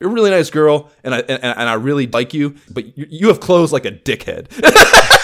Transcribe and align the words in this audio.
You're 0.00 0.10
a 0.10 0.12
really 0.12 0.30
nice 0.30 0.50
girl, 0.50 0.90
and 1.02 1.12
I 1.12 1.18
and, 1.20 1.42
and 1.42 1.68
I 1.68 1.74
really 1.74 2.06
like 2.06 2.32
you, 2.32 2.54
but 2.70 2.96
you, 2.96 3.06
you 3.10 3.28
have 3.28 3.40
clothes 3.40 3.72
like 3.72 3.84
a 3.84 3.90
dickhead. 3.90 4.46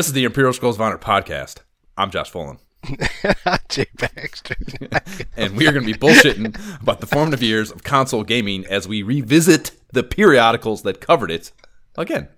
this 0.00 0.06
is 0.06 0.14
the 0.14 0.24
Imperial 0.24 0.54
Scrolls 0.54 0.76
of 0.76 0.80
Honor 0.80 0.96
podcast. 0.96 1.58
I'm 1.98 2.10
Josh 2.10 2.32
Folan. 2.32 2.58
Jay 3.68 3.84
Baxter. 3.98 4.56
and 5.36 5.54
we 5.54 5.68
are 5.68 5.72
going 5.72 5.84
to 5.86 5.92
be 5.92 5.98
bullshitting 5.98 6.80
about 6.80 7.00
the 7.00 7.06
formative 7.06 7.42
years 7.42 7.70
of 7.70 7.84
console 7.84 8.24
gaming 8.24 8.64
as 8.64 8.88
we 8.88 9.02
revisit 9.02 9.72
the 9.92 10.02
periodicals 10.02 10.80
that 10.84 11.02
covered 11.02 11.30
it 11.30 11.52
again. 11.98 12.28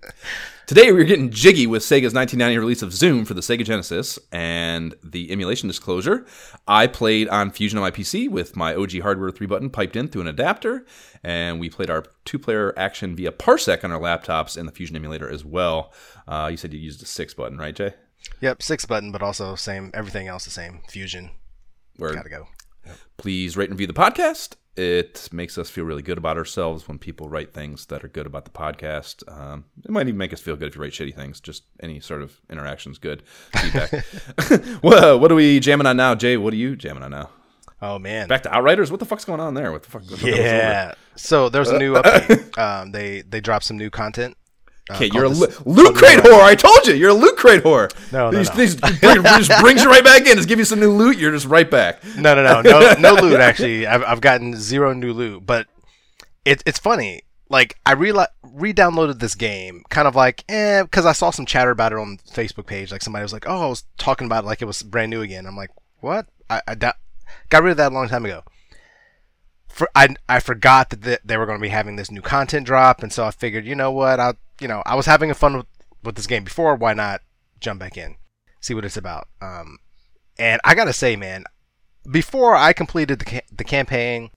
Today 0.65 0.93
we're 0.93 1.03
getting 1.03 1.29
jiggy 1.29 1.67
with 1.67 1.83
Sega's 1.83 2.13
1990 2.13 2.57
release 2.57 2.81
of 2.81 2.93
Zoom 2.93 3.25
for 3.25 3.33
the 3.33 3.41
Sega 3.41 3.65
Genesis 3.65 4.17
and 4.31 4.95
the 5.03 5.29
emulation 5.29 5.67
disclosure. 5.67 6.25
I 6.65 6.87
played 6.87 7.27
on 7.27 7.51
Fusion 7.51 7.77
on 7.77 7.81
my 7.81 7.91
PC 7.91 8.29
with 8.29 8.55
my 8.55 8.73
OG 8.73 9.01
hardware 9.01 9.29
3 9.29 9.45
button 9.45 9.69
piped 9.69 9.97
in 9.97 10.07
through 10.07 10.21
an 10.21 10.27
adapter, 10.29 10.85
and 11.21 11.59
we 11.59 11.69
played 11.69 11.89
our 11.89 12.05
two 12.23 12.39
player 12.39 12.73
action 12.77 13.13
via 13.13 13.33
Parsec 13.33 13.83
on 13.83 13.91
our 13.91 13.99
laptops 13.99 14.55
and 14.55 14.65
the 14.65 14.71
Fusion 14.71 14.95
emulator 14.95 15.29
as 15.29 15.43
well. 15.43 15.91
Uh, 16.29 16.47
you 16.49 16.55
said 16.55 16.71
you 16.71 16.79
used 16.79 17.03
a 17.03 17.05
6 17.05 17.33
button, 17.33 17.57
right, 17.57 17.75
Jay? 17.75 17.93
Yep, 18.39 18.63
6 18.63 18.85
button, 18.85 19.11
but 19.11 19.21
also 19.21 19.55
same, 19.55 19.91
everything 19.93 20.29
else 20.29 20.45
the 20.45 20.51
same. 20.51 20.79
Fusion. 20.87 21.31
Word. 21.99 22.15
Gotta 22.15 22.29
go. 22.29 22.47
Yep. 22.85 22.97
Please 23.17 23.57
rate 23.57 23.69
and 23.69 23.77
review 23.77 23.87
the 23.87 23.93
podcast 23.93 24.55
it 24.75 25.29
makes 25.31 25.57
us 25.57 25.69
feel 25.69 25.85
really 25.85 26.01
good 26.01 26.17
about 26.17 26.37
ourselves 26.37 26.87
when 26.87 26.97
people 26.97 27.29
write 27.29 27.53
things 27.53 27.85
that 27.87 28.03
are 28.03 28.07
good 28.07 28.25
about 28.25 28.45
the 28.45 28.51
podcast. 28.51 29.23
Um, 29.31 29.65
it 29.83 29.91
might 29.91 30.07
even 30.07 30.17
make 30.17 30.33
us 30.33 30.41
feel 30.41 30.55
good 30.55 30.69
if 30.69 30.75
you 30.75 30.81
write 30.81 30.93
shitty 30.93 31.15
things. 31.15 31.39
Just 31.39 31.63
any 31.81 31.99
sort 31.99 32.21
of 32.21 32.39
interaction 32.49 32.91
is 32.91 32.97
good. 32.97 33.23
Feedback. 33.55 34.03
well, 34.83 35.19
what 35.19 35.31
are 35.31 35.35
we 35.35 35.59
jamming 35.59 35.87
on 35.87 35.97
now, 35.97 36.15
Jay? 36.15 36.37
What 36.37 36.53
are 36.53 36.57
you 36.57 36.75
jamming 36.75 37.03
on 37.03 37.11
now? 37.11 37.29
Oh 37.83 37.99
man, 37.99 38.29
back 38.29 38.43
to 38.43 38.55
Outriders. 38.55 38.89
What 38.91 39.01
the 39.01 39.05
fuck's 39.05 39.25
going 39.25 39.41
on 39.41 39.55
there? 39.55 39.73
What 39.73 39.83
the 39.83 39.89
fuck? 39.89 40.03
yeah. 40.21 40.93
So 41.15 41.49
there's 41.49 41.69
a 41.69 41.77
new 41.77 41.95
update. 41.95 42.57
um, 42.57 42.91
they 42.93 43.23
they 43.23 43.41
dropped 43.41 43.65
some 43.65 43.77
new 43.77 43.89
content. 43.89 44.37
Uh, 44.89 44.95
okay, 44.95 45.09
you're 45.13 45.25
a 45.25 45.29
lo- 45.29 45.47
loot 45.65 45.95
crate 45.95 46.19
whore. 46.19 46.41
I 46.41 46.55
told 46.55 46.85
you, 46.87 46.93
you're 46.93 47.11
a 47.11 47.13
loot 47.13 47.37
crate 47.37 47.63
whore. 47.63 47.89
No, 48.11 48.29
no, 48.29 48.37
these, 48.37 48.49
no. 48.49 48.55
These 48.55 48.75
bring, 48.75 49.23
just 49.23 49.61
brings 49.61 49.81
you 49.81 49.89
right 49.89 50.03
back 50.03 50.27
in. 50.27 50.35
Just 50.35 50.49
give 50.49 50.59
you 50.59 50.65
some 50.65 50.79
new 50.79 50.91
loot. 50.91 51.17
You're 51.17 51.31
just 51.31 51.45
right 51.45 51.69
back. 51.69 52.03
No, 52.17 52.35
no, 52.35 52.43
no, 52.43 52.61
no, 52.61 52.93
no 52.99 53.13
loot. 53.21 53.39
Actually, 53.39 53.87
I've, 53.87 54.03
I've 54.03 54.21
gotten 54.21 54.55
zero 54.55 54.93
new 54.93 55.13
loot. 55.13 55.45
But 55.45 55.67
it's 56.43 56.63
it's 56.65 56.79
funny. 56.79 57.21
Like 57.49 57.77
I 57.85 57.93
re 57.93 58.11
re-downloaded 58.43 59.19
this 59.19 59.35
game, 59.35 59.83
kind 59.89 60.07
of 60.07 60.15
like 60.15 60.43
eh, 60.49 60.83
because 60.83 61.05
I 61.05 61.13
saw 61.13 61.29
some 61.29 61.45
chatter 61.45 61.71
about 61.71 61.93
it 61.93 61.97
on 61.99 62.17
the 62.17 62.31
Facebook 62.33 62.65
page. 62.65 62.91
Like 62.91 63.03
somebody 63.03 63.23
was 63.23 63.33
like, 63.33 63.47
"Oh, 63.47 63.65
I 63.65 63.67
was 63.67 63.83
talking 63.97 64.25
about 64.25 64.43
it 64.43 64.47
like 64.47 64.61
it 64.61 64.65
was 64.65 64.83
brand 64.83 65.11
new 65.11 65.21
again." 65.21 65.45
I'm 65.45 65.55
like, 65.55 65.69
"What? 66.01 66.27
I, 66.49 66.61
I 66.67 66.75
da- 66.75 66.93
got 67.49 67.63
rid 67.63 67.71
of 67.71 67.77
that 67.77 67.91
a 67.91 67.95
long 67.95 68.09
time 68.09 68.25
ago." 68.25 68.43
For, 69.69 69.89
I, 69.95 70.09
I 70.29 70.39
forgot 70.39 70.91
that 70.91 71.21
they 71.25 71.35
were 71.35 71.47
going 71.47 71.57
to 71.57 71.61
be 71.61 71.69
having 71.69 71.95
this 71.95 72.11
new 72.11 72.21
content 72.21 72.67
drop, 72.67 73.01
and 73.01 73.11
so 73.11 73.25
I 73.25 73.31
figured, 73.31 73.65
you 73.65 73.73
know 73.73 73.91
what, 73.91 74.19
I 74.19 74.33
you 74.59 74.67
know 74.67 74.83
I 74.85 74.95
was 74.95 75.05
having 75.05 75.31
a 75.31 75.35
fun 75.35 75.57
with, 75.57 75.65
with 76.03 76.15
this 76.15 76.27
game 76.27 76.43
before. 76.43 76.75
Why 76.75 76.93
not 76.93 77.21
jump 77.59 77.79
back 77.79 77.97
in, 77.97 78.15
see 78.59 78.73
what 78.73 78.85
it's 78.85 78.97
about? 78.97 79.27
Um, 79.41 79.79
and 80.37 80.59
I 80.63 80.75
gotta 80.75 80.93
say, 80.93 81.15
man, 81.15 81.45
before 82.09 82.55
I 82.55 82.73
completed 82.73 83.19
the 83.19 83.25
ca- 83.25 83.47
the 83.51 83.63
campaign, 83.63 84.31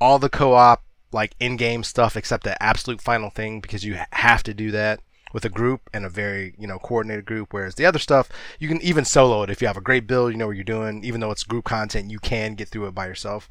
all 0.00 0.18
the 0.18 0.30
co-op 0.30 0.82
like 1.10 1.34
in-game 1.40 1.82
stuff 1.82 2.16
except 2.16 2.44
the 2.44 2.62
absolute 2.62 3.00
final 3.00 3.30
thing 3.30 3.60
because 3.60 3.84
you 3.84 3.98
have 4.12 4.42
to 4.42 4.52
do 4.52 4.70
that 4.70 5.00
with 5.32 5.44
a 5.44 5.48
group 5.48 5.88
and 5.94 6.04
a 6.04 6.10
very 6.10 6.54
you 6.58 6.66
know 6.66 6.78
coordinated 6.78 7.24
group 7.24 7.50
whereas 7.50 7.76
the 7.76 7.86
other 7.86 7.98
stuff 7.98 8.28
you 8.58 8.68
can 8.68 8.80
even 8.82 9.06
solo 9.06 9.42
it 9.42 9.48
if 9.48 9.62
you 9.62 9.66
have 9.66 9.76
a 9.76 9.80
great 9.80 10.06
build 10.06 10.32
you 10.32 10.36
know 10.36 10.46
what 10.46 10.56
you're 10.56 10.64
doing 10.64 11.02
even 11.02 11.20
though 11.20 11.30
it's 11.30 11.44
group 11.44 11.64
content 11.64 12.10
you 12.10 12.18
can 12.18 12.54
get 12.54 12.68
through 12.68 12.86
it 12.86 12.94
by 12.94 13.06
yourself 13.06 13.48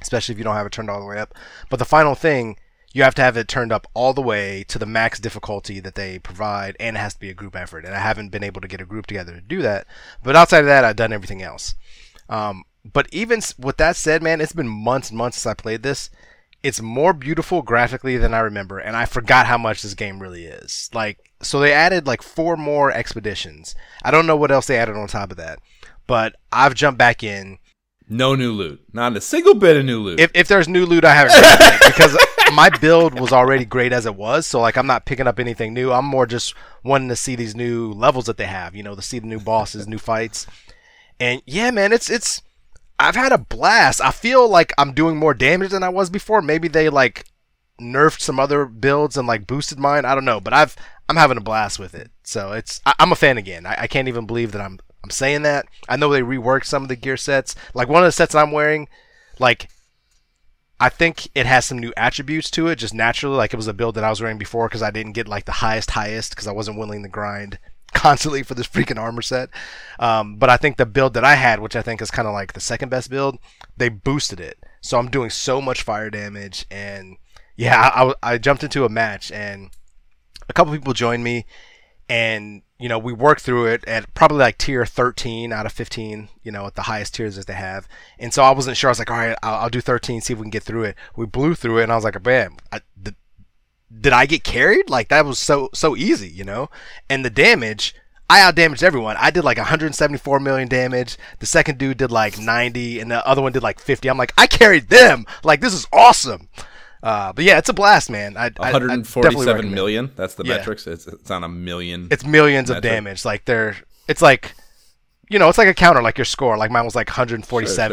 especially 0.00 0.32
if 0.32 0.38
you 0.38 0.44
don't 0.44 0.56
have 0.56 0.66
it 0.66 0.72
turned 0.72 0.90
all 0.90 1.00
the 1.00 1.06
way 1.06 1.18
up. 1.18 1.34
But 1.70 1.78
the 1.78 1.84
final 1.84 2.14
thing, 2.14 2.56
you 2.94 3.02
have 3.02 3.14
to 3.16 3.22
have 3.22 3.36
it 3.36 3.48
turned 3.48 3.72
up 3.72 3.88
all 3.92 4.14
the 4.14 4.22
way 4.22 4.64
to 4.68 4.78
the 4.78 4.86
max 4.86 5.18
difficulty 5.18 5.80
that 5.80 5.96
they 5.96 6.20
provide, 6.20 6.76
and 6.78 6.96
it 6.96 7.00
has 7.00 7.14
to 7.14 7.20
be 7.20 7.28
a 7.28 7.34
group 7.34 7.56
effort. 7.56 7.84
And 7.84 7.92
I 7.92 7.98
haven't 7.98 8.30
been 8.30 8.44
able 8.44 8.60
to 8.60 8.68
get 8.68 8.80
a 8.80 8.86
group 8.86 9.06
together 9.06 9.34
to 9.34 9.40
do 9.40 9.62
that. 9.62 9.88
But 10.22 10.36
outside 10.36 10.60
of 10.60 10.66
that, 10.66 10.84
I've 10.84 10.94
done 10.94 11.12
everything 11.12 11.42
else. 11.42 11.74
Um, 12.28 12.62
but 12.90 13.08
even 13.12 13.42
with 13.58 13.78
that 13.78 13.96
said, 13.96 14.22
man, 14.22 14.40
it's 14.40 14.52
been 14.52 14.68
months 14.68 15.10
and 15.10 15.18
months 15.18 15.38
since 15.38 15.50
I 15.50 15.54
played 15.54 15.82
this. 15.82 16.08
It's 16.62 16.80
more 16.80 17.12
beautiful 17.12 17.62
graphically 17.62 18.16
than 18.16 18.32
I 18.32 18.38
remember, 18.38 18.78
and 18.78 18.96
I 18.96 19.06
forgot 19.06 19.46
how 19.46 19.58
much 19.58 19.82
this 19.82 19.94
game 19.94 20.20
really 20.20 20.44
is. 20.44 20.88
Like, 20.94 21.32
so 21.42 21.58
they 21.58 21.72
added 21.72 22.06
like 22.06 22.22
four 22.22 22.56
more 22.56 22.92
expeditions. 22.92 23.74
I 24.04 24.12
don't 24.12 24.26
know 24.26 24.36
what 24.36 24.52
else 24.52 24.68
they 24.68 24.78
added 24.78 24.96
on 24.96 25.08
top 25.08 25.32
of 25.32 25.36
that, 25.38 25.58
but 26.06 26.36
I've 26.52 26.74
jumped 26.74 26.98
back 26.98 27.24
in 27.24 27.58
no 28.08 28.34
new 28.34 28.52
loot. 28.52 28.82
Not 28.92 29.16
a 29.16 29.20
single 29.20 29.54
bit 29.54 29.76
of 29.76 29.84
new 29.84 30.00
loot. 30.00 30.20
If, 30.20 30.30
if 30.34 30.48
there's 30.48 30.68
new 30.68 30.86
loot, 30.86 31.04
I 31.04 31.14
haven't 31.14 31.34
because 31.86 32.16
my 32.52 32.70
build 32.80 33.18
was 33.18 33.32
already 33.32 33.64
great 33.64 33.92
as 33.92 34.06
it 34.06 34.14
was. 34.14 34.46
So 34.46 34.60
like 34.60 34.76
I'm 34.76 34.86
not 34.86 35.06
picking 35.06 35.26
up 35.26 35.38
anything 35.38 35.74
new. 35.74 35.92
I'm 35.92 36.04
more 36.04 36.26
just 36.26 36.54
wanting 36.82 37.08
to 37.08 37.16
see 37.16 37.36
these 37.36 37.54
new 37.54 37.92
levels 37.92 38.26
that 38.26 38.36
they 38.36 38.46
have. 38.46 38.74
You 38.74 38.82
know, 38.82 38.94
to 38.94 39.02
see 39.02 39.18
the 39.18 39.26
new 39.26 39.40
bosses, 39.40 39.88
new 39.88 39.98
fights, 39.98 40.46
and 41.18 41.42
yeah, 41.46 41.70
man, 41.70 41.92
it's 41.92 42.10
it's. 42.10 42.42
I've 42.98 43.16
had 43.16 43.32
a 43.32 43.38
blast. 43.38 44.00
I 44.00 44.12
feel 44.12 44.48
like 44.48 44.72
I'm 44.78 44.92
doing 44.92 45.16
more 45.16 45.34
damage 45.34 45.70
than 45.70 45.82
I 45.82 45.88
was 45.88 46.10
before. 46.10 46.40
Maybe 46.40 46.68
they 46.68 46.88
like 46.88 47.24
nerfed 47.80 48.20
some 48.20 48.38
other 48.38 48.66
builds 48.66 49.16
and 49.16 49.26
like 49.26 49.46
boosted 49.46 49.78
mine. 49.78 50.04
I 50.04 50.14
don't 50.14 50.24
know, 50.24 50.40
but 50.40 50.52
I've 50.52 50.76
I'm 51.08 51.16
having 51.16 51.36
a 51.36 51.42
blast 51.42 51.78
with 51.78 51.94
it. 51.94 52.10
So 52.22 52.52
it's 52.52 52.80
I, 52.86 52.94
am 52.98 53.12
a 53.12 53.16
fan 53.16 53.38
again. 53.38 53.66
I, 53.66 53.76
I 53.82 53.86
can't 53.86 54.08
even 54.08 54.26
believe 54.26 54.52
that 54.52 54.62
I'm 54.62 54.78
I'm 55.02 55.10
saying 55.10 55.42
that. 55.42 55.66
I 55.88 55.96
know 55.96 56.10
they 56.10 56.22
reworked 56.22 56.64
some 56.64 56.82
of 56.82 56.88
the 56.88 56.96
gear 56.96 57.16
sets. 57.16 57.54
Like 57.74 57.88
one 57.88 58.02
of 58.02 58.08
the 58.08 58.12
sets 58.12 58.34
I'm 58.34 58.52
wearing, 58.52 58.88
like 59.38 59.68
I 60.84 60.90
think 60.90 61.30
it 61.34 61.46
has 61.46 61.64
some 61.64 61.78
new 61.78 61.94
attributes 61.96 62.50
to 62.50 62.68
it, 62.68 62.76
just 62.76 62.92
naturally. 62.92 63.38
Like 63.38 63.54
it 63.54 63.56
was 63.56 63.68
a 63.68 63.72
build 63.72 63.94
that 63.94 64.04
I 64.04 64.10
was 64.10 64.20
wearing 64.20 64.36
before 64.36 64.68
because 64.68 64.82
I 64.82 64.90
didn't 64.90 65.12
get 65.12 65.26
like 65.26 65.46
the 65.46 65.52
highest 65.52 65.92
highest 65.92 66.32
because 66.32 66.46
I 66.46 66.52
wasn't 66.52 66.78
willing 66.78 67.02
to 67.02 67.08
grind 67.08 67.58
constantly 67.94 68.42
for 68.42 68.52
this 68.52 68.68
freaking 68.68 68.98
armor 68.98 69.22
set. 69.22 69.48
Um, 69.98 70.36
but 70.36 70.50
I 70.50 70.58
think 70.58 70.76
the 70.76 70.84
build 70.84 71.14
that 71.14 71.24
I 71.24 71.36
had, 71.36 71.60
which 71.60 71.74
I 71.74 71.80
think 71.80 72.02
is 72.02 72.10
kind 72.10 72.28
of 72.28 72.34
like 72.34 72.52
the 72.52 72.60
second 72.60 72.90
best 72.90 73.08
build, 73.08 73.38
they 73.74 73.88
boosted 73.88 74.40
it. 74.40 74.58
So 74.82 74.98
I'm 74.98 75.08
doing 75.08 75.30
so 75.30 75.62
much 75.62 75.80
fire 75.80 76.10
damage, 76.10 76.66
and 76.70 77.16
yeah, 77.56 77.90
I, 77.94 78.14
I 78.22 78.36
jumped 78.36 78.62
into 78.62 78.84
a 78.84 78.90
match 78.90 79.32
and 79.32 79.70
a 80.50 80.52
couple 80.52 80.74
people 80.74 80.92
joined 80.92 81.24
me, 81.24 81.46
and 82.10 82.60
you 82.78 82.88
know, 82.88 82.98
we 82.98 83.12
worked 83.12 83.42
through 83.42 83.66
it 83.66 83.84
at 83.86 84.12
probably 84.14 84.38
like 84.38 84.58
tier 84.58 84.84
13 84.84 85.52
out 85.52 85.66
of 85.66 85.72
15, 85.72 86.28
you 86.42 86.50
know, 86.50 86.66
at 86.66 86.74
the 86.74 86.82
highest 86.82 87.14
tiers 87.14 87.36
that 87.36 87.46
they 87.46 87.54
have. 87.54 87.86
And 88.18 88.34
so 88.34 88.42
I 88.42 88.50
wasn't 88.50 88.76
sure. 88.76 88.88
I 88.88 88.92
was 88.92 88.98
like, 88.98 89.10
all 89.10 89.16
right, 89.16 89.36
I'll, 89.42 89.54
I'll 89.54 89.70
do 89.70 89.80
13, 89.80 90.20
see 90.20 90.32
if 90.32 90.38
we 90.38 90.44
can 90.44 90.50
get 90.50 90.64
through 90.64 90.84
it. 90.84 90.96
We 91.16 91.26
blew 91.26 91.54
through 91.54 91.78
it, 91.78 91.84
and 91.84 91.92
I 91.92 91.94
was 91.94 92.04
like, 92.04 92.24
man, 92.24 92.56
I, 92.72 92.80
the, 93.00 93.14
did 94.00 94.12
I 94.12 94.26
get 94.26 94.42
carried? 94.42 94.90
Like 94.90 95.08
that 95.08 95.24
was 95.24 95.38
so 95.38 95.70
so 95.72 95.96
easy, 95.96 96.28
you 96.28 96.44
know. 96.44 96.68
And 97.08 97.24
the 97.24 97.30
damage, 97.30 97.94
I 98.28 98.40
outdamaged 98.40 98.82
everyone. 98.82 99.16
I 99.20 99.30
did 99.30 99.44
like 99.44 99.58
174 99.58 100.40
million 100.40 100.68
damage. 100.68 101.16
The 101.38 101.46
second 101.46 101.78
dude 101.78 101.98
did 101.98 102.10
like 102.10 102.38
90, 102.38 102.98
and 102.98 103.10
the 103.10 103.26
other 103.26 103.40
one 103.42 103.52
did 103.52 103.62
like 103.62 103.78
50. 103.78 104.08
I'm 104.08 104.18
like, 104.18 104.32
I 104.36 104.46
carried 104.48 104.88
them. 104.88 105.26
Like 105.44 105.60
this 105.60 105.74
is 105.74 105.86
awesome. 105.92 106.48
Uh, 107.04 107.34
but 107.34 107.44
yeah, 107.44 107.58
it's 107.58 107.68
a 107.68 107.74
blast, 107.74 108.08
man. 108.08 108.34
I, 108.34 108.48
147 108.56 109.66
I, 109.66 109.68
million. 109.68 110.10
That's 110.16 110.36
the 110.36 110.44
yeah. 110.44 110.56
metrics. 110.56 110.86
It's, 110.86 111.06
it's 111.06 111.30
on 111.30 111.44
a 111.44 111.48
million. 111.50 112.08
It's 112.10 112.24
millions 112.24 112.70
metric. 112.70 112.82
of 112.84 112.90
damage. 112.90 113.26
Like 113.26 113.44
they're, 113.44 113.76
it's 114.08 114.22
like, 114.22 114.54
you 115.28 115.38
know, 115.38 115.50
it's 115.50 115.58
like 115.58 115.68
a 115.68 115.74
counter, 115.74 116.00
like 116.00 116.16
your 116.16 116.24
score. 116.24 116.56
Like 116.56 116.70
mine 116.70 116.86
was 116.86 116.94
like 116.94 117.08
147, 117.08 117.44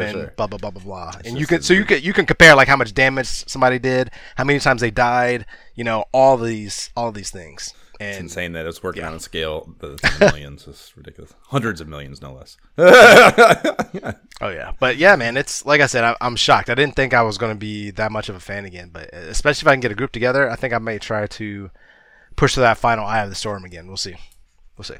sure, 0.02 0.12
sure, 0.12 0.22
sure. 0.22 0.34
blah 0.38 0.48
blah 0.48 0.58
blah 0.58 0.72
blah 0.72 0.81
blah. 0.81 1.13
It's 1.19 1.28
and 1.28 1.38
you 1.38 1.46
can, 1.46 1.62
so 1.62 1.74
you 1.74 1.84
can, 1.84 2.02
you 2.02 2.13
can 2.13 2.25
compare 2.25 2.56
like 2.56 2.69
how 2.69 2.78
much 2.78 2.94
damage 2.94 3.28
somebody 3.28 3.80
did, 3.80 4.12
how 4.38 4.46
many 4.46 4.60
times 4.60 4.80
they 4.80 4.92
died. 4.92 5.46
You 5.75 5.84
know, 5.84 6.06
all 6.13 6.38
these, 6.38 6.90
all 6.96 7.12
these 7.12 7.31
things. 7.31 7.74
And, 8.01 8.09
it's 8.09 8.19
insane 8.19 8.53
that 8.53 8.65
it's 8.65 8.81
working 8.81 9.03
yeah. 9.03 9.09
on 9.09 9.15
a 9.15 9.19
scale 9.19 9.75
the, 9.80 9.89
the 9.89 10.18
millions 10.33 10.68
is 10.68 10.92
ridiculous. 10.95 11.33
Hundreds 11.48 11.81
of 11.81 11.88
millions, 11.88 12.21
no 12.21 12.33
less. 12.33 12.57
oh 14.42 14.50
yeah, 14.50 14.71
but 14.80 14.98
yeah, 14.98 15.15
man, 15.15 15.38
it's 15.38 15.65
like 15.65 15.81
I 15.81 15.86
said, 15.86 16.03
I, 16.03 16.15
am 16.19 16.36
shocked. 16.36 16.69
I 16.71 16.75
didn't 16.75 16.95
think 16.95 17.13
I 17.13 17.21
was 17.21 17.38
going 17.38 17.51
to 17.51 17.59
be 17.59 17.92
that 17.92 18.12
much 18.12 18.27
of 18.27 18.36
a 18.36 18.39
fan 18.39 18.65
again, 18.65 18.89
but 18.92 19.13
especially 19.13 19.68
if 19.68 19.69
I 19.69 19.74
can 19.74 19.81
get 19.81 19.92
a 19.92 19.95
group 19.95 20.12
together, 20.12 20.50
I 20.50 20.56
think 20.56 20.74
I 20.74 20.80
may 20.80 20.98
try 20.98 21.27
to 21.27 21.69
push 22.36 22.56
to 22.56 22.62
that 22.62 22.77
final 22.77 23.06
Eye 23.06 23.19
of 23.19 23.30
the 23.30 23.36
Storm 23.36 23.63
again. 23.65 23.88
We'll 23.88 23.98
see. 23.98 24.15
We'll 24.77 24.86
see. 24.86 24.95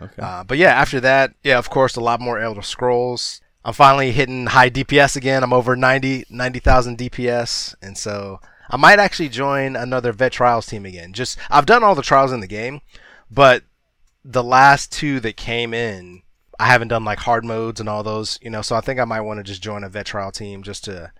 Okay. 0.00 0.20
Uh, 0.20 0.42
but 0.42 0.58
yeah, 0.58 0.72
after 0.72 0.98
that, 1.00 1.34
yeah, 1.44 1.58
of 1.58 1.70
course, 1.70 1.94
a 1.94 2.00
lot 2.00 2.20
more 2.20 2.40
Elder 2.40 2.62
Scrolls. 2.62 3.40
I'm 3.64 3.72
finally 3.72 4.10
hitting 4.10 4.46
high 4.46 4.70
DPS 4.70 5.16
again. 5.16 5.44
I'm 5.44 5.52
over 5.52 5.76
90 5.76 6.24
90,000 6.28 6.98
DPS, 6.98 7.76
and 7.80 7.96
so 7.96 8.40
I 8.70 8.76
might 8.76 8.98
actually 8.98 9.28
join 9.28 9.76
another 9.76 10.12
vet 10.12 10.32
trials 10.32 10.66
team 10.66 10.86
again. 10.86 11.12
Just 11.12 11.38
I've 11.50 11.66
done 11.66 11.82
all 11.82 11.94
the 11.94 12.02
trials 12.02 12.32
in 12.32 12.40
the 12.40 12.46
game, 12.46 12.80
but 13.30 13.64
the 14.24 14.42
last 14.42 14.92
two 14.92 15.20
that 15.20 15.36
came 15.36 15.74
in, 15.74 16.22
I 16.58 16.66
haven't 16.66 16.88
done 16.88 17.04
like 17.04 17.18
hard 17.18 17.44
modes 17.44 17.80
and 17.80 17.88
all 17.88 18.02
those, 18.02 18.38
you 18.42 18.50
know. 18.50 18.62
So 18.62 18.76
I 18.76 18.80
think 18.80 19.00
I 19.00 19.04
might 19.04 19.22
want 19.22 19.38
to 19.38 19.44
just 19.44 19.62
join 19.62 19.84
a 19.84 19.88
vet 19.88 20.06
trial 20.06 20.32
team 20.32 20.62
just 20.62 20.84
to 20.84 21.12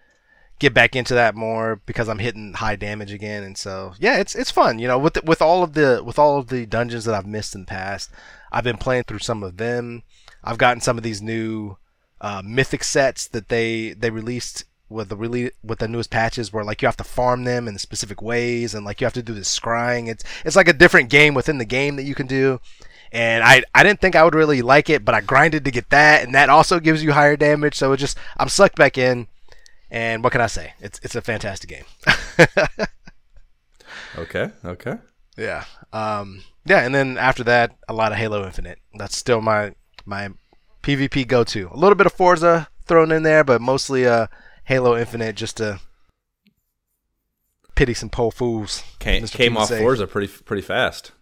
get 0.58 0.72
back 0.72 0.94
into 0.94 1.14
that 1.14 1.34
more 1.34 1.80
because 1.86 2.08
I'm 2.08 2.20
hitting 2.20 2.52
high 2.54 2.76
damage 2.76 3.12
again. 3.12 3.42
And 3.42 3.58
so 3.58 3.94
yeah, 3.98 4.18
it's 4.18 4.34
it's 4.34 4.50
fun, 4.50 4.78
you 4.78 4.86
know. 4.86 4.98
With 4.98 5.14
the, 5.14 5.22
with 5.22 5.42
all 5.42 5.62
of 5.62 5.74
the 5.74 6.02
with 6.04 6.18
all 6.18 6.38
of 6.38 6.48
the 6.48 6.66
dungeons 6.66 7.04
that 7.04 7.14
I've 7.14 7.26
missed 7.26 7.54
in 7.54 7.62
the 7.62 7.66
past, 7.66 8.10
I've 8.52 8.64
been 8.64 8.78
playing 8.78 9.04
through 9.04 9.18
some 9.18 9.42
of 9.42 9.56
them. 9.56 10.04
I've 10.44 10.58
gotten 10.58 10.80
some 10.80 10.96
of 10.96 11.02
these 11.02 11.20
new 11.20 11.76
uh, 12.20 12.42
mythic 12.44 12.84
sets 12.84 13.26
that 13.28 13.48
they 13.48 13.92
they 13.92 14.10
released 14.10 14.64
with 14.92 15.08
the 15.08 15.16
really 15.16 15.50
with 15.62 15.78
the 15.78 15.88
newest 15.88 16.10
patches 16.10 16.52
where 16.52 16.64
like 16.64 16.82
you 16.82 16.86
have 16.86 16.96
to 16.98 17.04
farm 17.04 17.44
them 17.44 17.66
in 17.66 17.78
specific 17.78 18.22
ways 18.22 18.74
and 18.74 18.84
like 18.84 19.00
you 19.00 19.04
have 19.04 19.14
to 19.14 19.22
do 19.22 19.34
this 19.34 19.58
scrying. 19.58 20.08
It's 20.08 20.24
it's 20.44 20.56
like 20.56 20.68
a 20.68 20.72
different 20.72 21.10
game 21.10 21.34
within 21.34 21.58
the 21.58 21.64
game 21.64 21.96
that 21.96 22.04
you 22.04 22.14
can 22.14 22.26
do. 22.26 22.60
And 23.10 23.44
I 23.44 23.62
I 23.74 23.82
didn't 23.82 24.00
think 24.00 24.16
I 24.16 24.24
would 24.24 24.34
really 24.34 24.62
like 24.62 24.88
it 24.90 25.04
but 25.04 25.14
I 25.14 25.20
grinded 25.20 25.64
to 25.64 25.70
get 25.70 25.90
that 25.90 26.24
and 26.24 26.34
that 26.34 26.48
also 26.48 26.80
gives 26.80 27.02
you 27.02 27.12
higher 27.12 27.36
damage. 27.36 27.74
So 27.74 27.92
it 27.92 27.98
just 27.98 28.18
I'm 28.36 28.48
sucked 28.48 28.76
back 28.76 28.98
in. 28.98 29.28
And 29.90 30.24
what 30.24 30.32
can 30.32 30.40
I 30.40 30.46
say? 30.46 30.72
It's 30.80 31.00
it's 31.02 31.14
a 31.14 31.22
fantastic 31.22 31.70
game. 31.70 31.84
Okay 34.18 34.50
okay. 34.64 34.98
Yeah 35.36 35.64
um 35.92 36.42
yeah 36.64 36.80
and 36.80 36.94
then 36.94 37.16
after 37.18 37.42
that 37.44 37.76
a 37.88 37.92
lot 37.92 38.12
of 38.12 38.18
Halo 38.18 38.44
Infinite. 38.44 38.78
That's 38.94 39.16
still 39.16 39.40
my 39.40 39.74
my 40.04 40.30
PvP 40.82 41.26
go 41.26 41.44
to 41.44 41.68
a 41.72 41.76
little 41.76 41.94
bit 41.94 42.06
of 42.06 42.12
Forza 42.12 42.68
thrown 42.84 43.12
in 43.12 43.22
there 43.22 43.44
but 43.44 43.60
mostly 43.60 44.06
uh 44.06 44.26
Halo 44.64 44.96
Infinite 44.96 45.36
just 45.36 45.56
to 45.58 45.80
pity 47.74 47.94
some 47.94 48.10
poor 48.10 48.30
fools. 48.30 48.82
Came, 48.98 49.26
came 49.26 49.56
off 49.56 49.68
Forza 49.68 50.06
pretty 50.06 50.28
pretty 50.28 50.62
fast. 50.62 51.12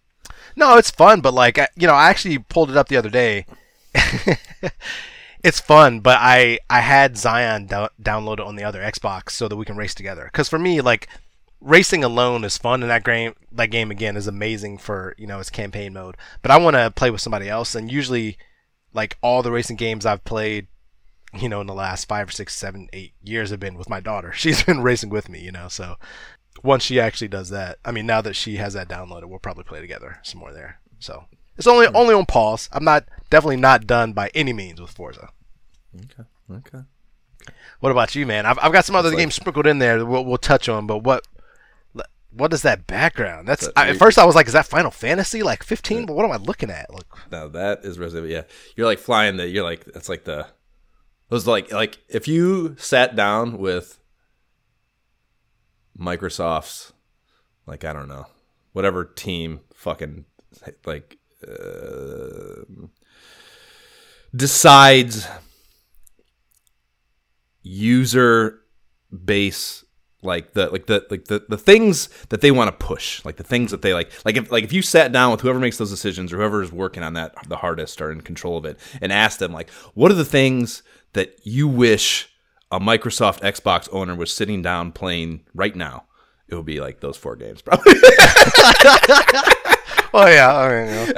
No, 0.55 0.77
it's 0.77 0.91
fun, 0.91 1.21
but 1.21 1.33
like 1.33 1.57
you 1.75 1.87
know, 1.87 1.93
I 1.93 2.09
actually 2.09 2.37
pulled 2.37 2.69
it 2.69 2.77
up 2.77 2.87
the 2.87 2.97
other 2.97 3.09
day. 3.09 3.45
it's 5.43 5.59
fun, 5.59 5.99
but 5.99 6.17
I 6.19 6.59
I 6.69 6.81
had 6.81 7.17
Zion 7.17 7.67
do- 7.67 7.89
downloaded 8.01 8.45
on 8.45 8.55
the 8.55 8.63
other 8.63 8.81
Xbox 8.81 9.31
so 9.31 9.47
that 9.47 9.55
we 9.55 9.65
can 9.65 9.77
race 9.77 9.95
together. 9.95 10.25
Because 10.25 10.49
for 10.49 10.59
me, 10.59 10.81
like 10.81 11.07
racing 11.61 12.03
alone 12.03 12.43
is 12.43 12.57
fun, 12.57 12.81
and 12.81 12.91
that 12.91 13.03
game 13.03 13.33
that 13.51 13.67
game 13.67 13.91
again 13.91 14.17
is 14.17 14.27
amazing 14.27 14.77
for 14.77 15.15
you 15.17 15.27
know 15.27 15.39
its 15.39 15.49
campaign 15.49 15.93
mode. 15.93 16.17
But 16.41 16.51
I 16.51 16.57
want 16.57 16.75
to 16.75 16.91
play 16.91 17.11
with 17.11 17.21
somebody 17.21 17.49
else, 17.49 17.75
and 17.75 17.91
usually, 17.91 18.37
like 18.93 19.17
all 19.21 19.41
the 19.41 19.51
racing 19.51 19.77
games 19.77 20.05
I've 20.05 20.23
played, 20.23 20.67
you 21.39 21.49
know, 21.49 21.61
in 21.61 21.67
the 21.67 21.73
last 21.73 22.07
five 22.07 22.29
or 22.29 22.31
six, 22.31 22.55
seven, 22.55 22.89
eight 22.93 23.13
years 23.23 23.49
have 23.49 23.59
been 23.59 23.77
with 23.77 23.89
my 23.89 23.99
daughter. 23.99 24.31
She's 24.35 24.63
been 24.63 24.81
racing 24.81 25.09
with 25.09 25.29
me, 25.29 25.39
you 25.39 25.51
know. 25.51 25.67
So 25.67 25.95
once 26.63 26.83
she 26.83 26.99
actually 26.99 27.29
does 27.29 27.49
that, 27.49 27.79
I 27.85 27.91
mean, 27.91 28.05
now 28.05 28.21
that 28.21 28.35
she 28.35 28.57
has 28.57 28.73
that 28.73 28.89
downloaded, 28.89 29.25
we'll 29.25 29.39
probably 29.39 29.63
play 29.63 29.81
together 29.81 30.19
some 30.23 30.39
more 30.39 30.53
there. 30.53 30.79
So 30.99 31.25
it's 31.57 31.67
only 31.67 31.87
mm-hmm. 31.87 31.95
only 31.95 32.13
on 32.13 32.25
pause. 32.25 32.69
I'm 32.71 32.83
not 32.83 33.05
definitely 33.29 33.57
not 33.57 33.87
done 33.87 34.13
by 34.13 34.29
any 34.33 34.53
means 34.53 34.79
with 34.79 34.91
Forza. 34.91 35.29
Okay. 35.95 36.23
Okay. 36.51 36.85
What 37.79 37.91
about 37.91 38.13
you, 38.13 38.25
man? 38.25 38.45
I've, 38.45 38.59
I've 38.61 38.71
got 38.73 38.85
some 38.85 38.95
other 38.95 39.15
games 39.15 39.33
sprinkled 39.33 39.65
in 39.65 39.79
there. 39.79 40.05
We'll, 40.05 40.23
we'll 40.23 40.37
touch 40.37 40.69
on, 40.69 40.85
but 40.85 40.99
what 40.99 41.25
what 42.33 42.53
is 42.53 42.61
that 42.61 42.87
background? 42.87 43.47
That's 43.47 43.67
I, 43.75 43.89
at 43.89 43.97
first 43.97 44.17
I 44.17 44.25
was 44.25 44.35
like, 44.35 44.47
is 44.47 44.53
that 44.53 44.65
Final 44.65 44.91
Fantasy 44.91 45.43
like 45.43 45.63
15? 45.63 46.05
But 46.05 46.15
what 46.15 46.25
am 46.25 46.31
I 46.31 46.37
looking 46.37 46.69
at? 46.69 46.93
Like, 46.93 47.05
no, 47.31 47.49
that 47.49 47.83
is 47.83 47.99
Resident. 47.99 48.31
Yeah, 48.31 48.43
you're 48.75 48.85
like 48.85 48.99
flying 48.99 49.37
the. 49.37 49.47
You're 49.47 49.63
like 49.63 49.85
that's 49.85 50.09
like 50.09 50.23
the 50.23 50.47
was 51.31 51.47
like 51.47 51.71
like 51.71 51.99
if 52.09 52.27
you 52.27 52.75
sat 52.77 53.15
down 53.15 53.57
with 53.57 53.99
Microsoft's 55.97 56.93
like 57.65 57.83
I 57.83 57.93
don't 57.93 58.07
know 58.07 58.27
whatever 58.73 59.05
team 59.05 59.61
fucking 59.73 60.25
like 60.85 61.17
uh, 61.47 62.63
decides 64.35 65.27
user 67.63 68.61
base 69.25 69.83
like 70.23 70.53
the 70.53 70.69
like 70.69 70.85
the 70.85 71.05
like 71.09 71.25
the, 71.25 71.43
the 71.49 71.57
things 71.57 72.07
that 72.29 72.41
they 72.41 72.51
want 72.51 72.67
to 72.67 72.85
push 72.85 73.23
like 73.25 73.37
the 73.37 73.43
things 73.43 73.71
that 73.71 73.81
they 73.81 73.93
like 73.93 74.11
like 74.23 74.37
if 74.37 74.51
like 74.51 74.63
if 74.63 74.71
you 74.71 74.81
sat 74.81 75.11
down 75.11 75.31
with 75.31 75.41
whoever 75.41 75.59
makes 75.59 75.77
those 75.77 75.89
decisions 75.89 76.31
or 76.31 76.37
whoever 76.37 76.61
is 76.61 76.71
working 76.71 77.01
on 77.01 77.13
that 77.13 77.33
the 77.47 77.57
hardest 77.57 78.01
or 78.01 78.11
in 78.11 78.21
control 78.21 78.57
of 78.57 78.65
it 78.65 78.79
and 79.01 79.11
asked 79.11 79.39
them 79.39 79.51
like 79.51 79.69
what 79.95 80.11
are 80.11 80.15
the 80.15 80.25
things 80.25 80.83
that 81.13 81.35
you 81.43 81.67
wish 81.67 82.29
a 82.71 82.79
Microsoft 82.79 83.41
Xbox 83.41 83.89
owner 83.91 84.15
was 84.15 84.33
sitting 84.33 84.61
down 84.61 84.91
playing 84.91 85.43
right 85.53 85.75
now, 85.75 86.05
it 86.47 86.55
would 86.55 86.65
be 86.65 86.79
like 86.79 86.99
those 86.99 87.17
four 87.17 87.35
games, 87.35 87.61
probably. 87.65 87.93
well, 90.13 90.29
yeah, 90.29 90.55
I 90.55 90.69
mean, 90.69 90.87
you 90.87 91.13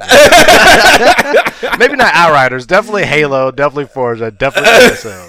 know. 1.71 1.77
maybe 1.77 1.95
not 1.95 2.13
Outriders. 2.13 2.65
Definitely 2.65 3.05
Halo. 3.05 3.51
Definitely 3.51 3.85
Forza. 3.85 4.31
Definitely 4.31 4.71
ESO. 4.71 5.27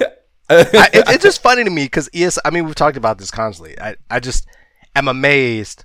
I, 0.51 0.91
it, 0.93 1.05
it's 1.09 1.23
just 1.23 1.43
funny 1.43 1.65
to 1.65 1.71
me 1.71 1.85
because 1.85 2.09
ESO. 2.15 2.41
I 2.45 2.51
mean, 2.51 2.67
we've 2.67 2.75
talked 2.75 2.97
about 2.97 3.19
this 3.19 3.31
constantly. 3.31 3.79
I, 3.81 3.97
I 4.11 4.21
just 4.21 4.47
am 4.95 5.09
amazed 5.09 5.85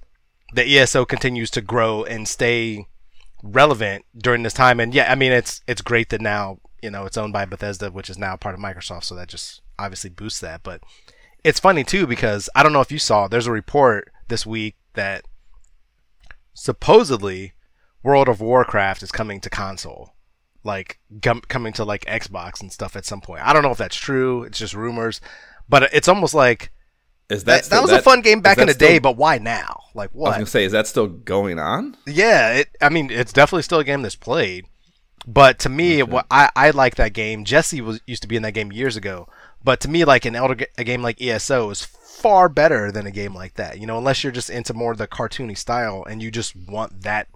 that 0.54 0.68
ESO 0.68 1.06
continues 1.06 1.50
to 1.52 1.62
grow 1.62 2.04
and 2.04 2.28
stay 2.28 2.88
relevant 3.44 4.06
during 4.18 4.44
this 4.44 4.54
time. 4.54 4.80
And 4.80 4.94
yeah, 4.94 5.12
I 5.12 5.16
mean, 5.16 5.32
it's 5.32 5.62
it's 5.68 5.82
great 5.82 6.10
that 6.10 6.22
now 6.22 6.60
you 6.82 6.90
know, 6.90 7.06
it's 7.06 7.18
owned 7.18 7.34
by 7.34 7.46
Bethesda, 7.46 7.92
which 7.92 8.10
is 8.10 8.18
now 8.18 8.36
part 8.36 8.56
of 8.56 8.62
Microsoft, 8.62 9.06
so 9.06 9.16
that 9.16 9.28
just 9.28 9.62
obviously 9.78 10.10
boosts 10.10 10.40
that. 10.40 10.64
But 10.64 10.82
it's 11.44 11.60
funny 11.60 11.84
too 11.84 12.06
because 12.08 12.50
I 12.56 12.64
don't 12.64 12.74
know 12.74 12.82
if 12.82 12.92
you 12.92 13.00
saw, 13.00 13.28
there's 13.28 13.48
a 13.48 13.52
report 13.52 14.12
this 14.28 14.46
week 14.46 14.76
that 14.94 15.26
supposedly 16.54 17.54
World 18.04 18.28
of 18.28 18.42
Warcraft 18.42 19.04
is 19.04 19.12
coming 19.12 19.40
to 19.42 19.50
console, 19.50 20.16
like 20.64 21.00
com- 21.22 21.42
coming 21.42 21.74
to 21.74 21.84
like 21.84 22.06
Xbox 22.06 22.62
and 22.62 22.72
stuff 22.72 22.96
at 22.96 23.06
some 23.06 23.22
point. 23.22 23.46
I 23.46 23.54
don't 23.54 23.64
know 23.64 23.72
if 23.72 23.78
that's 23.78 23.96
true. 23.96 24.44
It's 24.44 24.60
just 24.60 24.74
rumors, 24.74 25.22
but 25.68 25.84
it's 25.94 26.08
almost 26.08 26.34
like 26.34 26.72
is 27.30 27.44
that 27.44 27.58
that, 27.58 27.66
still, 27.66 27.78
that 27.78 27.82
was 27.84 27.92
that, 27.92 28.00
a 28.00 28.04
fun 28.04 28.22
game 28.22 28.42
back 28.42 28.58
in 28.58 28.68
the 28.68 28.74
still, 28.74 28.88
day, 28.88 29.00
but 29.00 29.16
why 29.16 29.38
now? 29.38 29.84
Like 29.94 30.10
what? 30.12 30.28
I 30.28 30.30
was 30.30 30.36
gonna 30.38 30.46
say, 30.48 30.64
is 30.66 30.72
that 30.72 30.88
still 30.88 31.08
going 31.08 31.60
on? 31.60 31.96
Yeah, 32.08 32.54
it. 32.54 32.70
I 32.82 32.90
mean, 32.90 33.12
it's 33.12 33.32
definitely 33.32 33.64
still 33.64 33.80
a 33.80 33.84
game 33.84 34.02
that's 34.02 34.16
played. 34.16 34.66
But 35.28 35.60
to 35.60 35.70
me, 35.70 36.02
okay. 36.02 36.12
what 36.12 36.26
I, 36.32 36.50
I 36.56 36.70
like 36.72 36.96
that 36.96 37.14
game. 37.14 37.46
Jesse 37.46 37.82
was 37.82 38.02
used 38.08 38.22
to 38.22 38.28
be 38.28 38.36
in 38.36 38.44
that 38.44 38.54
game 38.54 38.72
years 38.72 38.96
ago. 38.96 39.28
But 39.64 39.82
to 39.82 39.90
me, 39.90 40.06
like 40.06 40.26
an 40.26 40.36
elder 40.36 40.66
a 40.78 40.84
game 40.84 41.02
like 41.02 41.22
ESO 41.22 41.70
is 41.70 41.84
far 41.84 42.50
better 42.50 42.92
than 42.92 43.06
a 43.06 43.12
game 43.12 43.36
like 43.36 43.56
that. 43.56 43.80
You 43.80 43.88
know, 43.88 43.98
unless 43.98 44.24
you're 44.24 44.32
just 44.32 44.50
into 44.50 44.74
more 44.74 44.92
of 44.92 44.98
the 44.98 45.08
cartoony 45.08 45.58
style 45.58 46.04
and 46.10 46.22
you 46.22 46.32
just 46.32 46.56
want 46.56 47.04
that 47.04 47.28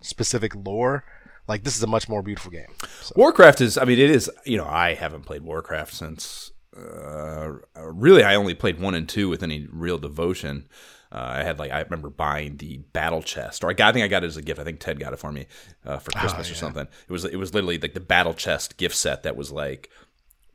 specific 0.00 0.54
lore. 0.54 1.04
Like 1.48 1.64
this 1.64 1.76
is 1.76 1.82
a 1.82 1.88
much 1.88 2.08
more 2.08 2.22
beautiful 2.22 2.52
game. 2.52 2.74
So. 3.00 3.14
Warcraft 3.16 3.60
is. 3.60 3.76
I 3.76 3.84
mean, 3.84 3.98
it 3.98 4.10
is. 4.10 4.30
You 4.44 4.58
know, 4.58 4.66
I 4.66 4.94
haven't 4.94 5.24
played 5.24 5.42
Warcraft 5.42 5.92
since. 5.92 6.52
Uh, 6.74 7.58
really, 7.76 8.22
I 8.22 8.34
only 8.34 8.54
played 8.54 8.80
one 8.80 8.94
and 8.94 9.08
two 9.08 9.28
with 9.28 9.42
any 9.42 9.66
real 9.70 9.98
devotion. 9.98 10.68
Uh, 11.12 11.34
I 11.36 11.42
had 11.42 11.58
like 11.58 11.70
I 11.70 11.80
remember 11.80 12.08
buying 12.08 12.56
the 12.56 12.78
battle 12.94 13.22
chest, 13.22 13.62
or 13.62 13.68
I 13.68 13.74
got 13.74 13.88
I 13.88 13.92
think 13.92 14.04
I 14.04 14.08
got 14.08 14.24
it 14.24 14.28
as 14.28 14.38
a 14.38 14.42
gift. 14.42 14.58
I 14.58 14.64
think 14.64 14.80
Ted 14.80 14.98
got 14.98 15.12
it 15.12 15.18
for 15.18 15.30
me 15.30 15.46
uh, 15.84 15.98
for 15.98 16.10
oh, 16.16 16.20
Christmas 16.20 16.46
oh, 16.46 16.48
yeah. 16.48 16.52
or 16.52 16.56
something. 16.56 16.88
It 17.06 17.12
was 17.12 17.24
it 17.26 17.36
was 17.36 17.52
literally 17.52 17.78
like 17.78 17.92
the 17.92 18.00
battle 18.00 18.32
chest 18.32 18.78
gift 18.78 18.96
set 18.96 19.22
that 19.24 19.36
was 19.36 19.52
like 19.52 19.90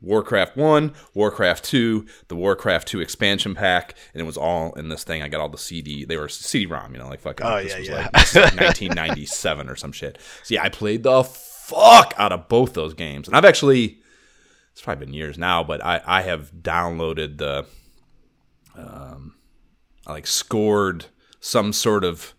Warcraft 0.00 0.56
One, 0.56 0.94
Warcraft 1.14 1.64
Two, 1.64 2.06
the 2.26 2.34
Warcraft 2.34 2.88
Two 2.88 3.00
expansion 3.00 3.54
pack, 3.54 3.94
and 4.12 4.20
it 4.20 4.24
was 4.24 4.36
all 4.36 4.72
in 4.72 4.88
this 4.88 5.04
thing. 5.04 5.22
I 5.22 5.28
got 5.28 5.40
all 5.40 5.48
the 5.48 5.58
CD. 5.58 6.04
They 6.04 6.16
were 6.16 6.28
CD-ROM, 6.28 6.92
you 6.92 6.98
know, 6.98 7.08
like 7.08 7.20
fucking. 7.20 7.46
Oh 7.46 7.62
this 7.62 7.72
yeah, 7.72 7.78
was 7.78 7.88
yeah. 7.88 7.94
Like 7.96 8.12
1997 8.34 9.68
or 9.68 9.76
some 9.76 9.92
shit. 9.92 10.18
So 10.42 10.54
yeah, 10.54 10.64
I 10.64 10.70
played 10.70 11.04
the 11.04 11.22
fuck 11.22 12.14
out 12.16 12.32
of 12.32 12.48
both 12.48 12.74
those 12.74 12.94
games, 12.94 13.28
and 13.28 13.36
I've 13.36 13.44
actually. 13.44 14.00
It's 14.72 14.82
probably 14.82 15.06
been 15.06 15.14
years 15.14 15.38
now, 15.38 15.64
but 15.64 15.84
I 15.84 16.00
I 16.04 16.22
have 16.22 16.52
downloaded 16.52 17.38
the. 17.38 17.66
Um, 18.76 19.34
I 20.08 20.12
like 20.12 20.26
scored 20.26 21.06
some 21.40 21.72
sort 21.72 22.02
of 22.02 22.34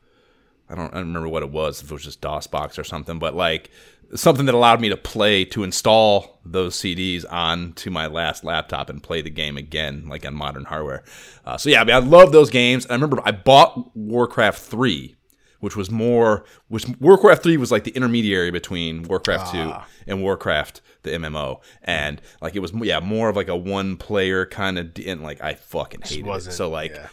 I 0.69 0.75
don't, 0.75 0.93
I 0.93 0.97
don't 0.97 1.07
remember 1.07 1.29
what 1.29 1.43
it 1.43 1.51
was 1.51 1.81
if 1.81 1.89
it 1.89 1.93
was 1.93 2.03
just 2.03 2.21
DOSBox 2.21 2.77
or 2.77 2.83
something, 2.83 3.17
but 3.17 3.35
like 3.35 3.71
something 4.15 4.45
that 4.45 4.55
allowed 4.55 4.81
me 4.81 4.89
to 4.89 4.97
play 4.97 5.45
to 5.45 5.63
install 5.63 6.39
those 6.45 6.75
CDs 6.75 7.25
onto 7.29 7.89
my 7.89 8.07
last 8.07 8.43
laptop 8.43 8.89
and 8.89 9.01
play 9.01 9.21
the 9.21 9.29
game 9.29 9.57
again, 9.57 10.07
like 10.07 10.25
on 10.25 10.35
modern 10.35 10.65
hardware. 10.65 11.03
Uh, 11.45 11.57
so 11.57 11.69
yeah, 11.69 11.81
I 11.81 11.83
mean, 11.83 11.95
I 11.95 11.99
love 11.99 12.31
those 12.31 12.49
games. 12.49 12.85
I 12.87 12.93
remember 12.93 13.19
I 13.25 13.31
bought 13.31 13.95
Warcraft 13.95 14.61
three, 14.61 15.15
which 15.59 15.75
was 15.75 15.89
more, 15.89 16.45
which 16.67 16.87
Warcraft 16.99 17.43
three 17.43 17.57
was 17.57 17.71
like 17.71 17.83
the 17.83 17.91
intermediary 17.91 18.51
between 18.51 19.03
Warcraft 19.03 19.47
ah. 19.47 19.51
two 19.51 20.11
and 20.11 20.21
Warcraft 20.21 20.81
the 21.01 21.11
MMO, 21.11 21.61
and 21.81 22.21
like 22.41 22.55
it 22.55 22.59
was 22.59 22.73
yeah 22.73 22.99
more 22.99 23.29
of 23.29 23.35
like 23.35 23.47
a 23.47 23.55
one 23.55 23.95
player 23.95 24.45
kind 24.45 24.77
of, 24.77 24.91
and 25.05 25.23
like 25.23 25.41
I 25.41 25.55
fucking 25.55 26.01
hated 26.01 26.27
it. 26.27 26.51
So 26.51 26.69
like. 26.69 26.91
Yeah 26.91 27.07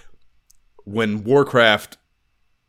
when 0.86 1.24
Warcraft, 1.24 1.98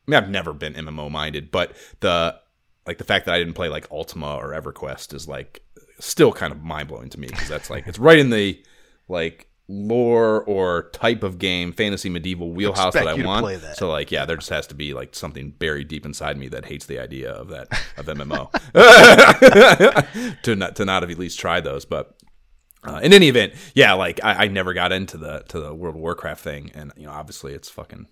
I 0.07 0.11
mean, 0.11 0.21
I've 0.21 0.29
never 0.29 0.51
been 0.51 0.73
MMO 0.73 1.09
minded, 1.09 1.51
but 1.51 1.71
the 2.01 2.37
like 2.85 2.97
the 2.97 3.03
fact 3.03 3.25
that 3.25 3.35
I 3.35 3.37
didn't 3.37 3.53
play 3.53 3.69
like 3.69 3.89
Ultima 3.91 4.35
or 4.35 4.51
EverQuest 4.51 5.13
is 5.13 5.27
like 5.27 5.61
still 5.99 6.31
kind 6.31 6.51
of 6.51 6.63
mind 6.63 6.89
blowing 6.89 7.09
to 7.09 7.19
me 7.19 7.27
because 7.27 7.47
that's 7.47 7.69
like 7.69 7.87
it's 7.87 7.99
right 7.99 8.19
in 8.19 8.29
the 8.29 8.61
like 9.07 9.47
lore 9.69 10.43
or 10.43 10.89
type 10.93 11.23
of 11.23 11.39
game, 11.39 11.73
fantasy 11.73 12.09
medieval 12.09 12.51
wheelhouse 12.51 12.93
that 12.93 13.07
I 13.07 13.13
want. 13.15 13.43
play 13.43 13.57
that. 13.57 13.77
So 13.77 13.89
like, 13.89 14.11
yeah, 14.11 14.25
there 14.25 14.37
just 14.37 14.49
has 14.49 14.65
to 14.67 14.75
be 14.75 14.93
like 14.93 15.13
something 15.13 15.51
buried 15.51 15.89
deep 15.89 16.05
inside 16.05 16.37
me 16.37 16.47
that 16.49 16.65
hates 16.65 16.85
the 16.85 16.99
idea 16.99 17.31
of 17.31 17.49
that 17.49 17.67
of 17.97 18.05
MMO 18.05 18.51
to 20.43 20.55
not 20.55 20.75
to 20.77 20.85
not 20.85 21.03
have 21.03 21.11
at 21.11 21.19
least 21.19 21.39
tried 21.39 21.63
those. 21.65 21.85
But 21.85 22.15
uh, 22.87 22.99
in 23.03 23.13
any 23.13 23.27
event, 23.27 23.53
yeah, 23.73 23.93
like 23.93 24.19
I, 24.23 24.45
I 24.45 24.47
never 24.47 24.73
got 24.73 24.91
into 24.91 25.17
the 25.17 25.43
to 25.49 25.59
the 25.59 25.73
World 25.73 25.95
of 25.95 26.01
Warcraft 26.01 26.41
thing, 26.43 26.71
and 26.73 26.91
you 26.97 27.05
know, 27.05 27.11
obviously 27.11 27.53
it's 27.53 27.69
fucking 27.69 28.07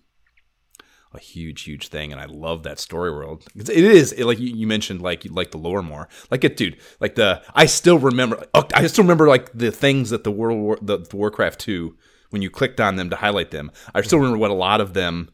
a 1.13 1.19
huge, 1.19 1.61
huge 1.61 1.87
thing, 1.87 2.11
and 2.11 2.19
I 2.19 2.25
love 2.25 2.63
that 2.63 2.77
story 2.79 3.09
world. 3.11 3.45
It 3.55 3.69
is 3.69 4.11
it, 4.11 4.25
like 4.25 4.37
you, 4.39 4.67
mentioned, 4.67 5.01
like 5.01 5.23
you 5.23 5.31
like 5.31 5.51
the 5.51 5.57
lore 5.57 5.81
more. 5.81 6.09
Like 6.29 6.43
it, 6.43 6.57
dude. 6.57 6.77
Like 6.99 7.15
the 7.15 7.41
I 7.53 7.67
still 7.67 7.97
remember. 7.97 8.45
oh, 8.53 8.65
I 8.73 8.85
still 8.87 9.03
remember 9.05 9.27
like 9.27 9.51
the 9.53 9.71
things 9.71 10.09
that 10.09 10.23
the 10.25 10.31
World 10.31 10.59
War, 10.59 10.77
the, 10.81 10.97
the 10.97 11.15
Warcraft 11.15 11.59
two 11.61 11.95
when 12.31 12.41
you 12.41 12.49
clicked 12.49 12.81
on 12.81 12.97
them 12.97 13.09
to 13.11 13.15
highlight 13.15 13.51
them. 13.51 13.71
I 13.93 14.01
still 14.01 14.19
remember 14.19 14.37
what 14.39 14.51
a 14.51 14.55
lot 14.55 14.81
of 14.81 14.93
them, 14.93 15.29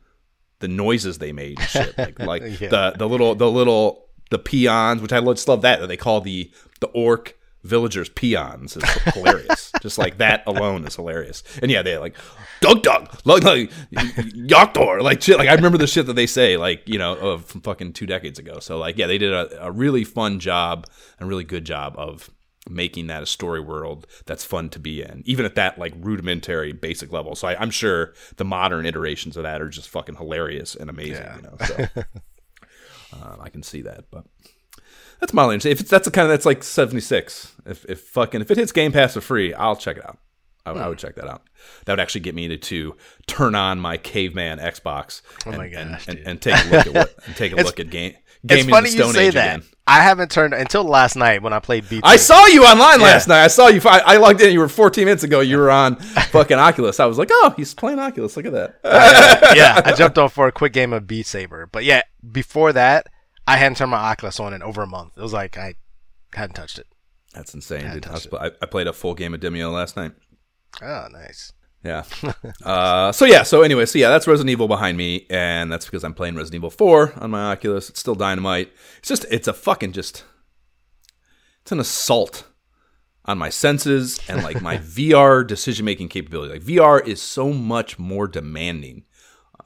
the 0.59 0.67
noises 0.67 1.17
they 1.17 1.31
made, 1.31 1.59
shit. 1.61 1.97
Like 1.97 2.19
like 2.19 2.43
Yeah. 2.61 2.69
the 2.69 2.93
the 2.97 3.09
little 3.09 3.33
the 3.33 3.49
little 3.49 4.05
the 4.29 4.37
peons, 4.39 5.01
which 5.01 5.11
I 5.11 5.19
just 5.21 5.47
love 5.47 5.63
that 5.63 5.79
that 5.79 5.87
they 5.87 5.97
call 5.97 6.21
the 6.21 6.51
the 6.79 6.87
orc 6.87 7.37
villagers 7.63 8.09
peons 8.09 8.75
is 8.75 8.83
hilarious. 9.13 9.71
Just 9.81 9.97
like 9.97 10.17
that 10.17 10.43
alone 10.45 10.85
is 10.85 10.95
hilarious. 10.95 11.43
And 11.61 11.71
yeah, 11.71 11.81
they 11.81 11.97
like 11.97 12.15
Doug 12.59 12.83
Doug, 12.83 13.09
like, 13.25 13.43
like 13.43 13.69
Lok'tar, 13.91 15.01
like 15.01 15.21
shit. 15.21 15.37
Like 15.37 15.49
I 15.49 15.53
remember 15.53 15.77
the 15.77 15.87
shit 15.87 16.05
that 16.05 16.13
they 16.13 16.27
say, 16.27 16.57
like 16.57 16.87
you 16.87 16.99
know, 16.99 17.15
of 17.15 17.45
from 17.45 17.61
fucking 17.61 17.93
two 17.93 18.05
decades 18.05 18.39
ago. 18.39 18.59
So 18.59 18.77
like, 18.77 18.97
yeah, 18.97 19.07
they 19.07 19.17
did 19.17 19.33
a, 19.33 19.65
a 19.67 19.71
really 19.71 20.03
fun 20.03 20.39
job, 20.39 20.87
a 21.19 21.25
really 21.25 21.43
good 21.43 21.65
job 21.65 21.95
of 21.97 22.29
making 22.69 23.07
that 23.07 23.23
a 23.23 23.25
story 23.25 23.59
world 23.59 24.05
that's 24.25 24.45
fun 24.45 24.69
to 24.69 24.79
be 24.79 25.01
in, 25.01 25.23
even 25.25 25.45
at 25.45 25.55
that 25.55 25.79
like 25.79 25.93
rudimentary 25.97 26.71
basic 26.71 27.11
level. 27.11 27.35
So 27.35 27.47
I, 27.47 27.59
I'm 27.59 27.71
sure 27.71 28.13
the 28.37 28.45
modern 28.45 28.85
iterations 28.85 29.35
of 29.35 29.43
that 29.43 29.61
are 29.61 29.69
just 29.69 29.89
fucking 29.89 30.15
hilarious 30.15 30.75
and 30.75 30.89
amazing. 30.89 31.23
Yeah. 31.23 31.35
You 31.37 31.41
know, 31.41 31.55
so 31.65 31.87
um, 33.13 33.39
I 33.41 33.49
can 33.49 33.63
see 33.63 33.81
that, 33.81 34.05
but. 34.11 34.25
That's 35.21 35.33
my 35.33 35.45
lane. 35.45 35.61
If 35.63 35.79
it's 35.79 35.89
that's 35.89 36.05
the 36.05 36.11
kind 36.11 36.25
of 36.25 36.31
that's 36.31 36.45
like 36.45 36.63
seventy 36.63 36.99
six. 36.99 37.53
If 37.65 37.85
if 37.85 38.01
fucking 38.01 38.41
if 38.41 38.51
it 38.51 38.57
hits 38.57 38.71
Game 38.71 38.91
Pass 38.91 39.13
for 39.13 39.21
free, 39.21 39.53
I'll 39.53 39.75
check 39.75 39.97
it 39.97 40.05
out. 40.05 40.17
I, 40.65 40.71
I 40.71 40.87
would 40.87 40.99
hmm. 40.99 41.05
check 41.07 41.15
that 41.15 41.27
out. 41.27 41.43
That 41.85 41.93
would 41.93 41.99
actually 41.99 42.21
get 42.21 42.35
me 42.35 42.47
to, 42.47 42.57
to 42.57 42.95
turn 43.27 43.55
on 43.55 43.79
my 43.79 43.97
caveman 43.97 44.59
Xbox 44.59 45.21
oh 45.45 45.49
and, 45.49 45.57
my 45.57 45.65
and- 45.65 45.91
gosh, 45.91 46.07
and, 46.07 46.17
dude. 46.17 46.27
and 46.27 46.41
take 46.41 46.65
a 46.65 46.69
look 46.69 46.87
at 46.87 46.93
what 46.93 47.15
and 47.25 47.35
take 47.35 47.51
a 47.53 47.55
look 47.55 47.79
at 47.79 47.89
game 47.89 48.15
It's 48.43 48.53
gaming 48.53 48.65
in 48.65 48.71
funny 48.71 48.89
the 48.91 48.97
you 48.97 49.13
say 49.13 49.27
Age 49.27 49.33
that. 49.33 49.57
again. 49.57 49.67
I 49.87 50.01
haven't 50.01 50.31
turned 50.31 50.53
until 50.53 50.83
last 50.83 51.15
night 51.15 51.41
when 51.41 51.53
I 51.53 51.59
played 51.59 51.89
Beat. 51.89 52.01
I 52.05 52.15
saw 52.15 52.45
you 52.45 52.63
online 52.63 52.99
Yeah. 52.99 53.05
last 53.07 53.27
night. 53.27 53.43
I 53.43 53.47
saw 53.47 53.67
you. 53.67 53.81
I, 53.83 53.99
I 54.05 54.17
logged 54.17 54.41
in. 54.41 54.53
You 54.53 54.59
were 54.59 54.69
14 54.69 55.03
minutes 55.05 55.23
ago. 55.23 55.39
You 55.41 55.57
were 55.57 55.71
on 55.71 55.95
fucking 56.31 56.57
Oculus. 56.57 56.99
I 56.99 57.05
was 57.07 57.17
like, 57.17 57.29
oh, 57.31 57.53
he's 57.57 57.73
playing 57.73 57.99
Oculus. 57.99 58.37
Look 58.37 58.45
at 58.45 58.53
that. 58.53 58.79
yeah, 59.55 59.81
I 59.83 59.93
jumped 59.93 60.17
on 60.17 60.29
for 60.29 60.47
a 60.47 60.51
quick 60.51 60.71
game 60.71 60.93
of 60.93 61.07
Beat 61.07 61.25
Saber. 61.25 61.67
But 61.71 61.83
yeah, 61.83 62.03
before 62.31 62.71
that, 62.73 63.07
I 63.51 63.57
hadn't 63.57 63.75
turned 63.75 63.91
my 63.91 63.97
Oculus 63.97 64.39
on 64.39 64.53
in 64.53 64.63
over 64.63 64.81
a 64.81 64.87
month. 64.87 65.17
It 65.17 65.21
was 65.21 65.33
like 65.33 65.57
I 65.57 65.75
hadn't 66.33 66.53
touched 66.53 66.79
it. 66.79 66.87
That's 67.33 67.53
insane, 67.53 67.81
Yeah, 67.81 67.93
dude. 67.95 68.07
I, 68.07 68.47
I, 68.47 68.51
I 68.61 68.65
played 68.65 68.87
a 68.87 68.93
full 68.93 69.13
game 69.13 69.33
of 69.33 69.41
Demeo 69.41 69.73
last 69.73 69.97
night. 69.97 70.13
Oh, 70.81 71.07
nice. 71.11 71.51
Yeah. 71.83 72.03
uh, 72.63 73.11
so 73.11 73.25
yeah. 73.25 73.43
So 73.43 73.61
anyway. 73.61 73.85
So 73.87 73.99
yeah, 73.99 74.07
that's 74.07 74.25
Resident 74.25 74.51
Evil 74.51 74.69
behind 74.69 74.97
me, 74.97 75.27
and 75.29 75.69
that's 75.69 75.85
because 75.85 76.05
I'm 76.05 76.13
playing 76.13 76.35
Resident 76.35 76.59
Evil 76.59 76.69
4 76.69 77.13
on 77.17 77.31
my 77.31 77.51
Oculus. 77.51 77.89
It's 77.89 77.99
still 77.99 78.15
dynamite. 78.15 78.71
It's 78.99 79.09
just. 79.09 79.25
It's 79.29 79.49
a 79.49 79.53
fucking 79.53 79.91
just. 79.91 80.23
It's 81.63 81.73
an 81.73 81.79
assault 81.81 82.45
on 83.25 83.37
my 83.37 83.49
senses 83.49 84.19
and 84.29 84.43
like 84.43 84.61
my 84.61 84.77
VR 84.77 85.45
decision 85.45 85.83
making 85.83 86.07
capability. 86.07 86.53
Like 86.53 86.63
VR 86.63 87.05
is 87.05 87.21
so 87.21 87.51
much 87.51 87.99
more 87.99 88.27
demanding, 88.27 89.03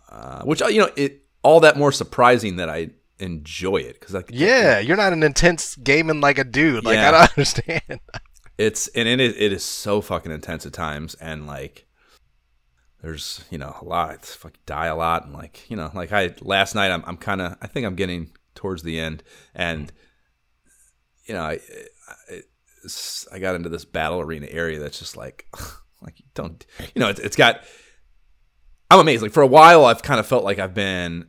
uh, 0.09 0.41
which 0.43 0.61
you 0.61 0.79
know 0.79 0.89
it 0.95 1.23
all 1.43 1.59
that 1.59 1.77
more 1.77 1.91
surprising 1.91 2.55
that 2.55 2.69
I 2.69 2.89
enjoy 3.19 3.77
it 3.77 3.99
because 3.99 4.13
like 4.13 4.29
Yeah, 4.31 4.79
you're 4.79 4.97
not 4.97 5.13
an 5.13 5.23
intense 5.23 5.75
gaming 5.75 6.21
like 6.21 6.37
a 6.37 6.43
dude. 6.43 6.83
Like 6.83 6.95
Yeah. 6.95 7.09
I 7.09 7.11
don't 7.11 7.29
understand. 7.37 7.99
it's 8.57 8.87
and 8.89 9.07
it 9.07 9.19
is, 9.19 9.35
it 9.37 9.51
is 9.51 9.63
so 9.63 10.01
fucking 10.01 10.31
intense 10.31 10.65
at 10.65 10.73
times 10.73 11.15
and 11.15 11.47
like 11.47 11.85
there's 13.01 13.43
you 13.51 13.57
know 13.57 13.75
a 13.81 13.85
lot 13.85 14.15
it's 14.15 14.33
fucking 14.33 14.61
die 14.65 14.87
a 14.87 14.95
lot 14.95 15.25
and 15.25 15.33
like 15.33 15.69
you 15.69 15.75
know 15.77 15.91
like 15.93 16.11
i 16.11 16.33
last 16.41 16.73
night 16.73 16.89
i'm, 16.89 17.03
I'm 17.05 17.17
kind 17.17 17.39
of 17.41 17.55
i 17.61 17.67
think 17.67 17.85
i'm 17.85 17.95
getting 17.95 18.31
towards 18.55 18.81
the 18.81 18.99
end 18.99 19.21
and 19.53 19.91
you 21.25 21.35
know 21.35 21.43
i 21.43 21.59
I, 22.31 22.41
I 23.33 23.39
got 23.39 23.55
into 23.55 23.69
this 23.69 23.85
battle 23.85 24.21
arena 24.21 24.47
area 24.49 24.79
that's 24.79 24.97
just 24.97 25.15
like 25.15 25.45
like 26.01 26.15
don't 26.33 26.65
you 26.95 26.99
know 26.99 27.09
it's, 27.09 27.19
it's 27.19 27.35
got 27.35 27.61
i'm 28.89 28.99
amazed 28.99 29.21
like 29.21 29.33
for 29.33 29.43
a 29.43 29.47
while 29.47 29.85
i've 29.85 30.01
kind 30.01 30.19
of 30.19 30.25
felt 30.25 30.43
like 30.43 30.57
i've 30.57 30.73
been 30.73 31.27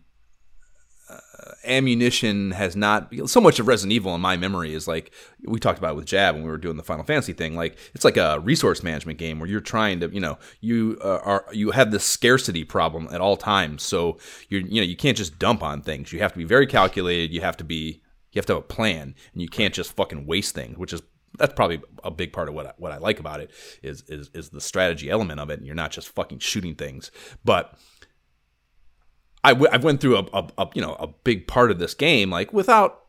ammunition 1.67 2.53
has 2.53 2.77
not 2.77 3.13
so 3.27 3.41
much 3.41 3.59
of 3.59 3.67
Resident 3.67 3.93
Evil 3.93 4.15
in 4.15 4.21
my 4.21 4.37
memory 4.37 4.75
is 4.75 4.87
like 4.89 5.13
we 5.45 5.59
talked 5.59 5.79
about 5.79 5.93
it 5.93 5.97
with 5.97 6.07
Jab 6.07 6.35
when 6.35 6.45
we 6.45 6.51
were 6.51 6.59
doing 6.59 6.77
the 6.77 6.83
Final 6.83 7.05
Fantasy 7.05 7.33
thing. 7.33 7.57
Like 7.57 7.79
it's 7.95 8.05
like 8.05 8.17
a 8.17 8.41
resource 8.41 8.83
management 8.83 9.19
game 9.19 9.39
where 9.39 9.49
you're 9.49 9.61
trying 9.61 10.01
to 10.01 10.09
you 10.09 10.21
know 10.21 10.39
you 10.61 10.99
uh, 11.03 11.21
are 11.23 11.47
you 11.53 11.73
have 11.73 11.91
this 11.91 12.05
scarcity 12.05 12.65
problem 12.65 13.09
at 13.11 13.21
all 13.21 13.37
times. 13.37 13.83
So 13.83 14.19
you're 14.49 14.63
you 14.63 14.81
know 14.81 14.87
you 14.87 14.97
can't 14.97 15.17
just 15.17 15.39
dump 15.39 15.63
on 15.63 15.83
things. 15.83 16.13
You 16.13 16.21
have 16.21 16.33
to 16.33 16.39
be 16.39 16.45
very 16.45 16.67
calculated. 16.67 17.33
You 17.33 17.41
have 17.41 17.57
to 17.59 17.65
be 17.65 18.03
you 18.33 18.39
have 18.39 18.47
to 18.47 18.55
have 18.55 18.63
a 18.63 18.67
plan, 18.67 19.15
and 19.33 19.43
you 19.43 19.49
can't 19.49 19.75
just 19.75 19.93
fucking 19.95 20.27
waste 20.27 20.55
things, 20.55 20.77
which 20.77 20.93
is 20.93 21.03
that's 21.39 21.55
probably 21.55 21.81
a 22.05 22.11
big 22.11 22.33
part 22.33 22.49
of 22.49 22.55
what 22.55 22.67
I, 22.67 22.73
what 22.77 22.93
I 22.93 22.99
like 22.99 23.21
about 23.21 23.41
it 23.41 23.51
is 23.83 24.03
is 24.09 24.31
is 24.35 24.51
the 24.51 24.61
strategy 24.61 25.11
element 25.11 25.41
of 25.41 25.51
it. 25.51 25.59
And 25.59 25.67
you're 25.67 25.75
not 25.75 25.91
just 25.91 26.09
fucking 26.09 26.39
shooting 26.41 26.75
things, 26.75 27.11
but 27.45 27.79
I, 29.47 29.51
w- 29.51 29.71
I 29.73 29.77
went 29.77 30.01
through 30.01 30.17
a, 30.17 30.25
a, 30.33 30.49
a 30.59 30.69
you 30.75 30.83
know 30.83 30.95
a 30.95 31.07
big 31.07 31.47
part 31.47 31.71
of 31.71 31.79
this 31.79 31.95
game 31.95 32.31
like 32.31 32.53
without 32.53 33.03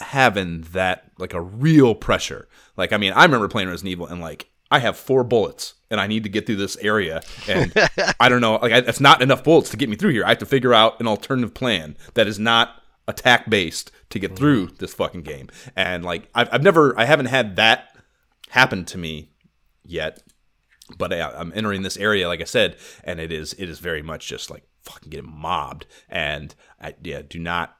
having 0.00 0.62
that 0.72 1.12
like 1.16 1.32
a 1.32 1.40
real 1.40 1.94
pressure. 1.94 2.48
Like 2.76 2.92
I 2.92 2.96
mean, 2.96 3.12
I 3.12 3.22
remember 3.22 3.46
playing 3.46 3.68
Resident 3.68 3.92
Evil 3.92 4.06
and 4.06 4.20
like 4.20 4.48
I 4.72 4.80
have 4.80 4.96
four 4.96 5.22
bullets 5.22 5.74
and 5.90 6.00
I 6.00 6.08
need 6.08 6.24
to 6.24 6.28
get 6.28 6.44
through 6.44 6.56
this 6.56 6.76
area 6.78 7.22
and 7.48 7.72
I 8.20 8.28
don't 8.28 8.40
know 8.40 8.56
like 8.56 8.72
I, 8.72 8.80
that's 8.80 9.00
not 9.00 9.22
enough 9.22 9.44
bullets 9.44 9.70
to 9.70 9.76
get 9.76 9.88
me 9.88 9.94
through 9.94 10.10
here. 10.10 10.24
I 10.24 10.30
have 10.30 10.38
to 10.38 10.46
figure 10.46 10.74
out 10.74 10.98
an 10.98 11.06
alternative 11.06 11.54
plan 11.54 11.96
that 12.14 12.26
is 12.26 12.40
not 12.40 12.82
attack 13.06 13.48
based 13.48 13.92
to 14.10 14.18
get 14.18 14.34
through 14.34 14.66
mm-hmm. 14.66 14.76
this 14.78 14.92
fucking 14.92 15.22
game. 15.22 15.50
And 15.76 16.04
like 16.04 16.28
I've, 16.34 16.48
I've 16.50 16.62
never 16.64 16.98
I 16.98 17.04
haven't 17.04 17.26
had 17.26 17.54
that 17.56 17.96
happen 18.48 18.84
to 18.86 18.98
me 18.98 19.30
yet 19.84 20.20
but 20.98 21.12
I, 21.12 21.20
I'm 21.30 21.52
entering 21.54 21.82
this 21.82 21.96
area, 21.96 22.28
like 22.28 22.42
I 22.42 22.44
said, 22.44 22.76
and 23.04 23.18
it 23.18 23.32
is 23.32 23.54
it 23.54 23.68
is 23.68 23.78
very 23.78 24.02
much 24.02 24.26
just 24.26 24.50
like 24.50 24.64
fucking 24.84 25.10
getting 25.10 25.30
mobbed, 25.30 25.86
and 26.08 26.54
I 26.80 26.94
yeah 27.02 27.22
do 27.22 27.38
not 27.38 27.76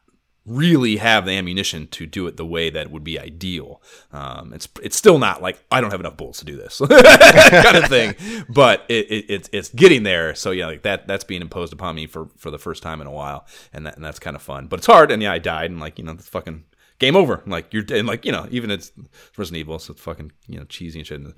really 0.46 0.96
have 0.96 1.24
the 1.24 1.32
ammunition 1.32 1.86
to 1.86 2.06
do 2.06 2.26
it 2.26 2.36
the 2.36 2.44
way 2.44 2.68
that 2.68 2.90
would 2.90 3.04
be 3.04 3.18
ideal. 3.18 3.80
Um, 4.12 4.52
it's 4.52 4.68
it's 4.82 4.96
still 4.96 5.18
not 5.18 5.40
like 5.42 5.62
I 5.70 5.80
don't 5.80 5.90
have 5.90 6.00
enough 6.00 6.16
bullets 6.16 6.40
to 6.40 6.44
do 6.44 6.56
this 6.56 6.78
kind 6.88 7.76
of 7.76 7.86
thing, 7.86 8.14
but 8.48 8.84
it, 8.88 9.10
it, 9.10 9.24
it's 9.28 9.50
it's 9.52 9.68
getting 9.70 10.02
there. 10.02 10.34
So 10.34 10.50
yeah, 10.50 10.66
like 10.66 10.82
that 10.82 11.06
that's 11.06 11.24
being 11.24 11.42
imposed 11.42 11.72
upon 11.72 11.96
me 11.96 12.06
for 12.06 12.28
for 12.36 12.50
the 12.50 12.58
first 12.58 12.82
time 12.82 13.00
in 13.00 13.06
a 13.06 13.12
while, 13.12 13.46
and 13.72 13.86
that 13.86 13.96
and 13.96 14.04
that's 14.04 14.18
kind 14.18 14.36
of 14.36 14.42
fun. 14.42 14.66
But 14.66 14.80
it's 14.80 14.86
hard, 14.86 15.10
and 15.10 15.22
yeah, 15.22 15.32
I 15.32 15.38
died, 15.38 15.70
and 15.70 15.80
like 15.80 15.98
you 15.98 16.04
know, 16.04 16.12
it's 16.12 16.28
fucking 16.28 16.64
game 16.98 17.16
over. 17.16 17.42
Like 17.46 17.72
you're 17.72 17.84
and 17.90 18.06
like 18.06 18.24
you 18.24 18.32
know, 18.32 18.46
even 18.50 18.70
it's 18.70 18.92
Resident 19.36 19.60
Evil, 19.60 19.78
so 19.78 19.92
it's 19.92 20.02
fucking 20.02 20.32
you 20.46 20.58
know 20.58 20.64
cheesy 20.64 21.00
and 21.00 21.06
shit. 21.06 21.20
And 21.20 21.34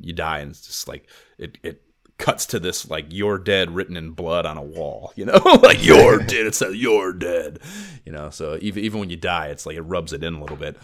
you 0.00 0.12
die, 0.12 0.40
and 0.40 0.50
it's 0.50 0.66
just 0.66 0.86
like 0.86 1.08
it 1.38 1.58
it 1.62 1.82
cuts 2.20 2.46
to 2.46 2.60
this 2.60 2.88
like 2.88 3.06
you're 3.08 3.38
dead 3.38 3.70
written 3.70 3.96
in 3.96 4.12
blood 4.12 4.46
on 4.46 4.56
a 4.56 4.62
wall. 4.62 5.12
You 5.16 5.24
know, 5.24 5.40
like 5.62 5.84
you're 5.84 6.18
dead. 6.26 6.46
It 6.46 6.54
says 6.54 6.76
you're 6.76 7.12
dead. 7.12 7.58
You 8.04 8.12
know, 8.12 8.30
so 8.30 8.58
even 8.60 8.84
even 8.84 9.00
when 9.00 9.10
you 9.10 9.16
die, 9.16 9.48
it's 9.48 9.66
like 9.66 9.76
it 9.76 9.82
rubs 9.82 10.12
it 10.12 10.22
in 10.22 10.34
a 10.34 10.40
little 10.40 10.56
bit. 10.56 10.76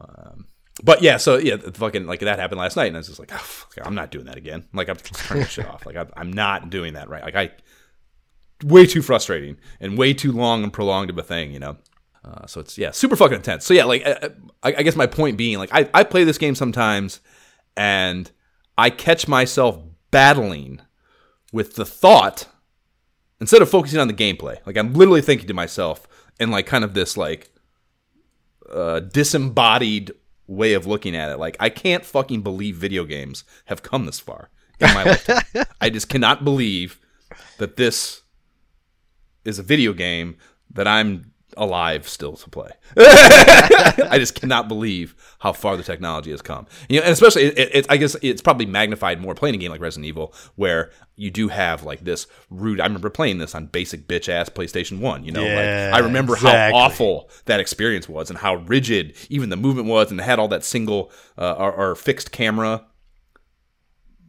Um, 0.00 0.46
but 0.82 1.02
yeah, 1.02 1.18
so 1.18 1.36
yeah, 1.36 1.56
fucking 1.56 2.06
like 2.06 2.20
that 2.20 2.38
happened 2.38 2.60
last 2.60 2.76
night, 2.76 2.86
and 2.86 2.96
I 2.96 3.00
was 3.00 3.08
just 3.08 3.20
like, 3.20 3.32
oh, 3.32 3.38
fuck, 3.38 3.86
I'm 3.86 3.94
not 3.94 4.10
doing 4.10 4.26
that 4.26 4.36
again. 4.36 4.66
Like 4.72 4.88
I'm 4.88 4.96
turning 4.96 5.46
shit 5.48 5.66
off. 5.66 5.84
Like 5.84 5.96
I'm, 5.96 6.10
I'm 6.16 6.32
not 6.32 6.70
doing 6.70 6.94
that 6.94 7.08
right. 7.08 7.22
Like 7.22 7.36
I, 7.36 7.50
way 8.64 8.86
too 8.86 9.02
frustrating 9.02 9.56
and 9.80 9.98
way 9.98 10.14
too 10.14 10.32
long 10.32 10.62
and 10.62 10.72
prolonged 10.72 11.10
of 11.10 11.18
a 11.18 11.22
thing, 11.22 11.52
you 11.52 11.60
know. 11.60 11.76
Uh, 12.24 12.46
so 12.46 12.60
it's 12.60 12.78
yeah, 12.78 12.90
super 12.90 13.16
fucking 13.16 13.36
intense. 13.36 13.66
So 13.66 13.74
yeah, 13.74 13.84
like 13.84 14.02
I, 14.06 14.30
I 14.62 14.74
I 14.78 14.82
guess 14.82 14.96
my 14.96 15.06
point 15.06 15.36
being, 15.36 15.58
like 15.58 15.70
I, 15.72 15.88
I 15.92 16.04
play 16.04 16.24
this 16.24 16.38
game 16.38 16.54
sometimes, 16.54 17.20
and 17.76 18.30
I 18.78 18.90
catch 18.90 19.28
myself 19.28 19.78
battling 20.14 20.80
with 21.52 21.74
the 21.74 21.84
thought 21.84 22.46
instead 23.40 23.60
of 23.60 23.68
focusing 23.68 23.98
on 23.98 24.06
the 24.06 24.14
gameplay. 24.14 24.64
Like 24.64 24.78
I'm 24.78 24.94
literally 24.94 25.20
thinking 25.22 25.48
to 25.48 25.54
myself 25.54 26.06
in 26.38 26.52
like 26.52 26.66
kind 26.66 26.84
of 26.84 26.94
this 26.94 27.16
like 27.16 27.50
uh, 28.70 29.00
disembodied 29.00 30.12
way 30.46 30.74
of 30.74 30.86
looking 30.86 31.16
at 31.16 31.32
it. 31.32 31.40
Like 31.40 31.56
I 31.58 31.68
can't 31.68 32.04
fucking 32.04 32.42
believe 32.42 32.76
video 32.76 33.04
games 33.04 33.42
have 33.64 33.82
come 33.82 34.06
this 34.06 34.20
far 34.20 34.50
in 34.78 34.94
my 34.94 35.02
lifetime. 35.02 35.64
I 35.80 35.90
just 35.90 36.08
cannot 36.08 36.44
believe 36.44 37.00
that 37.58 37.76
this 37.76 38.22
is 39.44 39.58
a 39.58 39.64
video 39.64 39.92
game 39.92 40.36
that 40.70 40.86
I'm 40.86 41.32
alive 41.56 42.08
still 42.08 42.34
to 42.36 42.50
play. 42.50 42.70
I 42.96 44.16
just 44.18 44.34
cannot 44.34 44.68
believe 44.68 45.14
how 45.38 45.52
far 45.52 45.76
the 45.76 45.82
technology 45.82 46.30
has 46.30 46.42
come. 46.42 46.66
You 46.88 46.98
know, 46.98 47.04
and 47.04 47.12
especially, 47.12 47.44
it, 47.44 47.70
it, 47.74 47.86
I 47.88 47.96
guess 47.96 48.16
it's 48.22 48.42
probably 48.42 48.66
magnified 48.66 49.20
more 49.20 49.34
playing 49.34 49.54
a 49.54 49.58
game 49.58 49.70
like 49.70 49.80
Resident 49.80 50.06
Evil, 50.06 50.34
where 50.56 50.90
you 51.16 51.30
do 51.30 51.48
have 51.48 51.82
like 51.84 52.00
this 52.04 52.26
rude. 52.50 52.80
I 52.80 52.86
remember 52.86 53.10
playing 53.10 53.38
this 53.38 53.54
on 53.54 53.66
basic 53.66 54.06
bitch 54.08 54.28
ass 54.28 54.48
PlayStation 54.48 54.98
One. 55.00 55.24
You 55.24 55.32
know, 55.32 55.44
Yeah, 55.44 55.90
like 55.92 56.02
I 56.02 56.04
remember 56.04 56.34
exactly. 56.34 56.78
how 56.78 56.84
awful 56.86 57.30
that 57.46 57.60
experience 57.60 58.08
was 58.08 58.30
and 58.30 58.38
how 58.38 58.56
rigid 58.56 59.14
even 59.30 59.48
the 59.50 59.56
movement 59.56 59.88
was, 59.88 60.10
and 60.10 60.18
it 60.20 60.24
had 60.24 60.38
all 60.38 60.48
that 60.48 60.64
single 60.64 61.10
uh, 61.38 61.52
or, 61.52 61.72
or 61.72 61.94
fixed 61.94 62.32
camera 62.32 62.84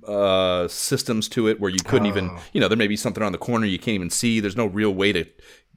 uh, 0.08 0.68
systems 0.68 1.28
to 1.30 1.48
it 1.48 1.60
where 1.60 1.72
you 1.72 1.80
couldn't 1.84 2.06
even, 2.06 2.30
Oh. 2.30 2.40
you 2.54 2.62
know, 2.62 2.68
there 2.68 2.78
may 2.78 2.88
be 2.88 2.96
something 2.96 3.24
on 3.24 3.32
the 3.32 3.40
corner 3.40 3.66
you 3.66 3.80
can't 3.80 3.96
even 3.96 4.12
see. 4.12 4.40
There's 4.40 4.56
no 4.56 4.68
real 4.68 4.94
way 4.94 5.12
to 5.14 5.26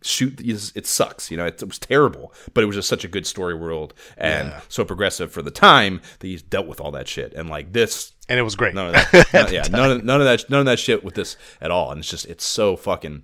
shoot. 0.03 0.41
It 0.41 0.73
it 0.75 0.87
sucks, 0.87 1.31
you 1.31 1.37
know. 1.37 1.47
It, 1.47 1.61
it 1.63 1.67
was 1.69 1.79
terrible, 1.79 2.33
but 2.55 2.63
it 2.63 2.67
was 2.67 2.77
just 2.77 2.89
such 2.89 3.05
a 3.05 3.09
good 3.09 3.27
story 3.27 3.55
world 3.55 3.95
and 4.17 4.49
Yeah. 4.49 4.61
so 4.69 4.85
progressive 4.85 5.33
for 5.33 5.43
the 5.43 5.51
time 5.51 6.01
that 6.21 6.27
he's 6.27 6.43
dealt 6.43 6.67
with 6.67 6.81
all 6.81 6.91
that 6.93 7.09
shit. 7.09 7.33
And 7.35 7.49
like 7.49 7.73
this, 7.73 8.13
and 8.29 8.39
it 8.39 8.43
was 8.43 8.55
great. 8.57 8.75
none 8.75 8.89
of 8.89 8.93
that, 8.95 9.33
none- 9.33 9.53
yeah, 9.53 9.63
none 9.71 9.91
of, 9.91 10.05
none 10.05 10.21
of 10.21 10.27
that, 10.27 10.49
none 10.51 10.61
of 10.61 10.67
that 10.67 10.79
shit 10.79 11.03
with 11.05 11.15
this 11.15 11.37
at 11.61 11.71
all. 11.71 11.91
And 11.91 11.99
it's 12.01 12.11
just, 12.11 12.27
it's 12.27 12.45
so 12.47 12.77
fucking, 12.77 13.23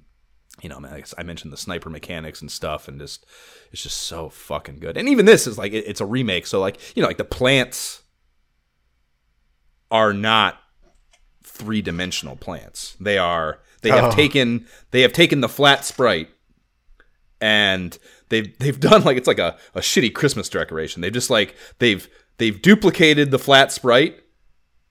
you 0.63 0.69
know, 0.69 0.81
man. 0.81 0.93
I, 0.95 1.03
I 1.19 1.23
mentioned 1.23 1.53
the 1.53 1.57
sniper 1.57 1.91
mechanics 1.91 2.41
and 2.41 2.51
stuff, 2.51 2.89
and 2.89 2.99
just, 2.99 3.25
it's 3.73 3.83
just 3.83 3.99
so 4.03 4.29
fucking 4.29 4.79
good. 4.79 4.97
And 4.97 5.09
even 5.09 5.27
this 5.27 5.47
is 5.47 5.59
like, 5.59 5.73
it, 5.73 5.85
it's 5.87 6.01
a 6.01 6.07
remake, 6.07 6.47
so 6.47 6.61
like, 6.61 6.79
you 6.97 7.03
know, 7.03 7.09
like 7.09 7.19
the 7.19 7.25
plants 7.25 8.03
are 9.91 10.13
not 10.13 10.59
three 11.43 11.83
dimensional 11.83 12.37
plants. 12.37 12.97
They 13.01 13.19
are, 13.19 13.61
they 13.83 13.91
have 13.91 14.13
Oh. 14.13 14.17
taken, 14.17 14.67
they 14.91 15.03
have 15.03 15.13
taken 15.13 15.41
the 15.41 15.49
flat 15.49 15.85
sprite 15.85 16.29
and 17.41 17.99
they've 18.29 18.57
they've 18.59 18.79
done 18.81 19.05
like 19.05 19.17
it's 19.17 19.29
like 19.29 19.39
a, 19.39 19.57
a 19.75 19.81
shitty 19.81 20.15
Christmas 20.15 20.49
decoration. 20.49 21.03
They've 21.03 21.13
just 21.13 21.31
like 21.31 21.55
they've 21.79 22.09
they've 22.39 22.61
duplicated 22.61 23.31
the 23.31 23.39
flat 23.39 23.73
sprite, 23.73 24.21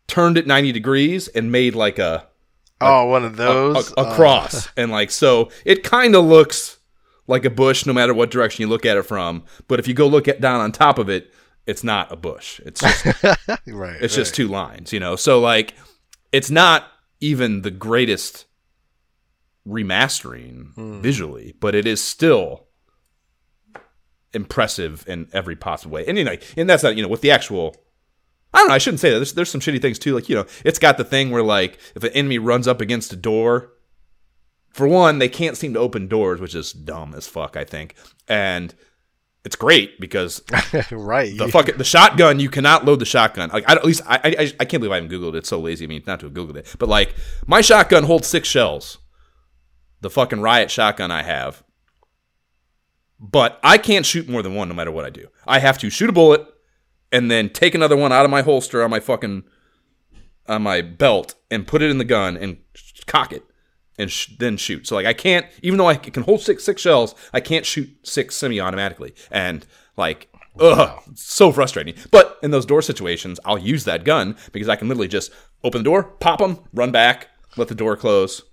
turned 0.08 0.38
it 0.38 0.48
ninety 0.48 0.72
degrees, 0.72 1.28
and 1.30 1.52
made 1.52 1.76
like 1.76 2.00
a 2.00 2.28
oh, 2.82 3.06
one 3.06 3.26
of 3.26 3.34
a, 3.34 3.38
those. 3.38 3.92
a 3.94 4.02
Uh, 4.02 4.16
cross, 4.16 4.70
and 4.78 4.92
like 4.92 5.12
so 5.12 5.50
it 5.66 5.84
kind 5.84 6.16
of 6.16 6.26
looks 6.26 6.78
like 7.28 7.46
a 7.46 7.50
bush 7.50 7.86
no 7.86 7.94
matter 7.94 8.14
what 8.14 8.32
direction 8.32 8.62
you 8.62 8.68
look 8.68 8.86
at 8.86 8.98
it 8.98 9.04
from. 9.04 9.44
But 9.68 9.80
if 9.80 9.88
you 9.88 9.94
go 9.94 10.08
look 10.08 10.28
at 10.28 10.42
down 10.42 10.60
on 10.60 10.72
top 10.72 11.00
of 11.00 11.10
it, 11.10 11.34
it's 11.66 11.84
not 11.84 12.12
a 12.12 12.16
bush. 12.16 12.60
It's 12.66 12.82
just 12.82 13.06
right. 13.68 14.02
it's 14.02 14.16
just 14.16 14.36
two 14.36 14.48
lines, 14.48 14.92
you 14.92 15.00
know. 15.00 15.16
So 15.16 15.40
like, 15.40 15.74
it's 16.32 16.52
not 16.52 16.86
even 17.20 17.62
the 17.62 17.72
greatest 17.72 18.46
remastering 19.68 20.74
Hmm. 20.76 21.02
visually, 21.02 21.56
but 21.60 21.76
it 21.76 21.86
is 21.88 22.04
still 22.04 22.68
impressive 24.34 25.04
in 25.08 25.28
every 25.34 25.56
possible 25.56 25.94
way. 25.96 26.06
And 26.08 26.18
you 26.18 26.24
know, 26.24 26.36
and 26.58 26.70
that's 26.70 26.84
not 26.84 26.96
you 26.96 27.02
know 27.04 27.08
with 27.10 27.22
the 27.22 27.32
actual. 27.32 27.76
I 28.56 28.60
don't 28.60 28.68
know. 28.68 28.76
I 28.76 28.78
shouldn't 28.78 29.00
say 29.00 29.10
that. 29.10 29.16
There's, 29.16 29.34
there's 29.34 29.50
some 29.50 29.62
shitty 29.62 29.82
things 29.82 29.98
too. 29.98 30.14
Like 30.14 30.30
you 30.30 30.36
know, 30.36 30.46
it's 30.64 30.80
got 30.80 30.98
the 30.98 31.04
thing 31.04 31.32
where 31.32 31.44
like 31.44 31.80
if 31.96 32.04
an 32.04 32.12
enemy 32.12 32.38
runs 32.38 32.68
up 32.68 32.82
against 32.82 33.12
a 33.12 33.16
door, 33.16 33.72
for 34.70 34.88
one, 34.88 35.18
they 35.20 35.30
can't 35.30 35.58
seem 35.58 35.74
to 35.74 35.80
open 35.80 36.08
doors, 36.08 36.40
which 36.40 36.54
is 36.54 36.72
dumb 36.72 37.14
as 37.16 37.28
fuck. 37.28 37.58
I 37.58 37.64
think, 37.64 37.96
and 38.28 38.74
it's 39.44 39.56
great 39.56 40.00
because 40.00 40.42
right. 40.92 41.36
the 41.38 41.48
fucking 41.48 41.78
the 41.78 41.84
shotgun 41.84 42.40
you 42.40 42.50
cannot 42.50 42.86
load 42.86 43.00
the 43.00 43.06
shotgun 43.06 43.50
like 43.52 43.68
I, 43.68 43.74
at 43.74 43.84
least 43.84 44.02
I, 44.06 44.16
I 44.24 44.54
I 44.60 44.66
can't 44.66 44.80
believe 44.82 44.92
I 44.94 44.96
haven't 44.96 45.12
googled 45.12 45.34
it 45.34 45.40
it's 45.40 45.50
so 45.50 45.60
lazy 45.60 45.84
I 45.84 45.88
mean 45.90 46.02
not 46.08 46.22
to 46.22 46.28
have 46.28 46.34
googled 46.34 46.56
it 46.56 46.74
but 46.80 46.88
like 46.88 47.14
my 47.46 47.60
shotgun 47.60 48.06
holds 48.06 48.26
six 48.26 48.48
shells 48.48 49.00
the 50.04 50.10
fucking 50.10 50.42
riot 50.42 50.70
shotgun 50.70 51.12
I 51.12 51.24
have 51.24 51.64
but 53.20 53.60
I 53.64 53.78
can't 53.78 54.06
shoot 54.06 54.30
more 54.30 54.42
than 54.42 54.54
one 54.54 54.68
no 54.68 54.76
matter 54.76 54.92
what 54.92 55.06
I 55.06 55.10
do 55.10 55.28
I 55.48 55.60
have 55.60 55.78
to 55.80 55.90
shoot 55.90 56.10
a 56.10 56.14
bullet 56.14 56.48
and 57.12 57.30
then 57.30 57.50
take 57.50 57.76
another 57.76 57.98
one 57.98 58.12
out 58.12 58.26
of 58.26 58.32
my 58.32 58.42
holster 58.42 58.84
on 58.84 58.90
my 58.90 59.00
fucking 59.00 59.44
on 60.48 60.62
my 60.62 60.82
belt 60.82 61.36
and 61.50 61.68
put 61.68 61.82
it 61.82 61.90
in 61.90 61.98
the 61.98 62.04
gun 62.04 62.36
and 62.38 62.58
cock 63.06 63.32
it 63.32 63.44
and 63.98 64.12
sh- 64.12 64.36
then 64.40 64.58
shoot. 64.58 64.88
So 64.88 64.96
like 64.96 65.06
I 65.06 65.14
can't, 65.14 65.46
even 65.62 65.78
though 65.78 65.88
I 65.88 65.96
can 65.96 66.24
hold 66.24 66.42
six 66.42 66.64
six 66.64 66.82
shells, 66.82 67.16
I 67.34 67.40
can't 67.40 67.66
shoot 67.66 67.90
six 68.04 68.36
semi-automatically, 68.36 69.14
and 69.32 69.66
like. 69.98 70.30
Ugh, 70.60 71.02
it's 71.10 71.24
so 71.24 71.52
frustrating. 71.52 71.96
But 72.12 72.38
in 72.44 72.52
those 72.52 72.68
door 72.68 72.84
situations, 72.84 73.40
I'll 73.44 73.58
use 73.58 73.86
that 73.86 74.04
gun 74.04 74.38
because 74.52 74.70
I 74.70 74.76
can 74.76 74.88
literally 74.88 75.08
just 75.08 75.32
open 75.64 75.80
the 75.80 75.84
door, 75.84 76.04
pop 76.04 76.38
them, 76.38 76.60
run 76.76 76.92
back, 76.92 77.30
let 77.58 77.70
the 77.70 77.74
door 77.74 77.98
close, 77.98 78.44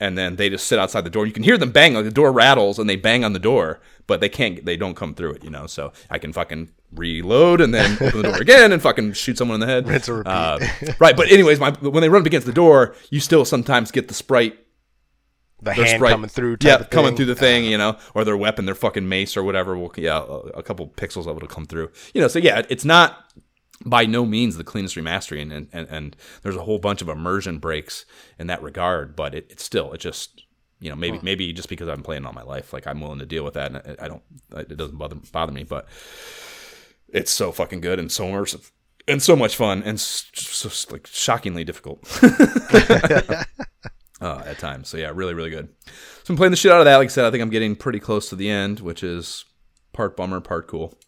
and 0.00 0.16
then 0.16 0.36
they 0.36 0.48
just 0.48 0.66
sit 0.66 0.78
outside 0.78 1.02
the 1.02 1.10
door. 1.10 1.26
You 1.26 1.32
can 1.32 1.42
hear 1.42 1.58
them 1.58 1.70
bang, 1.70 1.94
like 1.94 2.04
the 2.04 2.10
door 2.10 2.32
rattles 2.32 2.78
and 2.78 2.88
they 2.88 2.96
bang 2.96 3.24
on 3.24 3.32
the 3.32 3.38
door, 3.38 3.80
but 4.06 4.20
they 4.20 4.28
can't, 4.28 4.64
they 4.64 4.76
don't 4.76 4.94
come 4.94 5.14
through 5.14 5.32
it, 5.32 5.44
you 5.44 5.50
know. 5.50 5.66
So 5.66 5.92
I 6.10 6.18
can 6.18 6.32
fucking 6.32 6.70
reload 6.94 7.60
and 7.60 7.74
then 7.74 7.94
open 8.00 8.22
the 8.22 8.28
door 8.28 8.40
again 8.40 8.72
and 8.72 8.80
fucking 8.80 9.12
shoot 9.14 9.38
someone 9.38 9.60
in 9.62 9.66
the 9.66 9.72
head. 9.72 9.88
Rinse 9.88 10.08
repeat. 10.08 10.30
Uh, 10.30 10.58
right, 10.98 11.16
but 11.16 11.30
anyways, 11.30 11.60
my, 11.60 11.70
when 11.72 12.00
they 12.00 12.08
run 12.08 12.22
up 12.22 12.26
against 12.26 12.46
the 12.46 12.52
door, 12.52 12.94
you 13.10 13.20
still 13.20 13.44
sometimes 13.44 13.90
get 13.90 14.08
the 14.08 14.14
sprite 14.14 14.58
the 15.62 15.72
hand 15.72 15.88
sprite 15.88 16.12
coming 16.12 16.28
through. 16.28 16.56
Type 16.58 16.80
yeah, 16.80 16.86
coming 16.86 17.16
through 17.16 17.26
the 17.26 17.34
thing, 17.34 17.64
you 17.64 17.78
know, 17.78 17.96
or 18.14 18.24
their 18.24 18.36
weapon, 18.36 18.66
their 18.66 18.74
fucking 18.74 19.08
mace 19.08 19.36
or 19.36 19.42
whatever. 19.42 19.76
Will 19.76 19.92
yeah, 19.96 20.18
a, 20.18 20.58
a 20.58 20.62
couple 20.62 20.88
pixels 20.88 21.26
of 21.26 21.36
it 21.36 21.42
will 21.42 21.48
come 21.48 21.66
through, 21.66 21.90
you 22.14 22.20
know. 22.20 22.28
So 22.28 22.38
yeah, 22.38 22.62
it's 22.68 22.84
not 22.84 23.25
by 23.84 24.06
no 24.06 24.24
means 24.24 24.56
the 24.56 24.64
cleanest 24.64 24.96
remastering, 24.96 25.54
and 25.54 25.68
and, 25.72 25.88
and 25.88 26.16
there's 26.42 26.56
a 26.56 26.62
whole 26.62 26.78
bunch 26.78 27.02
of 27.02 27.08
immersion 27.08 27.58
breaks 27.58 28.04
in 28.38 28.46
that 28.46 28.62
regard, 28.62 29.14
but 29.16 29.34
it, 29.34 29.46
it's 29.50 29.62
still 29.64 29.92
it 29.92 29.98
just 29.98 30.42
you 30.80 30.90
know 30.90 30.96
maybe 30.96 31.18
maybe 31.22 31.52
just 31.52 31.68
because 31.68 31.88
I've 31.88 31.96
been 31.96 32.04
playing 32.04 32.26
all 32.26 32.32
my 32.32 32.42
life, 32.42 32.72
like 32.72 32.86
I'm 32.86 33.00
willing 33.00 33.18
to 33.18 33.26
deal 33.26 33.44
with 33.44 33.54
that, 33.54 33.72
and 33.72 33.96
I, 34.00 34.04
I 34.04 34.08
don't 34.08 34.22
it 34.56 34.76
doesn't 34.76 34.96
bother 34.96 35.16
bother 35.32 35.52
me, 35.52 35.64
but 35.64 35.86
it's 37.08 37.30
so 37.30 37.52
fucking 37.52 37.80
good 37.80 37.98
and 37.98 38.10
so 38.10 38.26
immersive. 38.26 38.70
And 39.08 39.22
so 39.22 39.36
much 39.36 39.54
fun, 39.54 39.84
and 39.84 39.94
s- 39.98 40.28
so, 40.34 40.68
like 40.92 41.06
shockingly 41.06 41.62
difficult. 41.62 42.00
uh, 44.20 44.42
at 44.44 44.58
times. 44.58 44.88
So 44.88 44.96
yeah, 44.96 45.12
really, 45.14 45.34
really 45.34 45.50
good. 45.50 45.68
So 46.24 46.32
I'm 46.32 46.36
playing 46.36 46.50
the 46.50 46.56
shit 46.56 46.72
out 46.72 46.80
of 46.80 46.86
that. 46.86 46.96
Like 46.96 47.06
I 47.06 47.08
said, 47.08 47.24
I 47.24 47.30
think 47.30 47.42
I'm 47.42 47.50
getting 47.50 47.76
pretty 47.76 48.00
close 48.00 48.28
to 48.30 48.36
the 48.36 48.48
end, 48.48 48.80
which 48.80 49.02
is 49.04 49.44
part 49.92 50.16
bummer, 50.16 50.40
part 50.40 50.66
cool. 50.66 50.98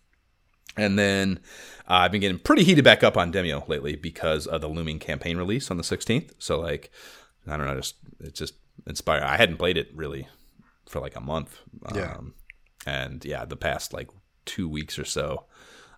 And 0.79 0.99
then 0.99 1.41
uh, 1.89 1.95
I've 1.95 2.13
been 2.13 2.21
getting 2.21 2.39
pretty 2.39 2.65
heated 2.65 2.85
back 2.85 3.03
up 3.03 3.17
on 3.17 3.33
Demeo 3.33 3.67
lately 3.69 3.97
because 3.97 4.47
of 4.47 4.61
the 4.61 4.69
looming 4.69 4.99
campaign 4.99 5.37
release 5.37 5.71
on 5.71 5.77
the 5.77 5.83
16th. 5.83 6.33
So 6.39 6.59
like, 6.59 6.91
I 7.47 7.57
don't 7.57 7.67
know, 7.67 7.77
just 7.77 7.97
it's 8.21 8.39
just 8.39 8.55
inspired. 8.87 9.23
I 9.23 9.37
hadn't 9.37 9.57
played 9.57 9.77
it 9.77 9.91
really 9.95 10.29
for 10.87 11.01
like 11.01 11.17
a 11.17 11.21
month. 11.21 11.59
Yeah. 11.95 12.15
Um, 12.17 12.35
and 12.87 13.25
yeah, 13.25 13.45
the 13.45 13.57
past 13.57 13.93
like 13.93 14.09
two 14.45 14.69
weeks 14.69 14.99
or 14.99 15.05
so, 15.05 15.45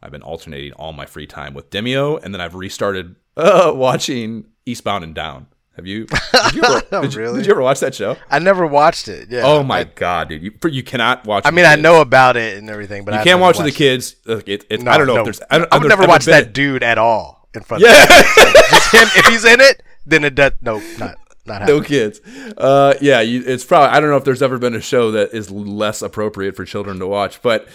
I've 0.03 0.11
been 0.11 0.23
alternating 0.23 0.73
all 0.73 0.93
my 0.93 1.07
free 1.07 1.27
time 1.27 1.55
with 1.55 1.71
Demeo, 1.71 2.23
and 2.23 2.33
then 2.33 2.41
I've 2.41 2.55
restarted 2.55 3.17
uh, 3.37 3.73
watching 3.75 4.47
Eastbound 4.67 5.05
and 5.05 5.15
Down. 5.15 5.47
Have 5.77 5.87
you? 5.87 6.07
Did 6.51 6.55
you, 6.55 6.63
ever, 6.65 6.81
did, 7.03 7.15
you, 7.15 7.21
Really? 7.21 7.37
did 7.39 7.47
you 7.47 7.53
ever 7.53 7.63
watch 7.63 7.81
that 7.81 7.95
show? 7.95 8.17
I 8.29 8.39
never 8.39 8.67
watched 8.67 9.09
it. 9.09 9.31
Yeah. 9.31 9.43
Oh 9.45 9.63
my 9.63 9.79
I, 9.81 9.85
god, 9.85 10.29
dude! 10.29 10.43
You 10.43 10.53
you 10.69 10.83
cannot 10.83 11.25
watch. 11.27 11.47
I 11.47 11.51
mean, 11.53 11.65
I 11.65 11.77
know 11.77 12.01
about 12.01 12.37
it 12.37 12.59
and 12.59 12.69
everything, 12.69 13.05
but 13.05 13.15
you 13.15 13.21
I've 13.21 13.25
can't 13.25 13.41
watch 13.41 13.57
with 13.57 13.67
the 13.67 13.73
kids. 13.73 14.17
It, 14.27 14.49
it, 14.49 14.65
it. 14.69 14.89
I 14.89 14.99
don't 14.99 15.07
know 15.07 15.15
no. 15.15 15.21
if 15.21 15.25
there's. 15.25 15.41
I, 15.43 15.59
I 15.71 15.79
would 15.79 15.89
never 15.89 16.03
ever 16.03 16.09
watch 16.09 16.25
that 16.25 16.53
dude 16.53 16.83
at 16.83 16.99
all 16.99 17.49
in 17.55 17.63
front 17.63 17.83
Yeah. 17.85 18.03
of. 18.03 18.09
Just 18.71 18.95
him. 18.95 19.09
If 19.17 19.27
he's 19.27 19.45
in 19.45 19.61
it, 19.61 19.83
then 20.05 20.25
it 20.25 20.35
does. 20.35 20.53
No, 20.61 20.83
not 20.99 21.17
not 21.47 21.67
no 21.67 21.81
kids. 21.81 22.21
Uh, 22.57 22.95
yeah, 23.01 23.21
you, 23.21 23.43
it's 23.47 23.65
probably. 23.65 23.97
I 23.97 24.01
don't 24.01 24.11
know 24.11 24.17
if 24.17 24.25
there's 24.25 24.43
ever 24.43 24.59
been 24.59 24.75
a 24.75 24.81
show 24.81 25.13
that 25.13 25.33
is 25.33 25.51
less 25.51 26.03
appropriate 26.03 26.57
for 26.57 26.65
children 26.65 26.99
to 26.99 27.07
watch, 27.07 27.41
but 27.43 27.69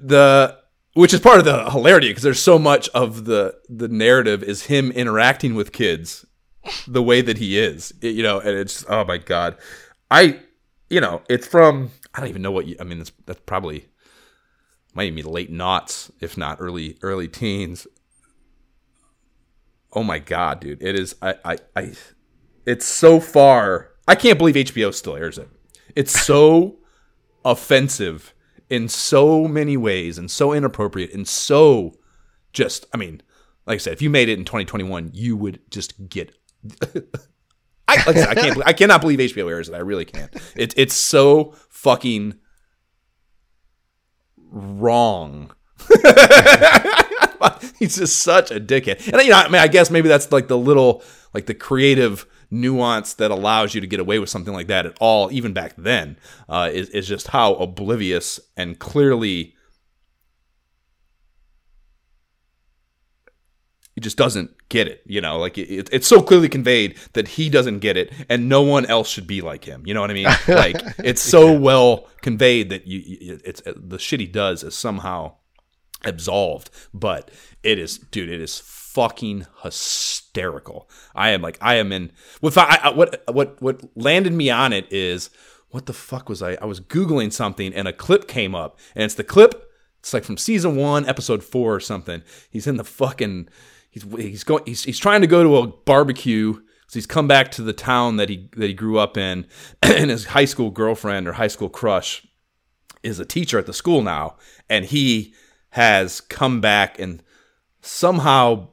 the 0.00 0.58
which 0.94 1.14
is 1.14 1.20
part 1.20 1.38
of 1.38 1.44
the 1.44 1.70
hilarity 1.70 2.08
because 2.08 2.22
there's 2.22 2.40
so 2.40 2.58
much 2.58 2.88
of 2.90 3.24
the 3.26 3.54
the 3.68 3.88
narrative 3.88 4.42
is 4.42 4.66
him 4.66 4.90
interacting 4.92 5.54
with 5.54 5.72
kids 5.72 6.26
the 6.86 7.02
way 7.02 7.20
that 7.22 7.38
he 7.38 7.58
is, 7.58 7.92
It- 8.00 8.14
you 8.14 8.22
know, 8.22 8.38
and 8.40 8.56
it's 8.56 8.84
oh 8.88 9.04
my 9.04 9.18
god, 9.18 9.56
I, 10.10 10.40
you 10.90 11.00
know, 11.00 11.22
it's 11.28 11.46
from 11.46 11.90
I 12.14 12.20
don't 12.20 12.28
even 12.28 12.42
know 12.42 12.52
what 12.52 12.66
you. 12.66 12.76
I 12.80 12.84
mean, 12.84 13.00
it's, 13.00 13.12
that's 13.26 13.40
probably 13.46 13.86
might 14.94 15.04
even 15.04 15.16
be 15.16 15.22
late 15.22 15.50
knots, 15.50 16.10
if 16.20 16.36
not 16.36 16.58
early 16.60 16.98
early 17.02 17.28
teens. 17.28 17.86
Oh 19.92 20.02
my 20.02 20.18
god, 20.18 20.60
dude! 20.60 20.82
It 20.82 20.98
is. 20.98 21.14
I. 21.20 21.34
I. 21.44 21.56
I 21.76 21.92
it's 22.64 22.86
so 22.86 23.18
far. 23.20 23.90
I 24.06 24.14
can't 24.14 24.38
believe 24.38 24.54
HBO 24.54 24.92
still 24.94 25.16
airs 25.16 25.38
it. 25.38 25.48
It's 25.96 26.12
so 26.24 26.78
offensive 27.44 28.32
in 28.70 28.88
so 28.88 29.46
many 29.46 29.76
ways 29.76 30.16
and 30.18 30.30
so 30.30 30.52
inappropriate 30.52 31.12
and 31.12 31.26
so 31.28 31.94
just. 32.52 32.86
I 32.94 32.96
mean, 32.96 33.20
like 33.66 33.74
I 33.76 33.78
said, 33.78 33.92
if 33.92 34.00
you 34.02 34.08
made 34.10 34.28
it 34.28 34.38
in 34.38 34.44
2021, 34.44 35.10
you 35.12 35.36
would 35.36 35.60
just 35.70 36.08
get. 36.08 36.34
I, 37.88 37.96
like 37.96 38.08
I, 38.08 38.14
said, 38.14 38.28
I 38.28 38.34
can't. 38.34 38.62
I 38.66 38.72
cannot 38.72 39.00
believe 39.00 39.18
HBO 39.18 39.50
airs 39.50 39.68
it. 39.68 39.74
I 39.74 39.78
really 39.78 40.04
can't. 40.04 40.30
It's 40.56 40.74
it's 40.76 40.94
so 40.94 41.54
fucking 41.68 42.34
wrong. 44.50 45.52
He's 47.78 47.96
just 47.96 48.20
such 48.20 48.50
a 48.50 48.60
dickhead. 48.60 49.12
And 49.12 49.22
you 49.22 49.30
know, 49.30 49.38
I 49.38 49.48
mean, 49.48 49.60
I 49.60 49.68
guess 49.68 49.90
maybe 49.90 50.08
that's 50.08 50.30
like 50.30 50.48
the 50.48 50.58
little, 50.58 51.02
like 51.34 51.46
the 51.46 51.54
creative 51.54 52.26
nuance 52.50 53.14
that 53.14 53.30
allows 53.30 53.74
you 53.74 53.80
to 53.80 53.86
get 53.86 53.98
away 53.98 54.18
with 54.18 54.28
something 54.28 54.54
like 54.54 54.68
that 54.68 54.86
at 54.86 54.96
all, 55.00 55.32
even 55.32 55.52
back 55.52 55.74
then, 55.76 56.16
uh, 56.48 56.70
is, 56.72 56.88
is 56.90 57.08
just 57.08 57.28
how 57.28 57.54
oblivious 57.54 58.38
and 58.56 58.78
clearly 58.78 59.54
he 63.91 63.91
just 64.02 64.16
doesn't 64.16 64.50
get 64.68 64.88
it. 64.88 65.02
You 65.06 65.20
know, 65.20 65.38
like 65.38 65.56
it, 65.58 65.88
it's 65.92 66.06
so 66.06 66.22
clearly 66.22 66.48
conveyed 66.48 66.98
that 67.14 67.28
he 67.28 67.48
doesn't 67.48 67.78
get 67.78 67.96
it, 67.96 68.12
and 68.28 68.48
no 68.48 68.62
one 68.62 68.86
else 68.86 69.08
should 69.08 69.26
be 69.26 69.40
like 69.40 69.64
him. 69.64 69.82
You 69.86 69.94
know 69.94 70.00
what 70.00 70.10
I 70.10 70.14
mean? 70.14 70.28
Like 70.48 70.76
it's 70.98 71.22
so 71.22 71.52
well 71.52 72.08
conveyed 72.20 72.68
that 72.70 72.86
you, 72.86 73.40
it's 73.44 73.62
uh, 73.66 73.72
the 73.76 73.98
shit 73.98 74.20
he 74.20 74.26
does 74.26 74.62
is 74.62 74.74
somehow 74.74 75.36
absolved, 76.04 76.70
but 76.92 77.30
it 77.62 77.78
is, 77.78 77.98
dude, 77.98 78.28
it 78.28 78.40
is 78.40 78.58
fucking 78.58 79.46
hysterical. 79.62 80.88
I 81.14 81.30
am 81.30 81.42
like, 81.42 81.58
I 81.60 81.76
am 81.76 81.92
in. 81.92 82.12
What 82.40 82.56
I, 82.58 82.90
what 82.90 83.22
what 83.32 83.60
what 83.62 83.82
landed 83.96 84.32
me 84.32 84.50
on 84.50 84.72
it 84.72 84.86
is 84.92 85.30
what 85.70 85.86
the 85.86 85.92
fuck 85.92 86.28
was 86.28 86.42
I? 86.42 86.54
I 86.60 86.66
was 86.66 86.80
googling 86.80 87.32
something 87.32 87.72
and 87.72 87.88
a 87.88 87.92
clip 87.92 88.28
came 88.28 88.54
up, 88.54 88.78
and 88.94 89.04
it's 89.04 89.14
the 89.14 89.24
clip. 89.24 89.70
It's 90.00 90.12
like 90.12 90.24
from 90.24 90.36
season 90.36 90.76
one, 90.76 91.08
episode 91.08 91.42
four 91.42 91.74
or 91.74 91.80
something. 91.80 92.22
He's 92.50 92.66
in 92.66 92.76
the 92.76 92.84
fucking 92.84 93.48
he's 93.92 94.02
he's 94.16 94.42
going 94.42 94.64
he's, 94.66 94.82
he's 94.82 94.98
trying 94.98 95.20
to 95.20 95.28
go 95.28 95.44
to 95.44 95.56
a 95.58 95.66
barbecue 95.68 96.54
so 96.54 96.94
he's 96.98 97.06
come 97.06 97.28
back 97.28 97.52
to 97.52 97.62
the 97.62 97.72
town 97.72 98.16
that 98.16 98.28
he 98.28 98.48
that 98.56 98.66
he 98.66 98.74
grew 98.74 98.98
up 98.98 99.16
in 99.16 99.46
and 99.82 100.10
his 100.10 100.26
high 100.26 100.44
school 100.44 100.70
girlfriend 100.70 101.28
or 101.28 101.34
high 101.34 101.46
school 101.46 101.68
crush 101.68 102.26
is 103.04 103.20
a 103.20 103.24
teacher 103.24 103.58
at 103.58 103.66
the 103.66 103.72
school 103.72 104.02
now 104.02 104.36
and 104.68 104.86
he 104.86 105.32
has 105.70 106.20
come 106.20 106.60
back 106.60 106.98
and 106.98 107.22
somehow 107.80 108.68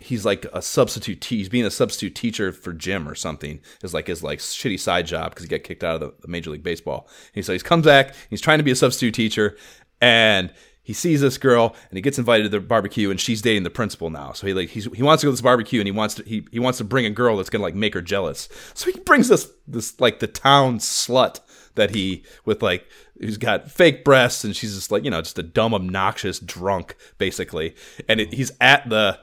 he's 0.00 0.24
like 0.24 0.46
a 0.52 0.62
substitute 0.62 1.20
te- 1.20 1.36
he's 1.36 1.48
being 1.48 1.66
a 1.66 1.70
substitute 1.70 2.14
teacher 2.14 2.52
for 2.52 2.72
Jim 2.72 3.08
or 3.08 3.14
something 3.14 3.60
is 3.82 3.94
like 3.94 4.06
his 4.06 4.22
like 4.22 4.38
shitty 4.38 4.80
side 4.80 5.06
job 5.06 5.30
because 5.30 5.44
he 5.44 5.48
got 5.48 5.62
kicked 5.62 5.84
out 5.84 5.96
of 5.96 6.00
the, 6.00 6.14
the 6.22 6.28
major 6.28 6.50
league 6.50 6.62
baseball. 6.62 7.08
And 7.34 7.44
so 7.44 7.52
he's 7.52 7.62
comes 7.62 7.84
back 7.84 8.14
he's 8.30 8.40
trying 8.40 8.58
to 8.58 8.64
be 8.64 8.70
a 8.70 8.76
substitute 8.76 9.14
teacher 9.14 9.56
and 10.00 10.52
he 10.82 10.92
sees 10.92 11.20
this 11.20 11.38
girl 11.38 11.76
and 11.90 11.96
he 11.96 12.00
gets 12.00 12.18
invited 12.18 12.44
to 12.44 12.48
the 12.48 12.60
barbecue 12.60 13.10
and 13.10 13.20
she's 13.20 13.42
dating 13.42 13.62
the 13.62 13.70
principal 13.70 14.10
now. 14.10 14.32
So 14.32 14.46
he 14.46 14.54
like 14.54 14.70
he 14.70 15.02
wants 15.02 15.20
to 15.20 15.26
go 15.26 15.30
to 15.30 15.32
this 15.32 15.40
barbecue 15.40 15.80
and 15.80 15.86
he 15.86 15.92
wants 15.92 16.14
to 16.14 16.24
he, 16.24 16.46
he 16.50 16.58
wants 16.58 16.78
to 16.78 16.84
bring 16.84 17.06
a 17.06 17.10
girl 17.10 17.36
that's 17.36 17.50
gonna 17.50 17.62
like 17.62 17.74
make 17.74 17.94
her 17.94 18.02
jealous. 18.02 18.48
So 18.74 18.90
he 18.90 18.98
brings 19.00 19.28
this 19.28 19.50
this 19.68 20.00
like 20.00 20.20
the 20.20 20.26
town 20.26 20.78
slut 20.78 21.40
that 21.74 21.90
he 21.90 22.24
with 22.44 22.62
like 22.62 22.88
who's 23.20 23.36
got 23.36 23.70
fake 23.70 24.04
breasts 24.04 24.42
and 24.42 24.56
she's 24.56 24.74
just 24.74 24.90
like 24.90 25.04
you 25.04 25.10
know 25.10 25.20
just 25.20 25.38
a 25.38 25.42
dumb 25.42 25.74
obnoxious 25.74 26.38
drunk 26.38 26.96
basically. 27.18 27.74
And 28.08 28.20
it, 28.20 28.32
he's 28.32 28.52
at 28.60 28.88
the 28.88 29.20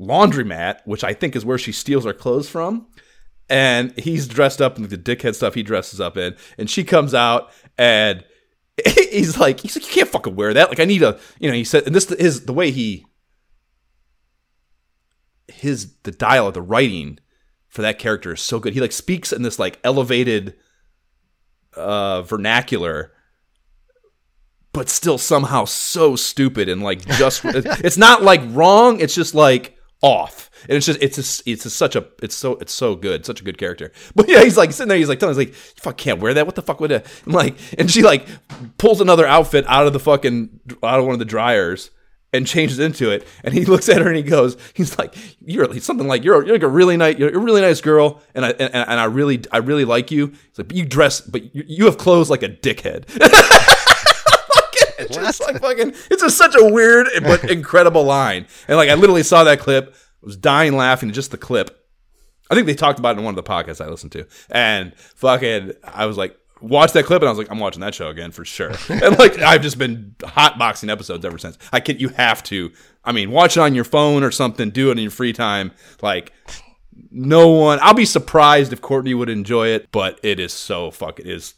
laundromat, 0.00 0.80
which 0.84 1.04
I 1.04 1.14
think 1.14 1.34
is 1.34 1.44
where 1.44 1.58
she 1.58 1.72
steals 1.72 2.04
her 2.04 2.12
clothes 2.12 2.48
from. 2.48 2.86
And 3.50 3.98
he's 3.98 4.28
dressed 4.28 4.60
up 4.60 4.76
in 4.76 4.86
the 4.86 4.98
dickhead 4.98 5.34
stuff 5.34 5.54
he 5.54 5.62
dresses 5.62 6.02
up 6.02 6.18
in, 6.18 6.36
and 6.58 6.68
she 6.68 6.84
comes 6.84 7.14
out 7.14 7.50
and 7.78 8.22
he's 9.10 9.38
like, 9.38 9.60
he's 9.60 9.76
like, 9.76 9.86
you 9.86 9.92
can't 9.92 10.08
fucking 10.08 10.36
wear 10.36 10.54
that. 10.54 10.68
Like, 10.68 10.80
I 10.80 10.84
need 10.84 11.02
a, 11.02 11.18
you 11.38 11.48
know, 11.48 11.54
he 11.54 11.64
said, 11.64 11.86
and 11.86 11.94
this 11.94 12.10
is 12.10 12.46
the 12.46 12.52
way 12.52 12.70
he, 12.70 13.06
his, 15.48 15.94
the 16.02 16.10
dialogue, 16.10 16.54
the 16.54 16.62
writing 16.62 17.18
for 17.68 17.82
that 17.82 17.98
character 17.98 18.34
is 18.34 18.40
so 18.40 18.58
good. 18.58 18.74
He 18.74 18.80
like 18.80 18.92
speaks 18.92 19.32
in 19.32 19.42
this 19.42 19.58
like 19.58 19.78
elevated, 19.82 20.54
uh, 21.74 22.22
vernacular, 22.22 23.12
but 24.72 24.88
still 24.88 25.18
somehow 25.18 25.64
so 25.64 26.16
stupid 26.16 26.68
and 26.68 26.82
like 26.82 27.04
just, 27.16 27.42
it's 27.44 27.96
not 27.96 28.22
like 28.22 28.42
wrong. 28.46 29.00
It's 29.00 29.14
just 29.14 29.34
like 29.34 29.77
off 30.00 30.48
and 30.62 30.76
it's 30.76 30.86
just 30.86 31.02
it's 31.02 31.16
just, 31.16 31.42
it's 31.46 31.66
a, 31.66 31.70
such 31.70 31.96
a 31.96 32.06
it's 32.22 32.34
so 32.34 32.56
it's 32.56 32.72
so 32.72 32.96
good, 32.96 33.24
such 33.24 33.40
a 33.40 33.44
good 33.44 33.58
character. 33.58 33.92
But 34.14 34.28
yeah, 34.28 34.42
he's 34.42 34.56
like 34.56 34.72
sitting 34.72 34.88
there, 34.88 34.98
he's 34.98 35.08
like 35.08 35.20
telling, 35.20 35.36
he's 35.36 35.46
like, 35.46 35.54
you 35.54 35.80
fuck 35.82 35.96
can't 35.96 36.20
wear 36.20 36.34
that. 36.34 36.46
What 36.46 36.56
the 36.56 36.62
fuck 36.62 36.80
would 36.80 36.90
it? 36.90 37.06
I'm 37.26 37.32
like, 37.32 37.56
and 37.78 37.90
she 37.90 38.02
like 38.02 38.26
pulls 38.78 39.00
another 39.00 39.26
outfit 39.26 39.64
out 39.68 39.86
of 39.86 39.92
the 39.92 40.00
fucking 40.00 40.60
out 40.82 40.98
of 40.98 41.04
one 41.04 41.12
of 41.12 41.18
the 41.18 41.24
dryers 41.24 41.90
and 42.32 42.46
changes 42.46 42.78
into 42.78 43.10
it. 43.10 43.26
And 43.44 43.54
he 43.54 43.64
looks 43.64 43.88
at 43.88 44.02
her 44.02 44.08
and 44.08 44.16
he 44.16 44.22
goes, 44.22 44.56
he's 44.74 44.98
like, 44.98 45.14
you're 45.40 45.78
something 45.78 46.08
like 46.08 46.24
you're, 46.24 46.44
you're 46.44 46.56
like 46.56 46.62
a 46.62 46.68
really 46.68 46.96
nice, 46.96 47.16
you're 47.16 47.34
a 47.34 47.38
really 47.38 47.60
nice 47.60 47.80
girl, 47.80 48.20
and 48.34 48.44
I 48.44 48.50
and, 48.50 48.74
and 48.74 49.00
I 49.00 49.04
really 49.04 49.42
I 49.52 49.58
really 49.58 49.84
like 49.84 50.10
you. 50.10 50.28
He's 50.28 50.58
like, 50.58 50.68
but 50.68 50.76
you 50.76 50.84
dress, 50.84 51.20
but 51.20 51.54
you, 51.54 51.64
you 51.66 51.84
have 51.86 51.98
clothes 51.98 52.30
like 52.30 52.42
a 52.42 52.48
dickhead. 52.48 53.06
it's 55.18 55.38
just 55.38 55.40
like 55.40 55.60
fucking. 55.60 55.90
It's 56.10 56.22
just 56.22 56.38
such 56.38 56.54
a 56.54 56.64
weird 56.64 57.08
but 57.22 57.44
incredible 57.50 58.04
line. 58.04 58.46
And 58.66 58.76
like 58.76 58.88
I 58.88 58.94
literally 58.94 59.22
saw 59.22 59.44
that 59.44 59.60
clip 59.60 59.94
I 60.22 60.26
was 60.26 60.36
dying 60.36 60.76
laughing 60.76 61.08
at 61.08 61.14
just 61.14 61.30
the 61.30 61.38
clip. 61.38 61.86
I 62.50 62.54
think 62.54 62.66
they 62.66 62.74
talked 62.74 62.98
about 62.98 63.16
it 63.16 63.18
in 63.18 63.24
one 63.24 63.36
of 63.36 63.44
the 63.44 63.48
podcasts 63.48 63.84
I 63.84 63.88
listened 63.88 64.12
to. 64.12 64.26
And 64.50 64.94
fucking, 64.96 65.72
I 65.84 66.06
was 66.06 66.16
like, 66.16 66.36
watch 66.60 66.92
that 66.92 67.04
clip, 67.04 67.22
and 67.22 67.28
I 67.28 67.30
was 67.30 67.38
like, 67.38 67.50
I'm 67.50 67.58
watching 67.58 67.80
that 67.82 67.94
show 67.94 68.08
again 68.08 68.32
for 68.32 68.44
sure. 68.44 68.72
and 68.88 69.18
like, 69.18 69.38
I've 69.38 69.62
just 69.62 69.78
been 69.78 70.16
hotboxing 70.20 70.90
episodes 70.90 71.24
ever 71.24 71.38
since. 71.38 71.58
I 71.72 71.80
can, 71.80 71.98
you 71.98 72.08
have 72.10 72.42
to. 72.44 72.72
I 73.04 73.12
mean, 73.12 73.30
watch 73.30 73.56
it 73.56 73.60
on 73.60 73.74
your 73.74 73.84
phone 73.84 74.24
or 74.24 74.30
something. 74.30 74.70
Do 74.70 74.88
it 74.88 74.92
in 74.92 74.98
your 74.98 75.10
free 75.10 75.32
time. 75.32 75.72
Like, 76.02 76.32
no 77.10 77.48
one. 77.48 77.78
I'll 77.80 77.94
be 77.94 78.04
surprised 78.04 78.72
if 78.72 78.80
Courtney 78.80 79.14
would 79.14 79.28
enjoy 79.28 79.68
it, 79.68 79.88
but 79.92 80.18
it 80.22 80.40
is 80.40 80.52
so 80.52 80.90
fucking 80.90 81.26
it 81.26 81.32
is 81.32 81.54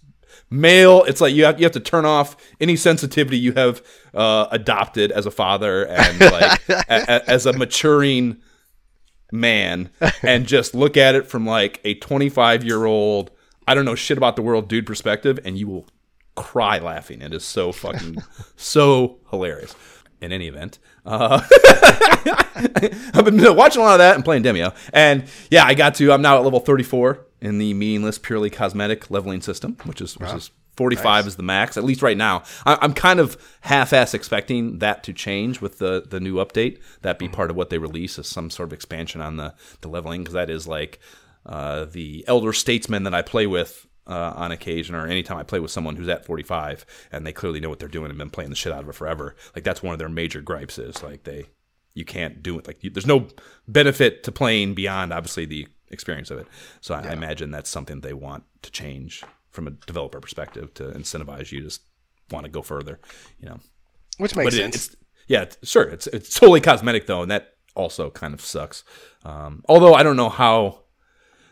male. 0.51 1.05
It's 1.05 1.21
like 1.21 1.35
you 1.35 1.45
have 1.45 1.59
you 1.59 1.65
have 1.65 1.73
to 1.73 1.81
turn 1.81 2.05
off 2.05 2.37
any 2.61 2.77
sensitivity 2.77 3.39
you 3.39 3.53
have 3.53 3.83
uh, 4.13 4.49
adopted 4.51 5.13
as 5.13 5.27
a 5.27 5.31
father 5.31 5.87
and 5.87 6.21
like 6.33 6.69
a, 6.69 6.85
a, 6.89 7.31
as 7.31 7.47
a 7.47 7.53
maturing 7.53 8.39
man 9.33 9.91
and 10.23 10.47
just 10.47 10.75
look 10.75 10.97
at 10.97 11.15
it 11.15 11.27
from 11.27 11.47
like 11.47 11.81
a 11.85 11.95
25 11.95 12.65
year 12.65 12.85
old 12.85 13.31
I 13.67 13.75
don't 13.75 13.85
know 13.85 13.95
shit 13.95 14.19
about 14.19 14.35
the 14.35 14.43
world 14.43 14.69
dude 14.69 14.87
perspective 14.87 15.39
and 15.45 15.57
you 15.57 15.69
will 15.69 15.87
cry 16.35 16.79
laughing. 16.79 17.23
It 17.23 17.33
is 17.33 17.45
so 17.45 17.73
fucking 17.73 18.17
so 18.57 19.19
hilarious. 19.31 19.75
In 20.21 20.33
any 20.33 20.49
event, 20.49 20.79
uh, 21.07 21.41
I've 23.15 23.25
been 23.25 23.57
watching 23.57 23.81
a 23.81 23.85
lot 23.87 23.95
of 23.95 23.99
that 24.01 24.17
and 24.17 24.23
playing 24.23 24.43
Demeo, 24.43 24.77
and 24.93 25.25
yeah, 25.51 25.65
I 25.65 25.73
got 25.73 25.95
to. 25.95 26.13
I'm 26.13 26.21
now 26.21 26.37
at 26.37 26.45
level 26.45 26.61
34 26.61 27.27
in 27.41 27.59
the 27.59 27.75
meaningless, 27.75 28.19
purely 28.19 28.51
cosmetic 28.51 29.11
leveling 29.11 29.41
system, 29.41 29.77
which 29.85 30.01
is 30.01 30.17
which 30.19 30.33
is 30.33 30.51
45 30.77 31.05
nice. 31.05 31.27
is 31.27 31.37
the 31.37 31.43
max, 31.43 31.77
at 31.77 31.85
least 31.85 32.03
right 32.03 32.17
now. 32.17 32.43
I, 32.65 32.79
am 32.83 32.95
kind 32.95 33.21
of 33.21 33.37
half-ass 33.61 34.15
expecting 34.15 34.79
that 34.79 35.03
to 35.05 35.13
change 35.13 35.61
with 35.61 35.79
the 35.79 36.05
the 36.09 36.21
new 36.21 36.37
update. 36.37 36.81
That 37.03 37.19
be 37.19 37.27
mm-hmm. 37.27 37.35
part 37.35 37.51
of 37.51 37.57
what 37.57 37.71
they 37.71 37.79
release 37.79 38.19
as 38.19 38.29
some 38.29 38.51
sort 38.51 38.69
of 38.69 38.73
expansion 38.73 39.21
on 39.21 39.37
the 39.37 39.55
the 39.81 39.89
leveling, 39.89 40.23
because 40.23 40.35
that 40.35 40.51
is 40.51 40.67
like 40.67 40.99
uh, 41.47 41.87
the 41.87 42.25
elder 42.27 42.53
statesmen 42.53 43.05
that 43.05 43.15
I 43.15 43.23
play 43.23 43.47
with 43.47 43.87
uh, 44.07 44.33
on 44.37 44.53
occasion, 44.53 44.95
or 44.95 45.07
anytime 45.07 45.39
I 45.39 45.43
play 45.43 45.61
with 45.61 45.71
someone 45.71 45.97
who's 45.97 46.09
at 46.09 46.25
45 46.25 46.85
and 47.13 47.27
they 47.27 47.33
clearly 47.33 47.61
know 47.61 47.69
what 47.69 47.79
they're 47.79 47.89
doing 47.89 48.11
and 48.11 48.19
been 48.19 48.31
playing 48.31 48.51
the 48.51 48.57
shit 48.57 48.73
out 48.73 48.83
of 48.83 48.89
it 48.89 48.95
forever. 48.95 49.37
Like 49.55 49.65
that's 49.65 49.83
one 49.83 49.93
of 49.93 49.99
their 49.99 50.09
major 50.09 50.41
gripes 50.41 50.79
is 50.79 51.03
like 51.03 51.25
they 51.25 51.47
you 51.95 52.05
can't 52.05 52.43
do 52.43 52.59
it. 52.59 52.67
Like 52.67 52.83
you, 52.83 52.91
there's 52.91 53.07
no 53.07 53.29
benefit 53.69 54.23
to 54.25 54.33
playing 54.33 54.75
beyond 54.75 55.13
obviously 55.13 55.45
the 55.45 55.69
experience 55.91 56.31
of 56.31 56.39
it. 56.39 56.47
So 56.81 56.95
I, 56.95 57.03
yeah. 57.03 57.11
I 57.11 57.13
imagine 57.13 57.51
that's 57.51 57.71
something 57.71 58.01
they 58.01 58.13
want 58.13 58.45
to 58.63 58.71
change 58.71 59.25
from 59.51 59.67
a 59.67 59.71
developer 59.71 60.21
perspective 60.21 60.73
to 60.75 60.85
incentivize 60.91 61.53
you 61.53 61.69
to 61.69 61.79
want 62.31 62.45
to 62.45 62.51
go 62.51 62.63
further, 62.63 63.01
you 63.41 63.49
know. 63.49 63.59
Which 64.19 64.37
makes 64.37 64.55
it, 64.55 64.59
sense. 64.59 64.97
yeah, 65.27 65.47
sure. 65.63 65.85
It's 65.85 66.07
it's 66.09 66.35
totally 66.35 66.61
cosmetic 66.61 67.07
though, 67.07 67.23
and 67.23 67.31
that 67.31 67.55
also 67.75 68.11
kind 68.11 68.35
of 68.35 68.41
sucks. 68.41 68.85
Um, 69.25 69.65
although 69.69 69.95
I 69.95 70.03
don't 70.03 70.17
know 70.17 70.29
how. 70.29 70.83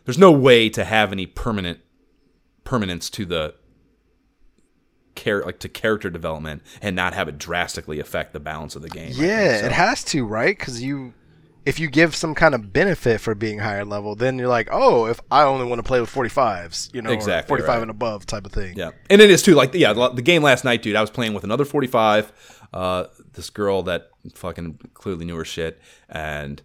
There's 0.05 0.19
no 0.19 0.33
way 0.33 0.71
to 0.71 0.85
have 0.85 1.13
any 1.13 1.27
permanent 1.27 1.81
permanence 2.65 3.11
to 3.11 3.27
the 3.27 3.55
care 5.15 5.43
like 5.43 5.59
to 5.59 5.69
character 5.69 6.09
development 6.09 6.63
and 6.81 6.95
not 6.95 7.13
have 7.13 7.29
it 7.29 7.37
drastically 7.37 7.99
affect 7.99 8.33
the 8.33 8.41
balance 8.41 8.77
of 8.77 8.83
the 8.83 8.89
game. 8.89 9.13
Yeah, 9.15 9.61
so. 9.61 9.67
it 9.67 9.73
has 9.73 10.05
to, 10.05 10.25
right? 10.25 10.57
Because 10.57 10.83
you 10.83 11.13
if 11.69 11.79
you 11.79 11.87
give 11.87 12.17
some 12.17 12.35
kind 12.35 12.55
of 12.55 12.73
benefit 12.73 13.21
for 13.21 13.35
being 13.35 13.59
higher 13.59 13.85
level, 13.85 14.15
then 14.15 14.39
you're 14.39 14.49
like, 14.49 14.69
oh, 14.73 15.05
if 15.05 15.21
I 15.31 15.43
only 15.43 15.67
want 15.67 15.81
to 15.81 15.83
play 15.83 16.01
with 16.01 16.11
45s, 16.11 16.95
you 16.95 17.03
know, 17.03 17.11
exactly, 17.11 17.47
45 17.47 17.69
right. 17.69 17.83
and 17.83 17.91
above 17.91 18.25
type 18.25 18.47
of 18.47 18.53
thing. 18.53 18.75
Yeah, 18.75 18.93
and 19.11 19.21
it 19.21 19.31
is 19.31 19.43
too. 19.43 19.55
Like, 19.55 19.75
yeah, 19.75 19.93
the 19.93 20.23
game 20.23 20.43
last 20.43 20.65
night, 20.65 20.81
dude, 20.81 20.97
I 20.97 21.03
was 21.03 21.11
playing 21.11 21.35
with 21.35 21.45
another 21.45 21.67
45. 21.67 22.33
Uh, 22.73 23.05
this 23.35 23.51
girl 23.51 23.83
that 23.83 24.09
fucking 24.35 24.79
clearly 24.95 25.27
knew 25.27 25.37
her 25.37 25.45
shit, 25.45 25.79
and 26.09 26.63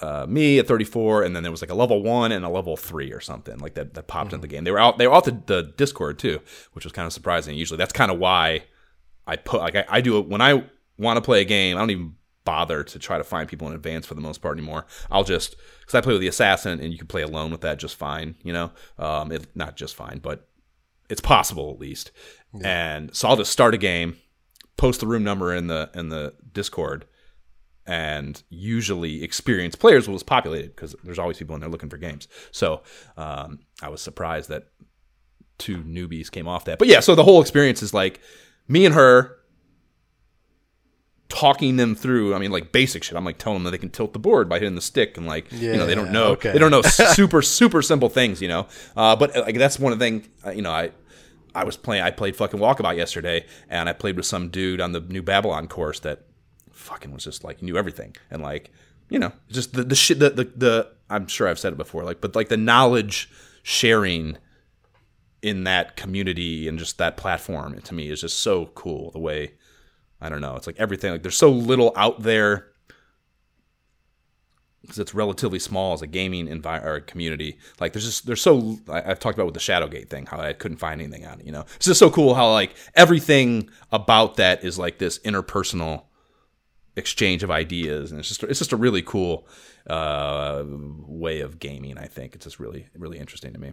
uh, 0.00 0.26
me 0.28 0.60
at 0.60 0.68
34, 0.68 1.24
and 1.24 1.34
then 1.34 1.42
there 1.42 1.50
was 1.50 1.60
like 1.60 1.70
a 1.70 1.74
level 1.74 2.00
one 2.04 2.30
and 2.30 2.44
a 2.44 2.48
level 2.48 2.76
three 2.76 3.12
or 3.12 3.20
something 3.20 3.58
like 3.58 3.74
that 3.74 3.94
that 3.94 4.06
popped 4.06 4.28
mm-hmm. 4.28 4.36
into 4.36 4.46
the 4.46 4.54
game. 4.54 4.62
They 4.62 4.70
were 4.70 4.78
out. 4.78 4.96
They 4.96 5.08
were 5.08 5.14
off 5.14 5.24
the, 5.24 5.42
the 5.46 5.74
Discord 5.76 6.20
too, 6.20 6.38
which 6.72 6.84
was 6.84 6.92
kind 6.92 7.06
of 7.06 7.12
surprising. 7.12 7.56
Usually, 7.56 7.78
that's 7.78 7.92
kind 7.92 8.12
of 8.12 8.20
why 8.20 8.62
I 9.26 9.34
put 9.34 9.60
like 9.60 9.74
I, 9.74 9.84
I 9.88 10.00
do 10.02 10.18
it 10.18 10.28
when 10.28 10.40
I 10.40 10.62
want 10.98 11.16
to 11.16 11.20
play 11.20 11.40
a 11.40 11.44
game. 11.44 11.76
I 11.76 11.80
don't 11.80 11.90
even 11.90 12.14
bother 12.46 12.82
to 12.82 12.98
try 12.98 13.18
to 13.18 13.24
find 13.24 13.46
people 13.46 13.68
in 13.68 13.74
advance 13.74 14.06
for 14.06 14.14
the 14.14 14.22
most 14.22 14.40
part 14.40 14.56
anymore. 14.56 14.86
I'll 15.10 15.24
just 15.24 15.56
because 15.80 15.94
I 15.94 16.00
play 16.00 16.14
with 16.14 16.22
the 16.22 16.28
assassin 16.28 16.80
and 16.80 16.90
you 16.92 16.98
can 16.98 17.08
play 17.08 17.20
alone 17.20 17.50
with 17.50 17.60
that 17.60 17.78
just 17.78 17.96
fine. 17.96 18.36
You 18.42 18.54
know, 18.54 18.72
um, 18.98 19.30
it, 19.30 19.46
not 19.54 19.76
just 19.76 19.94
fine, 19.94 20.20
but 20.20 20.48
it's 21.10 21.20
possible 21.20 21.70
at 21.70 21.78
least. 21.78 22.12
Yeah. 22.54 22.94
And 22.94 23.14
so 23.14 23.28
I'll 23.28 23.36
just 23.36 23.52
start 23.52 23.74
a 23.74 23.78
game, 23.78 24.16
post 24.78 25.00
the 25.00 25.06
room 25.06 25.24
number 25.24 25.54
in 25.54 25.66
the 25.66 25.90
in 25.92 26.08
the 26.08 26.32
Discord, 26.52 27.04
and 27.86 28.42
usually 28.48 29.22
experienced 29.22 29.78
players 29.78 30.08
will 30.08 30.14
just 30.14 30.26
populate 30.26 30.64
it 30.64 30.76
because 30.76 30.94
there's 31.04 31.18
always 31.18 31.36
people 31.36 31.54
in 31.54 31.60
there 31.60 31.70
looking 31.70 31.90
for 31.90 31.98
games. 31.98 32.28
So 32.52 32.82
um, 33.18 33.58
I 33.82 33.90
was 33.90 34.00
surprised 34.00 34.48
that 34.48 34.68
two 35.58 35.78
newbies 35.78 36.30
came 36.30 36.48
off 36.48 36.64
that. 36.66 36.78
But 36.78 36.88
yeah, 36.88 37.00
so 37.00 37.14
the 37.14 37.24
whole 37.24 37.40
experience 37.40 37.82
is 37.82 37.92
like 37.92 38.20
me 38.68 38.86
and 38.86 38.94
her 38.94 39.36
talking 41.28 41.76
them 41.76 41.94
through. 41.94 42.34
I 42.34 42.38
mean, 42.38 42.50
like 42.50 42.72
basic 42.72 43.02
shit. 43.02 43.16
I'm 43.16 43.24
like 43.24 43.38
telling 43.38 43.56
them 43.56 43.64
that 43.64 43.70
they 43.72 43.78
can 43.78 43.90
tilt 43.90 44.12
the 44.12 44.18
board 44.18 44.48
by 44.48 44.58
hitting 44.58 44.74
the 44.74 44.80
stick, 44.80 45.16
and 45.16 45.26
like 45.26 45.50
you 45.52 45.76
know 45.76 45.86
they 45.86 45.94
don't 45.94 46.12
know 46.12 46.32
okay. 46.32 46.52
they 46.52 46.58
don't 46.58 46.70
know 46.70 46.82
super 47.14 47.42
super 47.42 47.82
simple 47.82 48.08
things, 48.08 48.40
you 48.40 48.48
know. 48.48 48.66
Uh, 48.96 49.16
but 49.16 49.36
uh, 49.36 49.42
like 49.42 49.56
that's 49.56 49.78
one 49.78 49.92
of 49.92 49.98
the 49.98 50.04
things 50.04 50.28
uh, 50.44 50.50
you 50.50 50.62
know 50.62 50.72
I. 50.72 50.90
I 51.54 51.64
was 51.64 51.78
playing. 51.78 52.02
I 52.02 52.10
played 52.10 52.36
fucking 52.36 52.60
Walkabout 52.60 52.98
yesterday, 52.98 53.46
and 53.70 53.88
I 53.88 53.94
played 53.94 54.18
with 54.18 54.26
some 54.26 54.50
dude 54.50 54.78
on 54.78 54.92
the 54.92 55.00
New 55.00 55.22
Babylon 55.22 55.68
course 55.68 56.00
that 56.00 56.26
fucking 56.70 57.10
was 57.10 57.24
just 57.24 57.44
like 57.44 57.62
knew 57.62 57.78
everything, 57.78 58.14
and 58.30 58.42
like 58.42 58.70
you 59.08 59.18
know, 59.18 59.32
just 59.48 59.72
the 59.72 59.82
the 59.82 59.94
shit. 59.94 60.18
The, 60.18 60.28
the 60.28 60.44
the 60.54 60.90
I'm 61.08 61.26
sure 61.26 61.48
I've 61.48 61.58
said 61.58 61.72
it 61.72 61.76
before, 61.76 62.04
like, 62.04 62.20
but 62.20 62.36
like 62.36 62.48
the 62.48 62.58
knowledge 62.58 63.30
sharing 63.62 64.36
in 65.42 65.64
that 65.64 65.96
community 65.96 66.66
and 66.66 66.78
just 66.78 66.98
that 66.98 67.16
platform 67.16 67.80
to 67.80 67.94
me 67.94 68.10
is 68.10 68.20
just 68.20 68.40
so 68.40 68.66
cool. 68.74 69.10
The 69.12 69.18
way 69.18 69.52
I 70.20 70.28
don't 70.28 70.40
know, 70.40 70.56
it's 70.56 70.66
like 70.66 70.78
everything. 70.78 71.12
Like 71.12 71.22
there's 71.22 71.36
so 71.36 71.50
little 71.50 71.92
out 71.96 72.22
there 72.22 72.68
because 74.86 74.98
it's 74.98 75.14
relatively 75.14 75.58
small 75.58 75.94
as 75.94 76.02
a 76.02 76.06
gaming 76.06 76.46
envi- 76.46 76.84
or 76.84 77.00
community. 77.00 77.58
Like 77.80 77.92
there's 77.92 78.04
just 78.04 78.26
there's 78.26 78.40
so 78.40 78.78
I, 78.88 79.10
I've 79.10 79.18
talked 79.18 79.36
about 79.36 79.46
with 79.46 79.54
the 79.54 79.60
Shadowgate 79.60 80.08
thing 80.08 80.26
how 80.26 80.38
I 80.38 80.52
couldn't 80.52 80.78
find 80.78 81.00
anything 81.00 81.26
on 81.26 81.40
it. 81.40 81.46
You 81.46 81.52
know, 81.52 81.64
it's 81.76 81.86
just 81.86 81.98
so 81.98 82.10
cool 82.10 82.34
how 82.34 82.50
like 82.52 82.74
everything 82.94 83.68
about 83.92 84.36
that 84.36 84.64
is 84.64 84.78
like 84.78 84.98
this 84.98 85.18
interpersonal 85.20 86.04
exchange 86.94 87.42
of 87.42 87.50
ideas, 87.50 88.10
and 88.10 88.20
it's 88.20 88.28
just 88.28 88.42
it's 88.44 88.58
just 88.58 88.72
a 88.72 88.76
really 88.76 89.02
cool 89.02 89.48
uh, 89.88 90.62
way 90.66 91.40
of 91.40 91.58
gaming. 91.58 91.98
I 91.98 92.06
think 92.06 92.34
it's 92.34 92.44
just 92.44 92.60
really 92.60 92.86
really 92.96 93.18
interesting 93.18 93.52
to 93.52 93.58
me 93.58 93.72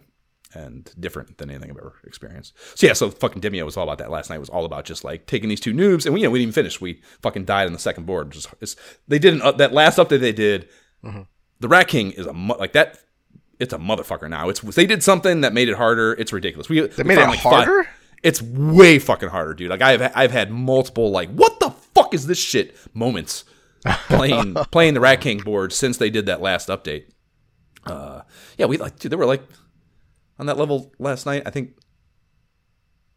and 0.55 0.91
different 0.99 1.37
than 1.37 1.49
anything 1.49 1.71
I've 1.71 1.77
ever 1.77 1.95
experienced. 2.03 2.53
So 2.77 2.87
yeah, 2.87 2.93
so 2.93 3.09
fucking 3.09 3.41
Demeo 3.41 3.65
was 3.65 3.77
all 3.77 3.83
about 3.83 3.97
that. 3.99 4.11
Last 4.11 4.29
night 4.29 4.39
was 4.39 4.49
all 4.49 4.65
about 4.65 4.85
just 4.85 5.03
like 5.03 5.25
taking 5.25 5.49
these 5.49 5.59
two 5.59 5.73
noobs, 5.73 6.05
and 6.05 6.13
we 6.13 6.21
you 6.21 6.27
know 6.27 6.31
we 6.31 6.39
didn't 6.39 6.49
even 6.49 6.53
finish. 6.53 6.79
We 6.81 7.01
fucking 7.21 7.45
died 7.45 7.67
on 7.67 7.73
the 7.73 7.79
second 7.79 8.05
board. 8.05 8.31
Just 8.31 8.47
it's, 8.61 8.75
they 9.07 9.19
did 9.19 9.33
an, 9.33 9.41
uh, 9.41 9.51
that 9.53 9.73
last 9.73 9.97
update 9.97 10.19
they 10.19 10.33
did. 10.33 10.69
The 11.59 11.67
Rat 11.67 11.87
King 11.87 12.11
is 12.11 12.25
a 12.25 12.31
like 12.31 12.73
that. 12.73 12.99
It's 13.59 13.73
a 13.73 13.77
motherfucker 13.77 14.29
now. 14.29 14.49
It's 14.49 14.61
they 14.61 14.85
did 14.85 15.03
something 15.03 15.41
that 15.41 15.53
made 15.53 15.69
it 15.69 15.75
harder. 15.75 16.13
It's 16.13 16.33
ridiculous. 16.33 16.69
We 16.69 16.81
They 16.81 17.03
made 17.03 17.17
it 17.17 17.39
harder? 17.39 17.87
it's 18.23 18.41
way 18.41 18.99
fucking 18.99 19.29
harder, 19.29 19.53
dude. 19.53 19.69
Like 19.69 19.81
I've 19.81 20.11
I've 20.15 20.31
had 20.31 20.51
multiple 20.51 21.11
like 21.11 21.29
what 21.29 21.59
the 21.59 21.69
fuck 21.69 22.13
is 22.13 22.27
this 22.27 22.39
shit 22.39 22.75
moments 22.93 23.45
playing 24.07 24.55
playing 24.71 24.93
the 24.93 24.99
Rat 24.99 25.21
King 25.21 25.39
board 25.39 25.73
since 25.73 25.97
they 25.97 26.09
did 26.09 26.25
that 26.25 26.41
last 26.41 26.69
update. 26.69 27.05
Uh, 27.85 28.21
yeah, 28.57 28.65
we 28.65 28.77
like 28.77 28.97
dude. 28.99 29.11
There 29.11 29.19
were 29.19 29.25
like 29.25 29.43
on 30.39 30.45
that 30.47 30.57
level 30.57 30.91
last 30.99 31.25
night. 31.25 31.43
I 31.45 31.49
think 31.49 31.77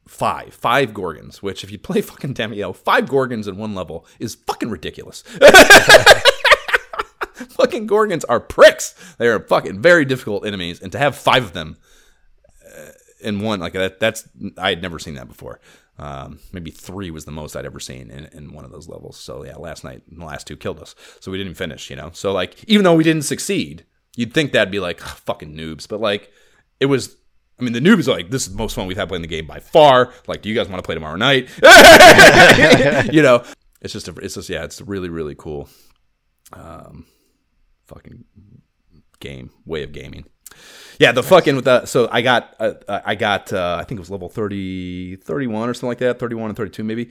five 0.06 0.54
five 0.54 0.94
gorgons. 0.94 1.42
Which 1.42 1.64
if 1.64 1.70
you 1.70 1.78
play 1.78 2.00
fucking 2.02 2.34
Demeo, 2.34 2.74
five 2.74 3.08
gorgons 3.08 3.48
in 3.48 3.56
one 3.56 3.74
level 3.74 4.06
is 4.18 4.34
fucking 4.34 4.70
ridiculous. 4.70 5.22
fucking 7.50 7.86
gorgons 7.86 8.24
are 8.24 8.40
pricks. 8.40 8.94
They 9.18 9.28
are 9.28 9.40
fucking 9.40 9.80
very 9.80 10.04
difficult 10.04 10.46
enemies, 10.46 10.80
and 10.80 10.92
to 10.92 10.98
have 10.98 11.16
five 11.16 11.44
of 11.44 11.52
them 11.52 11.76
in 13.20 13.40
one 13.40 13.60
like 13.60 13.72
that 13.72 13.98
that's 14.00 14.28
I 14.58 14.70
had 14.70 14.82
never 14.82 14.98
seen 14.98 15.14
that 15.14 15.28
before. 15.28 15.60
Um, 15.98 16.40
maybe 16.52 16.70
three 16.70 17.10
was 17.10 17.24
the 17.24 17.30
most 17.32 17.56
I'd 17.56 17.64
ever 17.64 17.80
seen 17.80 18.10
in, 18.10 18.26
in 18.26 18.52
one 18.52 18.66
of 18.66 18.70
those 18.70 18.88
levels. 18.88 19.16
So 19.16 19.44
yeah, 19.44 19.56
last 19.56 19.82
night 19.82 20.02
the 20.10 20.24
last 20.24 20.46
two 20.46 20.56
killed 20.56 20.78
us, 20.80 20.94
so 21.20 21.30
we 21.30 21.38
didn't 21.38 21.54
finish. 21.54 21.90
You 21.90 21.96
know, 21.96 22.10
so 22.12 22.32
like 22.32 22.62
even 22.66 22.84
though 22.84 22.94
we 22.94 23.04
didn't 23.04 23.24
succeed, 23.24 23.84
you'd 24.14 24.34
think 24.34 24.52
that'd 24.52 24.70
be 24.70 24.80
like 24.80 25.00
fucking 25.00 25.54
noobs, 25.54 25.88
but 25.88 26.00
like 26.00 26.30
it 26.80 26.86
was. 26.86 27.16
I 27.58 27.62
mean, 27.62 27.72
the 27.72 27.80
noobs 27.80 28.06
are 28.06 28.12
like 28.12 28.30
this 28.30 28.46
is 28.46 28.52
the 28.52 28.58
most 28.58 28.74
fun 28.74 28.86
we've 28.86 28.98
had 28.98 29.08
playing 29.08 29.22
the 29.22 29.28
game 29.28 29.46
by 29.46 29.60
far. 29.60 30.12
Like, 30.26 30.42
do 30.42 30.48
you 30.50 30.54
guys 30.54 30.68
want 30.68 30.82
to 30.82 30.86
play 30.86 30.94
tomorrow 30.94 31.16
night? 31.16 31.48
you 33.12 33.22
know, 33.22 33.42
it's 33.80 33.92
just 33.92 34.08
a, 34.08 34.14
it's 34.16 34.34
just 34.34 34.50
yeah, 34.50 34.64
it's 34.64 34.80
really 34.82 35.08
really 35.08 35.34
cool, 35.34 35.68
um, 36.52 37.06
fucking 37.86 38.24
game 39.20 39.50
way 39.64 39.82
of 39.82 39.92
gaming. 39.92 40.26
Yeah, 40.98 41.12
the 41.12 41.22
fucking 41.22 41.56
with 41.56 41.64
the 41.64 41.86
so 41.86 42.08
I 42.10 42.22
got 42.22 42.54
uh, 42.58 42.74
uh, 42.88 43.00
I 43.04 43.14
got 43.14 43.52
uh, 43.52 43.76
I 43.80 43.84
think 43.84 43.98
it 43.98 44.00
was 44.00 44.10
level 44.10 44.28
30 44.28 45.16
31 45.16 45.68
or 45.68 45.74
something 45.74 45.88
like 45.88 45.98
that, 45.98 46.18
31 46.18 46.50
and 46.50 46.56
32 46.56 46.84
maybe 46.84 47.10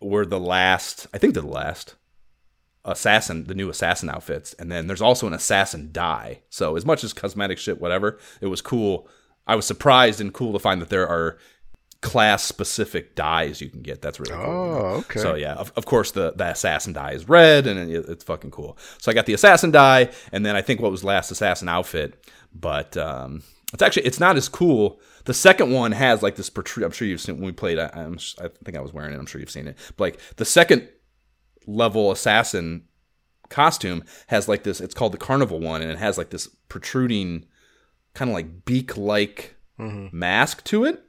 were 0.00 0.26
the 0.26 0.40
last 0.40 1.06
I 1.14 1.18
think 1.18 1.34
they're 1.34 1.42
the 1.42 1.48
last 1.48 1.94
assassin 2.84 3.44
the 3.44 3.54
new 3.54 3.68
assassin 3.68 4.08
outfits 4.08 4.54
and 4.54 4.72
then 4.72 4.86
there's 4.86 5.02
also 5.02 5.26
an 5.26 5.34
assassin 5.34 5.90
die. 5.92 6.40
So 6.48 6.76
as 6.76 6.86
much 6.86 7.04
as 7.04 7.12
cosmetic 7.12 7.58
shit 7.58 7.80
whatever, 7.80 8.18
it 8.40 8.46
was 8.46 8.62
cool. 8.62 9.08
I 9.46 9.54
was 9.56 9.66
surprised 9.66 10.20
and 10.20 10.32
cool 10.32 10.52
to 10.52 10.58
find 10.58 10.80
that 10.80 10.88
there 10.90 11.08
are 11.08 11.38
class 12.00 12.42
specific 12.44 13.14
dies 13.14 13.60
you 13.60 13.68
can 13.68 13.82
get. 13.82 14.00
That's 14.00 14.18
really 14.18 14.32
cool. 14.32 14.40
you 14.40 14.46
know? 14.46 14.52
Oh, 14.52 14.96
okay. 14.98 15.20
So 15.20 15.34
yeah, 15.34 15.54
of, 15.54 15.72
of 15.76 15.86
course 15.86 16.12
the 16.12 16.32
the 16.32 16.50
assassin 16.50 16.92
die 16.92 17.12
is 17.12 17.28
red, 17.28 17.66
and 17.66 17.90
it, 17.90 18.06
it's 18.08 18.24
fucking 18.24 18.50
cool. 18.50 18.78
So 18.98 19.10
I 19.10 19.14
got 19.14 19.26
the 19.26 19.34
assassin 19.34 19.70
die, 19.70 20.10
and 20.32 20.44
then 20.44 20.56
I 20.56 20.62
think 20.62 20.80
what 20.80 20.90
was 20.90 21.04
last 21.04 21.30
assassin 21.30 21.68
outfit, 21.68 22.24
but 22.54 22.96
um, 22.96 23.42
it's 23.72 23.82
actually 23.82 24.06
it's 24.06 24.20
not 24.20 24.36
as 24.36 24.48
cool. 24.48 25.00
The 25.24 25.34
second 25.34 25.70
one 25.72 25.92
has 25.92 26.22
like 26.22 26.36
this 26.36 26.50
protrude. 26.50 26.84
I'm 26.84 26.92
sure 26.92 27.06
you've 27.06 27.20
seen 27.20 27.36
when 27.36 27.44
we 27.44 27.52
played. 27.52 27.78
I, 27.78 27.90
I'm, 27.92 28.18
I 28.40 28.48
think 28.64 28.76
I 28.76 28.80
was 28.80 28.92
wearing 28.92 29.12
it. 29.12 29.18
I'm 29.18 29.26
sure 29.26 29.40
you've 29.40 29.50
seen 29.50 29.66
it. 29.66 29.76
But 29.96 30.04
like 30.04 30.36
the 30.36 30.44
second 30.44 30.88
level 31.66 32.10
assassin 32.10 32.84
costume 33.48 34.04
has 34.28 34.48
like 34.48 34.62
this. 34.62 34.80
It's 34.80 34.94
called 34.94 35.12
the 35.12 35.18
carnival 35.18 35.60
one, 35.60 35.82
and 35.82 35.90
it 35.90 35.98
has 35.98 36.16
like 36.16 36.30
this 36.30 36.48
protruding, 36.68 37.46
kind 38.14 38.30
of 38.30 38.34
like 38.34 38.64
beak 38.64 38.96
like 38.96 39.56
mm-hmm. 39.78 40.16
mask 40.16 40.64
to 40.64 40.84
it 40.84 41.04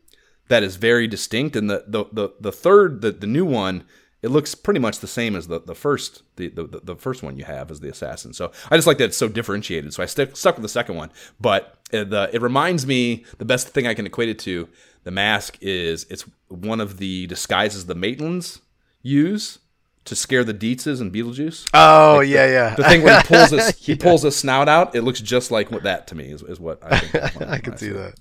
that 0.51 0.63
is 0.63 0.75
very 0.75 1.07
distinct. 1.07 1.55
And 1.55 1.69
the 1.69 1.85
the 1.87 2.05
the, 2.11 2.29
the 2.39 2.51
third, 2.51 3.01
the, 3.01 3.11
the 3.11 3.25
new 3.25 3.45
one, 3.45 3.85
it 4.21 4.29
looks 4.29 4.53
pretty 4.53 4.81
much 4.81 4.99
the 4.99 5.07
same 5.07 5.35
as 5.35 5.47
the, 5.47 5.61
the 5.61 5.73
first 5.73 6.23
the, 6.35 6.49
the 6.49 6.81
the 6.83 6.95
first 6.95 7.23
one 7.23 7.37
you 7.37 7.45
have 7.45 7.71
as 7.71 7.79
the 7.79 7.89
assassin. 7.89 8.33
So 8.33 8.51
I 8.69 8.75
just 8.75 8.85
like 8.85 8.97
that 8.97 9.05
it's 9.05 9.17
so 9.17 9.29
differentiated. 9.29 9.93
So 9.93 10.03
I 10.03 10.05
stuck 10.05 10.35
stuck 10.35 10.55
with 10.57 10.63
the 10.63 10.69
second 10.69 10.95
one, 10.97 11.09
but 11.39 11.79
it, 11.91 12.09
the 12.09 12.29
it 12.33 12.41
reminds 12.41 12.85
me 12.85 13.25
the 13.37 13.45
best 13.45 13.69
thing 13.69 13.87
I 13.87 13.93
can 13.93 14.05
equate 14.05 14.29
it 14.29 14.39
to. 14.39 14.67
The 15.03 15.11
mask 15.11 15.57
is 15.61 16.05
it's 16.09 16.25
one 16.49 16.81
of 16.81 16.97
the 16.97 17.27
disguises 17.27 17.85
the 17.85 17.95
Maitlands 17.95 18.59
use 19.01 19.59
to 20.05 20.15
scare 20.15 20.43
the 20.43 20.53
Deetzes 20.53 20.99
and 21.01 21.13
Beetlejuice. 21.13 21.69
Oh 21.73 22.19
yeah, 22.21 22.45
yeah. 22.47 22.75
The 22.75 22.83
thing 22.83 23.03
where 23.03 23.19
he 23.21 23.27
pulls 23.27 23.49
his 23.51 23.69
he 23.77 23.95
pulls 23.95 24.23
his 24.23 24.35
snout 24.35 24.67
out, 24.69 24.95
it 24.95 25.01
looks 25.03 25.21
just 25.21 25.51
like 25.51 25.71
what 25.71 25.83
that 25.83 26.07
to 26.07 26.15
me 26.15 26.31
is, 26.31 26.41
is 26.43 26.59
what 26.59 26.79
I 26.83 26.97
think. 26.99 27.35
when- 27.39 27.49
I 27.49 27.51
when 27.53 27.61
can 27.61 27.77
see 27.77 27.87
it. 27.87 27.93
that. 27.93 28.13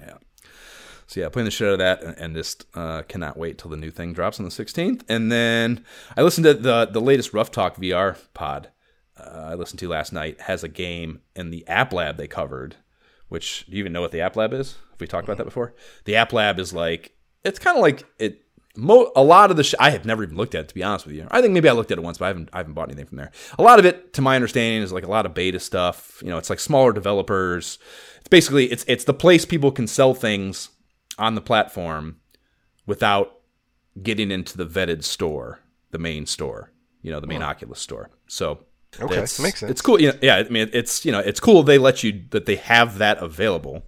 Yeah. 0.00 0.14
So 1.06 1.20
yeah, 1.20 1.28
playing 1.28 1.44
the 1.44 1.50
shit 1.50 1.68
out 1.68 1.74
of 1.74 1.78
that, 1.80 2.02
and, 2.02 2.18
and 2.18 2.34
just 2.34 2.64
uh, 2.74 3.02
cannot 3.02 3.36
wait 3.36 3.58
till 3.58 3.70
the 3.70 3.76
new 3.76 3.90
thing 3.90 4.12
drops 4.14 4.40
on 4.40 4.44
the 4.44 4.50
16th. 4.50 5.02
And 5.08 5.30
then 5.30 5.84
I 6.16 6.22
listened 6.22 6.44
to 6.44 6.54
the 6.54 6.86
the 6.86 7.00
latest 7.00 7.32
Rough 7.34 7.50
Talk 7.50 7.76
VR 7.76 8.16
pod. 8.32 8.70
Uh, 9.16 9.48
I 9.50 9.54
listened 9.54 9.78
to 9.80 9.88
last 9.88 10.12
night 10.12 10.40
has 10.40 10.64
a 10.64 10.68
game 10.68 11.20
in 11.36 11.50
the 11.50 11.66
App 11.68 11.92
Lab 11.92 12.16
they 12.16 12.26
covered. 12.26 12.76
Which 13.28 13.66
do 13.66 13.72
you 13.72 13.78
even 13.80 13.92
know 13.92 14.00
what 14.00 14.10
the 14.12 14.20
App 14.22 14.34
Lab 14.36 14.52
is? 14.52 14.72
Have 14.90 15.00
we 15.00 15.06
talked 15.06 15.24
about 15.28 15.36
that 15.38 15.44
before? 15.44 15.74
The 16.04 16.16
App 16.16 16.32
Lab 16.32 16.58
is 16.58 16.72
like 16.72 17.12
it's 17.44 17.58
kind 17.58 17.76
of 17.76 17.82
like 17.82 18.04
it. 18.18 18.40
Mo- 18.76 19.12
a 19.14 19.22
lot 19.22 19.50
of 19.50 19.56
the 19.56 19.62
sh- 19.62 19.74
I 19.78 19.90
have 19.90 20.04
never 20.04 20.24
even 20.24 20.36
looked 20.36 20.54
at 20.54 20.62
it 20.62 20.68
to 20.68 20.74
be 20.74 20.82
honest 20.82 21.06
with 21.06 21.14
you. 21.14 21.28
I 21.30 21.40
think 21.40 21.54
maybe 21.54 21.68
I 21.68 21.72
looked 21.72 21.92
at 21.92 21.98
it 21.98 22.02
once, 22.02 22.18
but 22.18 22.24
I 22.24 22.28
haven't 22.28 22.50
I 22.52 22.58
haven't 22.58 22.74
bought 22.74 22.88
anything 22.88 23.06
from 23.06 23.18
there. 23.18 23.30
A 23.58 23.62
lot 23.62 23.78
of 23.78 23.84
it, 23.84 24.12
to 24.14 24.22
my 24.22 24.34
understanding, 24.34 24.82
is 24.82 24.92
like 24.92 25.04
a 25.04 25.10
lot 25.10 25.26
of 25.26 25.34
beta 25.34 25.60
stuff. 25.60 26.20
You 26.22 26.30
know, 26.30 26.38
it's 26.38 26.50
like 26.50 26.60
smaller 26.60 26.92
developers. 26.92 27.78
It's 28.18 28.28
basically 28.28 28.70
it's 28.72 28.84
it's 28.88 29.04
the 29.04 29.14
place 29.14 29.44
people 29.44 29.70
can 29.70 29.86
sell 29.86 30.14
things 30.14 30.70
on 31.18 31.34
the 31.34 31.40
platform 31.40 32.16
without 32.86 33.40
getting 34.02 34.30
into 34.30 34.56
the 34.56 34.66
vetted 34.66 35.04
store, 35.04 35.60
the 35.92 35.98
main 35.98 36.26
store, 36.26 36.72
you 37.02 37.12
know, 37.12 37.20
the 37.20 37.26
main 37.28 37.42
Oculus 37.42 37.78
store. 37.78 38.10
So 38.26 38.64
Okay, 39.00 39.18
it's, 39.18 39.40
makes 39.40 39.60
sense. 39.60 39.70
It's 39.70 39.80
cool. 39.80 40.00
You 40.00 40.08
know, 40.08 40.18
yeah, 40.22 40.36
I 40.36 40.48
mean, 40.48 40.70
it's 40.72 41.04
you 41.04 41.12
know, 41.12 41.18
it's 41.18 41.40
cool 41.40 41.62
they 41.62 41.78
let 41.78 42.02
you 42.02 42.24
that 42.30 42.46
they 42.46 42.56
have 42.56 42.98
that 42.98 43.18
available. 43.18 43.84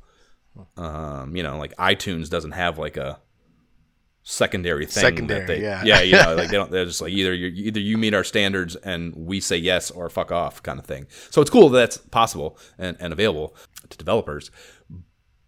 Um, 0.77 1.37
you 1.37 1.43
know, 1.43 1.59
like 1.59 1.77
iTunes 1.77 2.31
doesn't 2.31 2.53
have 2.53 2.79
like 2.79 2.97
a 2.97 3.21
secondary 4.29 4.85
thing. 4.87 5.03
Secondary, 5.03 5.41
that 5.41 5.47
they, 5.47 5.63
yeah. 5.63 5.83
yeah, 5.85 6.01
you 6.01 6.13
know, 6.13 6.35
like 6.35 6.49
they 6.51 6.57
don't. 6.57 6.71
They're 6.71 6.85
just 6.85 7.01
like 7.01 7.13
either 7.13 7.33
you 7.33 7.49
either 7.49 7.81
you 7.81 7.97
meet 7.97 8.13
our 8.13 8.25
standards 8.25 8.77
and 8.77 9.15
we 9.15 9.41
say 9.41 9.57
yes 9.57 9.91
or 9.91 10.09
fuck 10.11 10.33
off 10.33 10.63
kind 10.63 10.79
of 10.79 10.85
thing. 10.85 11.07
So 11.31 11.41
it's 11.41 11.51
cool 11.51 11.69
that 11.71 11.79
that's 11.79 11.97
possible 11.99 12.59
and, 12.79 12.97
and 13.01 13.13
available 13.13 13.57
to 13.89 13.97
developers 13.97 14.51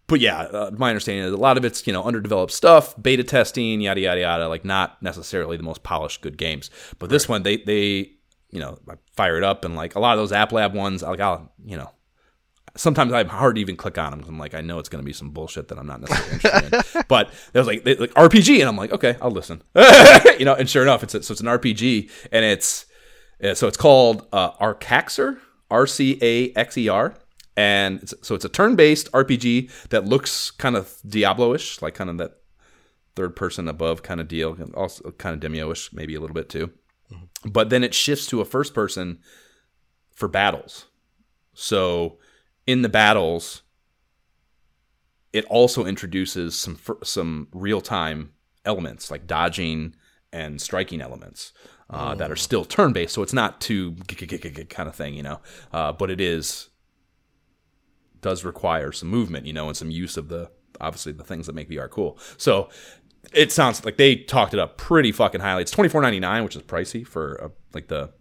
but 0.09 0.19
yeah, 0.19 0.39
uh, 0.39 0.71
my 0.75 0.89
understanding 0.89 1.23
is 1.23 1.31
a 1.31 1.37
lot 1.37 1.57
of 1.57 1.63
it's 1.63 1.85
you 1.85 1.93
know 1.93 2.03
underdeveloped 2.03 2.51
stuff, 2.51 2.99
beta 3.01 3.23
testing, 3.23 3.79
yada 3.79 4.01
yada 4.01 4.19
yada. 4.19 4.49
Like 4.49 4.65
not 4.65 5.01
necessarily 5.01 5.55
the 5.55 5.63
most 5.63 5.83
polished 5.83 6.21
good 6.21 6.37
games. 6.37 6.71
But 6.97 7.11
this 7.11 7.29
one, 7.29 7.43
they 7.43 7.57
they 7.57 8.13
you 8.49 8.59
know 8.59 8.79
I 8.89 8.95
fire 9.15 9.37
it 9.37 9.43
up 9.43 9.63
and 9.63 9.75
like 9.75 9.95
a 9.95 9.99
lot 9.99 10.13
of 10.13 10.19
those 10.19 10.31
App 10.31 10.51
Lab 10.51 10.73
ones, 10.73 11.03
like 11.03 11.19
I'll 11.19 11.53
you 11.63 11.77
know 11.77 11.91
sometimes 12.75 13.11
I'm 13.13 13.27
hard 13.29 13.55
to 13.55 13.61
even 13.61 13.75
click 13.75 13.97
on 13.97 14.11
them. 14.11 14.19
'cause 14.21 14.29
I'm 14.29 14.39
like 14.39 14.53
I 14.53 14.61
know 14.61 14.79
it's 14.79 14.89
going 14.89 15.01
to 15.01 15.05
be 15.05 15.13
some 15.13 15.29
bullshit 15.31 15.67
that 15.69 15.77
I'm 15.77 15.87
not 15.87 16.01
necessarily 16.01 16.33
interested 16.35 16.73
in. 16.95 17.03
But 17.07 17.31
there's 17.53 17.67
like 17.67 17.83
they, 17.83 17.95
like 17.95 18.13
RPG, 18.13 18.59
and 18.59 18.69
I'm 18.69 18.77
like 18.77 18.91
okay, 18.91 19.15
I'll 19.21 19.31
listen. 19.31 19.61
you 20.39 20.45
know, 20.45 20.53
and 20.55 20.69
sure 20.69 20.83
enough, 20.83 21.03
it's 21.03 21.15
a, 21.15 21.23
so 21.23 21.31
it's 21.31 21.41
an 21.41 21.47
RPG, 21.47 22.09
and 22.31 22.43
it's 22.45 22.85
Uh, 23.43 23.53
so 23.53 23.67
it's 23.67 23.77
called 23.77 24.27
uh, 24.33 24.51
Arcaxer, 24.57 25.37
R 25.71 25.87
C 25.87 26.17
A 26.21 26.51
X 26.55 26.77
E 26.77 26.89
R, 26.89 27.15
and 27.55 28.01
it's, 28.03 28.13
so 28.21 28.35
it's 28.35 28.45
a 28.45 28.49
turn-based 28.49 29.09
RPG 29.13 29.69
that 29.89 30.05
looks 30.05 30.51
kind 30.51 30.75
of 30.75 30.95
Diablo-ish, 31.07 31.81
like 31.81 31.95
kind 31.95 32.09
of 32.09 32.17
that 32.17 32.33
third-person 33.15 33.67
above 33.69 34.03
kind 34.03 34.19
of 34.21 34.27
deal, 34.27 34.57
also 34.75 35.11
kind 35.11 35.33
of 35.41 35.51
Demeo-ish, 35.51 35.93
maybe 35.93 36.15
a 36.15 36.19
little 36.19 36.33
bit 36.33 36.49
too. 36.49 36.71
But 37.45 37.69
then 37.69 37.83
it 37.83 37.93
shifts 37.93 38.27
to 38.27 38.41
a 38.41 38.45
first-person 38.45 39.19
for 40.13 40.27
battles. 40.27 40.85
So 41.53 42.17
in 42.69 42.83
the 42.83 42.89
battles, 42.89 43.63
it 45.33 45.43
also 45.45 45.85
introduces 45.85 46.53
some 46.55 46.77
some 47.03 47.47
real-time 47.51 48.31
elements 48.63 49.09
like 49.09 49.25
dodging 49.25 49.95
and 50.31 50.61
striking 50.61 51.01
elements 51.01 51.51
uh, 51.89 52.13
that 52.13 52.29
are 52.29 52.35
still 52.35 52.63
turn-based. 52.63 53.11
So 53.11 53.23
it's 53.23 53.33
not 53.33 53.59
too 53.59 53.95
kind 54.69 54.87
of 54.87 54.95
thing, 54.95 55.15
you 55.15 55.23
know. 55.23 55.39
Uh, 55.73 55.91
but 55.91 56.11
it 56.11 56.21
is 56.21 56.69
does 58.21 58.43
require 58.45 58.91
some 58.91 59.09
movement, 59.09 59.47
you 59.47 59.53
know, 59.53 59.67
and 59.67 59.75
some 59.75 59.89
use 59.89 60.15
of 60.15 60.29
the 60.29 60.51
obviously 60.79 61.11
the 61.11 61.23
things 61.23 61.47
that 61.47 61.55
make 61.55 61.71
VR 61.71 61.89
cool. 61.89 62.19
So 62.37 62.69
it 63.33 63.51
sounds 63.51 63.83
like 63.83 63.97
they 63.97 64.15
talked 64.15 64.53
it 64.53 64.59
up 64.59 64.77
pretty 64.77 65.11
fucking 65.11 65.41
highly. 65.41 65.63
It's 65.63 65.71
twenty 65.71 65.89
four 65.89 66.03
ninety 66.03 66.19
nine, 66.19 66.43
which 66.43 66.55
is 66.55 66.61
pricey 66.61 67.05
for 67.05 67.43
uh, 67.43 67.49
like 67.73 67.87
the 67.87 68.11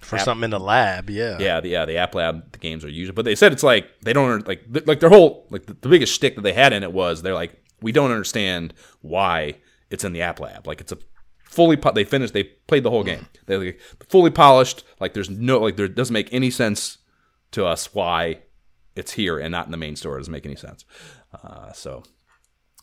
For 0.00 0.16
something 0.18 0.44
in 0.44 0.50
the 0.50 0.60
lab, 0.60 1.10
yeah. 1.10 1.38
yeah, 1.40 1.60
the 1.60 1.68
yeah, 1.70 1.84
the 1.84 1.96
app 1.96 2.14
lab 2.14 2.52
the 2.52 2.58
games 2.58 2.84
are 2.84 2.88
usually, 2.88 3.14
but 3.14 3.24
they 3.24 3.34
said 3.34 3.52
it's 3.52 3.62
like 3.64 3.88
they 4.02 4.12
don't 4.12 4.46
like 4.46 4.62
like 4.86 5.00
their 5.00 5.10
whole 5.10 5.46
like 5.50 5.66
the, 5.66 5.74
the 5.74 5.88
biggest 5.88 6.14
shtick 6.14 6.36
that 6.36 6.42
they 6.42 6.52
had 6.52 6.72
in 6.72 6.82
it 6.82 6.92
was 6.92 7.22
they're 7.22 7.34
like 7.34 7.62
we 7.82 7.90
don't 7.92 8.10
understand 8.10 8.74
why 9.02 9.54
it's 9.90 10.04
in 10.04 10.12
the 10.12 10.22
app 10.22 10.38
lab. 10.40 10.66
Like 10.66 10.80
it's 10.80 10.92
a 10.92 10.98
fully 11.44 11.76
po- 11.76 11.92
they 11.92 12.04
finished 12.04 12.32
they 12.32 12.44
played 12.44 12.84
the 12.84 12.90
whole 12.90 13.02
game. 13.04 13.26
They 13.46 13.56
like 13.56 13.80
fully 14.08 14.30
polished. 14.30 14.84
Like 15.00 15.14
there's 15.14 15.28
no 15.30 15.58
like 15.58 15.76
there 15.76 15.88
doesn't 15.88 16.14
make 16.14 16.32
any 16.32 16.50
sense 16.50 16.98
to 17.52 17.66
us 17.66 17.92
why 17.94 18.40
it's 18.94 19.12
here 19.12 19.38
and 19.38 19.50
not 19.52 19.66
in 19.66 19.72
the 19.72 19.76
main 19.78 19.96
store. 19.96 20.16
It 20.16 20.20
doesn't 20.20 20.32
make 20.32 20.46
any 20.46 20.56
sense. 20.56 20.84
Uh, 21.42 21.72
so 21.72 22.02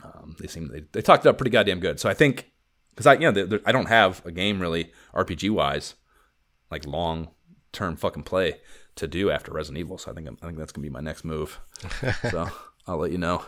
um, 0.03 0.35
they 0.39 0.47
seem 0.47 0.67
they, 0.67 0.83
they 0.91 1.01
talked 1.01 1.25
it 1.25 1.29
up 1.29 1.37
pretty 1.37 1.51
goddamn 1.51 1.79
good. 1.79 1.99
So 1.99 2.09
I 2.09 2.13
think 2.13 2.51
because 2.89 3.07
I 3.07 3.13
you 3.13 3.31
know 3.31 3.31
they- 3.31 3.59
I 3.65 3.71
don't 3.71 3.87
have 3.87 4.25
a 4.25 4.31
game 4.31 4.59
really 4.61 4.91
RPG 5.13 5.49
wise 5.51 5.95
like 6.75 6.85
long 6.85 7.29
term 7.71 7.95
fucking 7.95 8.23
play 8.23 8.59
to 8.95 9.07
do 9.07 9.31
after 9.31 9.53
Resident 9.53 9.79
Evil. 9.79 9.97
So 9.97 10.11
I 10.11 10.13
think 10.13 10.27
I'm, 10.27 10.37
I 10.41 10.47
think 10.47 10.57
that's 10.57 10.73
gonna 10.73 10.83
be 10.83 10.89
my 10.89 10.99
next 10.99 11.23
move. 11.23 11.59
so 12.31 12.49
I'll 12.85 12.97
let 12.97 13.11
you 13.11 13.17
know. 13.17 13.45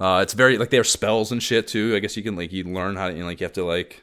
Uh, 0.00 0.20
it's 0.22 0.32
very 0.32 0.56
like 0.56 0.70
they 0.70 0.78
have 0.78 0.86
spells 0.86 1.30
and 1.30 1.42
shit 1.42 1.68
too. 1.68 1.94
I 1.94 1.98
guess 1.98 2.16
you 2.16 2.22
can 2.22 2.36
like 2.36 2.52
you 2.52 2.64
learn 2.64 2.96
how 2.96 3.08
to 3.08 3.12
you 3.12 3.20
know, 3.20 3.26
like 3.26 3.40
you 3.40 3.44
have 3.44 3.52
to 3.54 3.64
like 3.64 4.02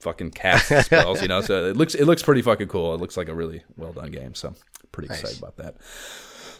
fucking 0.00 0.30
cast 0.30 0.86
spells, 0.86 1.20
you 1.20 1.28
know. 1.28 1.42
So 1.42 1.66
it 1.66 1.76
looks 1.76 1.94
it 1.94 2.06
looks 2.06 2.22
pretty 2.22 2.42
fucking 2.42 2.68
cool. 2.68 2.94
It 2.94 3.00
looks 3.00 3.16
like 3.16 3.28
a 3.28 3.34
really 3.34 3.64
well 3.76 3.92
done 3.92 4.10
game. 4.10 4.34
So 4.34 4.54
pretty 4.92 5.12
excited 5.12 5.38
about 5.38 5.56
that. 5.58 5.76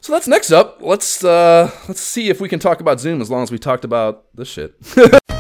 So 0.03 0.13
that's 0.13 0.29
next 0.29 0.53
up. 0.53 0.79
Let's 0.83 1.25
uh 1.25 1.71
let's 1.89 2.01
see 2.01 2.29
if 2.29 2.39
we 2.41 2.51
can 2.51 2.59
talk 2.59 2.81
about 2.81 3.01
Zoom 3.01 3.23
as 3.23 3.31
long 3.31 3.43
as 3.43 3.51
we 3.51 3.59
talked 3.59 3.85
about 3.85 4.25
this 4.35 4.49
shit. 4.49 4.75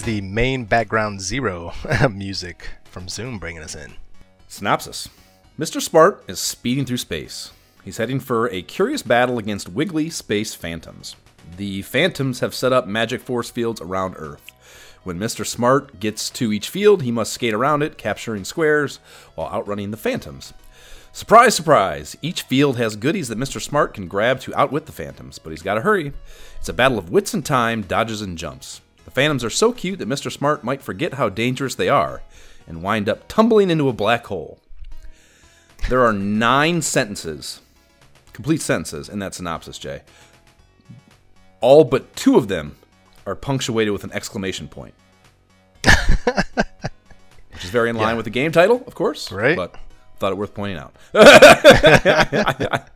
is 0.00 0.06
the 0.06 0.20
main 0.22 0.64
background 0.64 1.20
zero 1.20 1.74
music 2.10 2.70
from 2.84 3.06
Zoom 3.06 3.38
bringing 3.38 3.62
us 3.62 3.74
in. 3.74 3.92
Synopsis 4.48 5.10
Mr. 5.58 5.82
Smart 5.82 6.24
is 6.26 6.38
speeding 6.38 6.86
through 6.86 6.96
space. 6.96 7.52
He's 7.84 7.98
heading 7.98 8.18
for 8.18 8.46
a 8.46 8.62
curious 8.62 9.02
battle 9.02 9.36
against 9.36 9.68
wiggly 9.68 10.08
space 10.08 10.54
phantoms. 10.54 11.16
The 11.58 11.82
phantoms 11.82 12.40
have 12.40 12.54
set 12.54 12.72
up 12.72 12.86
magic 12.86 13.20
force 13.20 13.50
fields 13.50 13.78
around 13.82 14.14
Earth. 14.16 14.50
When 15.02 15.18
Mr. 15.18 15.44
Smart 15.44 16.00
gets 16.00 16.30
to 16.30 16.50
each 16.50 16.70
field, 16.70 17.02
he 17.02 17.12
must 17.12 17.34
skate 17.34 17.52
around 17.52 17.82
it, 17.82 17.98
capturing 17.98 18.44
squares 18.44 19.00
while 19.34 19.52
outrunning 19.52 19.90
the 19.90 19.98
phantoms. 19.98 20.54
Surprise, 21.12 21.54
surprise! 21.54 22.16
Each 22.22 22.40
field 22.40 22.78
has 22.78 22.96
goodies 22.96 23.28
that 23.28 23.38
Mr. 23.38 23.60
Smart 23.60 23.92
can 23.92 24.08
grab 24.08 24.40
to 24.40 24.54
outwit 24.54 24.86
the 24.86 24.92
phantoms, 24.92 25.38
but 25.38 25.50
he's 25.50 25.62
got 25.62 25.74
to 25.74 25.82
hurry. 25.82 26.14
It's 26.58 26.70
a 26.70 26.72
battle 26.72 26.98
of 26.98 27.10
wits 27.10 27.34
and 27.34 27.44
time, 27.44 27.82
dodges 27.82 28.22
and 28.22 28.38
jumps. 28.38 28.80
The 29.04 29.10
phantoms 29.10 29.42
are 29.44 29.50
so 29.50 29.72
cute 29.72 29.98
that 29.98 30.08
Mr. 30.08 30.30
Smart 30.30 30.62
might 30.64 30.82
forget 30.82 31.14
how 31.14 31.28
dangerous 31.28 31.74
they 31.74 31.88
are 31.88 32.22
and 32.66 32.82
wind 32.82 33.08
up 33.08 33.26
tumbling 33.28 33.70
into 33.70 33.88
a 33.88 33.92
black 33.92 34.26
hole. 34.26 34.58
There 35.88 36.04
are 36.04 36.12
nine 36.12 36.82
sentences, 36.82 37.60
complete 38.32 38.60
sentences, 38.60 39.08
in 39.08 39.18
that 39.20 39.34
synopsis, 39.34 39.78
Jay. 39.78 40.02
All 41.60 41.84
but 41.84 42.14
two 42.14 42.36
of 42.36 42.48
them 42.48 42.76
are 43.26 43.34
punctuated 43.34 43.92
with 43.92 44.04
an 44.04 44.12
exclamation 44.12 44.68
point. 44.68 44.94
Which 47.52 47.64
is 47.64 47.70
very 47.70 47.90
in 47.90 47.96
line 47.96 48.10
Yeah. 48.10 48.14
with 48.16 48.24
the 48.24 48.30
game 48.30 48.52
title, 48.52 48.82
of 48.86 48.94
course. 48.94 49.32
Right. 49.32 49.56
But 49.56 49.74
thought 50.18 50.32
it 50.32 50.36
worth 50.38 50.54
pointing 50.54 50.78
out. 50.78 50.94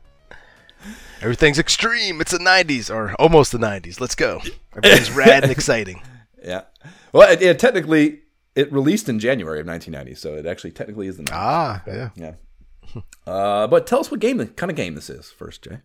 Everything's 1.25 1.59
extreme. 1.59 2.21
It's 2.21 2.33
the 2.33 2.39
90s, 2.39 2.95
or 2.95 3.15
almost 3.15 3.51
the 3.51 3.59
90s. 3.59 3.99
Let's 3.99 4.15
go. 4.15 4.43
Everything's 4.77 5.11
rad 5.17 5.43
and 5.43 5.51
exciting. 5.51 6.03
yeah. 6.45 6.65
Well, 7.13 7.31
it, 7.33 7.41
it 7.41 7.59
technically 7.59 8.21
it 8.55 8.71
released 8.71 9.09
in 9.09 9.19
January 9.19 9.59
of 9.61 9.67
1990, 9.67 10.21
so 10.21 10.35
it 10.35 10.45
actually 10.45 10.73
technically 10.73 11.07
is 11.07 11.17
the 11.17 11.23
90s. 11.23 11.31
Ah, 11.33 11.83
yeah. 11.87 12.11
Yeah. 12.15 12.35
Uh, 13.27 13.67
but 13.67 13.87
tell 13.87 14.01
us 14.01 14.11
what 14.11 14.21
game, 14.21 14.47
kind 14.49 14.71
of 14.71 14.77
game 14.77 14.95
this 14.95 15.09
is 15.09 15.31
first, 15.31 15.63
Jay. 15.63 15.79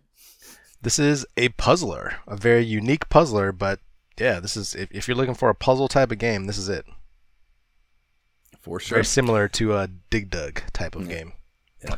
This 0.82 0.98
is 0.98 1.26
a 1.38 1.48
puzzler, 1.50 2.16
a 2.26 2.36
very 2.36 2.64
unique 2.64 3.08
puzzler, 3.08 3.50
but 3.50 3.80
yeah, 4.18 4.40
this 4.40 4.56
is 4.56 4.74
if, 4.74 4.92
if 4.92 5.08
you're 5.08 5.16
looking 5.16 5.34
for 5.34 5.48
a 5.48 5.54
puzzle 5.54 5.88
type 5.88 6.12
of 6.12 6.18
game, 6.18 6.44
this 6.46 6.58
is 6.58 6.68
it. 6.68 6.84
For 8.60 8.78
sure. 8.78 8.96
Very 8.96 9.04
similar 9.06 9.48
to 9.48 9.74
a 9.74 9.88
Dig 10.10 10.28
Dug 10.28 10.60
type 10.74 10.94
of 10.94 11.08
game. 11.08 11.32
Yeah. 11.82 11.96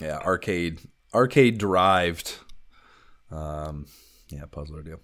Yeah, 0.00 0.18
arcade, 0.18 0.78
arcade 1.12 1.58
derived. 1.58 2.36
Um, 3.32 3.86
yeah, 4.28 4.44
puzzler 4.50 4.82
deal. 4.82 5.00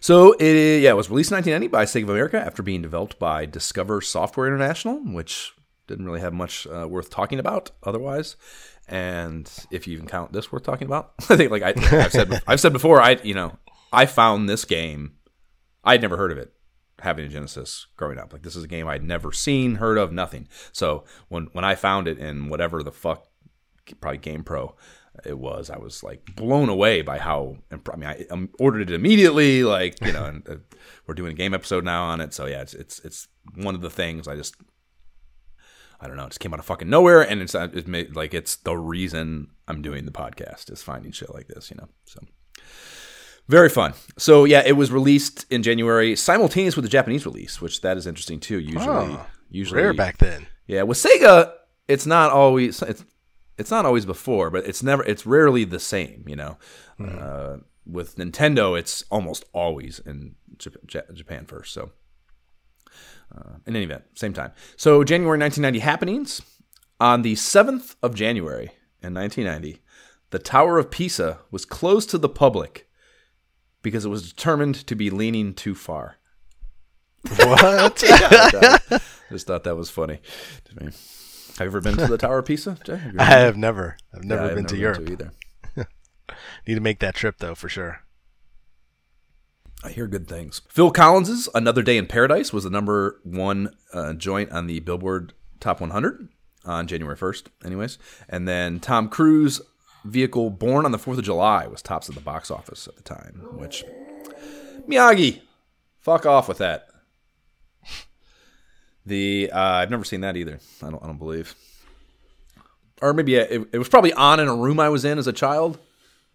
So 0.00 0.32
it 0.32 0.80
yeah, 0.80 0.90
it 0.90 0.96
was 0.96 1.10
released 1.10 1.30
in 1.30 1.36
1990 1.36 1.68
by 1.68 1.84
Sega 1.84 2.04
of 2.04 2.10
America 2.10 2.40
after 2.40 2.62
being 2.62 2.82
developed 2.82 3.18
by 3.18 3.46
Discovery 3.46 4.02
Software 4.02 4.46
International, 4.46 4.96
which 4.96 5.52
didn't 5.86 6.06
really 6.06 6.20
have 6.20 6.32
much 6.32 6.66
uh, 6.66 6.86
worth 6.88 7.10
talking 7.10 7.38
about 7.38 7.70
otherwise. 7.82 8.36
And 8.88 9.50
if 9.70 9.86
you 9.86 9.94
even 9.94 10.06
count 10.06 10.32
this 10.32 10.50
worth 10.50 10.64
talking 10.64 10.86
about, 10.86 11.12
I 11.30 11.36
think 11.36 11.50
like 11.50 11.62
I, 11.62 11.74
I've 12.04 12.12
said 12.12 12.42
I've 12.46 12.60
said 12.60 12.72
before, 12.72 13.00
I 13.00 13.18
you 13.22 13.34
know 13.34 13.56
I 13.92 14.06
found 14.06 14.48
this 14.48 14.64
game, 14.64 15.12
I'd 15.84 16.02
never 16.02 16.16
heard 16.16 16.32
of 16.32 16.38
it 16.38 16.52
having 17.00 17.24
a 17.26 17.28
Genesis 17.28 17.88
growing 17.96 18.18
up. 18.18 18.32
Like 18.32 18.42
this 18.42 18.56
is 18.56 18.64
a 18.64 18.68
game 18.68 18.88
I'd 18.88 19.02
never 19.02 19.32
seen, 19.32 19.76
heard 19.76 19.98
of, 19.98 20.12
nothing. 20.12 20.48
So 20.72 21.04
when 21.28 21.48
when 21.52 21.64
I 21.64 21.74
found 21.74 22.08
it 22.08 22.18
in 22.18 22.48
whatever 22.48 22.82
the 22.82 22.92
fuck, 22.92 23.26
probably 24.00 24.18
Game 24.18 24.44
Pro, 24.44 24.74
it 25.24 25.38
was, 25.38 25.70
I 25.70 25.78
was 25.78 26.02
like 26.02 26.34
blown 26.36 26.68
away 26.68 27.02
by 27.02 27.18
how. 27.18 27.56
I 27.70 27.96
mean, 27.96 28.08
I 28.08 28.24
um, 28.30 28.48
ordered 28.58 28.90
it 28.90 28.94
immediately. 28.94 29.62
Like 29.64 30.00
you 30.00 30.12
know, 30.12 30.24
and 30.24 30.48
uh, 30.48 30.56
we're 31.06 31.14
doing 31.14 31.32
a 31.32 31.36
game 31.36 31.54
episode 31.54 31.84
now 31.84 32.04
on 32.04 32.20
it. 32.20 32.32
So 32.34 32.46
yeah, 32.46 32.62
it's 32.62 32.74
it's 32.74 32.98
it's 33.00 33.28
one 33.54 33.74
of 33.74 33.80
the 33.80 33.90
things 33.90 34.26
I 34.28 34.36
just. 34.36 34.56
I 36.00 36.08
don't 36.08 36.16
know. 36.16 36.24
It 36.24 36.30
just 36.30 36.40
came 36.40 36.52
out 36.52 36.58
of 36.58 36.66
fucking 36.66 36.90
nowhere, 36.90 37.20
and 37.22 37.40
it's 37.40 37.54
uh, 37.54 37.68
it 37.72 37.86
made, 37.86 38.16
like 38.16 38.34
it's 38.34 38.56
the 38.56 38.76
reason 38.76 39.48
I'm 39.68 39.82
doing 39.82 40.04
the 40.04 40.10
podcast 40.10 40.70
is 40.72 40.82
finding 40.82 41.12
shit 41.12 41.32
like 41.32 41.46
this, 41.46 41.70
you 41.70 41.76
know. 41.76 41.88
So 42.06 42.20
very 43.48 43.68
fun. 43.68 43.94
So 44.18 44.44
yeah, 44.44 44.62
it 44.66 44.72
was 44.72 44.90
released 44.90 45.46
in 45.50 45.62
January, 45.62 46.16
simultaneous 46.16 46.74
with 46.74 46.84
the 46.84 46.88
Japanese 46.88 47.24
release, 47.26 47.60
which 47.60 47.82
that 47.82 47.96
is 47.96 48.06
interesting 48.06 48.40
too. 48.40 48.58
Usually, 48.58 48.86
Oh, 48.86 49.26
usually 49.48 49.82
Rare 49.82 49.94
back 49.94 50.18
then. 50.18 50.46
Yeah, 50.66 50.82
with 50.82 50.98
Sega, 50.98 51.52
it's 51.86 52.06
not 52.06 52.32
always 52.32 52.82
it's 52.82 53.04
it's 53.58 53.70
not 53.70 53.86
always 53.86 54.06
before, 54.06 54.50
but 54.50 54.66
it's 54.66 54.82
never 54.82 55.02
it's 55.04 55.26
rarely 55.26 55.64
the 55.64 55.80
same. 55.80 56.24
You 56.26 56.36
know, 56.36 56.58
uh, 57.00 57.58
with 57.86 58.16
Nintendo, 58.16 58.78
it's 58.78 59.04
almost 59.10 59.44
always 59.52 59.98
in 60.00 60.36
Jap- 60.56 61.14
Japan 61.14 61.46
first. 61.46 61.72
So. 61.72 61.92
Uh, 63.34 63.54
in 63.66 63.74
any 63.74 63.86
event, 63.86 64.04
same 64.14 64.34
time. 64.34 64.52
So 64.76 65.02
January 65.04 65.38
1990 65.38 65.78
happenings. 65.78 66.42
On 67.00 67.22
the 67.22 67.32
7th 67.32 67.96
of 68.02 68.14
January 68.14 68.72
in 69.02 69.14
1990, 69.14 69.80
the 70.30 70.38
Tower 70.38 70.78
of 70.78 70.90
Pisa 70.90 71.38
was 71.50 71.64
closed 71.64 72.10
to 72.10 72.18
the 72.18 72.28
public 72.28 72.88
because 73.82 74.04
it 74.04 74.08
was 74.08 74.30
determined 74.30 74.74
to 74.86 74.94
be 74.94 75.10
leaning 75.10 75.54
too 75.54 75.74
far. 75.74 76.16
What? 77.38 77.96
Just 79.30 79.46
thought 79.46 79.64
that 79.64 79.76
was 79.76 79.90
funny 79.90 80.20
to 80.64 80.84
me. 80.84 80.92
Have 81.58 81.60
you 81.60 81.66
ever 81.66 81.80
been 81.80 81.96
to 81.96 82.06
the 82.06 82.18
Tower 82.18 82.38
of 82.38 82.46
Pisa, 82.46 82.78
Jay? 82.84 82.96
Have 82.96 83.14
I 83.18 83.24
have 83.24 83.56
never. 83.56 83.96
I've 84.14 84.24
never 84.24 84.42
Yeah, 84.44 84.48
I've 84.50 84.54
been 84.56 84.66
to 84.66 84.76
Europe. 84.76 85.08
either. 85.08 85.32
Need 86.66 86.74
to 86.74 86.80
make 86.80 86.98
that 87.00 87.14
trip 87.14 87.36
though 87.38 87.54
for 87.54 87.68
sure. 87.68 88.00
I 89.84 89.90
hear 89.90 90.06
good 90.06 90.28
things. 90.28 90.62
Phil 90.68 90.90
Collins's 90.92 91.48
"Another 91.54 91.82
Day 91.82 91.96
in 91.98 92.06
Paradise" 92.06 92.52
was 92.52 92.64
the 92.64 92.70
number 92.70 93.20
one 93.24 93.74
uh, 93.92 94.12
joint 94.14 94.50
on 94.52 94.66
the 94.66 94.80
Billboard 94.80 95.32
Top 95.60 95.80
100 95.80 96.28
on 96.64 96.86
January 96.86 97.16
1st. 97.16 97.46
Anyways, 97.64 97.98
and 98.28 98.46
then 98.46 98.78
Tom 98.80 99.08
Cruise 99.08 99.60
vehicle 100.04 100.50
"Born 100.50 100.84
on 100.84 100.92
the 100.92 100.98
Fourth 100.98 101.18
of 101.18 101.24
July" 101.24 101.66
was 101.66 101.82
tops 101.82 102.08
of 102.08 102.14
the 102.14 102.20
box 102.20 102.50
office 102.50 102.86
at 102.86 102.96
the 102.96 103.02
time. 103.02 103.44
Which 103.58 103.84
Miyagi, 104.88 105.40
fuck 106.00 106.26
off 106.26 106.48
with 106.48 106.58
that. 106.58 106.86
The 109.06 109.50
uh, 109.52 109.58
I've 109.58 109.90
never 109.90 110.04
seen 110.04 110.20
that 110.20 110.36
either. 110.36 110.60
I 110.82 110.90
don't. 110.90 111.02
I 111.02 111.06
don't 111.06 111.18
believe. 111.18 111.54
Or 113.00 113.12
maybe 113.12 113.34
it, 113.34 113.68
it 113.72 113.78
was 113.78 113.88
probably 113.88 114.12
on 114.12 114.38
in 114.38 114.46
a 114.46 114.54
room 114.54 114.78
I 114.78 114.88
was 114.88 115.04
in 115.04 115.18
as 115.18 115.26
a 115.26 115.32
child. 115.32 115.78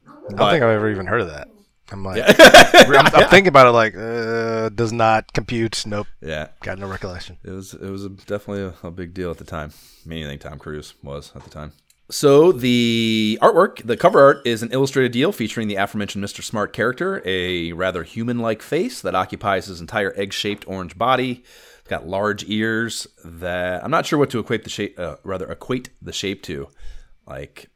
I 0.05 0.11
don't 0.34 0.51
think 0.51 0.63
I've 0.63 0.70
ever 0.70 0.91
even 0.91 1.07
heard 1.07 1.22
of 1.22 1.28
that. 1.28 1.47
I'm 1.89 2.03
like, 2.03 2.22
I'm, 2.39 3.07
I'm 3.15 3.30
thinking 3.30 3.47
about 3.47 3.68
it 3.68 3.72
like, 3.72 3.95
uh, 3.95 4.68
does 4.70 4.91
not 4.91 5.32
compute. 5.32 5.86
Nope, 5.86 6.07
Yeah, 6.22 6.49
got 6.61 6.80
no 6.80 6.88
recollection. 6.88 7.38
It 7.45 7.51
was 7.51 7.74
it 7.74 7.89
was 7.89 8.03
a, 8.03 8.09
definitely 8.09 8.63
a, 8.63 8.88
a 8.88 8.91
big 8.91 9.13
deal 9.13 9.32
at 9.32 9.38
the 9.38 9.45
time. 9.45 9.72
Anything 10.05 10.39
Tom 10.39 10.59
Cruise 10.59 10.95
was 11.01 11.32
at 11.36 11.43
the 11.43 11.49
time. 11.49 11.72
So 12.09 12.53
the 12.53 13.38
artwork, 13.41 13.86
the 13.86 13.97
cover 13.97 14.22
art, 14.22 14.47
is 14.47 14.63
an 14.63 14.72
illustrated 14.72 15.11
deal 15.11 15.34
featuring 15.34 15.68
the 15.68 15.76
aforementioned 15.76 16.24
Mr. 16.24 16.41
Smart 16.41 16.72
character, 16.72 17.22
a 17.26 17.74
rather 17.74 18.03
human-like 18.03 18.61
face 18.61 19.01
that 19.01 19.13
occupies 19.13 19.65
his 19.65 19.82
entire 19.82 20.13
egg-shaped 20.15 20.65
orange 20.70 20.97
body. 20.97 21.43
Got 21.88 22.07
large 22.07 22.43
ears 22.49 23.07
that 23.23 23.83
I'm 23.83 23.91
not 23.91 24.05
sure 24.05 24.19
what 24.19 24.29
to 24.31 24.39
equate 24.39 24.63
the 24.63 24.69
shape, 24.69 24.99
uh, 24.99 25.15
rather 25.23 25.49
equate 25.49 25.89
the 26.01 26.11
shape 26.11 26.43
to, 26.43 26.67
like 27.25 27.69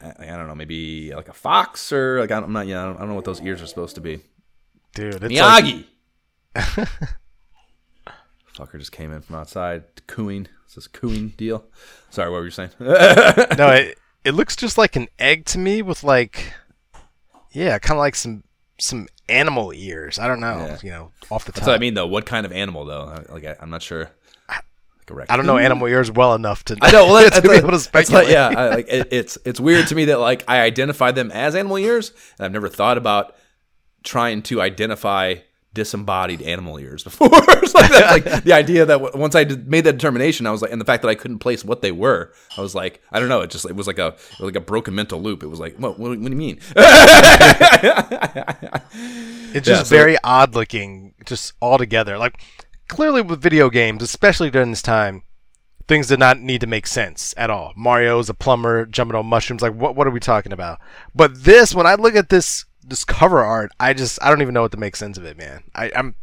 I, 0.00 0.12
I 0.20 0.36
don't 0.36 0.46
know, 0.46 0.54
maybe 0.54 1.14
like 1.14 1.28
a 1.28 1.32
fox 1.32 1.92
or 1.92 2.20
like 2.20 2.30
I'm 2.30 2.52
not, 2.52 2.66
yeah, 2.66 2.82
I 2.82 2.86
don't, 2.86 2.96
I 2.96 3.00
don't 3.00 3.08
know 3.08 3.14
what 3.14 3.24
those 3.24 3.40
ears 3.40 3.62
are 3.62 3.66
supposed 3.66 3.94
to 3.94 4.00
be. 4.00 4.20
Dude, 4.94 5.22
it's 5.22 5.34
like, 5.34 5.64
Miyagi. 5.64 5.84
Fucker 8.56 8.78
just 8.78 8.92
came 8.92 9.12
in 9.12 9.20
from 9.20 9.36
outside, 9.36 9.84
cooing. 10.06 10.48
It's 10.64 10.74
this 10.74 10.88
cooing 10.88 11.28
deal. 11.36 11.64
Sorry, 12.10 12.30
what 12.30 12.38
were 12.38 12.44
you 12.44 12.50
saying? 12.50 12.70
no, 12.80 12.86
it, 12.96 13.98
it 14.24 14.32
looks 14.32 14.56
just 14.56 14.78
like 14.78 14.96
an 14.96 15.08
egg 15.18 15.44
to 15.46 15.58
me 15.58 15.82
with 15.82 16.02
like, 16.02 16.52
yeah, 17.52 17.78
kind 17.78 17.98
of 17.98 18.00
like 18.00 18.14
some 18.14 18.44
some 18.78 19.08
animal 19.28 19.72
ears. 19.74 20.18
I 20.18 20.28
don't 20.28 20.40
know, 20.40 20.56
Yeah. 20.58 20.78
you 20.82 20.90
know, 20.90 21.12
off 21.30 21.44
the 21.44 21.52
top. 21.52 21.56
That's 21.56 21.66
what 21.68 21.76
I 21.76 21.78
mean, 21.78 21.94
though. 21.94 22.06
What 22.06 22.26
kind 22.26 22.44
of 22.46 22.52
animal, 22.52 22.84
though? 22.84 23.24
Like, 23.28 23.44
I, 23.44 23.56
I'm 23.60 23.70
not 23.70 23.82
sure. 23.82 24.10
Like? 25.08 25.30
I 25.30 25.36
don't 25.36 25.46
know 25.46 25.56
animal 25.56 25.86
ears 25.86 26.10
well 26.10 26.34
enough 26.34 26.64
to. 26.64 26.76
I 26.82 26.90
know. 26.90 27.06
Well, 27.06 27.22
that's, 27.30 27.36
to 27.36 27.42
be 27.48 27.54
able 27.54 27.70
to 27.70 27.76
that's 27.76 27.94
like- 27.94 28.06
speculate. 28.06 28.30
yeah, 28.32 28.48
I, 28.48 28.68
like 28.70 28.88
it, 28.88 29.08
it's 29.12 29.38
it's 29.44 29.60
weird 29.60 29.86
to 29.86 29.94
me 29.94 30.06
that 30.06 30.18
like 30.18 30.42
I 30.48 30.62
identify 30.62 31.12
them 31.12 31.30
as 31.30 31.54
animal 31.54 31.78
ears, 31.78 32.10
and 32.38 32.44
I've 32.46 32.50
never 32.52 32.68
thought 32.68 32.98
about 32.98 33.36
trying 34.02 34.42
to 34.42 34.60
identify 34.60 35.36
disembodied 35.76 36.42
animal 36.42 36.78
ears 36.78 37.04
before. 37.08 37.30
Like, 37.76 38.24
like 38.24 38.44
the 38.44 38.54
idea 38.54 38.86
that 38.86 39.14
once 39.16 39.34
I 39.34 39.44
did, 39.44 39.68
made 39.68 39.82
that 39.82 39.92
determination, 39.92 40.46
I 40.46 40.50
was 40.50 40.62
like, 40.62 40.72
and 40.72 40.80
the 40.80 40.84
fact 40.86 41.02
that 41.02 41.08
I 41.08 41.14
couldn't 41.14 41.40
place 41.40 41.62
what 41.62 41.82
they 41.82 41.92
were, 41.92 42.32
I 42.56 42.62
was 42.62 42.74
like, 42.74 43.02
I 43.12 43.20
don't 43.20 43.28
know. 43.28 43.42
It 43.42 43.50
just 43.50 43.66
it 43.66 43.76
was 43.76 43.86
like 43.86 43.98
a 43.98 44.12
was 44.40 44.40
like 44.40 44.56
a 44.56 44.60
broken 44.60 44.94
mental 44.94 45.20
loop. 45.20 45.42
It 45.42 45.48
was 45.48 45.60
like, 45.60 45.76
what 45.76 45.98
what, 45.98 46.10
what 46.10 46.22
do 46.22 46.30
you 46.30 46.36
mean? 46.36 46.58
It's 49.54 49.66
Yeah, 49.68 49.76
just 49.76 49.88
so- 49.90 49.96
very 49.96 50.16
odd 50.24 50.54
looking, 50.54 51.14
just 51.24 51.52
all 51.60 51.78
together. 51.78 52.18
Like 52.18 52.40
clearly 52.88 53.22
with 53.22 53.40
video 53.40 53.70
games, 53.70 54.02
especially 54.02 54.50
during 54.50 54.70
this 54.70 54.82
time, 54.82 55.22
things 55.88 56.08
did 56.08 56.18
not 56.18 56.38
need 56.40 56.60
to 56.60 56.66
make 56.66 56.86
sense 56.86 57.32
at 57.36 57.48
all. 57.50 57.72
Mario's 57.76 58.28
a 58.28 58.34
plumber 58.34 58.84
jumping 58.86 59.16
on 59.16 59.26
mushrooms. 59.26 59.62
Like 59.62 59.74
what? 59.74 59.96
What 59.96 60.06
are 60.06 60.10
we 60.10 60.20
talking 60.20 60.52
about? 60.52 60.78
But 61.14 61.44
this, 61.44 61.74
when 61.74 61.86
I 61.86 61.94
look 61.94 62.14
at 62.16 62.28
this 62.28 62.64
this 62.86 63.04
cover 63.04 63.40
art, 63.42 63.72
I 63.80 63.92
just 63.92 64.18
I 64.22 64.30
don't 64.30 64.42
even 64.42 64.54
know 64.54 64.62
what 64.62 64.72
to 64.72 64.78
make 64.78 64.96
sense 64.96 65.18
of 65.18 65.24
it, 65.24 65.36
man. 65.36 65.64
I, 65.74 65.90
I'm 65.94 66.14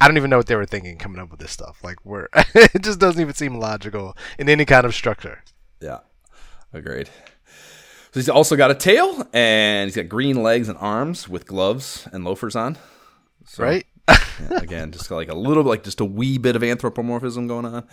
I 0.00 0.06
don't 0.08 0.16
even 0.16 0.30
know 0.30 0.36
what 0.36 0.46
they 0.46 0.56
were 0.56 0.66
thinking 0.66 0.98
coming 0.98 1.20
up 1.20 1.30
with 1.30 1.40
this 1.40 1.50
stuff. 1.52 1.82
Like 1.82 1.96
where 2.04 2.28
it 2.34 2.82
just 2.82 2.98
doesn't 3.00 3.20
even 3.20 3.34
seem 3.34 3.56
logical 3.58 4.16
in 4.38 4.48
any 4.48 4.64
kind 4.64 4.84
of 4.84 4.94
structure. 4.94 5.42
Yeah, 5.80 6.00
agreed. 6.72 7.08
So 8.12 8.20
he's 8.20 8.28
also 8.28 8.54
got 8.54 8.70
a 8.70 8.74
tail, 8.76 9.26
and 9.32 9.88
he's 9.88 9.96
got 9.96 10.08
green 10.08 10.40
legs 10.42 10.68
and 10.68 10.78
arms 10.78 11.28
with 11.28 11.46
gloves 11.46 12.06
and 12.12 12.24
loafers 12.24 12.54
on. 12.54 12.76
So, 13.44 13.64
Right? 13.64 13.86
yeah, 14.08 14.58
again, 14.58 14.92
just 14.92 15.10
like 15.10 15.28
a 15.28 15.34
little, 15.34 15.64
like 15.64 15.82
just 15.82 15.98
a 16.00 16.04
wee 16.04 16.38
bit 16.38 16.54
of 16.54 16.62
anthropomorphism 16.62 17.48
going 17.48 17.64
on. 17.64 17.88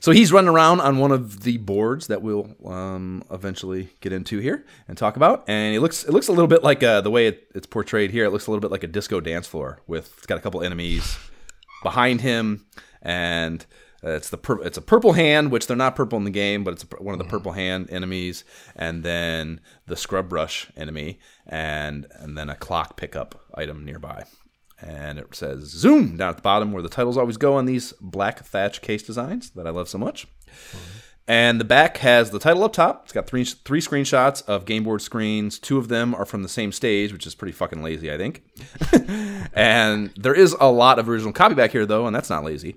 So 0.00 0.12
he's 0.12 0.32
running 0.32 0.48
around 0.48 0.80
on 0.80 0.98
one 0.98 1.10
of 1.10 1.42
the 1.42 1.58
boards 1.58 2.06
that 2.06 2.22
we'll 2.22 2.54
um, 2.64 3.24
eventually 3.30 3.90
get 4.00 4.12
into 4.12 4.38
here 4.38 4.64
and 4.86 4.96
talk 4.96 5.16
about, 5.16 5.44
and 5.48 5.74
it 5.74 5.80
looks 5.80 6.04
it 6.04 6.12
looks 6.12 6.28
a 6.28 6.32
little 6.32 6.46
bit 6.46 6.62
like 6.62 6.82
uh, 6.82 7.00
the 7.00 7.10
way 7.10 7.26
it, 7.26 7.48
it's 7.54 7.66
portrayed 7.66 8.10
here. 8.10 8.24
It 8.24 8.30
looks 8.30 8.46
a 8.46 8.50
little 8.50 8.60
bit 8.60 8.70
like 8.70 8.84
a 8.84 8.86
disco 8.86 9.20
dance 9.20 9.46
floor 9.46 9.80
with 9.86 10.14
it's 10.18 10.26
got 10.26 10.38
a 10.38 10.40
couple 10.40 10.62
enemies 10.62 11.18
behind 11.82 12.20
him, 12.20 12.66
and 13.02 13.66
uh, 14.04 14.10
it's 14.10 14.30
the 14.30 14.38
pur- 14.38 14.62
it's 14.62 14.78
a 14.78 14.82
purple 14.82 15.14
hand, 15.14 15.50
which 15.50 15.66
they're 15.66 15.76
not 15.76 15.96
purple 15.96 16.16
in 16.18 16.24
the 16.24 16.30
game, 16.30 16.62
but 16.62 16.74
it's 16.74 16.84
a, 16.84 17.02
one 17.02 17.12
of 17.12 17.18
the 17.18 17.24
purple 17.24 17.52
hand 17.52 17.88
enemies, 17.90 18.44
and 18.76 19.02
then 19.02 19.60
the 19.86 19.96
scrub 19.96 20.28
brush 20.28 20.68
enemy, 20.76 21.18
and 21.46 22.06
and 22.12 22.38
then 22.38 22.48
a 22.48 22.54
clock 22.54 22.96
pickup 22.96 23.40
item 23.54 23.84
nearby. 23.84 24.24
And 24.80 25.18
it 25.18 25.34
says 25.34 25.64
zoom 25.64 26.16
down 26.16 26.30
at 26.30 26.36
the 26.36 26.42
bottom 26.42 26.72
where 26.72 26.82
the 26.82 26.88
titles 26.88 27.16
always 27.16 27.36
go 27.36 27.54
on 27.56 27.66
these 27.66 27.92
black 28.00 28.44
thatch 28.44 28.80
case 28.80 29.02
designs 29.02 29.50
that 29.50 29.66
I 29.66 29.70
love 29.70 29.88
so 29.88 29.98
much. 29.98 30.26
And 31.28 31.60
the 31.60 31.64
back 31.64 31.98
has 31.98 32.30
the 32.30 32.38
title 32.38 32.64
up 32.64 32.72
top. 32.72 33.02
It's 33.04 33.12
got 33.12 33.26
three 33.26 33.44
three 33.44 33.82
screenshots 33.82 34.42
of 34.48 34.64
game 34.64 34.84
board 34.84 35.02
screens. 35.02 35.58
Two 35.58 35.76
of 35.76 35.88
them 35.88 36.14
are 36.14 36.24
from 36.24 36.42
the 36.42 36.48
same 36.48 36.72
stage, 36.72 37.12
which 37.12 37.26
is 37.26 37.34
pretty 37.34 37.52
fucking 37.52 37.82
lazy, 37.82 38.10
I 38.10 38.16
think. 38.16 38.44
and 39.52 40.10
there 40.16 40.34
is 40.34 40.56
a 40.58 40.70
lot 40.70 40.98
of 40.98 41.06
original 41.06 41.34
copy 41.34 41.54
back 41.54 41.72
here 41.72 41.84
though, 41.84 42.06
and 42.06 42.16
that's 42.16 42.30
not 42.30 42.44
lazy. 42.44 42.76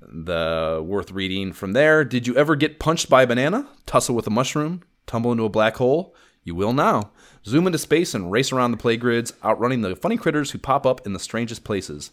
The 0.00 0.82
worth 0.84 1.12
reading 1.12 1.52
from 1.52 1.72
there. 1.72 2.04
Did 2.04 2.26
you 2.26 2.34
ever 2.36 2.56
get 2.56 2.80
punched 2.80 3.08
by 3.08 3.22
a 3.22 3.26
banana? 3.28 3.68
Tussle 3.86 4.16
with 4.16 4.26
a 4.26 4.30
mushroom? 4.30 4.82
Tumble 5.06 5.30
into 5.30 5.44
a 5.44 5.48
black 5.48 5.76
hole? 5.76 6.16
You 6.42 6.56
will 6.56 6.72
now. 6.72 7.12
Zoom 7.44 7.66
into 7.66 7.78
space 7.78 8.14
and 8.14 8.30
race 8.30 8.52
around 8.52 8.70
the 8.72 8.76
play 8.76 8.96
grids, 8.96 9.32
outrunning 9.44 9.80
the 9.80 9.96
funny 9.96 10.16
critters 10.16 10.50
who 10.50 10.58
pop 10.58 10.86
up 10.86 11.06
in 11.06 11.12
the 11.12 11.18
strangest 11.18 11.64
places. 11.64 12.10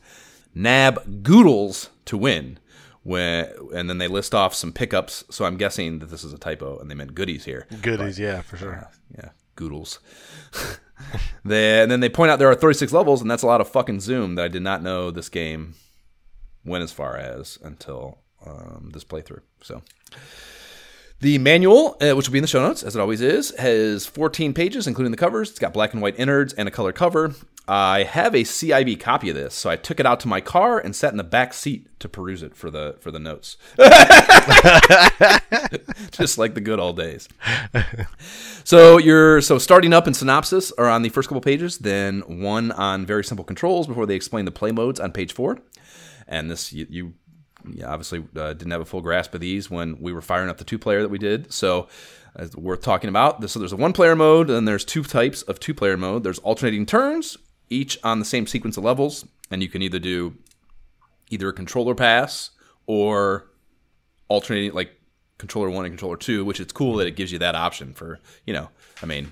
Nab 0.53 1.23
Goodles 1.23 1.89
to 2.05 2.17
win. 2.17 2.59
When, 3.03 3.47
and 3.75 3.87
then 3.87 3.99
they 3.99 4.07
list 4.07 4.33
off 4.33 4.55
some 4.55 4.73
pickups, 4.73 5.25
so 5.29 5.45
I'm 5.45 5.57
guessing 5.57 5.99
that 5.99 6.07
this 6.07 6.23
is 6.23 6.33
a 6.33 6.39
typo 6.39 6.79
and 6.79 6.89
they 6.89 6.95
meant 6.95 7.13
goodies 7.13 7.45
here. 7.45 7.67
Goodies, 7.83 8.17
yeah, 8.17 8.41
for 8.41 8.57
sure. 8.57 8.89
Yeah, 9.15 9.29
Goodles. 9.55 9.99
they, 11.45 11.83
and 11.83 11.91
then 11.91 11.99
they 11.99 12.09
point 12.09 12.31
out 12.31 12.39
there 12.39 12.49
are 12.49 12.55
36 12.55 12.91
levels, 12.93 13.21
and 13.21 13.29
that's 13.29 13.43
a 13.43 13.47
lot 13.47 13.61
of 13.61 13.69
fucking 13.69 13.99
zoom 13.99 14.33
that 14.35 14.45
I 14.45 14.47
did 14.47 14.63
not 14.63 14.81
know 14.81 15.11
this 15.11 15.29
game 15.29 15.75
went 16.63 16.83
as 16.83 16.91
far 16.91 17.15
as 17.15 17.59
until 17.63 18.17
um, 18.43 18.89
this 18.91 19.03
playthrough. 19.03 19.41
So. 19.61 19.83
The 21.21 21.37
manual, 21.37 21.97
uh, 22.01 22.13
which 22.13 22.27
will 22.27 22.33
be 22.33 22.39
in 22.39 22.43
the 22.43 22.47
show 22.47 22.61
notes, 22.61 22.83
as 22.83 22.95
it 22.95 22.99
always 22.99 23.21
is, 23.21 23.55
has 23.57 24.05
14 24.05 24.53
pages, 24.53 24.85
including 24.85 25.11
the 25.11 25.17
covers. 25.17 25.49
It's 25.49 25.59
got 25.59 25.73
black 25.73 25.93
and 25.93 26.01
white 26.01 26.19
innards 26.19 26.53
and 26.53 26.67
a 26.67 26.71
color 26.71 26.91
cover. 26.91 27.33
I 27.67 28.03
have 28.03 28.35
a 28.35 28.43
CIB 28.43 28.99
copy 28.99 29.29
of 29.29 29.35
this, 29.35 29.55
so 29.55 29.71
I 29.71 29.75
took 29.75 29.99
it 29.99 30.05
out 30.05 30.19
to 30.19 30.27
my 30.27 30.39
car 30.39 30.77
and 30.77 30.95
sat 30.95 31.11
in 31.11 31.17
the 31.17 31.23
back 31.23 31.53
seat 31.53 31.99
to 31.99 32.07
peruse 32.07 32.43
it 32.43 32.55
for 32.55 32.69
the 32.69 32.95
for 32.99 33.09
the 33.09 33.17
notes, 33.17 33.57
just 36.11 36.37
like 36.37 36.53
the 36.53 36.61
good 36.61 36.79
old 36.79 36.97
days. 36.97 37.27
So 38.63 38.99
you're 38.99 39.41
so 39.41 39.57
starting 39.57 39.93
up 39.93 40.07
in 40.07 40.13
synopsis 40.13 40.71
are 40.73 40.87
on 40.87 41.01
the 41.01 41.09
first 41.09 41.27
couple 41.27 41.41
pages, 41.41 41.79
then 41.79 42.21
one 42.41 42.71
on 42.71 43.05
very 43.05 43.23
simple 43.23 43.45
controls 43.45 43.87
before 43.87 44.05
they 44.05 44.15
explain 44.15 44.45
the 44.45 44.51
play 44.51 44.71
modes 44.71 44.99
on 44.99 45.11
page 45.11 45.33
four. 45.33 45.59
And 46.27 46.51
this 46.51 46.71
you, 46.71 46.85
you 46.89 47.13
yeah, 47.73 47.91
obviously 47.91 48.23
uh, 48.35 48.53
didn't 48.53 48.71
have 48.71 48.81
a 48.81 48.85
full 48.85 49.01
grasp 49.01 49.33
of 49.33 49.41
these 49.41 49.69
when 49.69 49.99
we 49.99 50.13
were 50.13 50.21
firing 50.21 50.49
up 50.49 50.57
the 50.57 50.63
two 50.63 50.79
player 50.79 51.01
that 51.01 51.09
we 51.09 51.17
did. 51.17 51.51
So 51.51 51.87
uh, 52.37 52.47
worth 52.55 52.81
talking 52.81 53.09
about. 53.09 53.49
So 53.49 53.59
there's 53.59 53.71
a 53.71 53.77
one 53.77 53.93
player 53.93 54.15
mode, 54.15 54.49
and 54.49 54.67
there's 54.67 54.85
two 54.85 55.03
types 55.03 55.41
of 55.43 55.59
two 55.59 55.73
player 55.73 55.97
mode. 55.97 56.23
There's 56.23 56.39
alternating 56.39 56.85
turns, 56.85 57.37
each 57.69 57.97
on 58.03 58.19
the 58.19 58.25
same 58.25 58.47
sequence 58.47 58.77
of 58.77 58.83
levels, 58.83 59.25
and 59.49 59.61
you 59.61 59.69
can 59.69 59.81
either 59.81 59.99
do 59.99 60.35
either 61.29 61.49
a 61.49 61.53
controller 61.53 61.95
pass 61.95 62.51
or 62.87 63.47
alternating 64.27 64.73
like 64.73 64.91
controller 65.37 65.69
one 65.69 65.85
and 65.85 65.93
controller 65.93 66.17
two, 66.17 66.45
which 66.45 66.59
it's 66.59 66.73
cool 66.73 66.97
that 66.97 67.07
it 67.07 67.15
gives 67.15 67.31
you 67.31 67.39
that 67.39 67.55
option 67.55 67.93
for 67.93 68.19
you 68.45 68.53
know. 68.53 68.69
I 69.01 69.05
mean, 69.05 69.31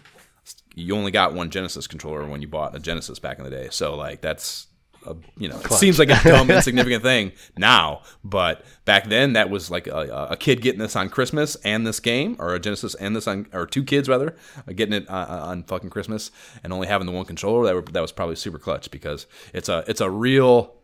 you 0.76 0.96
only 0.96 1.12
got 1.12 1.34
one 1.34 1.50
Genesis 1.50 1.88
controller 1.88 2.26
when 2.26 2.42
you 2.42 2.48
bought 2.48 2.76
a 2.76 2.80
Genesis 2.80 3.20
back 3.20 3.38
in 3.38 3.44
the 3.44 3.52
day, 3.52 3.68
so 3.72 3.96
like 3.96 4.22
that's 4.22 4.68
a, 5.06 5.16
you 5.38 5.48
know, 5.48 5.60
it 5.60 5.72
seems 5.74 6.00
like 6.00 6.10
a 6.10 6.20
dumb, 6.24 6.50
insignificant 6.52 7.04
thing 7.04 7.32
now, 7.58 8.02
but 8.24 8.66
back 8.86 9.08
then 9.08 9.34
that 9.34 9.50
was 9.50 9.70
like 9.72 9.88
a, 9.88 10.28
a 10.32 10.38
kid 10.38 10.62
getting 10.62 10.80
this 10.80 10.96
on 10.96 11.10
Christmas 11.10 11.56
and 11.64 11.86
this 11.86 12.00
game, 12.00 12.36
or 12.40 12.54
a 12.54 12.60
Genesis 12.60 12.96
and 12.96 13.16
this 13.16 13.28
on, 13.28 13.48
or 13.54 13.66
two 13.66 13.84
kids 13.84 14.10
rather, 14.10 14.36
uh, 14.68 14.74
getting 14.74 14.94
it 14.94 15.10
uh, 15.10 15.44
on 15.44 15.64
fucking 15.64 15.90
Christmas 15.90 16.32
and 16.64 16.74
only 16.74 16.88
having 16.88 17.06
the 17.06 17.14
one 17.14 17.26
controller. 17.26 17.66
That 17.66 17.76
were, 17.76 17.82
that 17.94 18.02
was 18.02 18.12
probably 18.12 18.36
super 18.36 18.60
clutch 18.60 18.92
because 18.92 19.28
it's 19.54 19.70
a 19.70 19.84
it's 19.88 20.02
a 20.02 20.10
real 20.10 20.76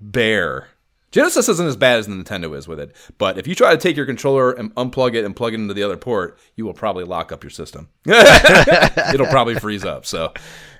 bear 0.00 0.68
Genesis 1.10 1.48
isn't 1.48 1.66
as 1.66 1.76
bad 1.76 1.98
as 1.98 2.06
the 2.06 2.14
Nintendo 2.14 2.56
is 2.56 2.68
with 2.68 2.78
it, 2.78 2.94
but 3.18 3.36
if 3.36 3.48
you 3.48 3.54
try 3.56 3.72
to 3.72 3.78
take 3.78 3.96
your 3.96 4.06
controller 4.06 4.52
and 4.52 4.72
unplug 4.76 5.14
it 5.14 5.24
and 5.24 5.34
plug 5.34 5.54
it 5.54 5.60
into 5.60 5.74
the 5.74 5.82
other 5.82 5.96
port, 5.96 6.38
you 6.54 6.64
will 6.64 6.72
probably 6.72 7.02
lock 7.02 7.32
up 7.32 7.42
your 7.42 7.50
system. 7.50 7.88
It'll 8.06 9.26
probably 9.26 9.56
freeze 9.56 9.84
up. 9.84 10.06
So, 10.06 10.32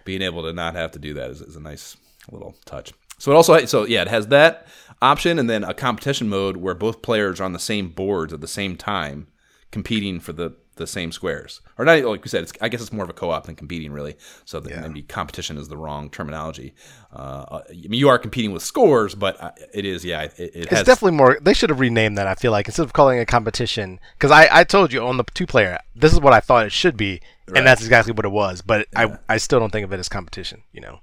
being 0.04 0.22
able 0.22 0.44
to 0.44 0.52
not 0.52 0.76
have 0.76 0.92
to 0.92 0.98
do 1.00 1.14
that 1.14 1.30
is, 1.30 1.40
is 1.40 1.56
a 1.56 1.60
nice 1.60 1.96
little 2.30 2.56
touch. 2.64 2.92
So 3.18 3.32
it 3.32 3.34
also 3.34 3.64
so 3.66 3.84
yeah, 3.86 4.02
it 4.02 4.08
has 4.08 4.28
that 4.28 4.66
option 5.02 5.38
and 5.38 5.48
then 5.48 5.64
a 5.64 5.74
competition 5.74 6.28
mode 6.28 6.56
where 6.58 6.74
both 6.74 7.02
players 7.02 7.40
are 7.40 7.44
on 7.44 7.52
the 7.52 7.58
same 7.58 7.88
boards 7.88 8.32
at 8.32 8.40
the 8.40 8.48
same 8.48 8.76
time, 8.76 9.28
competing 9.70 10.20
for 10.20 10.32
the 10.32 10.56
the 10.76 10.86
same 10.86 11.12
squares. 11.12 11.60
Or 11.76 11.84
not 11.84 12.02
like 12.04 12.24
we 12.24 12.30
said, 12.30 12.42
it's, 12.42 12.52
I 12.62 12.70
guess 12.70 12.80
it's 12.80 12.92
more 12.92 13.04
of 13.04 13.10
a 13.10 13.12
co-op 13.12 13.44
than 13.44 13.54
competing 13.54 13.92
really. 13.92 14.16
So 14.46 14.60
the, 14.60 14.70
Yeah. 14.70 14.80
maybe 14.80 15.02
competition 15.02 15.58
is 15.58 15.68
the 15.68 15.76
wrong 15.76 16.08
terminology. 16.08 16.72
Uh, 17.14 17.60
I 17.68 17.72
mean, 17.72 18.00
you 18.00 18.08
are 18.08 18.18
competing 18.18 18.52
with 18.52 18.62
scores, 18.62 19.14
but 19.14 19.38
uh, 19.42 19.50
it 19.74 19.84
is 19.84 20.02
yeah, 20.06 20.22
it, 20.22 20.32
it 20.38 20.50
It's 20.54 20.70
has 20.70 20.86
definitely 20.86 21.18
more. 21.18 21.36
They 21.42 21.52
should 21.52 21.68
have 21.68 21.80
renamed 21.80 22.16
that. 22.16 22.26
I 22.26 22.34
feel 22.34 22.50
like 22.52 22.66
instead 22.66 22.84
of 22.84 22.94
calling 22.94 23.18
it 23.18 23.22
a 23.22 23.26
competition, 23.26 24.00
because 24.16 24.30
I, 24.30 24.48
I 24.50 24.64
told 24.64 24.90
you 24.94 25.02
on 25.04 25.18
the 25.18 25.24
two 25.34 25.46
player, 25.46 25.78
this 25.94 26.14
is 26.14 26.20
what 26.20 26.32
I 26.32 26.40
thought 26.40 26.64
it 26.64 26.72
should 26.72 26.96
be, 26.96 27.20
Right. 27.46 27.58
and 27.58 27.66
that's 27.66 27.82
exactly 27.82 28.14
what 28.14 28.24
it 28.24 28.32
was. 28.32 28.62
But 28.62 28.86
I 28.96 29.18
I 29.28 29.36
still 29.36 29.60
don't 29.60 29.70
think 29.70 29.84
of 29.84 29.92
it 29.92 30.00
as 30.00 30.08
competition. 30.08 30.62
You 30.72 30.80
know. 30.80 31.00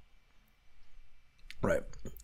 Right. 1.61 1.81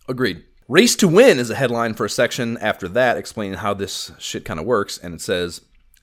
Agreed. 0.08 0.44
Race 0.68 0.96
to 0.96 1.08
Win 1.08 1.38
is 1.38 1.50
a 1.50 1.54
headline 1.54 1.92
for 1.92 2.06
a 2.06 2.10
section 2.10 2.56
after 2.58 2.88
that 2.88 3.18
explaining 3.18 3.58
how 3.58 3.74
this 3.74 4.12
shit 4.18 4.44
kind 4.46 4.58
of 4.58 4.64
works. 4.64 4.96
And 4.96 5.12
it 5.12 5.20
says, 5.20 5.60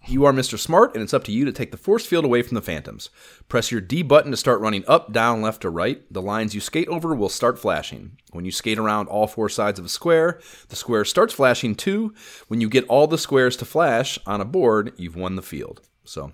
You 0.08 0.24
are 0.26 0.32
Mr. 0.32 0.60
Smart, 0.60 0.94
and 0.94 1.02
it's 1.04 1.16
up 1.16 1.24
to 1.24 1.32
you 1.32 1.46
to 1.46 1.52
take 1.52 1.72
the 1.72 1.78
force 1.78 2.06
field 2.06 2.26
away 2.26 2.44
from 2.44 2.54
the 2.54 2.62
Phantoms. 2.62 3.10
Press 3.50 3.72
your 3.72 3.82
D 3.82 4.04
button 4.04 4.30
to 4.30 4.38
start 4.38 4.62
running 4.62 4.84
up, 4.88 5.12
down, 5.12 5.42
left, 5.42 5.66
or 5.66 5.72
right. 5.72 6.02
The 6.14 6.22
lines 6.22 6.54
you 6.54 6.62
skate 6.62 6.88
over 6.90 7.16
will 7.16 7.30
start 7.30 7.58
flashing. 7.58 8.18
When 8.32 8.46
you 8.46 8.52
skate 8.52 8.78
around 8.78 9.08
all 9.08 9.26
four 9.26 9.50
sides 9.50 9.80
of 9.80 9.86
a 9.86 9.90
square, 9.90 10.40
the 10.70 10.76
square 10.76 11.06
starts 11.06 11.34
flashing 11.34 11.74
too. 11.74 12.14
When 12.48 12.62
you 12.62 12.70
get 12.70 12.86
all 12.88 13.08
the 13.08 13.18
squares 13.18 13.58
to 13.58 13.66
flash 13.66 14.20
on 14.28 14.42
a 14.42 14.46
board, 14.46 14.94
you've 14.96 15.16
won 15.16 15.36
the 15.36 15.42
field. 15.42 15.82
So 16.04 16.34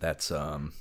that's 0.00 0.30
um 0.30 0.72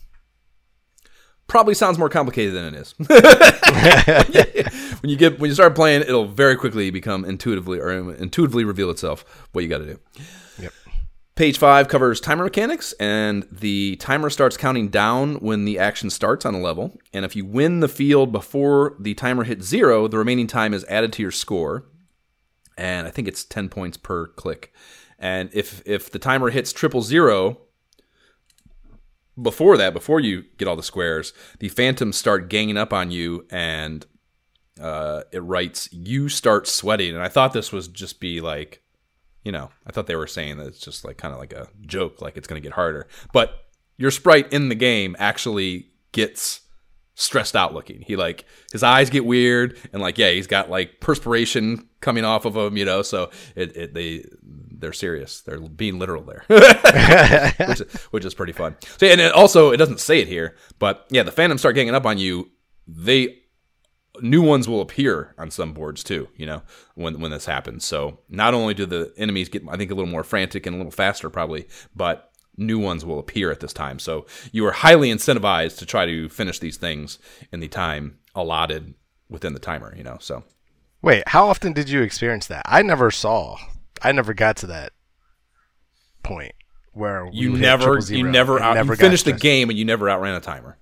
probably 1.54 1.76
sounds 1.76 2.00
more 2.00 2.10
complicated 2.10 2.56
than 2.56 2.66
it 2.66 2.74
is. 2.74 2.96
when 5.02 5.10
you 5.12 5.16
get 5.16 5.38
when 5.38 5.52
you 5.52 5.54
start 5.54 5.76
playing, 5.76 6.02
it'll 6.02 6.26
very 6.26 6.56
quickly 6.56 6.90
become 6.90 7.24
intuitively 7.24 7.80
or 7.80 7.92
intuitively 8.16 8.64
reveal 8.64 8.90
itself 8.90 9.24
what 9.52 9.64
you 9.64 9.70
got 9.70 9.78
to 9.78 9.86
do. 9.86 10.00
Yep. 10.58 10.74
Page 11.36 11.60
five 11.60 11.90
covers 11.90 12.20
timer 12.20 12.46
mechanics, 12.46 12.94
and 12.94 13.48
the 13.52 13.98
timer 13.98 14.32
starts 14.32 14.58
counting 14.58 14.90
down 14.90 15.36
when 15.36 15.66
the 15.66 15.78
action 15.78 16.10
starts 16.10 16.44
on 16.44 16.56
a 16.56 16.60
level. 16.60 16.98
And 17.14 17.24
if 17.24 17.36
you 17.36 17.46
win 17.46 17.82
the 17.82 17.88
field 17.88 18.32
before 18.32 18.96
the 19.00 19.14
timer 19.14 19.44
hits 19.44 19.68
zero, 19.68 20.08
the 20.08 20.18
remaining 20.18 20.48
time 20.48 20.74
is 20.74 20.84
added 20.86 21.14
to 21.14 21.22
your 21.22 21.30
score. 21.30 21.86
And 22.80 23.06
I 23.06 23.12
think 23.12 23.28
it's 23.28 23.44
ten 23.44 23.70
points 23.70 23.96
per 23.96 24.26
click. 24.26 24.74
And 25.20 25.52
if 25.54 25.84
if 25.86 26.10
the 26.10 26.18
timer 26.18 26.50
hits 26.50 26.74
triple 26.74 27.04
zero, 27.04 27.60
before 29.42 29.78
that, 29.78 29.94
before 29.94 30.20
you 30.20 30.44
get 30.58 30.68
all 30.68 30.76
the 30.76 30.84
squares, 30.84 31.34
the 31.60 31.70
phantoms 31.70 32.18
start 32.18 32.50
ganging 32.50 32.78
up 32.78 32.94
on 32.94 33.12
you, 33.12 33.46
and 33.50 34.06
uh, 34.80 35.24
it 35.32 35.40
writes 35.40 35.92
you 35.92 36.30
start 36.30 36.68
sweating. 36.68 37.14
And 37.14 37.24
I 37.24 37.30
thought 37.30 37.54
this 37.54 37.72
was 37.72 37.88
just 37.88 38.20
be 38.20 38.42
like, 38.42 38.82
you 39.44 39.52
know, 39.52 39.70
I 39.86 39.92
thought 39.92 40.08
they 40.08 40.16
were 40.16 40.28
saying 40.28 40.58
that 40.58 40.68
it's 40.68 40.80
just 40.80 41.04
like 41.04 41.18
kind 41.18 41.34
of 41.34 41.40
like 41.40 41.54
a 41.54 41.68
joke, 41.82 42.22
like 42.22 42.38
it's 42.38 42.48
going 42.48 42.62
to 42.62 42.66
get 42.66 42.76
harder. 42.76 43.08
But 43.32 43.54
your 43.98 44.12
sprite 44.12 44.52
in 44.54 44.70
the 44.70 44.76
game 44.76 45.16
actually 45.20 45.88
gets 46.12 46.62
stressed 47.16 47.56
out 47.56 47.74
looking. 47.74 48.02
He 48.02 48.16
like 48.16 48.46
his 48.72 48.84
eyes 48.84 49.10
get 49.10 49.26
weird, 49.26 49.78
and 49.92 50.02
like 50.02 50.18
yeah, 50.18 50.32
he's 50.32 50.48
got 50.48 50.70
like 50.70 51.00
perspiration 51.00 51.88
coming 52.02 52.26
off 52.26 52.46
of 52.46 52.56
him, 52.56 52.78
you 52.78 52.86
know. 52.86 53.02
So 53.02 53.32
it, 53.56 53.76
it 53.76 53.94
they 53.94 54.26
they're 54.84 54.94
serious. 54.94 55.42
They're 55.42 55.62
being 55.62 55.98
literal 55.98 56.24
there, 56.24 56.44
which, 57.68 57.80
which 58.12 58.26
is 58.26 58.34
pretty 58.34 58.52
fun. 58.52 58.76
So 58.98 59.08
and 59.08 59.22
it 59.22 59.32
also 59.32 59.72
it 59.72 59.78
doesn't 59.78 60.02
say 60.02 60.20
it 60.20 60.28
here, 60.28 60.58
but 60.78 61.08
yeah, 61.10 61.24
the 61.24 61.32
phantoms 61.32 61.62
start 61.62 61.76
ganging 61.76 61.96
up 61.96 62.06
on 62.06 62.18
you. 62.18 62.52
They 62.86 63.40
new 64.22 64.42
ones 64.44 64.68
will 64.68 64.82
appear 64.82 65.34
on 65.38 65.50
some 65.50 65.74
boards 65.74 66.04
too. 66.04 66.28
You 66.36 66.46
know 66.48 66.64
when 66.96 67.22
when 67.22 67.32
this 67.32 67.46
happens. 67.46 67.86
So 67.86 68.20
not 68.28 68.54
only 68.54 68.74
do 68.74 68.86
the 68.86 69.14
enemies 69.18 69.48
get 69.48 69.64
I 69.70 69.78
think 69.78 69.90
a 69.90 69.96
little 69.96 70.12
more 70.12 70.26
frantic 70.26 70.66
and 70.66 70.76
a 70.76 70.78
little 70.78 70.92
faster 70.92 71.30
probably, 71.30 71.68
but 71.96 72.30
new 72.58 72.78
ones 72.78 73.06
will 73.06 73.20
appear 73.20 73.50
at 73.50 73.62
this 73.62 73.74
time. 73.74 74.00
So 74.00 74.26
you 74.52 74.66
are 74.66 74.74
highly 74.74 75.10
incentivized 75.10 75.78
to 75.78 75.86
try 75.86 76.06
to 76.06 76.28
finish 76.28 76.60
these 76.60 76.78
things 76.78 77.20
in 77.52 77.62
the 77.62 77.70
time 77.70 78.20
allotted 78.36 78.94
within 79.30 79.54
the 79.54 79.60
timer. 79.60 79.96
You 79.96 80.04
know 80.04 80.18
so. 80.20 80.44
Wait, 81.02 81.24
how 81.28 81.48
often 81.48 81.74
did 81.74 81.90
you 81.90 82.02
experience 82.02 82.48
that? 82.48 82.64
I 82.66 82.82
never 82.82 83.12
saw. 83.12 83.58
I 84.02 84.12
never 84.12 84.34
got 84.34 84.58
to 84.58 84.68
that 84.68 84.92
point 86.24 86.54
where 86.94 87.28
You 87.32 87.58
never, 87.58 88.00
you 88.00 88.24
never, 88.24 88.60
out, 88.60 88.76
never 88.76 88.94
you 88.94 88.98
finished 88.98 89.26
the 89.26 89.34
game 89.34 89.70
and 89.70 89.78
you 89.78 89.86
never 89.86 90.10
outran 90.10 90.36
a 90.36 90.40
timer. 90.40 90.78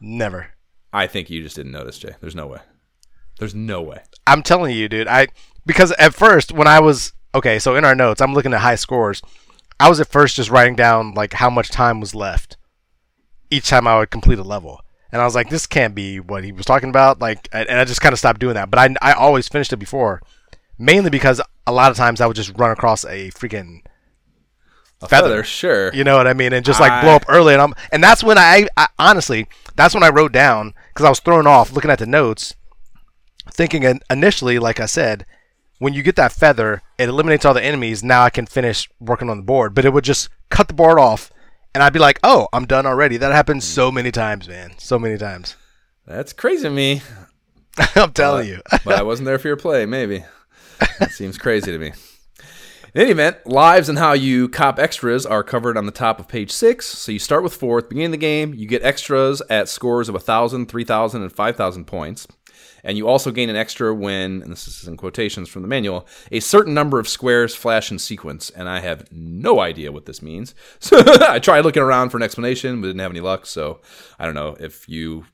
Never. 0.00 0.48
I 0.92 1.06
think 1.06 1.30
you 1.30 1.42
just 1.42 1.56
didn't 1.56 1.72
notice, 1.72 1.98
Jay. 1.98 2.14
There's 2.20 2.34
no 2.34 2.46
way. 2.46 2.60
There's 3.38 3.54
no 3.54 3.80
way. 3.80 4.02
I'm 4.26 4.42
telling 4.42 4.76
you, 4.76 4.88
dude. 4.88 5.08
I 5.08 5.28
because 5.64 5.92
at 5.92 6.14
first 6.14 6.52
when 6.52 6.66
I 6.66 6.80
was 6.80 7.12
okay, 7.34 7.58
so 7.58 7.76
in 7.76 7.84
our 7.84 7.94
notes, 7.94 8.20
I'm 8.20 8.34
looking 8.34 8.52
at 8.52 8.60
high 8.60 8.74
scores. 8.74 9.22
I 9.80 9.88
was 9.88 10.00
at 10.00 10.08
first 10.08 10.36
just 10.36 10.50
writing 10.50 10.76
down 10.76 11.14
like 11.14 11.32
how 11.32 11.50
much 11.50 11.70
time 11.70 11.98
was 12.00 12.14
left 12.14 12.56
each 13.50 13.68
time 13.68 13.86
I 13.86 13.98
would 13.98 14.10
complete 14.10 14.38
a 14.38 14.44
level, 14.44 14.80
and 15.10 15.20
I 15.20 15.24
was 15.24 15.34
like, 15.34 15.50
this 15.50 15.66
can't 15.66 15.94
be 15.94 16.20
what 16.20 16.44
he 16.44 16.52
was 16.52 16.66
talking 16.66 16.88
about. 16.88 17.20
Like, 17.20 17.48
and 17.52 17.68
and 17.68 17.78
I 17.78 17.84
just 17.84 18.00
kind 18.00 18.12
of 18.12 18.18
stopped 18.18 18.40
doing 18.40 18.54
that. 18.54 18.70
But 18.70 18.78
I 18.78 19.10
I 19.10 19.12
always 19.12 19.48
finished 19.48 19.72
it 19.72 19.78
before, 19.78 20.20
mainly 20.78 21.10
because 21.10 21.40
a 21.66 21.72
lot 21.72 21.90
of 21.90 21.96
times 21.96 22.20
I 22.20 22.26
would 22.26 22.36
just 22.36 22.56
run 22.58 22.70
across 22.70 23.04
a 23.04 23.30
freaking 23.30 23.82
A 25.00 25.08
Feather. 25.08 25.28
feather, 25.28 25.44
sure. 25.44 25.92
you 25.94 26.04
know 26.04 26.16
what 26.16 26.26
I 26.26 26.32
mean, 26.32 26.52
and 26.52 26.64
just 26.64 26.80
like 26.80 27.02
blow 27.02 27.12
up 27.14 27.24
early. 27.28 27.52
And 27.54 27.62
I'm 27.62 27.74
and 27.92 28.02
that's 28.02 28.22
when 28.24 28.38
I, 28.38 28.66
I 28.76 28.88
honestly 28.98 29.46
that's 29.76 29.94
when 29.94 30.02
I 30.02 30.10
wrote 30.10 30.32
down 30.32 30.74
because 30.88 31.06
I 31.06 31.08
was 31.08 31.20
thrown 31.20 31.46
off 31.46 31.72
looking 31.72 31.90
at 31.90 31.98
the 31.98 32.06
notes, 32.06 32.54
thinking 33.50 34.00
initially, 34.10 34.58
like 34.58 34.80
I 34.80 34.86
said, 34.86 35.26
when 35.78 35.94
you 35.94 36.02
get 36.02 36.16
that 36.16 36.32
feather, 36.32 36.82
it 36.98 37.08
eliminates 37.08 37.44
all 37.44 37.54
the 37.54 37.64
enemies. 37.64 38.04
Now 38.04 38.22
I 38.22 38.30
can 38.30 38.46
finish 38.46 38.88
working 39.00 39.28
on 39.30 39.38
the 39.38 39.42
board, 39.42 39.74
but 39.74 39.84
it 39.84 39.92
would 39.92 40.04
just 40.04 40.28
cut 40.50 40.68
the 40.68 40.74
board 40.74 40.98
off, 40.98 41.32
and 41.74 41.82
I'd 41.82 41.92
be 41.92 41.98
like, 41.98 42.20
oh, 42.22 42.48
I'm 42.52 42.66
done 42.66 42.86
already. 42.86 43.16
That 43.16 43.32
happens 43.32 43.64
so 43.64 43.90
many 43.90 44.12
times, 44.12 44.48
man, 44.48 44.74
so 44.78 44.98
many 44.98 45.18
times. 45.18 45.56
That's 46.06 46.32
crazy 46.32 46.64
to 46.64 46.70
me. 46.70 47.02
I'm 47.96 48.12
telling 48.12 48.46
you. 48.48 48.60
but 48.84 48.98
I 48.98 49.02
wasn't 49.04 49.26
there 49.26 49.38
for 49.38 49.48
your 49.48 49.56
play, 49.56 49.86
maybe. 49.86 50.24
That 50.98 51.10
seems 51.10 51.38
crazy 51.38 51.72
to 51.72 51.78
me. 51.78 51.92
In 52.94 53.00
any 53.00 53.10
event, 53.10 53.46
lives 53.46 53.88
and 53.88 53.98
how 53.98 54.12
you 54.12 54.50
cop 54.50 54.78
extras 54.78 55.24
are 55.24 55.42
covered 55.42 55.78
on 55.78 55.86
the 55.86 55.92
top 55.92 56.20
of 56.20 56.28
page 56.28 56.50
six. 56.50 56.86
So 56.86 57.10
you 57.10 57.18
start 57.18 57.42
with 57.42 57.54
fourth, 57.54 57.88
beginning 57.88 58.06
of 58.06 58.12
the 58.12 58.18
game, 58.18 58.52
you 58.52 58.66
get 58.66 58.82
extras 58.82 59.40
at 59.48 59.70
scores 59.70 60.10
of 60.10 60.14
1,000, 60.14 60.66
3,000, 60.66 61.22
and 61.22 61.32
5,000 61.32 61.86
points. 61.86 62.26
And 62.84 62.98
you 62.98 63.08
also 63.08 63.30
gain 63.30 63.48
an 63.48 63.56
extra 63.56 63.94
when, 63.94 64.42
and 64.42 64.52
this 64.52 64.68
is 64.68 64.86
in 64.86 64.98
quotations 64.98 65.48
from 65.48 65.62
the 65.62 65.68
manual, 65.68 66.06
a 66.30 66.40
certain 66.40 66.74
number 66.74 66.98
of 66.98 67.08
squares 67.08 67.54
flash 67.54 67.90
in 67.90 67.98
sequence. 67.98 68.50
And 68.50 68.68
I 68.68 68.80
have 68.80 69.10
no 69.10 69.60
idea 69.60 69.92
what 69.92 70.04
this 70.04 70.20
means. 70.20 70.54
So 70.78 71.02
I 71.22 71.38
tried 71.38 71.60
looking 71.60 71.82
around 71.82 72.10
for 72.10 72.18
an 72.18 72.22
explanation, 72.22 72.80
but 72.80 72.88
didn't 72.88 73.00
have 73.00 73.12
any 73.12 73.20
luck. 73.20 73.46
So 73.46 73.80
I 74.18 74.26
don't 74.26 74.34
know 74.34 74.56
if 74.60 74.86
you 74.86 75.24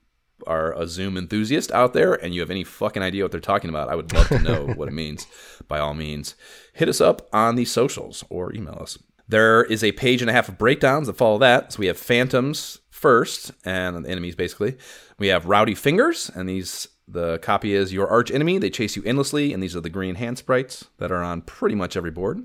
are 0.48 0.72
a 0.72 0.86
Zoom 0.86 1.16
enthusiast 1.16 1.70
out 1.72 1.92
there 1.92 2.14
and 2.14 2.34
you 2.34 2.40
have 2.40 2.50
any 2.50 2.64
fucking 2.64 3.02
idea 3.02 3.22
what 3.22 3.30
they're 3.30 3.40
talking 3.40 3.70
about, 3.70 3.88
I 3.88 3.94
would 3.94 4.12
love 4.12 4.28
to 4.28 4.38
know 4.38 4.66
what 4.66 4.88
it 4.88 4.92
means. 4.94 5.26
By 5.68 5.78
all 5.78 5.94
means, 5.94 6.34
hit 6.72 6.88
us 6.88 7.00
up 7.00 7.28
on 7.32 7.54
the 7.54 7.64
socials 7.64 8.24
or 8.30 8.54
email 8.54 8.78
us. 8.80 8.98
There 9.28 9.62
is 9.64 9.84
a 9.84 9.92
page 9.92 10.22
and 10.22 10.30
a 10.30 10.32
half 10.32 10.48
of 10.48 10.56
breakdowns 10.56 11.06
that 11.06 11.16
follow 11.16 11.38
that. 11.38 11.74
So 11.74 11.80
we 11.80 11.86
have 11.86 11.98
phantoms 11.98 12.78
first 12.90 13.52
and 13.64 14.04
the 14.04 14.08
enemies 14.08 14.34
basically. 14.34 14.76
We 15.18 15.28
have 15.28 15.46
rowdy 15.46 15.74
fingers 15.74 16.30
and 16.34 16.48
these 16.48 16.88
the 17.06 17.38
copy 17.38 17.72
is 17.72 17.92
your 17.92 18.08
arch 18.08 18.30
enemy. 18.30 18.58
They 18.58 18.70
chase 18.70 18.96
you 18.96 19.02
endlessly 19.04 19.52
and 19.52 19.62
these 19.62 19.76
are 19.76 19.80
the 19.80 19.90
green 19.90 20.16
hand 20.16 20.38
sprites 20.38 20.86
that 20.98 21.12
are 21.12 21.22
on 21.22 21.42
pretty 21.42 21.74
much 21.74 21.96
every 21.96 22.10
board. 22.10 22.44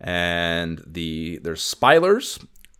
And 0.00 0.82
the 0.86 1.38
there's 1.42 1.62
spoilers. 1.62 2.38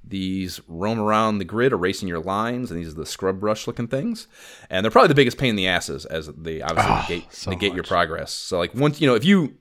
These 0.08 0.60
roam 0.68 1.00
around 1.00 1.38
the 1.38 1.44
grid, 1.44 1.72
erasing 1.72 2.06
your 2.06 2.20
lines, 2.20 2.70
and 2.70 2.78
these 2.78 2.90
are 2.92 2.96
the 2.96 3.04
scrub 3.06 3.40
brush 3.40 3.66
looking 3.66 3.88
things. 3.88 4.28
And 4.70 4.84
they're 4.84 4.90
probably 4.90 5.08
the 5.08 5.14
biggest 5.16 5.36
pain 5.36 5.50
in 5.50 5.56
the 5.56 5.66
asses 5.66 6.04
as 6.04 6.28
they 6.28 6.62
obviously 6.62 6.92
Oh, 6.92 7.00
negate, 7.08 7.32
so 7.32 7.50
negate 7.50 7.74
your 7.74 7.82
progress. 7.82 8.30
So 8.32 8.58
like 8.58 8.74
once 8.74 9.00
you 9.00 9.08
know 9.08 9.16
if 9.16 9.24
you 9.24 9.56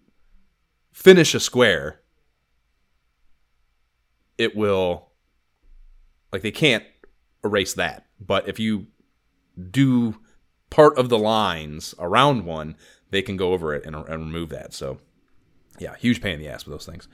finish 0.92 1.34
a 1.34 1.40
square, 1.40 2.02
it 4.38 4.56
will 4.56 5.10
like 6.32 6.42
they 6.42 6.52
can't 6.52 6.84
erase 7.44 7.74
that. 7.74 8.06
But 8.20 8.48
if 8.48 8.60
you 8.60 8.88
do 9.72 10.20
part 10.70 10.98
of 10.98 11.10
the 11.10 11.18
lines 11.18 11.96
around 12.00 12.46
one, 12.46 12.76
they 13.10 13.22
can 13.22 13.38
go 13.38 13.54
over 13.54 13.74
it 13.74 13.86
and, 13.86 13.96
and 13.96 14.08
remove 14.08 14.50
that. 14.50 14.74
So 14.74 15.00
yeah, 15.80 15.96
huge 15.98 16.22
pain 16.22 16.34
in 16.36 16.40
the 16.40 16.50
ass 16.50 16.66
with 16.66 16.74
those 16.74 16.86
things. 16.86 17.08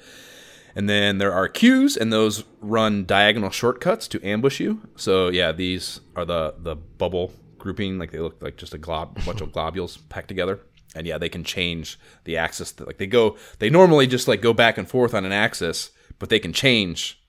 And 0.76 0.90
then 0.90 1.18
there 1.18 1.34
are 1.34 1.48
queues, 1.48 1.98
and 1.98 2.12
those 2.14 2.44
run 2.62 3.06
diagonal 3.06 3.50
shortcuts 3.50 4.08
to 4.10 4.26
ambush 4.26 4.60
you. 4.60 4.82
So 4.96 5.30
yeah, 5.30 5.52
these 5.52 6.00
are 6.16 6.26
the 6.26 6.56
the 6.58 6.76
bubble 6.76 7.34
grouping, 7.58 8.00
like 8.00 8.12
they 8.12 8.20
look 8.20 8.42
like 8.42 8.58
just 8.58 8.74
a 8.74 8.78
glob, 8.78 9.24
bunch 9.26 9.42
of 9.42 9.52
globules 9.54 9.98
packed 10.10 10.28
together. 10.30 10.60
and 10.96 11.06
yeah, 11.08 11.18
they 11.18 11.30
can 11.30 11.44
change 11.44 12.00
the 12.24 12.38
axis. 12.38 12.72
That, 12.72 12.88
Like 12.88 12.98
they 12.98 13.08
go, 13.08 13.38
they 13.60 13.70
normally 13.70 14.08
just 14.08 14.28
like 14.28 14.42
go 14.42 14.54
back 14.54 14.78
and 14.78 14.90
forth 14.90 15.14
on 15.14 15.26
an 15.26 15.32
axis, 15.32 15.92
but 16.20 16.30
they 16.30 16.40
can 16.40 16.54
change 16.54 17.21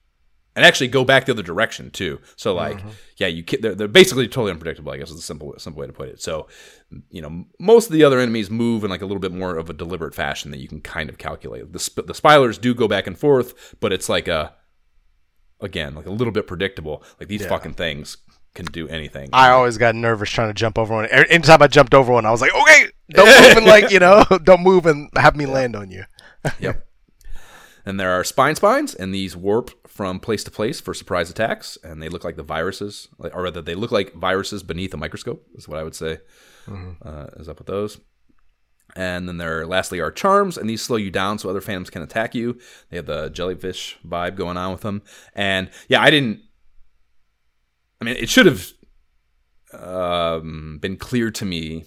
and 0.55 0.65
actually 0.65 0.89
go 0.89 1.05
back 1.05 1.25
the 1.27 1.33
other 1.33 1.43
direction 1.43 1.91
too. 1.91 2.21
So 2.37 2.55
like, 2.55 2.79
mm-hmm. 2.79 2.91
yeah, 3.17 3.27
you 3.29 3.45
ca- 3.45 3.59
they're, 3.61 3.75
they're 3.75 3.89
basically 3.89 4.29
totally 4.29 4.53
unpredictable. 4.53 4.93
I 4.93 4.99
guess 4.99 5.11
is 5.11 5.19
a 5.19 5.23
simple 5.23 5.55
simple 5.59 5.81
way 5.81 5.87
to 5.87 5.93
put 5.93 6.09
it. 6.09 6.21
So, 6.21 6.49
you 7.11 7.23
know, 7.23 7.45
most 7.59 7.87
of 7.87 7.93
the 7.93 8.05
other 8.05 8.21
enemies 8.21 8.51
move 8.51 8.85
in 8.85 8.91
like 8.91 9.03
a 9.03 9.07
little 9.07 9.21
bit 9.21 9.33
more 9.33 9.57
of 9.57 9.71
a 9.71 9.73
deliberate 9.73 10.15
fashion 10.15 10.51
that 10.51 10.59
you 10.59 10.69
can 10.69 10.81
kind 10.81 11.09
of 11.09 11.19
calculate. 11.19 11.73
The 11.73 11.79
sp- 11.81 12.07
the 12.07 12.15
spirals 12.15 12.59
do 12.59 12.75
go 12.75 12.89
back 12.89 13.07
and 13.07 13.19
forth, 13.19 13.75
but 13.81 13.93
it's 13.93 14.09
like 14.09 14.29
a 14.29 14.55
again 15.61 15.95
like 15.95 16.07
a 16.07 16.13
little 16.13 16.33
bit 16.33 16.47
predictable. 16.47 17.03
Like 17.19 17.29
these 17.29 17.47
fucking 17.47 17.75
things 17.75 18.19
can 18.55 18.67
do 18.67 18.89
anything. 18.89 19.31
I 19.33 19.51
always 19.51 19.79
got 19.79 19.95
nervous 19.95 20.31
trying 20.31 20.49
to 20.49 20.55
jump 20.55 20.79
over 20.79 20.95
one. 20.95 21.07
Anytime 21.07 21.63
I 21.63 21.69
jumped 21.69 21.95
over 21.95 22.13
one, 22.13 22.27
I 22.27 22.31
was 22.31 22.41
like, 22.41 22.55
okay, 22.55 22.87
don't 23.11 23.27
move 23.27 23.57
and 23.57 23.67
like 23.67 23.91
you 23.91 23.99
know, 23.99 24.25
don't 24.45 24.63
move 24.63 24.87
and 24.87 25.09
have 25.17 25.37
me 25.37 25.47
land 25.47 25.77
on 25.77 25.91
you. 25.91 26.05
Yep. 26.59 26.85
And 27.85 27.99
there 27.99 28.13
are 28.13 28.25
spine 28.25 28.55
spines, 28.55 28.95
and 28.95 29.13
these 29.13 29.37
warp 29.37 29.89
from 29.89 30.21
place 30.21 30.45
to 30.45 30.51
place 30.51 30.81
for 30.81 30.95
surprise 30.95 31.31
attacks, 31.31 31.77
and 31.83 32.01
they 32.01 32.09
look 32.09 32.25
like 32.25 32.37
the 32.37 32.43
viruses, 32.43 33.09
or 33.19 33.43
rather, 33.43 33.61
they 33.61 33.75
look 33.75 33.91
like 33.91 34.15
viruses 34.15 34.63
beneath 34.63 34.95
a 34.95 34.97
microscope. 34.97 35.45
Is 35.55 35.69
what 35.69 35.79
I 35.79 35.83
would 35.83 35.95
say. 35.95 36.19
Uh, 37.05 37.27
is 37.37 37.49
up 37.49 37.59
with 37.59 37.67
those. 37.67 37.99
And 38.95 39.27
then 39.27 39.39
there, 39.39 39.67
lastly, 39.67 40.01
are 40.01 40.13
charms, 40.13 40.57
and 40.57 40.69
these 40.69 40.83
slow 40.83 40.97
you 40.97 41.11
down 41.11 41.39
so 41.39 41.49
other 41.49 41.61
phantoms 41.61 41.91
can 41.91 42.03
attack 42.03 42.35
you. 42.35 42.59
They 42.91 42.97
have 42.99 43.07
the 43.07 43.31
jellyfish 43.31 43.99
vibe 44.07 44.37
going 44.37 44.57
on 44.57 44.71
with 44.73 44.83
them, 44.83 45.03
and 45.35 45.71
yeah, 45.89 46.01
I 46.03 46.11
didn't. 46.11 46.41
I 48.01 48.05
mean, 48.05 48.17
it 48.17 48.29
should 48.29 48.47
have 48.47 48.73
um, 49.73 50.79
been 50.81 50.97
clear 50.97 51.31
to 51.31 51.45
me 51.45 51.85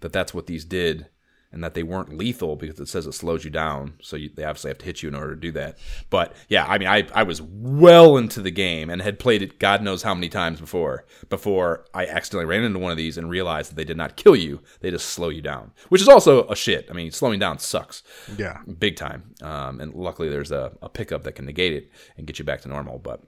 that 0.00 0.12
that's 0.12 0.32
what 0.32 0.46
these 0.46 0.64
did 0.64 1.08
and 1.52 1.62
that 1.62 1.74
they 1.74 1.82
weren't 1.82 2.16
lethal 2.16 2.56
because 2.56 2.80
it 2.80 2.88
says 2.88 3.06
it 3.06 3.12
slows 3.12 3.44
you 3.44 3.50
down. 3.50 3.94
So 4.00 4.16
you, 4.16 4.30
they 4.34 4.44
obviously 4.44 4.70
have 4.70 4.78
to 4.78 4.84
hit 4.84 5.02
you 5.02 5.08
in 5.08 5.14
order 5.14 5.34
to 5.34 5.40
do 5.40 5.52
that. 5.52 5.78
But 6.10 6.34
yeah, 6.48 6.64
I 6.66 6.78
mean, 6.78 6.88
I, 6.88 7.06
I 7.14 7.22
was 7.24 7.42
well 7.42 8.16
into 8.16 8.40
the 8.40 8.50
game 8.50 8.88
and 8.90 9.02
had 9.02 9.18
played 9.18 9.42
it 9.42 9.58
God 9.58 9.82
knows 9.82 10.02
how 10.02 10.14
many 10.14 10.28
times 10.28 10.60
before, 10.60 11.04
before 11.28 11.84
I 11.94 12.06
accidentally 12.06 12.46
ran 12.46 12.64
into 12.64 12.78
one 12.78 12.90
of 12.90 12.96
these 12.96 13.18
and 13.18 13.28
realized 13.28 13.70
that 13.70 13.74
they 13.76 13.84
did 13.84 13.96
not 13.96 14.16
kill 14.16 14.34
you. 14.34 14.60
They 14.80 14.90
just 14.90 15.10
slow 15.10 15.28
you 15.28 15.42
down, 15.42 15.72
which 15.90 16.00
is 16.02 16.08
also 16.08 16.46
a 16.48 16.56
shit. 16.56 16.88
I 16.90 16.94
mean, 16.94 17.10
slowing 17.12 17.38
down 17.38 17.58
sucks 17.58 18.02
Yeah. 18.36 18.58
big 18.78 18.96
time. 18.96 19.34
Um, 19.42 19.80
and 19.80 19.94
luckily 19.94 20.28
there's 20.28 20.52
a, 20.52 20.72
a 20.80 20.88
pickup 20.88 21.22
that 21.24 21.32
can 21.32 21.44
negate 21.44 21.72
it 21.74 21.90
and 22.16 22.26
get 22.26 22.38
you 22.38 22.44
back 22.44 22.62
to 22.62 22.68
normal. 22.68 22.98
But 22.98 23.20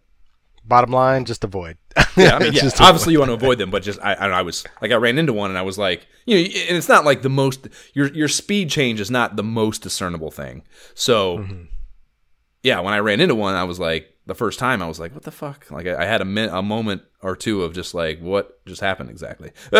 Bottom 0.66 0.90
line, 0.90 1.24
just 1.24 1.44
avoid. 1.44 1.76
yeah, 2.16 2.36
I 2.36 2.38
mean, 2.38 2.52
yeah, 2.54 2.70
obviously 2.80 3.12
you 3.12 3.18
want 3.18 3.28
to 3.28 3.34
avoid 3.34 3.58
them, 3.58 3.70
but 3.70 3.82
just 3.82 4.00
I, 4.00 4.14
I, 4.14 4.26
don't 4.26 4.32
I 4.32 4.42
was 4.42 4.64
like 4.80 4.90
I 4.90 4.96
ran 4.96 5.18
into 5.18 5.32
one 5.32 5.50
and 5.50 5.58
I 5.58 5.62
was 5.62 5.78
like, 5.78 6.06
you 6.26 6.36
know, 6.36 6.40
and 6.40 6.76
it's 6.76 6.88
not 6.88 7.04
like 7.04 7.22
the 7.22 7.28
most 7.28 7.68
your 7.92 8.12
your 8.14 8.28
speed 8.28 8.70
change 8.70 8.98
is 9.00 9.10
not 9.10 9.36
the 9.36 9.42
most 9.42 9.82
discernible 9.82 10.30
thing. 10.30 10.62
So 10.94 11.44
yeah, 12.62 12.80
when 12.80 12.94
I 12.94 12.98
ran 12.98 13.20
into 13.20 13.34
one, 13.34 13.54
I 13.54 13.64
was 13.64 13.78
like 13.78 14.08
the 14.26 14.34
first 14.34 14.58
time 14.58 14.82
I 14.82 14.88
was 14.88 14.98
like, 14.98 15.12
what 15.12 15.22
the 15.22 15.30
fuck? 15.30 15.70
Like 15.70 15.86
I, 15.86 16.02
I 16.02 16.06
had 16.06 16.22
a 16.22 16.24
min- 16.24 16.48
a 16.48 16.62
moment 16.62 17.02
or 17.20 17.36
two 17.36 17.62
of 17.62 17.74
just 17.74 17.94
like 17.94 18.20
what 18.20 18.64
just 18.64 18.80
happened 18.80 19.10
exactly. 19.10 19.52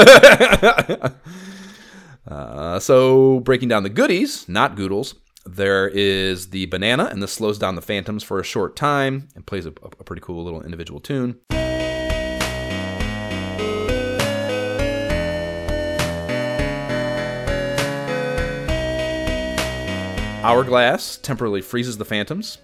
uh, 2.28 2.78
so 2.78 3.40
breaking 3.40 3.68
down 3.68 3.82
the 3.82 3.88
goodies, 3.88 4.46
not 4.48 4.76
goodles. 4.76 5.14
There 5.46 5.88
is 5.88 6.50
the 6.50 6.66
banana, 6.66 7.04
and 7.04 7.22
this 7.22 7.32
slows 7.32 7.58
down 7.58 7.74
the 7.74 7.82
phantoms 7.82 8.22
for 8.22 8.40
a 8.40 8.44
short 8.44 8.76
time 8.76 9.28
and 9.34 9.46
plays 9.46 9.66
a, 9.66 9.74
a 9.82 10.04
pretty 10.04 10.22
cool 10.22 10.42
little 10.42 10.62
individual 10.62 11.00
tune. 11.00 11.38
Hourglass 20.42 21.18
temporarily 21.18 21.60
freezes 21.60 21.98
the 21.98 22.04
phantoms. 22.04 22.58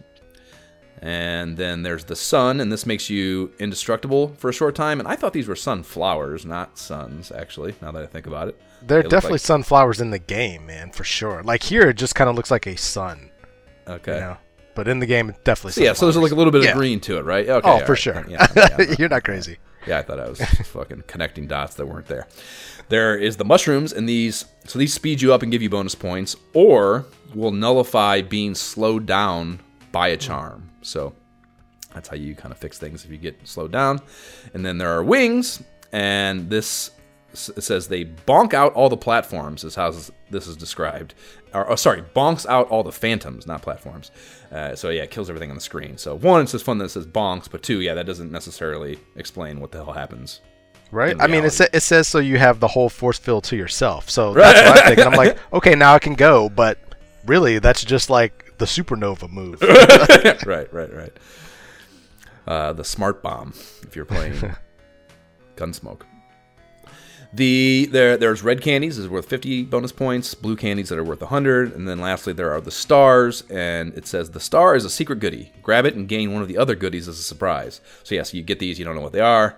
And 1.03 1.57
then 1.57 1.83
there's 1.83 2.05
the 2.05 2.15
sun, 2.17 2.61
and 2.61 2.71
this 2.71 2.85
makes 2.85 3.09
you 3.09 3.53
indestructible 3.59 4.35
for 4.39 4.51
a 4.51 4.53
short 4.53 4.75
time. 4.75 4.99
And 5.01 5.09
I 5.09 5.17
thought 5.17 5.33
these 5.33 5.49
were 5.49 5.57
sunflowers, 5.57 6.45
not 6.45 6.77
suns, 6.79 7.33
actually, 7.33 7.75
now 7.81 7.91
that 7.93 8.03
I 8.03 8.07
think 8.07 8.27
about 8.27 8.49
it. 8.49 8.61
There 8.83 8.99
are 8.99 9.03
They 9.03 9.09
definitely 9.09 9.35
like- 9.37 9.41
sunflowers 9.41 10.01
in 10.03 10.11
the 10.11 10.19
game, 10.19 10.67
man, 10.67 10.91
for 10.91 11.05
sure. 11.05 11.43
Like 11.43 11.63
here, 11.63 11.89
it 11.89 11.95
just 11.95 12.15
kind 12.15 12.29
of 12.29 12.37
looks 12.37 12.51
like 12.51 12.67
a 12.67 12.77
sun, 12.77 13.31
Okay. 13.89 14.15
you 14.15 14.21
know. 14.21 14.37
But 14.75 14.89
in 14.89 14.99
the 14.99 15.07
game, 15.07 15.31
it's 15.31 15.39
definitely. 15.43 15.73
So, 15.73 15.81
yeah, 15.83 15.95
so 15.95 16.05
there's 16.07 16.17
like 16.17 16.33
a 16.33 16.35
little 16.35 16.53
bit 16.53 16.63
Yeah. 16.65 16.71
of 16.73 16.77
green 16.77 17.01
to 17.01 17.17
it, 17.19 17.23
right? 17.25 17.49
Okay. 17.49 17.69
Oh, 17.69 17.79
for 17.85 17.93
right. 17.93 17.99
sure. 17.99 18.25
Yeah, 18.29 18.47
yeah, 18.55 18.69
yeah. 18.79 18.95
You're 18.99 19.09
not 19.09 19.25
crazy. 19.25 19.57
Yeah, 19.87 19.99
I 19.99 20.03
thought 20.03 20.21
I 20.21 20.29
was 20.29 20.41
fucking 20.67 21.05
connecting 21.07 21.47
dots 21.47 21.75
that 21.77 21.87
weren't 21.87 22.07
there. 22.07 22.29
There 22.91 23.17
is 23.17 23.37
the 23.39 23.45
mushrooms, 23.45 23.93
and 23.95 24.07
these 24.09 24.45
so 24.67 24.79
these 24.79 24.93
speed 24.93 25.23
you 25.23 25.33
up 25.33 25.43
and 25.43 25.51
give 25.51 25.63
you 25.63 25.71
bonus 25.71 25.95
points, 25.95 26.37
or 26.53 27.07
will 27.35 27.53
nullify 27.53 28.21
being 28.21 28.55
slowed 28.55 29.07
down 29.07 29.61
by 29.93 30.09
a 30.09 30.17
charm. 30.17 30.71
So 30.83 31.13
that's 31.95 32.09
how 32.09 32.17
you 32.17 32.35
kind 32.35 32.53
of 32.53 32.59
fix 32.59 32.79
things 32.79 33.05
if 33.05 33.11
you 33.11 33.17
get 33.19 33.47
slowed 33.47 33.73
down. 33.73 34.01
And 34.55 34.65
then 34.65 34.79
there 34.79 34.91
are 34.91 35.03
wings, 35.03 35.63
and 35.93 36.49
this 36.49 36.91
s- 37.33 37.51
says 37.59 37.89
they 37.89 38.05
bonk 38.05 38.55
out 38.55 38.73
all 38.75 38.89
the 38.89 38.97
platforms. 38.97 39.65
Is 39.65 39.75
how 39.75 39.91
this- 39.91 40.11
is 40.47 40.57
described. 40.57 41.15
Or, 41.53 41.69
oh, 41.69 41.75
sorry, 41.75 42.03
bonks 42.15 42.47
out 42.49 42.69
all 42.69 42.85
the 42.85 42.93
phantoms, 42.93 43.45
not 43.47 43.61
platforms. 43.63 44.13
Uh, 44.53 44.77
so 44.77 44.91
yeah, 44.91 45.03
it 45.03 45.11
kills 45.11 45.29
everything 45.29 45.51
on 45.51 45.57
the 45.57 45.61
screen. 45.61 45.99
So 45.99 46.15
one, 46.17 46.43
it's 46.43 46.53
just 46.53 46.65
fun 46.65 46.79
that 46.79 46.85
it 46.85 46.91
says 46.91 47.07
bonks, 47.07 47.51
but 47.51 47.63
two, 47.65 47.81
yeah, 47.81 47.95
that 47.95 48.07
doesn't 48.07 48.31
necessarily 48.31 49.01
explain 49.17 49.61
what 49.61 49.73
the 49.73 49.83
hell 49.85 49.93
happens. 49.93 50.41
Right? 50.93 51.17
I 51.21 51.27
mean, 51.29 51.45
it, 51.45 51.51
sa- 51.51 51.67
it 51.73 51.81
says 51.81 52.07
so 52.09 52.19
you 52.19 52.39
have 52.39 52.59
the 52.61 52.69
whole 52.69 52.89
force 52.89 53.19
field 53.19 53.45
to 53.45 53.57
yourself. 53.57 54.09
So 54.11 54.33
that's 54.35 54.61
what 54.69 54.79
I'm 54.79 54.87
thinking. 54.87 55.07
I'm 55.07 55.13
like, 55.19 55.39
okay, 55.53 55.75
now 55.75 55.95
I 55.95 55.99
can 55.99 56.15
go, 56.15 56.49
but 56.49 56.79
really, 57.27 57.59
that's 57.59 57.85
just 57.85 58.11
like 58.11 58.50
the 58.61 58.67
supernova 58.67 59.29
move. 59.29 59.61
right, 60.47 60.73
right, 60.73 60.95
right. 60.95 61.13
Uh, 62.47 62.73
the 62.73 62.85
smart 62.85 63.23
bomb, 63.23 63.55
if 63.83 63.97
you're 63.97 64.05
playing 64.05 64.35
Gunsmoke. 65.57 66.03
The 67.33 67.89
there 67.93 68.17
there's 68.17 68.43
red 68.43 68.61
candies 68.61 68.99
is 68.99 69.09
worth 69.09 69.27
50 69.27 69.65
bonus 69.65 69.93
points, 69.93 70.35
blue 70.35 70.57
candies 70.57 70.89
that 70.89 70.99
are 70.99 71.05
worth 71.05 71.21
100, 71.21 71.73
and 71.73 71.89
then 71.89 72.01
lastly 72.01 72.33
there 72.33 72.51
are 72.51 72.61
the 72.61 72.73
stars, 72.73 73.45
and 73.49 73.97
it 73.97 74.07
says 74.07 74.33
the 74.33 74.41
star 74.41 74.75
is 74.75 74.85
a 74.85 74.91
secret 74.91 75.21
goodie. 75.21 75.53
Grab 75.63 75.87
it 75.87 75.95
and 75.95 76.09
gain 76.09 76.33
one 76.33 76.43
of 76.43 76.49
the 76.49 76.59
other 76.59 76.75
goodies 76.75 77.07
as 77.07 77.21
a 77.21 77.23
surprise. 77.23 77.81
So 78.03 78.17
yeah, 78.17 78.25
so 78.25 78.37
you 78.37 78.43
get 78.43 78.59
these, 78.59 78.81
you 78.81 78.85
don't 78.85 78.97
know 78.97 79.01
what 79.01 79.13
they 79.13 79.21
are, 79.21 79.57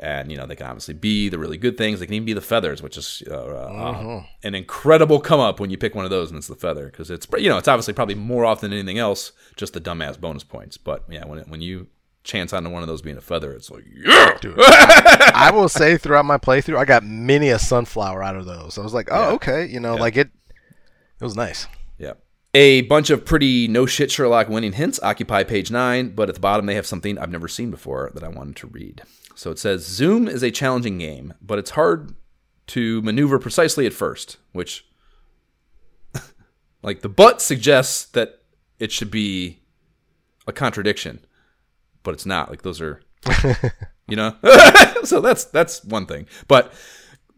and 0.00 0.30
you 0.30 0.36
know 0.36 0.46
they 0.46 0.56
can 0.56 0.66
obviously 0.66 0.94
be 0.94 1.28
the 1.28 1.38
really 1.38 1.56
good 1.58 1.76
things. 1.78 2.00
They 2.00 2.06
can 2.06 2.14
even 2.14 2.26
be 2.26 2.32
the 2.32 2.40
feathers, 2.40 2.82
which 2.82 2.96
is 2.96 3.22
uh, 3.30 3.34
uh, 3.34 4.22
an 4.42 4.54
incredible 4.54 5.20
come 5.20 5.40
up 5.40 5.60
when 5.60 5.70
you 5.70 5.76
pick 5.78 5.94
one 5.94 6.04
of 6.04 6.10
those 6.10 6.30
and 6.30 6.38
it's 6.38 6.48
the 6.48 6.56
feather 6.56 6.86
because 6.86 7.10
it's 7.10 7.26
you 7.38 7.48
know 7.48 7.58
it's 7.58 7.68
obviously 7.68 7.94
probably 7.94 8.14
more 8.16 8.44
often 8.44 8.70
than 8.70 8.78
anything 8.78 8.98
else 8.98 9.32
just 9.56 9.72
the 9.74 9.80
dumbass 9.80 10.18
bonus 10.20 10.42
points. 10.44 10.76
But 10.76 11.04
yeah, 11.08 11.24
when 11.26 11.38
it, 11.38 11.48
when 11.48 11.60
you 11.60 11.86
chance 12.22 12.52
onto 12.52 12.68
one 12.68 12.82
of 12.82 12.88
those 12.88 13.00
being 13.02 13.16
a 13.16 13.20
feather, 13.20 13.52
it's 13.52 13.70
like 13.70 13.84
yeah, 13.94 14.36
I 15.34 15.50
will 15.54 15.68
say 15.68 15.96
throughout 15.96 16.24
my 16.24 16.38
playthrough, 16.38 16.78
I 16.78 16.84
got 16.84 17.04
many 17.04 17.50
a 17.50 17.58
sunflower 17.58 18.22
out 18.22 18.36
of 18.36 18.46
those. 18.46 18.78
I 18.78 18.82
was 18.82 18.94
like, 18.94 19.08
oh, 19.10 19.20
Yeah. 19.28 19.34
okay, 19.34 19.66
you 19.66 19.80
know, 19.80 19.94
like 19.96 20.16
it. 20.16 20.30
It 21.20 21.24
was 21.24 21.36
nice. 21.36 21.66
yeah. 21.98 22.14
A 22.54 22.80
bunch 22.82 23.10
of 23.10 23.24
pretty 23.24 23.68
no 23.68 23.86
shit 23.86 24.10
Sherlock 24.10 24.48
winning 24.48 24.72
hints 24.72 24.98
occupy 25.02 25.44
page 25.44 25.70
nine, 25.70 26.10
but 26.14 26.28
at 26.28 26.34
the 26.34 26.40
bottom 26.40 26.66
they 26.66 26.74
have 26.74 26.86
something 26.86 27.16
I've 27.18 27.30
never 27.30 27.46
seen 27.46 27.70
before 27.70 28.10
that 28.14 28.24
I 28.24 28.28
wanted 28.28 28.56
to 28.56 28.66
read. 28.66 29.02
So 29.40 29.50
it 29.50 29.58
says 29.58 29.86
Zoom 29.86 30.28
is 30.28 30.42
a 30.42 30.50
challenging 30.50 30.98
game, 30.98 31.32
but 31.40 31.58
it's 31.58 31.70
hard 31.70 32.14
to 32.66 33.00
maneuver 33.00 33.38
precisely 33.38 33.86
at 33.86 33.94
first, 33.94 34.36
which 34.52 34.84
like 36.82 37.00
the 37.00 37.08
butt 37.08 37.40
suggests 37.40 38.04
that 38.10 38.42
it 38.78 38.92
should 38.92 39.10
be 39.10 39.62
a 40.46 40.52
contradiction, 40.52 41.24
but 42.02 42.12
it's 42.12 42.26
not. 42.26 42.50
Like 42.50 42.60
those 42.60 42.82
are 42.82 43.00
you 44.08 44.16
know? 44.16 44.36
so 45.04 45.22
that's 45.22 45.44
that's 45.44 45.82
one 45.84 46.04
thing. 46.04 46.26
But 46.46 46.74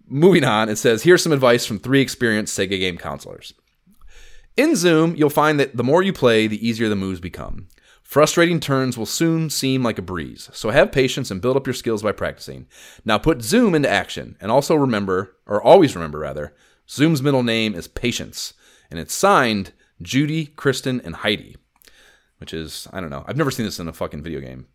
moving 0.09 0.42
on, 0.42 0.68
it 0.68 0.78
says 0.78 1.05
here's 1.05 1.22
some 1.22 1.30
advice 1.30 1.64
from 1.64 1.78
three 1.78 2.00
experienced 2.00 2.59
Sega 2.59 2.80
game 2.80 2.98
counselors. 2.98 3.55
In 4.57 4.74
Zoom, 4.74 5.14
you'll 5.14 5.30
find 5.30 5.61
that 5.61 5.76
the 5.76 5.84
more 5.84 6.03
you 6.03 6.12
play, 6.12 6.48
the 6.48 6.66
easier 6.66 6.88
the 6.88 6.96
moves 6.96 7.20
become. 7.20 7.68
Frustrating 8.12 8.60
turns 8.60 8.98
will 8.98 9.06
soon 9.06 9.48
seem 9.48 9.82
like 9.82 9.96
a 9.96 10.02
breeze, 10.02 10.50
so 10.52 10.68
have 10.68 10.92
patience 10.92 11.30
and 11.30 11.40
build 11.40 11.56
up 11.56 11.66
your 11.66 11.72
skills 11.72 12.02
by 12.02 12.12
practicing. 12.12 12.66
Now 13.06 13.16
put 13.16 13.40
Zoom 13.40 13.74
into 13.74 13.88
action, 13.88 14.36
and 14.38 14.52
also 14.52 14.74
remember, 14.74 15.34
or 15.46 15.62
always 15.62 15.96
remember 15.96 16.18
rather, 16.18 16.54
Zoom's 16.86 17.22
middle 17.22 17.42
name 17.42 17.74
is 17.74 17.88
Patience, 17.88 18.52
and 18.90 19.00
it's 19.00 19.14
signed 19.14 19.72
Judy, 20.02 20.44
Kristen, 20.44 21.00
and 21.00 21.16
Heidi. 21.16 21.56
Which 22.36 22.52
is, 22.52 22.86
I 22.92 23.00
don't 23.00 23.08
know, 23.08 23.24
I've 23.26 23.38
never 23.38 23.50
seen 23.50 23.64
this 23.64 23.80
in 23.80 23.88
a 23.88 23.94
fucking 23.94 24.22
video 24.22 24.40
game 24.40 24.66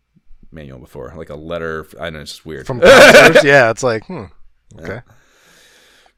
manual 0.50 0.80
before. 0.80 1.14
Like 1.14 1.30
a 1.30 1.36
letter, 1.36 1.86
I 2.00 2.06
don't 2.06 2.14
know, 2.14 2.20
it's 2.22 2.32
just 2.32 2.44
weird. 2.44 2.66
From 2.66 2.80
yeah, 2.82 3.70
it's 3.70 3.84
like, 3.84 4.04
hmm, 4.06 4.24
okay. 4.80 5.02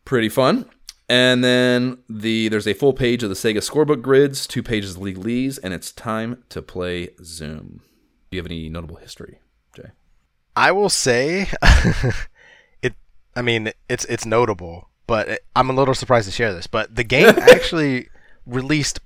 pretty 0.06 0.30
fun. 0.30 0.64
And 1.10 1.42
then 1.42 1.98
the 2.08 2.48
there's 2.48 2.68
a 2.68 2.72
full 2.72 2.92
page 2.92 3.24
of 3.24 3.30
the 3.30 3.34
Sega 3.34 3.56
scorebook 3.56 4.00
grids, 4.00 4.46
two 4.46 4.62
pages 4.62 4.94
of 4.94 5.02
legalese, 5.02 5.58
and 5.60 5.74
it's 5.74 5.90
time 5.90 6.44
to 6.50 6.62
play 6.62 7.08
Zoom. 7.24 7.80
Do 8.30 8.36
you 8.36 8.38
have 8.40 8.46
any 8.46 8.68
notable 8.68 8.94
history, 8.94 9.40
Jay? 9.74 9.90
I 10.54 10.70
will 10.70 10.88
say, 10.88 11.48
it. 12.82 12.94
I 13.34 13.42
mean, 13.42 13.72
it's 13.88 14.04
it's 14.04 14.24
notable, 14.24 14.88
but 15.08 15.28
it, 15.28 15.40
I'm 15.56 15.68
a 15.68 15.72
little 15.72 15.94
surprised 15.94 16.26
to 16.26 16.32
share 16.32 16.54
this. 16.54 16.68
But 16.68 16.94
the 16.94 17.02
game 17.02 17.26
actually 17.40 18.08
released 18.46 19.00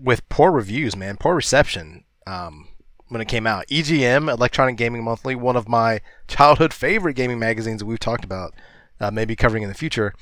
with 0.00 0.26
poor 0.30 0.50
reviews, 0.50 0.96
man, 0.96 1.18
poor 1.18 1.34
reception 1.34 2.04
um, 2.26 2.66
when 3.08 3.20
it 3.20 3.28
came 3.28 3.46
out. 3.46 3.66
EGM, 3.66 4.32
Electronic 4.32 4.78
Gaming 4.78 5.04
Monthly, 5.04 5.34
one 5.34 5.56
of 5.56 5.68
my 5.68 6.00
childhood 6.28 6.72
favorite 6.72 7.12
gaming 7.12 7.38
magazines 7.38 7.80
that 7.80 7.86
we've 7.86 8.00
talked 8.00 8.24
about, 8.24 8.54
uh, 9.00 9.10
maybe 9.10 9.36
covering 9.36 9.62
in 9.62 9.68
the 9.68 9.74
future, 9.74 10.14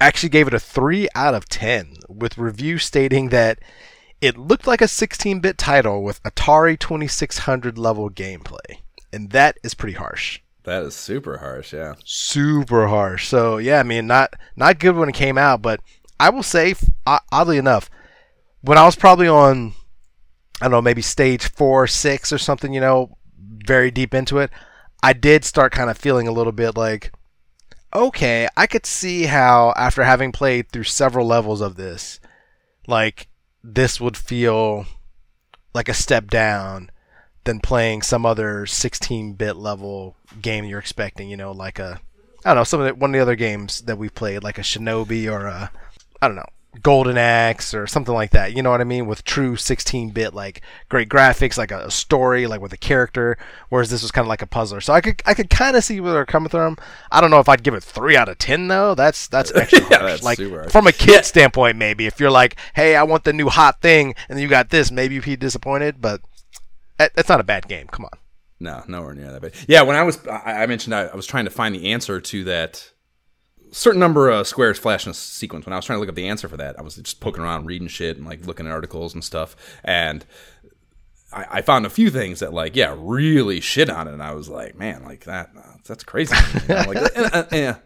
actually 0.00 0.28
gave 0.28 0.46
it 0.48 0.54
a 0.54 0.60
3 0.60 1.08
out 1.14 1.34
of 1.34 1.48
10, 1.48 1.98
with 2.08 2.38
reviews 2.38 2.84
stating 2.84 3.28
that 3.30 3.58
it 4.20 4.38
looked 4.38 4.66
like 4.66 4.80
a 4.80 4.88
16 4.88 5.40
bit 5.40 5.58
title 5.58 6.02
with 6.02 6.22
Atari 6.22 6.78
2600 6.78 7.78
level 7.78 8.10
gameplay. 8.10 8.78
And 9.12 9.30
that 9.30 9.58
is 9.62 9.74
pretty 9.74 9.96
harsh. 9.96 10.40
That 10.64 10.82
is 10.82 10.94
super 10.94 11.38
harsh, 11.38 11.74
yeah. 11.74 11.94
Super 12.04 12.88
harsh. 12.88 13.28
So, 13.28 13.58
yeah, 13.58 13.80
I 13.80 13.82
mean, 13.82 14.06
not 14.06 14.34
not 14.56 14.78
good 14.78 14.96
when 14.96 15.10
it 15.10 15.14
came 15.14 15.36
out, 15.36 15.60
but 15.60 15.80
I 16.18 16.30
will 16.30 16.42
say, 16.42 16.74
oddly 17.06 17.58
enough, 17.58 17.90
when 18.62 18.78
I 18.78 18.84
was 18.84 18.96
probably 18.96 19.28
on, 19.28 19.74
I 20.60 20.64
don't 20.64 20.70
know, 20.70 20.82
maybe 20.82 21.02
stage 21.02 21.50
four, 21.50 21.86
six 21.86 22.32
or 22.32 22.38
something, 22.38 22.72
you 22.72 22.80
know, 22.80 23.18
very 23.38 23.90
deep 23.90 24.14
into 24.14 24.38
it, 24.38 24.50
I 25.02 25.12
did 25.12 25.44
start 25.44 25.72
kind 25.72 25.90
of 25.90 25.98
feeling 25.98 26.26
a 26.26 26.32
little 26.32 26.52
bit 26.52 26.76
like, 26.78 27.12
okay, 27.94 28.48
I 28.56 28.66
could 28.66 28.86
see 28.86 29.24
how 29.24 29.72
after 29.76 30.04
having 30.04 30.32
played 30.32 30.70
through 30.70 30.84
several 30.84 31.26
levels 31.26 31.60
of 31.60 31.76
this, 31.76 32.20
like 32.86 33.28
this 33.62 34.00
would 34.00 34.16
feel 34.16 34.86
like 35.74 35.88
a 35.88 35.94
step 35.94 36.28
down 36.28 36.90
than 37.44 37.60
playing 37.60 38.02
some 38.02 38.24
other 38.24 38.64
16-bit 38.64 39.56
level 39.56 40.16
game 40.40 40.64
you're 40.64 40.78
expecting. 40.78 41.28
You 41.28 41.36
know, 41.36 41.52
like 41.52 41.78
a 41.78 42.00
I 42.44 42.50
don't 42.50 42.56
know 42.56 42.64
some 42.64 42.80
of 42.80 42.86
the, 42.86 42.94
one 42.94 43.10
of 43.10 43.14
the 43.14 43.22
other 43.22 43.36
games 43.36 43.82
that 43.82 43.98
we've 43.98 44.14
played, 44.14 44.42
like 44.42 44.58
a 44.58 44.62
Shinobi 44.62 45.30
or 45.30 45.46
a 45.46 45.70
I 46.20 46.26
don't 46.28 46.36
know 46.36 46.48
Golden 46.82 47.16
Axe 47.16 47.74
or 47.74 47.86
something 47.86 48.14
like 48.14 48.30
that. 48.30 48.54
You 48.54 48.62
know 48.62 48.70
what 48.70 48.80
I 48.80 48.84
mean? 48.84 49.06
With 49.06 49.24
true 49.24 49.56
16-bit, 49.56 50.34
like 50.34 50.62
great 50.88 51.08
graphics, 51.08 51.56
like 51.56 51.70
a, 51.70 51.90
story, 51.90 52.46
like 52.46 52.60
with 52.60 52.72
a 52.72 52.76
character. 52.76 53.36
Whereas 53.68 53.90
this 53.90 54.02
was 54.02 54.10
kind 54.10 54.24
of 54.24 54.28
like 54.28 54.42
a 54.42 54.46
puzzler. 54.46 54.80
So 54.80 54.92
I 54.92 55.00
could 55.00 55.22
I 55.26 55.34
could 55.34 55.50
kind 55.50 55.76
of 55.76 55.84
see 55.84 56.00
where 56.00 56.12
they're 56.12 56.26
coming 56.26 56.48
from. 56.48 56.76
I 57.10 57.20
don't 57.20 57.30
know 57.30 57.40
if 57.40 57.48
I'd 57.48 57.62
give 57.62 57.74
it 57.74 57.82
three 57.82 58.16
out 58.16 58.28
of 58.28 58.38
ten 58.38 58.68
though. 58.68 58.94
That's 58.94 59.28
that's 59.28 59.52
extra 59.54 59.80
yeah, 59.90 59.98
harsh. 59.98 60.20
That's 60.20 60.22
like 60.22 60.70
from 60.70 60.86
a 60.86 60.92
kid 60.92 61.14
yeah. 61.14 61.20
standpoint, 61.22 61.76
maybe 61.76 62.06
if 62.06 62.20
you're 62.20 62.30
like, 62.30 62.56
hey, 62.74 62.96
I 62.96 63.02
want 63.02 63.24
the 63.24 63.32
new 63.32 63.48
hot 63.48 63.80
thing, 63.80 64.14
and 64.28 64.40
you 64.40 64.48
got 64.48 64.70
this, 64.70 64.90
maybe 64.90 65.14
you'd 65.14 65.24
be 65.24 65.36
disappointed. 65.36 66.00
But 66.00 66.20
that's 66.98 67.28
not 67.28 67.40
a 67.40 67.44
bad 67.44 67.68
game. 67.68 67.86
Come 67.88 68.04
on. 68.04 68.18
No, 68.60 68.82
nowhere 68.88 69.14
near 69.14 69.30
that 69.32 69.42
bad. 69.42 69.52
Yeah, 69.66 69.82
when 69.82 69.96
I 69.96 70.02
was, 70.04 70.18
I 70.26 70.64
mentioned 70.66 70.94
I, 70.94 71.06
I 71.06 71.16
was 71.16 71.26
trying 71.26 71.44
to 71.44 71.50
find 71.50 71.74
the 71.74 71.92
answer 71.92 72.20
to 72.20 72.44
that 72.44 72.92
certain 73.74 74.00
number 74.00 74.28
of 74.30 74.46
squares 74.46 74.78
flash 74.78 75.04
in 75.04 75.10
a 75.10 75.14
sequence. 75.14 75.66
When 75.66 75.72
I 75.72 75.76
was 75.76 75.84
trying 75.84 75.96
to 75.96 76.00
look 76.00 76.08
up 76.08 76.14
the 76.14 76.28
answer 76.28 76.48
for 76.48 76.56
that, 76.56 76.78
I 76.78 76.82
was 76.82 76.96
just 76.96 77.20
poking 77.20 77.42
around, 77.42 77.66
reading 77.66 77.88
shit, 77.88 78.16
and 78.16 78.24
like 78.24 78.46
looking 78.46 78.66
at 78.66 78.72
articles 78.72 79.14
and 79.14 79.24
stuff. 79.24 79.56
And 79.82 80.24
I, 81.32 81.46
I 81.50 81.62
found 81.62 81.84
a 81.84 81.90
few 81.90 82.08
things 82.10 82.40
that 82.40 82.54
like, 82.54 82.76
yeah, 82.76 82.94
really 82.96 83.60
shit 83.60 83.90
on 83.90 84.06
it. 84.06 84.12
And 84.12 84.22
I 84.22 84.32
was 84.32 84.48
like, 84.48 84.76
man, 84.76 85.04
like 85.04 85.24
that, 85.24 85.50
uh, 85.56 85.74
that's 85.86 86.04
crazy. 86.04 86.34
You 86.68 86.74
know? 86.74 86.84
like, 86.86 87.16
and, 87.16 87.34
and, 87.34 87.52
and, 87.52 87.76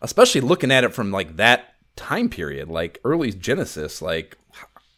especially 0.00 0.42
looking 0.42 0.70
at 0.70 0.84
it 0.84 0.94
from 0.94 1.10
like 1.10 1.36
that 1.36 1.74
time 1.96 2.28
period, 2.28 2.68
like 2.68 3.00
early 3.04 3.32
Genesis, 3.32 4.00
like 4.00 4.38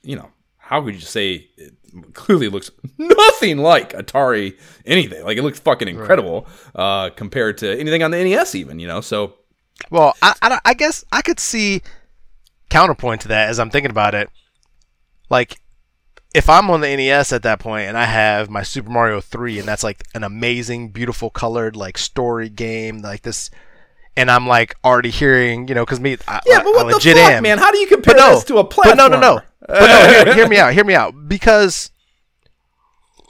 you 0.02 0.14
know, 0.14 0.30
how 0.58 0.82
could 0.82 0.94
you 0.94 1.00
say 1.00 1.48
it 1.56 1.74
clearly 2.12 2.48
looks 2.48 2.70
nothing 2.98 3.58
like 3.58 3.92
Atari 3.92 4.58
anything? 4.84 5.24
Like 5.24 5.38
it 5.38 5.42
looks 5.42 5.58
fucking 5.58 5.88
incredible 5.88 6.46
right. 6.74 7.06
uh, 7.06 7.10
compared 7.10 7.58
to 7.58 7.78
anything 7.78 8.02
on 8.02 8.10
the 8.10 8.22
NES, 8.22 8.54
even 8.54 8.78
you 8.78 8.86
know. 8.86 9.00
So 9.00 9.34
well, 9.90 10.14
I, 10.22 10.34
I, 10.42 10.60
I 10.64 10.74
guess 10.74 11.04
I 11.12 11.22
could 11.22 11.40
see 11.40 11.82
counterpoint 12.70 13.22
to 13.22 13.28
that 13.28 13.48
as 13.48 13.58
I'm 13.58 13.70
thinking 13.70 13.90
about 13.90 14.14
it. 14.14 14.28
Like, 15.28 15.60
if 16.34 16.50
I'm 16.50 16.70
on 16.70 16.80
the 16.80 16.94
NES 16.94 17.32
at 17.32 17.42
that 17.44 17.58
point 17.58 17.88
and 17.88 17.96
I 17.96 18.04
have 18.04 18.50
my 18.50 18.62
Super 18.62 18.90
Mario 18.90 19.20
3 19.20 19.58
and 19.58 19.68
that's 19.68 19.82
like 19.82 20.04
an 20.14 20.22
amazing, 20.22 20.90
beautiful 20.90 21.30
colored 21.30 21.76
like 21.76 21.98
story 21.98 22.48
game 22.48 22.98
like 22.98 23.22
this, 23.22 23.50
and 24.16 24.30
I'm 24.30 24.46
like 24.46 24.76
already 24.84 25.10
hearing, 25.10 25.68
you 25.68 25.74
know, 25.74 25.84
because 25.84 26.00
me, 26.00 26.16
I, 26.26 26.40
yeah, 26.46 26.62
but 26.62 26.74
what 26.74 26.86
the 26.86 27.00
fuck, 27.00 27.16
am. 27.16 27.42
man? 27.42 27.58
How 27.58 27.70
do 27.70 27.78
you 27.78 27.86
compare 27.86 28.16
no, 28.16 28.34
this 28.34 28.44
to 28.44 28.58
a 28.58 28.64
platform? 28.64 28.96
But 28.96 29.08
no, 29.08 29.20
no, 29.20 29.34
no. 29.34 29.40
But 29.60 29.86
no, 29.86 30.08
hear, 30.08 30.34
hear 30.34 30.48
me 30.48 30.56
out. 30.58 30.72
Hear 30.72 30.84
me 30.84 30.94
out. 30.94 31.28
Because 31.28 31.90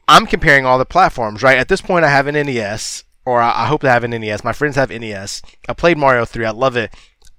I'm 0.09 0.27
comparing 0.27 0.67
all 0.67 0.79
the 0.79 0.85
platforms, 0.85 1.43
right? 1.43 1.59
At 1.59 1.69
this 1.69 1.81
point, 1.81 2.05
I 2.05 2.09
have 2.09 2.27
an 2.27 2.35
NES 2.35 3.05
or 3.27 3.43
I, 3.43 3.67
hope 3.67 3.83
to 3.83 3.91
have 3.91 4.05
an 4.05 4.13
NES. 4.13 4.45
My 4.45 4.53
friends 4.53 4.77
have 4.77 4.89
NES. 4.89 5.43
I 5.69 5.75
played 5.75 5.99
Mario 5.99 6.25
3. 6.25 6.47
I 6.47 6.51
love 6.53 6.77
it. 6.77 6.95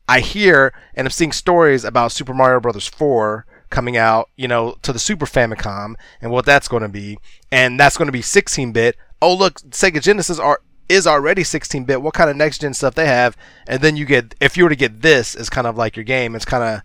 I 0.07 0.19
hear 0.19 0.73
and 0.93 1.07
I'm 1.07 1.11
seeing 1.11 1.31
stories 1.31 1.83
about 1.83 2.11
Super 2.11 2.33
Mario 2.33 2.59
Brothers 2.59 2.87
4 2.87 3.45
coming 3.69 3.97
out, 3.97 4.29
you 4.35 4.47
know, 4.47 4.77
to 4.83 4.93
the 4.93 4.99
Super 4.99 5.25
Famicom 5.25 5.95
and 6.21 6.31
what 6.31 6.45
that's 6.45 6.67
going 6.67 6.83
to 6.83 6.89
be. 6.89 7.17
And 7.51 7.79
that's 7.79 7.97
going 7.97 8.07
to 8.07 8.11
be 8.11 8.21
16-bit. 8.21 8.97
Oh, 9.21 9.33
look, 9.33 9.55
Sega 9.71 10.01
Genesis 10.01 10.39
are 10.39 10.61
is 10.89 11.07
already 11.07 11.43
16-bit. 11.43 12.01
What 12.01 12.13
kind 12.13 12.29
of 12.29 12.35
next 12.35 12.61
gen 12.61 12.73
stuff 12.73 12.95
they 12.95 13.07
have? 13.07 13.35
And 13.67 13.81
then 13.81 13.95
you 13.97 14.05
get 14.05 14.35
if 14.39 14.57
you 14.57 14.63
were 14.63 14.69
to 14.69 14.75
get 14.75 15.01
this 15.01 15.35
as 15.35 15.49
kind 15.49 15.67
of 15.67 15.77
like 15.77 15.95
your 15.95 16.05
game, 16.05 16.35
it's 16.35 16.45
kind 16.45 16.63
of 16.63 16.81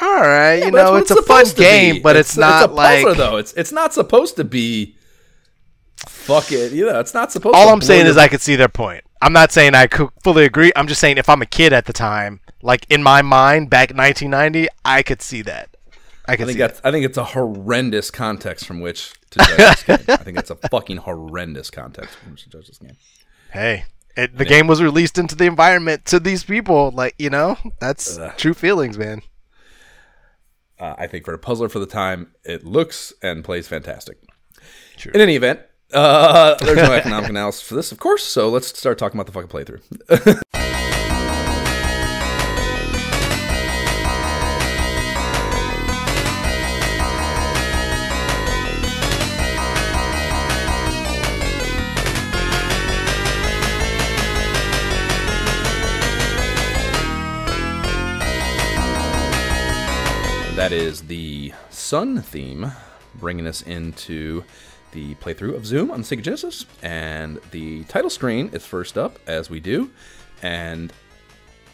all 0.00 0.20
right, 0.22 0.56
yeah, 0.56 0.64
you 0.66 0.70
know, 0.72 0.96
it's 0.96 1.12
a 1.12 1.22
fun 1.22 1.46
game, 1.54 2.02
but 2.02 2.16
it's, 2.16 2.30
it's 2.30 2.36
not 2.36 2.64
it's 2.64 2.74
like 2.74 3.16
though. 3.16 3.36
It's 3.36 3.52
it's 3.52 3.70
not 3.70 3.94
supposed 3.94 4.34
to 4.36 4.44
be 4.44 4.96
fuck 6.24 6.50
it. 6.52 6.72
You 6.72 6.86
know, 6.86 7.00
it's 7.00 7.14
not 7.14 7.32
supposed. 7.32 7.54
To 7.54 7.60
All 7.60 7.68
I'm 7.68 7.80
saying 7.80 8.06
is 8.06 8.16
I 8.16 8.28
could 8.28 8.40
see 8.40 8.56
their 8.56 8.68
point. 8.68 9.04
I'm 9.20 9.32
not 9.32 9.52
saying 9.52 9.74
I 9.74 9.86
could 9.86 10.10
fully 10.22 10.44
agree. 10.44 10.72
I'm 10.76 10.86
just 10.86 11.00
saying 11.00 11.18
if 11.18 11.28
I'm 11.28 11.42
a 11.42 11.46
kid 11.46 11.72
at 11.72 11.86
the 11.86 11.92
time, 11.92 12.40
like 12.62 12.86
in 12.90 13.02
my 13.02 13.22
mind 13.22 13.70
back 13.70 13.90
in 13.90 13.96
1990, 13.96 14.68
I 14.84 15.02
could 15.02 15.22
see 15.22 15.42
that. 15.42 15.70
I, 16.26 16.32
I 16.32 16.36
think 16.36 16.58
that's. 16.58 16.80
That. 16.80 16.88
I 16.88 16.92
think 16.92 17.04
it's 17.04 17.18
a 17.18 17.24
horrendous 17.24 18.10
context 18.10 18.66
from 18.66 18.80
which 18.80 19.12
to 19.30 19.38
judge 19.40 19.56
this 19.56 19.82
game. 19.84 20.04
I 20.08 20.16
think 20.16 20.38
it's 20.38 20.50
a 20.50 20.56
fucking 20.56 20.98
horrendous 20.98 21.70
context 21.70 22.16
from 22.16 22.32
which 22.32 22.44
to 22.44 22.50
judge 22.50 22.66
this 22.68 22.78
game. 22.78 22.96
Hey, 23.52 23.84
it, 24.16 24.36
the 24.36 24.44
yeah. 24.44 24.50
game 24.50 24.66
was 24.66 24.82
released 24.82 25.18
into 25.18 25.34
the 25.34 25.44
environment 25.44 26.06
to 26.06 26.18
these 26.18 26.44
people. 26.44 26.90
Like 26.90 27.14
you 27.18 27.30
know, 27.30 27.58
that's 27.80 28.18
uh, 28.18 28.32
true 28.36 28.54
feelings, 28.54 28.96
man. 28.96 29.22
Uh, 30.78 30.94
I 30.98 31.06
think 31.06 31.24
for 31.24 31.34
a 31.34 31.38
puzzler 31.38 31.68
for 31.68 31.78
the 31.78 31.86
time, 31.86 32.32
it 32.44 32.64
looks 32.64 33.12
and 33.22 33.44
plays 33.44 33.68
fantastic. 33.68 34.18
True. 34.96 35.12
In 35.14 35.20
any 35.20 35.36
event, 35.36 35.60
uh, 35.94 36.56
there's 36.60 36.76
no 36.76 36.92
economic 36.92 37.30
analysis 37.30 37.62
for 37.62 37.74
this, 37.74 37.92
of 37.92 37.98
course. 37.98 38.24
So 38.24 38.48
let's 38.48 38.76
start 38.78 38.98
talking 38.98 39.18
about 39.18 39.26
the 39.26 39.32
fucking 39.32 39.48
playthrough. 39.48 40.40
that 60.56 60.72
is 60.72 61.02
the 61.02 61.52
sun 61.68 62.22
theme, 62.22 62.72
bringing 63.16 63.46
us 63.46 63.60
into 63.60 64.44
the 64.94 65.14
playthrough 65.16 65.54
of 65.54 65.66
Zoom 65.66 65.90
on 65.90 66.00
the 66.00 66.06
Sega 66.06 66.22
Genesis, 66.22 66.64
and 66.82 67.38
the 67.50 67.84
title 67.84 68.08
screen 68.08 68.48
is 68.52 68.64
first 68.64 68.96
up, 68.96 69.18
as 69.26 69.50
we 69.50 69.60
do, 69.60 69.90
and 70.42 70.92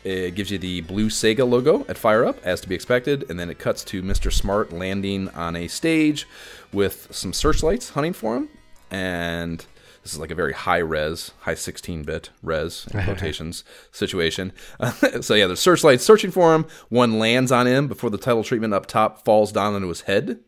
it 0.03 0.35
gives 0.35 0.51
you 0.51 0.59
the 0.59 0.81
blue 0.81 1.09
Sega 1.09 1.49
logo 1.49 1.85
at 1.89 1.99
Fire 1.99 2.25
Up, 2.25 2.39
as 2.45 2.61
to 2.63 2.69
be 2.69 2.75
expected, 2.75 3.31
and 3.31 3.39
then 3.39 3.51
it 3.51 3.59
cuts 3.59 3.85
to 3.85 4.03
Mr. 4.03 4.33
Smart 4.33 4.73
landing 4.73 5.29
on 5.31 5.55
a 5.55 5.69
stage 5.69 6.27
with 6.73 7.09
some 7.11 7.33
searchlights 7.33 7.91
hunting 7.91 8.15
for 8.15 8.37
him, 8.37 8.49
and 8.91 9.67
this 10.03 10.15
is 10.15 10.19
like 10.19 10.31
a 10.31 10.35
very 10.35 10.55
high 10.55 10.79
res, 10.79 11.33
high 11.41 11.55
16 11.55 12.05
bit 12.05 12.31
res 12.43 12.87
in 12.93 13.03
quotations 13.05 13.65
situation. 13.93 14.53
so 15.21 15.35
yeah, 15.35 15.47
there's 15.47 15.61
searchlights 15.61 16.05
searching 16.05 16.31
for 16.31 16.55
him. 16.55 16.65
One 16.89 17.19
lands 17.19 17.53
on 17.53 17.67
him 17.67 17.87
before 17.87 18.09
the 18.09 18.19
title 18.19 18.43
treatment 18.43 18.73
up 18.73 18.87
top 18.87 19.25
falls 19.25 19.53
down 19.53 19.75
onto 19.75 19.89
his 19.89 20.03
head 20.03 20.41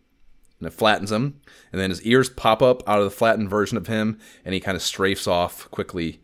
and 0.63 0.69
it 0.69 0.73
flattens 0.73 1.13
him. 1.13 1.41
And 1.73 1.81
then 1.81 1.91
his 1.91 2.03
ears 2.03 2.29
pop 2.29 2.63
up 2.63 2.87
out 2.89 2.99
of 2.99 3.05
the 3.05 3.11
flattened 3.11 3.49
version 3.51 3.77
of 3.79 3.87
him, 3.87 4.19
and 4.45 4.55
he 4.55 4.61
kind 4.61 4.77
of 4.77 4.83
strafes 4.83 5.27
off 5.27 5.71
quickly 5.71 6.21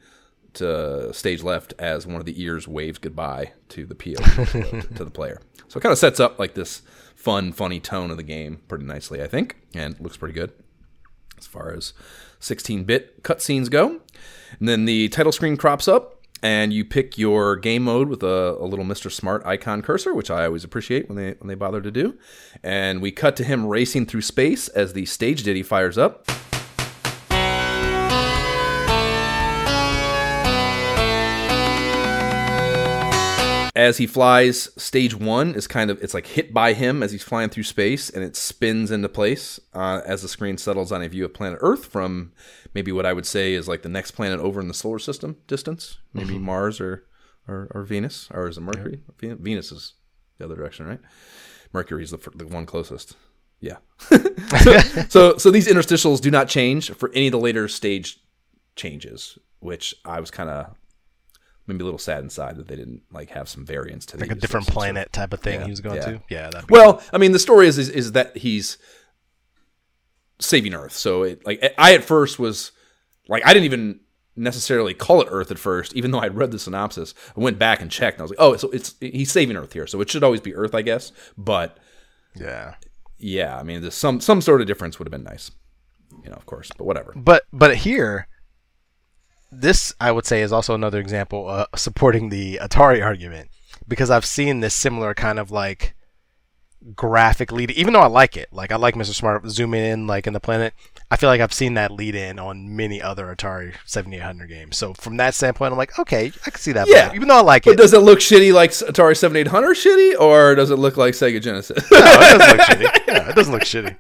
to 0.54 1.12
stage 1.12 1.42
left 1.42 1.74
as 1.78 2.06
one 2.06 2.16
of 2.16 2.26
the 2.26 2.40
ears 2.42 2.66
waves 2.68 2.98
goodbye 2.98 3.52
to 3.70 3.86
the 3.86 3.94
PO 3.94 4.22
uh, 4.22 4.44
to, 4.46 4.82
to 4.82 5.04
the 5.04 5.10
player. 5.10 5.40
So 5.68 5.78
it 5.78 5.82
kind 5.82 5.92
of 5.92 5.98
sets 5.98 6.20
up 6.20 6.38
like 6.38 6.54
this 6.54 6.82
fun, 7.14 7.52
funny 7.52 7.80
tone 7.80 8.10
of 8.10 8.16
the 8.16 8.22
game 8.22 8.62
pretty 8.68 8.84
nicely, 8.84 9.22
I 9.22 9.26
think, 9.26 9.56
and 9.74 9.98
looks 10.00 10.16
pretty 10.16 10.34
good 10.34 10.52
as 11.38 11.46
far 11.46 11.72
as 11.72 11.92
16-bit 12.40 13.22
cutscenes 13.22 13.70
go. 13.70 14.00
And 14.58 14.68
then 14.68 14.84
the 14.84 15.08
title 15.08 15.32
screen 15.32 15.56
crops 15.56 15.88
up, 15.88 16.17
and 16.42 16.72
you 16.72 16.84
pick 16.84 17.18
your 17.18 17.56
game 17.56 17.84
mode 17.84 18.08
with 18.08 18.22
a, 18.22 18.56
a, 18.60 18.64
little 18.64 18.84
Mr. 18.84 19.10
Smart 19.10 19.44
icon 19.44 19.82
cursor, 19.82 20.14
which 20.14 20.30
I 20.30 20.44
always 20.44 20.64
appreciate 20.64 21.08
when 21.08 21.16
they 21.16 21.32
when 21.32 21.48
they 21.48 21.54
bother 21.54 21.80
to 21.80 21.90
do. 21.90 22.18
And 22.62 23.00
we 23.02 23.10
cut 23.10 23.36
to 23.36 23.44
him 23.44 23.66
racing 23.66 24.06
through 24.06 24.22
space 24.22 24.68
as 24.68 24.92
the 24.92 25.06
stage 25.06 25.42
ditty 25.42 25.62
fires 25.62 25.98
up. 25.98 26.26
As 33.78 33.98
he 33.98 34.08
flies, 34.08 34.68
stage 34.76 35.14
one 35.14 35.54
is 35.54 35.68
kind 35.68 35.88
of 35.88 36.02
it's 36.02 36.12
like 36.12 36.26
hit 36.26 36.52
by 36.52 36.72
him 36.72 37.00
as 37.00 37.12
he's 37.12 37.22
flying 37.22 37.48
through 37.48 37.62
space, 37.62 38.10
and 38.10 38.24
it 38.24 38.34
spins 38.34 38.90
into 38.90 39.08
place 39.08 39.60
uh, 39.72 40.00
as 40.04 40.20
the 40.20 40.28
screen 40.28 40.58
settles 40.58 40.90
on 40.90 41.00
a 41.00 41.08
view 41.08 41.24
of 41.24 41.32
planet 41.32 41.60
Earth 41.62 41.86
from 41.86 42.32
maybe 42.74 42.90
what 42.90 43.06
I 43.06 43.12
would 43.12 43.24
say 43.24 43.54
is 43.54 43.68
like 43.68 43.82
the 43.82 43.88
next 43.88 44.10
planet 44.10 44.40
over 44.40 44.60
in 44.60 44.66
the 44.66 44.74
solar 44.74 44.98
system 44.98 45.36
distance, 45.46 45.98
maybe 46.12 46.38
Mars 46.38 46.80
or, 46.80 47.04
or 47.46 47.70
or 47.72 47.84
Venus, 47.84 48.26
or 48.32 48.48
is 48.48 48.58
it 48.58 48.62
Mercury? 48.62 49.00
Ven- 49.20 49.38
Venus 49.38 49.70
is 49.70 49.94
the 50.38 50.44
other 50.44 50.56
direction, 50.56 50.84
right? 50.84 51.00
Mercury's 51.72 52.10
the 52.10 52.18
the 52.34 52.48
one 52.48 52.66
closest. 52.66 53.16
Yeah. 53.60 53.76
so, 54.00 54.78
so 55.08 55.36
so 55.36 55.50
these 55.52 55.68
interstitials 55.68 56.20
do 56.20 56.32
not 56.32 56.48
change 56.48 56.90
for 56.90 57.12
any 57.14 57.28
of 57.28 57.32
the 57.32 57.38
later 57.38 57.68
stage 57.68 58.18
changes, 58.74 59.38
which 59.60 59.94
I 60.04 60.18
was 60.18 60.32
kind 60.32 60.50
of 60.50 60.74
maybe 61.68 61.82
a 61.82 61.84
little 61.84 61.98
sad 61.98 62.22
inside 62.24 62.56
that 62.56 62.66
they 62.68 62.76
didn't 62.76 63.02
like 63.12 63.30
have 63.30 63.48
some 63.48 63.64
variants 63.64 64.06
to 64.06 64.16
Like 64.16 64.30
a 64.30 64.34
different 64.34 64.66
Some 64.66 64.72
sort 64.74 64.86
of- 64.86 64.92
planet 64.94 65.12
type 65.12 65.32
of 65.32 65.40
thing 65.40 65.60
Yeah, 65.60 65.64
he 65.66 65.70
was 65.70 65.80
going 65.80 65.96
yeah. 65.96 66.04
to. 66.06 66.22
Yeah. 66.28 66.50
Well, 66.68 67.02
I 67.12 67.18
mean, 67.18 67.32
the 67.32 67.38
story 67.38 67.68
is, 67.68 67.78
is 67.78 67.88
is 67.88 68.12
that 68.12 68.36
he's 68.38 68.78
saving 70.40 70.74
Earth. 70.74 70.92
So 70.94 71.22
it 71.24 71.44
like 71.46 71.74
I 71.78 71.94
at 71.94 72.04
first 72.04 72.38
was 72.38 72.72
like 73.28 73.44
I 73.46 73.52
didn't 73.52 73.64
even 73.66 74.00
necessarily 74.36 74.94
call 74.94 75.20
it 75.20 75.28
Earth 75.30 75.50
at 75.50 75.58
first, 75.58 75.94
even 75.94 76.10
though 76.12 76.20
I'd 76.20 76.36
read 76.36 76.50
the 76.52 76.58
synopsis. 76.58 77.12
I 77.36 77.40
went 77.40 77.58
back 77.58 77.80
and 77.80 77.90
checked, 77.90 78.16
and 78.18 78.22
I 78.22 78.24
was 78.24 78.30
like, 78.30 78.40
oh, 78.40 78.56
so 78.56 78.70
it's 78.70 78.94
he's 79.00 79.30
saving 79.32 79.56
Earth 79.56 79.72
here, 79.72 79.86
so 79.86 80.00
it 80.00 80.10
should 80.10 80.22
always 80.24 80.40
be 80.40 80.54
Earth, 80.54 80.74
I 80.74 80.82
guess. 80.82 81.12
But 81.36 81.78
yeah. 82.36 82.74
yeah, 83.18 83.58
I 83.58 83.62
mean, 83.62 83.80
there's 83.82 83.94
some 83.94 84.20
some 84.20 84.40
sort 84.40 84.60
of 84.60 84.66
difference 84.66 84.98
would 84.98 85.06
have 85.06 85.12
been 85.12 85.24
nice, 85.24 85.50
you 86.22 86.30
know, 86.30 86.36
of 86.36 86.46
course. 86.46 86.70
But 86.78 86.84
whatever. 86.84 87.12
But 87.16 87.42
but 87.52 87.76
here, 87.78 88.28
this 89.50 89.94
I 90.00 90.12
would 90.12 90.26
say 90.26 90.42
is 90.42 90.52
also 90.52 90.74
another 90.74 91.00
example 91.00 91.48
uh, 91.48 91.66
supporting 91.76 92.28
the 92.28 92.58
Atari 92.62 93.02
argument 93.04 93.48
because 93.86 94.10
I've 94.10 94.26
seen 94.26 94.60
this 94.60 94.74
similar 94.74 95.14
kind 95.14 95.38
of 95.38 95.50
like 95.50 95.94
graphic 96.94 97.50
lead. 97.50 97.70
Even 97.72 97.92
though 97.94 98.00
I 98.00 98.06
like 98.06 98.36
it, 98.36 98.48
like 98.52 98.70
I 98.72 98.76
like 98.76 98.94
Mr. 98.94 99.14
Smart 99.14 99.46
zooming 99.48 99.82
in 99.84 100.06
like 100.06 100.26
in 100.26 100.32
the 100.32 100.40
planet. 100.40 100.74
I 101.10 101.16
feel 101.16 101.30
like 101.30 101.40
I've 101.40 101.54
seen 101.54 101.72
that 101.74 101.90
lead 101.90 102.14
in 102.14 102.38
on 102.38 102.76
many 102.76 103.00
other 103.00 103.34
Atari 103.34 103.74
7800 103.86 104.46
games. 104.46 104.76
So 104.76 104.92
from 104.92 105.16
that 105.16 105.32
standpoint, 105.34 105.72
I'm 105.72 105.78
like, 105.78 105.98
okay, 105.98 106.30
I 106.44 106.50
can 106.50 106.60
see 106.60 106.72
that. 106.72 106.86
Yeah. 106.86 107.14
even 107.14 107.28
though 107.28 107.38
I 107.38 107.42
like 107.42 107.64
But 107.64 107.72
it, 107.72 107.76
does 107.78 107.94
it 107.94 108.00
look 108.00 108.18
shitty 108.18 108.52
like 108.52 108.72
Atari 108.72 109.16
7800 109.16 109.74
shitty, 109.74 110.20
or 110.20 110.54
does 110.54 110.70
it 110.70 110.76
look 110.76 110.98
like 110.98 111.14
Sega 111.14 111.40
Genesis? 111.40 111.90
no, 111.90 111.98
it 111.98 112.38
doesn't 112.38 112.56
look 112.58 112.60
shitty. 112.66 113.06
Yeah, 113.08 113.28
it 113.30 113.34
doesn't 113.34 113.52
look 113.54 113.62
shitty. 113.62 113.96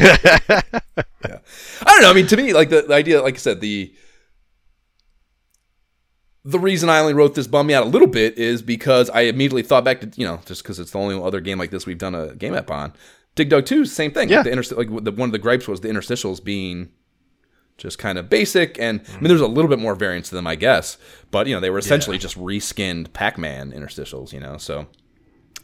yeah. 0.00 1.38
I 1.82 1.84
don't 1.84 2.02
know. 2.02 2.10
I 2.10 2.14
mean, 2.14 2.28
to 2.28 2.36
me, 2.36 2.52
like 2.52 2.70
the, 2.70 2.82
the 2.82 2.94
idea, 2.94 3.20
like 3.22 3.34
I 3.34 3.38
said, 3.38 3.60
the 3.60 3.92
the 6.44 6.58
reason 6.58 6.88
I 6.88 6.98
only 6.98 7.14
wrote 7.14 7.34
this 7.34 7.46
bum 7.46 7.68
me 7.68 7.74
out 7.74 7.84
a 7.84 7.88
little 7.88 8.08
bit 8.08 8.36
is 8.36 8.62
because 8.62 9.08
I 9.10 9.22
immediately 9.22 9.62
thought 9.62 9.84
back 9.84 10.00
to 10.00 10.10
you 10.16 10.26
know 10.26 10.40
just 10.44 10.62
because 10.62 10.78
it's 10.78 10.90
the 10.90 10.98
only 10.98 11.20
other 11.20 11.40
game 11.40 11.58
like 11.58 11.70
this 11.70 11.86
we've 11.86 11.98
done 11.98 12.14
a 12.14 12.34
game 12.34 12.54
app 12.54 12.70
on. 12.70 12.92
Dig 13.34 13.48
Dug 13.48 13.64
Two, 13.64 13.84
same 13.84 14.10
thing. 14.10 14.28
Yeah. 14.28 14.42
the 14.42 14.50
interst- 14.50 14.76
like 14.76 14.88
the, 15.04 15.12
one 15.12 15.28
of 15.28 15.32
the 15.32 15.38
gripes 15.38 15.66
was 15.68 15.80
the 15.80 15.88
interstitials 15.88 16.42
being 16.42 16.90
just 17.78 17.98
kind 17.98 18.18
of 18.18 18.28
basic, 18.28 18.78
and 18.78 19.00
I 19.08 19.14
mean, 19.14 19.28
there's 19.28 19.40
a 19.40 19.46
little 19.46 19.68
bit 19.68 19.78
more 19.78 19.94
variance 19.94 20.28
to 20.28 20.34
them, 20.34 20.46
I 20.46 20.56
guess, 20.56 20.98
but 21.30 21.46
you 21.46 21.54
know 21.54 21.60
they 21.60 21.70
were 21.70 21.78
essentially 21.78 22.18
just 22.18 22.36
reskinned 22.38 23.12
Pac-Man 23.12 23.72
interstitials, 23.72 24.32
you 24.32 24.40
know, 24.40 24.58
so 24.58 24.86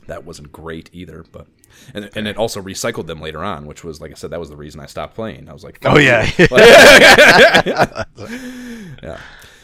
that 0.07 0.25
wasn't 0.25 0.53
great 0.53 0.91
either, 0.93 1.25
but. 1.31 1.47
And, 1.95 2.11
and 2.17 2.27
it 2.27 2.37
also 2.37 2.61
recycled 2.63 3.07
them 3.07 3.21
later 3.21 3.45
on, 3.45 3.67
which 3.67 3.85
was 3.85 4.01
like 4.01 4.11
I 4.11 4.15
said, 4.15 4.31
that 4.31 4.41
was 4.41 4.49
the 4.49 4.57
reason 4.57 4.81
I 4.81 4.87
stopped 4.87 5.15
playing. 5.15 5.49
I 5.49 5.53
was 5.53 5.63
like, 5.63 5.79
Oh 5.85 5.99
yeah. 5.99 6.29
yeah. 9.03 9.21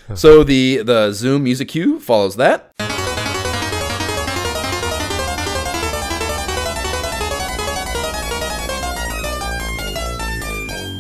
So 0.15 0.45
the 0.45 0.83
the 0.83 1.13
Zoom 1.13 1.45
music 1.45 1.69
cue 1.69 1.99
follows 1.99 2.37
that. 2.37 2.73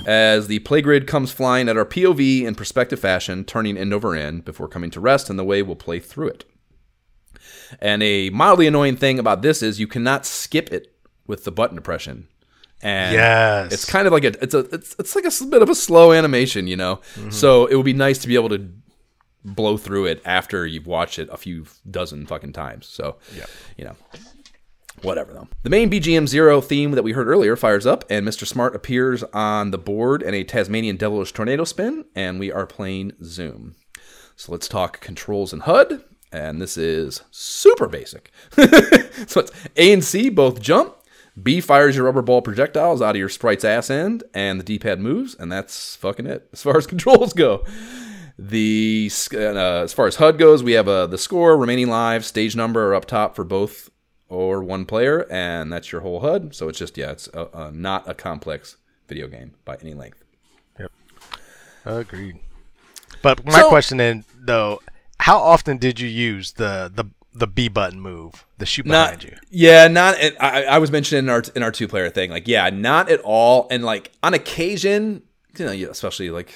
As 0.06 0.48
the 0.48 0.58
play 0.60 0.82
grid 0.82 1.06
comes 1.06 1.32
flying 1.32 1.66
at 1.66 1.78
our 1.78 1.86
POV 1.86 2.42
in 2.44 2.54
perspective 2.54 3.00
fashion, 3.00 3.42
turning 3.42 3.78
end 3.78 3.94
over 3.94 4.14
end 4.14 4.44
before 4.44 4.68
coming 4.68 4.90
to 4.90 5.00
rest, 5.00 5.30
and 5.30 5.38
the 5.38 5.44
way 5.44 5.62
we'll 5.62 5.76
play 5.76 5.98
through 5.98 6.28
it. 6.28 6.44
And 7.80 8.02
a 8.02 8.28
mildly 8.28 8.66
annoying 8.66 8.96
thing 8.96 9.18
about 9.18 9.40
this 9.40 9.62
is 9.62 9.80
you 9.80 9.86
cannot 9.86 10.26
skip 10.26 10.70
it 10.70 10.94
with 11.26 11.44
the 11.44 11.50
button 11.52 11.76
depression. 11.76 12.28
And 12.82 13.14
Yes. 13.14 13.72
it's 13.72 13.84
kind 13.86 14.06
of 14.06 14.12
like 14.12 14.24
a 14.24 14.42
it's 14.44 14.52
a 14.52 14.58
it's 14.74 14.94
it's 14.98 15.16
like 15.16 15.24
a 15.24 15.44
bit 15.46 15.62
of 15.62 15.70
a 15.70 15.74
slow 15.74 16.12
animation, 16.12 16.66
you 16.66 16.76
know. 16.76 16.96
Mm-hmm. 17.14 17.30
So 17.30 17.64
it 17.64 17.74
would 17.76 17.86
be 17.86 17.94
nice 17.94 18.18
to 18.18 18.28
be 18.28 18.34
able 18.34 18.50
to 18.50 18.68
blow 19.44 19.76
through 19.76 20.06
it 20.06 20.22
after 20.24 20.66
you've 20.66 20.86
watched 20.86 21.18
it 21.18 21.28
a 21.30 21.36
few 21.36 21.66
dozen 21.90 22.26
fucking 22.26 22.52
times. 22.52 22.86
So 22.86 23.16
Yeah. 23.36 23.46
you 23.76 23.84
know. 23.84 23.96
Whatever 25.02 25.32
though. 25.32 25.48
The 25.64 25.70
main 25.70 25.90
BGM 25.90 26.26
Zero 26.28 26.60
theme 26.60 26.92
that 26.92 27.02
we 27.02 27.12
heard 27.12 27.26
earlier 27.28 27.56
fires 27.56 27.84
up, 27.84 28.04
and 28.08 28.26
Mr. 28.26 28.46
Smart 28.46 28.74
appears 28.76 29.22
on 29.34 29.70
the 29.70 29.76
board 29.78 30.22
in 30.22 30.32
a 30.34 30.44
Tasmanian 30.44 30.96
devilish 30.96 31.32
tornado 31.32 31.64
spin, 31.64 32.04
and 32.14 32.38
we 32.38 32.50
are 32.52 32.64
playing 32.64 33.12
Zoom. 33.22 33.74
So 34.36 34.52
let's 34.52 34.68
talk 34.68 35.00
controls 35.00 35.52
and 35.52 35.62
HUD, 35.62 36.04
and 36.32 36.62
this 36.62 36.76
is 36.78 37.22
super 37.32 37.88
basic. 37.88 38.30
so 39.26 39.40
it's 39.40 39.52
A 39.76 39.92
and 39.92 40.02
C 40.04 40.28
both 40.30 40.60
jump. 40.60 40.94
B 41.42 41.60
fires 41.60 41.96
your 41.96 42.04
rubber 42.04 42.22
ball 42.22 42.40
projectiles 42.40 43.02
out 43.02 43.16
of 43.16 43.18
your 43.18 43.28
sprite's 43.28 43.64
ass 43.64 43.90
end, 43.90 44.22
and 44.32 44.60
the 44.60 44.64
D-pad 44.64 45.00
moves, 45.00 45.34
and 45.34 45.50
that's 45.50 45.96
fucking 45.96 46.26
it 46.26 46.48
as 46.52 46.62
far 46.62 46.76
as 46.78 46.86
controls 46.86 47.32
go. 47.32 47.64
The 48.38 49.10
uh, 49.32 49.36
as 49.84 49.92
far 49.92 50.06
as 50.06 50.16
HUD 50.16 50.38
goes, 50.38 50.62
we 50.62 50.72
have 50.72 50.88
uh, 50.88 51.06
the 51.06 51.18
score, 51.18 51.56
remaining 51.56 51.88
lives, 51.88 52.26
stage 52.26 52.56
number 52.56 52.88
are 52.88 52.94
up 52.94 53.04
top 53.04 53.36
for 53.36 53.44
both 53.44 53.90
or 54.28 54.62
one 54.62 54.86
player, 54.86 55.26
and 55.30 55.72
that's 55.72 55.92
your 55.92 56.00
whole 56.00 56.20
HUD. 56.20 56.54
So 56.54 56.68
it's 56.68 56.78
just 56.78 56.98
yeah, 56.98 57.12
it's 57.12 57.28
a, 57.32 57.48
a, 57.54 57.70
not 57.70 58.08
a 58.08 58.14
complex 58.14 58.76
video 59.08 59.28
game 59.28 59.54
by 59.64 59.76
any 59.80 59.94
length. 59.94 60.24
Yep, 60.80 60.90
agreed. 61.84 62.40
But 63.22 63.44
my 63.44 63.60
So- 63.60 63.68
question 63.68 63.98
then, 63.98 64.24
though, 64.40 64.80
how 65.20 65.38
often 65.38 65.76
did 65.78 66.00
you 66.00 66.08
use 66.08 66.52
the 66.52 66.90
the 66.92 67.04
the 67.36 67.46
B 67.46 67.68
button 67.68 68.00
move, 68.00 68.44
the 68.58 68.66
shoot 68.66 68.84
behind 68.84 69.12
Not 69.18 69.24
you? 69.24 69.36
yeah, 69.50 69.86
not. 69.88 70.16
I, 70.40 70.64
I 70.64 70.78
was 70.78 70.90
mentioning 70.90 71.24
in 71.26 71.30
our 71.30 71.44
in 71.54 71.62
our 71.62 71.70
two 71.70 71.86
player 71.86 72.10
thing, 72.10 72.30
like 72.30 72.48
yeah, 72.48 72.68
not 72.70 73.08
at 73.10 73.20
all. 73.20 73.68
And 73.70 73.84
like 73.84 74.10
on 74.24 74.34
occasion, 74.34 75.22
you 75.56 75.66
know, 75.66 75.90
especially 75.90 76.30
like 76.30 76.52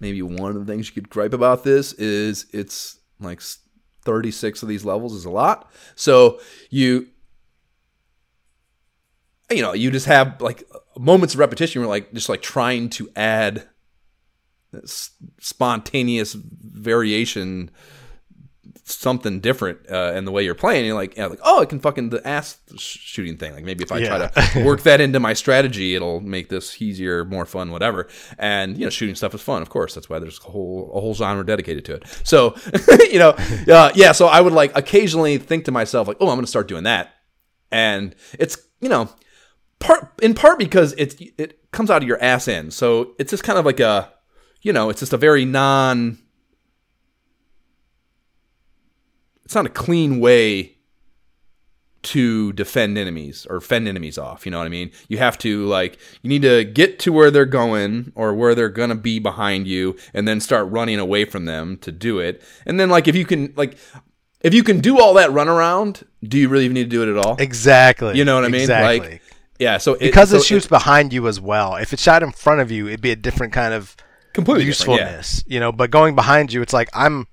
maybe 0.00 0.22
one 0.22 0.50
of 0.56 0.66
the 0.66 0.70
things 0.70 0.88
you 0.88 0.94
could 0.94 1.10
gripe 1.10 1.32
about 1.32 1.64
this 1.64 1.92
is 1.94 2.46
it's 2.52 2.98
like 3.20 3.40
36 4.02 4.62
of 4.62 4.68
these 4.68 4.84
levels 4.84 5.14
is 5.14 5.24
a 5.24 5.30
lot. 5.30 5.70
So 5.94 6.40
you 6.70 7.08
you 9.50 9.62
know, 9.62 9.72
you 9.72 9.90
just 9.90 10.06
have 10.06 10.40
like 10.40 10.62
moments 10.98 11.34
of 11.34 11.40
repetition 11.40 11.80
where 11.80 11.88
like 11.88 12.12
just 12.12 12.28
like 12.28 12.42
trying 12.42 12.90
to 12.90 13.08
add 13.16 13.66
uh, 14.74 14.80
spontaneous 15.40 16.34
variation 16.34 17.70
something 18.90 19.40
different 19.40 19.78
uh, 19.90 20.12
in 20.14 20.24
the 20.24 20.32
way 20.32 20.42
you're 20.44 20.54
playing. 20.54 20.84
You're 20.86 20.94
like, 20.94 21.16
yeah, 21.16 21.26
like, 21.26 21.40
oh, 21.44 21.60
I 21.62 21.64
can 21.66 21.78
fucking 21.80 22.10
the 22.10 22.26
ass 22.26 22.58
shooting 22.76 23.36
thing. 23.36 23.52
Like 23.54 23.64
maybe 23.64 23.84
if 23.84 23.92
I 23.92 23.98
Yeah. 23.98 24.28
try 24.28 24.44
to 24.54 24.64
work 24.64 24.82
that 24.82 25.00
into 25.00 25.20
my 25.20 25.32
strategy, 25.34 25.94
it'll 25.94 26.20
make 26.20 26.48
this 26.48 26.80
easier, 26.80 27.24
more 27.24 27.46
fun, 27.46 27.70
whatever. 27.70 28.08
And 28.38 28.76
you 28.78 28.84
know, 28.84 28.90
shooting 28.90 29.14
stuff 29.14 29.34
is 29.34 29.40
fun, 29.42 29.62
of 29.62 29.68
course. 29.70 29.94
That's 29.94 30.08
why 30.08 30.18
there's 30.18 30.38
a 30.40 30.50
whole 30.50 30.90
a 30.94 31.00
whole 31.00 31.14
genre 31.14 31.44
dedicated 31.44 31.84
to 31.86 31.94
it. 31.94 32.04
So 32.24 32.54
you 33.10 33.18
know, 33.18 33.30
uh, 33.70 33.92
yeah. 33.94 34.12
So 34.12 34.26
I 34.26 34.40
would 34.40 34.52
like 34.52 34.76
occasionally 34.76 35.38
think 35.38 35.64
to 35.66 35.70
myself, 35.72 36.08
like, 36.08 36.16
oh, 36.20 36.28
I'm 36.28 36.36
going 36.36 36.44
to 36.44 36.50
start 36.50 36.68
doing 36.68 36.84
that, 36.84 37.14
and 37.70 38.14
it's 38.38 38.56
you 38.80 38.88
know, 38.88 39.08
part 39.80 40.12
in 40.22 40.34
part 40.34 40.58
because 40.58 40.94
it's 40.98 41.16
it 41.36 41.70
comes 41.72 41.90
out 41.90 42.02
of 42.02 42.08
your 42.08 42.22
ass 42.22 42.48
end. 42.48 42.72
So 42.72 43.14
it's 43.18 43.30
just 43.30 43.44
kind 43.44 43.58
of 43.58 43.66
like 43.66 43.80
a, 43.80 44.12
you 44.62 44.72
know, 44.72 44.88
it's 44.90 45.00
just 45.00 45.12
a 45.12 45.16
very 45.18 45.44
non 45.44 46.18
it's 49.48 49.54
not 49.54 49.64
a 49.64 49.70
clean 49.70 50.20
way 50.20 50.76
to 52.02 52.52
defend 52.52 52.98
enemies 52.98 53.46
or 53.48 53.62
fend 53.62 53.88
enemies 53.88 54.18
off. 54.18 54.44
You 54.44 54.52
know 54.52 54.58
what 54.58 54.66
I 54.66 54.68
mean? 54.68 54.90
You 55.08 55.16
have 55.16 55.38
to 55.38 55.64
like 55.64 55.98
you 56.20 56.28
need 56.28 56.42
to 56.42 56.64
get 56.64 56.98
to 56.98 57.14
where 57.14 57.30
they're 57.30 57.46
going 57.46 58.12
or 58.14 58.34
where 58.34 58.54
they're 58.54 58.68
gonna 58.68 58.94
be 58.94 59.18
behind 59.18 59.66
you, 59.66 59.96
and 60.12 60.28
then 60.28 60.42
start 60.42 60.70
running 60.70 60.98
away 60.98 61.24
from 61.24 61.46
them 61.46 61.78
to 61.78 61.90
do 61.90 62.18
it. 62.18 62.42
And 62.66 62.78
then 62.78 62.90
like 62.90 63.08
if 63.08 63.16
you 63.16 63.24
can 63.24 63.54
like 63.56 63.78
if 64.42 64.52
you 64.52 64.62
can 64.62 64.80
do 64.80 65.00
all 65.00 65.14
that 65.14 65.32
run 65.32 65.48
around, 65.48 66.04
do 66.22 66.36
you 66.36 66.50
really 66.50 66.66
even 66.66 66.74
need 66.74 66.90
to 66.90 66.90
do 66.90 67.02
it 67.02 67.08
at 67.08 67.16
all? 67.16 67.36
Exactly. 67.38 68.18
You 68.18 68.26
know 68.26 68.34
what 68.34 68.44
I 68.44 68.48
mean? 68.48 68.60
Exactly. 68.60 69.10
Like 69.12 69.22
yeah. 69.58 69.78
So 69.78 69.94
it, 69.94 70.00
because 70.00 70.28
so 70.28 70.36
it 70.36 70.44
shoots 70.44 70.66
behind 70.66 71.14
you 71.14 71.26
as 71.26 71.40
well. 71.40 71.76
If 71.76 71.94
it 71.94 72.00
shot 72.00 72.22
in 72.22 72.32
front 72.32 72.60
of 72.60 72.70
you, 72.70 72.86
it'd 72.86 73.00
be 73.00 73.12
a 73.12 73.16
different 73.16 73.54
kind 73.54 73.72
of 73.72 73.96
completely 74.34 74.66
different, 74.66 75.00
yeah. 75.00 75.06
usefulness, 75.06 75.44
you 75.46 75.58
know. 75.58 75.72
But 75.72 75.90
going 75.90 76.14
behind 76.14 76.52
you, 76.52 76.60
it's 76.60 76.74
like 76.74 76.90
I'm 76.92 77.28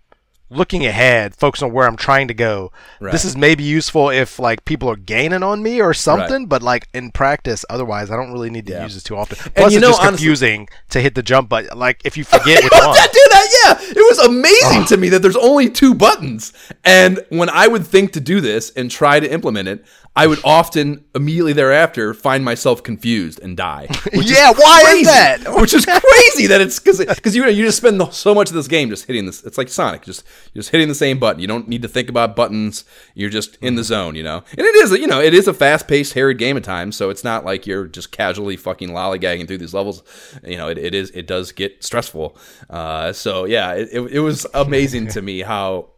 looking 0.55 0.85
ahead, 0.85 1.35
focus 1.35 1.61
on 1.61 1.71
where 1.73 1.87
I'm 1.87 1.95
trying 1.97 2.27
to 2.29 2.33
go. 2.33 2.71
Right. 2.99 3.11
This 3.11 3.25
is 3.25 3.35
maybe 3.37 3.63
useful 3.63 4.09
if 4.09 4.39
like 4.39 4.65
people 4.65 4.89
are 4.89 4.95
gaining 4.95 5.43
on 5.43 5.61
me 5.61 5.81
or 5.81 5.93
something, 5.93 6.47
but 6.47 6.63
like 6.63 6.87
in 6.93 7.11
practice, 7.11 7.65
otherwise 7.69 8.09
I 8.09 8.15
don't 8.15 8.31
really 8.31 8.49
need 8.49 8.65
to 8.67 8.73
Yeah. 8.73 8.83
use 8.83 8.93
this 8.95 9.03
too 9.03 9.15
often. 9.17 9.37
Plus, 9.55 9.71
you 9.71 9.77
it's 9.77 9.81
know, 9.83 9.89
just 9.89 10.01
honestly- 10.01 10.17
confusing 10.17 10.69
to 10.89 11.01
hit 11.01 11.15
the 11.15 11.23
jump 11.23 11.49
button. 11.49 11.77
Like 11.77 12.01
if 12.05 12.17
you 12.17 12.23
forget 12.35 12.63
which 12.63 12.71
That 12.71 12.87
one. 12.87 12.95
did 12.95 13.31
that, 13.31 13.47
yeah. 13.63 13.91
It 13.91 13.97
was 13.97 14.19
amazing 14.19 14.85
to 14.85 14.97
me 14.97 15.09
that 15.09 15.21
there's 15.21 15.35
only 15.35 15.69
two 15.69 15.93
buttons. 15.93 16.53
And 16.83 17.23
when 17.29 17.49
I 17.49 17.67
would 17.67 17.85
think 17.85 18.13
to 18.13 18.19
do 18.19 18.41
this 18.41 18.71
and 18.71 18.89
try 18.89 19.19
to 19.19 19.31
implement 19.31 19.67
it, 19.67 19.85
I 20.17 20.27
would 20.27 20.39
often 20.45 21.03
immediately 21.13 21.51
thereafter 21.51 22.13
find 22.13 22.45
myself 22.45 22.81
confused 22.83 23.39
and 23.41 23.57
die. 23.57 23.87
Yeah, 24.13 24.51
why 24.51 24.81
is 24.95 25.07
that? 25.07 25.55
Which 25.59 25.73
is 25.73 25.85
crazy 25.85 26.47
that 26.47 26.61
it's 26.61 26.79
because 26.79 26.99
because 26.99 27.35
you 27.35 27.43
know, 27.43 27.49
you 27.49 27.65
just 27.65 27.77
spend 27.77 27.99
the, 27.99 28.09
so 28.09 28.33
much 28.33 28.49
of 28.49 28.55
this 28.55 28.67
game 28.67 28.89
just 28.89 29.05
hitting 29.05 29.25
this. 29.25 29.43
It's 29.43 29.57
like 29.57 29.67
Sonic, 29.69 30.03
just 30.03 30.23
just 30.53 30.69
hitting 30.69 30.87
the 30.87 30.95
same 30.95 31.19
button. 31.19 31.41
You 31.41 31.47
don't 31.47 31.67
need 31.67 31.81
to 31.81 31.87
think 31.87 32.09
about 32.09 32.35
buttons. 32.35 32.85
You're 33.13 33.29
just 33.29 33.57
in 33.61 33.75
the 33.75 33.83
zone, 33.83 34.15
you 34.15 34.23
know. 34.23 34.43
And 34.51 34.61
it 34.61 34.75
is, 34.75 34.91
you 34.91 35.05
know, 35.05 35.21
it 35.21 35.33
is 35.33 35.47
a 35.47 35.53
fast 35.53 35.87
paced, 35.87 36.13
harried 36.13 36.37
game 36.37 36.57
at 36.57 36.63
times. 36.63 36.95
So 36.95 37.09
it's 37.09 37.23
not 37.23 37.45
like 37.45 37.67
you're 37.67 37.87
just 37.87 38.11
casually 38.11 38.57
fucking 38.57 38.89
lollygagging 38.89 39.47
through 39.47 39.59
these 39.59 39.73
levels. 39.73 40.01
You 40.43 40.57
know, 40.57 40.69
it, 40.69 40.77
it 40.77 40.95
is 40.95 41.11
it 41.11 41.27
does 41.27 41.51
get 41.51 41.83
stressful. 41.83 42.37
Uh, 42.69 43.11
so 43.13 43.45
yeah, 43.45 43.73
it, 43.73 43.89
it, 43.91 44.01
it 44.13 44.19
was 44.19 44.47
amazing 44.53 45.07
to 45.09 45.21
me 45.21 45.41
how 45.41 45.89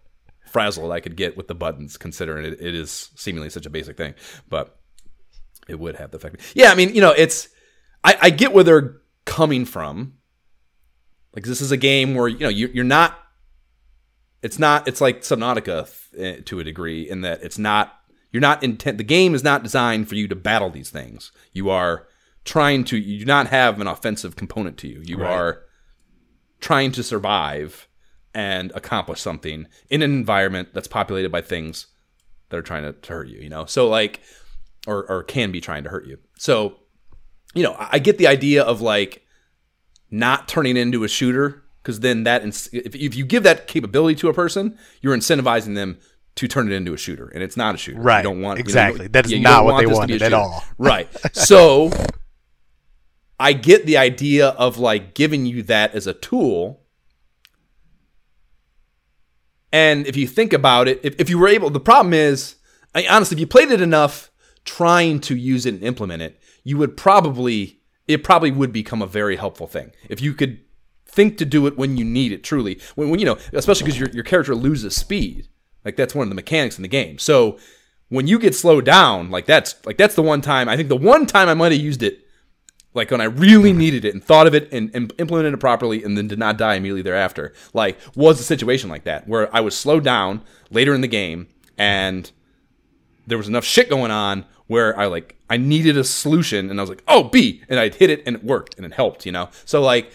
frazzled 0.57 0.91
I 0.91 1.01
could 1.01 1.15
get 1.15 1.37
with 1.37 1.47
the 1.47 1.53
buttons, 1.53 1.97
considering 1.97 2.43
it, 2.45 2.59
it 2.59 2.73
is 2.73 3.11
seemingly 3.15 3.51
such 3.51 3.67
a 3.67 3.69
basic 3.69 3.95
thing. 3.95 4.15
But 4.49 4.75
it 5.67 5.79
would 5.79 5.97
have 5.97 6.09
the 6.09 6.17
effect. 6.17 6.41
Yeah, 6.55 6.71
I 6.71 6.75
mean, 6.75 6.95
you 6.95 7.01
know, 7.01 7.11
it's 7.11 7.49
I, 8.03 8.17
I 8.23 8.29
get 8.31 8.53
where 8.53 8.63
they're 8.63 8.97
coming 9.25 9.65
from. 9.65 10.13
Like 11.35 11.45
this 11.45 11.61
is 11.61 11.71
a 11.71 11.77
game 11.77 12.15
where 12.15 12.27
you 12.27 12.39
know 12.39 12.49
you, 12.49 12.69
you're 12.73 12.83
not. 12.83 13.19
It's 14.41 14.57
not. 14.57 14.87
It's 14.87 14.99
like 14.99 15.21
Subnautica 15.21 15.87
eh, 16.17 16.41
to 16.45 16.59
a 16.59 16.63
degree 16.63 17.07
in 17.07 17.21
that 17.21 17.43
it's 17.43 17.59
not. 17.59 17.93
You're 18.31 18.41
not 18.41 18.63
intent. 18.63 18.97
The 18.97 19.03
game 19.03 19.35
is 19.35 19.43
not 19.43 19.61
designed 19.61 20.09
for 20.09 20.15
you 20.15 20.27
to 20.27 20.35
battle 20.35 20.71
these 20.71 20.89
things. 20.89 21.31
You 21.53 21.69
are 21.69 22.07
trying 22.45 22.83
to. 22.85 22.97
You 22.97 23.19
do 23.19 23.25
not 23.25 23.47
have 23.47 23.79
an 23.79 23.85
offensive 23.85 24.35
component 24.35 24.77
to 24.79 24.87
you. 24.87 25.03
You 25.05 25.17
Right. 25.17 25.31
are 25.31 25.61
trying 26.59 26.91
to 26.93 27.03
survive 27.03 27.87
and 28.37 28.71
accomplish 28.75 29.19
something 29.19 29.67
in 29.89 30.03
an 30.03 30.11
environment 30.11 30.69
that's 30.71 30.87
populated 30.87 31.31
by 31.31 31.41
things 31.41 31.87
that 32.49 32.57
are 32.57 32.61
trying 32.61 32.83
to, 32.83 32.93
to 32.93 33.11
hurt 33.11 33.27
you. 33.27 33.39
You 33.39 33.49
know, 33.49 33.65
so 33.65 33.89
like, 33.89 34.21
or 34.85 35.09
or 35.09 35.23
can 35.23 35.51
be 35.51 35.59
trying 35.59 35.83
to 35.85 35.89
hurt 35.89 36.05
you. 36.05 36.19
So 36.37 36.77
you 37.55 37.63
know, 37.63 37.75
I 37.79 37.97
get 37.97 38.19
the 38.19 38.27
idea 38.27 38.63
of 38.63 38.79
like 38.79 39.25
not 40.11 40.47
turning 40.47 40.77
into 40.77 41.03
a 41.03 41.07
shooter 41.07 41.63
because 41.81 42.01
then 42.01 42.25
that 42.25 42.43
ins- 42.43 42.69
if, 42.71 42.95
if 42.95 43.15
you 43.15 43.25
give 43.25 43.41
that 43.41 43.67
capability 43.67 44.13
to 44.19 44.29
a 44.29 44.33
person, 44.33 44.77
you're 45.01 45.17
incentivizing 45.17 45.73
them 45.73 45.97
to 46.35 46.47
turn 46.47 46.71
it 46.71 46.75
into 46.75 46.93
a 46.93 46.97
shooter, 46.97 47.29
and 47.29 47.41
it's 47.41 47.57
not 47.57 47.73
a 47.73 47.77
shooter. 47.79 47.99
Right. 47.99 48.19
You 48.19 48.23
don't 48.23 48.41
want 48.41 48.59
you 48.59 48.63
know, 48.63 48.67
Exactly. 48.67 49.07
That 49.07 49.25
is 49.25 49.33
yeah, 49.33 49.39
not 49.39 49.65
what 49.65 49.73
want 49.73 49.87
they 49.87 49.89
this 49.89 49.99
to 49.99 50.07
be 50.07 50.13
a 50.13 50.17
wanted 50.17 50.21
at 50.21 50.33
all. 50.33 50.63
Right. 50.77 51.07
So 51.33 51.89
I 53.39 53.53
get 53.53 53.87
the 53.87 53.97
idea 53.97 54.49
of 54.49 54.77
like 54.77 55.15
giving 55.15 55.47
you 55.47 55.63
that 55.63 55.95
as 55.95 56.05
a 56.05 56.13
tool. 56.13 56.83
And 59.71 60.07
if 60.07 60.15
you 60.15 60.27
think 60.27 60.53
about 60.53 60.87
it, 60.87 60.99
if, 61.03 61.15
if 61.19 61.29
you 61.29 61.37
were 61.37 61.47
able, 61.47 61.69
the 61.69 61.79
problem 61.79 62.13
is, 62.13 62.55
I, 62.95 63.05
honestly, 63.07 63.35
if 63.35 63.39
you 63.39 63.47
played 63.47 63.71
it 63.71 63.81
enough 63.81 64.31
trying 64.65 65.19
to 65.21 65.35
use 65.35 65.65
it 65.65 65.75
and 65.75 65.83
implement 65.83 66.21
it, 66.21 66.39
you 66.63 66.77
would 66.77 66.97
probably, 66.97 67.79
it 68.07 68.23
probably 68.23 68.51
would 68.51 68.71
become 68.71 69.01
a 69.01 69.07
very 69.07 69.35
helpful 69.35 69.67
thing. 69.67 69.91
If 70.09 70.21
you 70.21 70.33
could 70.33 70.59
think 71.05 71.37
to 71.37 71.45
do 71.45 71.67
it 71.67 71.77
when 71.77 71.97
you 71.97 72.05
need 72.05 72.31
it 72.31 72.43
truly, 72.43 72.79
when, 72.95 73.09
when 73.09 73.19
you 73.19 73.25
know, 73.25 73.37
especially 73.53 73.85
because 73.85 73.99
your, 73.99 74.09
your 74.09 74.23
character 74.23 74.55
loses 74.55 74.95
speed. 74.95 75.47
Like 75.83 75.95
that's 75.95 76.13
one 76.13 76.23
of 76.23 76.29
the 76.29 76.35
mechanics 76.35 76.77
in 76.77 76.81
the 76.81 76.89
game. 76.89 77.17
So 77.17 77.57
when 78.09 78.27
you 78.27 78.39
get 78.39 78.55
slowed 78.55 78.85
down, 78.85 79.31
like 79.31 79.45
that's 79.45 79.75
like 79.85 79.97
that's 79.97 80.15
the 80.15 80.21
one 80.21 80.41
time 80.41 80.67
I 80.67 80.75
think 80.75 80.89
the 80.89 80.97
one 80.97 81.25
time 81.25 81.47
I 81.47 81.53
might 81.53 81.71
have 81.71 81.81
used 81.81 82.03
it 82.03 82.26
like 82.97 83.11
when 83.11 83.21
I 83.21 83.25
really 83.25 83.69
mm-hmm. 83.69 83.79
needed 83.79 84.05
it 84.05 84.13
and 84.13 84.23
thought 84.23 84.47
of 84.47 84.55
it 84.55 84.71
and, 84.73 84.91
and 84.93 85.13
implemented 85.19 85.53
it 85.53 85.57
properly 85.57 86.03
and 86.03 86.17
then 86.17 86.27
did 86.27 86.39
not 86.39 86.57
die 86.57 86.75
immediately 86.75 87.03
thereafter, 87.03 87.53
like 87.73 87.97
was 88.15 88.39
a 88.39 88.43
situation 88.43 88.89
like 88.89 89.05
that 89.05 89.27
where 89.27 89.55
I 89.55 89.61
was 89.61 89.77
slowed 89.77 90.03
down 90.03 90.41
later 90.69 90.93
in 90.93 91.01
the 91.01 91.07
game 91.07 91.47
and 91.77 92.29
there 93.25 93.37
was 93.37 93.47
enough 93.47 93.63
shit 93.63 93.89
going 93.89 94.11
on 94.11 94.45
where 94.65 94.97
I 94.99 95.05
like 95.05 95.37
I 95.49 95.55
needed 95.55 95.97
a 95.97 96.03
solution 96.03 96.69
and 96.69 96.79
I 96.79 96.83
was 96.83 96.89
like, 96.89 97.03
oh 97.07 97.25
B 97.25 97.63
and 97.69 97.79
I'd 97.79 97.95
hit 97.95 98.09
it 98.09 98.23
and 98.25 98.35
it 98.35 98.43
worked 98.43 98.75
and 98.75 98.85
it 98.85 98.93
helped, 98.93 99.25
you 99.25 99.31
know? 99.31 99.49
So 99.63 99.81
like 99.81 100.11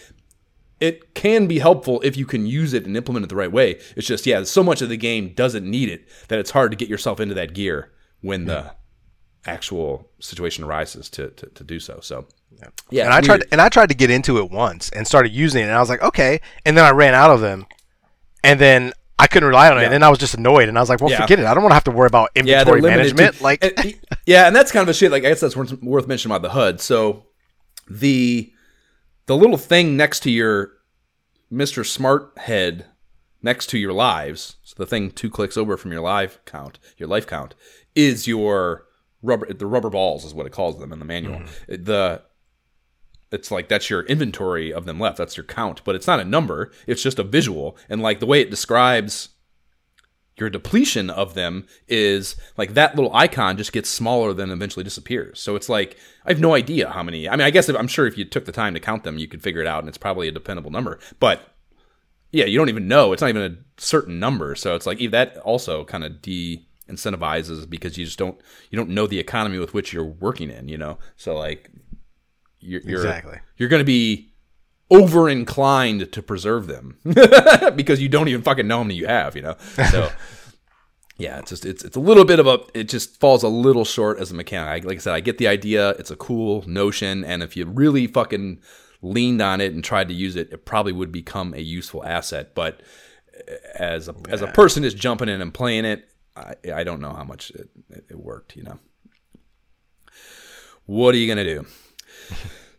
it 0.79 1.13
can 1.13 1.47
be 1.47 1.59
helpful 1.59 2.01
if 2.01 2.17
you 2.17 2.25
can 2.25 2.45
use 2.45 2.73
it 2.73 2.85
and 2.85 2.97
implement 2.97 3.25
it 3.25 3.29
the 3.29 3.35
right 3.35 3.51
way. 3.51 3.79
It's 3.95 4.05
just 4.05 4.27
yeah, 4.27 4.43
so 4.43 4.61
much 4.61 4.81
of 4.81 4.89
the 4.89 4.97
game 4.97 5.33
doesn't 5.33 5.65
need 5.65 5.89
it 5.89 6.07
that 6.27 6.37
it's 6.37 6.51
hard 6.51 6.71
to 6.71 6.77
get 6.77 6.89
yourself 6.89 7.19
into 7.19 7.33
that 7.35 7.53
gear 7.53 7.91
when 8.21 8.45
the 8.45 8.55
mm-hmm. 8.55 8.75
Actual 9.45 10.09
situation 10.19 10.63
arises 10.63 11.09
to, 11.11 11.29
to, 11.31 11.45
to 11.47 11.63
do 11.63 11.79
so. 11.79 11.99
So 12.01 12.27
yeah, 12.59 12.67
yeah 12.89 13.03
and 13.05 13.13
I 13.13 13.17
it's 13.19 13.27
tried 13.27 13.43
and 13.51 13.61
I 13.61 13.69
tried 13.69 13.89
to 13.89 13.95
get 13.95 14.09
into 14.09 14.37
it 14.37 14.49
once 14.51 14.89
and 14.91 15.05
started 15.05 15.31
using 15.33 15.61
it 15.61 15.65
and 15.65 15.73
I 15.73 15.79
was 15.79 15.89
like, 15.89 16.01
okay. 16.01 16.39
And 16.65 16.77
then 16.77 16.85
I 16.85 16.91
ran 16.91 17.13
out 17.13 17.31
of 17.31 17.41
them. 17.41 17.65
And 18.43 18.59
then 18.59 18.93
I 19.17 19.27
couldn't 19.27 19.47
rely 19.47 19.69
on 19.69 19.77
it. 19.77 19.81
Yeah. 19.81 19.85
And 19.85 19.93
then 19.93 20.03
I 20.03 20.09
was 20.09 20.19
just 20.19 20.33
annoyed 20.35 20.67
and 20.69 20.77
I 20.77 20.81
was 20.81 20.89
like, 20.89 20.99
well, 21.01 21.09
Yeah. 21.09 21.21
forget 21.21 21.39
it. 21.39 21.45
I 21.45 21.53
don't 21.53 21.63
want 21.63 21.71
to 21.71 21.75
have 21.75 21.83
to 21.85 21.91
worry 21.91 22.07
about 22.07 22.29
inventory 22.35 22.81
management. 22.81 23.37
to- 23.37 23.43
like 23.43 23.63
and- 23.77 23.95
yeah, 24.25 24.47
and 24.47 24.55
that's 24.55 24.71
kind 24.71 24.83
of 24.83 24.89
a 24.89 24.93
shit. 24.93 25.11
Like 25.11 25.23
I 25.25 25.29
guess 25.29 25.39
that's 25.41 25.55
worth, 25.55 25.81
worth 25.81 26.07
mentioning 26.07 26.35
about 26.35 26.47
the 26.47 26.53
HUD. 26.53 26.81
So 26.81 27.25
the 27.89 28.51
the 29.25 29.35
little 29.37 29.57
thing 29.57 29.95
next 29.97 30.21
to 30.21 30.31
your 30.31 30.71
Mister 31.49 31.83
Smart 31.83 32.37
head 32.37 32.85
next 33.41 33.67
to 33.67 33.77
your 33.77 33.93
lives, 33.93 34.55
so 34.63 34.75
the 34.77 34.85
thing 34.85 35.11
two 35.11 35.29
clicks 35.29 35.57
over 35.57 35.75
from 35.77 35.91
your 35.91 36.01
live 36.01 36.39
count, 36.45 36.79
your 36.97 37.07
life 37.09 37.27
count, 37.27 37.55
is 37.95 38.27
your 38.27 38.85
rubber. 39.23 39.51
The 39.51 39.65
rubber 39.65 39.89
balls 39.89 40.25
is 40.25 40.33
what 40.33 40.45
it 40.45 40.51
calls 40.51 40.77
them 40.79 40.93
in 40.93 40.99
the 40.99 41.05
manual. 41.05 41.39
Mm-hmm. 41.39 41.83
The 41.83 42.21
it's 43.31 43.49
like 43.49 43.67
that's 43.67 43.89
your 43.89 44.03
inventory 44.03 44.71
of 44.71 44.85
them 44.85 44.99
left. 44.99 45.17
That's 45.17 45.35
your 45.35 45.45
count, 45.45 45.83
but 45.83 45.95
it's 45.95 46.05
not 46.05 46.19
a 46.19 46.25
number. 46.25 46.71
It's 46.85 47.01
just 47.01 47.17
a 47.17 47.23
visual, 47.23 47.75
and 47.89 48.01
like 48.01 48.19
the 48.19 48.27
way 48.27 48.41
it 48.41 48.51
describes 48.51 49.29
your 50.37 50.49
depletion 50.49 51.09
of 51.09 51.35
them 51.35 51.65
is 51.87 52.35
like 52.57 52.73
that 52.73 52.95
little 52.95 53.13
icon 53.13 53.55
just 53.55 53.71
gets 53.71 53.89
smaller 53.89 54.33
than 54.33 54.49
eventually 54.49 54.83
disappears. 54.83 55.39
So 55.39 55.55
it's 55.55 55.69
like 55.69 55.97
I 56.25 56.31
have 56.31 56.39
no 56.39 56.53
idea 56.55 56.89
how 56.89 57.03
many. 57.03 57.27
I 57.29 57.35
mean, 57.35 57.45
I 57.45 57.51
guess 57.51 57.69
if, 57.69 57.75
I'm 57.75 57.87
sure 57.87 58.07
if 58.07 58.17
you 58.17 58.25
took 58.25 58.45
the 58.45 58.51
time 58.51 58.73
to 58.73 58.79
count 58.79 59.03
them, 59.03 59.17
you 59.17 59.27
could 59.27 59.43
figure 59.43 59.61
it 59.61 59.67
out, 59.67 59.79
and 59.79 59.89
it's 59.89 59.97
probably 59.97 60.27
a 60.27 60.31
dependable 60.31 60.71
number. 60.71 60.99
But 61.19 61.41
yeah, 62.31 62.45
you 62.45 62.57
don't 62.57 62.69
even 62.69 62.87
know. 62.87 63.13
It's 63.13 63.21
not 63.21 63.29
even 63.29 63.41
a 63.43 63.81
certain 63.81 64.19
number. 64.19 64.55
So 64.55 64.75
it's 64.75 64.87
like 64.87 64.99
that 65.11 65.37
also 65.37 65.85
kind 65.85 66.03
of 66.03 66.21
de 66.21 66.67
incentivizes 66.89 67.69
because 67.69 67.97
you 67.97 68.05
just 68.05 68.19
don't 68.19 68.39
you 68.69 68.77
don't 68.77 68.89
know 68.89 69.07
the 69.07 69.19
economy 69.19 69.59
with 69.59 69.73
which 69.73 69.93
you're 69.93 70.03
working 70.03 70.49
in. 70.49 70.67
You 70.67 70.77
know, 70.77 70.97
so 71.15 71.35
like 71.37 71.69
you're, 72.59 72.81
you're 72.81 73.01
Exactly. 73.01 73.39
you're 73.57 73.69
going 73.69 73.81
to 73.81 73.85
be 73.85 74.33
over 74.89 75.27
inclined 75.27 76.11
to 76.11 76.21
preserve 76.21 76.67
them 76.67 76.97
because 77.75 78.01
you 78.01 78.07
don't 78.09 78.27
even 78.27 78.41
fucking 78.41 78.67
know 78.67 78.77
how 78.77 78.83
many 78.83 78.95
you 78.95 79.07
have, 79.07 79.35
you 79.35 79.41
know? 79.41 79.55
So 79.89 80.11
yeah, 81.17 81.39
it's 81.39 81.49
just 81.49 81.65
it's 81.65 81.83
it's 81.83 81.95
a 81.95 81.99
little 81.99 82.25
bit 82.25 82.39
of 82.39 82.47
a 82.47 82.59
it 82.73 82.85
just 82.89 83.19
falls 83.19 83.43
a 83.43 83.47
little 83.47 83.85
short 83.85 84.19
as 84.19 84.31
a 84.31 84.35
mechanic. 84.35 84.83
I, 84.83 84.87
like 84.87 84.97
I 84.97 84.99
said, 84.99 85.13
I 85.13 85.19
get 85.19 85.37
the 85.37 85.47
idea. 85.47 85.91
It's 85.91 86.11
a 86.11 86.15
cool 86.15 86.63
notion, 86.67 87.23
and 87.23 87.41
if 87.43 87.55
you 87.57 87.65
really 87.65 88.07
fucking 88.07 88.59
leaned 89.01 89.41
on 89.41 89.61
it 89.61 89.73
and 89.73 89.83
tried 89.83 90.07
to 90.07 90.13
use 90.13 90.35
it, 90.35 90.51
it 90.51 90.65
probably 90.65 90.91
would 90.91 91.11
become 91.11 91.53
a 91.53 91.59
useful 91.59 92.03
asset. 92.05 92.53
But 92.55 92.81
eh, 93.47 93.55
as 93.75 94.07
a 94.09 94.15
as 94.29 94.41
a 94.41 94.47
person 94.47 94.83
is 94.83 94.93
jumping 94.93 95.29
in 95.29 95.41
and 95.41 95.53
playing 95.53 95.85
it, 95.85 96.07
I, 96.35 96.55
I 96.73 96.83
don't 96.83 96.99
know 96.99 97.13
how 97.13 97.23
much 97.23 97.51
it, 97.51 97.69
it, 98.09 98.19
worked. 98.19 98.55
You 98.55 98.63
know, 98.63 98.79
what 100.85 101.13
are 101.15 101.17
you 101.17 101.27
gonna 101.27 101.43
do? 101.43 101.65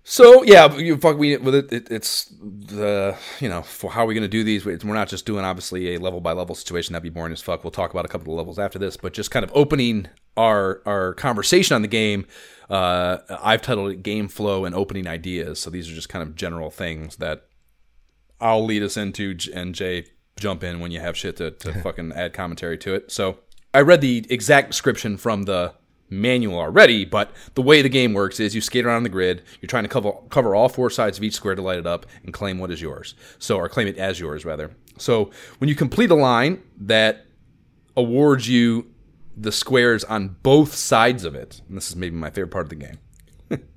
So 0.07 0.43
yeah, 0.43 0.77
you 0.77 0.99
fuck 0.99 1.17
we 1.17 1.39
with 1.39 1.55
it, 1.55 1.73
it. 1.73 1.91
It's 1.91 2.27
the 2.27 3.17
you 3.41 3.49
know 3.49 3.63
for 3.63 3.91
how 3.91 4.05
are 4.05 4.07
we 4.07 4.13
going 4.13 4.23
to 4.23 4.29
do 4.29 4.45
these? 4.45 4.67
We're 4.67 4.77
not 4.77 5.09
just 5.09 5.25
doing 5.25 5.47
obviously 5.47 5.95
a 5.95 5.99
level 5.99 6.21
by 6.21 6.33
level 6.33 6.55
situation. 6.55 6.93
That'd 6.93 7.05
be 7.05 7.09
boring 7.09 7.33
as 7.33 7.41
fuck. 7.41 7.65
We'll 7.65 7.71
talk 7.71 7.91
about 7.91 8.05
a 8.05 8.09
couple 8.09 8.35
of 8.35 8.37
levels 8.37 8.59
after 8.59 8.79
this, 8.79 8.99
but 8.99 9.15
just 9.15 9.31
kind 9.31 9.45
of 9.45 9.51
opening 9.55 10.09
our 10.37 10.83
our 10.85 11.15
conversation 11.15 11.75
on 11.75 11.81
the 11.81 11.89
game. 11.89 12.27
Uh, 12.69 13.19
I've 13.43 13.63
titled 13.63 13.93
it 13.93 14.03
"Game 14.03 14.29
Flow 14.29 14.67
and 14.67 14.75
Opening 14.75 15.07
Ideas." 15.07 15.59
So 15.59 15.71
these 15.71 15.91
are 15.91 15.95
just 15.95 16.11
kind 16.11 16.23
of 16.23 16.37
general 16.37 16.71
things 16.71 17.17
that 17.17 17.47
I'll 18.43 18.65
lead 18.65 18.83
us 18.83 18.99
into, 18.99 19.35
and 19.55 19.75
Jay 19.75 20.05
jump 20.37 20.63
in 20.63 20.81
when 20.81 20.91
you 20.91 21.01
have 21.01 21.17
shit 21.17 21.37
to, 21.37 21.51
to 21.51 21.73
fucking 21.83 22.13
add 22.13 22.35
commentary 22.35 22.77
to 22.79 22.95
it. 22.95 23.11
So 23.11 23.39
I 23.75 23.81
read 23.81 24.01
the 24.01 24.25
exact 24.31 24.71
description 24.71 25.17
from 25.17 25.43
the 25.43 25.75
manual 26.09 26.59
already, 26.59 27.05
but 27.05 27.33
the 27.55 27.63
way 27.63 27.83
the 27.83 27.89
game 27.89 28.15
works 28.15 28.39
is 28.39 28.55
you 28.55 28.61
skate 28.61 28.87
around 28.87 29.03
the 29.03 29.09
grid. 29.09 29.43
You're 29.61 29.69
trying 29.69 29.85
to 29.85 29.89
cover 29.89 30.13
cover 30.31 30.55
all 30.55 30.69
four 30.69 30.91
sides 30.91 31.19
of 31.19 31.25
each 31.25 31.35
square 31.35 31.55
to 31.55 31.63
light 31.63 31.79
it 31.79 31.87
up 31.87 32.07
and 32.23 32.33
claim 32.33 32.59
what 32.59 32.71
is 32.71 32.81
yours. 32.81 33.15
So 33.39 33.57
or 33.57 33.69
claim 33.69 33.89
it 33.89 33.99
as 33.99 34.21
yours 34.21 34.45
rather. 34.45 34.71
So 34.97 35.31
when 35.59 35.69
you 35.69 35.75
complete 35.75 36.11
a 36.11 36.15
line 36.15 36.63
that 36.79 37.27
awards 37.97 38.49
you 38.49 38.91
the 39.37 39.51
squares 39.51 40.05
on 40.05 40.37
both 40.43 40.75
sides 40.75 41.25
of 41.25 41.35
it, 41.35 41.61
and 41.69 41.77
this 41.77 41.89
is 41.89 41.97
maybe 41.97 42.15
my 42.15 42.31
favorite 42.31 42.53
part 42.53 42.67
of 42.67 42.71
the 42.71 42.77
game. 42.77 42.99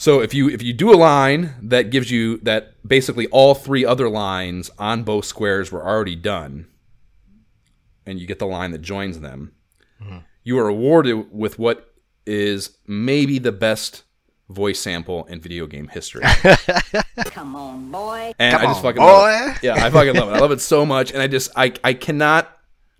So 0.00 0.20
if 0.20 0.32
you 0.32 0.48
if 0.48 0.62
you 0.62 0.72
do 0.72 0.94
a 0.94 0.96
line 0.96 1.54
that 1.60 1.90
gives 1.90 2.08
you 2.08 2.36
that 2.38 2.72
basically 2.86 3.26
all 3.26 3.56
three 3.56 3.84
other 3.84 4.08
lines 4.08 4.70
on 4.78 5.02
both 5.02 5.24
squares 5.24 5.72
were 5.72 5.84
already 5.84 6.14
done, 6.14 6.68
and 8.08 8.20
you 8.20 8.26
get 8.26 8.38
the 8.38 8.46
line 8.46 8.70
that 8.72 8.82
joins 8.82 9.20
them, 9.20 9.52
mm-hmm. 10.02 10.18
you 10.44 10.58
are 10.58 10.68
awarded 10.68 11.32
with 11.32 11.58
what 11.58 11.94
is 12.26 12.76
maybe 12.86 13.38
the 13.38 13.52
best 13.52 14.04
voice 14.48 14.80
sample 14.80 15.24
in 15.26 15.40
video 15.40 15.66
game 15.66 15.88
history. 15.88 16.24
Come 17.26 17.54
on, 17.54 17.90
boy. 17.90 18.32
And 18.38 18.52
Come 18.54 18.62
I 18.62 18.70
just 18.70 18.78
on, 18.78 18.82
fucking 18.82 19.02
love 19.02 19.46
boy. 19.46 19.52
it. 19.52 19.62
Yeah, 19.62 19.84
I 19.84 19.90
fucking 19.90 20.14
love 20.14 20.28
it. 20.30 20.32
I 20.32 20.38
love 20.38 20.52
it 20.52 20.60
so 20.60 20.86
much, 20.86 21.12
and 21.12 21.20
I 21.22 21.26
just 21.26 21.50
I 21.56 21.72
I 21.84 21.92
cannot 21.92 22.50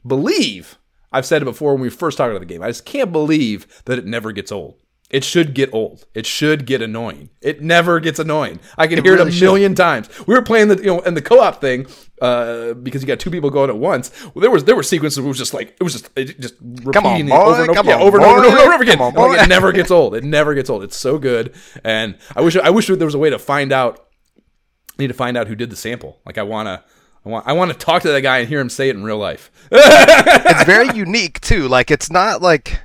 believe 0.06 0.78
I've 1.12 1.26
said 1.26 1.42
it 1.42 1.46
before 1.46 1.72
when 1.72 1.82
we 1.82 1.90
first 1.90 2.18
talked 2.18 2.30
about 2.30 2.40
the 2.40 2.46
game. 2.46 2.62
I 2.62 2.68
just 2.68 2.84
can't 2.84 3.12
believe 3.12 3.82
that 3.86 3.98
it 3.98 4.06
never 4.06 4.32
gets 4.32 4.52
old. 4.52 4.76
It 5.10 5.24
should 5.24 5.54
get 5.54 5.72
old. 5.72 6.04
It 6.14 6.26
should 6.26 6.66
get 6.66 6.82
annoying. 6.82 7.30
It 7.40 7.62
never 7.62 7.98
gets 7.98 8.18
annoying. 8.18 8.60
I 8.76 8.86
can 8.86 9.02
hear 9.02 9.14
really 9.14 9.28
it 9.28 9.28
a 9.28 9.32
should. 9.32 9.44
million 9.44 9.74
times. 9.74 10.06
We 10.26 10.34
were 10.34 10.42
playing 10.42 10.68
the 10.68 10.76
you 10.76 10.86
know 10.86 11.00
and 11.00 11.16
the 11.16 11.22
co-op 11.22 11.62
thing 11.62 11.86
uh, 12.20 12.74
because 12.74 13.00
you 13.00 13.08
got 13.08 13.18
two 13.18 13.30
people 13.30 13.48
going 13.48 13.70
at 13.70 13.78
once. 13.78 14.10
Well, 14.34 14.42
there 14.42 14.50
was 14.50 14.64
there 14.64 14.76
were 14.76 14.82
sequences 14.82 15.18
where 15.18 15.26
it 15.26 15.28
was 15.28 15.38
just 15.38 15.54
like 15.54 15.74
it 15.80 15.82
was 15.82 15.94
just 15.94 16.10
it 16.14 16.38
just 16.38 16.58
Come 16.58 17.06
on, 17.06 17.12
repeating 17.12 17.28
boy. 17.30 17.36
over 17.36 17.60
and 17.62 17.70
over, 17.70 17.74
Come 17.74 17.86
yeah, 17.86 17.94
on, 17.96 18.02
over 18.02 18.16
and 18.18 18.26
over 18.26 18.36
and 18.38 18.46
over 18.46 18.58
and 18.58 18.74
over 18.74 18.82
again. 18.82 19.00
On, 19.00 19.14
like, 19.14 19.42
it 19.42 19.48
never 19.48 19.72
gets 19.72 19.90
old. 19.98 20.14
It 20.14 20.24
never 20.24 20.52
gets 20.52 20.68
old. 20.68 20.82
It's 20.82 20.96
so 20.96 21.16
good. 21.18 21.54
And 21.82 22.18
I 22.36 22.42
wish 22.42 22.56
I 22.56 22.68
wish 22.68 22.88
there 22.88 22.96
was 22.98 23.14
a 23.14 23.18
way 23.18 23.30
to 23.30 23.38
find 23.38 23.72
out 23.72 24.08
I 24.98 25.02
need 25.04 25.08
to 25.08 25.14
find 25.14 25.38
out 25.38 25.46
who 25.46 25.54
did 25.54 25.70
the 25.70 25.76
sample. 25.76 26.20
Like 26.26 26.36
I 26.36 26.42
wanna, 26.42 26.84
I 27.24 27.28
want, 27.30 27.46
I 27.46 27.52
want 27.54 27.70
to 27.70 27.78
talk 27.78 28.02
to 28.02 28.08
that 28.08 28.20
guy 28.20 28.38
and 28.38 28.48
hear 28.48 28.60
him 28.60 28.68
say 28.68 28.90
it 28.90 28.96
in 28.96 29.04
real 29.04 29.16
life. 29.18 29.50
it's 29.72 30.64
very 30.64 30.94
unique 30.94 31.40
too. 31.40 31.66
Like 31.68 31.90
it's 31.90 32.10
not 32.10 32.42
like 32.42 32.78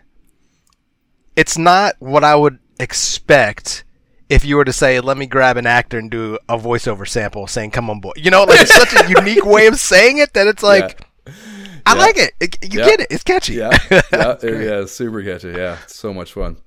it's 1.35 1.57
not 1.57 1.95
what 1.99 2.23
I 2.23 2.35
would 2.35 2.59
expect 2.79 3.83
if 4.29 4.43
you 4.45 4.55
were 4.55 4.65
to 4.65 4.73
say, 4.73 4.99
"Let 4.99 5.17
me 5.17 5.25
grab 5.25 5.57
an 5.57 5.65
actor 5.67 5.97
and 5.97 6.09
do 6.09 6.37
a 6.49 6.57
voiceover 6.57 7.07
sample 7.07 7.47
saying 7.47 7.71
come 7.71 7.89
on, 7.89 7.99
boy." 7.99 8.13
You 8.15 8.31
know, 8.31 8.43
like 8.43 8.61
it's 8.61 8.73
such 8.73 8.93
a 8.93 9.09
unique 9.19 9.45
way 9.45 9.67
of 9.67 9.79
saying 9.79 10.17
it 10.17 10.33
that 10.33 10.47
it's 10.47 10.63
like 10.63 11.05
I 11.85 11.95
like 11.95 12.17
it. 12.17 12.33
It- 12.39 12.57
You 12.73 12.79
Yeah. 12.79 12.85
get 12.85 12.99
it. 13.01 13.07
It's 13.11 13.23
catchy. 13.23 13.53
yeah, 13.55 13.77
yeah, 14.11 14.35
yeah, 14.43 14.85
super 14.85 15.21
catchy. 15.23 15.49
Yeah, 15.49 15.77
it's 15.83 15.95
so 15.95 16.13
much 16.13 16.33
fun. 16.33 16.57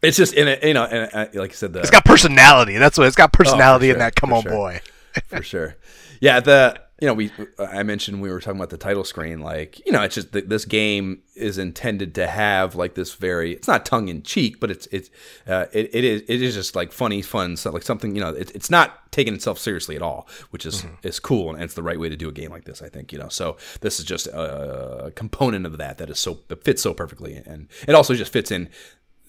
It's 0.00 0.16
just 0.16 0.32
in 0.34 0.46
it, 0.46 0.62
you 0.62 0.74
know, 0.74 0.84
and 0.84 1.10
uh, 1.12 1.26
like 1.40 1.50
you 1.50 1.56
said, 1.56 1.72
the 1.72 1.80
It's 1.80 1.90
got 1.90 2.04
personality. 2.04 2.78
That's 2.78 2.96
what 2.96 3.08
it's 3.08 3.16
got 3.16 3.32
personality 3.32 3.88
in 3.88 3.94
sure, 3.94 3.98
that. 3.98 4.14
Come 4.14 4.32
on, 4.32 4.42
sure. 4.42 4.52
boy. 4.52 4.80
for 5.26 5.42
sure. 5.42 5.76
Yeah, 6.20 6.38
the 6.40 6.80
you 7.00 7.06
know 7.06 7.14
we 7.14 7.30
I 7.58 7.82
mentioned 7.82 8.20
we 8.20 8.30
were 8.30 8.40
talking 8.40 8.58
about 8.58 8.70
the 8.70 8.78
title 8.78 9.04
screen. 9.04 9.40
Like 9.40 9.84
you 9.86 9.92
know, 9.92 10.02
it's 10.02 10.16
just 10.16 10.32
this 10.32 10.64
game 10.64 11.22
is 11.36 11.56
intended 11.56 12.14
to 12.16 12.26
have 12.26 12.74
like 12.74 12.94
this 12.94 13.14
very. 13.14 13.52
It's 13.52 13.68
not 13.68 13.86
tongue 13.86 14.08
in 14.08 14.22
cheek, 14.22 14.58
but 14.58 14.70
it's 14.70 14.86
it's 14.90 15.10
uh, 15.46 15.66
it, 15.72 15.90
it 15.94 16.04
is 16.04 16.22
it 16.28 16.42
is 16.42 16.54
just 16.54 16.74
like 16.74 16.92
funny, 16.92 17.22
fun 17.22 17.56
stuff. 17.56 17.74
Like 17.74 17.84
something 17.84 18.14
you 18.14 18.20
know, 18.20 18.30
it, 18.30 18.50
it's 18.54 18.70
not 18.70 19.12
taking 19.12 19.34
itself 19.34 19.58
seriously 19.58 19.94
at 19.96 20.02
all, 20.02 20.28
which 20.50 20.66
is 20.66 20.84
is 21.02 21.20
cool 21.20 21.54
and 21.54 21.62
it's 21.62 21.74
the 21.74 21.82
right 21.82 22.00
way 22.00 22.08
to 22.08 22.16
do 22.16 22.28
a 22.28 22.32
game 22.32 22.50
like 22.50 22.64
this. 22.64 22.82
I 22.82 22.88
think 22.88 23.12
you 23.12 23.18
know. 23.18 23.28
So 23.28 23.56
this 23.80 24.00
is 24.00 24.04
just 24.04 24.26
a 24.26 25.12
component 25.14 25.66
of 25.66 25.78
that 25.78 25.98
that 25.98 26.10
is 26.10 26.18
so 26.18 26.40
that 26.48 26.64
fits 26.64 26.82
so 26.82 26.94
perfectly, 26.94 27.36
and 27.36 27.68
it 27.86 27.94
also 27.94 28.14
just 28.14 28.32
fits 28.32 28.50
in 28.50 28.68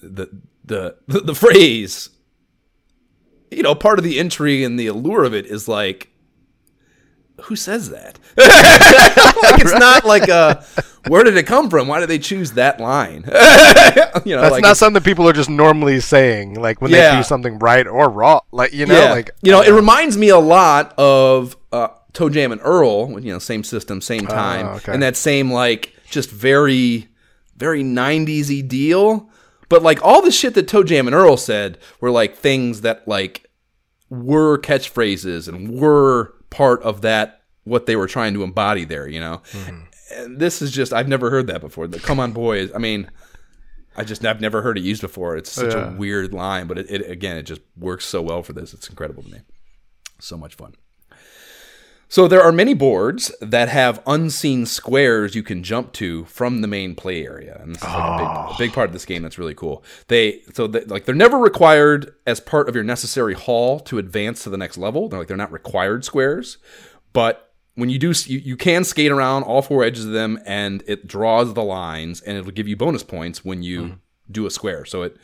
the 0.02 0.28
the 0.66 0.96
the 1.08 1.36
phrase 1.36 2.10
you 3.52 3.64
know, 3.64 3.76
part 3.76 4.00
of 4.00 4.06
the 4.06 4.20
intrigue 4.20 4.64
and 4.64 4.80
the 4.80 4.88
allure 4.88 5.24
of 5.24 5.34
it 5.34 5.46
is 5.46 5.68
like, 5.68 6.12
who 7.44 7.56
says 7.56 7.90
that? 7.90 8.20
like, 8.38 9.62
it's 9.62 9.74
not 9.74 10.06
like 10.06 10.28
a, 10.28 10.64
where 11.08 11.24
did 11.24 11.38
it 11.38 11.46
come 11.48 11.70
from? 11.70 11.88
Why 11.88 12.00
did 12.00 12.10
they 12.10 12.20
choose 12.20 12.54
that 12.54 12.80
line? 12.80 13.24
you 14.26 14.36
know, 14.36 14.42
That's 14.42 14.52
like, 14.52 14.62
not 14.62 14.78
something 14.78 15.02
people 15.04 15.28
are 15.28 15.34
just 15.34 15.50
normally 15.50 16.00
saying. 16.00 16.56
Like 16.56 16.82
when 16.82 16.92
Yeah. 16.92 17.12
they 17.12 17.18
do 17.18 17.24
something 17.24 17.60
right 17.60 17.88
or 17.88 18.10
wrong. 18.10 18.42
Like 18.52 18.74
you 18.74 18.86
know, 18.86 18.98
yeah. 19.00 19.12
like 19.12 19.32
you 19.42 19.52
know, 19.52 19.62
it 19.62 19.72
reminds 19.72 20.18
me 20.18 20.30
a 20.30 20.40
lot 20.40 20.94
of 20.98 21.58
uh, 21.72 21.90
ToeJam 22.14 22.52
and 22.52 22.62
Earl. 22.64 23.20
You 23.20 23.34
know, 23.34 23.40
same 23.40 23.64
system, 23.64 24.02
same 24.02 24.28
time, 24.28 24.66
Oh, 24.68 24.72
okay. 24.74 24.94
and 24.94 25.02
that 25.04 25.16
same 25.16 25.52
like 25.52 25.94
just 26.10 26.30
very, 26.32 27.08
very 27.56 27.84
'90s-y 27.84 28.62
deal. 28.62 29.30
But 29.70 29.84
like 29.84 30.04
all 30.04 30.22
the 30.22 30.32
shit 30.32 30.56
that 30.56 30.68
ToeJam 30.68 31.02
and 31.08 31.14
Earl 31.14 31.38
said 31.38 31.78
were 32.02 32.12
like 32.12 32.36
things 32.36 32.82
that 32.82 33.08
like 33.08 33.46
were 34.10 34.58
catchphrases 34.58 35.48
and 35.48 35.80
were 35.80 36.34
part 36.50 36.82
of 36.84 37.02
that 37.02 37.42
what 37.64 37.86
they 37.86 37.96
were 37.96 38.08
trying 38.08 38.34
to 38.34 38.44
embody 38.44 38.86
there. 38.86 39.08
You 39.08 39.20
know, 39.20 39.42
Mm-hmm. 39.52 39.82
and 40.22 40.40
this 40.40 40.62
is 40.62 40.72
just 40.72 40.92
I've 40.94 41.08
never 41.08 41.30
heard 41.30 41.48
that 41.48 41.62
before. 41.62 41.88
The 41.88 42.00
"Come 42.00 42.20
on, 42.20 42.32
boys." 42.32 42.72
I 42.74 42.78
mean. 42.78 43.10
I 43.98 44.04
just 44.06 44.24
I've 44.24 44.40
never 44.40 44.62
heard 44.62 44.78
it 44.78 44.82
used 44.84 45.02
before. 45.02 45.36
It's 45.36 45.52
such 45.52 45.74
Yeah. 45.74 45.94
a 45.94 45.98
weird 45.98 46.32
line, 46.34 46.68
but 46.68 46.78
it, 46.78 46.90
it 46.90 47.10
again 47.12 47.36
it 47.36 47.44
just 47.44 47.60
works 47.76 48.06
so 48.06 48.22
well 48.22 48.44
for 48.44 48.54
this. 48.54 48.74
It's 48.74 48.88
incredible 48.88 49.24
to 49.24 49.30
me. 49.30 49.40
So 50.20 50.38
much 50.38 50.56
fun. 50.56 50.76
So 52.12 52.28
there 52.28 52.42
are 52.42 52.52
many 52.52 52.74
boards 52.74 53.32
that 53.40 53.70
have 53.70 54.02
unseen 54.08 54.66
squares 54.66 55.36
you 55.36 55.44
can 55.44 55.62
jump 55.62 55.94
to 55.94 56.26
from 56.26 56.62
the 56.62 56.68
main 56.68 56.96
play 56.96 57.24
area, 57.24 57.60
and 57.62 57.76
this 57.76 57.84
is 57.84 57.88
like 57.88 57.94
a, 57.94 58.18
big, 58.18 58.28
a 58.28 58.58
big 58.58 58.74
part 58.74 58.90
of 58.90 58.94
this 58.94 59.06
game 59.06 59.22
that's 59.22 59.38
really 59.38 59.54
cool. 59.54 59.84
They 60.08 60.42
so 60.54 60.66
that 60.68 60.90
like 60.90 61.06
they're 61.06 61.14
never 61.14 61.38
required 61.38 62.16
as 62.26 62.40
part 62.40 62.68
of 62.68 62.74
your 62.74 62.84
necessary 62.84 63.36
haul 63.36 63.80
to 63.82 64.00
advance 64.00 64.44
to 64.44 64.50
the 64.50 64.58
next 64.58 64.78
level. 64.78 65.08
They're 65.08 65.20
like 65.20 65.28
they're 65.28 65.38
not 65.38 65.52
required 65.52 66.04
squares, 66.04 66.58
but 67.14 67.54
when 67.76 67.90
you 67.90 68.00
do, 68.00 68.12
you, 68.26 68.40
you 68.40 68.58
can 68.58 68.84
skate 68.84 69.12
around 69.12 69.44
all 69.44 69.62
four 69.62 69.84
edges 69.84 70.06
of 70.06 70.12
them, 70.12 70.40
and 70.46 70.84
it 70.88 71.08
draws 71.08 71.54
the 71.54 71.64
lines, 71.64 72.22
and 72.22 72.38
it'll 72.38 72.52
give 72.52 72.68
you 72.68 72.76
bonus 72.76 73.04
points 73.04 73.46
when 73.46 73.62
you 73.62 73.82
mm-hmm. 73.82 73.94
do 74.32 74.48
a 74.48 74.52
square. 74.52 74.84
So 74.84 75.04
it 75.04 75.18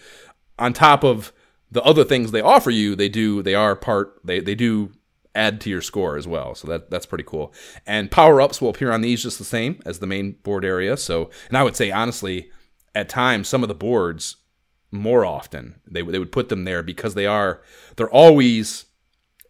on 0.59 0.71
top 0.71 1.03
of 1.03 1.33
the 1.71 1.81
other 1.81 2.03
things 2.03 2.31
they 2.31 2.41
offer 2.41 2.69
you, 2.69 2.95
they 2.95 3.09
do 3.09 3.41
they 3.41 3.55
are 3.55 3.75
part 3.75 4.19
they 4.23 4.39
they 4.39 4.55
do 4.55 4.91
add 5.35 5.61
to 5.61 5.69
your 5.69 5.81
score 5.81 6.17
as 6.17 6.27
well. 6.27 6.55
So 6.55 6.67
that 6.69 6.89
that's 6.89 7.05
pretty 7.05 7.25
cool. 7.25 7.53
And 7.85 8.09
power 8.09 8.41
ups 8.41 8.61
will 8.61 8.69
appear 8.69 8.91
on 8.91 9.01
these 9.01 9.23
just 9.23 9.37
the 9.37 9.45
same 9.45 9.81
as 9.85 9.99
the 9.99 10.07
main 10.07 10.33
board 10.43 10.65
area. 10.65 10.97
So 10.97 11.29
and 11.49 11.57
I 11.57 11.63
would 11.63 11.75
say 11.75 11.91
honestly, 11.91 12.49
at 12.95 13.09
times 13.09 13.47
some 13.47 13.63
of 13.63 13.69
the 13.69 13.75
boards 13.75 14.37
more 14.91 15.25
often 15.25 15.75
they 15.85 16.01
they 16.01 16.19
would 16.19 16.31
put 16.31 16.49
them 16.49 16.63
there 16.63 16.81
because 16.81 17.15
they 17.15 17.25
are 17.25 17.61
they're 17.97 18.09
always 18.09 18.85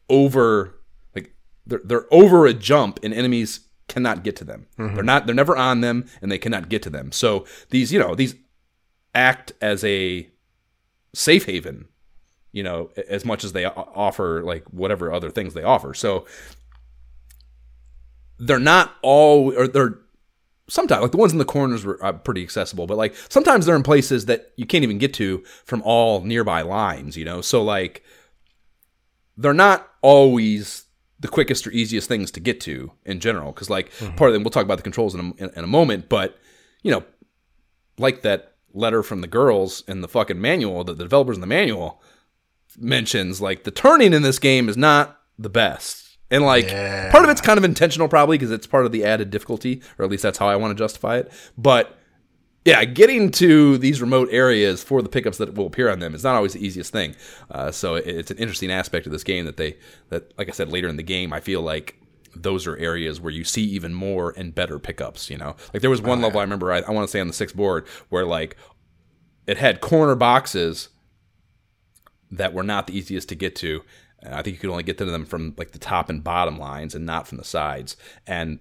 over 0.10 0.80
like 1.14 1.36
they're 1.66 1.82
they're 1.84 2.14
over 2.14 2.46
a 2.46 2.54
jump 2.54 3.00
and 3.04 3.14
enemies 3.14 3.62
cannot 3.88 4.24
get 4.24 4.36
to 4.38 4.44
them. 4.44 4.66
Mm-hmm. 4.80 4.96
They're 4.96 5.04
not 5.04 5.26
they're 5.28 5.36
never 5.36 5.56
on 5.56 5.82
them 5.82 6.06
and 6.22 6.32
they 6.32 6.40
cannot 6.40 6.70
get 6.70 6.82
to 6.84 6.90
them. 6.90 7.12
So 7.12 7.46
these 7.70 7.94
you 7.94 8.00
know 8.00 8.16
these 8.16 8.36
act 9.14 9.54
as 9.62 9.84
a 9.84 10.30
safe 11.14 11.46
haven 11.46 11.88
you 12.56 12.64
know 12.64 12.90
as 13.10 13.26
much 13.26 13.44
as 13.44 13.52
they 13.52 13.66
offer 13.66 14.42
like 14.42 14.64
whatever 14.70 15.12
other 15.12 15.30
things 15.30 15.54
they 15.54 15.62
offer. 15.62 15.94
So 15.94 16.26
they're 18.40 18.60
not 18.60 18.96
all 19.02 19.54
or 19.54 19.68
they're 19.68 20.00
sometimes 20.70 21.02
like 21.02 21.12
the 21.12 21.18
ones 21.18 21.34
in 21.34 21.38
the 21.38 21.46
corners 21.46 21.84
were 21.84 22.04
uh, 22.04 22.14
pretty 22.14 22.42
accessible 22.42 22.88
but 22.88 22.98
like 22.98 23.14
sometimes 23.30 23.66
they're 23.66 23.76
in 23.76 23.84
places 23.84 24.26
that 24.26 24.52
you 24.56 24.66
can't 24.66 24.84
even 24.84 24.98
get 24.98 25.14
to 25.14 25.44
from 25.66 25.82
all 25.84 26.22
nearby 26.22 26.62
lines 26.62 27.16
you 27.16 27.24
know? 27.24 27.42
So 27.42 27.62
like 27.62 28.04
they're 29.38 29.54
not 29.54 29.88
always 30.02 30.86
the 31.20 31.28
quickest 31.28 31.68
or 31.68 31.72
easiest 31.72 32.08
things 32.08 32.32
to 32.32 32.40
get 32.40 32.60
to 32.62 32.92
in 33.06 33.20
general 33.20 33.52
because 33.52 33.70
like 33.70 33.92
part 34.16 34.30
of 34.30 34.34
them 34.34 34.44
we'll 34.44 34.50
talk 34.50 34.66
about 34.66 34.78
the 34.78 34.84
controls 34.84 35.14
in 35.14 35.20
a, 35.20 35.44
in, 35.44 35.50
in 35.56 35.64
a 35.64 35.68
moment 35.68 36.10
but 36.10 36.40
you 36.84 36.92
know 36.92 37.04
like 37.98 38.22
that 38.22 38.54
letter 38.74 39.04
from 39.04 39.22
the 39.22 39.28
girls 39.28 39.84
in 39.88 40.02
the 40.02 40.08
fucking 40.08 40.40
manual 40.40 40.84
that 40.84 40.98
the 40.98 41.04
developers 41.04 41.38
in 41.38 41.42
the 41.42 41.48
manual 41.48 42.02
mentions 42.78 43.42
like 43.42 43.64
the 43.64 43.72
turning 43.72 44.14
in 44.14 44.22
this 44.22 44.40
game 44.40 44.70
is 44.70 44.78
not 44.78 45.20
the 45.38 45.50
best. 45.50 46.18
And 46.32 46.44
like 46.44 46.66
Yeah. 46.66 47.12
part 47.12 47.24
of 47.24 47.30
it's 47.30 47.42
kind 47.42 47.58
of 47.58 47.64
intentional 47.64 48.08
probably 48.08 48.38
because 48.38 48.52
it's 48.52 48.68
part 48.68 48.86
of 48.86 48.92
the 48.92 49.04
added 49.06 49.30
difficulty 49.30 49.82
or 49.98 50.06
at 50.06 50.12
least 50.12 50.24
that's 50.24 50.38
how 50.38 50.48
i 50.48 50.56
want 50.56 50.76
to 50.76 50.84
justify 50.84 51.18
it. 51.18 51.32
But 51.58 51.98
yeah 52.66 52.84
getting 52.84 53.30
to 53.32 53.78
these 53.78 54.02
remote 54.02 54.28
areas 54.32 54.84
for 54.84 55.02
the 55.04 55.10
pickups 55.10 55.38
that 55.38 55.54
will 55.54 55.68
appear 55.68 55.90
on 55.90 56.00
them 56.00 56.16
is 56.16 56.24
not 56.24 56.36
always 56.36 56.54
the 56.54 56.66
easiest 56.66 56.92
thing. 56.92 57.16
Uh, 57.52 57.70
so 57.72 57.96
it's 57.96 58.32
an 58.32 58.38
interesting 58.38 58.72
aspect 58.72 59.06
of 59.06 59.12
this 59.12 59.24
game 59.24 59.46
that 59.46 59.58
they 59.58 59.78
that 60.10 60.36
like 60.38 60.50
i 60.50 60.52
said 60.52 60.72
later 60.72 60.88
in 60.88 60.96
the 60.98 61.04
game 61.04 61.32
i 61.32 61.40
feel 61.40 61.62
like 61.62 61.96
those 62.36 62.68
are 62.68 62.76
areas 62.78 63.22
where 63.22 63.32
you 63.32 63.44
see 63.46 63.64
even 63.64 63.94
more 63.94 64.34
and 64.36 64.54
better 64.56 64.78
pickups 64.80 65.30
you 65.30 65.38
know? 65.38 65.56
Like 65.74 65.82
there 65.82 65.90
was 65.92 66.02
one 66.02 66.22
level 66.22 66.40
i 66.40 66.44
remember 66.44 66.72
i, 66.74 66.80
I 66.80 66.92
want 66.92 67.08
to 67.08 67.12
say 67.12 67.20
on 67.22 67.28
the 67.28 67.34
sixth 67.34 67.56
board 67.56 67.88
where 68.10 68.26
like 68.26 68.58
it 69.48 69.58
had 69.58 69.80
corner 69.80 70.16
boxes 70.16 70.90
that 72.38 72.54
were 72.54 72.64
not 72.64 72.88
the 72.88 72.98
easiest 72.98 73.30
to 73.30 73.36
get 73.36 73.56
to. 73.58 73.82
And 74.20 74.34
I 74.34 74.42
think 74.42 74.56
you 74.56 74.60
could 74.60 74.70
only 74.70 74.84
get 74.84 74.98
to 75.00 75.06
them 75.06 75.26
from 75.26 75.54
like 75.58 75.72
the 75.72 75.80
top 75.80 76.10
and 76.10 76.24
bottom 76.24 76.58
lines 76.58 76.96
and 76.96 77.06
not 77.06 77.28
from 77.28 77.38
the 77.38 77.44
sides. 77.44 77.96
And 78.26 78.60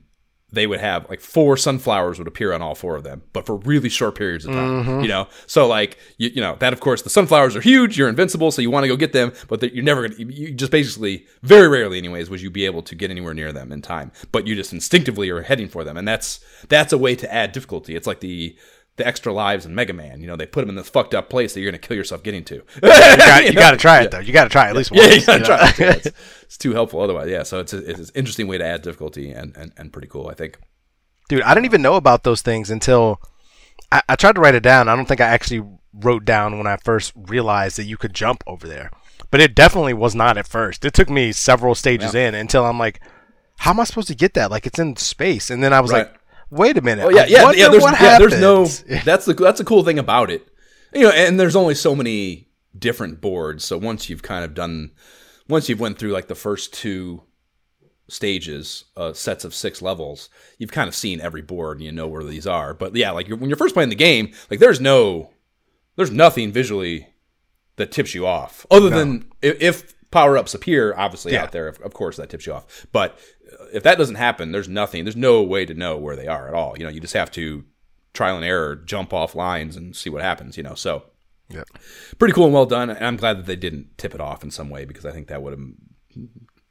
they 0.54 0.66
would 0.66 0.80
have 0.80 1.08
like 1.10 1.20
four 1.20 1.56
sunflowers 1.56 2.18
would 2.18 2.28
appear 2.28 2.52
on 2.52 2.62
all 2.62 2.74
four 2.74 2.96
of 2.96 3.02
them, 3.02 3.22
but 3.32 3.44
for 3.44 3.56
really 3.56 3.88
short 3.88 4.14
periods 4.14 4.44
of 4.44 4.52
time. 4.52 4.84
Mm-hmm. 4.84 5.00
You 5.00 5.08
know, 5.08 5.28
so 5.46 5.66
like 5.66 5.98
you, 6.16 6.30
you 6.30 6.40
know 6.40 6.56
that 6.60 6.72
of 6.72 6.80
course 6.80 7.02
the 7.02 7.10
sunflowers 7.10 7.56
are 7.56 7.60
huge. 7.60 7.98
You're 7.98 8.08
invincible, 8.08 8.50
so 8.50 8.62
you 8.62 8.70
want 8.70 8.84
to 8.84 8.88
go 8.88 8.96
get 8.96 9.12
them, 9.12 9.32
but 9.48 9.60
that 9.60 9.74
you're 9.74 9.84
never 9.84 10.08
gonna. 10.08 10.14
You 10.18 10.52
just 10.52 10.70
basically 10.70 11.26
very 11.42 11.68
rarely, 11.68 11.98
anyways, 11.98 12.30
would 12.30 12.40
you 12.40 12.50
be 12.50 12.64
able 12.64 12.82
to 12.82 12.94
get 12.94 13.10
anywhere 13.10 13.34
near 13.34 13.52
them 13.52 13.72
in 13.72 13.82
time. 13.82 14.12
But 14.32 14.46
you 14.46 14.54
just 14.54 14.72
instinctively 14.72 15.28
are 15.30 15.42
heading 15.42 15.68
for 15.68 15.84
them, 15.84 15.96
and 15.96 16.06
that's 16.06 16.40
that's 16.68 16.92
a 16.92 16.98
way 16.98 17.16
to 17.16 17.32
add 17.32 17.52
difficulty. 17.52 17.96
It's 17.96 18.06
like 18.06 18.20
the 18.20 18.56
the 18.96 19.06
extra 19.06 19.32
lives 19.32 19.66
in 19.66 19.74
Mega 19.74 19.92
Man. 19.92 20.20
You 20.20 20.26
know, 20.26 20.36
they 20.36 20.46
put 20.46 20.60
them 20.62 20.68
in 20.70 20.76
this 20.76 20.88
fucked 20.88 21.14
up 21.14 21.28
place 21.28 21.54
that 21.54 21.60
you're 21.60 21.70
gonna 21.70 21.78
kill 21.78 21.96
yourself 21.96 22.22
getting 22.22 22.44
to. 22.44 22.54
You 22.54 22.80
got, 22.82 23.44
you 23.46 23.52
got 23.54 23.70
to 23.72 23.76
try 23.76 24.02
it 24.02 24.10
though. 24.10 24.20
You 24.20 24.32
got 24.32 24.44
to 24.44 24.50
try 24.50 24.66
it 24.66 24.70
at 24.70 24.76
least 24.76 24.90
once. 24.92 25.02
Yeah, 25.04 25.14
you 25.14 25.26
gotta 25.26 25.38
you 25.38 25.44
try 25.44 25.68
it. 25.68 25.78
Yeah, 25.78 25.90
it's, 25.92 26.06
it's 26.42 26.58
too 26.58 26.72
helpful 26.72 27.00
otherwise. 27.00 27.28
Yeah, 27.28 27.42
so 27.42 27.60
it's, 27.60 27.72
a, 27.72 27.78
it's 27.78 28.10
an 28.10 28.14
interesting 28.14 28.46
way 28.46 28.58
to 28.58 28.64
add 28.64 28.82
difficulty 28.82 29.30
and, 29.30 29.56
and, 29.56 29.72
and 29.76 29.92
pretty 29.92 30.08
cool, 30.08 30.28
I 30.28 30.34
think. 30.34 30.58
Dude, 31.28 31.42
I 31.42 31.54
didn't 31.54 31.66
even 31.66 31.82
know 31.82 31.94
about 31.94 32.22
those 32.22 32.42
things 32.42 32.70
until 32.70 33.20
I, 33.90 34.02
I 34.08 34.16
tried 34.16 34.34
to 34.36 34.40
write 34.40 34.54
it 34.54 34.62
down. 34.62 34.88
I 34.88 34.94
don't 34.96 35.06
think 35.06 35.20
I 35.20 35.26
actually 35.26 35.64
wrote 35.92 36.24
down 36.24 36.58
when 36.58 36.66
I 36.66 36.76
first 36.76 37.12
realized 37.16 37.76
that 37.78 37.84
you 37.84 37.96
could 37.96 38.14
jump 38.14 38.44
over 38.46 38.66
there. 38.68 38.90
But 39.30 39.40
it 39.40 39.54
definitely 39.54 39.94
was 39.94 40.14
not 40.14 40.36
at 40.36 40.46
first. 40.46 40.84
It 40.84 40.94
took 40.94 41.08
me 41.10 41.32
several 41.32 41.74
stages 41.74 42.14
in 42.14 42.34
until 42.34 42.64
I'm 42.64 42.78
like, 42.78 43.00
how 43.58 43.70
am 43.70 43.80
I 43.80 43.84
supposed 43.84 44.08
to 44.08 44.14
get 44.14 44.34
that? 44.34 44.50
Like 44.50 44.66
it's 44.66 44.78
in 44.78 44.96
space. 44.96 45.50
And 45.50 45.62
then 45.62 45.72
I 45.72 45.80
was 45.80 45.90
Right. 45.92 46.06
like, 46.10 46.20
wait 46.54 46.78
a 46.78 46.80
minute. 46.82 47.04
Oh 47.04 47.10
yeah, 47.10 47.26
yeah, 47.26 47.50
yeah. 47.52 47.68
There's, 47.68 47.84
yeah, 48.00 48.18
there's 48.18 48.40
no. 48.40 48.64
That's 49.04 49.24
the 49.26 49.34
that's 49.34 49.58
the 49.58 49.64
cool 49.64 49.84
thing 49.84 49.98
about 49.98 50.30
it. 50.30 50.46
You 50.92 51.02
know, 51.02 51.10
and 51.10 51.38
there's 51.38 51.56
only 51.56 51.74
so 51.74 51.94
many 51.94 52.48
different 52.78 53.20
boards. 53.20 53.64
So 53.64 53.76
once 53.78 54.08
you've 54.08 54.22
kind 54.22 54.44
of 54.44 54.54
done, 54.54 54.92
once 55.48 55.68
you've 55.68 55.80
went 55.80 55.98
through 55.98 56.12
like 56.12 56.28
the 56.28 56.34
first 56.34 56.72
two 56.72 57.22
stages, 58.08 58.84
uh, 58.96 59.12
sets 59.12 59.44
of 59.44 59.54
six 59.54 59.80
levels, 59.82 60.28
you've 60.58 60.72
kind 60.72 60.88
of 60.88 60.94
seen 60.94 61.20
every 61.20 61.42
board 61.42 61.78
and 61.78 61.84
you 61.86 61.92
know 61.92 62.06
where 62.06 62.22
these 62.24 62.46
are. 62.46 62.74
But 62.74 62.94
yeah, 62.94 63.10
like 63.10 63.28
you're, 63.28 63.36
when 63.36 63.48
you're 63.50 63.56
first 63.56 63.74
playing 63.74 63.88
the 63.90 63.94
game, 63.96 64.32
like 64.50 64.60
there's 64.60 64.80
no, 64.80 65.30
there's 65.96 66.10
nothing 66.10 66.52
visually 66.52 67.08
that 67.76 67.90
tips 67.90 68.14
you 68.14 68.26
off, 68.26 68.66
other 68.70 68.88
than 68.90 69.24
if, 69.42 69.60
if 69.60 70.10
power 70.10 70.38
ups 70.38 70.54
appear, 70.54 70.94
obviously 70.96 71.32
Yeah. 71.32 71.42
out 71.42 71.52
there, 71.52 71.66
of, 71.66 71.80
of 71.80 71.92
course 71.92 72.16
that 72.18 72.30
tips 72.30 72.46
you 72.46 72.52
off. 72.52 72.86
But 72.92 73.18
if 73.74 73.82
that 73.82 73.98
doesn't 73.98 74.14
happen, 74.14 74.52
there's 74.52 74.68
nothing, 74.68 75.04
there's 75.04 75.16
no 75.16 75.42
way 75.42 75.66
to 75.66 75.74
know 75.74 75.96
where 75.96 76.16
they 76.16 76.28
are 76.28 76.48
at 76.48 76.54
all. 76.54 76.74
You 76.78 76.84
know, 76.84 76.90
you 76.90 77.00
just 77.00 77.14
have 77.14 77.30
to 77.32 77.64
trial 78.12 78.36
and 78.36 78.44
error, 78.44 78.76
jump 78.76 79.12
off 79.12 79.34
lines 79.34 79.76
and 79.76 79.94
see 79.96 80.08
what 80.08 80.22
happens. 80.22 80.56
You 80.56 80.62
know, 80.62 80.74
so 80.74 81.04
yeah, 81.48 81.64
pretty 82.18 82.32
cool 82.32 82.44
and 82.44 82.54
well 82.54 82.66
done. 82.66 82.88
And 82.90 83.04
I'm 83.04 83.16
glad 83.16 83.38
that 83.38 83.46
they 83.46 83.56
didn't 83.56 83.98
tip 83.98 84.14
it 84.14 84.20
off 84.20 84.44
in 84.44 84.50
some 84.50 84.70
way 84.70 84.84
because 84.84 85.04
I 85.04 85.10
think 85.10 85.26
that 85.28 85.42
would 85.42 85.52
have 85.52 85.60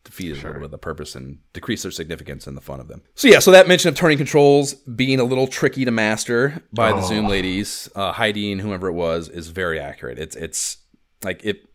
defeated 0.03 0.37
a 0.37 0.47
little 0.47 0.53
bit 0.53 0.63
of 0.63 0.71
the 0.71 0.77
purpose 0.77 1.15
and 1.15 1.39
decreased 1.53 1.83
their 1.83 1.91
significance 1.91 2.47
and 2.47 2.55
the 2.55 2.61
fun 2.61 2.79
of 2.79 2.87
them. 2.87 3.01
So 3.15 3.27
yeah, 3.27 3.39
so 3.39 3.51
that 3.51 3.67
mention 3.67 3.89
of 3.89 3.95
turning 3.95 4.17
controls 4.17 4.73
being 4.73 5.19
a 5.19 5.23
little 5.23 5.47
tricky 5.47 5.85
to 5.85 5.91
master 5.91 6.63
by 6.71 6.93
the 6.93 7.01
Zoom 7.01 7.27
ladies, 7.27 7.89
uh, 7.95 8.13
Heidi 8.13 8.51
and 8.51 8.61
whomever 8.61 8.87
it 8.87 8.93
was, 8.93 9.27
is 9.27 9.49
very 9.49 9.79
accurate. 9.79 10.19
It's 10.19 10.35
it's 10.35 10.77
like 11.23 11.43
it 11.43 11.65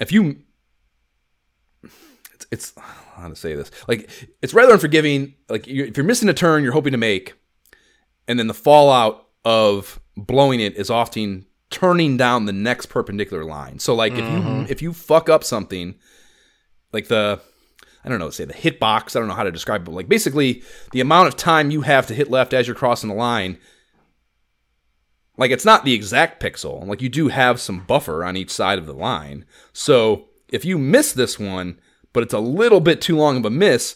if 0.00 0.10
you 0.10 0.42
it's, 2.50 2.72
it's 2.72 2.86
how 3.16 3.28
to 3.28 3.36
say 3.36 3.54
this 3.54 3.70
like 3.88 4.10
it's 4.42 4.54
rather 4.54 4.72
unforgiving 4.72 5.34
like 5.48 5.66
you 5.66 5.84
if 5.84 5.96
you're 5.96 6.04
missing 6.04 6.28
a 6.28 6.34
turn 6.34 6.62
you're 6.62 6.72
hoping 6.72 6.92
to 6.92 6.98
make 6.98 7.34
and 8.28 8.38
then 8.38 8.46
the 8.46 8.54
fallout 8.54 9.26
of 9.44 10.00
blowing 10.16 10.60
it 10.60 10.76
is 10.76 10.90
often 10.90 11.46
turning 11.70 12.16
down 12.16 12.44
the 12.44 12.52
next 12.52 12.86
perpendicular 12.86 13.44
line 13.44 13.78
so 13.78 13.94
like 13.94 14.12
if 14.12 14.18
you 14.18 14.24
mm-hmm. 14.24 14.64
if 14.70 14.82
you 14.82 14.92
fuck 14.92 15.28
up 15.28 15.42
something 15.42 15.94
like 16.92 17.08
the 17.08 17.40
I 18.06 18.08
don't 18.08 18.20
know, 18.20 18.30
say 18.30 18.44
the 18.44 18.54
hitbox. 18.54 19.16
I 19.16 19.18
don't 19.18 19.26
know 19.26 19.34
how 19.34 19.42
to 19.42 19.50
describe 19.50 19.82
it. 19.82 19.86
But 19.86 19.94
like 19.94 20.08
basically, 20.08 20.62
the 20.92 21.00
amount 21.00 21.26
of 21.26 21.36
time 21.36 21.72
you 21.72 21.80
have 21.80 22.06
to 22.06 22.14
hit 22.14 22.30
left 22.30 22.54
as 22.54 22.68
you're 22.68 22.76
crossing 22.76 23.08
the 23.08 23.16
line, 23.16 23.58
like 25.36 25.50
it's 25.50 25.64
not 25.64 25.84
the 25.84 25.92
exact 25.92 26.40
pixel. 26.40 26.86
Like 26.86 27.02
you 27.02 27.08
do 27.08 27.28
have 27.28 27.60
some 27.60 27.80
buffer 27.80 28.24
on 28.24 28.36
each 28.36 28.50
side 28.50 28.78
of 28.78 28.86
the 28.86 28.94
line. 28.94 29.44
So 29.72 30.28
if 30.48 30.64
you 30.64 30.78
miss 30.78 31.12
this 31.12 31.36
one, 31.36 31.80
but 32.16 32.22
it's 32.22 32.32
a 32.32 32.38
little 32.38 32.80
bit 32.80 33.02
too 33.02 33.14
long 33.14 33.36
of 33.36 33.44
a 33.44 33.50
miss, 33.50 33.94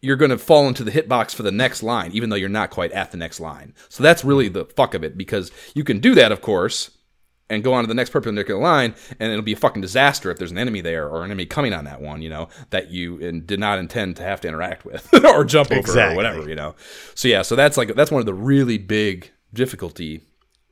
you're 0.00 0.14
going 0.14 0.30
to 0.30 0.38
fall 0.38 0.68
into 0.68 0.84
the 0.84 0.92
hitbox 0.92 1.34
for 1.34 1.42
the 1.42 1.50
next 1.50 1.82
line, 1.82 2.12
even 2.12 2.30
though 2.30 2.36
you're 2.36 2.48
not 2.48 2.70
quite 2.70 2.92
at 2.92 3.10
the 3.10 3.16
next 3.16 3.40
line. 3.40 3.74
So 3.88 4.04
that's 4.04 4.24
really 4.24 4.48
the 4.48 4.64
fuck 4.64 4.94
of 4.94 5.02
it 5.02 5.18
because 5.18 5.50
you 5.74 5.82
can 5.82 5.98
do 5.98 6.14
that, 6.14 6.30
of 6.30 6.40
course, 6.40 6.96
and 7.50 7.64
go 7.64 7.74
on 7.74 7.82
to 7.82 7.88
the 7.88 7.94
next 7.94 8.10
perpendicular 8.10 8.60
line, 8.60 8.94
and 9.18 9.32
it'll 9.32 9.42
be 9.42 9.54
a 9.54 9.56
fucking 9.56 9.82
disaster 9.82 10.30
if 10.30 10.38
there's 10.38 10.52
an 10.52 10.58
enemy 10.58 10.80
there 10.82 11.08
or 11.08 11.24
an 11.24 11.32
enemy 11.32 11.46
coming 11.46 11.72
on 11.72 11.84
that 11.86 12.00
one, 12.00 12.22
you 12.22 12.30
know, 12.30 12.48
that 12.70 12.92
you 12.92 13.40
did 13.40 13.58
not 13.58 13.80
intend 13.80 14.14
to 14.18 14.22
have 14.22 14.40
to 14.42 14.46
interact 14.46 14.84
with 14.84 15.12
or 15.24 15.44
jump 15.44 15.72
over 15.72 16.00
or 16.00 16.14
whatever, 16.14 16.48
you 16.48 16.54
know. 16.54 16.76
So 17.16 17.26
yeah, 17.26 17.42
so 17.42 17.56
that's 17.56 17.76
like 17.76 17.92
that's 17.96 18.12
one 18.12 18.20
of 18.20 18.26
the 18.26 18.34
really 18.34 18.78
big 18.78 19.32
difficulty 19.52 20.20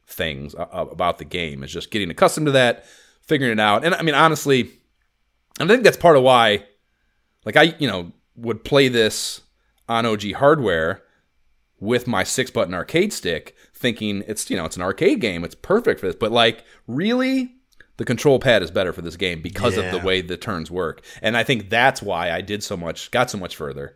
things 0.06 0.54
about 0.56 1.18
the 1.18 1.24
game 1.24 1.64
is 1.64 1.72
just 1.72 1.90
getting 1.90 2.10
accustomed 2.10 2.46
to 2.46 2.52
that, 2.52 2.86
figuring 3.22 3.50
it 3.50 3.58
out. 3.58 3.84
And 3.84 3.92
I 3.92 4.02
mean, 4.02 4.14
honestly, 4.14 4.70
I 5.60 5.66
think 5.66 5.84
that's 5.84 5.96
part 5.96 6.16
of 6.16 6.22
why, 6.22 6.64
like 7.44 7.56
I, 7.56 7.74
you 7.78 7.88
know, 7.88 8.12
would 8.36 8.64
play 8.64 8.88
this 8.88 9.42
on 9.88 10.06
OG 10.06 10.32
hardware 10.32 11.02
with 11.78 12.06
my 12.06 12.24
six 12.24 12.50
button 12.50 12.74
arcade 12.74 13.12
stick, 13.12 13.54
thinking 13.74 14.24
it's 14.26 14.50
you 14.50 14.56
know 14.56 14.64
it's 14.64 14.76
an 14.76 14.82
arcade 14.82 15.20
game, 15.20 15.44
it's 15.44 15.54
perfect 15.54 16.00
for 16.00 16.06
this. 16.06 16.16
But 16.16 16.32
like, 16.32 16.64
really, 16.86 17.52
the 17.96 18.04
control 18.04 18.38
pad 18.38 18.62
is 18.62 18.70
better 18.70 18.92
for 18.92 19.02
this 19.02 19.16
game 19.16 19.42
because 19.42 19.76
of 19.76 19.90
the 19.92 19.98
way 19.98 20.20
the 20.20 20.36
turns 20.36 20.70
work. 20.70 21.04
And 21.22 21.36
I 21.36 21.44
think 21.44 21.70
that's 21.70 22.02
why 22.02 22.32
I 22.32 22.40
did 22.40 22.62
so 22.62 22.76
much, 22.76 23.10
got 23.10 23.30
so 23.30 23.38
much 23.38 23.54
further 23.54 23.94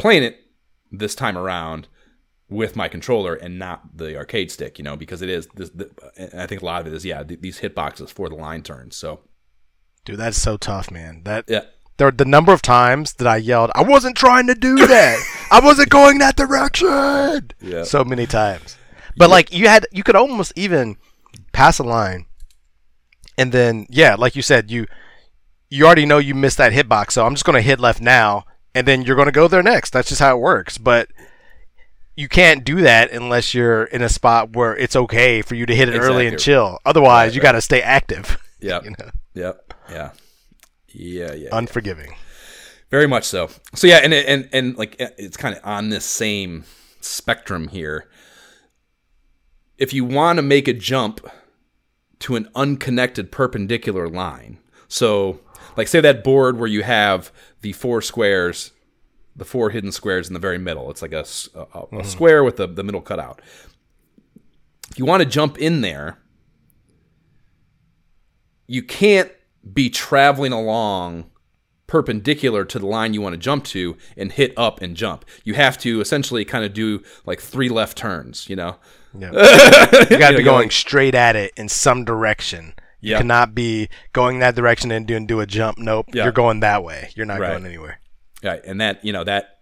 playing 0.00 0.22
it 0.22 0.40
this 0.90 1.14
time 1.14 1.36
around 1.36 1.86
with 2.48 2.74
my 2.74 2.88
controller 2.88 3.34
and 3.34 3.58
not 3.58 3.96
the 3.96 4.16
arcade 4.16 4.50
stick, 4.50 4.78
you 4.78 4.82
know, 4.82 4.96
because 4.96 5.22
it 5.22 5.28
is. 5.28 5.46
This, 5.54 5.70
the, 5.70 5.90
and 6.16 6.40
I 6.40 6.46
think 6.46 6.62
a 6.62 6.64
lot 6.64 6.80
of 6.80 6.88
it 6.88 6.94
is 6.94 7.04
yeah, 7.04 7.22
th- 7.22 7.40
these 7.40 7.60
hitboxes 7.60 8.10
for 8.10 8.28
the 8.28 8.34
line 8.34 8.62
turns. 8.62 8.96
So 8.96 9.20
Dude, 10.04 10.18
that's 10.18 10.38
so 10.40 10.56
tough, 10.56 10.90
man. 10.90 11.22
That 11.24 11.44
yeah, 11.48 11.62
there, 11.98 12.10
the 12.10 12.24
number 12.24 12.52
of 12.52 12.62
times 12.62 13.14
that 13.14 13.26
I 13.26 13.36
yelled, 13.36 13.70
I 13.74 13.82
wasn't 13.82 14.16
trying 14.16 14.46
to 14.46 14.54
do 14.54 14.76
that. 14.86 15.18
I 15.50 15.60
wasn't 15.60 15.90
going 15.90 16.18
that 16.18 16.36
direction. 16.36 17.50
Yeah. 17.60 17.82
So 17.84 18.04
many 18.04 18.26
times. 18.26 18.76
But 19.16 19.30
like 19.30 19.52
you 19.52 19.68
had 19.68 19.86
you 19.92 20.02
could 20.02 20.16
almost 20.16 20.52
even 20.56 20.96
pass 21.52 21.78
a 21.78 21.82
line 21.82 22.26
and 23.36 23.52
then 23.52 23.86
yeah, 23.90 24.14
like 24.14 24.36
you 24.36 24.42
said, 24.42 24.70
you 24.70 24.86
you 25.68 25.84
already 25.86 26.06
know 26.06 26.18
you 26.18 26.34
missed 26.34 26.58
that 26.58 26.72
hitbox, 26.72 27.12
so 27.12 27.26
I'm 27.26 27.34
just 27.34 27.44
gonna 27.44 27.60
hit 27.60 27.80
left 27.80 28.00
now 28.00 28.44
and 28.74 28.86
then 28.86 29.02
you're 29.02 29.16
gonna 29.16 29.32
go 29.32 29.48
there 29.48 29.62
next. 29.62 29.90
That's 29.92 30.08
just 30.08 30.20
how 30.20 30.36
it 30.36 30.40
works. 30.40 30.78
But 30.78 31.08
you 32.16 32.28
can't 32.28 32.64
do 32.64 32.82
that 32.82 33.10
unless 33.12 33.54
you're 33.54 33.84
in 33.84 34.02
a 34.02 34.08
spot 34.08 34.54
where 34.54 34.76
it's 34.76 34.96
okay 34.96 35.42
for 35.42 35.54
you 35.54 35.64
to 35.66 35.74
hit 35.74 35.88
it 35.88 35.98
early 35.98 36.26
and 36.26 36.38
chill. 36.38 36.78
Otherwise, 36.84 37.28
Right, 37.28 37.34
you 37.34 37.40
right. 37.40 37.44
got 37.48 37.52
to 37.52 37.60
stay 37.60 37.80
active. 37.80 38.36
yeah, 38.60 38.80
You 38.82 38.90
know, 38.90 39.10
yeah, 39.32 39.52
yeah, 39.92 40.10
yeah, 40.88 41.34
yeah. 41.34 41.48
unforgiving. 41.52 42.14
Very 42.90 43.06
much 43.06 43.24
so. 43.24 43.50
So 43.74 43.86
yeah, 43.86 43.98
and 43.98 44.12
and 44.12 44.48
and 44.52 44.76
like 44.76 45.00
uh, 45.00 45.08
it's 45.16 45.36
kind 45.36 45.56
of 45.56 45.64
on 45.64 45.90
this 45.90 46.04
same 46.04 46.64
spectrum 47.00 47.68
here. 47.68 48.08
If 49.78 49.94
you 49.94 50.04
want 50.04 50.38
to 50.38 50.42
make 50.42 50.68
a 50.68 50.72
jump 50.72 51.26
to 52.20 52.36
an 52.36 52.48
unconnected 52.54 53.32
perpendicular 53.32 54.08
line, 54.08 54.58
so 54.88 55.40
like 55.76 55.88
say 55.88 56.00
that 56.00 56.24
board 56.24 56.58
where 56.58 56.68
you 56.68 56.82
have 56.82 57.32
the 57.60 57.72
four 57.72 58.02
squares, 58.02 58.72
the 59.36 59.44
four 59.44 59.70
hidden 59.70 59.92
squares 59.92 60.28
in 60.28 60.34
the 60.34 60.40
very 60.40 60.58
middle. 60.58 60.90
It's 60.90 61.02
like 61.02 61.12
a, 61.12 61.24
a- 61.54 61.58
a- 61.60 61.62
a 61.62 61.86
mm-hmm. 61.86 62.02
square 62.02 62.44
with 62.44 62.56
the, 62.56 62.66
the 62.66 62.82
middle 62.82 63.00
cut 63.00 63.20
out. 63.20 63.40
If 64.90 64.98
you 64.98 65.04
want 65.04 65.22
to 65.22 65.28
jump 65.28 65.58
in 65.58 65.80
there, 65.80 66.18
you 68.66 68.82
can't 68.82 69.30
be 69.72 69.90
traveling 69.90 70.52
along 70.52 71.30
perpendicular 71.86 72.64
to 72.64 72.78
the 72.78 72.86
line 72.86 73.14
you 73.14 73.20
want 73.20 73.32
to 73.32 73.36
jump 73.38 73.64
to 73.64 73.96
and 74.16 74.30
hit 74.32 74.52
up 74.56 74.80
and 74.80 74.96
jump. 74.96 75.24
You 75.44 75.54
have 75.54 75.76
to 75.78 76.00
essentially 76.00 76.44
kind 76.44 76.64
of 76.64 76.72
do 76.72 77.02
like 77.26 77.40
three 77.40 77.68
left 77.68 77.98
turns, 77.98 78.48
you 78.48 78.54
know? 78.56 78.76
Yeah. 79.18 79.30
you 80.10 80.18
got 80.18 80.30
to 80.30 80.36
be 80.36 80.44
going 80.44 80.70
straight 80.70 81.16
at 81.16 81.34
it 81.34 81.52
in 81.56 81.68
some 81.68 82.04
direction. 82.04 82.74
You 83.00 83.12
Yeah. 83.12 83.18
cannot 83.18 83.54
be 83.56 83.88
going 84.12 84.38
that 84.38 84.54
direction 84.54 84.92
and 84.92 85.04
doing 85.06 85.26
do 85.26 85.40
a 85.40 85.46
jump. 85.46 85.78
Nope. 85.78 86.06
Yeah. 86.12 86.24
You're 86.24 86.32
going 86.32 86.60
that 86.60 86.84
way. 86.84 87.10
You're 87.16 87.26
not 87.26 87.40
Right. 87.40 87.50
going 87.52 87.66
anywhere. 87.66 87.98
Right. 88.44 88.60
And 88.64 88.80
that, 88.80 89.04
you 89.04 89.12
know, 89.12 89.24
that, 89.24 89.58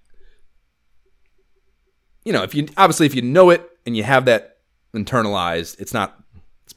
you 2.25 2.33
know, 2.33 2.43
if 2.43 2.55
you 2.55 2.69
obviously 2.77 3.07
if 3.07 3.15
you 3.15 3.23
know 3.23 3.49
it 3.51 3.67
and 3.87 3.97
you 3.97 4.03
have 4.03 4.27
that 4.27 4.59
internalized, 4.95 5.81
it's 5.81 5.95
not, 5.95 6.15
it's 6.19 6.28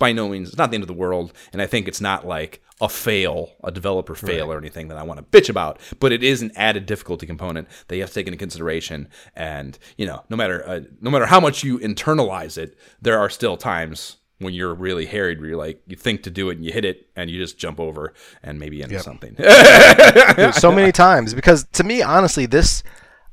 by 0.02 0.12
no 0.12 0.28
means, 0.28 0.50
it's 0.50 0.58
not 0.58 0.72
the 0.72 0.76
end 0.76 0.84
of 0.84 0.88
the 0.88 0.94
world. 0.94 1.32
And 1.54 1.62
I 1.62 1.68
think 1.68 1.88
it's 1.88 2.02
not 2.02 2.26
like 2.26 2.60
a 2.82 2.90
fail, 2.90 3.52
a 3.64 3.72
developer 3.72 4.16
fail 4.16 4.52
or 4.52 4.58
anything 4.58 4.88
that 4.88 4.98
I 4.98 5.04
want 5.04 5.20
to 5.20 5.40
bitch 5.40 5.48
about, 5.48 5.80
but 6.00 6.12
it 6.12 6.24
is 6.24 6.42
an 6.42 6.52
added 6.56 6.88
difficulty 6.88 7.28
component 7.28 7.68
that 7.88 7.96
you 7.96 8.02
have 8.02 8.10
to 8.10 8.16
take 8.16 8.26
into 8.26 8.38
consideration. 8.38 9.08
And, 9.36 9.78
you 9.98 10.08
know, 10.08 10.24
no 10.32 10.36
matter, 10.36 10.68
uh, 10.68 10.80
no 11.02 11.12
matter 11.12 11.28
how 11.28 11.40
much 11.40 11.64
you 11.64 11.78
internalize 11.78 12.58
it, 12.58 12.76
there 13.00 13.20
are 13.20 13.30
still 13.30 13.58
times 13.58 14.18
when 14.40 14.56
you're 14.56 14.74
really 14.74 15.06
harried 15.06 15.40
where 15.40 15.50
you're 15.50 15.58
like, 15.58 15.84
you 15.86 15.96
think 15.96 16.24
to 16.24 16.32
do 16.32 16.50
it 16.50 16.58
and 16.58 16.66
you 16.66 16.74
hit 16.74 16.84
it 16.84 17.08
and 17.16 17.30
you 17.30 17.38
just 17.38 17.60
jump 17.60 17.80
over 17.80 18.16
and 18.42 18.58
maybe 18.58 18.82
into 18.82 19.00
something. 19.00 19.36
Dude, 20.36 20.56
so 20.56 20.72
many 20.72 20.92
times 21.08 21.36
because 21.36 21.68
to 21.74 21.84
me, 21.84 22.02
honestly, 22.02 22.48
this 22.48 22.82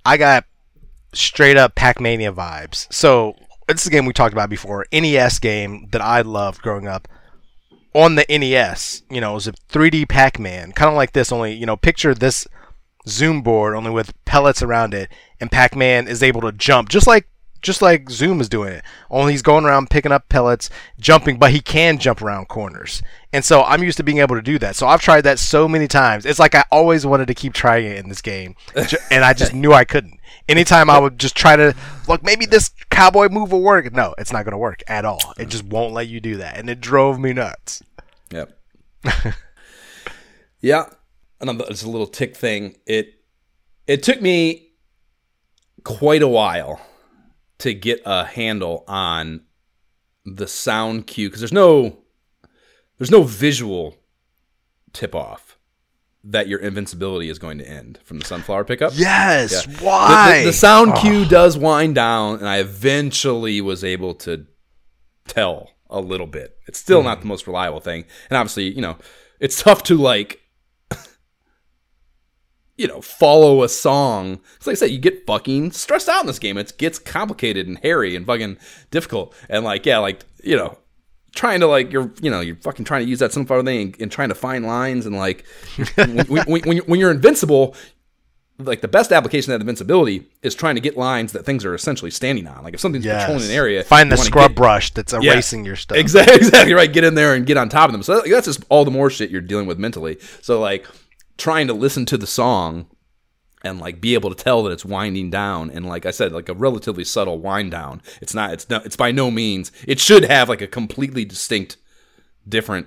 I 0.04 0.18
got 0.18 0.44
straight 1.14 1.56
up 1.56 1.74
Pac-Mania 1.74 2.34
vibes. 2.34 2.92
So 2.92 3.34
this 3.74 3.82
is 3.82 3.88
a 3.88 3.90
game 3.90 4.06
we 4.06 4.12
talked 4.12 4.32
about 4.32 4.50
before, 4.50 4.86
NES 4.92 5.38
game 5.38 5.88
that 5.90 6.00
I 6.00 6.22
loved 6.22 6.62
growing 6.62 6.88
up. 6.88 7.08
On 7.94 8.14
the 8.14 8.26
NES, 8.28 9.02
you 9.10 9.20
know, 9.20 9.32
it 9.32 9.34
was 9.34 9.48
a 9.48 9.52
3D 9.52 10.08
Pac-Man, 10.08 10.72
kind 10.72 10.88
of 10.88 10.94
like 10.94 11.12
this. 11.12 11.32
Only 11.32 11.54
you 11.54 11.66
know, 11.66 11.76
picture 11.76 12.14
this 12.14 12.46
Zoom 13.08 13.42
board 13.42 13.74
only 13.74 13.90
with 13.90 14.12
pellets 14.24 14.62
around 14.62 14.94
it, 14.94 15.10
and 15.40 15.50
Pac-Man 15.50 16.06
is 16.06 16.22
able 16.22 16.40
to 16.42 16.52
jump 16.52 16.88
just 16.88 17.06
like 17.06 17.26
just 17.60 17.82
like 17.82 18.08
Zoom 18.08 18.40
is 18.40 18.48
doing 18.48 18.72
it. 18.72 18.84
Only 19.10 19.32
he's 19.32 19.42
going 19.42 19.64
around 19.64 19.90
picking 19.90 20.12
up 20.12 20.28
pellets, 20.28 20.70
jumping, 21.00 21.38
but 21.38 21.50
he 21.50 21.60
can 21.60 21.98
jump 21.98 22.22
around 22.22 22.48
corners. 22.48 23.02
And 23.32 23.44
so 23.44 23.62
I'm 23.62 23.82
used 23.82 23.96
to 23.96 24.04
being 24.04 24.18
able 24.18 24.36
to 24.36 24.42
do 24.42 24.58
that. 24.60 24.76
So 24.76 24.86
I've 24.86 25.02
tried 25.02 25.22
that 25.22 25.38
so 25.38 25.66
many 25.66 25.88
times. 25.88 26.24
It's 26.24 26.38
like 26.38 26.54
I 26.54 26.64
always 26.70 27.04
wanted 27.04 27.26
to 27.28 27.34
keep 27.34 27.54
trying 27.54 27.86
it 27.86 27.98
in 27.98 28.08
this 28.08 28.22
game, 28.22 28.54
and 29.10 29.24
I 29.24 29.32
just 29.32 29.54
knew 29.54 29.72
I 29.72 29.84
couldn't. 29.84 30.17
Anytime 30.48 30.88
I 30.88 30.98
would 30.98 31.18
just 31.18 31.36
try 31.36 31.56
to 31.56 31.74
look, 32.06 32.22
maybe 32.22 32.46
this 32.46 32.70
cowboy 32.90 33.28
move 33.28 33.52
will 33.52 33.62
work. 33.62 33.92
No, 33.92 34.14
it's 34.16 34.32
not 34.32 34.44
going 34.44 34.52
to 34.52 34.58
work 34.58 34.82
at 34.86 35.04
all. 35.04 35.34
It 35.38 35.46
mm. 35.46 35.50
just 35.50 35.64
won't 35.64 35.92
let 35.92 36.08
you 36.08 36.20
do 36.20 36.36
that, 36.38 36.56
and 36.56 36.70
it 36.70 36.80
drove 36.80 37.18
me 37.18 37.32
nuts. 37.32 37.82
Yep. 38.30 38.58
yeah. 40.60 40.86
Another 41.40 41.66
it's 41.68 41.82
a 41.82 41.90
little 41.90 42.06
tick 42.06 42.36
thing. 42.36 42.76
It 42.86 43.22
it 43.86 44.02
took 44.02 44.20
me 44.20 44.70
quite 45.84 46.22
a 46.22 46.28
while 46.28 46.80
to 47.58 47.74
get 47.74 48.00
a 48.04 48.24
handle 48.24 48.84
on 48.88 49.42
the 50.24 50.46
sound 50.46 51.06
cue 51.06 51.28
because 51.28 51.40
there's 51.40 51.52
no 51.52 51.98
there's 52.98 53.10
no 53.10 53.22
visual 53.22 53.96
tip 54.92 55.14
off 55.14 55.47
that 56.30 56.46
your 56.46 56.58
invincibility 56.60 57.30
is 57.30 57.38
going 57.38 57.58
to 57.58 57.66
end 57.68 57.98
from 58.04 58.18
the 58.18 58.24
sunflower 58.24 58.64
pickup. 58.64 58.92
Yes, 58.94 59.64
The- 59.64 59.84
why? 59.84 60.40
The, 60.40 60.46
the 60.46 60.52
sound 60.52 60.92
ah. 60.92 61.00
cue 61.00 61.24
does 61.24 61.56
wind 61.56 61.94
down, 61.94 62.38
and 62.38 62.48
I 62.48 62.58
eventually 62.58 63.60
was 63.60 63.82
able 63.82 64.14
to 64.16 64.46
tell 65.26 65.70
a 65.88 66.00
little 66.00 66.26
bit. 66.26 66.58
It's 66.66 66.78
still 66.78 67.02
not 67.02 67.18
hmm. 67.18 67.22
the 67.22 67.28
most 67.28 67.46
reliable 67.46 67.80
thing, 67.80 68.04
and 68.28 68.36
obviously, 68.36 68.72
you 68.74 68.82
know, 68.82 68.98
it's 69.40 69.62
tough 69.62 69.82
to 69.84 69.96
like, 69.96 70.40
you 72.76 72.86
know, 72.86 73.00
follow 73.00 73.62
a 73.62 73.68
song. 73.68 74.40
It's 74.56 74.66
like 74.66 74.74
I 74.74 74.76
said, 74.76 74.90
you 74.90 74.98
get 74.98 75.26
fucking 75.26 75.72
stressed 75.72 76.10
out 76.10 76.20
in 76.20 76.26
this 76.26 76.38
game. 76.38 76.58
It 76.58 76.74
gets 76.76 76.98
complicated 76.98 77.66
and 77.66 77.78
hairy 77.78 78.14
and 78.14 78.26
fucking 78.26 78.58
difficult, 78.90 79.34
and 79.48 79.64
like, 79.64 79.86
yeah, 79.86 79.98
like 79.98 80.24
you 80.42 80.56
know. 80.56 80.78
Trying 81.34 81.60
to 81.60 81.66
like 81.66 81.92
you're 81.92 82.10
you 82.22 82.30
know 82.30 82.40
you're 82.40 82.56
fucking 82.56 82.84
trying 82.84 83.04
to 83.04 83.08
use 83.08 83.18
that 83.20 83.32
sunflower 83.32 83.62
thing 83.62 83.80
and, 83.80 84.00
and 84.02 84.12
trying 84.12 84.30
to 84.30 84.34
find 84.34 84.64
lines 84.66 85.06
and 85.06 85.14
like 85.16 85.44
when, 85.94 86.18
when, 86.26 86.46
when, 86.46 86.76
you're- 86.76 86.86
when 86.86 86.98
you're 87.00 87.10
invincible 87.10 87.76
like 88.60 88.80
the 88.80 88.88
best 88.88 89.12
application 89.12 89.52
of 89.52 89.58
that 89.60 89.62
invincibility 89.62 90.26
is 90.42 90.52
trying 90.52 90.74
to 90.74 90.80
get 90.80 90.96
lines 90.96 91.30
that 91.32 91.44
things 91.46 91.64
are 91.64 91.74
essentially 91.76 92.10
standing 92.10 92.48
on. 92.48 92.64
Like 92.64 92.74
if 92.74 92.80
something's 92.80 93.04
Yes. 93.04 93.22
patrolling 93.22 93.44
an 93.44 93.50
area, 93.52 93.84
Find 93.84 94.10
the 94.10 94.16
scrub 94.16 94.50
get- 94.50 94.56
brush 94.56 94.90
that's 94.94 95.12
Yeah. 95.12 95.34
erasing 95.34 95.64
your 95.64 95.76
stuff. 95.76 95.96
Exactly, 95.96 96.34
exactly 96.38 96.74
right. 96.74 96.92
Get 96.92 97.04
in 97.04 97.14
there 97.14 97.34
and 97.34 97.46
get 97.46 97.56
on 97.56 97.68
top 97.68 97.88
of 97.88 97.92
them. 97.92 98.02
So 98.02 98.16
that- 98.20 98.28
that's 98.28 98.46
just 98.46 98.64
all 98.68 98.84
the 98.84 98.90
more 98.90 99.10
shit 99.10 99.30
you're 99.30 99.40
dealing 99.42 99.66
with 99.66 99.78
mentally. 99.78 100.18
So 100.42 100.58
like 100.60 100.88
trying 101.36 101.68
to 101.68 101.72
listen 101.72 102.04
to 102.06 102.16
the 102.18 102.26
song 102.26 102.86
and 103.68 103.80
like 103.80 104.00
be 104.00 104.14
able 104.14 104.34
to 104.34 104.42
tell 104.42 104.62
that 104.64 104.70
it's 104.70 104.84
winding 104.84 105.30
down 105.30 105.70
and 105.70 105.86
like 105.86 106.06
I 106.06 106.10
said, 106.10 106.32
like 106.32 106.48
a 106.48 106.54
relatively 106.54 107.04
subtle 107.04 107.38
wind 107.38 107.70
down. 107.70 108.02
It's 108.20 108.34
not. 108.34 108.52
It's 108.52 108.68
not. 108.68 108.84
It's 108.86 108.96
by 108.96 109.12
no 109.12 109.30
means. 109.30 109.70
It 109.86 110.00
should 110.00 110.24
have 110.24 110.48
like 110.48 110.60
a 110.62 110.66
completely 110.66 111.24
distinct, 111.24 111.76
different. 112.48 112.86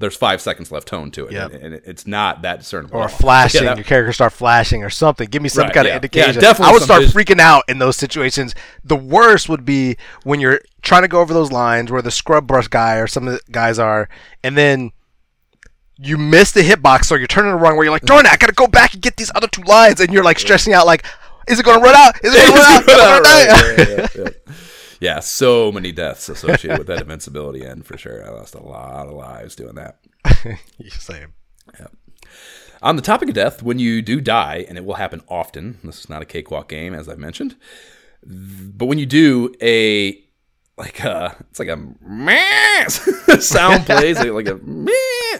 There's 0.00 0.16
five 0.16 0.40
seconds 0.40 0.70
left 0.70 0.86
tone 0.86 1.10
to 1.10 1.26
it, 1.26 1.32
Yep. 1.32 1.54
and 1.60 1.74
it's 1.74 2.06
not 2.06 2.42
that 2.42 2.60
discernible. 2.60 2.98
Or 3.00 3.08
flashing, 3.08 3.64
Yeah, 3.64 3.70
that- 3.70 3.78
your 3.78 3.84
character 3.84 4.12
start 4.12 4.32
flashing 4.32 4.84
or 4.84 4.90
something. 4.90 5.28
Give 5.28 5.42
me 5.42 5.48
some 5.48 5.64
Right, 5.64 5.74
kind 5.74 5.88
yeah. 5.88 5.96
of 5.96 6.04
Yeah, 6.04 6.22
indication. 6.22 6.40
definitely 6.40 6.70
I 6.70 6.72
would 6.74 6.82
start 6.82 7.02
vis- 7.02 7.12
freaking 7.12 7.40
out 7.40 7.64
in 7.66 7.80
those 7.80 7.96
situations. 7.96 8.54
The 8.84 8.94
worst 8.94 9.48
would 9.48 9.64
be 9.64 9.96
when 10.22 10.38
you're 10.38 10.60
trying 10.82 11.02
to 11.02 11.08
go 11.08 11.20
over 11.20 11.34
those 11.34 11.50
lines 11.50 11.90
where 11.90 12.00
the 12.00 12.12
scrub 12.12 12.46
brush 12.46 12.68
guy 12.68 12.94
or 12.98 13.08
some 13.08 13.26
of 13.26 13.32
the 13.34 13.40
guys 13.50 13.80
are, 13.80 14.08
and 14.44 14.56
then 14.56 14.92
you 15.98 16.16
miss 16.16 16.52
the 16.52 16.60
hitbox, 16.62 17.04
so 17.06 17.14
you're 17.14 17.26
turning 17.26 17.52
the 17.52 17.58
wrong 17.58 17.76
way. 17.76 17.86
You're 17.86 17.92
like, 17.92 18.02
darn 18.02 18.26
it, 18.26 18.32
I 18.32 18.36
gotta 18.36 18.52
go 18.52 18.66
back 18.66 18.94
and 18.94 19.02
get 19.02 19.16
these 19.16 19.30
other 19.34 19.48
two 19.48 19.62
lines, 19.62 20.00
and 20.00 20.12
you're 20.12 20.24
like 20.24 20.38
stressing 20.38 20.72
out, 20.72 20.86
like, 20.86 21.04
is 21.48 21.58
it 21.58 21.64
gonna 21.64 21.82
run 21.82 21.94
out? 21.94 22.24
Is 22.24 22.34
it 22.34 22.48
gonna 22.48 22.60
run 22.60 22.72
out? 22.72 22.86
Gonna 22.86 23.22
die? 23.22 23.46
Right, 23.48 23.78
yeah, 23.88 24.06
yeah, 24.14 24.24
yeah. 24.24 24.52
Yeah, 25.00 25.20
so 25.20 25.70
many 25.70 25.92
deaths 25.92 26.28
associated 26.28 26.78
with 26.78 26.88
that 26.88 27.02
invincibility 27.02 27.64
end 27.64 27.86
for 27.86 27.96
sure. 27.96 28.24
I 28.26 28.30
lost 28.30 28.54
a 28.54 28.62
lot 28.62 29.06
of 29.06 29.14
lives 29.14 29.54
doing 29.54 29.76
that. 29.76 30.00
Same. 30.88 31.34
On 32.80 32.96
the 32.96 33.02
topic 33.02 33.28
of 33.28 33.34
death, 33.34 33.62
when 33.62 33.78
you 33.78 34.02
do 34.02 34.20
die, 34.20 34.64
and 34.68 34.78
it 34.78 34.84
will 34.84 34.94
happen 34.94 35.22
often, 35.28 35.78
this 35.82 36.00
is 36.00 36.08
not 36.08 36.22
a 36.22 36.24
cakewalk 36.24 36.68
game, 36.68 36.94
as 36.94 37.08
I've 37.08 37.18
mentioned, 37.18 37.56
but 38.24 38.86
when 38.86 38.98
you 38.98 39.06
do, 39.06 39.52
a 39.60 40.20
like 40.78 41.04
a 41.04 41.36
it's 41.50 41.58
like 41.58 41.68
a 41.68 41.76
meh 42.00 42.86
sound 43.40 43.84
plays 43.84 44.18
like, 44.18 44.30
like 44.30 44.48
a 44.48 44.58
meh 44.62 45.38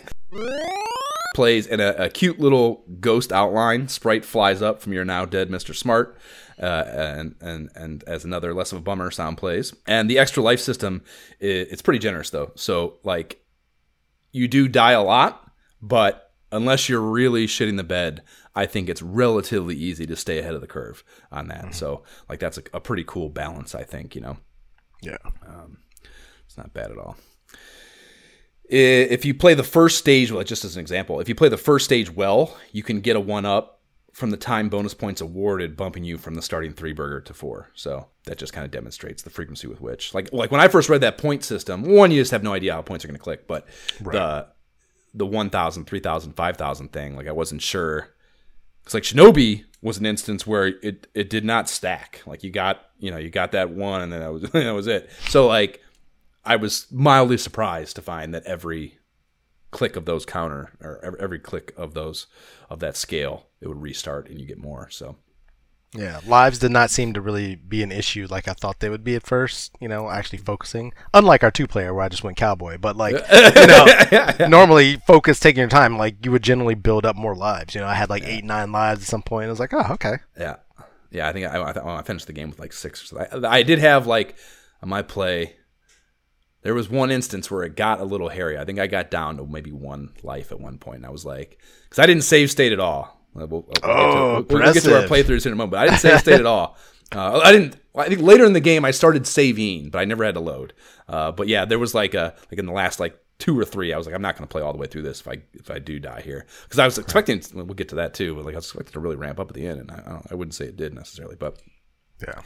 plays 1.39 1.69
and 1.69 1.81
a, 1.81 2.05
a 2.05 2.09
cute 2.09 2.41
little 2.41 2.85
ghost 2.99 3.31
outline 3.31 3.87
sprite 3.87 4.25
flies 4.25 4.61
up 4.61 4.83
from 4.83 4.93
your 4.93 5.05
now 5.05 5.25
dead 5.25 5.49
Mr. 5.49 5.73
Smart, 5.73 6.19
uh, 6.61 6.85
and 6.89 7.37
and 7.41 7.71
and 7.77 8.03
as 8.09 8.25
another 8.25 8.53
less 8.53 8.73
of 8.73 8.79
a 8.79 8.81
bummer 8.81 9.11
sound 9.13 9.39
plays. 9.39 9.73
And 9.87 10.11
the 10.11 10.19
extra 10.19 10.43
life 10.43 10.59
system, 10.59 11.03
i 11.41 11.45
it's 11.45 11.81
pretty 11.81 12.01
generous 12.01 12.31
though. 12.31 12.51
So 12.57 12.95
like, 13.05 13.41
you 14.33 14.49
do 14.49 14.67
die 14.67 14.93
a 14.93 15.03
lot, 15.03 15.49
but 15.81 16.33
unless 16.51 16.89
you're 16.89 17.01
really 17.01 17.47
shitting 17.47 17.77
the 17.77 17.85
bed, 17.85 18.23
I 18.57 18.67
think 18.67 18.89
it's 18.89 19.03
relatively 19.03 19.77
easy 19.77 20.07
to 20.07 20.17
stay 20.17 20.41
ahead 20.41 20.55
of 20.55 20.61
the 20.61 20.67
curve 20.67 21.05
on 21.31 21.47
that. 21.49 21.73
So 21.73 22.03
like 22.29 22.41
that's 22.41 22.59
a, 22.59 22.63
a 22.75 22.81
pretty 22.81 23.05
cool 23.07 23.29
balance, 23.29 23.77
I 23.77 23.85
think. 23.85 24.17
You 24.17 24.23
know. 24.23 24.37
Yeah. 25.01 25.17
Um, 25.47 25.79
it's 26.47 26.57
not 26.57 26.73
bad 26.73 26.91
at 26.91 26.99
all. 26.99 27.17
If 28.71 29.25
you 29.25 29.33
play 29.33 29.55
the 29.55 29.63
first 29.63 29.99
stage, 29.99 30.31
well, 30.31 30.45
just 30.45 30.65
as 30.65 30.77
an 30.77 30.81
example, 30.81 31.21
if 31.21 31.29
you 31.29 31.35
play 31.35 31.49
the 31.49 31.57
first 31.57 31.87
stage 31.87 32.15
well, 32.15 32.57
you 32.71 32.83
can 32.83 33.01
get 33.01 33.17
a 33.17 33.21
one 33.21 33.47
up 33.47 33.81
from 34.13 34.31
the 34.31 34.37
time 34.37 34.69
bonus 34.69 34.95
points 34.95 35.21
awarded, 35.21 35.77
bumping 35.77 36.05
you 36.05 36.19
from 36.19 36.35
the 36.35 36.43
starting 36.43 36.73
three 36.73 36.93
burger 36.93 37.21
to 37.21 37.33
four. 37.33 37.71
So 37.75 38.09
that 38.25 38.37
just 38.37 38.53
kind 38.53 38.65
of 38.65 38.71
demonstrates 38.71 39.23
the 39.23 39.31
frequency 39.31 39.69
with 39.69 39.81
which, 39.81 40.13
like, 40.13 40.31
like 40.33 40.51
when 40.51 40.61
I 40.61 40.69
first 40.69 40.89
read 40.89 41.01
that 41.03 41.17
point 41.19 41.45
system, 41.45 41.83
one, 41.83 42.11
you 42.11 42.21
just 42.21 42.33
have 42.33 42.43
no 42.43 42.53
idea 42.53 42.75
how 42.75 42.83
points 42.83 43.05
are 43.05 43.09
going 43.09 43.17
to 43.17 43.23
click, 43.23 43.47
but 43.47 43.67
the 44.13 44.49
the 45.15 45.27
1,000, 45.27 45.85
3,000, 45.87 46.33
5,000 46.35 46.93
thing, 46.93 47.17
like 47.17 47.27
I 47.29 47.33
wasn't 47.33 47.63
sure. 47.63 48.09
It's 48.89 48.95
like 48.95 49.03
Shinobi 49.03 49.67
was 49.83 49.99
an 49.99 50.07
instance 50.07 50.47
where 50.47 50.69
it 50.69 51.09
it 51.13 51.29
did 51.29 51.45
not 51.45 51.69
stack. 51.69 52.23
Like 52.25 52.43
you 52.43 52.49
got 52.49 52.87
you 52.99 53.11
know 53.11 53.19
you 53.19 53.29
got 53.29 53.53
that 53.53 53.69
one 53.69 54.01
and 54.01 54.11
then 54.11 54.21
that 54.21 54.33
was 54.33 54.43
that 54.53 54.71
was 54.71 54.87
it. 54.87 55.11
So 55.29 55.47
like 55.47 55.83
I 56.43 56.57
was 56.57 56.87
mildly 56.91 57.37
surprised 57.37 57.97
to 57.97 58.03
find 58.03 58.33
that 58.33 58.47
every 58.47 58.99
click 59.73 59.95
of 59.95 60.07
those 60.07 60.25
counter 60.25 60.73
or 60.81 61.05
every, 61.05 61.21
every 61.21 61.39
click 61.39 61.75
of 61.77 61.93
those 61.93 62.29
of 62.71 62.79
that 62.81 62.97
scale 62.97 63.49
it 63.61 63.69
would 63.69 63.83
restart 63.83 64.31
and 64.31 64.41
you 64.41 64.47
get 64.47 64.57
more. 64.57 64.89
So 64.89 65.17
Yeah, 65.95 66.21
lives 66.27 66.59
did 66.59 66.71
not 66.71 66.91
seem 66.91 67.15
to 67.15 67.21
really 67.21 67.57
be 67.57 67.83
an 67.83 67.91
issue 67.91 68.27
like 68.29 68.47
I 68.47 68.53
thought 68.53 68.81
they 68.81 68.91
would 68.91 69.05
be 69.05 69.15
at 69.15 69.27
first. 69.27 69.75
You 69.81 69.89
know, 69.89 70.11
actually 70.11 70.39
focusing. 70.39 70.93
Unlike 71.15 71.45
our 71.45 71.51
two 71.51 71.67
player 71.67 71.95
where 71.95 72.05
I 72.05 72.11
just 72.11 72.23
went 72.23 72.37
cowboy, 72.37 72.77
but 72.77 72.97
like 72.97 73.15
you 73.15 73.67
know, 73.67 74.49
normally 74.49 74.97
focus 75.07 75.41
taking 75.41 75.61
your 75.61 75.69
time. 75.69 75.97
Like 75.97 76.25
you 76.25 76.31
would 76.31 76.43
generally 76.43 76.75
build 76.75 77.07
up 77.07 77.17
more 77.17 77.35
lives. 77.35 77.75
You 77.75 77.81
know, 77.81 77.87
I 77.87 77.95
had 77.95 78.11
like 78.11 78.23
eight 78.25 78.45
nine 78.45 78.71
lives 78.71 79.01
at 79.03 79.09
some 79.09 79.23
point. 79.23 79.47
I 79.47 79.51
was 79.51 79.61
like, 79.61 79.73
oh 79.73 79.87
okay. 79.93 80.17
yeah, 80.39 80.57
yeah. 81.11 81.27
I 81.27 81.33
think 81.33 81.47
I 81.47 81.57
I, 81.57 81.99
I 81.99 82.03
finished 82.03 82.27
the 82.27 82.35
game 82.35 82.51
with 82.51 82.59
like 82.59 82.75
six. 82.75 83.11
I, 83.15 83.49
I 83.49 83.63
did 83.63 83.79
have 83.79 84.07
like 84.07 84.37
on 84.83 84.91
my 84.91 85.01
play. 85.01 85.57
There 86.63 86.75
was 86.75 86.91
one 86.91 87.11
instance 87.11 87.51
where 87.51 87.63
it 87.63 87.77
got 87.77 88.01
a 88.01 88.05
little 88.05 88.29
hairy. 88.29 88.59
I 88.59 88.67
think 88.67 88.79
I 88.79 88.89
got 88.89 89.11
down 89.11 89.39
to 89.39 89.47
maybe 89.47 89.73
one 89.73 90.11
life 90.23 90.53
at 90.53 90.61
one 90.61 90.77
point. 90.77 90.97
And 90.97 91.07
I 91.07 91.11
was 91.11 91.25
like, 91.25 91.59
because 91.85 91.99
I 91.99 92.05
didn't 92.05 92.25
save 92.25 92.51
state 92.51 92.73
at 92.73 92.81
all. 92.81 93.18
We'll, 93.47 93.63
we'll, 93.63 93.73
Oh, 93.83 94.43
get 94.43 94.49
to, 94.49 94.55
we'll, 94.55 94.73
get 94.75 94.83
to 94.85 94.97
our 94.97 95.07
playthroughs 95.07 95.47
in 95.47 95.53
a 95.53 95.57
moment. 95.57 95.73
But 95.73 95.79
I 95.81 95.85
didn't 95.87 96.01
save 96.01 96.21
state 96.21 96.35
at 96.41 96.47
all. 96.47 96.77
Uh, 97.15 97.41
I 97.43 97.53
didn't. 97.53 97.77
I 97.97 98.09
think 98.09 98.21
later 98.21 98.45
in 98.45 98.53
the 98.53 98.61
game 98.61 98.85
I 98.85 98.91
started 98.91 99.27
saving, 99.27 99.91
but 99.91 99.99
I 99.99 100.05
never 100.05 100.25
had 100.25 100.35
to 100.35 100.41
load. 100.41 100.73
Uh, 101.09 101.33
but 101.33 101.49
yeah, 101.49 101.65
there 101.65 101.79
was 101.79 101.95
like 101.95 102.15
a 102.15 102.35
like 102.51 102.59
in 102.59 102.67
the 102.67 102.73
last 102.73 103.01
like 103.01 103.19
two 103.39 103.59
or 103.59 103.65
three. 103.65 103.93
I 103.93 103.97
was 103.97 104.07
like, 104.07 104.15
I'm 104.15 104.23
not 104.23 104.37
going 104.37 104.47
to 104.47 104.51
play 104.53 104.63
all 104.63 104.73
the 104.73 104.79
way 104.79 104.87
through 104.87 105.03
this 105.03 105.21
if 105.21 105.29
I 105.29 105.39
if 105.55 105.71
I 105.71 105.79
do 105.79 105.99
die 105.99 106.21
here 106.21 106.47
because 106.65 106.79
I 106.79 106.85
was 106.85 106.99
expecting. 106.99 107.43
We'll 107.55 107.67
get 107.67 107.89
to 107.91 107.97
that 107.97 108.15
too. 108.15 108.35
But 108.35 108.45
like 108.45 108.55
I 108.55 108.59
was 108.59 108.67
expecting 108.67 108.93
to 108.93 109.01
really 109.01 109.17
ramp 109.17 109.41
up 109.41 109.49
at 109.49 109.55
the 109.55 109.67
end, 109.67 109.81
and 109.81 109.91
I, 109.91 110.03
I, 110.07 110.11
don't, 110.11 110.27
I 110.33 110.35
wouldn't 110.35 110.55
say 110.55 110.67
it 110.67 110.77
did 110.77 110.95
necessarily, 110.95 111.37
but. 111.37 111.61
Yeah. 112.21 112.41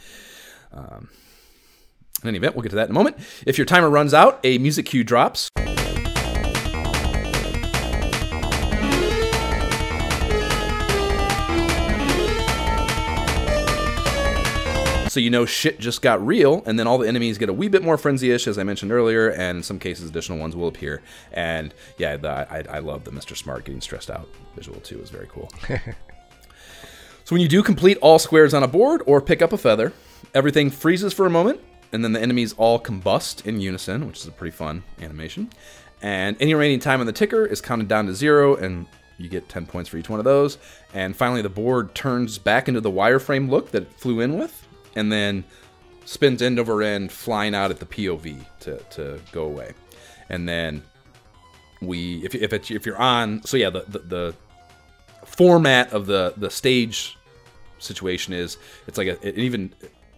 In 2.23 2.29
any 2.29 2.37
event, 2.37 2.55
we'll 2.55 2.63
get 2.63 2.69
to 2.69 2.75
that 2.77 2.85
in 2.85 2.91
a 2.91 2.93
moment. 2.93 3.17
If 3.45 3.57
your 3.57 3.65
timer 3.65 3.89
runs 3.89 4.13
out, 4.13 4.39
a 4.43 4.57
music 4.57 4.85
cue 4.85 5.03
drops. 5.03 5.49
So 15.13 15.19
you 15.19 15.29
know 15.29 15.45
shit 15.45 15.79
just 15.79 16.01
got 16.01 16.25
real, 16.25 16.63
and 16.65 16.79
then 16.79 16.87
all 16.87 16.97
the 16.97 17.07
enemies 17.07 17.37
get 17.37 17.47
a 17.47 17.53
wee 17.53 17.67
bit 17.67 17.83
more 17.83 17.99
frenzy-ish, 17.99 18.47
as 18.47 18.57
I 18.57 18.63
mentioned 18.63 18.91
earlier, 18.91 19.29
and 19.29 19.57
in 19.57 19.63
some 19.63 19.77
cases 19.77 20.09
additional 20.09 20.39
ones 20.39 20.55
will 20.55 20.67
appear. 20.67 21.03
And 21.31 21.71
yeah, 21.99 22.17
the, 22.17 22.29
I, 22.29 22.63
I 22.67 22.79
love 22.79 23.03
the 23.03 23.11
Mr. 23.11 23.37
Smart 23.37 23.63
getting 23.65 23.79
stressed 23.79 24.09
out 24.09 24.27
visual 24.55 24.79
too. 24.79 24.99
is 25.01 25.11
very 25.11 25.27
cool. 25.27 25.51
So 27.25 27.35
when 27.35 27.41
you 27.41 27.47
do 27.47 27.63
complete 27.63 27.97
all 28.01 28.19
squares 28.19 28.53
on 28.53 28.63
a 28.63 28.67
board 28.67 29.01
or 29.05 29.21
pick 29.21 29.41
up 29.41 29.53
a 29.53 29.57
feather, 29.57 29.93
everything 30.33 30.69
freezes 30.69 31.13
for 31.13 31.25
a 31.25 31.29
moment, 31.29 31.61
and 31.93 32.03
then 32.03 32.11
the 32.11 32.19
enemies 32.19 32.53
all 32.57 32.81
combust 32.81 33.45
in 33.45 33.61
unison, 33.61 34.07
which 34.07 34.17
is 34.17 34.27
a 34.27 34.31
pretty 34.31 34.51
fun 34.51 34.83
animation. 34.99 35.49
And 36.01 36.35
any 36.41 36.53
remaining 36.53 36.81
time 36.81 36.99
on 36.99 37.05
the 37.05 37.13
ticker 37.13 37.45
is 37.45 37.61
counted 37.61 37.87
down 37.87 38.07
to 38.07 38.13
zero, 38.13 38.55
and 38.55 38.87
you 39.17 39.29
get 39.29 39.47
10 39.47 39.67
points 39.67 39.89
for 39.89 39.95
each 39.95 40.09
one 40.09 40.19
of 40.19 40.25
those. 40.25 40.57
And 40.93 41.15
finally, 41.15 41.41
the 41.41 41.47
board 41.47 41.95
turns 41.95 42.37
back 42.37 42.67
into 42.67 42.81
the 42.81 42.91
wireframe 42.91 43.49
look 43.49 43.71
that 43.71 43.83
it 43.83 43.93
flew 43.93 44.19
in 44.19 44.37
with, 44.37 44.62
and 44.95 45.11
then 45.11 45.43
spins 46.05 46.41
end 46.41 46.59
over 46.59 46.81
end, 46.81 47.11
flying 47.11 47.55
out 47.55 47.71
at 47.71 47.79
the 47.79 47.85
POV 47.85 48.45
to, 48.61 48.77
to 48.77 49.19
go 49.31 49.43
away. 49.45 49.73
And 50.29 50.47
then 50.47 50.83
we, 51.81 52.23
if, 52.23 52.35
if, 52.35 52.53
it's, 52.53 52.71
if 52.71 52.85
you're 52.85 52.97
on, 52.97 53.43
so 53.43 53.57
yeah, 53.57 53.69
the, 53.69 53.85
the, 53.87 53.99
the 53.99 54.35
format 55.25 55.91
of 55.93 56.05
the, 56.05 56.33
the 56.37 56.49
stage 56.49 57.17
situation 57.79 58.33
is 58.33 58.57
it's 58.87 58.97
like 58.97 59.07
a, 59.07 59.27
it 59.27 59.37
even 59.37 59.73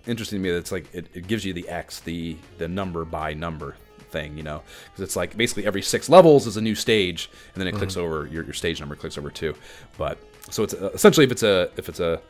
interesting 0.07 0.39
to 0.39 0.43
me 0.43 0.51
that 0.51 0.57
it's 0.57 0.71
like 0.71 0.93
it, 0.93 1.07
it 1.13 1.27
gives 1.27 1.43
you 1.43 1.53
the 1.53 1.67
X, 1.67 1.99
the 2.01 2.37
the 2.57 2.67
number 2.67 3.05
by 3.05 3.33
number 3.33 3.75
thing, 4.09 4.37
you 4.37 4.43
know, 4.43 4.61
because 4.85 5.01
it's 5.03 5.15
like 5.15 5.35
basically 5.35 5.65
every 5.65 5.81
six 5.81 6.09
levels 6.09 6.47
is 6.47 6.57
a 6.57 6.61
new 6.61 6.75
stage, 6.75 7.29
and 7.53 7.61
then 7.61 7.67
it 7.67 7.75
clicks 7.75 7.97
over 7.97 8.27
your, 8.27 8.43
your 8.43 8.53
stage 8.53 8.79
number 8.79 8.95
clicks 8.95 9.17
over 9.17 9.29
too. 9.29 9.55
But 9.97 10.17
so 10.49 10.63
it's 10.63 10.73
uh, 10.73 10.91
essentially 10.93 11.25
if 11.25 11.31
it's 11.31 11.43
a 11.43 11.69
if 11.77 11.89
it's 11.89 11.99
a 11.99 12.21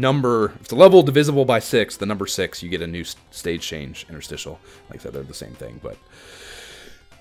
number 0.00 0.52
if 0.60 0.72
a 0.72 0.74
level 0.74 1.02
divisible 1.02 1.44
by 1.44 1.58
six, 1.58 1.96
the 1.96 2.06
number 2.06 2.26
six 2.26 2.62
you 2.62 2.68
get 2.68 2.82
a 2.82 2.86
new 2.86 3.04
stage 3.30 3.62
change 3.62 4.06
interstitial. 4.08 4.58
Like 4.90 5.00
I 5.00 5.02
said, 5.02 5.12
they're 5.12 5.22
the 5.22 5.34
same 5.34 5.54
thing, 5.54 5.80
but. 5.82 5.96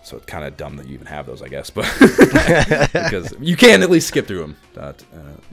So 0.03 0.17
it's 0.17 0.27
kind 0.27 0.45
of 0.45 0.55
dumb 0.55 0.77
that 0.77 0.85
you 0.85 0.93
even 0.93 1.07
have 1.07 1.25
those, 1.25 1.41
I 1.41 1.47
guess, 1.47 1.71
but 1.71 1.91
because 2.93 3.33
you 3.39 3.55
can 3.57 3.81
at 3.81 3.89
least 3.89 4.07
skip 4.07 4.27
through 4.27 4.41
them 4.41 4.57
uh, 4.77 4.81
uh, 4.81 4.93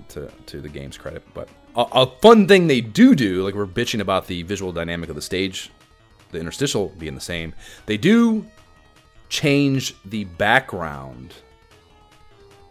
to 0.09 0.31
to 0.45 0.61
the 0.61 0.69
game's 0.69 0.99
credit. 0.99 1.23
But 1.33 1.49
a, 1.75 1.87
a 1.93 2.07
fun 2.21 2.47
thing 2.47 2.67
they 2.67 2.83
do 2.83 3.15
do, 3.15 3.43
like 3.45 3.55
we're 3.55 3.67
bitching 3.67 4.01
about 4.01 4.27
the 4.27 4.43
visual 4.43 4.71
dynamic 4.71 5.09
of 5.09 5.15
the 5.15 5.23
stage, 5.23 5.71
the 6.33 6.39
interstitial 6.39 6.91
being 6.99 7.15
the 7.15 7.21
same, 7.23 7.55
they 7.87 7.97
do 7.97 8.47
change 9.31 9.95
the 10.05 10.25
background 10.25 11.33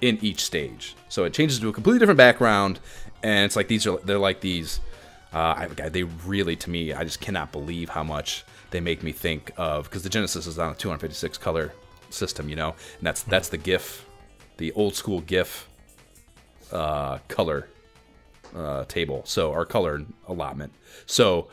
in 0.01 0.19
each 0.21 0.43
stage. 0.43 0.95
So 1.09 1.23
it 1.23 1.33
changes 1.33 1.59
to 1.59 1.69
a 1.69 1.73
completely 1.73 1.99
different 1.99 2.17
background, 2.17 2.79
and 3.23 3.45
it's 3.45 3.55
like 3.55 3.67
these 3.67 3.87
are 3.87 3.97
they're 3.99 4.19
like 4.19 4.41
these. 4.41 4.79
Uh, 5.33 5.67
I, 5.79 5.89
they 5.89 6.03
really, 6.03 6.57
to 6.57 6.69
me, 6.69 6.91
I 6.91 7.05
just 7.05 7.21
cannot 7.21 7.53
believe 7.53 7.87
how 7.87 8.03
much 8.03 8.43
they 8.71 8.81
make 8.81 9.01
me 9.01 9.13
think 9.13 9.51
of 9.55 9.85
because 9.85 10.03
the 10.03 10.09
Genesis 10.09 10.45
is 10.45 10.59
on 10.59 10.73
a 10.73 10.75
256 10.75 11.37
color 11.37 11.73
system, 12.09 12.49
you 12.49 12.55
know, 12.55 12.75
and 12.97 13.07
that's 13.07 13.23
that's 13.23 13.47
the 13.49 13.57
GIF, 13.57 14.05
the 14.57 14.73
old 14.73 14.95
school 14.95 15.21
GIF 15.21 15.69
uh, 16.71 17.19
color 17.27 17.67
uh, 18.55 18.85
table. 18.85 19.21
So 19.25 19.51
our 19.53 19.65
color 19.65 20.01
allotment. 20.27 20.73
So 21.05 21.47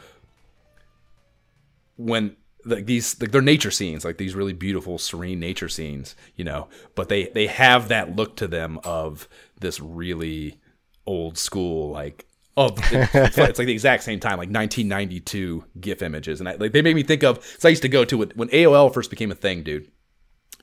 when 1.96 2.36
like 2.64 2.86
these 2.86 3.20
like 3.20 3.30
they're 3.30 3.42
nature 3.42 3.70
scenes 3.70 4.04
like 4.04 4.18
these 4.18 4.34
really 4.34 4.52
beautiful 4.52 4.98
serene 4.98 5.40
nature 5.40 5.68
scenes 5.68 6.14
you 6.36 6.44
know 6.44 6.68
but 6.94 7.08
they 7.08 7.26
they 7.28 7.46
have 7.46 7.88
that 7.88 8.14
look 8.14 8.36
to 8.36 8.46
them 8.46 8.78
of 8.84 9.28
this 9.60 9.80
really 9.80 10.58
old 11.08 11.38
school 11.38 11.90
like 11.90 12.26
of 12.56 12.76
it's, 12.92 13.14
like, 13.14 13.48
it's 13.50 13.58
like 13.58 13.66
the 13.66 13.72
exact 13.72 14.02
same 14.02 14.20
time 14.20 14.32
like 14.32 14.50
1992 14.50 15.64
gif 15.80 16.02
images 16.02 16.40
and 16.40 16.48
I, 16.48 16.54
like 16.54 16.72
they 16.72 16.82
made 16.82 16.96
me 16.96 17.02
think 17.02 17.22
of 17.22 17.44
so 17.58 17.68
i 17.68 17.70
used 17.70 17.82
to 17.82 17.88
go 17.88 18.04
to 18.04 18.22
it 18.22 18.36
when 18.36 18.48
aol 18.48 18.92
first 18.92 19.10
became 19.10 19.30
a 19.30 19.36
thing 19.36 19.62
dude 19.62 19.90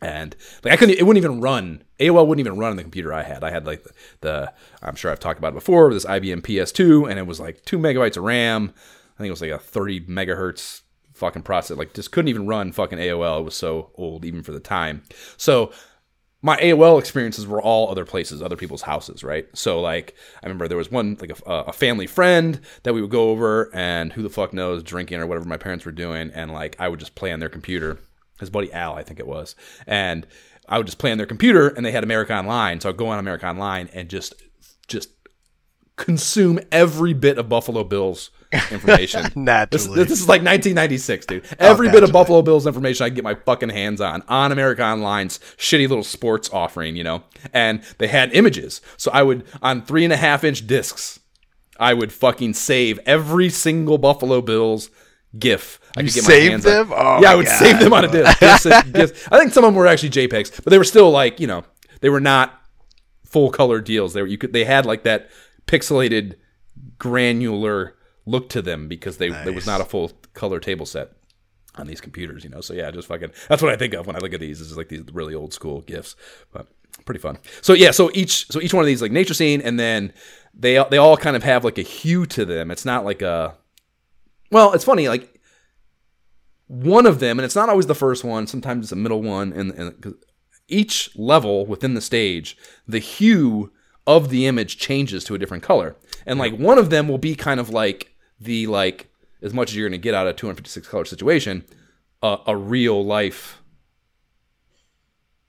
and 0.02 0.36
like 0.64 0.74
I 0.74 0.78
couldn't, 0.78 0.98
it 0.98 1.04
wouldn't 1.04 1.24
even 1.24 1.42
run. 1.42 1.84
AOL 2.00 2.28
wouldn't 2.28 2.46
even 2.46 2.60
run 2.60 2.72
on 2.72 2.78
the 2.78 2.84
computer 2.84 3.14
I 3.14 3.24
had. 3.24 3.44
I 3.44 3.50
had 3.50 3.66
like 3.66 3.84
the, 3.84 3.92
the 4.22 4.54
I'm 4.82 4.96
sure 4.96 5.12
I've 5.12 5.20
talked 5.20 5.40
about 5.40 5.54
it 5.54 5.56
before, 5.56 5.94
this 5.94 6.06
IBM 6.06 6.42
PS2, 6.42 7.10
and 7.10 7.18
it 7.18 7.26
was 7.26 7.40
like 7.40 7.64
two 7.64 7.78
megabytes 7.78 8.18
of 8.18 8.24
RAM. 8.24 8.74
I 8.76 9.18
think 9.18 9.28
it 9.28 9.32
was 9.32 9.42
like 9.42 9.52
a 9.52 9.60
30 9.60 10.02
megahertz 10.02 10.82
fucking 11.14 11.44
process. 11.44 11.78
Like 11.78 11.94
just 11.94 12.12
couldn't 12.12 12.28
even 12.28 12.46
run 12.46 12.72
fucking 12.72 13.00
AOL. 13.00 13.40
It 13.40 13.44
was 13.44 13.56
so 13.56 13.92
old 13.96 14.26
even 14.26 14.44
for 14.44 14.52
the 14.52 14.60
time. 14.60 15.04
So 15.38 15.72
my 16.42 16.58
AOL 16.58 17.00
experiences 17.00 17.48
were 17.48 17.62
all 17.62 17.90
other 17.90 18.06
places, 18.06 18.42
other 18.42 18.56
people's 18.56 18.84
houses, 18.84 19.24
right? 19.24 19.48
So 19.54 19.82
like 19.82 20.16
I 20.44 20.46
remember 20.46 20.68
there 20.68 20.78
was 20.78 20.92
one 20.92 21.18
like 21.20 21.32
a, 21.32 21.52
a 21.52 21.74
family 21.74 22.08
friend 22.08 22.60
that 22.84 22.94
we 22.94 23.02
would 23.02 23.10
go 23.10 23.30
over, 23.30 23.74
and 23.74 24.14
who 24.14 24.22
the 24.22 24.30
fuck 24.30 24.54
knows, 24.54 24.84
drinking 24.84 25.20
or 25.20 25.28
whatever 25.28 25.48
my 25.48 25.58
parents 25.58 25.86
were 25.86 25.92
doing, 25.92 26.32
and 26.34 26.52
like 26.52 26.76
I 26.80 26.88
would 26.88 27.00
just 27.00 27.16
play 27.16 27.32
on 27.32 27.40
their 27.40 27.50
computer. 27.50 28.00
His 28.40 28.50
buddy 28.50 28.72
Al, 28.74 28.96
I 28.96 29.04
think 29.04 29.20
it 29.20 29.28
was, 29.28 29.56
and 29.88 30.28
I 30.68 30.78
would 30.78 30.88
just 30.88 30.98
play 30.98 31.12
on 31.12 31.18
their 31.18 31.26
computer, 31.26 31.70
and 31.70 31.86
they 31.86 31.92
had 31.92 32.04
America 32.04 32.36
Online, 32.36 32.82
so 32.82 32.90
I'd 32.90 32.98
go 32.98 33.08
on 33.08 33.20
America 33.20 33.48
Online 33.48 33.90
and 33.94 34.10
just 34.10 34.34
just 34.88 35.10
consume 35.96 36.60
every 36.72 37.14
bit 37.14 37.38
of 37.38 37.50
Buffalo 37.50 37.84
Bills 37.84 38.30
information. 38.72 39.24
this, 39.24 39.36
Naturally. 39.36 40.04
this 40.04 40.12
is 40.12 40.28
like 40.28 40.42
1996, 40.42 41.26
dude. 41.26 41.46
Every 41.60 41.90
bit 41.90 42.04
of. 42.04 42.12
Buffalo 42.12 42.42
Bills 42.42 42.66
information 42.68 43.04
I 43.06 43.10
can 43.10 43.16
get 43.16 43.24
my 43.24 43.36
fucking 43.36 43.70
hands 43.70 44.00
on 44.02 44.24
on 44.28 44.52
America 44.52 44.82
Online's 44.84 45.40
shitty 45.58 45.88
little 45.90 46.04
sports 46.04 46.50
offering, 46.54 46.96
you 46.96 47.04
know. 47.04 47.24
And 47.54 47.82
they 47.98 48.08
had 48.08 48.34
images, 48.34 48.80
so 48.98 49.12
I 49.12 49.24
would 49.24 49.44
on 49.62 49.82
three 49.82 50.04
and 50.04 50.14
a 50.14 50.18
half 50.18 50.44
inch 50.44 50.66
discs, 50.68 51.20
I 51.80 51.94
would 51.94 52.14
fucking 52.14 52.54
save 52.54 53.00
every 53.06 53.50
single 53.50 53.98
Buffalo 53.98 54.42
Bills 54.42 54.90
GIF. 55.38 55.80
I 55.98 56.02
You 56.02 56.08
could 56.08 56.16
get 56.16 56.24
my 56.24 56.30
saved 56.30 56.52
hands 56.52 56.66
on. 56.66 56.72
them? 56.72 56.94
Oh 56.96 57.20
yeah, 57.22 57.32
I 57.32 57.36
would 57.36 57.46
God. 57.48 57.60
save 57.60 57.80
them 57.80 57.94
on 57.94 58.06
a 58.06 58.08
disc. 58.10 58.40
GIFs. 58.94 59.28
I 59.32 59.38
think 59.40 59.52
some 59.54 59.64
of 59.64 59.70
them 59.70 59.76
were 59.76 59.88
actually 59.88 60.10
JPEGs, 60.12 60.64
but 60.64 60.72
they 60.72 60.78
were 60.78 60.84
still 60.84 61.12
like 61.12 61.40
you 61.42 61.48
know 61.48 61.64
they 62.02 62.10
were 62.10 62.22
not 62.22 62.62
full 63.26 63.50
color 63.50 63.82
deals. 63.82 64.14
They 64.14 64.22
were 64.22 64.28
you 64.28 64.38
could 64.38 64.54
they 64.54 64.64
had 64.64 64.86
like 64.86 65.04
that 65.04 65.30
pixelated 65.68 66.36
granular 66.98 67.96
look 68.26 68.50
to 68.50 68.62
them 68.62 68.88
because 68.88 69.18
they 69.18 69.30
there 69.30 69.54
was 69.54 69.68
not 69.68 69.82
a 69.82 69.86
full 69.86 70.12
color 70.34 70.60
table 70.60 70.86
set 70.86 71.12
on 71.76 71.88
these 71.88 72.02
computers, 72.02 72.44
you 72.44 72.50
know. 72.50 72.62
So 72.62 72.74
yeah, 72.74 72.92
just 72.92 73.08
fucking 73.08 73.32
that's 73.50 73.62
what 73.62 73.72
I 73.72 73.76
think 73.76 73.94
of 73.94 74.08
when 74.08 74.16
I 74.16 74.20
look 74.20 74.34
at 74.34 74.40
these. 74.40 74.62
Is 74.62 74.78
like 74.78 74.90
these 74.90 75.04
really 75.12 75.36
old 75.36 75.54
school 75.54 75.82
gifs, 75.82 76.16
but 76.52 76.68
pretty 77.06 77.20
fun. 77.20 77.38
So 77.62 77.74
yeah, 77.74 77.92
so 77.92 78.10
each 78.14 78.48
so 78.48 78.62
each 78.62 78.74
one 78.74 78.84
of 78.84 78.88
these 78.88 79.02
like 79.02 79.12
nature 79.12 79.34
scene, 79.34 79.62
and 79.62 79.80
then 79.80 80.14
they 80.54 80.84
they 80.90 80.98
all 80.98 81.18
kind 81.18 81.36
of 81.36 81.44
have 81.44 81.64
like 81.64 81.78
a 81.78 81.84
hue 81.84 82.26
to 82.28 82.46
them. 82.46 82.72
It's 82.72 82.86
not 82.86 83.06
like 83.06 83.22
a 83.22 83.56
well, 84.52 84.74
it's 84.74 84.86
funny 84.86 85.08
like 85.10 85.40
one 86.68 87.06
of 87.06 87.20
them, 87.20 87.38
and 87.38 87.46
it's 87.46 87.56
not 87.56 87.70
always 87.70 87.88
the 87.88 87.96
first 87.96 88.24
one. 88.24 88.48
Sometimes 88.48 88.86
it's 88.86 88.92
a 88.92 88.96
middle 88.96 89.22
one, 89.22 89.54
and, 89.54 89.72
and 89.72 90.16
each 90.68 91.16
level 91.16 91.66
within 91.66 91.94
the 91.94 92.02
stage, 92.02 92.58
the 92.88 93.00
hue 93.00 93.72
of 94.08 94.30
the 94.30 94.46
image 94.46 94.78
changes 94.78 95.24
to 95.26 95.36
a 95.36 95.38
different 95.38 95.64
color. 95.64 95.96
And 96.26 96.40
like 96.40 96.56
one 96.56 96.78
of 96.78 96.90
them 96.90 97.08
will 97.08 97.18
be 97.18 97.36
kind 97.36 97.60
of 97.60 97.70
like 97.70 98.15
the 98.40 98.68
like 98.68 99.10
as 99.42 99.54
much 99.54 99.70
as 99.70 99.76
you're 99.76 99.88
going 99.88 100.00
to 100.00 100.04
get 100.04 100.16
out 100.16 100.28
of 100.28 100.34
a 100.34 100.38
256 100.38 100.88
color 100.88 101.06
situation, 101.06 101.64
a, 102.24 102.38
a 102.48 102.58
real 102.58 103.04
life 103.06 103.62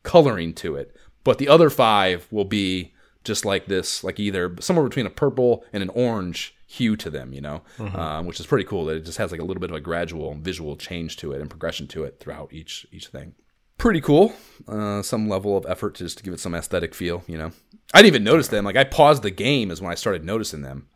coloring 0.03 0.53
to 0.55 0.77
it. 0.77 0.95
But 1.25 1.39
the 1.39 1.49
other 1.49 1.71
five 1.71 2.29
will 2.31 2.45
be 2.45 2.93
just 3.25 3.45
like 3.45 3.67
this, 3.67 4.05
like 4.05 4.21
either 4.21 4.55
somewhere 4.61 4.85
between 4.87 5.07
a 5.07 5.11
purple 5.11 5.65
and 5.73 5.83
an 5.83 5.89
orange 5.91 6.55
hue 6.67 6.97
to 6.97 7.11
them, 7.11 7.33
you 7.33 7.41
know, 7.41 7.63
um, 7.95 8.27
which 8.27 8.39
is 8.39 8.47
pretty 8.47 8.65
cool. 8.65 8.85
That 8.85 8.97
it 8.97 9.05
just 9.05 9.19
has 9.19 9.33
like 9.33 9.41
a 9.41 9.45
little 9.45 9.61
bit 9.61 9.71
of 9.71 9.77
a 9.77 9.81
gradual 9.81 10.35
visual 10.35 10.77
change 10.77 11.17
to 11.19 11.33
it 11.33 11.41
and 11.41 11.51
progression 11.51 11.87
to 11.89 12.05
it 12.05 12.21
throughout 12.21 12.53
each 12.53 12.87
each 12.93 13.09
thing. 13.09 13.35
Pretty 13.79 14.01
cool. 14.01 14.33
Uh, 14.67 15.03
some 15.03 15.29
level 15.29 15.57
of 15.57 15.67
effort 15.69 15.97
just 15.97 16.19
to 16.19 16.25
give 16.25 16.33
it 16.33 16.41
some 16.41 16.55
aesthetic 16.55 16.95
feel, 16.95 17.25
you 17.27 17.37
know. 17.37 17.53
I 17.93 17.99
didn't 17.99 18.15
even 18.15 18.25
notice 18.25 18.49
them. 18.49 18.65
Like 18.65 18.77
I 18.77 18.85
paused 18.85 19.23
the 19.23 19.31
game 19.31 19.71
is 19.71 19.83
when 19.83 19.93
I 19.93 19.97
started 19.97 20.25
noticing 20.25 20.63
them. 20.63 20.89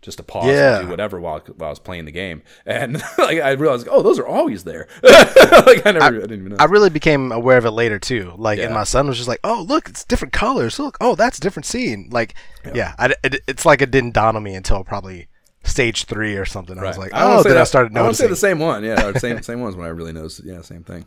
Just 0.00 0.18
to 0.18 0.22
pause 0.22 0.46
Yeah. 0.46 0.78
and 0.78 0.86
do 0.86 0.90
whatever 0.92 1.18
while, 1.20 1.40
while 1.56 1.66
I 1.66 1.70
was 1.70 1.80
playing 1.80 2.04
the 2.04 2.12
game, 2.12 2.42
and 2.64 2.94
like 3.18 3.40
I 3.40 3.50
realized, 3.52 3.88
oh, 3.90 4.00
those 4.00 4.18
are 4.20 4.26
always 4.26 4.62
there. 4.62 4.86
like 5.02 5.84
I 5.84 5.90
never, 5.90 6.06
I, 6.06 6.10
didn't 6.20 6.32
even 6.38 6.48
know. 6.50 6.56
I 6.60 6.66
really 6.66 6.88
became 6.88 7.32
aware 7.32 7.58
of 7.58 7.64
it 7.64 7.72
later 7.72 7.98
too. 7.98 8.32
Like, 8.36 8.58
Yeah. 8.58 8.66
and 8.66 8.74
my 8.74 8.84
son 8.84 9.08
was 9.08 9.16
just 9.16 9.28
like, 9.28 9.40
"Oh, 9.42 9.64
look, 9.68 9.88
it's 9.88 10.04
different 10.04 10.32
colors. 10.32 10.78
Look, 10.78 10.98
oh, 11.00 11.16
that's 11.16 11.38
a 11.38 11.40
different 11.40 11.66
scene." 11.66 12.10
Like, 12.12 12.34
yeah, 12.74 12.94
I, 12.96 13.14
it, 13.24 13.40
it's 13.48 13.66
like 13.66 13.82
it 13.82 13.90
didn't 13.90 14.14
dawn 14.14 14.36
on 14.36 14.42
me 14.44 14.54
until 14.54 14.84
probably 14.84 15.26
stage 15.64 16.04
three 16.04 16.36
or 16.36 16.44
something. 16.44 16.78
I 16.78 16.84
was 16.84 16.96
like, 16.96 17.12
I 17.12 17.24
"Oh," 17.36 17.42
then 17.42 17.52
I 17.52 17.54
that- 17.56 17.66
started 17.68 17.96
I 17.96 18.02
want 18.02 18.14
to 18.14 18.22
say 18.22 18.28
the 18.28 18.36
same 18.36 18.60
one. 18.60 18.84
Yeah, 18.84 19.12
same 19.18 19.42
same 19.42 19.60
ones 19.60 19.74
when 19.74 19.84
I 19.84 19.90
really 19.90 20.12
noticed. 20.12 20.44
Yeah, 20.44 20.62
same 20.62 20.84
thing. 20.84 21.06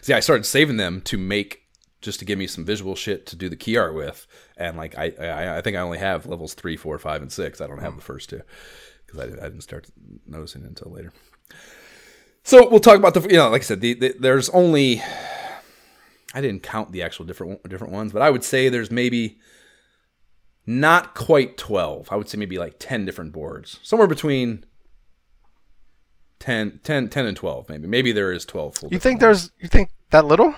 See, 0.00 0.14
I 0.14 0.20
started 0.20 0.44
saving 0.44 0.78
them 0.78 1.02
to 1.02 1.18
make 1.18 1.64
just 2.00 2.18
to 2.20 2.24
give 2.24 2.38
me 2.38 2.46
some 2.46 2.64
visual 2.64 2.94
shit 2.94 3.26
to 3.26 3.36
do 3.36 3.48
the 3.48 3.56
key 3.56 3.76
art 3.76 3.94
with, 3.94 4.26
and 4.56 4.76
like 4.76 4.96
I 4.96 5.12
I, 5.20 5.58
I 5.58 5.60
think 5.60 5.76
I 5.76 5.80
only 5.80 5.98
have 5.98 6.26
levels 6.26 6.54
three, 6.54 6.76
four, 6.76 6.98
five, 6.98 7.22
and 7.22 7.32
six. 7.32 7.60
I 7.60 7.66
don't 7.66 7.80
have 7.80 7.92
hmm. 7.92 7.98
the 7.98 8.04
first 8.04 8.30
two 8.30 8.42
because 9.06 9.20
I, 9.20 9.24
I 9.24 9.48
didn't 9.48 9.62
start 9.62 9.88
noticing 10.26 10.62
it 10.62 10.68
until 10.68 10.92
later. 10.92 11.12
So 12.42 12.68
we'll 12.68 12.80
talk 12.80 12.96
about 12.96 13.14
the 13.14 13.20
you 13.22 13.36
know 13.36 13.50
like 13.50 13.62
I 13.62 13.64
said 13.64 13.80
the, 13.80 13.94
the 13.94 14.14
there's 14.18 14.48
only 14.50 15.02
I 16.34 16.40
didn't 16.40 16.62
count 16.62 16.92
the 16.92 17.02
actual 17.02 17.24
different 17.24 17.68
different 17.68 17.92
ones, 17.92 18.12
but 18.12 18.22
I 18.22 18.30
would 18.30 18.44
say 18.44 18.68
there's 18.68 18.90
maybe 18.90 19.38
not 20.66 21.14
quite 21.14 21.56
12. 21.56 22.08
I 22.12 22.16
would 22.16 22.28
say 22.28 22.36
maybe 22.36 22.58
like 22.58 22.74
10 22.78 23.06
different 23.06 23.32
boards. 23.32 23.80
Somewhere 23.82 24.06
between 24.06 24.64
10, 26.40 26.80
10, 26.84 27.08
10 27.08 27.26
and 27.26 27.36
12 27.36 27.68
maybe. 27.68 27.86
Maybe 27.86 28.12
there 28.12 28.32
is 28.32 28.44
12. 28.44 28.84
You 28.90 28.98
think 28.98 29.14
ones. 29.14 29.20
there's? 29.20 29.50
You 29.60 29.68
think 29.68 29.90
that 30.10 30.26
little? 30.26 30.54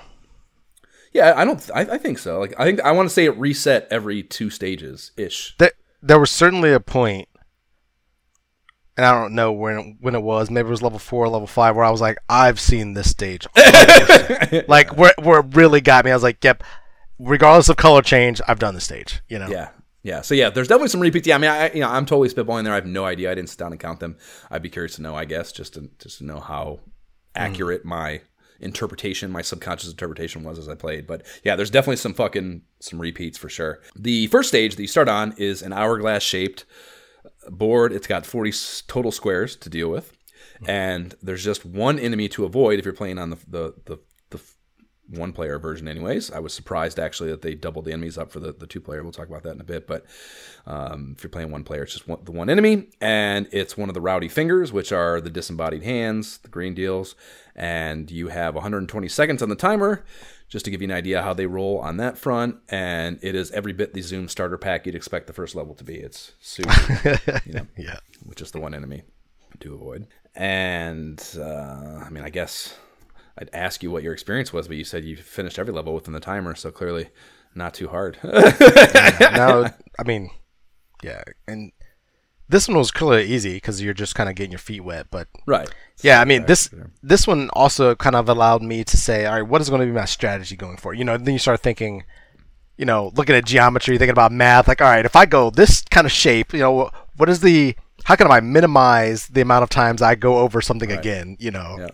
Yeah, 1.12 1.34
I 1.36 1.44
don't 1.44 1.70
I, 1.74 1.80
I 1.80 1.98
think 1.98 2.18
so. 2.18 2.38
Like 2.38 2.54
I 2.58 2.64
think 2.64 2.80
I 2.80 2.92
want 2.92 3.08
to 3.08 3.14
say 3.14 3.24
it 3.24 3.36
reset 3.36 3.88
every 3.90 4.22
two 4.22 4.50
stages 4.50 5.12
ish. 5.16 5.56
There, 5.58 5.72
there 6.02 6.20
was 6.20 6.30
certainly 6.30 6.72
a 6.72 6.80
point, 6.80 7.28
and 8.96 9.04
I 9.04 9.12
don't 9.12 9.34
know 9.34 9.52
when 9.52 9.98
when 10.00 10.14
it 10.14 10.22
was. 10.22 10.50
Maybe 10.50 10.68
it 10.68 10.70
was 10.70 10.82
level 10.82 11.00
four, 11.00 11.24
or 11.24 11.28
level 11.28 11.48
five, 11.48 11.74
where 11.74 11.84
I 11.84 11.90
was 11.90 12.00
like, 12.00 12.18
"I've 12.28 12.60
seen 12.60 12.94
this 12.94 13.10
stage." 13.10 13.46
like 14.68 14.96
where 14.96 15.14
where 15.20 15.40
it 15.40 15.56
really 15.56 15.80
got 15.80 16.04
me. 16.04 16.12
I 16.12 16.14
was 16.14 16.22
like, 16.22 16.42
"Yep." 16.44 16.62
Regardless 17.18 17.68
of 17.68 17.76
color 17.76 18.00
change, 18.00 18.40
I've 18.48 18.58
done 18.58 18.74
the 18.74 18.80
stage. 18.80 19.20
You 19.28 19.38
know. 19.38 19.48
Yeah. 19.48 19.70
Yeah, 20.02 20.22
so 20.22 20.34
yeah, 20.34 20.48
there's 20.48 20.68
definitely 20.68 20.88
some 20.88 21.00
repeats. 21.00 21.26
Yeah, 21.26 21.34
I 21.34 21.38
mean, 21.38 21.50
I 21.50 21.70
you 21.72 21.80
know 21.80 21.90
I'm 21.90 22.06
totally 22.06 22.30
spitballing 22.30 22.64
there. 22.64 22.72
I 22.72 22.76
have 22.76 22.86
no 22.86 23.04
idea. 23.04 23.30
I 23.30 23.34
didn't 23.34 23.50
sit 23.50 23.58
down 23.58 23.72
and 23.72 23.78
count 23.78 24.00
them. 24.00 24.16
I'd 24.50 24.62
be 24.62 24.70
curious 24.70 24.96
to 24.96 25.02
know. 25.02 25.14
I 25.14 25.26
guess 25.26 25.52
just 25.52 25.74
to 25.74 25.90
just 25.98 26.18
to 26.18 26.24
know 26.24 26.40
how 26.40 26.80
mm. 26.84 26.90
accurate 27.34 27.84
my 27.84 28.22
interpretation, 28.60 29.30
my 29.30 29.42
subconscious 29.42 29.90
interpretation 29.90 30.42
was 30.42 30.58
as 30.58 30.68
I 30.68 30.74
played. 30.74 31.06
But 31.06 31.24
yeah, 31.44 31.56
there's 31.56 31.70
definitely 31.70 31.96
some 31.96 32.14
fucking 32.14 32.62
some 32.80 33.00
repeats 33.00 33.38
for 33.38 33.48
sure. 33.48 33.80
The 33.96 34.26
first 34.28 34.48
stage 34.48 34.76
that 34.76 34.82
you 34.82 34.88
start 34.88 35.08
on 35.08 35.34
is 35.36 35.62
an 35.62 35.72
hourglass 35.72 36.22
shaped 36.22 36.64
board. 37.48 37.92
It's 37.92 38.06
got 38.06 38.26
40 38.26 38.52
total 38.86 39.12
squares 39.12 39.56
to 39.56 39.68
deal 39.68 39.88
with, 39.88 40.12
and 40.66 41.14
there's 41.22 41.44
just 41.44 41.64
one 41.64 41.98
enemy 41.98 42.28
to 42.30 42.44
avoid 42.44 42.78
if 42.78 42.84
you're 42.84 42.94
playing 42.94 43.18
on 43.18 43.30
the 43.30 43.36
the 43.48 43.74
the, 43.84 43.98
the 44.09 44.09
one 45.10 45.32
player 45.32 45.58
version 45.58 45.88
anyways 45.88 46.30
i 46.30 46.38
was 46.38 46.52
surprised 46.54 46.98
actually 46.98 47.30
that 47.30 47.42
they 47.42 47.54
doubled 47.54 47.84
the 47.84 47.92
enemies 47.92 48.16
up 48.16 48.30
for 48.30 48.38
the, 48.40 48.52
the 48.52 48.66
two 48.66 48.80
player 48.80 49.02
we'll 49.02 49.12
talk 49.12 49.28
about 49.28 49.42
that 49.42 49.54
in 49.54 49.60
a 49.60 49.64
bit 49.64 49.86
but 49.86 50.04
um, 50.66 51.14
if 51.16 51.22
you're 51.24 51.30
playing 51.30 51.50
one 51.50 51.64
player 51.64 51.82
it's 51.82 51.92
just 51.92 52.06
one, 52.06 52.20
the 52.24 52.32
one 52.32 52.48
enemy 52.48 52.88
and 53.00 53.48
it's 53.52 53.76
one 53.76 53.88
of 53.88 53.94
the 53.94 54.00
rowdy 54.00 54.28
fingers 54.28 54.72
which 54.72 54.92
are 54.92 55.20
the 55.20 55.30
disembodied 55.30 55.82
hands 55.82 56.38
the 56.38 56.48
green 56.48 56.74
deals 56.74 57.14
and 57.56 58.10
you 58.10 58.28
have 58.28 58.54
120 58.54 59.08
seconds 59.08 59.42
on 59.42 59.48
the 59.48 59.56
timer 59.56 60.04
just 60.48 60.64
to 60.64 60.70
give 60.70 60.80
you 60.82 60.88
an 60.88 60.92
idea 60.94 61.22
how 61.22 61.32
they 61.34 61.46
roll 61.46 61.78
on 61.78 61.96
that 61.96 62.16
front 62.18 62.56
and 62.68 63.18
it 63.22 63.34
is 63.34 63.50
every 63.52 63.72
bit 63.72 63.94
the 63.94 64.02
zoom 64.02 64.28
starter 64.28 64.58
pack 64.58 64.86
you'd 64.86 64.94
expect 64.94 65.26
the 65.26 65.32
first 65.32 65.54
level 65.54 65.74
to 65.74 65.84
be 65.84 65.94
it's 65.96 66.32
super 66.40 66.72
you 67.46 67.52
know 67.54 67.66
Yeah. 67.76 67.98
which 68.24 68.40
is 68.40 68.50
the 68.52 68.60
one 68.60 68.74
enemy 68.74 69.02
to 69.60 69.74
avoid. 69.74 70.06
And 70.34 71.22
uh, 71.36 72.02
I 72.04 72.08
mean, 72.10 72.24
I 72.24 72.30
guess 72.30 72.78
I'd 73.38 73.50
ask 73.52 73.82
you 73.82 73.90
what 73.90 74.02
your 74.02 74.12
experience 74.12 74.52
was, 74.52 74.68
but 74.68 74.76
you 74.76 74.84
said 74.84 75.04
you 75.04 75.16
finished 75.16 75.58
every 75.58 75.72
level 75.72 75.94
within 75.94 76.12
the 76.12 76.20
timer, 76.20 76.54
so 76.54 76.70
clearly 76.70 77.10
not 77.54 77.74
too 77.74 77.88
hard. 77.88 78.18
no, 78.24 79.70
I 79.98 80.02
mean, 80.04 80.30
yeah, 81.02 81.22
and 81.48 81.72
this 82.50 82.66
one 82.66 82.76
was 82.76 82.90
clearly 82.90 83.24
easy 83.26 83.54
because 83.54 83.80
you're 83.80 83.94
just 83.94 84.14
kind 84.14 84.28
of 84.28 84.34
getting 84.34 84.50
your 84.50 84.58
feet 84.58 84.80
wet. 84.80 85.06
But 85.10 85.28
right. 85.46 85.72
yeah, 86.02 86.20
I 86.20 86.24
mean, 86.24 86.46
this 86.46 86.68
this 87.02 87.26
one 87.26 87.48
also 87.52 87.94
kind 87.94 88.16
of 88.16 88.28
allowed 88.28 88.62
me 88.62 88.84
to 88.84 88.96
say, 88.96 89.24
all 89.26 89.34
right, 89.34 89.48
what 89.48 89.60
is 89.60 89.70
going 89.70 89.80
to 89.80 89.86
be 89.86 89.92
my 89.92 90.04
strategy 90.04 90.56
going 90.56 90.76
forward? 90.76 90.98
You 90.98 91.04
know, 91.04 91.16
then 91.16 91.32
you 91.32 91.38
start 91.38 91.60
thinking, 91.60 92.04
you 92.76 92.84
know, 92.84 93.12
looking 93.14 93.36
at 93.36 93.44
geometry, 93.44 93.96
thinking 93.98 94.10
about 94.10 94.32
math. 94.32 94.66
Like, 94.66 94.82
all 94.82 94.88
right, 94.88 95.04
if 95.04 95.14
I 95.14 95.26
go 95.26 95.50
this 95.50 95.82
kind 95.90 96.06
of 96.06 96.12
shape, 96.12 96.52
you 96.52 96.58
know, 96.58 96.90
what 97.16 97.28
is 97.28 97.40
the 97.40 97.76
how 98.04 98.16
can 98.16 98.30
I 98.30 98.40
minimize 98.40 99.28
the 99.28 99.42
amount 99.42 99.62
of 99.62 99.70
times 99.70 100.02
I 100.02 100.16
go 100.16 100.38
over 100.38 100.60
something 100.60 100.90
again? 100.90 101.36
You 101.38 101.52
know. 101.52 101.76
Yeah. 101.78 101.88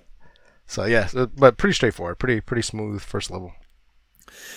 So 0.67 0.85
yeah, 0.85 1.09
but 1.37 1.57
pretty 1.57 1.75
straightforward, 1.75 2.19
pretty 2.19 2.41
pretty 2.41 2.63
smooth 2.63 3.01
first 3.01 3.31
level. 3.31 3.53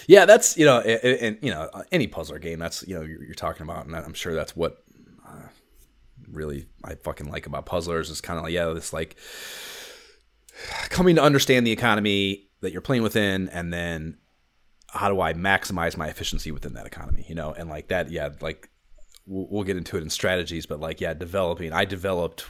Yeah, 0.08 0.26
that's 0.26 0.58
you 0.58 0.66
know, 0.66 0.80
and, 0.80 1.38
you 1.42 1.52
know, 1.52 1.70
any 1.92 2.08
puzzler 2.08 2.40
game. 2.40 2.60
That's 2.60 2.86
you 2.88 2.96
know, 2.96 3.02
you're, 3.02 3.34
talking 3.34 3.64
about, 3.64 3.86
and 3.86 3.96
I'm 3.96 4.14
sure 4.14 4.34
that's 4.34 4.56
what 4.56 4.84
uh, 5.28 5.48
really 6.32 6.68
I 6.84 6.96
fucking 6.96 7.30
like 7.30 7.46
about 7.46 7.66
puzzlers 7.66 8.10
is 8.10 8.22
kind 8.22 8.38
of 8.38 8.44
like 8.44 8.54
yeah, 8.54 8.66
this 8.74 8.92
like 8.92 9.18
coming 10.90 11.16
to 11.16 11.24
understand 11.24 11.66
the 11.66 11.72
economy 11.72 12.50
that 12.62 12.72
you're 12.72 12.82
playing 12.82 13.04
within, 13.04 13.50
and 13.50 13.72
then 13.72 14.18
how 14.88 15.10
do 15.10 15.22
I 15.22 15.34
maximize 15.34 15.96
my 15.96 16.08
efficiency 16.08 16.52
within 16.52 16.74
that 16.74 16.88
economy? 16.88 17.26
You 17.30 17.36
know, 17.36 17.54
and 17.54 17.70
like 17.70 17.90
that, 17.90 18.10
yeah, 18.10 18.30
like 18.42 18.70
we'll 19.28 19.64
get 19.64 19.78
into 19.78 19.98
it 19.98 20.02
in 20.02 20.10
strategies, 20.10 20.66
but 20.66 20.80
like 20.80 21.00
yeah, 21.00 21.14
developing. 21.14 21.72
I 21.72 21.86
developed 21.86 22.46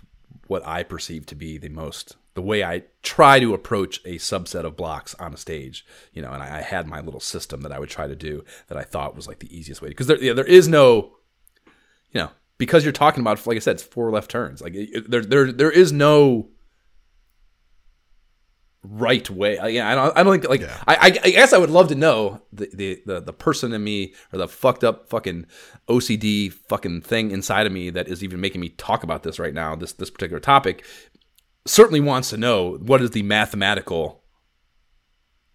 what 0.48 0.65
I 0.65 0.84
perceive 0.84 1.26
to 1.27 1.36
be 1.36 1.57
the 1.57 1.69
most 1.69 2.15
the 2.40 2.44
way 2.44 2.64
I 2.64 2.84
try 3.03 3.41
to 3.41 3.53
approach 3.53 3.99
a 4.06 4.16
subset 4.16 4.64
of 4.64 4.78
blocks 4.78 5.14
on 5.16 5.34
a 5.34 5.38
stage, 5.38 5.86
you 6.14 6.22
know, 6.22 6.32
and 6.32 6.41
I, 6.41 6.60
I 6.60 6.61
had 6.61 6.88
my 6.88 7.02
little 7.02 7.20
system 7.20 7.64
that 7.64 7.72
I 7.74 7.80
would 7.80 7.90
try 7.90 8.07
to 8.07 8.16
do 8.16 8.45
that 8.70 8.78
I 8.78 8.84
thought 8.84 9.14
was 9.14 9.28
like 9.28 9.40
the 9.40 9.53
easiest 9.53 9.82
way 9.82 9.90
because 9.90 10.07
there, 10.07 10.24
yeah, 10.24 10.32
there 10.32 10.45
is 10.45 10.70
no, 10.70 11.18
you 12.14 12.22
know, 12.22 12.30
because 12.57 12.86
you're 12.86 12.94
talking 12.94 13.20
about, 13.20 13.45
like 13.45 13.57
I 13.57 13.60
said, 13.60 13.74
it's 13.74 13.84
four 13.84 14.10
left 14.10 14.32
turns. 14.32 14.61
Like 14.61 14.74
it, 14.74 15.11
there, 15.11 15.20
there, 15.20 15.52
there 15.52 15.70
is 15.70 15.91
no 15.91 16.48
right 18.84 19.30
way. 19.30 19.57
I, 19.57 19.68
yeah, 19.68 19.91
I 19.91 19.95
don't, 19.95 20.18
I 20.18 20.24
don't 20.24 20.40
think 20.40 20.49
like 20.49 20.64
I, 20.88 20.95
I, 20.95 21.06
I 21.07 21.30
guess 21.32 21.52
I 21.52 21.57
would 21.57 21.70
love 21.70 21.90
to 21.90 21.95
know 21.95 22.41
the, 22.53 22.70
the, 22.74 23.02
the, 23.06 23.20
the 23.20 23.34
person 23.34 23.74
in 23.74 23.84
me 23.84 24.14
or 24.32 24.40
the 24.40 24.48
fucked 24.48 24.86
up 24.86 25.10
fucking 25.10 25.45
OCD 25.90 26.53
fucking 26.53 27.02
thing 27.02 27.32
inside 27.32 27.68
of 27.68 27.74
me 27.74 27.90
that 27.90 28.07
is 28.07 28.24
even 28.24 28.40
making 28.40 28.61
me 28.61 28.70
talk 28.70 29.03
about 29.03 29.24
this 29.24 29.40
right 29.40 29.53
now. 29.53 29.76
This, 29.76 29.91
this 29.91 30.10
particular 30.10 30.40
topic 30.40 30.86
certainly 31.65 31.99
wants 31.99 32.30
to 32.30 32.38
know 32.38 32.77
what 32.77 33.02
is 33.02 33.11
the 33.11 33.23
mathematical 33.23 34.23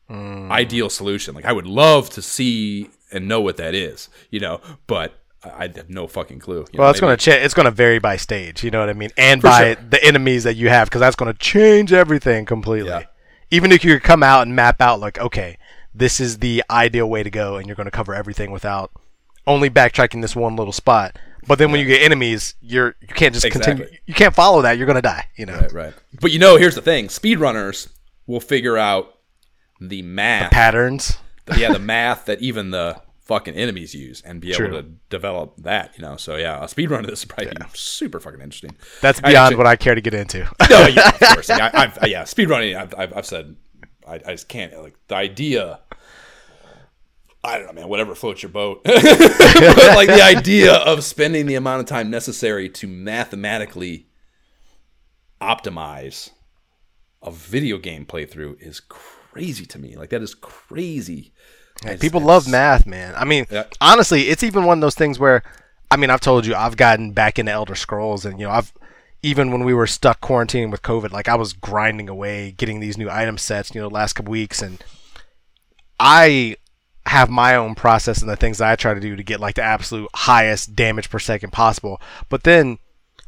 mm. 0.09 0.51
ideal 0.51 0.91
solution. 0.91 1.35
Like 1.35 1.45
I 1.45 1.53
would 1.53 1.67
love 1.67 2.11
to 2.11 2.23
see 2.23 2.91
and 3.13 3.29
know 3.29 3.41
what 3.41 3.57
that 3.57 3.75
is, 3.75 4.09
you 4.31 4.41
know, 4.41 4.61
but 4.87 5.21
I 5.45 5.69
have 5.75 5.91
no 5.91 6.07
fucking 6.07 6.39
clue. 6.39 6.65
You 6.73 6.79
Well, 6.79 6.87
know, 6.87 6.91
it's 6.91 7.01
gonna 7.01 7.17
cha- 7.17 7.33
it's 7.33 7.55
gonna 7.55 7.71
vary 7.71 7.99
by 7.99 8.17
stage. 8.17 8.65
You 8.65 8.71
know 8.71 8.81
what 8.81 8.89
I 8.89 8.95
mean, 8.95 9.11
and 9.17 9.43
by 9.43 9.75
sure. 9.75 9.85
the 9.91 10.03
enemies 10.03 10.45
that 10.45 10.57
you 10.57 10.69
have, 10.69 10.89
because 10.89 11.01
that's 11.01 11.17
gonna 11.17 11.35
change 11.35 11.93
everything 11.93 12.47
completely. 12.47 12.91
Yeah. 12.91 13.05
Even 13.51 13.71
if 13.73 13.85
you 13.85 13.95
could 13.95 14.03
come 14.03 14.23
out 14.23 14.47
and 14.47 14.57
map 14.57 14.81
out 14.81 15.01
like, 15.01 15.19
okay, 15.19 15.59
this 15.95 16.19
is 16.19 16.39
the 16.39 16.65
ideal 16.71 17.09
way 17.09 17.23
to 17.23 17.31
go, 17.31 17.57
and 17.57 17.67
you're 17.67 17.77
gonna 17.77 17.91
cover 17.91 18.15
everything 18.15 18.51
without 18.51 18.91
only 19.47 19.69
backtracking 19.69 20.23
this 20.23 20.35
one 20.35 20.57
little 20.57 20.73
spot. 20.73 21.19
But 21.47 21.59
then 21.59 21.71
when 21.71 21.81
you 21.81 21.87
get 21.87 22.03
enemies, 22.03 22.55
you're 22.61 22.95
you 23.01 23.09
can't 23.09 23.35
just 23.35 23.49
continue. 23.51 23.87
You 24.07 24.15
can't 24.15 24.35
follow 24.35 24.63
that. 24.63 24.79
You're 24.79 24.87
gonna 24.87 25.03
die. 25.03 25.29
You 25.37 25.47
know, 25.47 25.55
Right, 25.59 25.73
right. 25.73 25.95
But 26.21 26.33
you 26.33 26.39
know, 26.39 26.57
here's 26.57 26.75
the 26.75 26.83
thing: 26.83 27.09
speedrunners 27.09 27.89
will 28.27 28.41
figure 28.41 28.77
out 28.79 29.19
the 29.81 30.03
math, 30.03 30.51
patterns. 30.53 31.19
yeah, 31.57 31.73
the 31.73 31.79
math 31.95 32.27
that 32.27 32.41
even 32.41 32.71
the 32.71 33.01
fucking 33.25 33.55
enemies 33.55 33.95
use, 33.95 34.21
and 34.23 34.41
be 34.41 34.53
True. 34.53 34.67
able 34.69 34.83
to 34.83 34.89
develop 35.11 35.55
that. 35.59 35.93
You 35.97 36.03
know, 36.03 36.17
so 36.17 36.37
yeah, 36.37 36.63
a 36.63 36.67
speedrun 36.67 37.01
of 37.01 37.07
this 37.07 37.25
would 37.25 37.29
probably 37.31 37.47
be 37.55 37.67
super 37.75 38.21
fucking 38.21 38.41
interesting. 38.41 38.77
That's 39.01 39.19
I 39.25 39.31
beyond 39.31 39.37
actually- 39.47 39.57
what 39.57 39.67
I 39.67 39.77
care 39.77 39.95
to 39.95 40.01
get 40.01 40.15
into. 40.15 40.41
no, 40.71 40.87
yeah, 40.87 41.09
of 41.09 41.19
course. 41.21 41.49
Like, 41.49 41.75
I, 41.75 41.83
I've, 41.85 42.09
yeah, 42.09 42.23
speedrunning. 42.23 42.77
I've, 42.77 42.95
I've, 42.99 43.17
I've 43.17 43.27
said, 43.27 43.57
I, 44.07 44.15
I 44.15 44.33
just 44.33 44.49
can't. 44.49 44.73
Like 44.83 44.95
the 45.09 45.15
idea. 45.17 45.81
I 47.45 47.59
don't 47.59 47.67
know, 47.67 47.81
man. 47.83 47.89
Whatever 47.89 48.15
floats 48.15 48.43
your 48.43 48.51
boat. 48.51 48.83
but 48.85 49.03
like 49.05 50.09
the 50.09 50.23
idea 50.25 50.75
of 50.75 51.05
spending 51.05 51.47
the 51.47 51.55
amount 51.57 51.81
of 51.81 51.87
time 51.87 52.11
necessary 52.11 52.69
to 52.71 52.87
mathematically 52.89 54.07
optimize 55.41 56.31
a 57.23 57.31
video 57.31 57.79
game 57.79 58.07
playthrough 58.07 58.61
is 58.61 58.81
crazy 58.81 59.67
to 59.67 59.79
me. 59.79 59.97
Like 59.97 60.11
that 60.11 60.23
is 60.23 60.35
crazy. 60.35 61.33
People 62.01 62.21
love 62.21 62.49
math, 62.49 62.87
man. 62.87 63.15
I 63.17 63.25
mean, 63.25 63.47
Yeah. 63.51 63.65
honestly, 63.81 64.29
it's 64.29 64.43
even 64.43 64.65
one 64.65 64.79
of 64.79 64.83
those 64.83 64.95
things 64.95 65.19
where, 65.19 65.43
I 65.91 65.97
mean, 65.97 66.09
I've 66.09 66.21
told 66.21 66.47
you, 66.47 66.55
I've 66.55 66.77
gotten 66.77 67.13
back 67.13 67.39
into 67.39 67.53
Elder 67.53 67.75
Scrolls, 67.75 68.25
and 68.25 68.41
you 68.41 68.47
know, 68.47 68.53
I've 68.53 68.73
even 69.23 69.51
when 69.51 69.65
we 69.65 69.75
were 69.75 69.87
stuck 69.87 70.21
quarantining 70.21 70.71
with 70.71 70.83
COVID, 70.83 71.11
like 71.11 71.29
I 71.29 71.35
was 71.35 71.53
grinding 71.53 72.09
away, 72.09 72.53
getting 72.57 72.81
these 72.81 72.97
new 72.97 73.11
item 73.11 73.39
sets, 73.39 73.75
you 73.75 73.81
know, 73.81 73.89
the 73.89 73.95
last 73.95 74.13
couple 74.15 74.31
weeks, 74.31 74.63
and 74.63 74.83
I 75.99 76.57
have 77.07 77.31
my 77.31 77.55
own 77.55 77.75
process 77.75 78.21
and 78.21 78.31
the 78.31 78.37
things 78.37 78.59
that 78.59 78.71
I 78.71 78.77
try 78.77 78.95
to 78.95 79.01
do 79.01 79.17
to 79.17 79.23
get 79.23 79.41
like 79.41 79.57
the 79.57 79.63
absolute 79.63 80.09
highest 80.15 80.75
damage 80.75 81.11
per 81.11 81.19
second 81.19 81.53
possible. 81.53 82.01
But 82.29 82.45
then, 82.45 82.79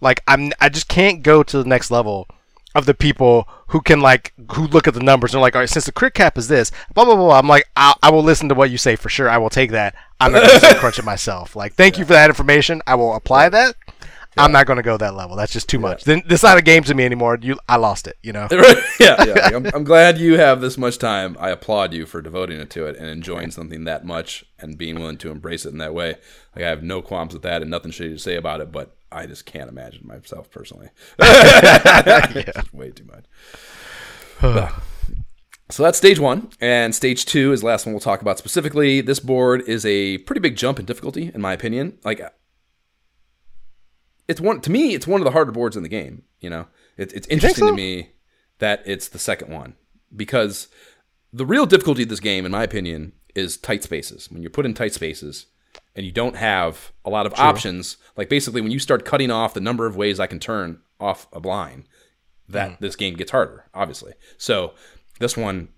like, 0.00 0.22
I'm 0.26 0.52
I 0.60 0.68
just 0.68 0.88
can't 0.88 1.22
go 1.22 1.42
to 1.42 1.62
the 1.62 1.68
next 1.68 1.90
level 1.90 2.26
of 2.74 2.84
the 2.84 2.94
people 2.94 3.48
who 3.68 3.80
can 3.80 4.00
like 4.00 4.32
who 4.52 4.66
look 4.66 4.86
at 4.86 4.94
the 4.94 5.02
numbers 5.02 5.32
and 5.32 5.38
are 5.38 5.42
like, 5.42 5.54
all 5.54 5.62
right, 5.62 5.68
since 5.68 5.86
the 5.86 5.92
crit 5.92 6.14
cap 6.14 6.36
is 6.38 6.48
this, 6.48 6.70
blah 6.94 7.04
blah 7.04 7.16
blah. 7.16 7.38
I'm 7.38 7.48
like, 7.48 7.68
I, 7.76 7.94
I 8.02 8.10
will 8.10 8.22
listen 8.22 8.48
to 8.48 8.54
what 8.54 8.70
you 8.70 8.78
say 8.78 8.96
for 8.96 9.08
sure. 9.08 9.28
I 9.28 9.38
will 9.38 9.50
take 9.50 9.70
that. 9.72 9.94
I'm 10.20 10.32
not 10.32 10.46
going 10.46 10.60
to 10.74 10.78
crunch 10.78 10.98
it 10.98 11.04
myself. 11.04 11.56
Like, 11.56 11.74
thank 11.74 11.98
you 11.98 12.04
for 12.04 12.12
that 12.12 12.30
information. 12.30 12.82
I 12.86 12.94
will 12.94 13.14
apply 13.14 13.48
that. 13.50 13.76
I'm 14.36 14.52
not 14.52 14.66
going 14.66 14.76
to 14.76 14.82
go 14.82 14.96
that 14.96 15.14
level. 15.14 15.36
That's 15.36 15.52
just 15.52 15.68
too 15.68 15.78
much. 15.78 16.04
Then 16.04 16.22
it's 16.26 16.42
not 16.42 16.58
a 16.58 16.62
game 16.62 16.82
to 16.84 16.94
me 16.94 17.04
anymore. 17.04 17.38
You, 17.40 17.58
I 17.68 17.76
lost 17.76 18.06
it. 18.06 18.16
You 18.22 18.32
know. 18.32 18.48
yeah, 19.00 19.24
yeah. 19.24 19.50
I'm, 19.54 19.66
I'm 19.66 19.84
glad 19.84 20.18
you 20.18 20.38
have 20.38 20.60
this 20.60 20.76
much 20.76 20.98
time. 20.98 21.36
I 21.40 21.50
applaud 21.50 21.92
you 21.94 22.06
for 22.06 22.20
devoting 22.20 22.60
it 22.60 22.70
to 22.70 22.86
it 22.86 22.96
and 22.96 23.08
enjoying 23.08 23.50
something 23.50 23.84
that 23.84 24.04
much 24.04 24.44
and 24.58 24.76
being 24.76 24.98
willing 24.98 25.18
to 25.18 25.30
embrace 25.30 25.64
it 25.64 25.70
in 25.70 25.78
that 25.78 25.94
way. 25.94 26.16
Like 26.54 26.64
I 26.64 26.68
have 26.68 26.82
no 26.82 27.02
qualms 27.02 27.32
with 27.32 27.42
that 27.42 27.62
and 27.62 27.70
nothing 27.70 27.92
shitty 27.92 28.12
to 28.12 28.18
say 28.18 28.36
about 28.36 28.60
it, 28.60 28.70
but 28.70 28.96
I 29.10 29.26
just 29.26 29.46
can't 29.46 29.70
imagine 29.70 30.06
myself 30.06 30.50
personally. 30.50 30.90
Just 31.20 32.74
way 32.74 32.90
too 32.90 33.04
much. 33.04 33.24
But- 34.40 34.72
so 35.68 35.82
that's 35.82 35.98
stage 35.98 36.20
one, 36.20 36.50
and 36.60 36.94
stage 36.94 37.24
two 37.24 37.52
is 37.52 37.60
the 37.60 37.66
last 37.66 37.86
one 37.86 37.92
we'll 37.92 38.00
talk 38.00 38.20
about 38.22 38.38
specifically. 38.38 39.00
This 39.00 39.18
board 39.18 39.62
is 39.66 39.84
a 39.84 40.18
pretty 40.18 40.38
big 40.40 40.56
jump 40.56 40.78
in 40.78 40.84
difficulty, 40.84 41.32
in 41.34 41.40
my 41.40 41.52
opinion. 41.52 41.98
Like 42.04 42.20
it's 44.28 44.40
one 44.40 44.60
to 44.60 44.70
me, 44.70 44.94
it's 44.94 45.06
one 45.06 45.20
of 45.20 45.24
the 45.24 45.30
harder 45.30 45.52
boards 45.52 45.76
in 45.76 45.82
the 45.82 45.88
game. 45.88 46.22
You 46.40 46.50
know, 46.50 46.66
it, 46.96 47.12
it's 47.12 47.26
interesting 47.28 47.64
so? 47.64 47.70
to 47.70 47.76
me 47.76 48.10
that 48.58 48.82
it's 48.86 49.08
the 49.08 49.18
second 49.18 49.52
one 49.52 49.74
because 50.14 50.68
the 51.32 51.46
real 51.46 51.66
difficulty 51.66 52.02
of 52.04 52.08
this 52.08 52.20
game, 52.20 52.44
in 52.46 52.52
my 52.52 52.62
opinion, 52.62 53.12
is 53.34 53.56
tight 53.56 53.82
spaces. 53.82 54.30
When 54.30 54.42
you're 54.42 54.50
put 54.50 54.66
in 54.66 54.74
tight 54.74 54.94
spaces 54.94 55.46
and 55.94 56.06
you 56.06 56.12
don't 56.12 56.36
have 56.36 56.92
a 57.04 57.10
lot 57.10 57.26
of 57.26 57.34
options, 57.34 57.98
like 58.16 58.28
basically 58.28 58.60
when 58.60 58.70
you 58.70 58.78
start 58.78 59.04
cutting 59.04 59.30
off 59.30 59.54
the 59.54 59.60
number 59.60 59.86
of 59.86 59.96
ways 59.96 60.18
I 60.18 60.26
can 60.26 60.40
turn 60.40 60.80
off 60.98 61.26
a 61.32 61.40
blind, 61.40 61.84
that 62.48 62.80
this 62.80 62.96
game 62.96 63.14
gets 63.14 63.32
harder, 63.32 63.66
obviously. 63.74 64.14
So 64.38 64.74
this 65.18 65.36
one, 65.36 65.68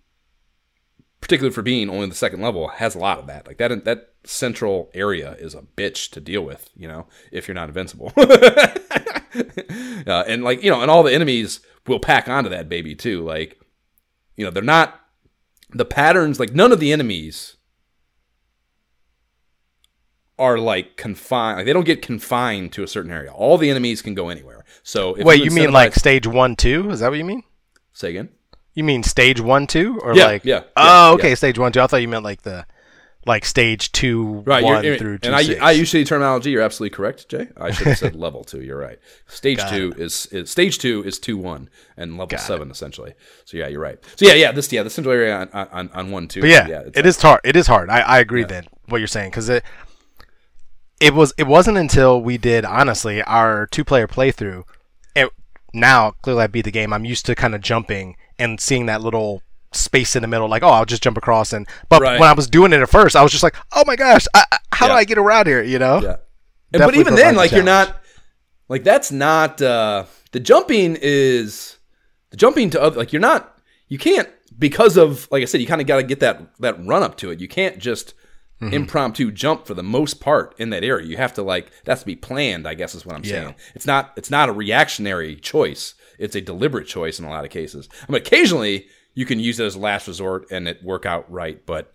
particularly 1.20 1.54
for 1.54 1.62
being 1.62 1.88
only 1.90 2.08
the 2.08 2.14
second 2.14 2.42
level, 2.42 2.68
has 2.68 2.94
a 2.94 2.98
lot 2.98 3.18
of 3.18 3.26
that. 3.26 3.46
Like 3.46 3.58
that 3.58 3.84
that 3.84 4.07
central 4.28 4.90
area 4.92 5.34
is 5.38 5.54
a 5.54 5.62
bitch 5.62 6.10
to 6.10 6.20
deal 6.20 6.42
with. 6.42 6.70
You 6.76 6.88
know, 6.88 7.06
if 7.32 7.48
you're 7.48 7.54
not 7.54 7.68
invincible, 7.68 8.12
uh, 8.16 10.24
and 10.26 10.44
like 10.44 10.62
you 10.62 10.70
know, 10.70 10.82
and 10.82 10.90
all 10.90 11.02
the 11.02 11.14
enemies 11.14 11.60
will 11.86 11.98
pack 11.98 12.28
onto 12.28 12.50
that 12.50 12.68
baby 12.68 12.94
too. 12.94 13.24
Like, 13.24 13.58
you 14.36 14.44
know, 14.44 14.50
they're 14.50 14.62
not 14.62 15.00
the 15.70 15.84
patterns. 15.84 16.38
Like 16.38 16.54
none 16.54 16.72
of 16.72 16.80
the 16.80 16.92
enemies 16.92 17.56
are 20.38 20.58
like 20.58 20.96
confined. 20.96 21.58
Like 21.58 21.66
they 21.66 21.72
don't 21.72 21.86
get 21.86 22.02
confined 22.02 22.72
to 22.72 22.82
a 22.82 22.88
certain 22.88 23.10
area. 23.10 23.32
All 23.32 23.58
the 23.58 23.70
enemies 23.70 24.02
can 24.02 24.14
go 24.14 24.28
anywhere. 24.28 24.64
So 24.82 25.14
if 25.14 25.24
Wait, 25.24 25.42
you 25.42 25.50
mean 25.50 25.72
like 25.72 25.94
stage 25.94 26.26
one, 26.26 26.56
two? 26.56 26.90
Is 26.90 27.00
that 27.00 27.10
what 27.10 27.18
you 27.18 27.24
mean? 27.24 27.42
say 27.92 28.10
again? 28.10 28.28
You 28.74 28.84
mean 28.84 29.02
stage 29.02 29.40
one, 29.40 29.66
two, 29.66 29.98
or 30.04 30.14
Yeah, 30.14 30.26
like? 30.26 30.44
yeah, 30.44 30.62
Oh, 30.76 31.08
yeah, 31.08 31.14
okay, 31.14 31.28
yeah. 31.30 31.34
stage 31.34 31.58
one, 31.58 31.72
two. 31.72 31.80
I 31.80 31.88
thought 31.88 32.00
you 32.00 32.06
meant 32.06 32.22
like 32.22 32.42
the, 32.42 32.64
like 33.26 33.44
stage 33.44 33.92
two, 33.92 34.42
Right, 34.46 34.64
one 34.64 34.82
through 34.82 35.18
two. 35.18 35.26
and 35.26 35.36
I, 35.36 35.42
six. 35.42 35.60
I 35.60 35.72
use 35.72 35.92
shitty 35.92 36.06
terminology. 36.06 36.50
You're 36.50 36.62
absolutely 36.62 36.96
correct, 36.96 37.28
Jay. 37.28 37.48
I 37.56 37.70
should 37.70 37.88
have 37.88 37.98
said 37.98 38.16
level 38.16 38.44
two. 38.44 38.62
You're 38.62 38.78
right. 38.78 38.98
Stage 39.26 39.58
Got 39.58 39.70
two 39.70 39.92
is, 39.96 40.26
is 40.26 40.50
stage 40.50 40.78
two 40.78 41.02
is 41.04 41.18
two 41.18 41.36
one 41.36 41.68
and 41.96 42.12
level 42.12 42.28
Got 42.28 42.40
seven 42.40 42.70
essentially. 42.70 43.14
So 43.44 43.56
yeah, 43.56 43.68
you're 43.68 43.80
right. 43.80 43.98
So 44.16 44.26
yeah, 44.26 44.34
yeah, 44.34 44.52
this 44.52 44.72
yeah 44.72 44.82
the 44.82 44.90
central 44.90 45.14
area 45.14 45.36
on 45.36 45.48
on, 45.52 45.90
on 45.92 46.10
one 46.10 46.28
two. 46.28 46.40
But 46.40 46.50
yeah, 46.50 46.68
yeah, 46.68 46.80
it's 46.86 46.98
it 46.98 47.06
is 47.06 47.20
hard. 47.20 47.40
It 47.44 47.56
is 47.56 47.66
hard. 47.66 47.90
I, 47.90 48.00
I 48.00 48.18
agree 48.18 48.44
then 48.44 48.66
what 48.86 48.98
you're 48.98 49.06
saying 49.06 49.30
because 49.30 49.48
it 49.48 49.62
it 51.00 51.14
was 51.14 51.32
it 51.38 51.46
wasn't 51.46 51.76
until 51.78 52.20
we 52.20 52.38
did 52.38 52.64
honestly 52.64 53.22
our 53.22 53.66
two 53.66 53.84
player 53.84 54.08
playthrough. 54.08 54.64
And 55.14 55.30
now 55.72 56.12
clearly 56.22 56.44
I 56.44 56.46
beat 56.46 56.64
the 56.64 56.70
game. 56.70 56.92
I'm 56.92 57.04
used 57.04 57.26
to 57.26 57.34
kind 57.34 57.54
of 57.54 57.60
jumping 57.60 58.16
and 58.38 58.60
seeing 58.60 58.86
that 58.86 59.00
little 59.02 59.42
space 59.72 60.16
in 60.16 60.22
the 60.22 60.28
middle. 60.28 60.48
Like 60.48 60.62
oh, 60.62 60.68
I'll 60.68 60.84
just 60.84 61.02
jump 61.02 61.16
across. 61.16 61.52
And 61.52 61.66
but 61.88 62.00
Right. 62.02 62.18
when 62.20 62.28
I 62.28 62.32
was 62.32 62.48
doing 62.48 62.72
it 62.72 62.80
at 62.80 62.88
first, 62.88 63.16
I 63.16 63.22
was 63.22 63.32
just 63.32 63.42
like 63.42 63.56
oh 63.72 63.84
my 63.86 63.96
gosh, 63.96 64.26
I, 64.34 64.44
I- 64.52 64.58
how 64.72 64.86
do 64.88 64.94
I 64.94 65.04
get 65.04 65.18
around 65.18 65.46
here? 65.46 65.62
You 65.62 65.78
know? 65.78 66.00
Yeah. 66.00 66.16
And, 66.72 66.80
but 66.82 66.94
even 66.94 67.14
then, 67.14 67.34
like 67.34 67.50
you're 67.52 67.62
not 67.64 68.00
like 68.68 68.84
that's 68.84 69.10
not 69.10 69.60
uh 69.62 70.04
the 70.32 70.40
jumping 70.40 70.96
is 71.00 71.78
the 72.30 72.36
jumping 72.36 72.70
to 72.70 72.80
other 72.82 72.96
like 72.98 73.12
you're 73.12 73.20
not 73.20 73.58
you 73.88 73.98
can't 73.98 74.28
because 74.58 74.96
of 74.96 75.26
like 75.30 75.42
I 75.42 75.46
said, 75.46 75.60
you 75.60 75.66
kind 75.66 75.80
of 75.80 75.86
got 75.86 75.96
to 75.96 76.02
get 76.02 76.20
that 76.20 76.42
that 76.60 76.84
run 76.86 77.02
up 77.02 77.16
to 77.18 77.30
it. 77.30 77.40
You 77.40 77.48
can't 77.48 77.78
just 77.78 78.14
Mm-hmm. 78.60 78.74
impromptu 78.74 79.30
jump 79.30 79.68
for 79.68 79.74
the 79.74 79.84
most 79.84 80.18
part 80.18 80.52
in 80.58 80.70
that 80.70 80.82
area. 80.82 81.06
You 81.06 81.16
have 81.16 81.32
to 81.34 81.44
like 81.44 81.70
that's 81.84 82.00
to 82.00 82.06
be 82.06 82.16
planned. 82.16 82.66
I 82.66 82.74
guess 82.74 82.92
is 82.92 83.06
what 83.06 83.14
I'm 83.14 83.22
Yeah. 83.24 83.30
saying. 83.30 83.54
It's 83.76 83.86
not 83.86 84.12
it's 84.16 84.30
not 84.32 84.48
a 84.48 84.52
reactionary 84.52 85.36
choice. 85.36 85.94
It's 86.18 86.34
a 86.34 86.40
deliberate 86.40 86.88
choice 86.88 87.20
in 87.20 87.24
a 87.24 87.30
lot 87.30 87.44
of 87.44 87.52
cases. 87.52 87.88
I 88.08 88.10
mean, 88.10 88.20
occasionally 88.20 88.88
you 89.18 89.26
can 89.26 89.40
use 89.40 89.58
it 89.58 89.64
as 89.64 89.74
a 89.74 89.80
last 89.80 90.06
resort 90.06 90.46
and 90.48 90.68
it 90.68 90.80
work 90.80 91.04
out 91.04 91.28
right, 91.28 91.66
but 91.66 91.92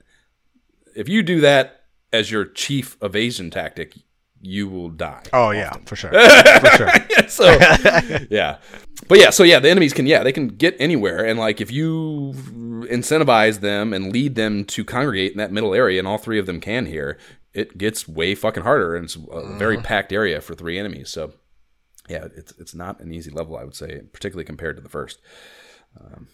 if 0.94 1.08
you 1.08 1.24
do 1.24 1.40
that 1.40 1.86
as 2.12 2.30
your 2.30 2.44
chief 2.44 2.98
evasion 3.02 3.50
tactic, 3.50 3.96
you 4.42 4.68
will 4.68 4.90
die. 4.90 5.24
Oh 5.32 5.52
yeah, 5.52 5.72
for 5.86 5.96
sure, 5.96 6.12
for 6.60 6.68
sure. 6.72 6.90
so 7.30 7.46
yeah. 8.30 8.58
But 9.08 9.20
yeah 9.20 9.30
so 9.30 9.44
yeah 9.44 9.60
the 9.60 9.70
enemies 9.70 9.94
can 9.94 10.06
yeah 10.06 10.22
they 10.22 10.34
can 10.34 10.50
get 10.50 10.76
anywhere. 10.80 11.26
And 11.26 11.40
like 11.40 11.62
if 11.62 11.72
you 11.72 12.34
incentivize 12.92 13.62
them 13.62 13.94
and 13.94 14.12
lead 14.12 14.36
them 14.36 14.66
to 14.66 14.84
congregate 14.84 15.32
in 15.32 15.38
that 15.38 15.54
middle 15.54 15.74
area 15.74 16.00
and 16.00 16.08
all 16.10 16.18
three 16.18 16.40
of 16.40 16.46
them 16.46 16.60
can 16.60 16.88
here 16.88 17.18
it 17.54 17.78
gets 17.78 18.06
way 18.06 18.36
fucking 18.36 18.64
harder. 18.64 18.98
And 18.98 19.06
it's 19.06 19.16
a 19.16 19.56
very 19.58 19.78
packed 19.78 20.12
area 20.12 20.42
for 20.42 20.56
three 20.56 20.78
enemies. 20.78 21.10
So 21.10 21.32
yeah 22.10 22.28
it's 22.36 22.52
it's 22.60 22.76
not 22.76 23.00
an 23.00 23.14
easy 23.14 23.32
level 23.32 23.56
i 23.56 23.64
would 23.64 23.78
say 23.78 24.02
particularly 24.12 24.44
compared 24.44 24.76
to 24.76 24.82
the 24.82 24.90
first. 24.90 25.22
Um, 25.98 26.28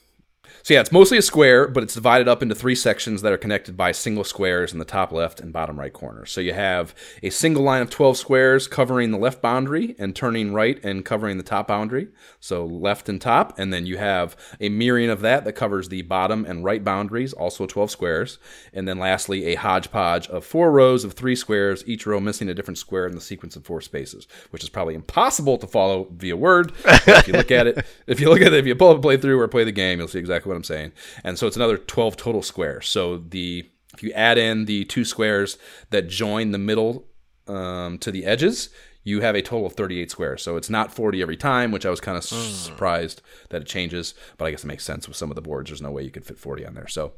so 0.64 0.74
yeah, 0.74 0.82
it's 0.82 0.92
mostly 0.92 1.18
a 1.18 1.22
square, 1.22 1.68
but 1.68 1.84
it's 1.84 1.94
divided 1.94 2.28
up 2.28 2.42
into 2.42 2.56
three 2.56 2.76
sections 2.76 3.22
that 3.22 3.34
are 3.34 3.38
connected 3.38 3.76
by 3.76 3.92
single 3.92 4.24
squares 4.24 4.74
in 4.74 4.80
the 4.80 4.86
top 4.86 5.12
left 5.12 5.40
and 5.40 5.54
bottom 5.54 5.80
right 5.80 5.94
corner. 5.94 6.26
So 6.26 6.42
you 6.42 6.54
have 6.54 6.94
a 7.24 7.30
single 7.30 7.64
line 7.64 7.82
of 7.82 7.90
12 7.90 8.18
squares 8.18 8.68
covering 8.68 9.12
the 9.12 9.18
left 9.18 9.42
boundary 9.42 9.96
and 9.98 10.16
turning 10.16 10.54
right 10.54 10.84
and 10.84 11.06
covering 11.06 11.38
the 11.38 11.44
top 11.44 11.68
boundary. 11.68 12.10
So 12.40 12.66
left 12.66 13.10
and 13.10 13.20
top, 13.22 13.58
and 13.58 13.74
then 13.74 13.86
you 13.86 13.98
have 13.98 14.36
a 14.60 14.70
mirroring 14.70 15.10
of 15.10 15.22
that 15.22 15.46
that 15.46 15.54
covers 15.54 15.90
the 15.90 16.02
bottom 16.04 16.46
and 16.46 16.64
right 16.64 16.84
boundaries, 16.84 17.34
also 17.34 17.66
12 17.66 17.92
squares. 17.92 18.38
And 18.74 18.88
then 18.88 19.00
lastly, 19.00 19.46
a 19.46 19.56
hodgepodge 19.56 20.28
of 20.28 20.46
four 20.46 20.72
rows 20.72 21.04
of 21.04 21.14
three 21.14 21.36
squares, 21.36 21.84
each 21.88 22.06
row 22.06 22.20
missing 22.20 22.50
a 22.50 22.54
different 22.54 22.78
square 22.78 23.08
in 23.08 23.16
the 23.16 23.22
sequence 23.22 23.56
of 23.56 23.66
four 23.66 23.82
spaces, 23.82 24.28
which 24.52 24.64
is 24.64 24.70
probably 24.70 24.96
impossible 24.96 25.58
to 25.58 25.68
follow 25.68 26.08
via 26.12 26.36
word. 26.36 26.72
If 26.86 27.28
you 27.28 27.34
look 27.34 27.52
at 27.52 27.68
it, 27.68 27.86
if 28.08 28.20
you 28.20 28.30
look 28.30 28.42
at 28.42 28.54
it, 28.54 28.60
if 28.60 28.66
you 28.66 28.76
pull 28.76 28.92
up 28.92 29.04
a 29.04 29.08
playthrough 29.08 29.40
or 29.40 29.48
play 29.48 29.64
the 29.64 29.72
game, 29.72 30.00
you'll 30.00 30.08
see 30.08 30.20
exactly 30.20 30.39
what 30.45 30.56
I'm 30.56 30.64
saying. 30.64 30.91
And 31.24 31.38
so 31.38 31.48
it's 31.48 31.56
another 31.56 31.78
12 31.78 32.18
total 32.18 32.41
squares. 32.41 32.88
So 32.88 33.18
the 33.18 33.70
if 33.94 34.03
you 34.03 34.11
add 34.14 34.38
in 34.38 34.66
the 34.66 34.86
two 34.86 35.03
squares 35.03 35.57
that 35.90 36.07
join 36.07 36.52
the 36.52 36.57
middle 36.57 37.07
um, 37.48 37.98
to 37.99 38.11
the 38.11 38.26
edges, 38.26 38.70
you 39.03 39.22
have 39.22 39.36
a 39.36 39.41
total 39.41 39.66
of 39.66 39.74
38 39.74 40.11
squares. 40.11 40.44
So 40.44 40.57
it's 40.57 40.70
not 40.70 40.94
40 40.94 41.22
every 41.22 41.38
time, 41.38 41.72
which 41.72 41.86
I 41.86 41.90
was 41.90 41.99
kind 41.99 42.18
of 42.18 42.24
surprised 42.24 43.22
that 43.49 43.61
it 43.61 43.68
changes. 43.68 44.14
But 44.38 44.45
I 44.45 44.52
guess 44.52 44.64
it 44.64 44.68
makes 44.68 44.84
sense 44.84 45.07
with 45.07 45.18
some 45.18 45.32
of 45.32 45.36
the 45.36 45.41
boards. 45.41 45.70
There's 45.70 45.82
no 45.82 45.91
way 45.91 46.03
you 46.03 46.11
could 46.11 46.26
fit 46.26 46.38
40 46.38 46.66
on 46.66 46.76
there. 46.76 46.88
So 46.88 47.14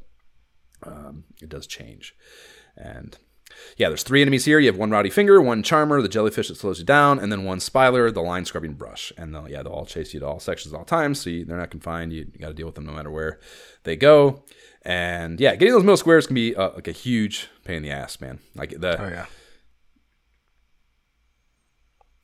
um, 0.82 1.24
it 1.40 1.48
does 1.48 1.66
change. 1.66 2.14
And 2.76 3.18
yeah, 3.76 3.88
there's 3.88 4.02
three 4.02 4.22
enemies 4.22 4.44
here. 4.44 4.58
You 4.58 4.66
have 4.66 4.78
one 4.78 4.90
Rowdy 4.90 5.10
Finger, 5.10 5.40
one 5.40 5.62
Charmer, 5.62 6.02
the 6.02 6.08
jellyfish 6.08 6.48
that 6.48 6.56
slows 6.56 6.78
you 6.78 6.84
down, 6.84 7.18
and 7.18 7.30
then 7.30 7.44
one 7.44 7.60
Spiler, 7.60 8.10
the 8.10 8.22
line 8.22 8.44
scrubbing 8.44 8.74
brush. 8.74 9.12
And 9.16 9.34
they'll, 9.34 9.48
yeah, 9.48 9.62
they'll 9.62 9.72
all 9.72 9.86
chase 9.86 10.14
you 10.14 10.20
to 10.20 10.26
all 10.26 10.40
sections 10.40 10.72
at 10.72 10.78
all 10.78 10.84
times, 10.84 11.20
so 11.20 11.30
you, 11.30 11.44
they're 11.44 11.56
not 11.56 11.70
confined. 11.70 12.12
You, 12.12 12.30
you 12.32 12.38
got 12.38 12.48
to 12.48 12.54
deal 12.54 12.66
with 12.66 12.74
them 12.74 12.86
no 12.86 12.92
matter 12.92 13.10
where 13.10 13.40
they 13.84 13.96
go. 13.96 14.44
And 14.82 15.38
yeah, 15.40 15.54
getting 15.54 15.74
those 15.74 15.84
middle 15.84 15.96
squares 15.96 16.26
can 16.26 16.34
be 16.34 16.56
uh, 16.56 16.70
like 16.74 16.88
a 16.88 16.92
huge 16.92 17.48
pain 17.64 17.76
in 17.76 17.82
the 17.82 17.90
ass, 17.90 18.20
man. 18.20 18.40
Like 18.54 18.70
the 18.78 19.00
Oh 19.00 19.08
yeah. 19.08 19.26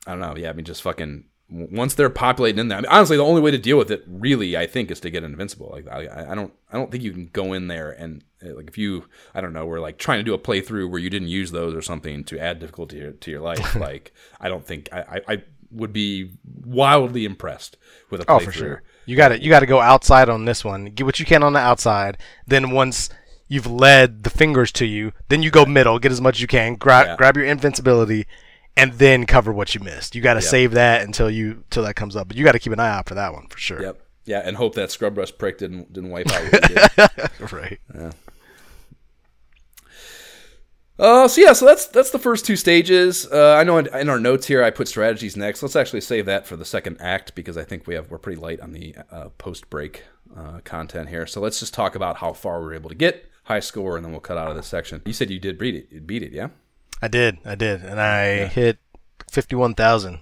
I 0.05 0.11
don't 0.11 0.21
know. 0.21 0.35
Yeah, 0.35 0.49
I 0.49 0.53
mean, 0.53 0.65
just 0.65 0.81
fucking 0.81 1.25
once 1.49 1.93
they're 1.93 2.09
populating 2.09 2.59
in 2.59 2.67
there. 2.67 2.77
I 2.77 2.81
mean, 2.81 2.91
honestly, 2.91 3.17
the 3.17 3.25
only 3.25 3.41
way 3.41 3.51
to 3.51 3.57
deal 3.57 3.77
with 3.77 3.91
it, 3.91 4.03
really, 4.07 4.57
I 4.57 4.67
think, 4.67 4.91
is 4.91 4.99
to 5.01 5.09
get 5.09 5.23
invincible. 5.23 5.69
Like, 5.71 5.87
I, 5.87 6.31
I 6.31 6.35
don't, 6.35 6.53
I 6.71 6.77
don't 6.77 6.91
think 6.91 7.03
you 7.03 7.11
can 7.11 7.29
go 7.31 7.53
in 7.53 7.67
there 7.67 7.91
and 7.91 8.23
Eh, 8.41 8.51
like 8.53 8.67
if 8.67 8.77
you, 8.77 9.05
I 9.33 9.41
don't 9.41 9.53
know, 9.53 9.65
we're 9.65 9.79
like 9.79 9.97
trying 9.97 10.19
to 10.19 10.23
do 10.23 10.33
a 10.33 10.39
playthrough 10.39 10.89
where 10.89 10.99
you 10.99 11.09
didn't 11.09 11.27
use 11.27 11.51
those 11.51 11.73
or 11.73 11.81
something 11.81 12.23
to 12.25 12.39
add 12.39 12.59
difficulty 12.59 12.97
to 12.97 13.01
your, 13.03 13.11
to 13.11 13.31
your 13.31 13.41
life. 13.41 13.75
like, 13.87 14.13
I 14.39 14.47
don't 14.49 14.65
think 14.65 14.89
I, 14.91 14.99
I, 15.27 15.33
I 15.33 15.43
would 15.71 15.93
be 15.93 16.31
wildly 16.65 17.25
impressed 17.25 17.77
with 18.09 18.21
a 18.21 18.25
playthrough. 18.25 18.35
Oh, 18.35 18.39
for 18.39 18.51
sure. 18.51 18.83
You 19.05 19.15
got 19.15 19.29
to 19.29 19.41
you 19.41 19.49
got 19.49 19.59
to 19.61 19.65
go 19.65 19.79
outside 19.81 20.29
on 20.29 20.45
this 20.45 20.63
one. 20.63 20.85
Get 20.85 21.05
what 21.05 21.19
you 21.19 21.25
can 21.25 21.43
on 21.43 21.53
the 21.53 21.59
outside. 21.59 22.17
Then 22.47 22.71
once 22.71 23.09
you've 23.47 23.65
led 23.67 24.23
the 24.23 24.29
fingers 24.29 24.71
to 24.73 24.85
you, 24.85 25.11
then 25.29 25.41
you 25.41 25.49
go 25.51 25.65
middle. 25.65 25.97
Get 25.99 26.11
as 26.11 26.21
much 26.21 26.35
as 26.37 26.41
you 26.41 26.47
can. 26.47 26.75
Grab 26.75 27.07
Yeah. 27.07 27.15
grab 27.17 27.35
your 27.35 27.45
invincibility, 27.45 28.27
and 28.77 28.93
then 28.93 29.25
cover 29.25 29.51
what 29.51 29.73
you 29.73 29.81
missed. 29.81 30.15
You 30.15 30.21
got 30.21 30.35
to 30.35 30.41
save 30.41 30.71
that 30.73 31.01
until 31.01 31.29
you 31.29 31.63
till 31.71 31.83
that 31.83 31.95
comes 31.95 32.15
up. 32.15 32.27
But 32.27 32.37
you 32.37 32.43
got 32.45 32.51
to 32.53 32.59
keep 32.59 32.71
an 32.71 32.79
eye 32.79 32.89
out 32.89 33.07
for 33.09 33.15
that 33.15 33.33
one 33.33 33.47
for 33.47 33.57
sure. 33.57 33.81
Yep. 33.81 34.01
Yeah, 34.25 34.41
and 34.45 34.57
hope 34.57 34.75
that 34.75 34.91
scrub 34.91 35.15
brush 35.15 35.35
prick 35.35 35.57
didn't 35.57 35.91
didn't 35.91 36.11
wipe 36.11 36.31
out. 36.31 36.43
What 36.53 36.61
did. 36.67 37.51
Right. 37.51 37.79
Uh, 40.99 41.27
so 41.29 41.39
yeah, 41.39 41.53
so 41.53 41.65
that's 41.65 41.85
that's 41.87 42.09
the 42.11 42.19
first 42.19 42.45
two 42.45 42.57
stages. 42.57 43.25
Uh, 43.31 43.55
I 43.55 43.63
know 43.63 43.77
in, 43.77 43.87
in 43.95 44.09
our 44.09 44.19
notes 44.19 44.45
here 44.47 44.61
I 44.63 44.69
put 44.69 44.87
strategies 44.89 45.37
next. 45.37 45.61
Let's 45.63 45.77
actually 45.77 46.01
save 46.01 46.25
that 46.25 46.45
for 46.45 46.57
the 46.57 46.65
second 46.65 46.97
act 46.99 47.35
because 47.35 47.57
I 47.57 47.63
think 47.63 47.87
we 47.87 47.95
have 47.95 48.11
we're 48.11 48.17
pretty 48.17 48.41
light 48.41 48.59
on 48.59 48.73
the 48.73 48.95
uh, 49.09 49.29
post 49.37 49.69
break 49.69 50.03
uh, 50.35 50.59
content 50.65 51.07
here. 51.07 51.25
So 51.25 51.39
let's 51.39 51.59
just 51.59 51.73
talk 51.73 51.95
about 51.95 52.17
how 52.17 52.33
far 52.33 52.59
we 52.59 52.65
were 52.65 52.73
able 52.73 52.89
to 52.89 52.95
get, 52.95 53.29
high 53.45 53.61
score, 53.61 53.95
and 53.95 54.03
then 54.05 54.11
we'll 54.11 54.19
cut 54.19 54.37
out 54.37 54.49
of 54.49 54.57
this 54.57 54.67
section. 54.67 55.01
You 55.05 55.13
said 55.13 55.29
you 55.29 55.39
did 55.39 55.57
beat 55.57 55.75
it, 55.75 55.87
you 55.89 56.01
beat 56.01 56.21
it, 56.21 56.33
yeah? 56.33 56.49
I 57.01 57.07
did. 57.07 57.37
I 57.45 57.55
did, 57.55 57.81
and 57.81 57.99
I 58.01 58.47
hit 58.47 58.77
fifty-one 59.31 59.75
thousand. 59.75 60.19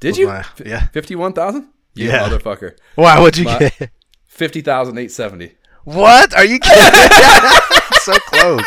Did 0.00 0.16
you? 0.16 0.26
my- 0.26 0.44
yeah. 0.64 0.88
fifty-one 0.88 1.32
thousand. 1.32 1.68
You 1.94 2.08
Yeah. 2.08 2.28
motherfucker. 2.28 2.76
Wow, 2.96 3.22
what'd 3.22 3.38
you 3.38 3.44
My- 3.44 3.58
get? 3.60 3.90
Fifty 4.26 4.62
thousand 4.62 4.98
eight 4.98 5.12
seventy. 5.12 5.54
What? 5.84 6.34
Are 6.34 6.44
you 6.44 6.58
kidding? 6.58 6.82
so 8.00 8.14
close. 8.26 8.64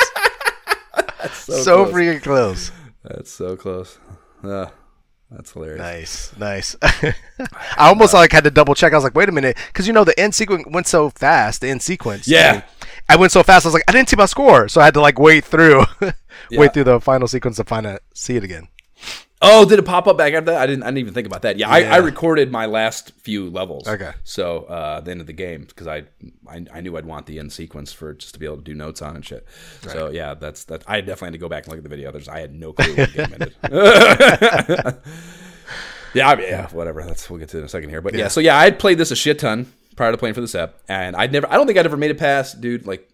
So, 1.34 1.54
So, 1.54 1.84
close. 1.86 1.94
freaking 1.94 2.22
close. 2.24 2.72
That's 3.04 3.32
so 3.32 3.56
close. 3.56 3.98
Uh, 4.44 4.68
that's 5.32 5.52
hilarious. 5.52 6.34
Nice, 6.38 6.38
nice. 6.38 6.76
I 7.40 7.88
almost 7.90 8.14
like 8.14 8.32
had 8.32 8.44
to 8.46 8.52
double 8.52 8.74
check. 8.76 8.94
I 8.94 8.96
was 8.96 9.04
like, 9.04 9.16
wait 9.16 9.30
a 9.30 9.32
minute, 9.32 9.58
because 9.68 9.86
you 9.88 9.94
know 9.94 10.04
the 10.04 10.18
end 10.20 10.34
sequence 10.34 10.66
went 10.70 10.88
so 10.88 11.10
fast. 11.10 11.62
The 11.62 11.70
end 11.70 11.82
sequence. 11.82 12.28
Yeah. 12.28 12.64
I 13.08 13.16
went 13.16 13.32
so 13.32 13.44
fast. 13.44 13.66
I 13.66 13.70
was 13.70 13.74
like, 13.74 13.84
I 13.88 13.92
didn't 13.92 14.10
see 14.10 14.16
my 14.16 14.26
score, 14.26 14.68
so 14.68 14.82
I 14.82 14.86
had 14.86 14.94
to 14.96 15.02
like 15.02 15.20
wait 15.20 15.44
through, 15.46 15.84
Yeah. 16.02 16.60
wait 16.60 16.74
through 16.74 16.86
the 16.86 17.00
final 17.00 17.28
sequence 17.28 17.58
to 17.58 17.64
find 17.64 17.86
it, 17.86 18.02
see 18.14 18.36
it 18.38 18.44
again. 18.44 18.68
Oh, 19.42 19.64
did 19.64 19.80
it 19.80 19.84
pop 19.84 20.06
up 20.08 20.18
back 20.18 20.34
after 20.34 20.52
that? 20.52 20.62
I 20.62 20.68
didn't. 20.68 20.84
I 20.84 20.88
didn't 20.88 20.98
even 20.98 21.14
think 21.14 21.26
about 21.26 21.44
that. 21.44 21.58
Yeah, 21.58 21.70
I, 21.70 21.80
Yeah. 21.80 21.94
I 21.94 21.98
recorded 21.98 22.52
my 22.52 22.66
last 22.66 23.12
few 23.22 23.50
levels. 23.50 23.88
Okay. 23.88 24.12
So 24.26 24.64
uh, 24.64 25.00
the 25.00 25.12
end 25.12 25.22
of 25.22 25.28
the 25.28 25.34
game 25.34 25.64
because 25.64 25.88
I, 25.88 26.04
I 26.46 26.66
I 26.74 26.82
knew 26.82 26.98
I'd 26.98 27.06
want 27.06 27.26
the 27.26 27.40
end 27.40 27.54
sequence 27.54 27.94
for 27.94 28.14
just 28.14 28.34
to 28.34 28.40
be 28.40 28.46
able 28.46 28.58
to 28.58 28.64
do 28.64 28.74
notes 28.74 29.02
on 29.02 29.16
and 29.16 29.26
shit. 29.26 29.48
So 29.82 30.10
yeah, 30.10 30.34
that's 30.34 30.66
that. 30.66 30.84
I 30.88 31.00
definitely 31.00 31.28
had 31.28 31.34
to 31.34 31.38
go 31.38 31.48
back 31.50 31.64
and 31.64 31.72
look 31.72 31.78
at 31.78 31.84
the 31.84 31.90
video. 31.90 32.12
There's 32.12 32.28
I 32.28 32.40
had 32.40 32.54
no 32.54 32.74
clue 32.74 32.96
what 32.96 33.14
the 33.14 33.18
game 33.18 33.34
ended. 33.34 33.56
yeah, 36.14 36.30
I 36.30 36.36
mean, 36.36 36.48
yeah, 36.50 36.68
whatever. 36.72 37.04
That's 37.04 37.30
we'll 37.30 37.40
get 37.40 37.48
to 37.50 37.60
in 37.60 37.64
a 37.64 37.70
second 37.70 37.90
here. 37.90 38.02
But 38.02 38.16
yeah. 38.16 38.28
so 38.28 38.42
yeah, 38.42 38.58
I'd 38.58 38.78
played 38.78 38.98
this 38.98 39.12
a 39.12 39.16
shit 39.16 39.40
ton 39.40 39.72
prior 39.96 40.12
to 40.12 40.18
playing 40.18 40.36
for 40.36 40.42
this 40.42 40.54
app, 40.56 40.76
and 40.90 41.16
I'd 41.16 41.32
never. 41.32 41.50
I 41.50 41.56
don't 41.56 41.66
think 41.66 41.80
I'd 41.80 41.86
ever 41.86 41.98
made 41.98 42.12
it 42.12 42.18
past, 42.18 42.60
dude. 42.60 42.86
Like 42.86 43.10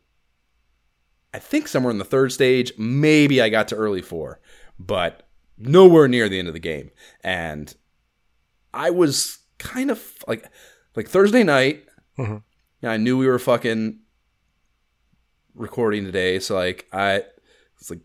I 1.35 1.39
think 1.39 1.67
somewhere 1.67 1.91
in 1.91 1.99
the 1.99 2.05
third 2.05 2.31
stage. 2.31 2.71
Maybe 2.79 3.41
I 3.41 3.49
got 3.49 3.67
to 3.67 3.75
early 3.75 4.01
four, 4.01 4.39
but 4.79 5.24
nowhere 5.57 6.07
near 6.07 6.27
the 6.29 6.39
end 6.39 6.47
of 6.47 6.53
the 6.53 6.59
game. 6.59 6.91
And 7.23 7.73
I 8.73 8.89
was 8.89 9.39
kind 9.57 9.89
of 9.91 10.03
like 10.27 10.45
like 10.95 11.07
Thursday 11.07 11.43
night. 11.43 11.85
Mhm. 12.17 12.43
Yeah, 12.81 12.91
I 12.91 12.97
knew 12.97 13.17
we 13.17 13.27
were 13.27 13.39
fucking 13.39 13.99
recording 15.53 16.05
today, 16.05 16.39
so 16.39 16.55
like 16.55 16.85
I 16.91 17.23
it's 17.79 17.89
like 17.89 17.99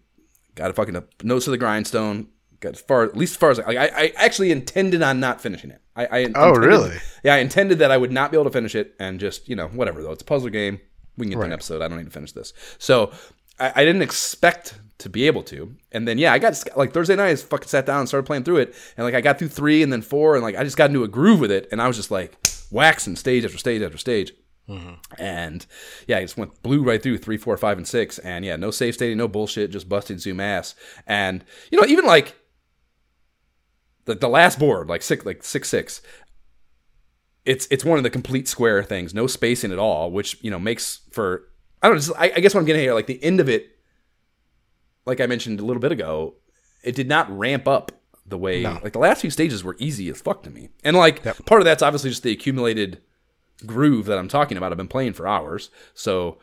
got 0.55 0.71
a 0.71 0.75
fucking 0.75 1.01
nose 1.23 1.45
to 1.45 1.51
the 1.51 1.59
grindstone. 1.59 2.29
Got 2.61 2.75
as 2.75 2.81
far 2.83 3.05
at 3.05 3.17
least 3.17 3.33
as 3.33 3.37
far 3.39 3.51
as 3.51 3.59
like 3.59 3.77
I, 3.77 3.87
I 3.87 4.13
actually 4.17 4.53
intended 4.53 5.03
on 5.03 5.19
not 5.19 5.41
finishing 5.41 5.71
it. 5.71 5.81
I, 5.97 6.05
I 6.07 6.09
Oh, 6.23 6.25
intended- 6.55 6.61
really? 6.67 6.97
Yeah, 7.25 7.35
I 7.35 7.39
intended 7.39 7.79
that 7.79 7.91
I 7.91 7.97
would 7.97 8.13
not 8.13 8.31
be 8.31 8.37
able 8.37 8.45
to 8.45 8.51
finish 8.51 8.75
it, 8.75 8.95
and 9.01 9.19
just 9.19 9.49
you 9.49 9.57
know 9.57 9.69
whatever 9.69 10.03
though. 10.03 10.13
It's 10.13 10.23
a 10.23 10.27
puzzle 10.27 10.51
game. 10.51 10.81
We 11.17 11.27
can 11.27 11.31
get 11.33 11.37
to 11.41 11.43
an 11.47 11.53
episode. 11.53 11.83
I 11.83 11.89
don't 11.89 11.99
need 11.99 12.05
to 12.05 12.11
finish 12.11 12.33
this. 12.33 12.53
So 12.79 13.13
I, 13.59 13.73
I 13.77 13.85
didn't 13.85 14.03
expect 14.03 14.79
to 15.01 15.09
be 15.09 15.27
able 15.27 15.43
to, 15.45 15.75
and 15.93 16.07
then 16.07 16.19
yeah, 16.19 16.33
I 16.33 16.39
got 16.39 16.63
like 16.77 16.93
Thursday 16.93 17.17
night. 17.17 17.29
I 17.29 17.33
just 17.33 17.49
fucking 17.49 17.69
sat 17.69 17.87
down 17.87 18.01
and 18.01 18.09
started 18.09 18.27
playing 18.27 18.45
through 18.45 18.59
it, 18.59 18.75
and 18.97 19.05
like 19.05 19.15
I 19.15 19.21
got 19.21 19.39
through 19.39 19.49
three 19.49 19.83
and 19.83 19.93
then 19.93 20.03
four, 20.03 20.35
and 20.35 20.43
like 20.43 20.57
I 20.57 20.65
just 20.65 20.77
got 20.77 20.91
into 20.91 21.05
a 21.05 21.09
groove 21.09 21.41
with 21.41 21.51
it, 21.51 21.69
and 21.73 21.83
I 21.83 21.89
was 21.89 21.97
just 21.97 22.11
like 22.11 22.37
waxing 22.71 23.17
stage 23.17 23.45
after 23.45 23.59
stage 23.59 23.83
after 23.83 23.99
stage. 23.99 24.33
Mm-hmm. 24.69 24.95
And 25.19 25.67
yeah, 26.07 26.19
I 26.19 26.23
just 26.23 26.37
went 26.37 26.63
blue 26.63 26.83
right 26.83 27.03
through 27.03 27.19
three, 27.19 27.37
four, 27.37 27.57
five, 27.57 27.77
and 27.77 27.89
six. 27.89 28.19
And 28.21 28.45
yeah, 28.45 28.57
no 28.57 28.71
safe 28.71 28.95
stating, 28.95 29.19
no 29.19 29.27
bullshit, 29.27 29.73
just 29.73 29.89
busted 29.89 30.21
zoom 30.21 30.39
ass. 30.39 30.77
And 31.07 31.45
you 31.71 31.81
know, 31.81 31.87
even 31.87 32.05
like 32.05 32.37
the, 34.05 34.15
the 34.15 34.29
last 34.29 34.59
board, 34.59 34.89
like 34.89 35.03
six, 35.03 35.25
like 35.25 35.43
six 35.43 35.69
six. 35.69 36.03
It's 37.45 37.67
it's 37.71 37.85
one 37.85 37.99
of 37.99 38.05
the 38.05 38.11
complete 38.11 38.47
square 38.47 38.85
things, 38.85 39.13
no 39.13 39.27
spacing 39.27 39.73
at 39.73 39.79
all, 39.79 40.11
which 40.11 40.39
you 40.43 40.51
know 40.51 40.59
makes 40.59 41.01
for 41.11 41.49
I 41.83 41.89
don't 41.89 41.97
know. 41.97 42.01
Just, 42.01 42.19
I, 42.19 42.33
I 42.37 42.41
guess 42.41 42.55
what 42.55 42.61
I'm 42.61 42.67
getting 42.67 42.83
here, 42.83 42.95
like 42.95 43.07
the 43.07 43.23
end 43.25 43.41
of 43.41 43.49
it, 43.49 43.77
like 45.07 45.21
I 45.21 45.27
mentioned 45.27 45.61
a 45.61 45.65
little 45.65 45.81
bit 45.81 45.93
ago, 45.93 46.35
it 46.83 46.95
did 46.95 47.09
not 47.09 47.31
ramp 47.37 47.67
up 47.69 47.93
the 48.27 48.39
way 48.39 48.63
like 48.63 48.93
the 48.93 48.99
last 48.99 49.21
few 49.21 49.31
stages 49.31 49.65
were 49.65 49.77
easy 49.79 50.09
as 50.09 50.21
fuck 50.21 50.43
to 50.45 50.51
me, 50.51 50.69
and 50.85 50.97
like 50.97 51.23
part 51.47 51.61
of 51.61 51.65
that's 51.65 51.83
obviously 51.83 52.11
just 52.11 52.23
the 52.23 52.33
accumulated 52.33 53.03
groove 53.67 54.07
that 54.07 54.19
I'm 54.19 54.29
talking 54.29 54.57
about. 54.57 54.73
I've 54.73 54.79
been 54.79 54.89
playing 54.89 55.15
for 55.15 55.27
hours, 55.27 55.71
so 55.95 56.39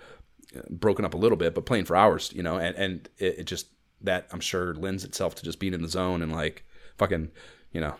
uh, 0.55 0.61
broken 0.69 1.05
up 1.05 1.13
a 1.13 1.17
little 1.17 1.37
bit, 1.37 1.55
but 1.55 1.65
playing 1.65 1.85
for 1.85 1.95
hours, 1.95 2.31
you 2.33 2.43
know, 2.43 2.57
and 2.57 2.75
and 2.75 3.09
it, 3.17 3.39
it 3.39 3.43
just 3.45 3.67
that 4.01 4.27
I'm 4.31 4.39
sure 4.39 4.75
lends 4.75 5.03
itself 5.03 5.35
to 5.35 5.43
just 5.43 5.59
being 5.59 5.73
in 5.73 5.81
the 5.81 5.87
zone 5.87 6.21
and 6.21 6.31
like 6.31 6.65
fucking, 6.97 7.31
you 7.71 7.81
know, 7.81 7.95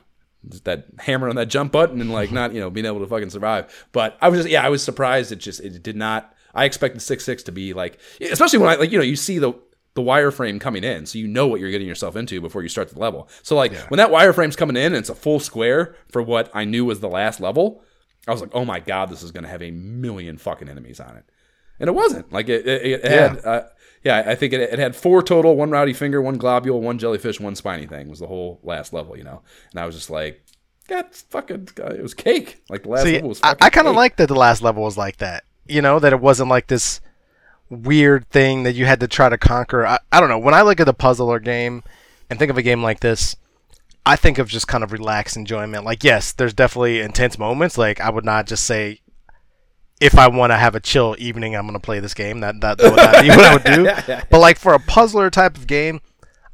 just 0.47 0.65
that 0.65 0.85
hammer 0.99 1.29
on 1.29 1.35
that 1.38 1.47
jump 1.47 1.71
button 1.71 2.01
and 2.01 2.11
like 2.11 2.31
not 2.31 2.53
you 2.53 2.59
know 2.59 2.69
being 2.69 2.85
able 2.85 2.99
to 2.99 3.07
fucking 3.07 3.29
survive. 3.29 3.88
But 3.91 4.17
I 4.21 4.29
was 4.29 4.39
just 4.39 4.49
yeah, 4.49 4.63
I 4.63 4.69
was 4.69 4.84
surprised. 4.84 5.31
It 5.31 5.38
just 5.38 5.59
it 5.61 5.81
did 5.81 5.95
not. 5.95 6.34
I 6.53 6.65
expected 6.65 7.01
six 7.01 7.23
six 7.23 7.43
to 7.43 7.51
be 7.51 7.73
like, 7.73 7.99
especially 8.21 8.59
when 8.59 8.69
I 8.69 8.75
like 8.75 8.91
you 8.91 8.97
know 8.97 9.03
you 9.03 9.15
see 9.15 9.39
the 9.39 9.53
the 9.97 10.03
wireframe 10.03 10.61
coming 10.61 10.83
in, 10.83 11.07
so 11.07 11.17
you 11.17 11.27
know 11.27 11.47
what 11.47 11.59
you're 11.59 11.71
getting 11.71 11.87
yourself 11.87 12.15
into 12.15 12.39
before 12.39 12.61
you 12.61 12.69
start 12.69 12.87
the 12.87 12.99
level. 12.99 13.27
So 13.41 13.55
like 13.55 13.75
when 13.89 13.97
that 13.97 14.11
wireframe's 14.11 14.55
coming 14.55 14.75
in 14.75 14.93
and 14.93 14.97
it's 14.97 15.09
a 15.09 15.15
full 15.15 15.39
square 15.39 15.95
for 16.11 16.21
what 16.21 16.51
I 16.53 16.65
knew 16.65 16.85
was 16.85 16.99
the 16.99 17.09
last 17.09 17.39
level, 17.39 17.83
I 18.27 18.31
was 18.31 18.39
like, 18.39 18.51
oh 18.53 18.63
my 18.63 18.79
god, 18.79 19.09
this 19.09 19.23
is 19.23 19.31
gonna 19.31 19.47
have 19.47 19.63
a 19.63 19.71
million 19.71 20.37
fucking 20.37 20.69
enemies 20.69 20.99
on 20.99 21.17
it, 21.17 21.25
and 21.79 21.87
it 21.87 21.93
wasn't. 21.93 22.31
Like 22.31 22.47
it, 22.47 22.67
it, 22.67 23.03
it 23.03 23.11
had, 23.11 23.43
uh, 23.43 23.63
yeah, 24.03 24.23
I 24.27 24.35
think 24.35 24.53
it, 24.53 24.61
it 24.61 24.77
had 24.77 24.95
four 24.95 25.23
total: 25.23 25.55
one 25.55 25.71
rowdy 25.71 25.93
finger, 25.93 26.21
one 26.21 26.37
globule, 26.37 26.79
one 26.79 26.99
jellyfish, 26.99 27.39
one 27.39 27.55
spiny 27.55 27.87
thing. 27.87 28.07
Was 28.07 28.19
the 28.19 28.27
whole 28.27 28.59
last 28.61 28.93
level, 28.93 29.17
you 29.17 29.23
know? 29.23 29.41
And 29.71 29.79
I 29.79 29.87
was 29.87 29.95
just 29.95 30.11
like, 30.11 30.43
God, 30.87 31.07
fucking, 31.15 31.69
it 31.75 32.03
was 32.03 32.13
cake. 32.13 32.61
Like 32.69 32.83
the 32.83 32.89
last 32.89 33.03
See, 33.03 33.13
level 33.13 33.29
was. 33.29 33.41
I, 33.41 33.49
Fucking 33.49 33.65
I 33.65 33.69
kind 33.71 33.87
of 33.87 33.95
like 33.95 34.17
that 34.17 34.27
the 34.27 34.35
last 34.35 34.61
level 34.61 34.83
was 34.83 34.95
like 34.95 35.17
that. 35.17 35.43
You 35.65 35.81
know, 35.81 35.97
that 35.97 36.13
it 36.13 36.21
wasn't 36.21 36.49
like 36.49 36.67
this 36.67 37.01
weird 37.69 38.30
thing 38.30 38.64
that 38.64 38.76
you 38.76 38.85
had 38.85 38.99
to 38.99 39.07
try 39.07 39.30
to 39.30 39.38
conquer. 39.38 39.85
I, 39.85 39.99
I 40.11 40.19
don't 40.19 40.30
know. 40.30 40.39
When 40.39 40.53
I 40.53 40.61
look 40.61 40.80
at 40.80 40.88
a 40.88 40.94
puzzle 40.94 41.30
or 41.30 41.39
game 41.39 41.84
and 42.30 42.39
think 42.39 42.52
of 42.52 42.57
a 42.57 42.61
game 42.61 42.84
like 42.84 42.99
this, 42.99 43.35
I 44.06 44.15
think 44.15 44.38
of 44.38 44.48
just 44.48 44.68
kind 44.68 44.84
of 44.84 44.91
relaxed 44.91 45.35
enjoyment. 45.35 45.84
Like, 45.84 46.03
yes, 46.03 46.31
there's 46.31 46.53
definitely 46.53 47.02
intense 47.02 47.38
moments. 47.38 47.77
Like, 47.77 47.99
I 47.99 48.10
would 48.10 48.26
not 48.26 48.48
just 48.48 48.64
say 48.64 49.02
if 49.99 50.18
I 50.18 50.27
want 50.27 50.52
to 50.52 50.57
have 50.57 50.76
a 50.76 50.80
chill 50.80 51.15
evening, 51.18 51.56
I'm 51.56 51.64
going 51.64 51.73
to 51.73 51.80
play 51.80 51.99
this 51.99 52.14
game. 52.14 52.39
That, 52.39 52.61
that, 52.61 52.77
that 52.77 52.91
would 52.91 52.98
not 52.98 53.22
be 53.22 53.30
what 53.30 53.45
I 53.45 53.53
would 53.53 53.64
do. 53.64 54.15
But 54.30 54.39
like 54.39 54.57
for 54.57 54.73
a 54.73 54.80
puzzler 54.80 55.30
type 55.30 55.57
of 55.57 55.68
game, 55.68 56.02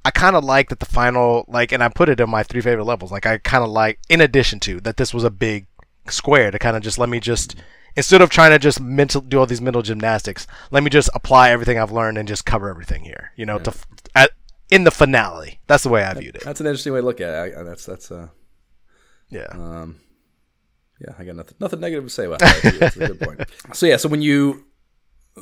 I 0.05 0.11
kind 0.11 0.35
of 0.35 0.43
like 0.43 0.69
that 0.69 0.79
the 0.79 0.85
final 0.85 1.45
like, 1.47 1.71
and 1.71 1.83
I 1.83 1.89
put 1.89 2.09
it 2.09 2.19
in 2.19 2.29
my 2.29 2.43
three 2.43 2.61
favorite 2.61 2.85
levels. 2.85 3.11
Like 3.11 3.25
I 3.25 3.37
kind 3.37 3.63
of 3.63 3.69
like, 3.69 3.99
in 4.09 4.21
addition 4.21 4.59
to 4.61 4.79
that, 4.81 4.97
this 4.97 5.13
was 5.13 5.23
a 5.23 5.29
big 5.29 5.67
square 6.09 6.51
to 6.51 6.59
kind 6.59 6.75
of 6.75 6.83
just 6.83 6.97
let 6.97 7.09
me 7.09 7.19
just 7.19 7.55
instead 7.95 8.21
of 8.21 8.29
trying 8.29 8.51
to 8.51 8.59
just 8.59 8.79
mental 8.79 9.21
do 9.21 9.39
all 9.39 9.45
these 9.45 9.61
mental 9.61 9.81
gymnastics, 9.81 10.47
let 10.71 10.83
me 10.83 10.89
just 10.89 11.09
apply 11.13 11.49
everything 11.51 11.77
I've 11.79 11.91
learned 11.91 12.17
and 12.17 12.27
just 12.27 12.45
cover 12.45 12.69
everything 12.69 13.03
here. 13.03 13.31
You 13.35 13.45
know, 13.45 13.59
to 13.59 13.69
f- 13.71 13.85
at 14.15 14.31
in 14.69 14.83
the 14.83 14.91
finale. 14.91 15.59
That's 15.67 15.83
the 15.83 15.89
way 15.89 16.03
I 16.03 16.13
viewed 16.13 16.35
it. 16.35 16.43
That's 16.43 16.59
an 16.61 16.65
interesting 16.67 16.93
way 16.93 16.99
to 17.01 17.05
look 17.05 17.21
at 17.21 17.29
it. 17.29 17.55
I, 17.55 17.59
I- 17.59 17.63
that's 17.63 17.85
that's 17.85 18.11
uh, 18.11 18.27
Yeah. 19.29 19.47
um, 19.51 19.99
yeah, 20.99 21.13
I 21.19 21.23
got 21.23 21.35
nothing 21.35 21.55
nothing 21.59 21.79
negative 21.79 22.05
to 22.05 22.09
say 22.09 22.25
about 22.25 22.39
that. 22.39 22.75
That's 22.79 22.95
a 22.97 23.07
good 23.07 23.19
point. 23.19 23.41
So 23.73 23.85
yeah, 23.85 23.97
so 23.97 24.07
when 24.09 24.21
you, 24.21 24.65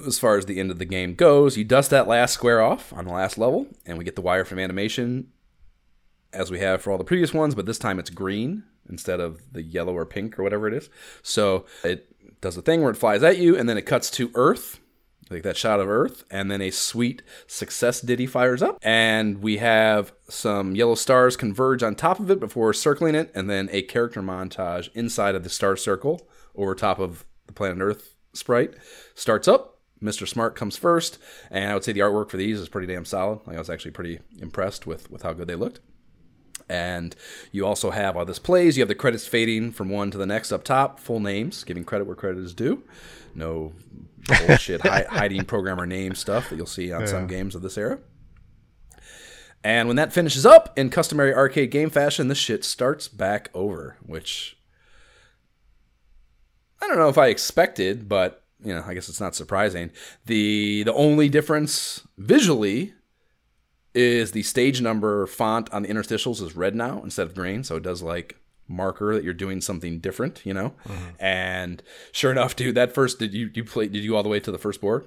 as 0.07 0.17
far 0.17 0.37
as 0.37 0.45
the 0.45 0.59
end 0.59 0.71
of 0.71 0.79
the 0.79 0.85
game 0.85 1.15
goes, 1.15 1.57
you 1.57 1.63
dust 1.63 1.89
that 1.91 2.07
last 2.07 2.33
square 2.33 2.61
off 2.61 2.91
on 2.93 3.05
the 3.05 3.13
last 3.13 3.37
level, 3.37 3.67
and 3.85 3.97
we 3.97 4.03
get 4.03 4.15
the 4.15 4.21
wireframe 4.23 4.61
animation 4.63 5.27
as 6.33 6.49
we 6.49 6.59
have 6.59 6.81
for 6.81 6.91
all 6.91 6.97
the 6.97 7.03
previous 7.03 7.33
ones, 7.33 7.53
but 7.55 7.65
this 7.65 7.77
time 7.77 7.99
it's 7.99 8.09
green 8.09 8.63
instead 8.89 9.19
of 9.19 9.41
the 9.51 9.61
yellow 9.61 9.93
or 9.95 10.05
pink 10.05 10.39
or 10.39 10.43
whatever 10.43 10.67
it 10.67 10.73
is. 10.73 10.89
So 11.21 11.65
it 11.83 12.10
does 12.41 12.57
a 12.57 12.61
thing 12.61 12.81
where 12.81 12.91
it 12.91 12.97
flies 12.97 13.23
at 13.23 13.37
you, 13.37 13.55
and 13.55 13.69
then 13.69 13.77
it 13.77 13.85
cuts 13.85 14.09
to 14.11 14.31
Earth, 14.35 14.79
like 15.29 15.43
that 15.43 15.55
shot 15.55 15.79
of 15.79 15.87
Earth, 15.87 16.23
and 16.29 16.51
then 16.51 16.61
a 16.61 16.71
sweet 16.71 17.21
success 17.47 18.01
ditty 18.01 18.25
fires 18.25 18.61
up, 18.61 18.77
and 18.81 19.41
we 19.41 19.57
have 19.57 20.11
some 20.27 20.75
yellow 20.75 20.95
stars 20.95 21.37
converge 21.37 21.83
on 21.83 21.95
top 21.95 22.19
of 22.19 22.29
it 22.29 22.39
before 22.39 22.73
circling 22.73 23.15
it, 23.15 23.31
and 23.33 23.49
then 23.49 23.69
a 23.71 23.83
character 23.83 24.21
montage 24.21 24.89
inside 24.93 25.35
of 25.35 25.43
the 25.43 25.49
star 25.49 25.77
circle 25.77 26.27
over 26.55 26.75
top 26.75 26.99
of 26.99 27.25
the 27.47 27.53
planet 27.53 27.81
Earth 27.81 28.15
sprite 28.33 28.73
starts 29.13 29.47
up. 29.47 29.79
Mr. 30.01 30.27
Smart 30.27 30.55
comes 30.55 30.77
first, 30.77 31.19
and 31.51 31.69
I 31.69 31.75
would 31.75 31.83
say 31.83 31.91
the 31.91 31.99
artwork 31.99 32.31
for 32.31 32.37
these 32.37 32.59
is 32.59 32.69
pretty 32.69 32.91
damn 32.91 33.05
solid. 33.05 33.41
Like 33.45 33.55
I 33.55 33.59
was 33.59 33.69
actually 33.69 33.91
pretty 33.91 34.19
impressed 34.39 34.87
with 34.87 35.11
with 35.11 35.21
how 35.21 35.33
good 35.33 35.47
they 35.47 35.55
looked. 35.55 35.79
And 36.71 37.13
you 37.51 37.65
also 37.65 37.91
have 37.91 38.15
all 38.15 38.23
this 38.23 38.39
plays, 38.39 38.77
you 38.77 38.81
have 38.81 38.87
the 38.87 38.95
credits 38.95 39.27
fading 39.27 39.73
from 39.73 39.89
one 39.89 40.09
to 40.11 40.17
the 40.17 40.25
next 40.25 40.53
up 40.53 40.63
top, 40.63 41.01
full 41.01 41.19
names, 41.19 41.65
giving 41.65 41.83
credit 41.83 42.05
where 42.05 42.15
credit 42.15 42.39
is 42.41 42.53
due. 42.53 42.81
No 43.35 43.73
bullshit 44.47 44.79
hi- 44.87 45.05
hiding 45.09 45.43
programmer 45.43 45.85
name 45.85 46.15
stuff 46.15 46.49
that 46.49 46.55
you'll 46.55 46.65
see 46.65 46.93
on 46.93 47.07
some 47.07 47.27
games 47.27 47.55
of 47.55 47.61
this 47.61 47.77
era. 47.77 47.99
And 49.65 49.89
when 49.89 49.97
that 49.97 50.13
finishes 50.13 50.45
up 50.45 50.71
in 50.79 50.89
customary 50.89 51.33
arcade 51.35 51.71
game 51.71 51.89
fashion, 51.89 52.29
this 52.29 52.37
shit 52.37 52.63
starts 52.63 53.09
back 53.09 53.49
over, 53.53 53.97
which 54.05 54.57
I 56.81 56.87
don't 56.87 56.97
know 56.97 57.09
if 57.09 57.17
I 57.17 57.27
expected, 57.27 58.07
but 58.07 58.45
you 58.63 58.73
know, 58.73 58.83
I 58.87 58.93
guess 58.93 59.09
it's 59.09 59.19
not 59.19 59.35
surprising. 59.35 59.91
The 60.25 60.83
the 60.83 60.93
only 60.93 61.27
difference 61.27 62.07
visually 62.17 62.93
is 63.93 64.31
the 64.31 64.43
stage 64.43 64.81
number 64.81 65.27
font 65.27 65.71
on 65.73 65.83
the 65.83 65.89
interstitials 65.89 66.41
is 66.41 66.55
red 66.55 66.75
now 66.75 67.01
instead 67.03 67.27
of 67.27 67.35
green, 67.35 67.63
so 67.63 67.75
it 67.75 67.83
does 67.83 68.01
like 68.01 68.37
marker 68.67 69.13
that 69.13 69.23
you're 69.23 69.33
doing 69.33 69.59
something 69.61 69.99
different, 69.99 70.41
you 70.45 70.53
know. 70.53 70.73
Mm-hmm. 70.85 71.09
And 71.19 71.83
sure 72.11 72.31
enough, 72.31 72.55
dude, 72.55 72.75
that 72.75 72.93
first 72.93 73.19
did 73.19 73.33
you 73.33 73.49
you 73.53 73.63
play 73.63 73.87
did 73.87 74.03
you 74.03 74.15
all 74.15 74.23
the 74.23 74.29
way 74.29 74.39
to 74.39 74.51
the 74.51 74.57
first 74.57 74.81
board? 74.81 75.05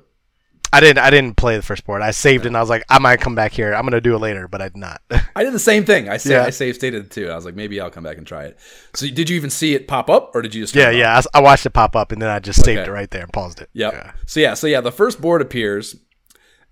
I 0.72 0.80
didn't. 0.80 0.98
I 0.98 1.10
didn't 1.10 1.36
play 1.36 1.54
the 1.54 1.62
first 1.62 1.86
board. 1.86 2.02
I 2.02 2.10
saved 2.10 2.46
it. 2.46 2.48
and 2.48 2.56
I 2.56 2.60
was 2.60 2.68
like, 2.68 2.82
I 2.88 2.98
might 2.98 3.20
come 3.20 3.36
back 3.36 3.52
here. 3.52 3.72
I'm 3.72 3.84
gonna 3.84 4.00
do 4.00 4.16
it 4.16 4.18
later, 4.18 4.48
but 4.48 4.60
I 4.60 4.64
did 4.64 4.76
not. 4.76 5.02
I 5.36 5.44
did 5.44 5.52
the 5.52 5.60
same 5.60 5.84
thing. 5.84 6.08
I 6.08 6.16
saved, 6.16 6.32
Yeah. 6.32 6.42
I 6.42 6.50
saved 6.50 6.74
stated 6.76 7.04
it 7.04 7.10
too. 7.12 7.30
I 7.30 7.36
was 7.36 7.44
like, 7.44 7.54
maybe 7.54 7.80
I'll 7.80 7.90
come 7.90 8.02
back 8.02 8.18
and 8.18 8.26
try 8.26 8.46
it. 8.46 8.58
So 8.92 9.06
did 9.06 9.30
you 9.30 9.36
even 9.36 9.50
see 9.50 9.74
it 9.76 9.86
pop 9.86 10.10
up, 10.10 10.34
or 10.34 10.42
did 10.42 10.52
you 10.52 10.62
just? 10.64 10.74
yeah, 10.74 10.90
yeah. 10.90 11.22
I, 11.32 11.38
I, 11.38 11.42
watched 11.42 11.64
it 11.64 11.70
pop 11.70 11.94
up 11.94 12.10
and 12.10 12.20
then 12.20 12.28
I 12.28 12.40
just 12.40 12.64
saved 12.64 12.80
Okay. 12.80 12.90
it 12.90 12.92
right 12.92 13.08
there 13.08 13.22
and 13.22 13.32
paused 13.32 13.60
it. 13.60 13.70
Yep. 13.72 13.92
Yeah. 13.92 14.12
So 14.26 14.40
yeah, 14.40 14.54
so 14.54 14.66
yeah, 14.66 14.80
the 14.80 14.90
first 14.90 15.20
board 15.20 15.42
appears, 15.42 15.94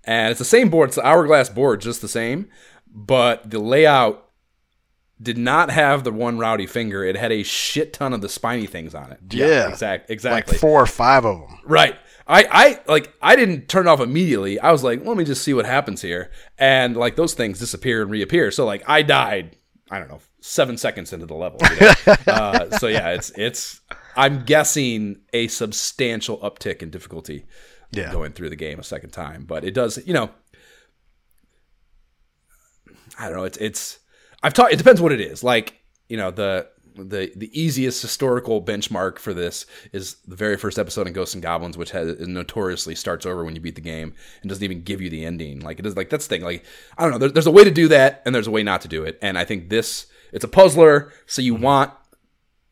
and 0.05 0.31
it's 0.31 0.39
the 0.39 0.45
same 0.45 0.69
board. 0.69 0.89
It's 0.89 0.95
the 0.95 1.05
hourglass 1.05 1.49
board, 1.49 1.81
just 1.81 2.01
the 2.01 2.07
same, 2.07 2.49
but 2.87 3.49
the 3.49 3.59
layout 3.59 4.29
did 5.21 5.37
not 5.37 5.69
have 5.69 6.03
the 6.03 6.11
one 6.11 6.37
rowdy 6.37 6.65
finger. 6.67 7.03
It 7.03 7.15
had 7.15 7.31
a 7.31 7.43
shit 7.43 7.93
ton 7.93 8.13
of 8.13 8.21
the 8.21 8.29
spiny 8.29 8.65
things 8.65 8.93
on 8.93 9.11
it. 9.11 9.19
Yeah. 9.31 9.69
exact, 9.69 10.09
Like 10.09 10.13
exactly. 10.13 10.57
four 10.57 10.81
or 10.81 10.85
five 10.85 11.25
of 11.25 11.39
them. 11.39 11.59
Right. 11.65 11.95
I, 12.27 12.45
I 12.49 12.79
like 12.91 13.13
I 13.21 13.35
didn't 13.35 13.67
turn 13.67 13.87
it 13.87 13.89
off 13.89 13.99
immediately. 13.99 14.59
I 14.59 14.71
was 14.71 14.83
like, 14.83 15.05
let 15.05 15.17
me 15.17 15.25
just 15.25 15.43
see 15.43 15.53
what 15.53 15.65
happens 15.65 16.01
here. 16.01 16.31
And 16.57 16.95
like 16.95 17.15
those 17.15 17.33
things 17.33 17.59
disappear 17.59 18.01
and 18.01 18.09
reappear. 18.11 18.49
So 18.51 18.65
like 18.65 18.83
I 18.87 19.01
died, 19.01 19.57
I 19.91 19.99
don't 19.99 20.09
know, 20.09 20.21
seven 20.39 20.77
seconds 20.77 21.11
into 21.11 21.25
the 21.25 21.33
level. 21.35 21.59
you 21.69 21.79
know? 21.79 22.13
uh, 22.33 22.77
so 22.77 22.87
yeah, 22.87 23.09
it's 23.11 23.31
it's 23.37 23.81
I'm 24.15 24.45
guessing 24.45 25.21
a 25.33 25.47
substantial 25.47 26.37
uptick 26.39 26.81
in 26.81 26.89
difficulty 26.89 27.45
Yeah. 27.95 28.11
going 28.11 28.33
through 28.33 28.49
the 28.49 28.55
game 28.55 28.79
a 28.79 28.83
second 28.83 29.11
time. 29.11 29.45
But 29.45 29.63
it 29.63 29.73
does, 29.73 29.99
you 30.05 30.13
know, 30.13 30.29
I 33.17 33.27
don't 33.27 33.37
know. 33.37 33.43
It's 33.43 33.57
it's 33.57 33.99
I've 34.41 34.53
talked. 34.53 34.73
It 34.73 34.77
depends 34.77 35.01
what 35.01 35.11
it 35.11 35.21
is. 35.21 35.43
Like 35.43 35.81
you 36.09 36.17
know 36.17 36.31
the 36.31 36.67
the 36.95 37.31
the 37.35 37.59
easiest 37.59 38.01
historical 38.01 38.61
benchmark 38.61 39.19
for 39.19 39.33
this 39.33 39.65
is 39.91 40.15
the 40.27 40.35
very 40.35 40.57
first 40.57 40.77
episode 40.77 41.07
in 41.07 41.13
Ghosts 41.13 41.33
and 41.33 41.43
Goblins, 41.43 41.77
which 41.77 41.91
has 41.91 42.19
notoriously 42.27 42.95
starts 42.95 43.25
over 43.25 43.43
when 43.43 43.55
you 43.55 43.61
beat 43.61 43.75
the 43.75 43.81
game 43.81 44.13
and 44.41 44.49
doesn't 44.49 44.63
even 44.63 44.81
give 44.81 45.01
you 45.01 45.09
the 45.09 45.25
ending. 45.25 45.59
Like 45.59 45.79
it 45.79 45.85
is 45.85 45.95
like 45.95 46.09
that's 46.09 46.27
the 46.27 46.35
thing. 46.35 46.43
Like 46.43 46.65
I 46.97 47.03
don't 47.03 47.11
know. 47.11 47.17
There, 47.17 47.29
there's 47.29 47.47
a 47.47 47.51
way 47.51 47.63
to 47.63 47.71
do 47.71 47.87
that, 47.89 48.21
and 48.25 48.33
there's 48.33 48.47
a 48.47 48.51
way 48.51 48.63
not 48.63 48.81
to 48.81 48.87
do 48.87 49.03
it. 49.03 49.17
And 49.21 49.37
I 49.37 49.45
think 49.45 49.69
this 49.69 50.07
it's 50.31 50.43
a 50.43 50.49
puzzler, 50.49 51.11
so 51.25 51.41
you 51.41 51.53
mm-hmm. 51.53 51.63
want 51.63 51.93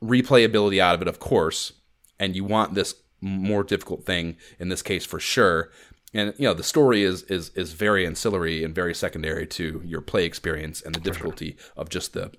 replayability 0.03 0.79
out 0.79 0.95
of 0.95 1.01
it, 1.01 1.07
of 1.07 1.19
course, 1.19 1.73
and 2.19 2.35
you 2.35 2.43
want 2.43 2.73
this 2.73 2.95
more 3.21 3.63
difficult 3.63 4.05
thing 4.05 4.35
in 4.59 4.69
this 4.69 4.81
case 4.81 5.05
for 5.05 5.19
sure. 5.19 5.71
And 6.13 6.33
you 6.37 6.45
know 6.45 6.53
the 6.53 6.63
story 6.63 7.03
is 7.03 7.23
is 7.23 7.49
is 7.55 7.71
very 7.73 8.05
ancillary 8.05 8.63
and 8.63 8.75
very 8.75 8.93
secondary 8.93 9.47
to 9.47 9.81
your 9.85 10.01
play 10.01 10.25
experience 10.25 10.81
and 10.81 10.93
the 10.93 10.99
difficulty 10.99 11.55
of 11.77 11.89
just 11.89 12.13
the 12.13 12.31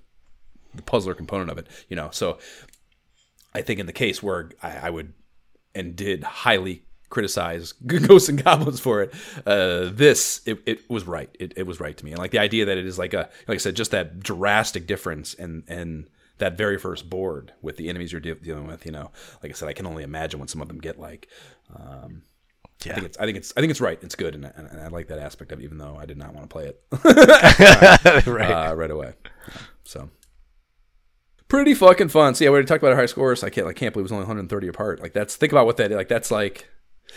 the 0.75 0.83
puzzler 0.83 1.13
component 1.15 1.49
of 1.49 1.57
it. 1.57 1.67
You 1.87 1.95
know, 1.95 2.09
so 2.11 2.37
I 3.53 3.61
think 3.61 3.79
in 3.79 3.85
the 3.85 3.93
case 3.93 4.21
where 4.21 4.51
I, 4.61 4.87
I 4.87 4.89
would 4.89 5.13
and 5.73 5.95
did 5.95 6.23
highly 6.23 6.83
criticize 7.09 7.71
Ghosts 7.85 8.29
and 8.29 8.43
Goblins 8.43 8.79
for 8.79 9.03
it, 9.03 9.13
uh, 9.45 9.89
this 9.91 10.41
it, 10.45 10.59
it 10.65 10.89
was 10.89 11.05
right. 11.07 11.29
It, 11.39 11.53
it 11.55 11.67
was 11.67 11.79
right 11.79 11.95
to 11.95 12.05
me, 12.05 12.11
and 12.11 12.19
like 12.19 12.31
the 12.31 12.39
idea 12.39 12.65
that 12.65 12.77
it 12.77 12.85
is 12.85 12.99
like 12.99 13.13
a 13.13 13.29
like 13.47 13.55
I 13.55 13.59
said, 13.59 13.75
just 13.75 13.91
that 13.91 14.19
drastic 14.19 14.87
difference 14.87 15.33
and 15.33 15.63
and 15.67 16.09
that 16.43 16.57
very 16.57 16.77
first 16.77 17.09
board 17.09 17.53
with 17.61 17.77
the 17.77 17.89
enemies 17.89 18.11
you're 18.11 18.21
de- 18.21 18.35
dealing 18.35 18.67
with. 18.67 18.85
You 18.85 18.91
know, 18.91 19.11
like 19.41 19.51
I 19.51 19.55
said, 19.55 19.69
I 19.69 19.73
can 19.73 19.85
only 19.85 20.03
imagine 20.03 20.39
what 20.39 20.49
some 20.49 20.61
of 20.61 20.67
them 20.67 20.79
get 20.79 20.99
like. 20.99 21.29
Um, 21.73 22.23
I 22.85 22.93
think 22.95 23.05
it's 23.05 23.17
I 23.17 23.25
think 23.25 23.37
it's 23.37 23.53
I 23.55 23.61
think 23.61 23.71
it's 23.71 23.79
right. 23.79 23.97
It's 24.01 24.15
good, 24.15 24.35
and, 24.35 24.45
and, 24.45 24.67
and 24.67 24.81
I 24.81 24.87
like 24.87 25.07
that 25.07 25.19
aspect 25.19 25.51
of 25.53 25.59
it, 25.59 25.63
even 25.63 25.77
though 25.77 25.95
I 25.95 26.05
did 26.05 26.17
not 26.17 26.33
want 26.33 26.49
to 26.49 26.53
play 26.53 26.65
it 26.65 26.83
right. 28.27 28.51
uh, 28.51 28.75
right 28.75 28.91
away. 28.91 29.13
So 29.85 30.09
pretty 31.47 31.73
fucking 31.73 32.09
fun. 32.09 32.35
So 32.35 32.43
yeah, 32.43 32.49
we 32.49 32.55
already 32.55 32.67
talked 32.67 32.83
about 32.83 32.91
our 32.91 32.99
high 32.99 33.05
scores. 33.05 33.43
I 33.43 33.49
can't 33.49 33.67
I 33.67 33.73
can't 33.73 33.93
believe 33.93 34.03
it 34.03 34.09
was 34.09 34.11
only 34.11 34.23
130 34.23 34.67
apart. 34.67 35.01
Like 35.01 35.13
that's 35.13 35.35
think 35.35 35.53
about 35.53 35.65
what 35.65 35.77
that 35.77 35.91
like 35.91 36.09
that's 36.09 36.29
like. 36.29 36.67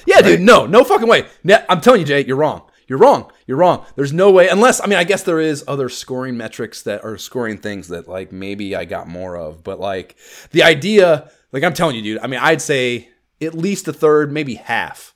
Yeah, 0.07 0.21
dude. 0.21 0.41
No, 0.41 0.67
no 0.67 0.85
fucking 0.85 1.09
way. 1.09 1.27
Yeah, 1.43 1.65
I'm 1.69 1.81
telling 1.81 2.01
you, 2.01 2.07
Jay, 2.07 2.25
you're 2.25 2.37
wrong. 2.37 2.71
You're 2.89 2.99
wrong. 2.99 3.31
You're 3.47 3.57
wrong. 3.57 3.85
There's 3.97 4.13
no 4.13 4.31
way 4.31 4.49
unless 4.49 4.81
I 4.81 4.87
mean 4.87 4.99
I 4.99 5.05
guess 5.05 5.23
there 5.23 5.41
is 5.41 5.65
other 5.67 5.89
scoring 5.89 6.37
metrics 6.37 6.83
that 6.83 7.05
are 7.05 7.19
scoring 7.19 7.59
things 7.59 7.89
that 7.89 8.09
like 8.09 8.33
maybe 8.33 8.77
I 8.77 8.85
got 8.85 9.09
more 9.09 9.37
of, 9.37 9.65
but 9.65 9.81
like 9.81 10.17
the 10.53 10.63
idea, 10.63 11.31
like 11.53 11.65
I'm 11.65 11.75
telling 11.75 11.97
you, 11.97 12.03
dude. 12.03 12.19
I 12.23 12.27
mean, 12.27 12.41
I'd 12.41 12.63
say 12.63 13.09
at 13.41 13.55
least 13.55 13.89
a 13.89 13.93
third, 13.93 14.33
maybe 14.33 14.55
half 14.55 15.15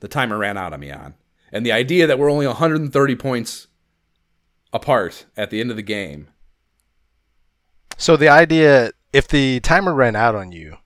the 0.00 0.08
timer 0.08 0.38
ran 0.38 0.56
out 0.56 0.72
on 0.72 0.80
me 0.80 0.90
on. 0.90 1.14
And 1.52 1.64
the 1.64 1.72
idea 1.72 2.06
that 2.06 2.18
we're 2.18 2.30
only 2.30 2.46
130 2.46 3.16
points 3.16 3.68
apart 4.72 5.24
at 5.36 5.50
the 5.50 5.60
end 5.60 5.70
of 5.70 5.76
the 5.76 5.82
game. 5.82 6.28
So 7.96 8.16
the 8.16 8.28
idea, 8.28 8.90
if 9.12 9.28
the 9.28 9.60
timer 9.60 9.94
ran 9.94 10.16
out 10.16 10.34
on 10.34 10.50
you, 10.50 10.78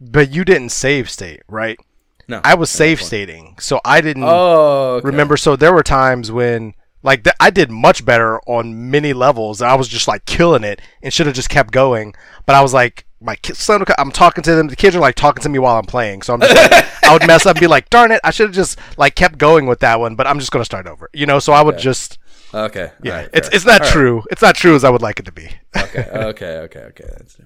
but 0.00 0.32
you 0.32 0.44
didn't 0.44 0.70
save 0.70 1.10
state, 1.10 1.42
right? 1.48 1.78
No, 2.28 2.40
I 2.44 2.54
was 2.54 2.70
safe 2.70 3.02
stating, 3.02 3.56
so 3.58 3.80
I 3.84 4.00
didn't 4.00 4.24
Oh, 4.24 4.94
okay. 4.96 5.06
remember. 5.06 5.36
So 5.36 5.56
there 5.56 5.72
were 5.72 5.82
times 5.82 6.30
when, 6.30 6.74
like, 7.02 7.24
th- 7.24 7.36
I 7.40 7.50
did 7.50 7.70
much 7.70 8.04
better 8.04 8.40
on 8.46 8.90
many 8.90 9.12
levels. 9.12 9.60
I 9.60 9.74
was 9.74 9.88
just 9.88 10.06
like 10.08 10.24
killing 10.24 10.64
it 10.64 10.80
and 11.02 11.12
should 11.12 11.26
have 11.26 11.34
just 11.34 11.48
kept 11.50 11.72
going. 11.72 12.14
But 12.46 12.54
I 12.56 12.62
was 12.62 12.72
like, 12.72 13.06
my 13.20 13.36
kids, 13.36 13.58
son, 13.60 13.84
I'm 13.98 14.10
talking 14.12 14.42
to 14.44 14.54
them. 14.54 14.68
The 14.68 14.76
kids 14.76 14.96
are 14.96 15.00
like 15.00 15.14
talking 15.14 15.42
to 15.42 15.48
me 15.48 15.58
while 15.58 15.78
I'm 15.78 15.84
playing. 15.84 16.22
So 16.22 16.34
I'm 16.34 16.40
just 16.40 16.54
like, 16.56 17.04
I 17.04 17.12
would 17.12 17.26
mess 17.26 17.44
up 17.46 17.56
and 17.56 17.60
be 17.60 17.66
like, 17.68 17.88
darn 17.90 18.10
it, 18.12 18.20
I 18.24 18.30
should 18.30 18.46
have 18.48 18.54
just 18.54 18.78
like 18.96 19.14
kept 19.14 19.38
going 19.38 19.66
with 19.66 19.80
that 19.80 20.00
one. 20.00 20.14
But 20.16 20.26
I'm 20.26 20.38
just 20.38 20.50
gonna 20.52 20.64
start 20.64 20.86
over, 20.86 21.08
you 21.12 21.26
know. 21.26 21.38
So 21.38 21.52
I 21.52 21.62
would 21.62 21.78
just, 21.78 22.18
Okay. 22.54 22.90
yeah, 23.02 23.16
right, 23.16 23.30
it's 23.32 23.48
fair. 23.48 23.56
it's 23.56 23.64
not 23.66 23.80
All 23.80 23.86
right. 23.86 23.92
true. 23.92 24.22
It's 24.30 24.42
not 24.42 24.54
true 24.56 24.74
as 24.74 24.84
I 24.84 24.90
would 24.90 25.02
like 25.02 25.18
it 25.20 25.26
to 25.26 25.32
be. 25.32 25.48
Okay. 25.76 26.06
Okay. 26.12 26.56
Okay. 26.58 26.80
Okay. 26.80 27.04
That's. 27.16 27.36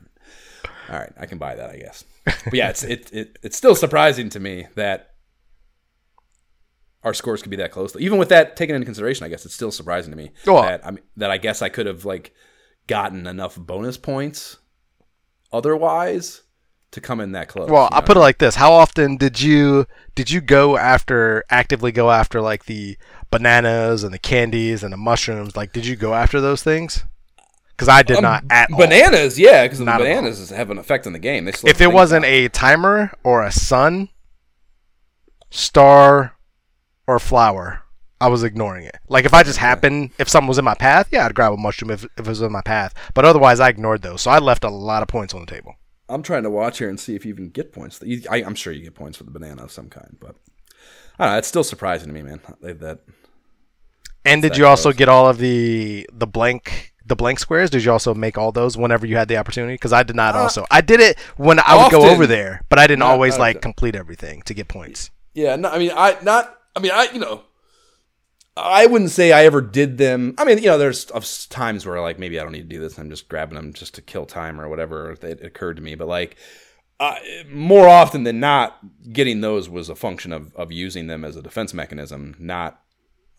All 0.88 0.98
right. 0.98 1.12
I 1.18 1.26
can 1.26 1.38
buy 1.38 1.54
that, 1.56 1.70
I 1.70 1.76
guess. 1.76 2.04
But 2.24 2.54
yeah, 2.54 2.70
it's 2.70 2.82
it, 2.82 3.12
it 3.12 3.38
it's 3.42 3.56
still 3.56 3.74
surprising 3.74 4.28
to 4.30 4.40
me 4.40 4.66
that 4.74 5.14
our 7.02 7.14
scores 7.14 7.40
could 7.42 7.50
be 7.50 7.56
that 7.56 7.70
close. 7.70 7.94
Even 7.96 8.18
with 8.18 8.28
that 8.30 8.56
taken 8.56 8.74
into 8.74 8.84
consideration, 8.84 9.24
I 9.24 9.28
guess 9.28 9.44
it's 9.44 9.54
still 9.54 9.70
surprising 9.70 10.10
to 10.10 10.16
me 10.16 10.32
Well- 10.46 10.62
that 10.62 10.86
I 10.86 10.90
mean, 10.90 11.04
that 11.16 11.30
I 11.30 11.38
guess 11.38 11.62
I 11.62 11.68
could 11.68 11.86
have 11.86 12.04
like 12.04 12.32
gotten 12.86 13.26
enough 13.26 13.56
bonus 13.56 13.96
points 13.96 14.56
otherwise 15.52 16.42
to 16.92 17.00
come 17.00 17.20
in 17.20 17.32
that 17.32 17.48
close. 17.48 17.68
Well, 17.68 17.84
you 17.84 17.88
I'll 17.92 18.02
put 18.02 18.16
it 18.16 18.20
like 18.20 18.38
this: 18.38 18.54
How 18.54 18.72
often 18.72 19.16
did 19.16 19.40
you 19.40 19.86
did 20.14 20.30
you 20.30 20.40
go 20.40 20.76
after 20.76 21.44
actively 21.50 21.92
go 21.92 22.10
after 22.10 22.40
like 22.40 22.64
the 22.64 22.96
bananas 23.30 24.02
and 24.02 24.14
the 24.14 24.18
candies 24.18 24.82
and 24.82 24.92
the 24.92 24.96
mushrooms? 24.96 25.56
Like, 25.56 25.72
did 25.72 25.86
you 25.86 25.96
go 25.96 26.14
after 26.14 26.40
those 26.40 26.62
things? 26.62 27.04
Because 27.76 27.88
I 27.88 28.02
did 28.02 28.16
um, 28.16 28.22
not 28.22 28.44
at 28.48 28.70
all. 28.70 28.78
bananas, 28.78 29.38
yeah, 29.38 29.64
because 29.64 29.80
the 29.80 29.90
all. 29.90 29.98
bananas 29.98 30.48
have 30.48 30.70
an 30.70 30.78
effect 30.78 31.06
on 31.06 31.12
the 31.12 31.18
game. 31.18 31.46
If 31.46 31.80
it 31.80 31.92
wasn't 31.92 32.24
a 32.24 32.48
timer 32.48 33.12
or 33.22 33.42
a 33.44 33.52
sun, 33.52 34.08
star, 35.50 36.34
or 37.06 37.18
flower, 37.18 37.82
I 38.20 38.28
was 38.28 38.42
ignoring 38.42 38.86
it. 38.86 38.96
Like 39.08 39.26
if 39.26 39.34
I 39.34 39.42
just 39.42 39.58
happened, 39.58 40.10
if 40.18 40.28
something 40.28 40.48
was 40.48 40.58
in 40.58 40.64
my 40.64 40.74
path, 40.74 41.08
yeah, 41.12 41.26
I'd 41.26 41.34
grab 41.34 41.52
a 41.52 41.56
mushroom 41.56 41.90
if, 41.90 42.04
if 42.04 42.20
it 42.20 42.26
was 42.26 42.40
in 42.40 42.50
my 42.50 42.62
path. 42.62 42.94
But 43.12 43.26
otherwise, 43.26 43.60
I 43.60 43.68
ignored 43.68 44.02
those. 44.02 44.22
So 44.22 44.30
I 44.30 44.38
left 44.38 44.64
a 44.64 44.70
lot 44.70 45.02
of 45.02 45.08
points 45.08 45.34
on 45.34 45.40
the 45.40 45.46
table. 45.46 45.74
I'm 46.08 46.22
trying 46.22 46.44
to 46.44 46.50
watch 46.50 46.78
here 46.78 46.88
and 46.88 46.98
see 46.98 47.14
if 47.14 47.26
you 47.26 47.32
even 47.32 47.50
get 47.50 47.72
points. 47.72 48.00
I, 48.30 48.36
I'm 48.42 48.54
sure 48.54 48.72
you 48.72 48.82
get 48.82 48.94
points 48.94 49.18
for 49.18 49.24
the 49.24 49.30
banana 49.30 49.62
of 49.64 49.70
some 49.70 49.88
kind, 49.90 50.16
but 50.20 50.36
I 51.18 51.24
don't 51.24 51.34
know. 51.34 51.38
It's 51.38 51.48
still 51.48 51.64
surprising 51.64 52.08
to 52.08 52.14
me, 52.14 52.22
man. 52.22 52.40
That, 52.60 53.00
And 54.24 54.40
did 54.40 54.56
you 54.56 54.66
also 54.66 54.92
get 54.92 55.08
all 55.08 55.28
of 55.28 55.38
the 55.38 56.08
the 56.12 56.26
blank 56.26 56.94
the 57.06 57.16
blank 57.16 57.38
squares? 57.38 57.70
Did 57.70 57.84
you 57.84 57.92
also 57.92 58.14
make 58.14 58.36
all 58.36 58.52
those 58.52 58.76
whenever 58.76 59.06
you 59.06 59.16
had 59.16 59.28
the 59.28 59.36
opportunity? 59.36 59.74
Because 59.74 59.92
I 59.92 60.02
did 60.02 60.16
not. 60.16 60.34
also, 60.34 60.66
I 60.70 60.80
did 60.80 61.00
it 61.00 61.18
when 61.36 61.58
I 61.60 61.82
would 61.82 61.92
go 61.92 62.08
over 62.10 62.26
there, 62.26 62.62
but 62.68 62.78
I 62.78 62.86
didn't 62.86 63.00
Not 63.00 63.12
always 63.12 63.34
often. 63.34 63.40
like 63.42 63.62
complete 63.62 63.94
everything 63.94 64.42
to 64.42 64.54
get 64.54 64.68
points. 64.68 65.10
Yeah, 65.34 65.56
no, 65.56 65.70
I 65.70 65.78
mean, 65.78 65.92
I 65.94 66.16
not. 66.22 66.58
I 66.74 66.80
mean, 66.80 66.92
I 66.92 67.08
you 67.12 67.20
know, 67.20 67.42
I 68.56 68.86
wouldn't 68.86 69.10
say 69.10 69.32
I 69.32 69.44
ever 69.44 69.60
did 69.60 69.98
them. 69.98 70.34
I 70.38 70.44
mean, 70.44 70.58
you 70.58 70.66
know, 70.66 70.78
there's 70.78 71.06
of 71.10 71.26
times 71.50 71.84
where 71.86 72.00
like 72.00 72.18
maybe 72.18 72.40
I 72.40 72.42
don't 72.42 72.52
need 72.52 72.68
to 72.68 72.76
do 72.76 72.80
this. 72.80 72.98
I'm 72.98 73.10
just 73.10 73.28
grabbing 73.28 73.56
them 73.56 73.72
just 73.72 73.94
to 73.96 74.02
kill 74.02 74.26
time 74.26 74.60
or 74.60 74.68
whatever 74.68 75.12
it 75.12 75.44
occurred 75.44 75.76
to 75.76 75.82
me. 75.82 75.94
But 75.94 76.08
like, 76.08 76.36
uh, 76.98 77.16
more 77.50 77.86
often 77.86 78.24
than 78.24 78.40
not, 78.40 78.78
getting 79.12 79.42
those 79.42 79.68
was 79.68 79.88
a 79.90 79.94
function 79.94 80.32
of 80.32 80.54
of 80.56 80.72
using 80.72 81.06
them 81.06 81.24
as 81.24 81.36
a 81.36 81.42
defense 81.42 81.74
mechanism, 81.74 82.34
not. 82.38 82.80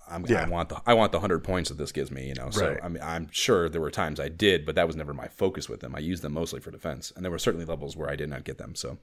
I'm, 0.09 0.25
I 0.33 0.47
want 0.47 0.69
the 0.69 0.81
I 0.85 0.93
want 0.93 1.11
the 1.11 1.19
hundred 1.19 1.43
points 1.43 1.69
that 1.69 1.77
this 1.77 1.91
gives 1.91 2.11
me, 2.11 2.27
you 2.27 2.33
know. 2.33 2.49
So 2.49 2.69
Right. 2.69 2.79
I 2.83 2.87
mean, 2.89 3.03
I'm 3.03 3.27
sure 3.31 3.69
there 3.69 3.81
were 3.81 3.91
times 3.91 4.19
I 4.19 4.29
did, 4.29 4.65
but 4.65 4.75
that 4.75 4.87
was 4.87 4.95
never 4.95 5.13
my 5.13 5.27
focus 5.27 5.67
with 5.69 5.79
them. 5.81 5.95
I 5.95 5.99
used 5.99 6.23
them 6.23 6.33
mostly 6.33 6.59
for 6.59 6.71
defense, 6.71 7.11
and 7.15 7.23
there 7.25 7.31
were 7.31 7.39
certainly 7.39 7.65
levels 7.65 7.95
where 7.97 8.09
I 8.09 8.15
did 8.15 8.29
not 8.29 8.43
get 8.43 8.57
them. 8.57 8.75
So 8.75 8.97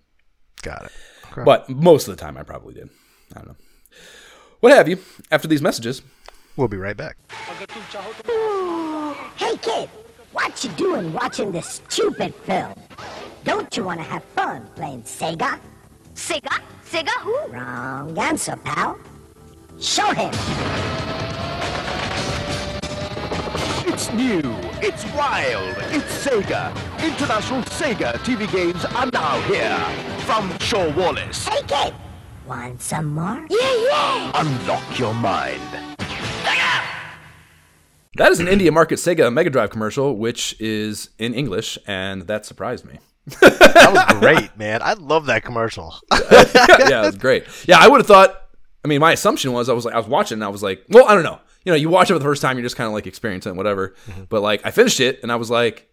Got 0.63 0.85
it. 0.87 0.93
but 1.45 1.69
most 1.69 2.09
of 2.09 2.17
the 2.17 2.21
time, 2.21 2.37
I 2.37 2.43
probably 2.43 2.75
did. 2.75 2.89
I 3.35 3.39
don't 3.41 3.49
know. 3.49 3.57
What 4.61 4.73
have 4.73 4.89
you? 4.89 4.99
After 5.31 5.47
these 5.49 5.61
messages, 5.63 6.03
We'll 6.57 6.69
be 6.69 6.77
right 6.77 6.97
back. 6.97 7.17
Hey 9.37 9.57
kid, 9.57 9.89
what 10.33 10.63
you 10.65 10.71
doing 10.71 11.13
watching 11.13 11.51
this 11.53 11.81
stupid 11.89 12.33
film? 12.35 12.75
Don't 13.45 13.77
you 13.77 13.85
want 13.85 13.99
to 14.01 14.05
have 14.05 14.23
fun 14.37 14.67
playing 14.77 15.03
Sega? 15.03 15.59
Sega? 16.15 16.61
Sega 16.89 17.09
who? 17.21 17.37
Wrong 17.49 18.17
answer, 18.17 18.57
pal. 18.57 18.99
Show 19.81 20.07
him. 20.15 20.31
It's 23.87 24.13
new, 24.13 24.41
it's 24.81 25.05
wild, 25.15 25.77
it's 25.93 26.27
Sega. 26.27 26.73
International 27.05 27.63
Sega 27.63 28.13
TV 28.19 28.51
games 28.53 28.85
are 28.85 29.07
now 29.13 29.41
here. 29.43 29.77
From 30.25 30.57
Shaw 30.61 30.91
Wallace. 30.97 31.47
Hey 31.47 31.63
kid, 31.67 31.95
want 32.47 32.81
some 32.81 33.15
more? 33.15 33.45
Yeah, 33.51 33.59
yeah. 33.91 34.33
Unlock 34.35 34.99
your 34.99 35.13
mind. 35.15 35.61
that 38.17 38.31
is 38.33 38.41
an 38.41 38.49
India 38.49 38.71
Market 38.73 38.97
Sega 38.99 39.33
Mega 39.33 39.51
Drive 39.51 39.71
commercial, 39.71 40.17
which 40.17 40.55
is 40.61 41.11
in 41.19 41.35
English, 41.35 41.79
and 41.87 42.23
that 42.23 42.47
surprised 42.47 42.85
me. 42.85 42.99
That 43.41 43.93
was 43.93 44.19
great, 44.21 44.57
man. 44.57 44.83
I 44.83 44.95
love 44.95 45.27
that 45.27 45.45
commercial. 45.45 45.95
yeah, 46.13 47.03
it 47.03 47.07
was 47.07 47.17
great. 47.17 47.45
Yeah, 47.67 47.79
I 47.79 47.89
would 47.89 47.99
have 47.99 48.07
thought. 48.07 48.41
I 48.85 48.89
mean, 48.89 49.01
my 49.01 49.13
assumption 49.13 49.53
was 49.53 49.69
I 49.69 49.73
was 49.73 49.85
like 49.85 49.95
I 49.95 49.99
was 49.99 50.07
watching, 50.07 50.37
and 50.37 50.45
I 50.45 50.49
was 50.49 50.63
like, 50.63 50.85
well, 50.91 51.07
I 51.09 51.15
don't 51.15 51.25
know. 51.25 51.41
You 51.65 51.73
know, 51.73 51.77
you 51.77 51.89
watch 51.89 52.11
it 52.11 52.13
for 52.13 52.19
the 52.19 52.25
first 52.25 52.43
time, 52.43 52.59
you're 52.59 52.65
just 52.65 52.77
kind 52.77 52.87
of 52.87 52.93
like 52.93 53.07
experiencing 53.07 53.53
it, 53.53 53.57
whatever. 53.57 53.95
Mm-hmm. 54.07 54.25
But 54.29 54.43
like, 54.43 54.61
I 54.65 54.71
finished 54.71 55.01
it, 55.01 55.21
and 55.23 55.33
I 55.33 55.37
was 55.37 55.51
like, 55.51 55.89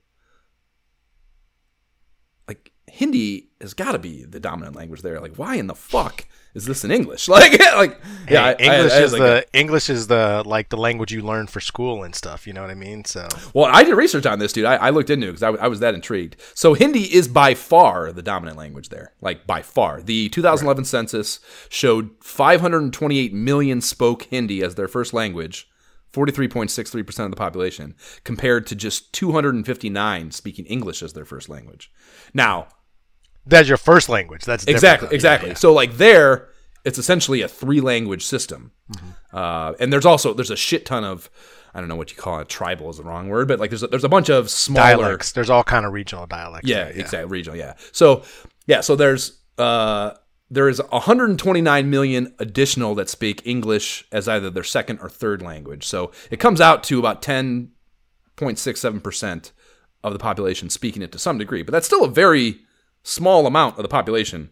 like 2.48 2.72
Hindi 2.88 3.52
has 3.62 3.74
got 3.74 3.94
to 3.94 4.00
be 4.00 4.26
the 4.26 4.40
dominant 4.40 4.76
language 4.76 5.02
there. 5.02 5.22
Like, 5.22 5.38
why 5.38 5.56
in 5.56 5.68
the 5.68 5.76
fuck 5.76 6.26
is 6.54 6.66
this 6.66 6.84
in 6.84 6.92
English? 6.92 7.28
Like, 7.28 7.58
like, 7.76 8.00
yeah, 8.30 8.46
I- 8.46 8.56
Hey, 8.62 8.70
I- 8.70 8.76
English 8.78 8.94
I 8.94 9.02
is 9.04 9.14
like, 9.14 9.22
the 9.22 9.46
English 9.54 9.90
is 9.90 10.08
the 10.08 10.44
like 10.46 10.70
the 10.70 10.78
language 10.78 11.12
you 11.14 11.22
learn 11.22 11.48
for 11.48 11.60
school 11.60 12.04
and 12.04 12.14
stuff. 12.14 12.46
You 12.48 12.54
know 12.54 12.62
what 12.62 12.70
I 12.70 12.76
mean? 12.76 13.06
So 13.06 13.28
Well, 13.54 13.66
I 13.72 13.84
did 13.84 13.96
research 13.96 14.26
on 14.26 14.40
this, 14.40 14.52
dude. 14.54 14.66
I, 14.66 14.76
I 14.76 14.90
looked 14.90 15.10
into 15.10 15.28
it 15.28 15.40
because 15.40 15.44
I, 15.44 15.68
was 15.68 15.80
that 15.80 15.94
intrigued. 15.96 16.36
So 16.54 16.74
Hindi 16.74 17.14
is 17.14 17.28
by 17.28 17.54
far 17.56 18.12
the 18.12 18.22
dominant 18.22 18.58
language 18.58 18.90
there, 18.90 19.14
like 19.22 19.48
by 19.48 19.62
far. 19.62 20.02
The 20.02 20.30
2011 20.30 20.86
census 20.86 21.40
showed 21.70 22.12
528 22.22 23.34
million 23.34 23.82
spoke 23.82 24.24
Hindi 24.24 24.62
as 24.64 24.76
their 24.76 24.88
first 24.88 25.14
language, 25.14 25.70
43.63% 26.14 27.26
of 27.26 27.32
the 27.32 27.38
population, 27.38 27.96
compared 28.24 28.68
to 28.68 28.76
just 28.76 29.14
259 29.14 30.32
speaking 30.32 30.66
English 30.66 31.02
as 31.02 31.14
their 31.14 31.26
first 31.26 31.50
language. 31.50 31.92
Now, 32.34 32.68
That's 33.46 33.68
your 33.68 33.78
first 33.78 34.10
language. 34.10 34.44
That's 34.46 34.64
different. 34.64 34.76
exactly, 34.78 35.08
Yeah, 35.10 35.16
exactly. 35.16 35.50
yeah. 35.50 35.56
So 35.56 35.74
like 35.74 35.98
there, 35.98 36.50
it's 36.86 36.98
essentially 36.98 37.42
a 37.42 37.48
three 37.48 37.82
language 37.82 38.26
system, 38.26 38.72
uh, 39.34 39.74
and 39.80 39.92
there's 39.92 40.06
also 40.06 40.34
there's 40.34 40.52
a 40.52 40.56
shit 40.56 40.86
ton 40.86 41.04
of 41.04 41.30
I 41.74 41.80
don't 41.80 41.88
know 41.88 41.96
what 41.96 42.12
you 42.12 42.18
call 42.18 42.40
it. 42.40 42.50
Tribal 42.50 42.90
is 42.90 42.98
the 42.98 43.04
wrong 43.04 43.30
word, 43.30 43.48
but 43.48 43.60
like 43.60 43.70
there's 43.70 43.84
a, 43.84 43.88
there's 43.88 44.04
a 44.04 44.10
bunch 44.10 44.30
of 44.30 44.50
smaller 44.50 44.98
Dialects. 45.04 45.32
There's 45.32 45.50
all 45.50 45.64
kind 45.64 45.86
of 45.86 45.94
regional 45.94 46.28
dialects. 46.28 46.68
yeah, 46.70 46.84
right? 46.84 46.96
exactly. 46.98 47.30
Regional, 47.32 47.58
yeah. 47.58 47.76
So 47.92 48.24
yeah, 48.68 48.82
so 48.82 48.96
there's 48.96 49.40
uh 49.58 50.12
there 50.50 50.68
is 50.68 50.82
129 50.90 51.90
million 51.90 52.34
additional 52.40 52.94
that 52.96 53.08
speak 53.10 53.42
English 53.46 54.04
as 54.12 54.28
either 54.28 54.50
their 54.50 54.66
second 54.66 55.00
or 55.00 55.10
third 55.10 55.42
language. 55.42 55.86
So 55.88 56.12
it 56.30 56.42
comes 56.42 56.60
out 56.60 56.84
to 56.86 57.00
about 57.00 57.22
10.67 57.22 59.04
percent 59.04 59.52
of 60.04 60.14
the 60.14 60.20
population 60.20 60.70
speaking 60.70 61.02
it 61.02 61.12
to 61.12 61.20
some 61.20 61.38
degree, 61.38 61.62
but 61.64 61.72
that's 61.72 61.86
still 61.86 62.04
a 62.04 62.10
very 62.10 62.60
small 63.04 63.48
amount 63.48 63.78
of 63.78 63.84
the 63.84 63.90
population. 63.90 64.50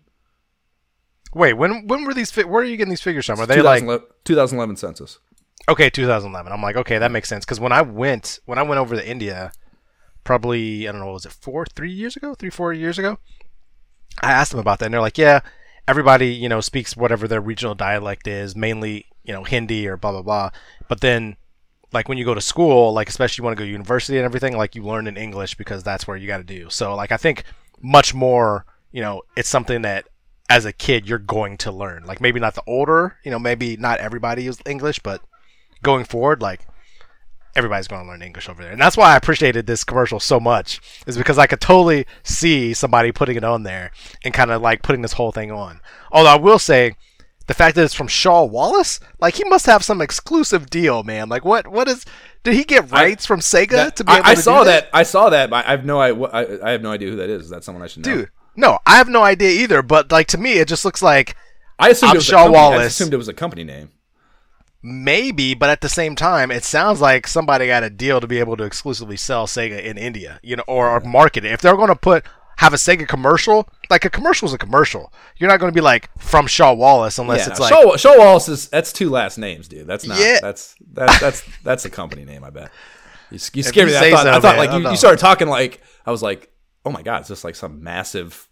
Wait, 1.33 1.53
when 1.53 1.87
when 1.87 2.05
were 2.05 2.13
these? 2.13 2.31
Fi- 2.31 2.43
where 2.43 2.61
are 2.61 2.65
you 2.65 2.77
getting 2.77 2.89
these 2.89 3.01
figures 3.01 3.25
from? 3.25 3.39
Are 3.39 3.45
they 3.45 3.61
like 3.61 3.81
2011 3.81 4.07
2011 4.25 4.75
census. 4.77 5.19
okay, 5.67 5.89
2011? 5.89 6.51
I'm 6.51 6.61
like, 6.61 6.75
okay, 6.75 6.97
that 6.97 7.11
makes 7.11 7.29
sense. 7.29 7.45
Because 7.45 7.59
when 7.59 7.71
I 7.71 7.81
went 7.81 8.39
when 8.45 8.57
I 8.57 8.63
went 8.63 8.79
over 8.79 8.95
to 8.95 9.07
India, 9.07 9.51
probably 10.23 10.87
I 10.87 10.91
don't 10.91 11.01
know, 11.01 11.11
was 11.13 11.25
it 11.25 11.31
four, 11.31 11.65
three 11.65 11.91
years 11.91 12.15
ago, 12.15 12.33
three, 12.33 12.49
four 12.49 12.73
years 12.73 12.97
ago? 12.97 13.19
I 14.21 14.31
asked 14.31 14.51
them 14.51 14.59
about 14.59 14.79
that, 14.79 14.85
and 14.85 14.93
they're 14.93 15.01
like, 15.01 15.19
yeah, 15.19 15.41
everybody 15.87 16.33
you 16.33 16.49
know 16.49 16.61
speaks 16.61 16.97
whatever 16.97 17.27
their 17.27 17.41
regional 17.41 17.75
dialect 17.75 18.27
is, 18.27 18.55
mainly 18.55 19.05
you 19.23 19.33
know 19.33 19.43
Hindi 19.43 19.87
or 19.87 19.97
blah 19.97 20.11
blah 20.11 20.23
blah. 20.23 20.49
But 20.87 21.01
then, 21.01 21.37
like 21.93 22.09
when 22.09 22.17
you 22.17 22.25
go 22.25 22.33
to 22.33 22.41
school, 22.41 22.91
like 22.91 23.07
especially 23.07 23.43
you 23.43 23.45
want 23.45 23.55
to 23.55 23.61
go 23.61 23.65
to 23.65 23.71
university 23.71 24.17
and 24.17 24.25
everything, 24.25 24.57
like 24.57 24.73
you 24.73 24.81
learn 24.81 25.05
in 25.05 25.15
English 25.15 25.55
because 25.55 25.83
that's 25.83 26.07
where 26.07 26.17
you 26.17 26.25
got 26.25 26.37
to 26.37 26.43
do. 26.43 26.71
So 26.71 26.95
like 26.95 27.11
I 27.11 27.17
think 27.17 27.43
much 27.81 28.13
more, 28.13 28.65
you 28.91 29.01
know, 29.01 29.21
it's 29.35 29.49
something 29.49 29.81
that 29.83 30.07
as 30.49 30.65
a 30.65 30.73
kid 30.73 31.07
you're 31.07 31.19
going 31.19 31.57
to 31.57 31.71
learn. 31.71 32.03
Like 32.05 32.21
maybe 32.21 32.39
not 32.39 32.55
the 32.55 32.63
older, 32.65 33.17
you 33.23 33.31
know, 33.31 33.39
maybe 33.39 33.77
not 33.77 33.99
everybody 33.99 34.47
is 34.47 34.59
English, 34.65 34.99
but 34.99 35.21
going 35.83 36.05
forward, 36.05 36.41
like 36.41 36.61
everybody's 37.55 37.87
going 37.87 38.03
to 38.03 38.07
learn 38.07 38.21
English 38.21 38.49
over 38.49 38.61
there. 38.61 38.71
And 38.71 38.81
that's 38.81 38.97
why 38.97 39.13
I 39.13 39.17
appreciated 39.17 39.67
this 39.67 39.83
commercial 39.83 40.19
so 40.19 40.39
much, 40.39 40.81
is 41.05 41.17
because 41.17 41.37
I 41.37 41.47
could 41.47 41.61
totally 41.61 42.05
see 42.23 42.73
somebody 42.73 43.11
putting 43.11 43.37
it 43.37 43.43
on 43.43 43.63
there 43.63 43.91
and 44.23 44.33
kind 44.33 44.51
of 44.51 44.61
like 44.61 44.81
putting 44.81 45.01
this 45.01 45.13
whole 45.13 45.31
thing 45.31 45.51
on. 45.51 45.81
Although 46.11 46.29
I 46.29 46.37
will 46.37 46.59
say, 46.59 46.95
the 47.47 47.55
fact 47.55 47.75
that 47.75 47.83
it's 47.83 47.95
from 47.95 48.07
Shaw 48.07 48.43
Wallace, 48.43 48.99
like 49.19 49.33
he 49.33 49.43
must 49.45 49.65
have 49.65 49.83
some 49.83 50.01
exclusive 50.01 50.69
deal, 50.69 51.01
man. 51.01 51.29
Like 51.29 51.43
what? 51.43 51.67
What 51.67 51.87
is? 51.87 52.05
Did 52.43 52.53
he 52.53 52.63
get 52.63 52.89
rights 52.91 53.25
from 53.25 53.39
Sega 53.41 53.69
That- 53.71 53.95
to 53.97 54.03
be 54.03 54.11
I, 54.11 54.17
able 54.19 54.27
I 54.27 54.35
to 54.35 54.41
saw 54.41 54.59
do 54.59 54.65
that. 54.65 54.89
I 54.93 55.03
saw 55.03 55.29
that, 55.29 55.49
but 55.49 55.65
I 55.65 55.71
have 55.71 55.85
no 55.85 55.99
I, 55.99 56.09
I, 56.11 56.67
I 56.69 56.71
have 56.71 56.81
no 56.81 56.91
idea 56.91 57.09
who 57.09 57.15
that 57.17 57.29
is. 57.29 57.43
Is 57.43 57.49
that 57.49 57.63
someone 57.63 57.83
I 57.83 57.87
should 57.87 58.05
know? 58.05 58.15
dude? 58.15 58.29
No, 58.55 58.79
I 58.85 58.97
have 58.97 59.07
no 59.09 59.23
idea 59.23 59.49
either. 59.61 59.81
But 59.81 60.11
like 60.11 60.27
to 60.27 60.37
me, 60.37 60.53
it 60.53 60.67
just 60.67 60.83
looks 60.85 61.01
like 61.01 61.35
I 61.77 61.89
assumed 61.89 62.11
I'm 62.11 62.15
it 62.15 62.19
was 62.19 62.27
a 62.27 62.31
Shaw 62.31 62.43
company- 62.45 62.57
I 62.77 62.83
assumed 62.83 63.13
it 63.13 63.17
was 63.17 63.27
a 63.27 63.33
company 63.33 63.63
name. 63.63 63.89
maybe, 64.81 65.53
but 65.53 65.69
at 65.69 65.81
the 65.81 65.89
same 65.89 66.15
time, 66.15 66.51
it 66.51 66.63
sounds 66.63 67.01
like 67.01 67.27
somebody 67.27 67.67
got 67.67 67.83
a 67.83 67.89
deal 67.89 68.21
to 68.21 68.27
be 68.27 68.39
able 68.39 68.55
to 68.57 68.63
exclusively 68.63 69.17
sell 69.17 69.45
Sega 69.45 69.81
in 69.83 69.97
India, 69.97 70.39
you 70.41 70.55
know, 70.55 70.63
or, 70.67 70.89
or 70.89 70.99
market 71.01 71.43
it. 71.45 71.51
If 71.51 71.61
they're 71.61 71.75
going 71.75 71.89
to 71.89 71.95
put 71.95 72.25
have 72.59 72.73
a 72.73 72.75
Sega 72.75 73.07
commercial, 73.07 73.69
like 73.89 74.03
a 74.03 74.09
commercial 74.09 74.45
is 74.45 74.53
a 74.53 74.57
commercial. 74.57 75.13
You're 75.37 75.49
not 75.49 75.61
going 75.61 75.71
to 75.71 75.73
be 75.75 75.79
like 75.79 76.09
from 76.19 76.45
Shaw 76.45 76.73
Wallace 76.73 77.17
unless 77.17 77.45
yeah, 77.45 77.51
it's 77.51 77.59
like 77.61 77.71
Shaw, 77.71 77.95
Shaw 77.95 78.17
Wallace 78.17 78.49
is 78.49 78.67
that's 78.67 78.91
two 78.91 79.09
last 79.09 79.37
names, 79.37 79.69
dude. 79.69 79.87
That's 79.87 80.05
not. 80.05 80.19
Yeah. 80.19 80.39
That's 80.41 80.75
that's 80.91 81.19
that's 81.21 81.43
that's 81.63 81.85
a 81.85 81.89
company 81.89 82.25
name. 82.25 82.43
I 82.43 82.49
bet. 82.49 82.69
You, 83.31 83.39
you 83.53 83.63
scared 83.63 83.87
me. 83.87 83.95
I 83.95 84.11
thought, 84.11 84.23
so, 84.23 84.31
I 84.31 84.39
thought 84.41 84.43
man, 84.43 84.57
like 84.57 84.69
I 84.71 84.77
you, 84.77 84.89
you 84.89 84.97
started 84.97 85.19
talking 85.19 85.47
like 85.47 85.81
I 86.05 86.11
was 86.11 86.21
like, 86.21 86.51
oh 86.83 86.91
my 86.91 87.01
god, 87.01 87.21
is 87.21 87.29
this 87.29 87.45
like 87.45 87.55
some 87.55 87.81
massive 87.81 88.48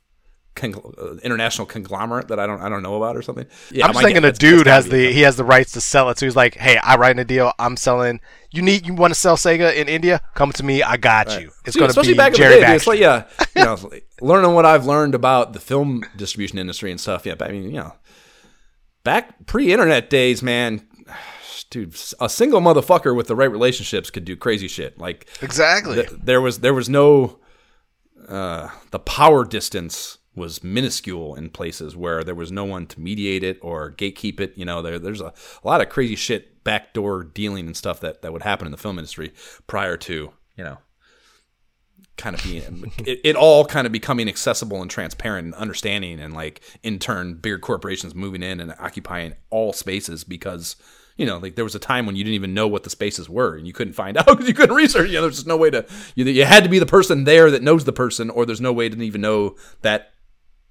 congl- 0.57 0.97
uh, 0.97 1.17
international 1.23 1.65
conglomerate 1.65 2.27
that 2.27 2.39
I 2.39 2.45
don't 2.47 2.61
I 2.61 2.67
don't 2.67 2.83
know 2.83 2.95
about 2.95 3.15
or 3.15 3.21
something? 3.21 3.45
Yeah, 3.71 3.85
I'm 3.85 3.93
just 3.93 4.03
thinking 4.03 4.25
a 4.25 4.31
dude 4.31 4.67
has 4.67 4.87
the 4.87 5.11
he 5.11 5.21
has 5.21 5.37
the 5.37 5.43
rights 5.43 5.71
to 5.73 5.81
sell 5.81 6.09
it. 6.09 6.17
So 6.17 6.25
he's 6.25 6.35
like, 6.35 6.55
hey, 6.55 6.77
I 6.77 6.97
write 6.97 7.11
in 7.11 7.19
a 7.19 7.25
deal. 7.25 7.53
I'm 7.59 7.77
selling. 7.77 8.19
You 8.51 8.61
need 8.61 8.85
you 8.85 8.93
want 8.93 9.13
to 9.13 9.19
sell 9.19 9.37
Sega 9.37 9.73
in 9.73 9.87
India? 9.87 10.21
Come 10.33 10.51
to 10.53 10.63
me. 10.63 10.83
I 10.83 10.97
got 10.97 11.39
you. 11.39 11.51
It's 11.65 11.75
going 11.75 11.91
to 11.91 12.01
be 12.01 12.13
back 12.13 12.33
in 12.33 12.37
Jerry 12.37 12.55
the 12.55 12.61
day. 12.61 12.75
It's 12.75 12.87
like 12.87 12.99
yeah, 12.99 13.23
you 13.55 13.63
know, 13.63 13.77
learning 14.21 14.53
what 14.53 14.65
I've 14.65 14.85
learned 14.85 15.15
about 15.15 15.53
the 15.53 15.59
film 15.59 16.03
distribution 16.15 16.57
industry 16.57 16.91
and 16.91 16.99
stuff. 16.99 17.25
Yeah, 17.25 17.35
but 17.35 17.49
I 17.49 17.51
mean, 17.51 17.63
you 17.63 17.77
know, 17.77 17.93
back 19.03 19.45
pre-internet 19.45 20.09
days, 20.09 20.43
man. 20.43 20.87
Dude, 21.69 21.97
a 22.21 22.29
single 22.29 22.61
motherfucker 22.61 23.13
with 23.13 23.27
the 23.27 23.35
right 23.35 23.51
relationships 23.51 24.09
could 24.09 24.23
do 24.23 24.37
crazy 24.37 24.69
shit. 24.69 24.97
Like 24.97 25.27
exactly. 25.41 25.95
th- 25.95 26.11
there 26.23 26.39
was 26.39 26.59
there 26.59 26.73
was 26.73 26.87
no 26.87 27.39
uh, 28.27 28.69
the 28.91 28.99
power 28.99 29.45
distance 29.45 30.16
was 30.37 30.63
minuscule 30.63 31.35
in 31.35 31.49
places 31.49 31.95
where 31.95 32.23
there 32.23 32.35
was 32.35 32.51
no 32.51 32.63
one 32.63 32.85
to 32.87 33.01
mediate 33.01 33.43
it 33.43 33.59
or 33.61 33.91
gatekeep 33.91 34.39
it. 34.39 34.53
You 34.55 34.65
know, 34.65 34.81
there 34.81 34.99
there's 34.99 35.21
a, 35.21 35.33
a 35.63 35.67
lot 35.67 35.81
of 35.81 35.89
crazy 35.89 36.15
shit, 36.15 36.63
backdoor 36.63 37.23
dealing 37.23 37.65
and 37.65 37.75
stuff 37.75 37.99
that 38.01 38.21
that 38.21 38.31
would 38.31 38.43
happen 38.43 38.67
in 38.67 38.71
the 38.71 38.77
film 38.77 38.99
industry 38.99 39.33
prior 39.67 39.97
to 39.97 40.31
you 40.55 40.63
know 40.63 40.77
kind 42.17 42.35
of 42.35 42.43
being 42.43 42.91
it, 43.05 43.21
it 43.23 43.35
all 43.35 43.63
kind 43.63 43.85
of 43.85 43.93
becoming 43.93 44.27
accessible 44.27 44.81
and 44.81 44.91
transparent 44.91 45.45
and 45.45 45.53
understanding 45.55 46.19
and 46.19 46.33
like 46.33 46.61
in 46.83 46.99
turn 46.99 47.35
bigger 47.35 47.59
corporations 47.59 48.13
moving 48.13 48.43
in 48.43 48.59
and 48.59 48.73
occupying 48.79 49.33
all 49.49 49.71
spaces 49.71 50.23
because 50.23 50.75
you 51.15 51.25
know 51.25 51.37
like 51.37 51.55
there 51.55 51.63
was 51.63 51.75
a 51.75 51.79
time 51.79 52.05
when 52.05 52.15
you 52.15 52.23
didn't 52.23 52.35
even 52.35 52.53
know 52.53 52.67
what 52.67 52.83
the 52.83 52.89
spaces 52.89 53.29
were 53.29 53.55
and 53.55 53.65
you 53.65 53.73
couldn't 53.73 53.93
find 53.93 54.17
out 54.17 54.25
because 54.25 54.47
you 54.47 54.53
couldn't 54.53 54.75
research 54.75 55.07
you 55.07 55.13
know 55.13 55.21
there's 55.21 55.35
just 55.35 55.47
no 55.47 55.57
way 55.57 55.69
to 55.69 55.85
you, 56.15 56.25
you 56.25 56.43
had 56.43 56.63
to 56.63 56.69
be 56.69 56.79
the 56.79 56.85
person 56.85 57.23
there 57.23 57.49
that 57.51 57.63
knows 57.63 57.85
the 57.85 57.93
person 57.93 58.29
or 58.29 58.45
there's 58.45 58.61
no 58.61 58.73
way 58.73 58.89
to 58.89 59.01
even 59.01 59.21
know 59.21 59.55
that 59.81 60.13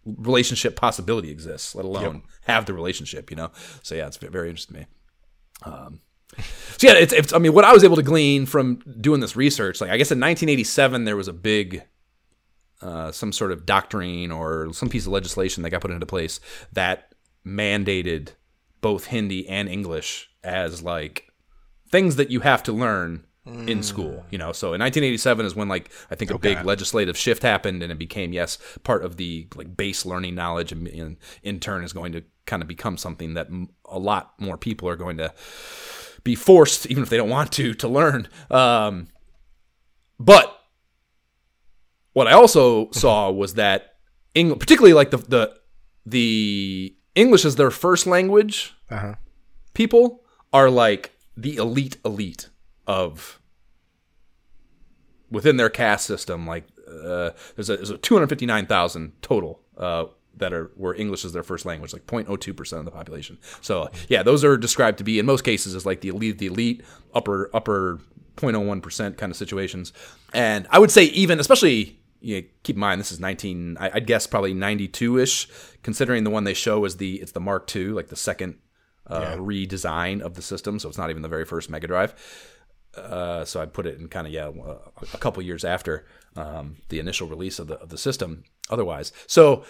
relationship 0.07 0.77
possibility 0.77 1.31
exists 1.31 1.74
let 1.74 1.85
alone 1.85 2.23
have 2.47 2.65
the 2.66 2.73
relationship 2.73 3.31
you 3.31 3.37
know 3.37 3.51
so 3.83 3.95
yeah 3.95 4.07
it's 4.07 4.16
very 4.16 4.49
interesting 4.49 4.74
to 4.74 4.81
me 4.81 4.87
Um, 5.65 6.01
so 6.77 6.87
yeah, 6.87 6.95
it's, 6.95 7.12
it's. 7.12 7.33
I 7.33 7.39
mean, 7.39 7.55
what 7.55 7.65
I 7.65 7.73
was 7.73 7.83
able 7.85 7.97
to 7.97 8.03
glean 8.03 8.47
from 8.47 8.77
doing 9.01 9.20
this 9.20 9.37
research, 9.37 9.81
like 9.81 9.91
I 9.91 9.97
guess 9.97 10.11
in 10.11 10.20
1987 10.20 11.05
there 11.05 11.16
was 11.16 11.28
a 11.28 11.33
big, 11.33 11.83
uh, 12.83 13.11
some 13.12 13.33
sort 13.33 13.53
of 13.53 13.65
doctrine 13.65 14.31
or 14.31 14.73
some 14.73 14.89
piece 14.89 15.07
of 15.07 15.12
legislation 15.12 15.62
that 15.62 15.70
got 15.70 15.81
put 15.81 15.91
into 15.91 16.07
place 16.07 16.41
that 16.73 17.15
mandated 17.47 18.31
both 18.81 19.07
Hindi 19.07 19.49
and 19.49 19.69
English 19.69 20.28
as 20.45 20.83
like 20.83 21.33
things 21.91 22.16
that 22.16 22.31
you 22.31 22.41
have 22.41 22.62
to 22.65 22.73
learn 22.73 23.26
in 23.47 23.82
school. 23.82 24.24
You 24.31 24.39
know, 24.39 24.52
so 24.52 24.68
in 24.74 24.81
1987 24.81 25.47
is 25.47 25.55
when 25.55 25.68
like 25.68 25.90
I 26.10 26.14
think 26.16 26.31
a 26.31 26.39
big 26.39 26.64
legislative 26.64 27.16
shift 27.16 27.43
happened, 27.43 27.82
and 27.82 27.93
it 27.93 27.98
became 27.98 28.32
yes 28.32 28.59
part 28.82 29.05
of 29.05 29.16
the 29.16 29.47
like 29.55 29.77
base 29.77 30.05
learning 30.05 30.35
knowledge, 30.35 30.73
and, 30.73 30.86
and 30.89 31.16
in 31.43 31.60
turn 31.60 31.85
is 31.85 31.93
going 31.93 32.12
to 32.12 32.23
kind 32.47 32.62
of 32.62 32.68
become 32.68 32.97
something 32.97 33.35
that 33.35 33.47
m- 33.47 33.68
a 33.85 33.98
lot 33.98 34.35
more 34.40 34.56
people 34.56 34.89
are 34.89 34.97
going 34.97 35.16
to 35.18 35.32
be 36.24 36.35
forced, 36.35 36.86
even 36.86 37.02
if 37.02 37.09
they 37.09 37.16
don't 37.16 37.31
want 37.31 37.52
to, 37.52 37.73
to 37.74 37.86
learn. 37.89 38.28
Um, 38.51 39.09
but 40.18 40.59
what 42.12 42.27
I 42.27 42.32
also 42.32 42.90
saw 42.93 43.31
was 43.31 43.55
that, 43.55 43.94
Eng- 44.35 44.59
particularly 44.59 44.93
like 44.93 45.10
the 45.10 45.18
the 45.18 45.55
the 46.05 46.97
English 47.14 47.44
as 47.44 47.56
their 47.56 47.70
first 47.70 48.06
language 48.06 48.74
Uh-huh. 48.90 49.14
people 49.74 50.23
are 50.52 50.68
like 50.70 51.12
the 51.36 51.56
elite 51.56 51.97
elite 52.05 52.48
of 52.86 53.40
within 55.30 55.56
their 55.56 55.70
caste 55.70 56.06
system. 56.06 56.46
Like 56.46 56.64
uh, 56.88 57.30
there's 57.54 57.70
a, 57.70 57.76
there's 57.76 57.90
a 57.90 57.98
259,000 57.98 59.12
total 59.22 59.60
uh, 59.76 60.06
that 60.36 60.52
are 60.52 60.70
where 60.76 60.94
English 60.94 61.24
is 61.24 61.32
their 61.32 61.42
first 61.42 61.64
language, 61.64 61.92
like 61.92 62.06
0.02 62.06 62.56
percent 62.56 62.78
of 62.80 62.84
the 62.84 62.90
population. 62.90 63.38
So 63.60 63.90
yeah, 64.08 64.22
those 64.22 64.44
are 64.44 64.56
described 64.56 64.98
to 64.98 65.04
be 65.04 65.18
in 65.18 65.26
most 65.26 65.42
cases 65.42 65.74
as 65.74 65.86
like 65.86 66.00
the 66.00 66.08
elite, 66.08 66.38
the 66.38 66.46
elite 66.46 66.84
upper 67.14 67.50
upper 67.54 68.00
0.01 68.36 68.82
percent 68.82 69.16
kind 69.18 69.30
of 69.30 69.36
situations. 69.36 69.92
And 70.32 70.66
I 70.70 70.78
would 70.78 70.90
say 70.90 71.04
even 71.04 71.40
especially. 71.40 72.00
You 72.18 72.40
know, 72.40 72.48
keep 72.62 72.76
in 72.76 72.80
mind 72.80 72.98
this 72.98 73.12
is 73.12 73.20
19 73.20 73.76
I- 73.78 73.90
I'd 73.94 74.06
guess 74.06 74.26
probably 74.26 74.54
92 74.54 75.18
ish 75.18 75.48
considering 75.82 76.24
the 76.24 76.30
one 76.30 76.44
they 76.44 76.54
show 76.54 76.82
is 76.86 76.96
the 76.96 77.16
it's 77.16 77.32
the 77.32 77.40
Mark 77.40 77.70
II 77.76 77.88
like 77.88 78.08
the 78.08 78.16
second 78.16 78.56
uh, 79.06 79.36
redesign 79.36 80.22
of 80.22 80.32
the 80.34 80.40
system 80.40 80.78
so 80.78 80.88
it's 80.88 80.96
not 80.96 81.10
even 81.10 81.20
the 81.20 81.28
very 81.28 81.44
first 81.44 81.68
Mega 81.68 81.86
Drive 81.86 82.14
uh, 82.97 83.44
so 83.44 83.60
I'd 83.60 83.73
put 83.73 83.86
it 83.86 83.98
in 83.98 84.09
kind 84.09 84.27
of 84.27 84.32
yeah 84.32 84.48
a, 84.48 85.05
a 85.14 85.18
couple 85.18 85.43
years 85.43 85.64
after 85.64 86.06
um, 86.36 86.77
the 86.89 86.98
initial 86.98 87.28
release 87.28 87.59
of 87.59 87.68
the 87.68 87.74
of 87.81 87.89
the 87.89 87.98
system. 87.98 88.44
Otherwise, 88.70 89.12
so 89.27 89.64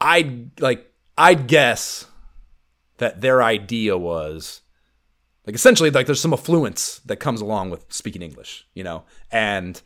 I'd 0.00 0.60
like 0.60 0.90
I'd 1.16 1.46
guess 1.46 2.06
that 2.98 3.20
their 3.20 3.42
idea 3.42 3.98
was 3.98 4.62
like 5.46 5.54
essentially 5.54 5.90
like 5.90 6.06
there's 6.06 6.20
some 6.20 6.32
affluence 6.32 7.00
that 7.04 7.16
comes 7.16 7.40
along 7.40 7.70
with 7.70 7.84
speaking 7.92 8.22
English, 8.22 8.66
you 8.74 8.84
know, 8.84 9.04
and 9.30 9.82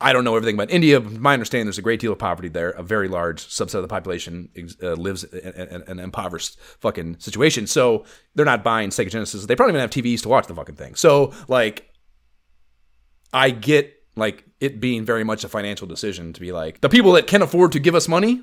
I 0.00 0.12
don't 0.12 0.24
know 0.24 0.36
everything 0.36 0.56
about 0.56 0.70
India. 0.70 1.00
My 1.00 1.32
understanding, 1.32 1.66
there's 1.66 1.78
a 1.78 1.82
great 1.82 2.00
deal 2.00 2.12
of 2.12 2.18
poverty 2.18 2.48
there. 2.48 2.70
A 2.70 2.82
very 2.82 3.08
large 3.08 3.46
subset 3.46 3.76
of 3.76 3.82
the 3.82 3.88
population 3.88 4.48
uh, 4.82 4.92
lives 4.94 5.24
in 5.24 5.82
an 5.86 5.98
impoverished 5.98 6.58
fucking 6.80 7.20
situation. 7.20 7.66
So 7.66 8.04
they're 8.34 8.44
not 8.44 8.64
buying 8.64 8.90
Sega 8.90 9.10
Genesis. 9.10 9.46
They 9.46 9.56
probably 9.56 9.72
even 9.72 9.80
have 9.80 9.90
TVs 9.90 10.22
to 10.22 10.28
watch 10.28 10.46
the 10.46 10.54
fucking 10.54 10.74
thing. 10.74 10.94
So 10.94 11.32
like, 11.48 11.90
I 13.32 13.50
get 13.50 13.94
like 14.16 14.44
it 14.60 14.80
being 14.80 15.04
very 15.04 15.24
much 15.24 15.44
a 15.44 15.48
financial 15.48 15.86
decision 15.86 16.32
to 16.32 16.40
be 16.40 16.52
like 16.52 16.80
the 16.80 16.88
people 16.88 17.12
that 17.12 17.26
can 17.26 17.42
afford 17.42 17.72
to 17.72 17.80
give 17.80 17.94
us 17.94 18.08
money 18.08 18.42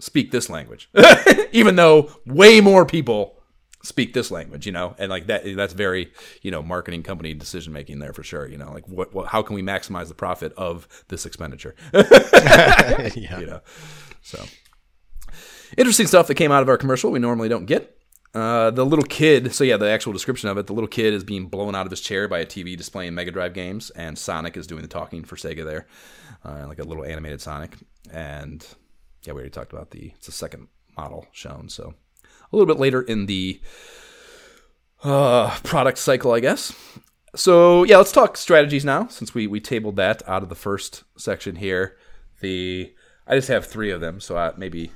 speak 0.00 0.30
this 0.30 0.48
language, 0.48 0.90
even 1.52 1.76
though 1.76 2.12
way 2.26 2.60
more 2.60 2.86
people 2.86 3.37
speak 3.82 4.12
this 4.12 4.30
language, 4.30 4.66
you 4.66 4.72
know, 4.72 4.94
and 4.98 5.10
like 5.10 5.26
that 5.26 5.42
that's 5.56 5.72
very 5.72 6.12
you 6.42 6.50
know 6.50 6.62
marketing 6.62 7.02
company 7.02 7.34
decision 7.34 7.72
making 7.72 7.98
there 7.98 8.12
for 8.12 8.22
sure. 8.22 8.46
You 8.46 8.58
know, 8.58 8.72
like 8.72 8.88
what, 8.88 9.14
what 9.14 9.28
how 9.28 9.42
can 9.42 9.54
we 9.54 9.62
maximize 9.62 10.08
the 10.08 10.14
profit 10.14 10.52
of 10.56 10.88
this 11.08 11.26
expenditure? 11.26 11.74
yeah. 11.92 13.38
you 13.38 13.46
know, 13.46 13.60
so 14.22 14.44
interesting 15.76 16.06
stuff 16.06 16.26
that 16.26 16.34
came 16.34 16.52
out 16.52 16.62
of 16.62 16.68
our 16.68 16.78
commercial 16.78 17.10
we 17.10 17.18
normally 17.18 17.48
don't 17.48 17.66
get. 17.66 17.94
Uh, 18.34 18.70
the 18.70 18.84
little 18.84 19.04
kid, 19.04 19.54
so 19.54 19.64
yeah, 19.64 19.78
the 19.78 19.88
actual 19.88 20.12
description 20.12 20.50
of 20.50 20.58
it, 20.58 20.66
the 20.66 20.74
little 20.74 20.88
kid 20.88 21.14
is 21.14 21.24
being 21.24 21.46
blown 21.46 21.74
out 21.74 21.86
of 21.86 21.90
his 21.90 22.00
chair 22.00 22.28
by 22.28 22.38
a 22.38 22.46
TV 22.46 22.76
displaying 22.76 23.14
Mega 23.14 23.30
Drive 23.30 23.54
games, 23.54 23.88
and 23.90 24.18
Sonic 24.18 24.56
is 24.56 24.66
doing 24.66 24.82
the 24.82 24.88
talking 24.88 25.24
for 25.24 25.36
Sega 25.36 25.64
there, 25.64 25.86
uh, 26.44 26.66
like 26.68 26.78
a 26.78 26.84
little 26.84 27.04
animated 27.04 27.40
Sonic. 27.40 27.74
And 28.12 28.64
yeah, 29.24 29.32
we 29.32 29.38
already 29.38 29.50
talked 29.50 29.72
about 29.72 29.90
the 29.90 30.12
it's 30.14 30.26
the 30.26 30.32
second 30.32 30.68
model 30.94 31.26
shown, 31.32 31.70
so 31.70 31.94
a 32.52 32.56
little 32.56 32.66
bit 32.66 32.80
later 32.80 33.02
in 33.02 33.26
the 33.26 33.60
uh, 35.02 35.56
product 35.62 35.98
cycle, 35.98 36.32
I 36.32 36.40
guess. 36.40 36.72
So 37.36 37.84
yeah, 37.84 37.98
let's 37.98 38.12
talk 38.12 38.36
strategies 38.36 38.84
now, 38.84 39.06
since 39.08 39.34
we 39.34 39.46
we 39.46 39.60
tabled 39.60 39.96
that 39.96 40.26
out 40.28 40.42
of 40.42 40.48
the 40.48 40.54
first 40.54 41.04
section 41.16 41.56
here. 41.56 41.96
The 42.40 42.94
I 43.26 43.34
just 43.34 43.48
have 43.48 43.66
three 43.66 43.90
of 43.90 44.00
them, 44.00 44.20
so 44.20 44.36
I 44.36 44.52
maybe 44.56 44.92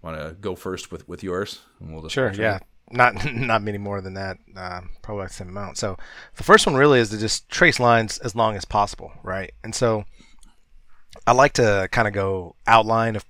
want 0.00 0.18
to 0.18 0.34
go 0.40 0.56
first 0.56 0.90
with 0.90 1.08
with 1.08 1.22
yours, 1.22 1.60
and 1.80 1.92
we'll 1.92 2.02
just 2.02 2.14
Sure. 2.14 2.32
Yeah. 2.32 2.60
Not 2.90 3.24
not 3.32 3.62
many 3.62 3.78
more 3.78 4.00
than 4.00 4.14
that. 4.14 4.38
Um, 4.56 4.90
probably 5.02 5.26
the 5.26 5.32
same 5.32 5.48
amount. 5.48 5.78
So 5.78 5.96
the 6.36 6.42
first 6.42 6.66
one 6.66 6.74
really 6.74 6.98
is 7.00 7.10
to 7.10 7.18
just 7.18 7.48
trace 7.48 7.78
lines 7.78 8.18
as 8.18 8.34
long 8.34 8.56
as 8.56 8.64
possible, 8.64 9.12
right? 9.22 9.52
And 9.62 9.74
so 9.74 10.04
I 11.26 11.32
like 11.32 11.52
to 11.54 11.88
kind 11.92 12.08
of 12.08 12.14
go 12.14 12.56
outline 12.66 13.16
if 13.16 13.24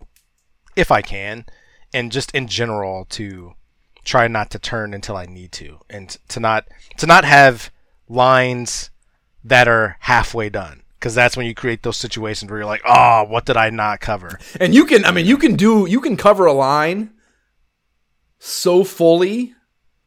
if 0.77 0.91
I 0.91 1.03
can, 1.03 1.45
and 1.93 2.13
just 2.13 2.31
in 2.33 2.47
general 2.47 3.07
to 3.11 3.55
try 4.05 4.29
not 4.29 4.51
to 4.51 4.59
turn 4.59 4.95
until 4.95 5.17
I 5.17 5.27
need 5.27 5.53
to, 5.53 5.79
and 5.89 6.17
to 6.29 6.41
not 6.41 6.67
to 6.99 7.07
not 7.07 7.25
have 7.25 7.71
lines 8.09 8.91
that 9.45 9.69
are 9.69 9.97
halfway 10.01 10.49
done. 10.49 10.83
Because 10.99 11.15
that's 11.17 11.37
when 11.37 11.47
you 11.47 11.55
create 11.55 11.83
those 11.83 11.97
situations 11.97 12.51
where 12.51 12.61
you're 12.61 12.67
like, 12.67 12.83
"Oh, 12.85 13.25
what 13.25 13.45
did 13.45 13.57
I 13.57 13.71
not 13.71 14.01
cover?" 14.01 14.39
And 14.61 14.75
you 14.75 14.87
can, 14.87 15.05
I 15.05 15.11
mean, 15.11 15.27
you 15.27 15.37
can 15.37 15.57
do, 15.57 15.87
you 15.87 16.01
can 16.01 16.17
cover 16.17 16.47
a 16.47 16.53
line 16.53 17.13
so 18.39 18.85
fully, 18.85 19.55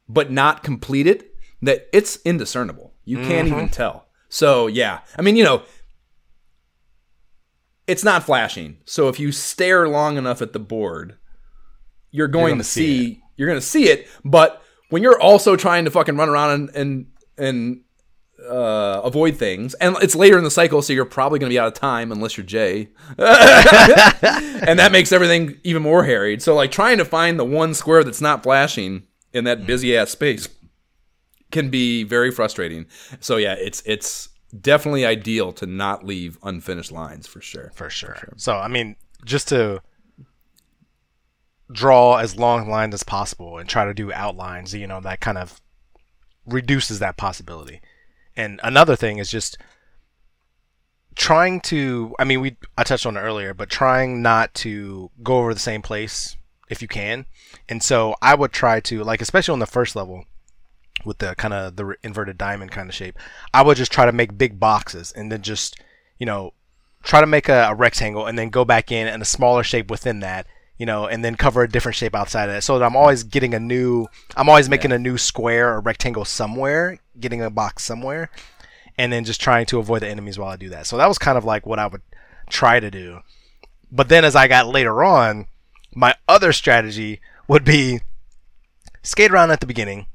but 0.08 0.32
not 0.32 0.64
complete 0.64 1.08
it 1.08 1.36
that 1.62 1.88
it's 1.92 2.20
indiscernible. 2.24 2.94
You 3.04 3.18
can't 3.18 3.48
even 3.48 3.66
mm-hmm. 3.66 3.74
tell. 3.74 4.08
So 4.30 4.68
yeah, 4.68 5.02
I 5.18 5.22
mean, 5.22 5.36
you 5.36 5.44
know, 5.44 5.64
it's 7.88 8.04
not 8.04 8.24
flashing. 8.24 8.78
So 8.86 9.08
if 9.10 9.20
you 9.20 9.32
stare 9.32 9.88
long 9.88 10.18
enough 10.18 10.42
at 10.42 10.54
the 10.54 10.60
board, 10.60 11.18
you're 12.16 12.28
going 12.28 12.54
gonna 12.54 12.64
to 12.64 12.70
see 12.70 13.06
see, 13.16 13.24
you're 13.36 13.48
going 13.48 13.60
to 13.60 13.66
see 13.66 13.90
it. 13.90 14.08
But 14.24 14.62
when 14.90 15.04
you're 15.04 15.20
also 15.20 15.56
trying 15.56 15.86
to 15.86 15.92
fucking 15.92 16.16
run 16.16 16.30
around 16.30 16.52
and 16.52 16.70
and 16.76 17.08
and 17.38 17.82
uh, 18.48 19.02
avoid 19.04 19.38
things, 19.38 19.74
and 19.76 19.98
it's 20.02 20.16
later 20.16 20.38
in 20.38 20.44
the 20.44 20.52
cycle, 20.52 20.82
so 20.82 20.94
you're 20.94 21.06
probably 21.06 21.40
going 21.40 21.50
to 21.50 21.54
be 21.54 21.60
out 21.60 21.68
of 21.68 21.74
time 21.74 22.12
unless 22.12 22.38
you're 22.38 22.46
Jay, 22.46 22.90
and 23.18 24.80
that 24.80 24.90
makes 24.92 25.12
everything 25.12 25.60
even 25.64 25.82
more 25.82 26.06
harried. 26.06 26.42
So 26.42 26.56
like 26.56 26.72
trying 26.72 26.98
to 26.98 27.06
find 27.06 27.40
the 27.40 27.46
one 27.46 27.74
square 27.74 28.04
that's 28.04 28.22
not 28.22 28.44
flashing 28.44 29.04
in 29.34 29.44
that 29.44 29.66
busy 29.66 29.98
ass 29.98 30.12
space 30.12 30.48
can 31.52 31.70
be 31.70 32.04
very 32.04 32.32
frustrating. 32.32 32.86
So 33.20 33.38
yeah, 33.38 33.56
it's 33.60 33.82
it's 33.86 34.30
definitely 34.62 35.06
ideal 35.06 35.52
to 35.54 35.66
not 35.66 36.06
leave 36.06 36.38
unfinished 36.44 36.92
lines 36.92 37.28
for 37.28 37.42
sure. 37.42 37.72
for 37.76 37.90
sure. 37.90 38.18
So 38.38 38.56
I 38.56 38.68
mean, 38.68 38.96
just 39.26 39.50
to 39.50 39.82
draw 41.72 42.18
as 42.18 42.38
long 42.38 42.70
lines 42.70 42.94
as 42.94 43.04
possible 43.04 43.58
and 43.58 43.68
try 43.68 43.86
to 43.86 43.94
do 43.94 44.14
outlines, 44.14 44.74
you 44.74 44.88
know, 44.88 45.02
that 45.02 45.20
kind 45.20 45.38
of 45.38 45.62
reduces 46.46 47.00
that 47.00 47.18
possibility. 47.18 47.82
And 48.36 48.60
another 48.64 48.96
thing 48.96 49.18
is 49.18 49.32
just 49.32 49.58
trying 51.16 51.62
to 51.62 52.14
I 52.20 52.26
mean 52.26 52.42
we 52.42 52.58
I 52.78 52.84
touched 52.84 53.06
on 53.06 53.18
it 53.18 53.22
earlier, 53.22 53.54
but 53.54 53.70
trying 53.70 54.22
not 54.22 54.54
to 54.56 55.10
go 55.24 55.38
over 55.38 55.54
the 55.54 55.60
same 55.60 55.82
place 55.82 56.36
if 56.70 56.82
you 56.82 56.88
can. 56.88 57.26
And 57.70 57.82
so 57.82 58.16
I 58.22 58.36
would 58.36 58.52
try 58.52 58.80
to 58.82 59.04
like 59.04 59.22
especially 59.22 59.54
on 59.54 59.60
the 59.60 59.66
first 59.66 59.96
level 59.96 60.26
with 61.04 61.20
the 61.20 61.36
kind 61.36 61.54
of 61.54 61.76
the 61.76 61.96
inverted 62.04 62.38
diamond 62.38 62.72
kind 62.72 62.90
of 62.90 62.96
shape, 62.96 63.18
I 63.54 63.62
would 63.62 63.78
just 63.78 63.92
try 63.92 64.06
to 64.06 64.12
make 64.12 64.38
big 64.38 64.60
boxes 64.60 65.12
and 65.12 65.32
then 65.32 65.42
just, 65.42 65.80
you 66.18 66.26
know, 66.26 66.54
try 67.04 67.22
to 67.22 67.28
make 67.28 67.50
a, 67.50 67.68
a 67.70 67.76
rectangle 67.76 68.26
and 68.26 68.38
then 68.38 68.50
go 68.50 68.66
back 68.66 68.92
in 68.92 69.08
and 69.08 69.22
a 69.22 69.26
smaller 69.26 69.64
shape 69.64 69.92
within 69.92 70.20
that, 70.22 70.48
you 70.78 70.86
know, 70.86 71.08
and 71.08 71.24
then 71.24 71.36
cover 71.36 71.64
a 71.64 71.70
different 71.70 71.96
shape 71.96 72.16
outside 72.16 72.50
of 72.50 72.56
it. 72.56 72.62
So 72.62 72.78
that 72.78 72.86
I'm 72.86 72.96
always 72.96 73.24
getting 73.24 73.54
a 73.54 73.60
new, 73.60 74.08
I'm 74.36 74.50
always 74.50 74.70
making 74.70 74.92
a 74.92 75.00
new 75.00 75.18
square 75.18 75.74
or 75.74 75.80
rectangle 75.80 76.26
somewhere, 76.26 77.00
getting 77.20 77.42
a 77.42 77.50
box 77.50 77.84
somewhere, 77.84 78.30
and 78.98 79.12
then 79.12 79.24
just 79.24 79.42
trying 79.42 79.66
to 79.68 79.80
avoid 79.80 80.02
the 80.02 80.10
enemies 80.10 80.38
while 80.38 80.50
I 80.50 80.58
do 80.58 80.70
that. 80.70 80.88
So 80.88 80.98
that 80.98 81.08
was 81.08 81.18
kind 81.18 81.38
of 81.38 81.46
like 81.46 81.66
what 81.66 81.80
I 81.80 81.88
would 81.88 82.02
try 82.50 82.80
to 82.80 82.92
do. 82.92 83.22
But 83.92 84.10
then 84.10 84.26
as 84.26 84.36
I 84.36 84.48
got 84.48 84.68
later 84.68 85.04
on, 85.04 85.48
my 85.94 86.16
other 86.28 86.52
strategy 86.52 87.22
would 87.48 87.64
be 87.64 88.02
skate 89.02 89.32
around 89.32 89.52
at 89.52 89.62
the 89.62 89.66
beginning. 89.66 90.08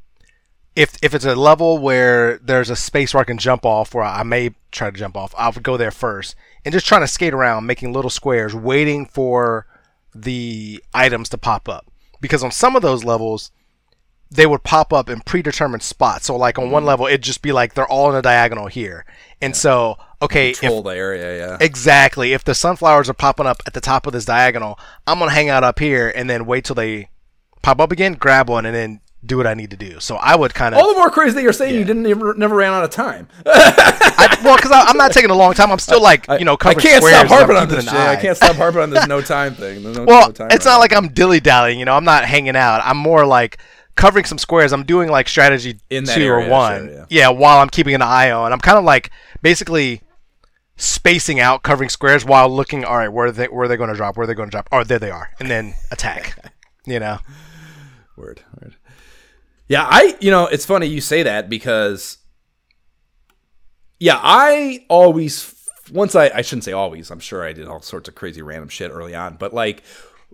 If 0.76 0.96
if 1.02 1.14
it's 1.14 1.24
a 1.24 1.34
level 1.34 1.78
where 1.78 2.38
there's 2.38 2.70
a 2.70 2.76
space 2.76 3.12
where 3.12 3.22
I 3.22 3.24
can 3.24 3.38
jump 3.38 3.64
off, 3.64 3.94
where 3.94 4.04
I 4.04 4.22
may 4.22 4.54
try 4.70 4.90
to 4.90 4.96
jump 4.96 5.16
off, 5.16 5.34
I 5.36 5.48
would 5.48 5.62
go 5.62 5.76
there 5.76 5.90
first 5.90 6.36
and 6.64 6.72
just 6.72 6.86
trying 6.86 7.00
to 7.00 7.08
skate 7.08 7.34
around, 7.34 7.66
making 7.66 7.92
little 7.92 8.10
squares, 8.10 8.54
waiting 8.54 9.06
for 9.06 9.66
the 10.14 10.82
items 10.94 11.28
to 11.30 11.38
pop 11.38 11.68
up. 11.68 11.86
Because 12.20 12.44
on 12.44 12.50
some 12.50 12.76
of 12.76 12.82
those 12.82 13.04
levels, 13.04 13.50
they 14.30 14.46
would 14.46 14.62
pop 14.62 14.92
up 14.92 15.08
in 15.08 15.20
predetermined 15.20 15.82
spots. 15.82 16.26
So 16.26 16.36
like 16.36 16.58
on 16.58 16.70
one 16.70 16.84
mm. 16.84 16.86
level, 16.86 17.06
it'd 17.06 17.22
just 17.22 17.42
be 17.42 17.52
like 17.52 17.74
they're 17.74 17.86
all 17.86 18.10
in 18.10 18.16
a 18.16 18.22
diagonal 18.22 18.68
here. 18.68 19.04
And 19.40 19.56
so, 19.56 19.96
okay, 20.22 20.50
if, 20.50 20.60
Control 20.60 20.82
the 20.82 20.90
area, 20.90 21.38
yeah. 21.38 21.56
Exactly. 21.60 22.32
If 22.32 22.44
the 22.44 22.54
sunflowers 22.54 23.08
are 23.08 23.14
popping 23.14 23.46
up 23.46 23.62
at 23.66 23.74
the 23.74 23.80
top 23.80 24.06
of 24.06 24.12
this 24.12 24.24
diagonal, 24.24 24.78
I'm 25.06 25.18
gonna 25.18 25.32
hang 25.32 25.48
out 25.48 25.64
up 25.64 25.78
here 25.78 26.12
and 26.14 26.30
then 26.30 26.46
wait 26.46 26.64
till 26.64 26.76
they 26.76 27.08
pop 27.62 27.80
up 27.80 27.90
again, 27.90 28.14
grab 28.14 28.48
one, 28.48 28.66
and 28.66 28.74
then 28.74 29.00
do 29.24 29.36
what 29.36 29.46
I 29.46 29.54
need 29.54 29.70
to 29.70 29.76
do. 29.76 30.00
So 30.00 30.16
I 30.16 30.34
would 30.34 30.54
kind 30.54 30.74
of, 30.74 30.80
All 30.80 30.92
the 30.92 30.98
more 30.98 31.10
crazy 31.10 31.34
that 31.34 31.42
you're 31.42 31.52
saying 31.52 31.74
you 31.74 31.84
didn't 31.84 32.02
never, 32.04 32.34
never 32.34 32.56
ran 32.56 32.72
out 32.72 32.84
of 32.84 32.90
time. 32.90 33.28
I, 33.46 34.40
well, 34.42 34.56
because 34.56 34.70
I'm 34.72 34.96
not 34.96 35.12
taking 35.12 35.30
a 35.30 35.34
long 35.34 35.52
time. 35.52 35.70
I'm 35.70 35.78
still 35.78 36.02
like, 36.02 36.26
you 36.38 36.44
know, 36.44 36.56
covering 36.56 36.80
squares. 36.80 37.04
I 37.04 37.10
can't 37.10 37.28
stop 37.28 37.38
harping 37.38 37.56
on 37.56 37.68
this. 37.68 37.88
I 37.88 38.16
can't 38.16 38.36
stop 38.36 38.56
harping 38.56 38.80
on 38.80 38.90
this 38.90 39.06
no 39.08 39.20
time 39.20 39.54
thing. 39.54 39.82
No, 39.82 40.04
Well, 40.04 40.28
no 40.28 40.32
time 40.32 40.48
it's 40.50 40.64
right 40.64 40.72
not 40.72 40.78
like 40.78 40.94
I'm 40.94 41.08
dilly 41.08 41.40
dallying. 41.40 41.78
You 41.78 41.84
know, 41.84 41.94
I'm 41.94 42.04
not 42.04 42.24
hanging 42.24 42.56
out. 42.56 42.80
I'm 42.82 42.96
more 42.96 43.26
like 43.26 43.58
covering 43.94 44.24
some 44.24 44.38
squares. 44.38 44.72
I'm 44.72 44.84
doing 44.84 45.10
like 45.10 45.28
strategy 45.28 45.78
In 45.90 46.06
two 46.06 46.12
area, 46.22 46.46
or 46.46 46.50
one. 46.50 46.88
sure, 46.88 47.06
yeah. 47.10 47.28
while 47.28 47.58
I'm 47.58 47.68
keeping 47.68 47.94
an 47.94 48.02
eye 48.02 48.30
on. 48.30 48.52
I'm 48.52 48.60
kind 48.60 48.78
of 48.78 48.84
like 48.84 49.10
basically 49.42 50.00
spacing 50.76 51.40
out, 51.40 51.62
covering 51.62 51.90
squares 51.90 52.24
while 52.24 52.48
looking. 52.48 52.86
All 52.86 52.96
right, 52.96 53.08
where 53.12 53.26
are 53.26 53.32
they? 53.32 53.46
Where 53.48 53.64
are 53.64 53.68
they 53.68 53.76
going 53.76 53.90
to 53.90 53.96
drop? 53.96 54.16
Where 54.16 54.24
are 54.24 54.26
they 54.26 54.34
going 54.34 54.48
to 54.48 54.50
drop? 54.52 54.68
Oh, 54.72 54.82
there 54.82 54.98
they 54.98 55.10
are, 55.10 55.28
and 55.38 55.50
then 55.50 55.74
attack. 55.90 56.52
you 56.86 56.98
know, 56.98 57.18
Word, 58.16 58.42
word. 58.60 58.76
Yeah, 59.70 59.86
I, 59.88 60.16
you 60.20 60.32
know, 60.32 60.48
it's 60.48 60.66
funny 60.66 60.88
you 60.88 61.00
say 61.00 61.22
that 61.22 61.48
because, 61.48 62.18
yeah, 64.00 64.18
I 64.20 64.84
always, 64.88 65.54
once 65.92 66.16
I, 66.16 66.28
I 66.34 66.42
shouldn't 66.42 66.64
say 66.64 66.72
always, 66.72 67.08
I'm 67.08 67.20
sure 67.20 67.44
I 67.44 67.52
did 67.52 67.68
all 67.68 67.80
sorts 67.80 68.08
of 68.08 68.16
crazy 68.16 68.42
random 68.42 68.68
shit 68.68 68.90
early 68.90 69.14
on, 69.14 69.36
but 69.36 69.54
like 69.54 69.84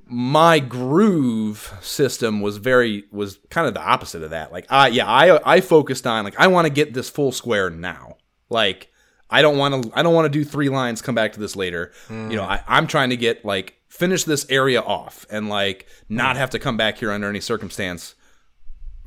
my 0.07 0.59
groove 0.59 1.71
system 1.83 2.41
was 2.41 2.57
very, 2.57 3.05
was 3.13 3.39
kind 3.51 3.69
of 3.69 3.75
the 3.75 3.83
opposite 3.83 4.23
of 4.23 4.31
that. 4.31 4.53
Like, 4.53 4.65
I, 4.71 4.89
yeah, 4.89 5.07
I, 5.07 5.57
I 5.57 5.61
focused 5.61 6.07
on, 6.07 6.25
like, 6.25 6.41
I 6.41 6.47
want 6.47 6.67
to 6.67 6.73
get 6.73 6.95
this 6.95 7.11
full 7.11 7.31
square 7.31 7.69
now. 7.69 8.17
Like, 8.49 8.89
I 9.29 9.43
don't 9.43 9.59
want 9.59 9.85
to, 9.85 9.91
I 9.93 10.03
don't 10.03 10.15
want 10.15 10.33
to 10.33 10.39
do 10.39 10.47
three 10.47 10.71
lines, 10.71 11.03
come 11.03 11.15
back 11.15 11.35
to 11.35 11.41
this 11.41 11.57
later. 11.57 11.93
You 12.09 12.37
know, 12.37 12.43
mm. 12.43 12.49
I, 12.49 12.63
I'm 12.67 12.87
trying 12.87 13.11
to 13.11 13.19
get, 13.19 13.45
like, 13.45 13.75
finish 13.89 14.25
this 14.25 14.47
area 14.49 14.81
off 14.81 15.27
and, 15.29 15.51
like, 15.51 15.89
not 16.09 16.37
mm. 16.37 16.39
have 16.39 16.49
to 16.51 16.59
come 16.59 16.79
back 16.79 16.97
here 16.97 17.11
under 17.13 17.29
any 17.29 17.41
circumstance 17.41 18.15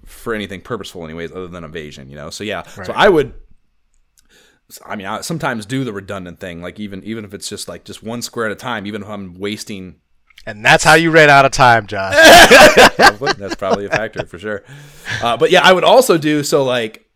for 0.09 0.33
anything 0.33 0.61
purposeful 0.61 1.03
anyways 1.03 1.31
other 1.31 1.47
than 1.47 1.63
evasion 1.63 2.09
you 2.09 2.15
know? 2.15 2.29
So 2.29 2.43
yeah. 2.43 2.63
So 2.63 2.93
i 2.93 3.09
would 3.09 3.33
i 4.85 4.95
mean 4.95 5.07
i 5.07 5.21
sometimes 5.21 5.65
do 5.65 5.83
the 5.83 5.91
redundant 5.91 6.39
thing 6.39 6.61
like 6.61 6.79
even 6.79 7.03
even 7.03 7.25
if 7.25 7.33
it's 7.33 7.49
just 7.49 7.67
like 7.67 7.83
just 7.83 8.03
one 8.03 8.21
square 8.21 8.45
at 8.45 8.51
a 8.51 8.55
time 8.55 8.85
even 8.85 9.01
if 9.01 9.09
i'm 9.09 9.33
wasting 9.33 9.99
and 10.45 10.63
that's 10.63 10.83
how 10.83 10.93
you 10.93 11.11
ran 11.11 11.29
out 11.29 11.43
of 11.43 11.51
time, 11.51 11.85
Josh. 11.85 12.15
that's 12.97 13.55
probably 13.55 13.85
a 13.85 13.89
factor 13.89 14.25
for 14.25 14.39
sure. 14.39 14.63
Uh, 15.21 15.35
but 15.37 15.51
yeah 15.51 15.61
i 15.63 15.73
would 15.73 15.83
also 15.83 16.17
do 16.17 16.43
so 16.43 16.63
like 16.63 17.09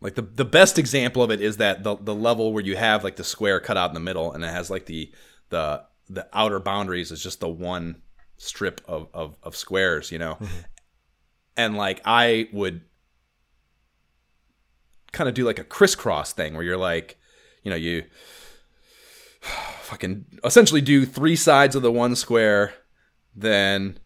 like 0.00 0.14
the 0.14 0.22
the 0.22 0.44
best 0.44 0.78
example 0.78 1.22
of 1.22 1.30
it 1.30 1.40
is 1.40 1.56
that 1.56 1.82
the 1.82 1.96
the 1.96 2.14
level 2.14 2.52
where 2.52 2.62
you 2.62 2.76
have 2.76 3.02
like 3.02 3.16
the 3.16 3.24
square 3.24 3.60
cut 3.60 3.76
out 3.76 3.90
in 3.90 3.94
the 3.94 4.00
middle 4.00 4.32
and 4.32 4.44
it 4.44 4.48
has 4.48 4.70
like 4.70 4.86
the 4.86 5.10
the 5.48 5.82
the 6.08 6.28
outer 6.32 6.60
boundaries 6.60 7.10
is 7.10 7.22
just 7.22 7.40
the 7.40 7.48
one 7.48 8.02
strip 8.38 8.80
of 8.86 9.08
of, 9.14 9.36
of 9.42 9.56
squares, 9.56 10.10
you 10.10 10.18
know. 10.18 10.34
Mm-hmm. 10.34 10.60
And 11.56 11.76
like 11.76 12.00
I 12.04 12.48
would 12.52 12.82
kind 15.12 15.28
of 15.28 15.34
do 15.34 15.44
like 15.44 15.58
a 15.58 15.64
crisscross 15.64 16.32
thing 16.32 16.54
where 16.54 16.62
you're 16.62 16.76
like, 16.76 17.18
you 17.62 17.70
know, 17.70 17.76
you 17.76 18.04
fucking 19.80 20.26
essentially 20.44 20.80
do 20.80 21.06
three 21.06 21.36
sides 21.36 21.74
of 21.74 21.82
the 21.82 21.92
one 21.92 22.14
square, 22.14 22.74
then 23.34 23.98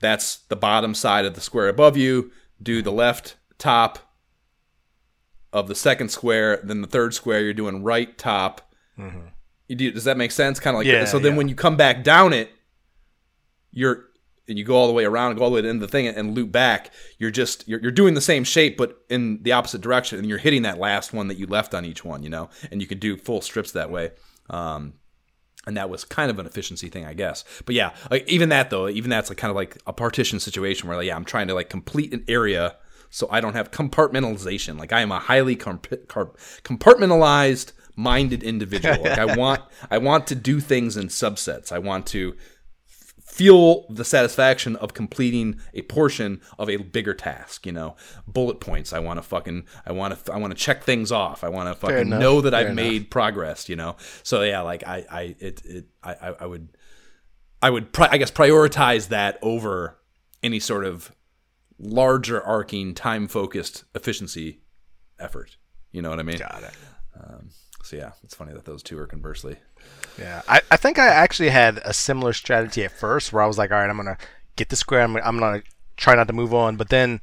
that's 0.00 0.36
the 0.36 0.56
bottom 0.56 0.94
side 0.94 1.24
of 1.24 1.34
the 1.34 1.40
square 1.40 1.68
above 1.68 1.96
you, 1.96 2.30
do 2.62 2.82
the 2.82 2.92
left 2.92 3.36
top 3.58 3.98
of 5.52 5.68
the 5.68 5.74
second 5.74 6.10
square, 6.10 6.60
then 6.62 6.82
the 6.82 6.86
third 6.86 7.14
square 7.14 7.40
you're 7.42 7.54
doing 7.54 7.82
right 7.82 8.16
top. 8.18 8.72
Mm-hmm. 8.98 9.28
You 9.68 9.76
do, 9.76 9.90
does 9.90 10.04
that 10.04 10.16
make 10.16 10.30
sense? 10.30 10.60
Kind 10.60 10.74
of 10.74 10.78
like 10.78 10.86
Yeah, 10.86 11.04
so. 11.04 11.18
Then 11.18 11.32
yeah. 11.32 11.38
when 11.38 11.48
you 11.48 11.54
come 11.54 11.76
back 11.76 12.02
down 12.02 12.32
it, 12.32 12.50
you're 13.78 14.04
and 14.48 14.58
you 14.58 14.64
go 14.64 14.76
all 14.76 14.86
the 14.86 14.94
way 14.94 15.04
around, 15.04 15.30
and 15.30 15.38
go 15.38 15.44
all 15.44 15.50
the 15.50 15.56
way 15.56 15.60
to 15.60 15.66
the 15.66 15.68
end 15.68 15.82
of 15.82 15.88
the 15.88 15.92
thing, 15.92 16.08
and 16.08 16.34
loop 16.34 16.50
back. 16.50 16.90
You're 17.18 17.30
just 17.30 17.68
you're, 17.68 17.80
you're 17.80 17.90
doing 17.90 18.14
the 18.14 18.20
same 18.20 18.44
shape, 18.44 18.76
but 18.76 18.98
in 19.08 19.42
the 19.42 19.52
opposite 19.52 19.80
direction, 19.80 20.18
and 20.18 20.28
you're 20.28 20.38
hitting 20.38 20.62
that 20.62 20.78
last 20.78 21.12
one 21.12 21.28
that 21.28 21.38
you 21.38 21.46
left 21.46 21.74
on 21.74 21.84
each 21.84 22.04
one. 22.04 22.22
You 22.22 22.30
know, 22.30 22.50
and 22.70 22.80
you 22.80 22.86
could 22.86 23.00
do 23.00 23.16
full 23.16 23.40
strips 23.40 23.72
that 23.72 23.90
way. 23.90 24.12
Um, 24.50 24.94
and 25.66 25.76
that 25.76 25.90
was 25.90 26.04
kind 26.04 26.30
of 26.30 26.38
an 26.38 26.46
efficiency 26.46 26.88
thing, 26.88 27.04
I 27.04 27.12
guess. 27.12 27.44
But 27.66 27.74
yeah, 27.74 27.94
like 28.10 28.26
even 28.26 28.48
that 28.48 28.70
though, 28.70 28.88
even 28.88 29.10
that's 29.10 29.28
like 29.28 29.38
kind 29.38 29.50
of 29.50 29.56
like 29.56 29.76
a 29.86 29.92
partition 29.92 30.40
situation 30.40 30.88
where 30.88 30.96
like 30.96 31.06
yeah, 31.06 31.16
I'm 31.16 31.26
trying 31.26 31.48
to 31.48 31.54
like 31.54 31.68
complete 31.68 32.12
an 32.14 32.24
area 32.26 32.76
so 33.10 33.28
I 33.30 33.40
don't 33.40 33.54
have 33.54 33.70
compartmentalization. 33.70 34.78
Like 34.78 34.92
I 34.92 35.00
am 35.00 35.12
a 35.12 35.18
highly 35.18 35.56
comp- 35.56 35.88
compartmentalized 35.88 37.72
minded 37.96 38.42
individual. 38.42 39.02
Like 39.02 39.18
I 39.18 39.36
want 39.36 39.62
I 39.90 39.98
want 39.98 40.26
to 40.28 40.34
do 40.34 40.60
things 40.60 40.96
in 40.96 41.08
subsets. 41.08 41.72
I 41.72 41.78
want 41.78 42.06
to 42.08 42.36
feel 43.38 43.86
the 43.88 44.04
satisfaction 44.04 44.74
of 44.76 44.94
completing 44.94 45.60
a 45.72 45.82
portion 45.82 46.40
of 46.58 46.68
a 46.68 46.76
bigger 46.76 47.14
task, 47.14 47.64
you 47.64 47.70
know. 47.70 47.94
Bullet 48.26 48.58
points. 48.58 48.92
I 48.92 48.98
want 48.98 49.18
to 49.18 49.22
fucking 49.22 49.64
I 49.86 49.92
want 49.92 50.24
to 50.24 50.32
I 50.32 50.38
want 50.38 50.50
to 50.50 50.58
check 50.58 50.82
things 50.82 51.12
off. 51.12 51.44
I 51.44 51.48
want 51.48 51.68
to 51.68 51.76
fucking 51.76 51.98
enough. 51.98 52.20
know 52.20 52.40
that 52.40 52.52
I've 52.52 52.66
enough. 52.66 52.74
made 52.74 53.10
progress, 53.12 53.68
you 53.68 53.76
know. 53.76 53.94
So 54.24 54.42
yeah, 54.42 54.62
like 54.62 54.82
I 54.84 55.06
I 55.08 55.36
it 55.38 55.62
it 55.64 55.86
I 56.02 56.14
I, 56.14 56.34
I 56.40 56.46
would 56.46 56.68
I 57.62 57.70
would 57.70 57.92
pri- 57.92 58.08
I 58.10 58.18
guess 58.18 58.32
prioritize 58.32 59.06
that 59.08 59.38
over 59.40 59.98
any 60.42 60.58
sort 60.58 60.84
of 60.84 61.12
larger 61.78 62.42
arcing 62.42 62.92
time 62.92 63.28
focused 63.28 63.84
efficiency 63.94 64.62
effort. 65.20 65.58
You 65.92 66.02
know 66.02 66.10
what 66.10 66.18
I 66.18 66.24
mean? 66.24 66.38
Got 66.38 66.64
it. 66.64 66.74
Um, 67.16 67.50
so 67.84 67.96
yeah, 67.96 68.10
it's 68.24 68.34
funny 68.34 68.52
that 68.52 68.64
those 68.64 68.82
two 68.82 68.98
are 68.98 69.06
conversely. 69.06 69.58
Yeah, 70.18 70.42
I, 70.48 70.60
I 70.70 70.76
think 70.76 70.98
I 70.98 71.06
actually 71.06 71.50
had 71.50 71.78
a 71.84 71.92
similar 71.92 72.32
strategy 72.32 72.84
at 72.84 72.92
first 72.92 73.32
where 73.32 73.42
I 73.42 73.46
was 73.46 73.58
like, 73.58 73.70
all 73.70 73.78
right, 73.78 73.88
I'm 73.88 73.96
gonna 73.96 74.18
get 74.56 74.68
the 74.68 74.76
square. 74.76 75.02
I'm, 75.02 75.16
I'm 75.16 75.38
gonna 75.38 75.62
try 75.96 76.14
not 76.14 76.26
to 76.26 76.32
move 76.32 76.52
on. 76.52 76.76
But 76.76 76.88
then 76.88 77.20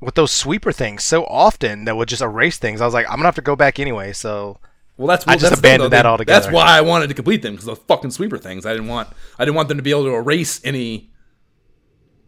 with 0.00 0.14
those 0.14 0.30
sweeper 0.30 0.72
things, 0.72 1.02
so 1.04 1.24
often 1.24 1.84
that 1.86 1.96
would 1.96 2.08
just 2.08 2.22
erase 2.22 2.58
things. 2.58 2.80
I 2.80 2.84
was 2.84 2.94
like, 2.94 3.06
I'm 3.06 3.16
gonna 3.16 3.26
have 3.26 3.34
to 3.36 3.42
go 3.42 3.56
back 3.56 3.78
anyway. 3.80 4.12
So 4.12 4.58
Well, 4.96 5.08
that's 5.08 5.26
I 5.26 5.34
just 5.34 5.50
that's 5.50 5.58
abandoned 5.58 5.92
that 5.92 6.06
altogether. 6.06 6.40
That's 6.40 6.52
why 6.52 6.78
I 6.78 6.82
wanted 6.82 7.08
to 7.08 7.14
complete 7.14 7.42
them 7.42 7.54
because 7.54 7.66
those 7.66 7.78
fucking 7.78 8.12
sweeper 8.12 8.38
things. 8.38 8.66
I 8.66 8.72
didn't 8.72 8.88
want 8.88 9.08
I 9.38 9.44
didn't 9.44 9.56
want 9.56 9.68
them 9.68 9.78
to 9.78 9.82
be 9.82 9.90
able 9.90 10.04
to 10.04 10.14
erase 10.14 10.60
any 10.64 11.10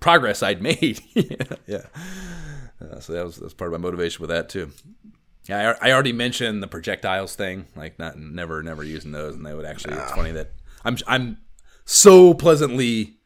progress 0.01 0.43
I'd 0.43 0.63
made. 0.63 1.01
yeah, 1.15 1.57
yeah. 1.67 1.87
Uh, 2.81 3.01
so 3.01 3.13
that 3.13 3.25
was 3.25 3.37
that's 3.37 3.55
part 3.55 3.73
of 3.73 3.81
my 3.81 3.85
motivation 3.87 4.21
with 4.21 4.31
that 4.31 4.49
too. 4.49 4.71
Yeah, 5.49 5.77
I, 5.81 5.89
I 5.89 5.93
already 5.93 6.13
mentioned 6.13 6.63
the 6.63 6.67
projectiles 6.67 7.35
thing, 7.35 7.67
like 7.77 7.99
not 7.99 8.19
never 8.19 8.63
never 8.63 8.83
using 8.83 9.13
those, 9.13 9.35
and 9.35 9.47
they 9.47 9.55
would 9.55 9.67
actually. 9.67 9.95
It's 9.95 10.13
funny 10.13 10.33
that 10.33 10.53
I'm 10.85 10.97
I'm 11.07 11.39
so 11.85 12.35
pleasantly. 12.35 13.19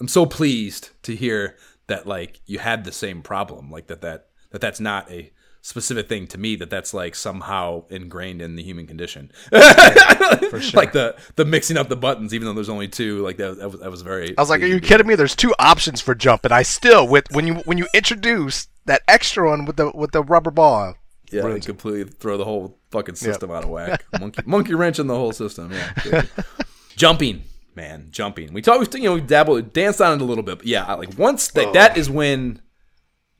I'm 0.00 0.08
so 0.08 0.26
pleased 0.26 0.90
to 1.02 1.14
hear 1.16 1.56
that 1.88 2.06
like 2.06 2.40
you 2.46 2.58
had 2.58 2.84
the 2.84 2.92
same 2.92 3.22
problem, 3.22 3.70
like 3.70 3.86
that 3.88 4.00
that 4.02 4.28
that 4.50 4.60
that's 4.60 4.80
not 4.80 5.10
a 5.10 5.32
specific 5.60 6.08
thing 6.08 6.26
to 6.26 6.38
me 6.38 6.56
that 6.56 6.70
that's 6.70 6.94
like 6.94 7.14
somehow 7.14 7.84
ingrained 7.90 8.40
in 8.40 8.56
the 8.56 8.62
human 8.62 8.86
condition. 8.86 9.30
for 9.50 10.60
sure. 10.60 10.78
Like 10.78 10.92
the 10.92 11.16
the 11.36 11.44
mixing 11.44 11.76
up 11.76 11.88
the 11.88 11.96
buttons, 11.96 12.32
even 12.32 12.46
though 12.46 12.54
there's 12.54 12.68
only 12.68 12.88
two, 12.88 13.22
like 13.22 13.36
that, 13.36 13.58
that 13.58 13.70
was 13.70 13.80
that 13.80 13.90
was 13.90 14.02
very. 14.02 14.36
I 14.36 14.40
was 14.40 14.50
like, 14.50 14.62
are 14.62 14.66
you 14.66 14.80
kidding 14.80 15.06
me? 15.06 15.14
There's 15.14 15.36
two 15.36 15.54
options 15.58 16.00
for 16.00 16.14
jump, 16.14 16.44
and 16.44 16.52
I 16.52 16.62
still 16.62 17.06
with 17.06 17.30
when 17.32 17.46
you 17.46 17.54
when 17.66 17.78
you 17.78 17.86
introduce 17.94 18.68
that 18.88 19.02
extra 19.06 19.48
one 19.48 19.64
with 19.64 19.76
the 19.76 19.90
with 19.94 20.12
the 20.12 20.22
rubber 20.22 20.50
ball. 20.50 20.94
Yeah, 21.30 21.42
they 21.42 21.60
completely 21.60 22.04
throw 22.04 22.36
the 22.38 22.44
whole 22.44 22.78
fucking 22.90 23.16
system 23.16 23.50
out 23.50 23.64
of 23.64 23.70
whack. 23.70 24.02
monkey, 24.20 24.42
monkey 24.46 24.74
wrench 24.74 24.98
in 24.98 25.06
the 25.06 25.14
whole 25.14 25.32
system. 25.32 25.70
Yeah, 25.72 26.22
jumping, 26.96 27.44
man, 27.74 28.08
jumping. 28.10 28.52
We 28.52 28.62
talked, 28.62 28.94
you 28.94 29.02
know, 29.02 29.14
we 29.14 29.20
dabbled, 29.20 29.72
danced 29.72 30.00
on 30.00 30.18
it 30.18 30.22
a 30.22 30.24
little 30.24 30.42
bit, 30.42 30.58
but 30.58 30.66
yeah, 30.66 30.92
like 30.94 31.18
once 31.18 31.48
that 31.48 31.68
oh. 31.68 31.72
that 31.72 31.98
is 31.98 32.08
when 32.08 32.62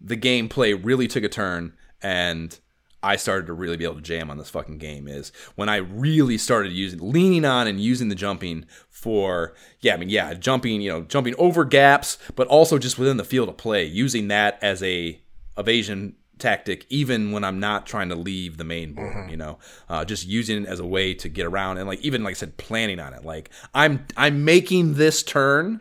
the 0.00 0.16
gameplay 0.16 0.78
really 0.80 1.08
took 1.08 1.24
a 1.24 1.28
turn, 1.30 1.72
and 2.02 2.58
I 3.02 3.16
started 3.16 3.46
to 3.46 3.52
really 3.54 3.76
be 3.76 3.84
able 3.84 3.96
to 3.96 4.02
jam 4.02 4.30
on 4.30 4.38
this 4.38 4.50
fucking 4.50 4.78
game. 4.78 5.08
Is 5.08 5.32
when 5.54 5.70
I 5.70 5.76
really 5.76 6.36
started 6.36 6.72
using, 6.72 7.00
leaning 7.00 7.46
on, 7.46 7.66
and 7.66 7.80
using 7.80 8.10
the 8.10 8.14
jumping 8.14 8.66
for, 8.90 9.54
yeah, 9.80 9.94
I 9.94 9.96
mean, 9.96 10.10
yeah, 10.10 10.34
jumping, 10.34 10.82
you 10.82 10.90
know, 10.90 11.02
jumping 11.02 11.34
over 11.38 11.64
gaps, 11.64 12.18
but 12.34 12.48
also 12.48 12.78
just 12.78 12.98
within 12.98 13.16
the 13.16 13.24
field 13.24 13.48
of 13.48 13.56
play, 13.56 13.84
using 13.84 14.28
that 14.28 14.58
as 14.60 14.82
a 14.82 15.20
evasion 15.58 16.14
tactic 16.38 16.86
even 16.88 17.32
when 17.32 17.44
I'm 17.44 17.60
not 17.60 17.86
trying 17.86 18.08
to 18.10 18.14
leave 18.14 18.56
the 18.56 18.64
main 18.64 18.94
board, 18.94 19.30
you 19.30 19.36
know, 19.36 19.58
uh, 19.88 20.04
just 20.04 20.26
using 20.26 20.62
it 20.62 20.68
as 20.68 20.80
a 20.80 20.86
way 20.86 21.14
to 21.14 21.28
get 21.28 21.46
around 21.46 21.78
and 21.78 21.88
like 21.88 22.00
even 22.00 22.22
like 22.22 22.32
I 22.32 22.34
said, 22.34 22.56
planning 22.56 23.00
on 23.00 23.12
it. 23.12 23.24
Like 23.24 23.50
I'm 23.74 24.06
I'm 24.16 24.44
making 24.44 24.94
this 24.94 25.22
turn 25.22 25.80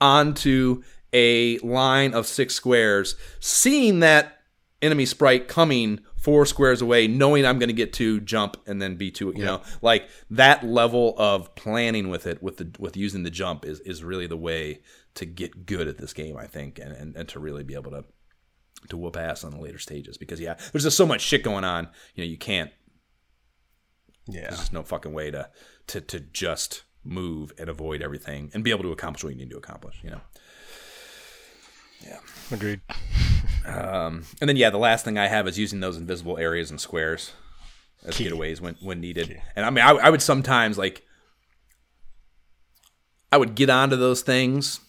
onto 0.00 0.82
a 1.12 1.58
line 1.58 2.14
of 2.14 2.26
six 2.26 2.54
squares, 2.54 3.16
seeing 3.40 4.00
that 4.00 4.40
enemy 4.82 5.06
sprite 5.06 5.48
coming 5.48 6.00
four 6.16 6.44
squares 6.44 6.82
away, 6.82 7.06
knowing 7.06 7.46
I'm 7.46 7.58
going 7.58 7.68
to 7.68 7.74
get 7.74 7.92
to 7.94 8.20
jump 8.20 8.56
and 8.66 8.82
then 8.82 8.96
be 8.96 9.10
two. 9.10 9.32
You 9.34 9.44
know, 9.44 9.62
like 9.82 10.08
that 10.30 10.64
level 10.64 11.14
of 11.18 11.54
planning 11.54 12.08
with 12.08 12.26
it, 12.26 12.42
with 12.42 12.58
the 12.58 12.70
with 12.78 12.96
using 12.96 13.22
the 13.22 13.30
jump 13.30 13.64
is 13.64 13.80
is 13.80 14.04
really 14.04 14.26
the 14.26 14.36
way 14.36 14.80
to 15.14 15.24
get 15.24 15.66
good 15.66 15.88
at 15.88 15.98
this 15.98 16.12
game, 16.12 16.36
I 16.36 16.46
think, 16.46 16.78
and 16.78 16.92
and, 16.92 17.16
and 17.16 17.28
to 17.30 17.38
really 17.38 17.64
be 17.64 17.74
able 17.74 17.92
to 17.92 18.04
to 18.90 18.96
whoop 18.96 19.16
ass 19.16 19.44
on 19.44 19.52
the 19.52 19.60
later 19.60 19.78
stages 19.78 20.16
because 20.16 20.40
yeah, 20.40 20.54
there's 20.72 20.84
just 20.84 20.96
so 20.96 21.06
much 21.06 21.20
shit 21.20 21.42
going 21.42 21.64
on. 21.64 21.88
You 22.14 22.24
know, 22.24 22.28
you 22.30 22.38
can't. 22.38 22.70
Yeah, 24.28 24.42
There's 24.42 24.58
just 24.58 24.72
no 24.72 24.82
fucking 24.82 25.12
way 25.12 25.30
to 25.30 25.48
to 25.88 26.00
to 26.00 26.20
just 26.20 26.82
move 27.04 27.52
and 27.58 27.68
avoid 27.68 28.02
everything 28.02 28.50
and 28.52 28.64
be 28.64 28.70
able 28.70 28.82
to 28.82 28.92
accomplish 28.92 29.22
what 29.22 29.32
you 29.32 29.38
need 29.38 29.50
to 29.50 29.56
accomplish. 29.56 30.00
You 30.02 30.10
know. 30.10 30.20
Yeah. 32.04 32.18
Agreed. 32.50 32.80
Um, 33.64 34.24
And 34.40 34.48
then 34.48 34.56
yeah, 34.56 34.70
the 34.70 34.78
last 34.78 35.04
thing 35.04 35.18
I 35.18 35.26
have 35.28 35.48
is 35.48 35.58
using 35.58 35.80
those 35.80 35.96
invisible 35.96 36.38
areas 36.38 36.70
and 36.70 36.80
squares 36.80 37.32
as 38.04 38.16
getaways 38.16 38.60
when 38.60 38.76
when 38.80 39.00
needed. 39.00 39.40
And 39.54 39.64
I 39.64 39.70
mean, 39.70 39.84
I, 39.84 39.90
I 39.90 40.10
would 40.10 40.22
sometimes 40.22 40.76
like 40.78 41.02
I 43.32 43.36
would 43.36 43.54
get 43.54 43.70
onto 43.70 43.96
those 43.96 44.22
things 44.22 44.80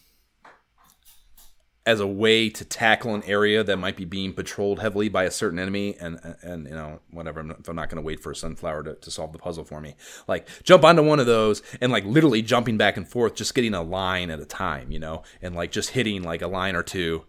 as 1.87 2.01
a 2.01 2.05
way 2.05 2.49
to 2.49 2.65
tackle 2.65 3.15
an 3.15 3.23
area 3.23 3.63
that 3.63 3.77
might 3.77 3.95
be 3.95 4.03
being 4.03 4.33
patrolled 4.33 4.79
heavily 4.79 5.07
by 5.07 5.23
a 5.23 5.31
certain 5.31 5.57
enemy, 5.57 5.95
and 5.99 6.19
and, 6.43 6.67
you 6.67 6.75
know 6.75 6.99
whatever. 7.11 7.39
I'm 7.39 7.47
not, 7.47 7.61
if 7.61 7.69
I'm 7.69 7.77
not 7.77 7.89
going 7.89 8.03
to 8.03 8.05
wait 8.05 8.19
for 8.19 8.31
a 8.31 8.35
sunflower 8.35 8.83
to, 8.83 8.95
to 8.95 9.09
solve 9.09 9.31
the 9.31 9.39
puzzle 9.39 9.63
for 9.63 9.79
me, 9.79 9.95
like 10.27 10.47
jump 10.63 10.83
onto 10.83 11.01
one 11.01 11.21
of 11.21 11.25
those 11.25 11.63
and 11.79 11.91
like 11.91 12.03
literally 12.03 12.41
jumping 12.41 12.77
back 12.77 12.97
and 12.97 13.07
forth, 13.07 13.35
just 13.35 13.55
getting 13.55 13.73
a 13.73 13.81
line 13.81 14.29
at 14.29 14.41
a 14.41 14.45
time, 14.45 14.91
you 14.91 14.99
know, 14.99 15.23
and 15.41 15.55
like 15.55 15.71
just 15.71 15.91
hitting 15.91 16.23
like 16.23 16.41
a 16.41 16.47
line 16.47 16.75
or 16.75 16.83
two 16.83 17.23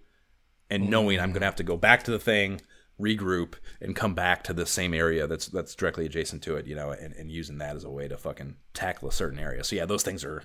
and 0.68 0.84
oh, 0.84 0.86
knowing 0.88 1.20
I'm 1.20 1.30
going 1.30 1.40
to 1.40 1.46
have 1.46 1.56
to 1.56 1.62
go 1.62 1.76
back 1.76 2.02
to 2.04 2.10
the 2.10 2.18
thing, 2.18 2.60
regroup, 3.00 3.54
and 3.80 3.94
come 3.94 4.14
back 4.14 4.42
to 4.44 4.52
the 4.52 4.66
same 4.66 4.92
area 4.92 5.28
that's 5.28 5.46
that's 5.46 5.76
directly 5.76 6.04
adjacent 6.04 6.42
to 6.42 6.56
it, 6.56 6.66
you 6.66 6.74
know, 6.74 6.90
and, 6.90 7.14
and 7.14 7.30
using 7.30 7.58
that 7.58 7.76
as 7.76 7.84
a 7.84 7.90
way 7.90 8.08
to 8.08 8.16
fucking 8.16 8.56
tackle 8.74 9.08
a 9.08 9.12
certain 9.12 9.38
area. 9.38 9.62
So 9.62 9.76
yeah, 9.76 9.86
those 9.86 10.02
things 10.02 10.24
are 10.24 10.42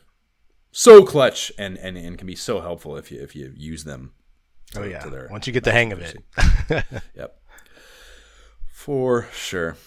so 0.74 1.06
clutch 1.06 1.52
and, 1.58 1.78
and, 1.78 1.98
and 1.98 2.18
can 2.18 2.28
be 2.28 2.36
so 2.36 2.60
helpful 2.60 2.98
if 2.98 3.12
you 3.12 3.22
if 3.22 3.36
you 3.36 3.54
use 3.56 3.84
them. 3.86 4.12
Oh 4.76 4.84
yeah, 4.84 5.00
to 5.00 5.10
their 5.10 5.28
once 5.32 5.48
you 5.48 5.54
get 5.54 5.64
the 5.64 5.72
hang 5.72 5.94
of 5.94 6.00
it. 6.02 6.18
Yep. 7.16 7.40
For 8.72 9.28
sure. 9.34 9.78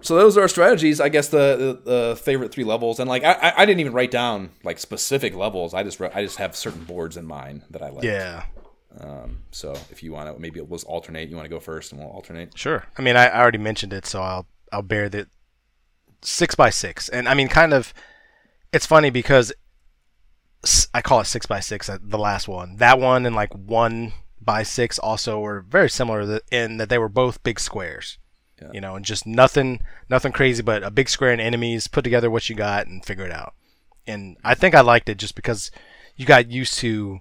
So 0.00 0.16
those 0.16 0.38
are 0.38 0.42
our 0.42 0.48
strategies. 0.48 1.00
I 1.00 1.08
guess 1.10 1.28
the, 1.28 1.80
the, 1.84 1.90
the 1.90 2.16
favorite 2.16 2.50
three 2.52 2.64
levels, 2.64 2.98
and 2.98 3.08
like 3.08 3.24
I, 3.24 3.52
I- 3.56 3.66
didn't 3.66 3.80
even 3.80 3.92
write 3.92 4.10
down 4.10 4.50
like 4.64 4.78
specific 4.78 5.34
levels. 5.34 5.74
I 5.74 5.82
just 5.82 6.00
wrote- 6.00 6.14
I 6.16 6.22
just 6.22 6.36
have 6.38 6.56
certain 6.56 6.84
boards 6.84 7.16
in 7.16 7.26
mind 7.26 7.62
that 7.70 7.82
I 7.82 7.90
like. 7.90 8.04
Yeah, 8.04 8.44
Um, 8.98 9.42
So 9.50 9.72
if 9.90 10.02
you 10.02 10.12
want 10.12 10.34
to, 10.34 10.40
maybe 10.40 10.60
it 10.60 10.68
was 10.68 10.84
alternate. 10.84 11.28
You 11.28 11.36
want 11.36 11.44
to 11.44 11.50
go 11.54 11.60
first, 11.60 11.92
and 11.92 12.00
we'll 12.00 12.10
alternate. 12.10 12.56
sure. 12.56 12.84
I 12.96 13.02
mean, 13.02 13.16
I, 13.16 13.26
I 13.26 13.40
already 13.40 13.58
mentioned 13.58 13.92
it, 13.92 14.06
so 14.06 14.22
I'll 14.22 14.46
I'll 14.72 14.82
bear 14.82 15.08
that 15.10 15.28
six 16.22 16.54
by 16.54 16.70
six, 16.70 17.08
and 17.10 17.28
I 17.28 17.34
mean, 17.34 17.48
kind 17.48 17.72
of. 17.74 17.92
It's 18.76 18.86
funny 18.86 19.08
because 19.08 19.52
I 20.92 21.00
call 21.00 21.20
it 21.20 21.24
six 21.24 21.46
by 21.46 21.60
six. 21.60 21.88
uh, 21.88 21.96
The 22.02 22.18
last 22.18 22.46
one, 22.46 22.76
that 22.76 22.98
one, 23.00 23.24
and 23.24 23.34
like 23.34 23.52
one 23.54 24.12
by 24.38 24.62
six 24.64 24.98
also 24.98 25.40
were 25.40 25.62
very 25.62 25.88
similar 25.88 26.40
in 26.50 26.76
that 26.76 26.90
they 26.90 26.98
were 26.98 27.08
both 27.08 27.42
big 27.42 27.58
squares. 27.58 28.18
You 28.72 28.80
know, 28.80 28.94
and 28.94 29.04
just 29.04 29.26
nothing, 29.26 29.80
nothing 30.10 30.32
crazy, 30.32 30.62
but 30.62 30.82
a 30.82 30.90
big 30.90 31.08
square 31.08 31.32
and 31.32 31.40
enemies. 31.40 31.88
Put 31.88 32.04
together 32.04 32.30
what 32.30 32.48
you 32.48 32.54
got 32.54 32.86
and 32.86 33.04
figure 33.04 33.24
it 33.24 33.32
out. 33.32 33.54
And 34.06 34.36
I 34.44 34.54
think 34.54 34.74
I 34.74 34.82
liked 34.82 35.08
it 35.08 35.18
just 35.18 35.34
because 35.34 35.70
you 36.14 36.26
got 36.26 36.50
used 36.50 36.74
to 36.80 37.20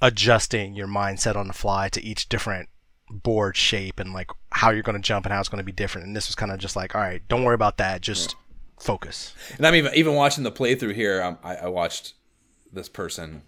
adjusting 0.00 0.74
your 0.74 0.88
mindset 0.88 1.36
on 1.36 1.46
the 1.46 1.52
fly 1.54 1.88
to 1.90 2.02
each 2.02 2.28
different 2.28 2.68
board 3.08 3.56
shape 3.56 4.00
and 4.00 4.12
like 4.12 4.30
how 4.50 4.70
you're 4.70 4.82
going 4.82 5.00
to 5.00 5.08
jump 5.08 5.26
and 5.26 5.32
how 5.32 5.38
it's 5.38 5.48
going 5.48 5.64
to 5.64 5.72
be 5.72 5.72
different. 5.72 6.06
And 6.08 6.16
this 6.16 6.28
was 6.28 6.34
kind 6.34 6.50
of 6.50 6.58
just 6.58 6.76
like, 6.76 6.94
all 6.94 7.00
right, 7.00 7.22
don't 7.28 7.44
worry 7.44 7.54
about 7.54 7.76
that, 7.78 8.00
just 8.00 8.34
focus. 8.82 9.34
And 9.56 9.66
I'm 9.66 9.74
even 9.74 9.94
even 9.94 10.14
watching 10.14 10.44
the 10.44 10.52
playthrough 10.52 10.94
here. 10.94 11.22
Um, 11.22 11.38
I, 11.42 11.56
I 11.56 11.68
watched 11.68 12.14
this 12.72 12.88
person 12.88 13.42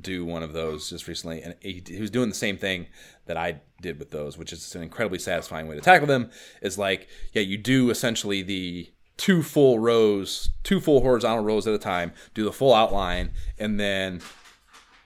do 0.00 0.24
one 0.24 0.42
of 0.42 0.54
those 0.54 0.88
just 0.88 1.06
recently, 1.06 1.42
and 1.42 1.54
he, 1.60 1.82
he 1.86 2.00
was 2.00 2.10
doing 2.10 2.30
the 2.30 2.34
same 2.34 2.56
thing 2.56 2.86
that 3.26 3.36
I 3.36 3.60
did 3.82 3.98
with 3.98 4.10
those, 4.10 4.38
which 4.38 4.52
is 4.52 4.74
an 4.74 4.82
incredibly 4.82 5.18
satisfying 5.18 5.68
way 5.68 5.74
to 5.74 5.82
tackle 5.82 6.06
them. 6.06 6.30
Is 6.62 6.78
like, 6.78 7.08
yeah, 7.32 7.42
you 7.42 7.58
do 7.58 7.90
essentially 7.90 8.42
the 8.42 8.90
two 9.18 9.42
full 9.42 9.78
rows, 9.78 10.50
two 10.62 10.80
full 10.80 11.02
horizontal 11.02 11.44
rows 11.44 11.66
at 11.66 11.74
a 11.74 11.78
time, 11.78 12.12
do 12.34 12.44
the 12.44 12.52
full 12.52 12.74
outline, 12.74 13.30
and 13.58 13.78
then 13.78 14.20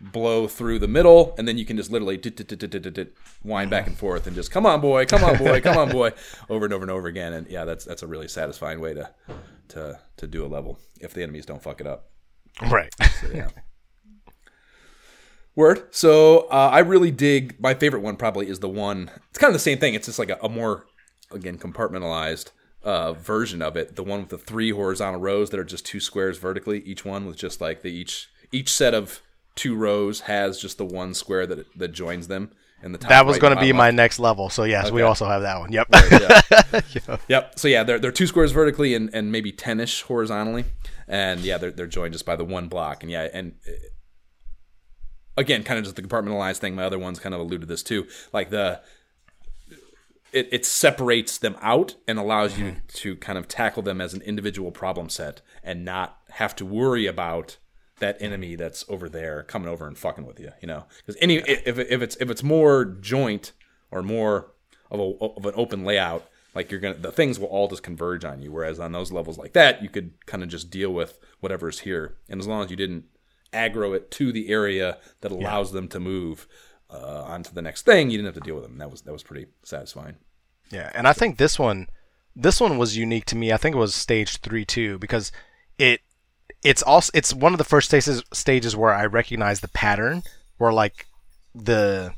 blow 0.01 0.47
through 0.47 0.79
the 0.79 0.89
middle, 0.89 1.35
and 1.39 1.49
then 1.49 1.59
you 1.59 1.65
can 1.65 1.77
just 1.77 1.91
literally 1.91 2.21
wind 3.45 3.71
back 3.71 3.87
and 3.87 3.97
forth 3.97 4.27
and 4.27 4.37
just 4.37 4.51
come 4.51 4.67
on 4.67 4.81
boy, 4.81 5.07
come 5.07 5.25
on 5.25 5.37
boy, 5.39 5.61
come 5.61 5.77
on 5.77 5.91
boy, 5.91 6.13
over 6.49 6.65
and 6.65 6.75
over 6.75 6.85
and 6.85 6.91
over 6.91 7.09
again. 7.09 7.33
And 7.33 7.47
yeah, 7.49 7.65
that's 7.65 7.85
that's 7.85 8.03
a 8.03 8.07
really 8.07 8.29
satisfying 8.29 8.81
way 8.81 8.95
to 8.95 9.11
to 9.71 10.01
to 10.17 10.27
do 10.27 10.45
a 10.45 10.49
level 10.49 10.79
if 11.01 11.15
the 11.15 11.23
enemies 11.23 11.47
don't 11.47 11.63
fuck 11.63 11.81
it 11.81 11.87
up. 11.87 12.11
Right. 12.71 12.93
So, 13.21 13.29
yeah. 13.35 13.49
Word. 15.57 15.95
So 15.95 16.41
uh, 16.51 16.71
I 16.73 16.81
really 16.81 17.11
dig. 17.11 17.57
My 17.59 17.75
favorite 17.75 18.01
one 18.01 18.17
probably 18.17 18.49
is 18.49 18.61
the 18.61 18.69
one. 18.69 19.11
It's 19.31 19.39
kind 19.39 19.51
of 19.51 19.55
the 19.55 19.59
same 19.59 19.79
thing. 19.79 19.95
It's 19.95 20.07
just 20.07 20.19
like 20.19 20.29
a, 20.29 20.39
a 20.43 20.49
more 20.49 20.87
again 21.31 21.59
compartmentalized 21.59 22.51
uh, 22.83 23.15
version 23.15 23.63
of 23.63 23.77
it. 23.77 23.97
The 23.97 24.05
one 24.05 24.21
with 24.21 24.29
the 24.29 24.39
three 24.39 24.71
horizontal 24.71 25.21
rows 25.21 25.51
that 25.51 25.59
are 25.59 25.65
just 25.65 25.87
two 25.87 26.01
squares 26.01 26.39
vertically. 26.39 26.81
Each 26.81 27.05
one 27.05 27.27
with 27.27 27.37
just 27.37 27.61
like 27.61 27.83
the 27.83 27.91
each 27.91 28.29
each 28.53 28.71
set 28.71 28.95
of 28.95 29.23
two 29.55 29.75
rows 29.75 30.21
has 30.21 30.61
just 30.61 30.79
the 30.79 30.85
one 30.85 31.15
square 31.15 31.47
that 31.47 31.67
that 31.77 31.89
joins 31.89 32.29
them. 32.29 32.53
And 32.87 32.95
the 32.95 32.99
top 32.99 33.09
that 33.09 33.27
was 33.27 33.35
right 33.35 33.41
going 33.41 33.55
to 33.57 33.61
be 33.61 33.73
my 33.73 33.87
left. 33.87 33.97
next 33.97 34.19
level. 34.21 34.49
So 34.49 34.63
yes, 34.63 34.93
we 34.93 35.03
also 35.03 35.27
have 35.27 35.43
that 35.43 35.59
one. 35.59 35.73
Yep. 35.73 35.89
yeah. 36.13 37.17
Yep. 37.27 37.59
So 37.59 37.67
yeah, 37.67 37.83
they're 37.83 37.99
they're 37.99 38.13
two 38.13 38.29
squares 38.29 38.53
vertically 38.53 38.95
and, 38.95 39.11
and 39.13 39.33
maybe 39.33 39.51
ten 39.51 39.81
ish 39.81 40.03
horizontally, 40.03 40.65
and 41.09 41.41
yeah, 41.41 41.59
they're 41.59 41.73
they're 41.73 41.89
joined 41.89 42.13
just 42.13 42.25
by 42.25 42.37
the 42.37 42.45
one 42.45 42.69
block, 42.69 43.03
and 43.03 43.11
yeah, 43.11 43.29
and 43.33 43.55
uh, 43.67 43.73
again, 45.37 45.65
kind 45.65 45.79
of 45.79 45.85
just 45.85 45.97
the 45.97 46.03
compartmentalized 46.03 46.59
thing. 46.59 46.77
My 46.77 46.85
other 46.85 46.99
ones 46.99 47.19
kind 47.19 47.35
of 47.35 47.41
alluded 47.41 47.63
to 47.63 47.67
this 47.67 47.83
too, 47.83 48.07
like 48.33 48.51
the 48.51 48.81
it, 50.33 50.49
it 50.53 50.65
separates 50.65 51.39
them 51.39 51.57
out 51.61 51.97
and 52.07 52.21
allows 52.21 52.57
you 52.57 52.77
to 52.89 53.17
kind 53.17 53.37
of 53.37 53.49
tackle 53.49 53.83
them 53.83 54.01
as 54.01 54.15
an 54.15 54.23
individual 54.23 54.71
problem 54.71 55.09
set 55.09 55.41
and 55.65 55.85
not 55.85 56.19
have 56.31 56.55
to 56.57 56.65
worry 56.65 57.07
about 57.07 57.57
that 57.99 58.17
enemy 58.21 58.57
that's 58.57 58.85
over 58.89 59.09
there 59.09 59.43
coming 59.43 59.69
over 59.69 59.87
and 59.87 59.97
fucking 59.97 60.27
with 60.27 60.39
you, 60.39 60.53
you 60.61 60.69
know? 60.69 60.85
Because 60.99 61.17
any 61.21 61.37
if, 61.37 61.79
if 61.79 62.03
it's 62.03 62.17
if 62.17 62.31
it's 62.31 62.43
more 62.43 62.85
joint 62.85 63.53
or 63.91 64.03
more 64.03 64.53
of 64.91 65.01
a 65.01 65.03
of 65.03 65.47
an 65.47 65.55
open 65.57 65.85
layout, 65.85 66.29
like 66.55 66.71
you're 66.71 66.81
gonna 66.81 66.95
the 66.95 67.13
things 67.13 67.39
will 67.39 67.49
all 67.49 67.69
just 67.69 67.83
converge 67.83 68.25
on 68.25 68.43
you. 68.43 68.53
Whereas 68.53 68.79
on 68.79 68.93
those 68.93 69.13
levels 69.13 69.39
like 69.39 69.53
that, 69.55 69.83
you 69.83 69.89
could 69.89 70.13
kind 70.27 70.43
of 70.43 70.49
just 70.49 70.71
deal 70.71 70.93
with 70.93 71.19
whatever's 71.41 71.81
here, 71.81 72.17
and 72.29 72.41
as 72.41 72.47
long 72.47 72.65
as 72.65 72.71
you 72.71 72.77
didn't 72.77 73.05
aggro 73.53 73.95
it 73.97 74.11
to 74.11 74.33
the 74.33 74.49
area 74.49 74.99
that 75.21 75.33
allows 75.33 75.73
them 75.73 75.89
to 75.89 76.01
move 76.01 76.47
uh, 76.91 77.23
onto 77.23 77.53
the 77.53 77.63
next 77.63 77.83
thing, 77.83 78.11
you 78.11 78.19
didn't 78.19 78.35
have 78.35 78.43
to 78.43 78.47
deal 78.47 78.55
with 78.55 78.65
them. 78.65 78.79
That 78.79 78.91
was 78.91 79.03
that 79.03 79.13
was 79.13 79.23
pretty 79.23 79.47
satisfying. 79.63 80.17
Yeah, 80.71 80.91
and 80.95 81.07
I 81.07 81.13
think 81.13 81.39
this 81.39 81.59
one, 81.59 81.89
this 82.35 82.61
one 82.61 82.79
was 82.79 82.97
unique 82.97 83.25
to 83.27 83.37
me. 83.37 83.53
I 83.53 83.57
think 83.57 83.77
it 83.77 83.79
was 83.79 83.95
stage 83.95 84.39
three 84.39 84.65
too 84.65 84.99
because 84.99 85.33
it, 85.79 86.01
it's 86.63 86.83
also 86.83 87.11
it's 87.15 87.33
one 87.35 87.53
of 87.53 87.59
the 87.59 87.65
first 87.65 87.89
stages 87.89 88.23
stages 88.33 88.77
where 88.77 88.93
I 88.93 89.07
recognize 89.07 89.61
the 89.61 89.69
pattern 89.69 90.23
where 90.59 90.73
like 90.73 91.07
the 91.55 92.13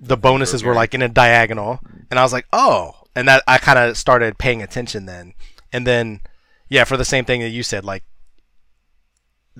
the 0.00 0.16
bonuses 0.16 0.62
were 0.62 0.74
like 0.74 0.94
in 0.94 1.02
a 1.02 1.08
diagonal, 1.08 1.80
and 2.10 2.18
I 2.18 2.22
was 2.22 2.32
like, 2.32 2.46
oh, 2.52 2.92
and 3.16 3.26
that 3.26 3.42
I 3.48 3.58
kind 3.58 3.78
of 3.78 3.96
started 3.96 4.38
paying 4.38 4.62
attention 4.62 5.06
then, 5.06 5.34
and 5.72 5.86
then 5.86 6.20
yeah, 6.68 6.84
for 6.84 6.96
the 6.96 7.04
same 7.04 7.24
thing 7.24 7.40
that 7.40 7.48
you 7.48 7.62
said, 7.62 7.84
like 7.84 8.04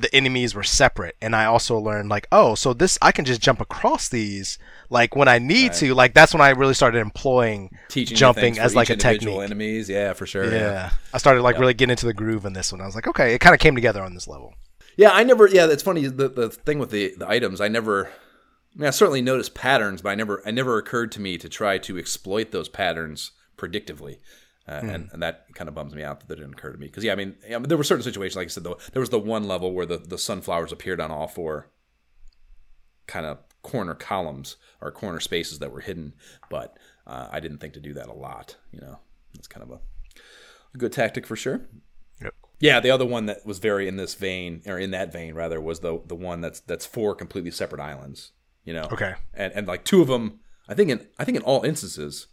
the 0.00 0.14
enemies 0.14 0.54
were 0.54 0.62
separate 0.62 1.16
and 1.20 1.34
i 1.34 1.44
also 1.44 1.76
learned 1.78 2.08
like 2.08 2.26
oh 2.30 2.54
so 2.54 2.72
this 2.72 2.96
i 3.02 3.10
can 3.10 3.24
just 3.24 3.40
jump 3.40 3.60
across 3.60 4.08
these 4.08 4.58
like 4.90 5.16
when 5.16 5.26
i 5.28 5.38
need 5.38 5.72
to 5.72 5.94
like 5.94 6.14
that's 6.14 6.32
when 6.32 6.40
i 6.40 6.50
really 6.50 6.74
started 6.74 6.98
employing 6.98 7.70
Teaching 7.88 8.16
jumping 8.16 8.58
as 8.58 8.74
like 8.76 8.90
a 8.90 8.92
individual 8.92 9.34
technique 9.40 9.50
enemies, 9.50 9.88
yeah, 9.88 10.12
for 10.12 10.26
sure. 10.26 10.50
yeah 10.52 10.90
i 11.12 11.18
started 11.18 11.42
like 11.42 11.58
really 11.58 11.74
getting 11.74 11.90
into 11.90 12.06
the 12.06 12.14
groove 12.14 12.44
in 12.44 12.52
this 12.52 12.70
one 12.72 12.80
i 12.80 12.86
was 12.86 12.94
like 12.94 13.08
okay 13.08 13.34
it 13.34 13.40
kind 13.40 13.54
of 13.54 13.60
came 13.60 13.74
together 13.74 14.02
on 14.02 14.14
this 14.14 14.28
level 14.28 14.54
Yeah, 14.96 15.10
I 15.12 15.22
never. 15.22 15.46
Yeah, 15.46 15.66
it's 15.70 15.82
funny. 15.84 16.06
The 16.08 16.28
the 16.28 16.50
thing 16.50 16.80
with 16.80 16.90
the 16.90 17.14
the 17.16 17.28
items, 17.28 17.60
I 17.60 17.68
never. 17.68 18.06
I 18.74 18.78
mean, 18.78 18.88
I 18.88 18.90
certainly 18.90 19.22
noticed 19.22 19.54
patterns, 19.54 20.02
but 20.02 20.10
I 20.10 20.16
never. 20.16 20.42
I 20.44 20.50
never 20.50 20.76
occurred 20.76 21.12
to 21.12 21.20
me 21.20 21.38
to 21.38 21.48
try 21.48 21.78
to 21.78 21.96
exploit 21.96 22.50
those 22.50 22.68
patterns 22.68 23.30
predictively, 23.56 24.18
uh, 24.68 24.80
and 24.82 25.08
and 25.12 25.22
that 25.22 25.46
kind 25.54 25.68
of 25.68 25.74
bums 25.74 25.94
me 25.94 26.02
out 26.02 26.20
that 26.20 26.28
that 26.28 26.36
didn't 26.36 26.52
occur 26.52 26.72
to 26.72 26.78
me. 26.78 26.86
Because 26.86 27.02
yeah, 27.02 27.12
I 27.12 27.16
mean, 27.16 27.36
yeah, 27.48 27.58
there 27.58 27.78
were 27.78 27.84
certain 27.84 28.02
situations, 28.02 28.36
like 28.36 28.46
I 28.46 28.48
said, 28.48 28.64
though, 28.64 28.78
there 28.92 29.00
was 29.00 29.10
the 29.10 29.18
one 29.18 29.48
level 29.48 29.72
where 29.72 29.86
the 29.86 29.98
the 29.98 30.18
sunflowers 30.18 30.72
appeared 30.72 31.00
on 31.00 31.10
all 31.10 31.26
four 31.26 31.70
kind 33.06 33.24
of 33.24 33.38
corner 33.62 33.94
columns 33.94 34.56
or 34.80 34.90
corner 34.90 35.20
spaces 35.20 35.58
that 35.60 35.72
were 35.72 35.80
hidden, 35.80 36.14
but 36.50 36.76
uh, 37.06 37.28
I 37.30 37.40
didn't 37.40 37.58
think 37.58 37.74
to 37.74 37.80
do 37.80 37.94
that 37.94 38.08
a 38.08 38.12
lot. 38.12 38.56
You 38.70 38.80
know, 38.80 38.98
it's 39.34 39.48
kind 39.48 39.64
of 39.64 39.70
a, 39.70 39.80
a 40.74 40.78
good 40.78 40.92
tactic 40.92 41.26
for 41.26 41.36
sure. 41.36 41.62
Yep. 42.20 42.34
Yeah, 42.60 42.80
the 42.80 42.90
other 42.90 43.06
one 43.06 43.26
that 43.26 43.46
was 43.46 43.60
very 43.60 43.88
in 43.88 43.96
this 43.96 44.14
vein, 44.14 44.62
or 44.66 44.78
in 44.78 44.90
that 44.90 45.12
vein 45.12 45.34
rather, 45.34 45.60
was 45.60 45.80
the 45.80 46.02
the 46.06 46.14
one 46.14 46.42
that's 46.42 46.60
that's 46.60 46.84
four 46.84 47.14
completely 47.14 47.50
separate 47.50 47.80
islands. 47.80 48.32
You 48.64 48.74
know. 48.74 48.88
Okay. 48.92 49.14
And 49.32 49.52
and 49.54 49.66
like 49.66 49.84
two 49.84 50.02
of 50.02 50.08
them, 50.08 50.40
I 50.68 50.74
think 50.74 50.90
in 50.90 51.06
I 51.18 51.24
think 51.24 51.38
in 51.38 51.42
all 51.42 51.64
instances, 51.64 52.26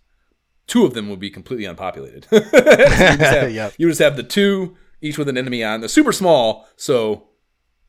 two 0.67 0.85
of 0.85 0.93
them 0.93 1.09
would 1.09 1.19
be 1.19 1.29
completely 1.29 1.65
unpopulated. 1.65 2.27
So 2.31 2.37
you, 2.37 2.41
just 2.51 3.21
have, 3.33 3.51
Yep. 3.53 3.73
you 3.77 3.87
just 3.89 4.01
have 4.01 4.15
the 4.17 4.23
two, 4.23 4.75
each 5.01 5.17
with 5.17 5.29
an 5.29 5.37
enemy 5.37 5.63
on. 5.63 5.79
They're 5.81 5.89
super 5.89 6.11
small, 6.11 6.67
so 6.75 7.27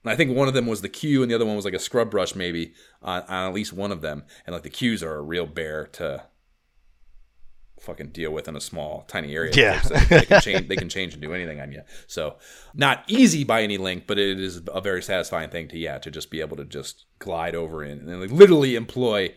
I 0.05 0.15
think 0.16 0.36
one 0.36 0.48
of 0.48 0.55
them 0.55 0.66
was 0.66 0.82
the 0.82 0.89
queue, 0.89 1.23
and 1.23 1.31
the 1.31 1.35
other 1.35 1.47
one 1.47 1.57
was 1.57 1.65
like 1.65 1.74
a 1.74 1.78
scrub 1.78 2.11
brush, 2.11 2.35
maybe 2.35 2.74
on, 3.03 3.23
on 3.23 3.48
at 3.48 3.55
least 3.55 3.73
one 3.73 3.90
of 3.93 4.03
them. 4.03 4.24
And 4.47 4.55
like 4.55 4.62
the 4.62 4.70
queues 4.70 5.03
are 5.03 5.15
a 5.16 5.23
real 5.23 5.47
bear 5.47 5.86
to 5.94 6.24
fucking 7.81 8.09
deal 8.09 8.31
with 8.32 8.48
in 8.48 8.57
a 8.57 8.61
small, 8.61 9.05
tiny 9.07 9.35
area. 9.35 9.53
Yeah. 9.55 9.81
So 9.81 9.94
they 9.94 10.24
can 10.24 10.40
change. 10.40 10.69
They 10.69 10.77
can 10.77 10.89
change 10.89 11.12
and 11.12 11.23
do 11.23 11.32
anything 11.35 11.61
on 11.61 11.73
you. 11.73 11.82
So 12.07 12.36
not 12.74 13.05
easy 13.07 13.44
by 13.44 13.62
any 13.62 13.78
link, 13.78 14.05
but 14.07 14.19
it 14.19 14.40
is 14.40 14.62
a 14.73 14.81
very 14.81 15.03
satisfying 15.03 15.51
thing 15.51 15.69
to 15.69 15.78
yeah 15.78 15.98
to 15.98 16.11
just 16.11 16.31
be 16.31 16.40
able 16.40 16.57
to 16.57 16.65
just 16.65 17.05
glide 17.19 17.55
over 17.55 17.85
in 17.85 17.98
and 18.09 18.20
like 18.20 18.31
literally 18.31 18.77
employ 18.77 19.35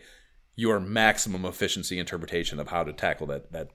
your 0.56 0.80
maximum 0.80 1.44
efficiency 1.44 1.98
interpretation 1.98 2.60
of 2.60 2.68
how 2.68 2.84
to 2.84 2.92
tackle 2.92 3.26
that 3.28 3.52
that 3.52 3.70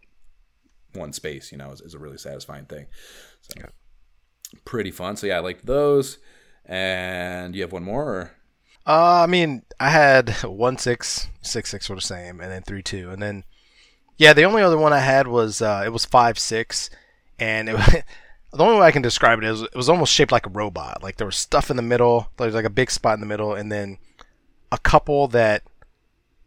one 0.94 1.14
space. 1.14 1.52
You 1.52 1.58
know, 1.58 1.72
is, 1.72 1.82
is 1.82 1.94
a 1.94 2.00
really 2.00 2.18
satisfying 2.18 2.66
thing. 2.66 2.88
So, 3.42 3.70
pretty 4.64 4.92
fun. 4.92 5.18
So 5.18 5.28
yeah, 5.28 5.38
I 5.38 5.40
liked 5.40 5.66
those. 5.66 6.18
And 6.66 7.56
you 7.56 7.62
have 7.62 7.72
one 7.72 7.84
more? 7.84 8.04
Or? 8.04 8.32
Uh, 8.88 9.24
I 9.24 9.28
mean, 9.28 9.64
I 9.80 9.90
had 9.90 10.30
one 10.44 10.78
six, 10.78 11.28
six 11.42 11.70
six 11.70 11.90
were 11.90 11.96
the 11.96 12.02
same, 12.02 12.40
and 12.40 12.52
then 12.52 12.62
three 12.62 12.84
two, 12.84 13.10
and 13.10 13.22
then 13.22 13.44
yeah, 14.18 14.34
the 14.34 14.44
only 14.44 14.62
other 14.62 14.78
one 14.78 14.94
I 14.94 15.00
had 15.00 15.28
was 15.28 15.62
uh, 15.62 15.84
it 15.86 15.90
was 15.90 16.06
five 16.06 16.38
six, 16.40 16.90
and 17.40 17.70
it, 17.70 17.76
the 18.54 18.64
only 18.64 18.80
way 18.80 18.88
I 18.88 18.92
can 18.92 19.02
describe 19.02 19.40
it 19.40 19.46
is 19.46 19.62
it 19.62 19.76
was 19.76 19.90
almost 19.90 20.14
shaped 20.14 20.32
like 20.32 20.46
a 20.46 20.52
robot. 20.52 21.04
Like 21.04 21.18
there 21.18 21.28
was 21.28 21.36
stuff 21.36 21.70
in 21.70 21.78
the 21.78 21.84
middle, 21.84 22.32
there 22.38 22.48
was 22.48 22.56
like 22.56 22.66
a 22.66 22.70
big 22.70 22.92
spot 22.92 23.16
in 23.16 23.22
the 23.22 23.26
middle, 23.26 23.54
and 23.54 23.72
then 23.72 23.98
a 24.72 24.78
couple 24.78 25.28
that 25.30 25.64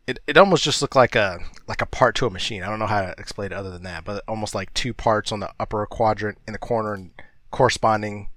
it, 0.09 0.19
it 0.27 0.39
almost 0.39 0.65
just 0.65 0.81
looked 0.81 0.97
like 0.97 1.15
a 1.15 1.39
like 1.67 1.83
a 1.83 1.87
part 1.87 2.15
to 2.17 2.27
a 2.27 2.31
machine. 2.31 2.63
I 2.63 2.69
don't 2.69 2.79
know 2.79 2.87
how 2.87 3.03
to 3.03 3.15
explain 3.19 3.53
it 3.53 3.57
other 3.57 3.71
than 3.71 3.83
that, 3.83 4.05
but 4.07 4.25
almost 4.27 4.55
like 4.55 4.73
two 4.73 4.95
parts 4.95 5.31
on 5.33 5.41
the 5.41 5.51
upper 5.61 5.85
quadrant 5.85 6.39
in 6.47 6.55
the 6.55 6.59
corner 6.59 6.95
and 6.95 7.11
corresponding 7.51 8.31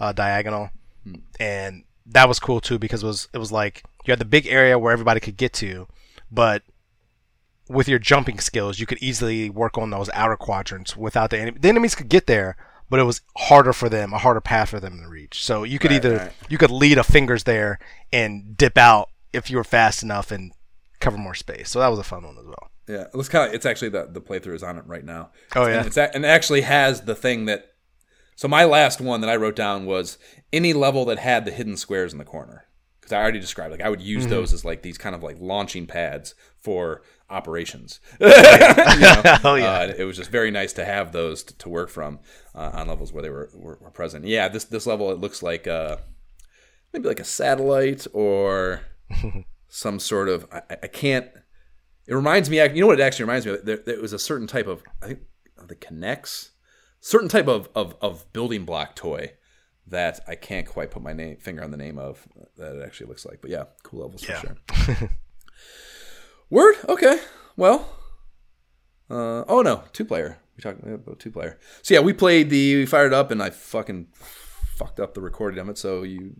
uh, 0.00 0.12
diagonal, 0.12 0.70
and 1.38 1.84
that 2.06 2.26
was 2.26 2.40
cool 2.40 2.60
too 2.60 2.78
because 2.78 3.02
it 3.02 3.06
was 3.06 3.28
it 3.34 3.38
was 3.38 3.52
like 3.52 3.84
you 4.06 4.12
had 4.12 4.18
the 4.18 4.24
big 4.24 4.46
area 4.46 4.78
where 4.78 4.94
everybody 4.94 5.20
could 5.20 5.36
get 5.36 5.52
to, 5.54 5.86
but 6.32 6.62
with 7.68 7.86
your 7.86 7.98
jumping 7.98 8.38
skills, 8.40 8.78
you 8.78 8.86
could 8.86 8.98
easily 9.02 9.50
work 9.50 9.76
on 9.76 9.90
those 9.90 10.08
outer 10.14 10.36
quadrants 10.36 10.96
without 10.96 11.28
the 11.28 11.38
enemy. 11.38 11.58
The 11.60 11.68
enemies 11.68 11.94
could 11.94 12.08
get 12.08 12.26
there, 12.26 12.56
but 12.88 12.98
it 12.98 13.04
was 13.04 13.20
harder 13.36 13.74
for 13.74 13.90
them, 13.90 14.14
a 14.14 14.18
harder 14.18 14.40
path 14.40 14.70
for 14.70 14.80
them 14.80 15.00
to 15.02 15.08
reach. 15.08 15.44
So 15.44 15.64
you 15.64 15.78
could 15.78 15.90
Right, 15.90 16.04
either 16.04 16.16
right. 16.16 16.32
you 16.48 16.56
could 16.56 16.70
lead 16.70 16.96
a 16.96 17.04
fingers 17.04 17.44
there 17.44 17.78
and 18.10 18.56
dip 18.56 18.78
out 18.78 19.10
if 19.34 19.50
you 19.50 19.58
were 19.58 19.64
fast 19.64 20.02
enough 20.02 20.30
and 20.30 20.52
cover 21.04 21.18
more 21.18 21.34
space. 21.34 21.70
So 21.70 21.80
that 21.80 21.88
was 21.88 21.98
a 21.98 22.04
fun 22.04 22.24
one 22.24 22.38
as 22.38 22.46
well. 22.46 22.70
Yeah, 22.88 23.06
it's 23.14 23.28
kind 23.28 23.48
of. 23.48 23.54
It's 23.54 23.66
actually 23.66 23.90
the 23.90 24.08
the 24.10 24.20
playthrough 24.20 24.54
is 24.54 24.62
on 24.62 24.78
it 24.78 24.86
right 24.86 25.04
now. 25.04 25.30
Oh, 25.56 25.66
yeah? 25.66 25.78
and 25.78 25.86
it's 25.86 25.96
and 25.96 26.24
it 26.24 26.28
actually 26.28 26.62
has 26.62 27.02
the 27.02 27.14
thing 27.14 27.46
that. 27.46 27.70
So 28.36 28.48
my 28.48 28.64
last 28.64 29.00
one 29.00 29.20
that 29.20 29.30
I 29.30 29.36
wrote 29.36 29.54
down 29.54 29.86
was 29.86 30.18
any 30.52 30.72
level 30.72 31.04
that 31.04 31.18
had 31.20 31.44
the 31.44 31.52
hidden 31.52 31.76
squares 31.76 32.12
in 32.12 32.18
the 32.18 32.24
corner, 32.24 32.64
because 33.00 33.12
I 33.12 33.20
already 33.22 33.38
described 33.38 33.70
like 33.70 33.80
I 33.80 33.88
would 33.88 34.00
use 34.00 34.26
those 34.26 34.52
as 34.52 34.64
like 34.64 34.82
these 34.82 34.98
kind 34.98 35.14
of 35.14 35.22
like 35.22 35.36
launching 35.38 35.86
pads 35.86 36.34
for 36.58 37.02
operations. 37.30 38.00
You 38.20 38.26
know? 39.00 39.22
Oh, 39.44 39.54
yeah. 39.54 39.72
Uh, 39.72 39.94
it 39.96 40.04
was 40.04 40.16
just 40.16 40.30
very 40.30 40.50
nice 40.50 40.72
to 40.74 40.84
have 40.84 41.12
those 41.12 41.42
to, 41.44 41.58
to 41.58 41.68
work 41.68 41.90
from 41.90 42.20
uh, 42.54 42.70
on 42.74 42.88
levels 42.88 43.12
where 43.12 43.22
they 43.22 43.30
were, 43.30 43.50
were, 43.54 43.78
were 43.80 43.90
present. 43.90 44.24
Yeah, 44.24 44.48
this 44.48 44.64
this 44.64 44.86
level 44.86 45.10
it 45.10 45.18
looks 45.18 45.42
like 45.42 45.66
uh, 45.66 45.96
maybe 46.92 47.08
like 47.08 47.20
a 47.20 47.24
satellite 47.24 48.06
or 48.12 48.80
some 49.74 49.98
sort 49.98 50.28
of 50.28 50.46
I, 50.52 50.62
I- 50.84 50.86
can't. 50.86 51.26
It 52.06 52.14
reminds 52.14 52.48
me. 52.48 52.58
You 52.62 52.80
know 52.82 52.86
what 52.86 53.00
it 53.00 53.02
actually 53.02 53.24
reminds 53.24 53.44
me 53.46 53.52
of? 53.54 53.64
There, 53.64 53.78
there 53.78 54.00
was 54.00 54.12
a 54.12 54.18
certain 54.18 54.46
type 54.46 54.66
of 54.68 54.82
I 55.02 55.06
think 55.08 55.20
the 55.66 55.74
K'Nex, 55.74 56.50
certain 57.00 57.28
type 57.28 57.48
of, 57.48 57.68
of 57.74 57.96
of 58.00 58.32
building 58.32 58.64
block 58.64 58.94
toy 58.94 59.32
that 59.86 60.20
I 60.28 60.34
can't 60.36 60.66
quite 60.66 60.90
put 60.90 61.02
my 61.02 61.12
name 61.12 61.38
finger 61.38 61.64
on 61.64 61.70
the 61.70 61.76
name 61.76 61.98
of 61.98 62.26
that 62.56 62.76
it 62.76 62.82
actually 62.84 63.08
looks 63.08 63.26
like. 63.26 63.40
But 63.40 63.50
yeah, 63.50 63.64
cool 63.82 64.02
levels 64.02 64.22
for 64.24 64.34
sure. 64.36 65.10
Word. 66.50 66.76
Okay. 66.88 67.18
Well. 67.56 67.88
Uh, 69.10 69.44
oh 69.48 69.62
no, 69.62 69.84
two 69.92 70.04
player. 70.04 70.38
We 70.56 70.62
talked 70.62 70.82
about 70.86 71.18
two 71.18 71.30
player. 71.30 71.58
So 71.82 71.94
yeah, 71.94 72.00
we 72.00 72.12
played 72.12 72.48
the. 72.50 72.76
We 72.76 72.86
fired 72.86 73.12
up, 73.12 73.30
and 73.30 73.42
I 73.42 73.50
fucking 73.50 74.08
fucked 74.76 75.00
up 75.00 75.14
the 75.14 75.20
recording 75.20 75.58
of 75.60 75.68
it. 75.68 75.78
So 75.78 76.02
you 76.02 76.34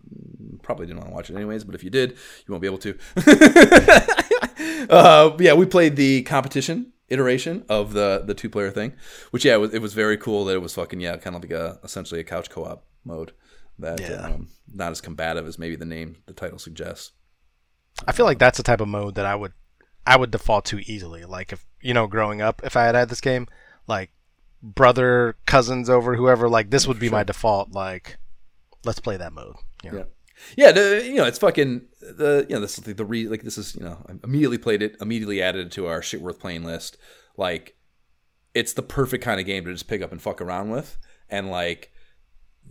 probably 0.63 0.87
didn't 0.87 0.99
want 0.99 1.11
to 1.11 1.15
watch 1.15 1.31
it 1.31 1.37
anyways. 1.37 1.65
But 1.65 1.75
if 1.75 1.85
you 1.85 1.91
did, 1.91 2.11
you 2.13 2.49
won't 2.49 2.63
be 2.63 2.67
able 2.69 2.79
to. 2.79 2.99
uh, 4.91 5.37
yeah, 5.39 5.55
we 5.55 5.67
played 5.67 5.97
the 5.97 6.23
competition 6.23 6.93
iteration 7.09 7.65
of 7.69 7.93
the 7.93 8.23
the 8.25 8.35
two 8.35 8.49
player 8.49 8.71
thing, 8.71 8.93
which 9.31 9.45
yeah, 9.45 9.55
it 9.55 9.59
was, 9.59 9.75
it 9.75 9.83
was 9.83 9.95
very 9.95 10.17
cool 10.17 10.45
that 10.47 10.55
it 10.55 10.63
was 10.63 10.75
fucking 10.75 11.01
yeah, 11.01 11.17
kind 11.17 11.37
of 11.37 11.43
like 11.43 11.53
a 11.53 11.79
essentially 11.85 12.21
a 12.21 12.25
couch 12.25 12.51
co 12.51 12.65
op 12.65 12.85
mode 13.05 13.33
that 13.79 14.01
Yeah. 14.01 14.27
um, 14.27 14.49
not 14.73 14.91
as 14.93 15.01
combative 15.01 15.47
as 15.47 15.59
maybe 15.59 15.77
the 15.77 15.85
name 15.85 16.17
the 16.27 16.33
title 16.33 16.59
suggests. 16.59 17.13
I 18.07 18.13
feel 18.13 18.27
like 18.27 18.39
that's 18.39 18.57
the 18.57 18.65
type 18.65 18.81
of 18.81 18.89
mode 18.89 19.15
that 19.17 19.27
I 19.27 19.35
would 19.35 19.53
I 20.07 20.17
would 20.17 20.31
default 20.31 20.65
to 20.67 20.79
easily. 20.91 21.25
Like 21.25 21.53
if 21.53 21.65
you 21.81 21.95
know, 21.95 22.07
growing 22.07 22.41
up, 22.41 22.63
if 22.65 22.77
I 22.77 22.85
had 22.85 22.95
had 22.95 23.09
this 23.09 23.21
game, 23.21 23.47
like 23.87 24.11
brother, 24.63 25.37
cousins 25.47 25.91
over, 25.91 26.17
whoever, 26.17 26.49
like 26.49 26.71
this 26.71 26.87
would 26.87 26.99
be 26.99 27.11
my 27.11 27.23
default. 27.23 27.73
Like, 27.73 28.17
let's 28.85 29.01
play 29.01 29.17
that 29.17 29.33
mode. 29.33 29.57
You 29.83 29.91
know? 29.91 29.99
Yeah. 29.99 30.05
Yeah, 30.57 30.73
the, 30.73 31.03
you 31.07 31.15
know, 31.15 31.25
it's 31.25 31.39
fucking 31.39 31.83
the 32.01 32.45
you 32.49 32.57
know 32.57 32.61
this 32.61 32.77
is 32.77 32.85
the, 32.85 32.93
the 32.93 33.05
re 33.05 33.29
like 33.29 33.43
this 33.43 33.57
is 33.57 33.77
you 33.77 33.83
know 33.83 34.05
I 34.09 34.15
immediately 34.25 34.59
played 34.59 34.83
it, 34.83 34.97
immediately 35.01 35.41
added 35.41 35.67
it 35.67 35.73
to 35.73 35.87
our 35.87 36.03
shit 36.03 36.21
worth 36.21 36.41
playing 36.41 36.65
list. 36.65 36.97
Like, 37.37 37.77
it's 38.53 38.73
the 38.73 38.83
perfect 38.83 39.23
kind 39.23 39.39
of 39.39 39.47
game 39.47 39.65
to 39.65 39.73
just 39.73 39.87
pick 39.87 40.03
up 40.03 40.11
and 40.11 40.21
fuck 40.21 40.41
around 40.41 40.71
with, 40.71 40.99
and 41.31 41.51
like 41.51 41.93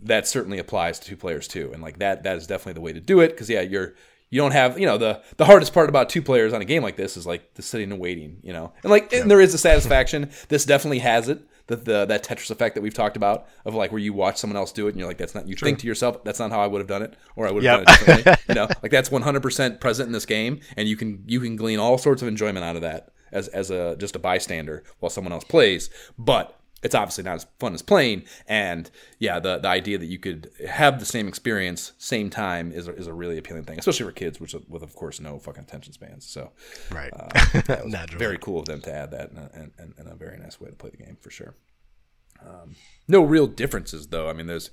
that 0.02 0.26
certainly 0.26 0.58
applies 0.58 0.98
to 1.00 1.08
two 1.08 1.16
players 1.16 1.48
too. 1.48 1.70
And 1.72 1.82
like 1.82 1.98
that 2.00 2.22
that 2.24 2.36
is 2.36 2.46
definitely 2.46 2.74
the 2.74 2.80
way 2.82 2.92
to 2.92 3.00
do 3.00 3.20
it 3.20 3.28
because 3.30 3.48
yeah, 3.48 3.62
you're 3.62 3.94
you 4.30 4.40
don't 4.40 4.52
have 4.52 4.78
you 4.78 4.86
know 4.86 4.98
the 4.98 5.22
the 5.36 5.44
hardest 5.44 5.72
part 5.72 5.88
about 5.88 6.08
two 6.08 6.22
players 6.22 6.52
on 6.52 6.60
a 6.60 6.64
game 6.64 6.82
like 6.82 6.96
this 6.96 7.16
is 7.16 7.26
like 7.26 7.54
the 7.54 7.62
sitting 7.62 7.92
and 7.92 8.00
waiting, 8.00 8.38
you 8.42 8.52
know, 8.52 8.72
and 8.82 8.90
like 8.90 9.12
and 9.12 9.30
there 9.30 9.40
is 9.40 9.54
a 9.54 9.58
satisfaction. 9.58 10.30
this 10.48 10.64
definitely 10.64 10.98
has 11.00 11.28
it. 11.28 11.40
The, 11.66 11.76
the 11.76 12.04
that 12.04 12.22
Tetris 12.24 12.50
effect 12.50 12.74
that 12.74 12.82
we've 12.82 12.92
talked 12.92 13.16
about 13.16 13.46
of 13.64 13.74
like 13.74 13.90
where 13.90 13.98
you 13.98 14.12
watch 14.12 14.36
someone 14.36 14.56
else 14.58 14.70
do 14.70 14.86
it 14.86 14.90
and 14.90 14.98
you're 14.98 15.08
like 15.08 15.16
that's 15.16 15.34
not 15.34 15.48
you 15.48 15.54
think 15.56 15.78
to 15.78 15.86
yourself 15.86 16.22
that's 16.22 16.38
not 16.38 16.50
how 16.50 16.60
I 16.60 16.66
would 16.66 16.78
have 16.80 16.88
done 16.88 17.00
it 17.02 17.14
or 17.36 17.48
I 17.48 17.52
would 17.52 17.64
have 17.64 17.80
Yep. 17.80 17.86
done 17.86 17.94
it 17.94 17.98
differently. 17.98 18.42
You 18.48 18.54
know? 18.54 18.68
Like 18.82 18.92
that's 18.92 19.08
100% 19.08 19.80
present 19.80 20.06
in 20.06 20.12
this 20.12 20.26
game 20.26 20.60
and 20.76 20.86
you 20.86 20.96
can 20.96 21.22
you 21.26 21.40
can 21.40 21.56
glean 21.56 21.78
all 21.78 21.96
sorts 21.96 22.20
of 22.20 22.28
enjoyment 22.28 22.64
out 22.66 22.76
of 22.76 22.82
that 22.82 23.12
as 23.32 23.48
as 23.48 23.70
a 23.70 23.96
just 23.96 24.14
a 24.14 24.18
bystander 24.18 24.84
while 25.00 25.08
someone 25.08 25.32
else 25.32 25.44
plays. 25.44 25.88
But 26.18 26.54
it's 26.84 26.94
obviously 26.94 27.24
not 27.24 27.34
as 27.34 27.46
fun 27.58 27.74
as 27.74 27.82
playing 27.82 28.22
and 28.46 28.90
yeah 29.18 29.40
the 29.40 29.58
the 29.58 29.68
idea 29.68 29.98
that 29.98 30.06
you 30.06 30.18
could 30.18 30.50
have 30.68 31.00
the 31.00 31.06
same 31.06 31.26
experience 31.26 31.92
same 31.98 32.30
time 32.30 32.70
is 32.70 32.86
a, 32.86 32.94
is 32.94 33.06
a 33.06 33.12
really 33.12 33.38
appealing 33.38 33.64
thing 33.64 33.78
especially 33.78 34.06
for 34.06 34.12
kids 34.12 34.38
which 34.38 34.54
with 34.68 34.82
of 34.82 34.94
course 34.94 35.20
no 35.20 35.38
fucking 35.38 35.62
attention 35.62 35.92
spans 35.92 36.24
so 36.26 36.52
Right. 36.90 37.12
was 37.84 38.10
very 38.16 38.38
cool 38.38 38.60
of 38.60 38.66
them 38.66 38.80
to 38.82 38.92
add 38.92 39.10
that 39.12 39.30
and, 39.30 39.72
and, 39.78 39.94
and 39.96 40.08
a 40.08 40.14
very 40.14 40.38
nice 40.38 40.60
way 40.60 40.70
to 40.70 40.76
play 40.76 40.90
the 40.90 40.98
game 40.98 41.16
for 41.20 41.30
sure. 41.30 41.54
Um, 42.44 42.76
no 43.08 43.22
real 43.22 43.46
differences 43.46 44.08
though. 44.08 44.28
I 44.28 44.32
mean, 44.32 44.46
there's 44.46 44.70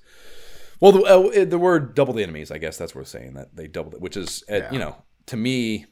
well, 0.80 0.92
the, 0.92 1.04
uh, 1.04 1.46
the 1.46 1.60
word 1.60 1.94
double 1.94 2.14
the 2.14 2.24
enemies. 2.24 2.52
I 2.52 2.58
guess 2.58 2.78
that's 2.78 2.96
worth 2.96 3.08
saying 3.08 3.36
that 3.36 3.56
they 3.56 3.68
doubled 3.68 3.96
it, 3.96 4.02
which 4.02 4.18
is 4.18 4.44
uh, 4.50 4.62
you 4.72 4.80
know 4.80 4.96
to 5.28 5.38
me, 5.38 5.86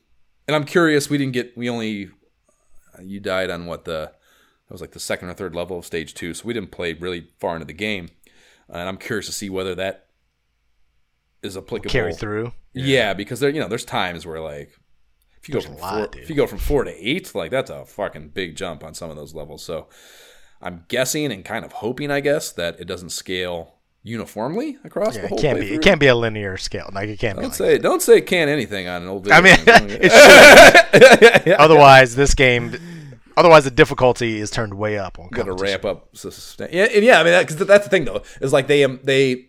and 0.48 0.56
I'm 0.56 0.66
curious. 0.66 1.10
We 1.10 1.18
didn't 1.18 1.34
get 1.34 1.56
we 1.56 1.70
only 1.70 2.10
uh, 2.98 3.02
you 3.04 3.20
died 3.20 3.50
on 3.50 3.66
what 3.66 3.86
the 3.86 4.12
that 4.70 4.74
was 4.74 4.82
like 4.82 4.91
the 4.91 5.00
second 5.00 5.30
or 5.30 5.34
third 5.34 5.56
level 5.56 5.80
of 5.80 5.86
stage 5.86 6.14
two, 6.14 6.34
so 6.36 6.46
we 6.46 6.54
didn't 6.54 6.70
play 6.72 6.94
really 6.94 7.28
far 7.40 7.56
into 7.56 7.66
the 7.66 7.74
game, 7.74 8.10
and 8.70 8.88
I'm 8.88 8.98
curious 8.98 9.26
to 9.26 9.32
see 9.32 9.50
whether 9.50 9.74
that 9.76 10.06
is 11.41 11.58
applicable 11.58 11.90
Carry 11.91 12.14
through. 12.14 12.52
yeah, 12.74 13.14
because 13.14 13.40
there, 13.40 13.50
you 13.50 13.60
know, 13.60 13.68
there's 13.68 13.86
times 13.86 14.26
where 14.26 14.40
like 14.40 14.72
if 15.41 15.50
you 15.50 15.54
go 15.56 15.62
from 15.62 15.78
lot, 15.78 16.14
four, 16.14 16.22
if 16.22 16.30
you 16.30 16.36
go 16.36 16.46
from 16.48 16.60
four 16.60 16.84
to 16.84 16.91
eight, 16.91 17.34
like 17.34 17.50
that's 17.52 17.70
a 17.70 17.86
fucking 17.86 18.30
big 18.30 18.56
jump 18.56 18.84
on 18.84 18.94
some 18.94 19.10
of 19.10 19.16
those 19.16 19.34
levels. 19.34 19.64
So 19.64 19.88
I'm 20.62 20.86
guessing 20.88 21.32
and 21.32 21.44
kind 21.44 21.66
of 21.66 21.72
hoping, 21.72 22.12
I 22.12 22.20
guess, 22.20 22.52
that 22.52 22.80
it 22.80 22.86
doesn't 22.86 23.10
scale 23.10 23.76
uniformly 24.04 24.78
across 24.84 25.16
Yeah, 25.16 25.28
the 25.28 25.36
it 25.36 25.41
can't 25.41 25.60
be. 25.60 25.74
It 25.74 25.82
can't 25.82 26.00
be 26.00 26.08
a 26.08 26.16
linear 26.16 26.58
scale. 26.58 26.90
Like 26.94 27.10
it 27.10 27.20
can't 27.20 27.38
be. 27.38 27.41
Don't 27.41 27.50
Like 27.52 27.58
say 27.58 27.78
don't 27.80 28.02
say 28.02 28.18
it 28.18 28.28
can 28.28 28.50
anything 28.50 28.88
on 28.88 29.02
an 29.02 29.08
old 29.08 29.24
video. 29.24 29.38
I 29.38 29.41
mean, 29.41 29.56
game. 29.66 30.00
it 30.02 31.44
should. 31.44 31.54
Otherwise, 31.60 32.16
this 32.16 32.34
game. 32.34 32.76
Otherwise, 33.40 33.64
the 33.64 33.72
difficulty 33.72 34.38
is 34.38 34.52
turned 34.52 34.74
way 34.74 34.98
up. 34.98 35.18
On 35.18 35.30
got 35.30 35.45
to 35.45 35.53
ramp 35.53 35.86
up. 35.86 36.10
Yeah, 36.74 36.88
and 36.94 37.06
yeah. 37.06 37.22
I 37.22 37.24
mean, 37.24 37.40
because 37.40 37.56
that's 37.56 37.86
the 37.86 37.90
thing 37.90 38.03
though, 38.03 38.22
is 38.41 38.52
like 38.52 38.68
they 38.68 38.84
um 38.84 38.99
they 39.02 39.45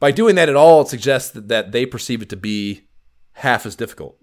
by 0.00 0.10
doing 0.10 0.36
that 0.36 0.48
at 0.48 0.56
all, 0.56 0.80
it 0.80 0.88
suggests 0.88 1.32
that, 1.32 1.48
that 1.48 1.70
they 1.70 1.84
perceive 1.84 2.22
it 2.22 2.30
to 2.30 2.36
be 2.36 2.88
half 3.32 3.66
as 3.66 3.76
difficult, 3.76 4.16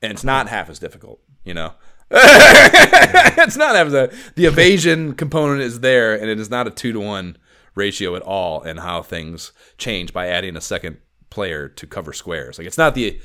and 0.00 0.10
it's 0.10 0.24
not 0.24 0.48
half 0.48 0.70
as 0.70 0.78
difficult. 0.78 1.20
You 1.44 1.52
know, 1.52 1.74
it's 2.10 3.58
not 3.58 3.76
half 3.76 3.88
as 3.88 3.92
the 4.36 4.46
evasion 4.46 5.12
component 5.16 5.60
is 5.60 5.80
there, 5.80 6.14
and 6.14 6.30
it 6.30 6.40
is 6.40 6.48
not 6.48 6.66
a 6.66 6.70
two 6.70 6.94
to 6.94 7.00
one 7.00 7.36
ratio 7.74 8.16
at 8.16 8.22
all, 8.22 8.62
and 8.62 8.80
how 8.80 9.02
things 9.02 9.52
change 9.76 10.14
by 10.14 10.28
adding 10.28 10.56
a 10.56 10.62
second 10.62 10.96
player 11.28 11.68
to 11.68 11.86
cover 11.86 12.14
squares. 12.14 12.56
Like 12.56 12.66
it's 12.66 12.78
not 12.78 12.94
the 12.94 13.20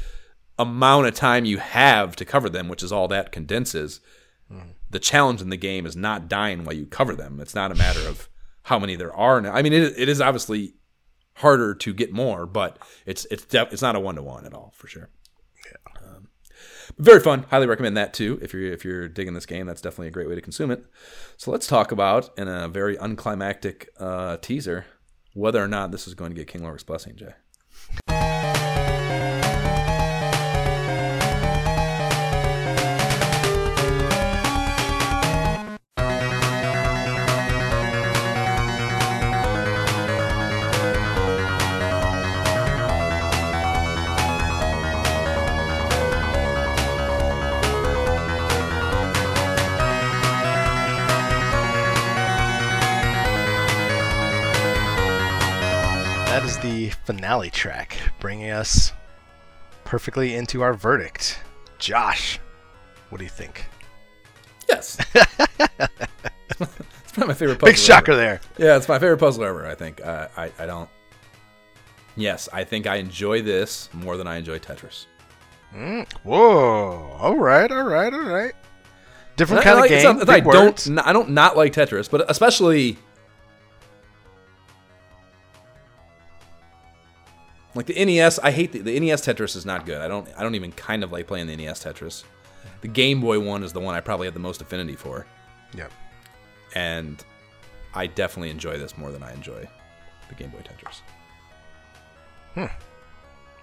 amount 0.57 1.07
of 1.07 1.13
time 1.13 1.45
you 1.45 1.59
have 1.59 2.17
to 2.17 2.25
cover 2.25 2.49
them, 2.49 2.67
which 2.67 2.83
is 2.83 2.91
all 2.91 3.07
that 3.07 3.31
condenses 3.31 4.01
the 4.89 4.99
challenge 4.99 5.41
in 5.41 5.49
the 5.49 5.57
game 5.57 5.85
is 5.85 5.95
not 5.95 6.27
dying 6.27 6.63
while 6.63 6.75
you 6.75 6.85
cover 6.85 7.15
them. 7.15 7.39
It's 7.39 7.55
not 7.55 7.71
a 7.71 7.75
matter 7.75 8.07
of 8.07 8.29
how 8.63 8.79
many 8.79 8.95
there 8.95 9.13
are. 9.13 9.41
Now. 9.41 9.53
I 9.53 9.61
mean, 9.61 9.73
it, 9.73 9.93
it 9.97 10.09
is 10.09 10.21
obviously 10.21 10.73
harder 11.35 11.73
to 11.73 11.93
get 11.93 12.11
more, 12.11 12.45
but 12.45 12.77
it's 13.05 13.25
it's 13.25 13.45
def- 13.45 13.71
it's 13.71 13.81
not 13.81 13.95
a 13.95 13.99
one 13.99 14.15
to 14.15 14.23
one 14.23 14.45
at 14.45 14.53
all 14.53 14.73
for 14.75 14.87
sure. 14.87 15.09
Um, 16.03 16.29
very 16.97 17.19
fun. 17.19 17.45
Highly 17.49 17.67
recommend 17.67 17.95
that 17.97 18.13
too. 18.13 18.39
If 18.41 18.53
you're 18.53 18.71
if 18.71 18.83
you're 18.83 19.07
digging 19.07 19.33
this 19.33 19.45
game, 19.45 19.67
that's 19.67 19.81
definitely 19.81 20.07
a 20.07 20.11
great 20.11 20.27
way 20.27 20.35
to 20.35 20.41
consume 20.41 20.71
it. 20.71 20.83
So 21.37 21.51
let's 21.51 21.67
talk 21.67 21.91
about 21.91 22.29
in 22.37 22.47
a 22.47 22.67
very 22.67 22.97
unclimactic 22.97 23.89
uh, 23.99 24.37
teaser 24.37 24.85
whether 25.33 25.63
or 25.63 25.67
not 25.67 25.91
this 25.91 26.07
is 26.07 26.15
going 26.15 26.31
to 26.31 26.35
get 26.35 26.47
King 26.47 26.61
Lorik's 26.61 26.83
blessing, 26.83 27.15
Jay. 27.15 27.33
Finale 57.19 57.49
track, 57.49 57.97
bringing 58.21 58.49
us 58.49 58.93
perfectly 59.83 60.35
into 60.35 60.61
our 60.61 60.73
verdict. 60.73 61.37
Josh, 61.77 62.39
what 63.09 63.17
do 63.17 63.25
you 63.25 63.29
think? 63.29 63.65
Yes. 64.69 64.97
it's 65.13 67.11
probably 67.11 67.27
my 67.27 67.33
favorite. 67.33 67.59
Puzzle 67.59 67.65
Big 67.65 67.75
shocker 67.75 68.13
ever. 68.13 68.21
there. 68.21 68.41
Yeah, 68.57 68.77
it's 68.77 68.87
my 68.87 68.99
favorite 68.99 69.17
puzzle 69.17 69.43
ever. 69.43 69.65
I 69.67 69.75
think. 69.75 69.99
Uh, 70.01 70.29
I 70.37 70.49
I 70.57 70.65
don't. 70.65 70.89
Yes, 72.15 72.47
I 72.53 72.63
think 72.63 72.87
I 72.87 72.95
enjoy 72.95 73.41
this 73.41 73.89
more 73.93 74.15
than 74.15 74.25
I 74.25 74.37
enjoy 74.37 74.57
Tetris. 74.59 75.05
Whoa! 76.23 77.17
All 77.19 77.35
right, 77.35 77.69
all 77.69 77.83
right, 77.83 78.13
all 78.13 78.21
right. 78.21 78.53
Different 79.35 79.63
kind 79.63 79.77
I 79.77 79.81
like- 79.81 79.91
of 79.91 79.95
it's 79.97 80.03
game. 80.05 80.17
not 80.19 80.25
that 80.25 80.33
I 80.33 80.39
don't. 80.39 80.97
I 81.05 81.11
don't 81.11 81.31
not 81.31 81.57
like 81.57 81.73
Tetris, 81.73 82.09
but 82.09 82.31
especially 82.31 82.97
like 87.75 87.85
the 87.85 88.03
NES. 88.05 88.39
I 88.39 88.51
hate 88.51 88.71
the, 88.71 88.79
the 88.79 88.99
NES 88.99 89.21
Tetris 89.25 89.55
is 89.55 89.65
not 89.65 89.85
good. 89.85 90.01
I 90.01 90.07
don't. 90.07 90.27
I 90.37 90.43
don't 90.43 90.55
even 90.55 90.71
kind 90.71 91.03
of 91.03 91.11
like 91.11 91.27
playing 91.27 91.47
the 91.47 91.55
NES 91.55 91.83
Tetris. 91.83 92.23
The 92.81 92.87
Game 92.87 93.21
Boy 93.21 93.39
one 93.39 93.63
is 93.63 93.73
the 93.73 93.79
one 93.79 93.95
I 93.95 93.99
probably 94.01 94.27
have 94.27 94.33
the 94.33 94.39
most 94.39 94.61
affinity 94.61 94.95
for, 94.95 95.25
Yep. 95.75 95.91
and 96.75 97.23
I 97.93 98.07
definitely 98.07 98.49
enjoy 98.51 98.77
this 98.77 98.97
more 98.97 99.11
than 99.11 99.21
I 99.23 99.33
enjoy 99.33 99.67
the 100.29 100.35
Game 100.35 100.49
Boy 100.49 100.59
Tetris. 100.59 101.01
Hmm. 102.55 102.73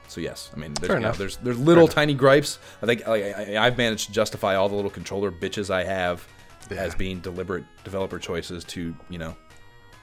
So 0.08 0.20
yes, 0.20 0.50
I 0.54 0.58
mean, 0.58 0.72
there's, 0.74 0.86
Fair 0.88 0.96
you 0.96 1.02
know, 1.02 1.08
enough. 1.08 1.18
there's 1.18 1.36
there's 1.38 1.58
little 1.58 1.88
tiny 1.88 2.14
gripes. 2.14 2.58
I 2.82 2.86
think 2.86 3.06
like, 3.06 3.24
I, 3.24 3.56
I've 3.66 3.76
managed 3.76 4.06
to 4.06 4.12
justify 4.12 4.54
all 4.54 4.68
the 4.68 4.76
little 4.76 4.90
controller 4.90 5.32
bitches 5.32 5.68
I 5.70 5.82
have 5.84 6.26
Yeah. 6.70 6.76
as 6.78 6.94
being 6.94 7.20
deliberate 7.20 7.64
developer 7.84 8.18
choices 8.18 8.62
to 8.64 8.94
you 9.10 9.18
know 9.18 9.36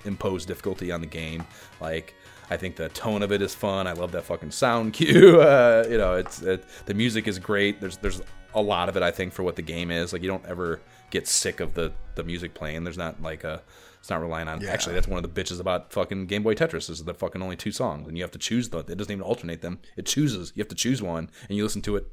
impose 0.05 0.45
difficulty 0.45 0.91
on 0.91 0.99
the 1.01 1.07
game. 1.07 1.45
Like 1.80 2.13
I 2.53 2.57
think 2.57 2.75
the 2.75 2.89
tone 2.89 3.23
of 3.23 3.31
it 3.31 3.41
is 3.41 3.55
fun. 3.55 3.88
I 3.88 3.93
love 3.93 4.11
that 4.11 4.23
fucking 4.25 4.51
sound 4.51 4.93
cue. 4.97 5.41
Uh, 5.41 5.85
you 5.89 5.97
know, 5.97 6.15
it's 6.15 6.41
it, 6.41 6.63
the 6.85 6.93
music 6.93 7.27
is 7.27 7.39
great. 7.39 7.81
There's 7.81 7.97
there's 7.97 8.21
a 8.53 8.61
lot 8.61 8.89
of 8.89 8.95
it 8.95 9.01
I 9.01 9.09
think 9.09 9.34
for 9.34 9.41
what 9.41 9.55
the 9.55 9.63
game 9.63 9.89
is. 9.89 10.13
Like 10.13 10.21
you 10.21 10.27
don't 10.27 10.45
ever 10.45 10.80
get 11.09 11.27
sick 11.27 11.59
of 11.59 11.73
the 11.73 11.91
the 12.15 12.23
music 12.23 12.53
playing. 12.53 12.84
There's 12.84 12.97
not 12.97 13.21
like 13.21 13.43
a 13.43 13.63
it's 13.99 14.09
not 14.09 14.21
relying 14.21 14.47
on. 14.47 14.61
Yeah. 14.61 14.69
Actually, 14.69 14.95
that's 14.95 15.07
one 15.07 15.23
of 15.23 15.34
the 15.34 15.41
bitches 15.41 15.59
about 15.59 15.91
fucking 15.93 16.27
Game 16.27 16.43
Boy 16.43 16.53
Tetris 16.53 16.89
is 16.89 17.05
the 17.05 17.13
fucking 17.13 17.41
only 17.41 17.55
two 17.55 17.71
songs, 17.71 18.07
and 18.07 18.17
you 18.17 18.23
have 18.23 18.31
to 18.31 18.38
choose 18.38 18.69
the. 18.69 18.80
It 18.80 18.97
doesn't 18.97 19.11
even 19.11 19.21
alternate 19.21 19.61
them. 19.61 19.80
It 19.95 20.05
chooses. 20.05 20.51
You 20.55 20.61
have 20.61 20.67
to 20.67 20.75
choose 20.75 21.01
one, 21.01 21.30
and 21.47 21.57
you 21.57 21.63
listen 21.63 21.81
to 21.84 21.95
it 21.95 22.07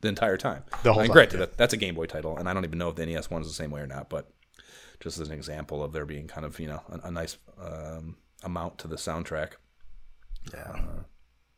the 0.00 0.08
entire 0.08 0.38
time. 0.38 0.64
The 0.82 0.92
whole 0.92 1.02
and 1.02 1.08
time, 1.08 1.14
granted, 1.14 1.34
yeah. 1.34 1.46
that, 1.46 1.56
that's 1.58 1.74
a 1.74 1.76
Game 1.76 1.94
Boy 1.94 2.06
title, 2.06 2.36
and 2.36 2.48
I 2.48 2.54
don't 2.54 2.64
even 2.64 2.78
know 2.78 2.88
if 2.88 2.96
the 2.96 3.04
NES 3.04 3.30
one 3.30 3.42
is 3.42 3.48
the 3.48 3.54
same 3.54 3.70
way 3.70 3.82
or 3.82 3.86
not. 3.86 4.08
But 4.08 4.30
just 5.00 5.18
as 5.18 5.28
an 5.28 5.34
example 5.34 5.84
of 5.84 5.92
there 5.92 6.06
being 6.06 6.26
kind 6.26 6.46
of 6.46 6.58
you 6.58 6.66
know 6.66 6.80
a, 6.88 7.08
a 7.08 7.10
nice 7.10 7.36
um, 7.62 8.16
amount 8.42 8.78
to 8.78 8.88
the 8.88 8.96
soundtrack. 8.96 9.52
Yeah. 10.52 10.80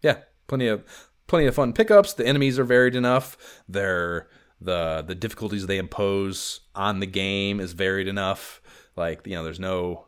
Yeah, 0.03 0.19
plenty 0.47 0.69
of 0.69 0.85
plenty 1.27 1.47
of 1.47 1.55
fun 1.55 1.73
pickups. 1.73 2.15
The 2.15 2.27
enemies 2.27 2.59
are 2.59 2.65
varied 2.65 2.95
enough. 2.95 3.37
They're 3.69 4.29
the 4.61 5.05
the 5.07 5.15
difficulties 5.15 5.67
they 5.67 5.79
impose 5.79 6.61
on 6.75 7.01
the 7.01 7.07
game 7.07 7.61
is 7.61 7.73
varied 7.73 8.09
enough. 8.09 8.61
Like 8.97 9.27
you 9.27 9.35
know, 9.35 9.45
there's 9.45 9.61
no 9.61 10.07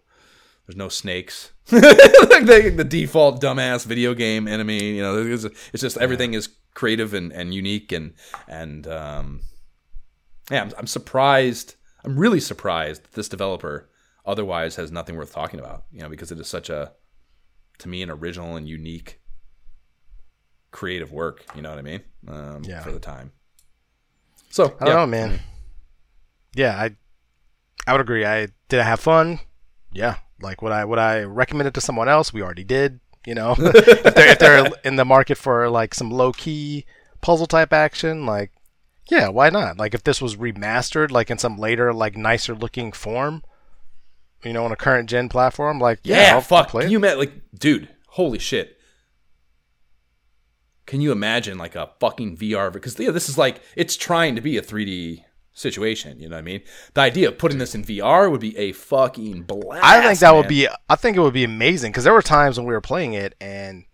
there's 0.66 0.76
no 0.76 0.88
snakes. 0.88 1.52
like 1.72 1.82
the, 1.82 2.72
the 2.76 2.84
default 2.84 3.40
dumbass 3.40 3.86
video 3.86 4.14
game 4.14 4.46
enemy. 4.46 4.96
You 4.96 5.02
know, 5.02 5.26
it's, 5.26 5.44
it's 5.44 5.80
just 5.80 5.98
everything 5.98 6.34
is 6.34 6.48
creative 6.74 7.14
and, 7.14 7.32
and 7.32 7.54
unique 7.54 7.92
and 7.92 8.14
and 8.46 8.86
um, 8.86 9.40
yeah, 10.50 10.62
I'm, 10.62 10.72
I'm 10.78 10.86
surprised. 10.86 11.74
I'm 12.04 12.18
really 12.18 12.40
surprised 12.40 13.04
that 13.04 13.12
this 13.12 13.28
developer 13.28 13.90
otherwise 14.24 14.76
has 14.76 14.92
nothing 14.92 15.16
worth 15.16 15.32
talking 15.32 15.58
about. 15.58 15.84
You 15.92 16.00
know, 16.00 16.08
because 16.08 16.30
it 16.30 16.38
is 16.38 16.48
such 16.48 16.70
a 16.70 16.92
to 17.78 17.88
me 17.88 18.02
an 18.02 18.10
original 18.10 18.56
and 18.56 18.68
unique 18.68 19.20
creative 20.70 21.12
work. 21.12 21.44
You 21.54 21.62
know 21.62 21.70
what 21.70 21.78
I 21.78 21.82
mean? 21.82 22.02
Um, 22.26 22.62
Yeah. 22.64 22.82
For 22.82 22.92
the 22.92 23.00
time. 23.00 23.32
So 24.50 24.76
I 24.80 24.84
don't 24.84 24.88
yeah. 24.88 24.94
know, 24.94 25.06
man. 25.06 25.40
Yeah, 26.54 26.76
I 26.76 26.96
I 27.86 27.92
would 27.92 28.00
agree. 28.00 28.24
I 28.24 28.48
did 28.68 28.80
I 28.80 28.84
have 28.84 29.00
fun? 29.00 29.40
Yeah. 29.92 30.16
Like 30.40 30.62
would 30.62 30.72
I 30.72 30.84
would 30.84 30.98
I 30.98 31.22
recommend 31.22 31.68
it 31.68 31.74
to 31.74 31.80
someone 31.80 32.08
else? 32.08 32.32
We 32.32 32.42
already 32.42 32.64
did. 32.64 33.00
You 33.26 33.34
know, 33.34 33.54
if 33.58 34.14
they're 34.14 34.28
if 34.32 34.38
they're 34.38 34.70
in 34.84 34.96
the 34.96 35.04
market 35.04 35.36
for 35.36 35.68
like 35.68 35.94
some 35.94 36.10
low 36.10 36.32
key 36.32 36.86
puzzle 37.20 37.46
type 37.46 37.72
action, 37.72 38.24
like 38.24 38.52
yeah, 39.10 39.28
why 39.28 39.50
not? 39.50 39.76
Like 39.78 39.94
if 39.94 40.04
this 40.04 40.22
was 40.22 40.36
remastered, 40.36 41.10
like 41.10 41.30
in 41.30 41.38
some 41.38 41.58
later 41.58 41.92
like 41.92 42.16
nicer 42.16 42.54
looking 42.54 42.92
form, 42.92 43.42
you 44.44 44.52
know, 44.52 44.64
on 44.64 44.72
a 44.72 44.76
current 44.76 45.08
gen 45.08 45.28
platform, 45.28 45.78
like 45.80 46.00
yeah, 46.04 46.28
Yeah, 46.28 46.34
I'll 46.34 46.40
fuck. 46.40 46.68
play 46.68 46.84
it. 46.84 46.90
you 46.90 46.98
imagine? 46.98 47.18
Like, 47.18 47.32
dude, 47.58 47.88
holy 48.08 48.38
shit. 48.38 48.76
Can 50.86 51.00
you 51.00 51.12
imagine 51.12 51.58
like 51.58 51.74
a 51.76 51.90
fucking 52.00 52.36
VR? 52.38 52.72
Because 52.72 52.98
yeah, 52.98 53.10
this 53.10 53.28
is 53.28 53.36
like 53.36 53.60
it's 53.76 53.96
trying 53.96 54.34
to 54.36 54.40
be 54.40 54.56
a 54.56 54.62
3D 54.62 55.22
situation. 55.52 56.18
You 56.18 56.28
know 56.30 56.36
what 56.36 56.40
I 56.40 56.44
mean? 56.44 56.62
The 56.94 57.02
idea 57.02 57.28
of 57.28 57.36
putting 57.36 57.58
this 57.58 57.74
in 57.74 57.84
VR 57.84 58.30
would 58.30 58.40
be 58.40 58.56
a 58.56 58.72
fucking 58.72 59.42
blast. 59.42 59.84
I 59.84 60.00
think 60.06 60.20
that 60.20 60.34
would 60.34 60.48
be. 60.48 60.66
I 60.88 60.96
think 60.96 61.16
it 61.16 61.20
would 61.20 61.34
be 61.34 61.44
amazing 61.44 61.92
because 61.92 62.04
there 62.04 62.14
were 62.14 62.22
times 62.22 62.58
when 62.58 62.66
we 62.66 62.72
were 62.72 62.80
playing 62.80 63.12
it, 63.12 63.34
and 63.40 63.84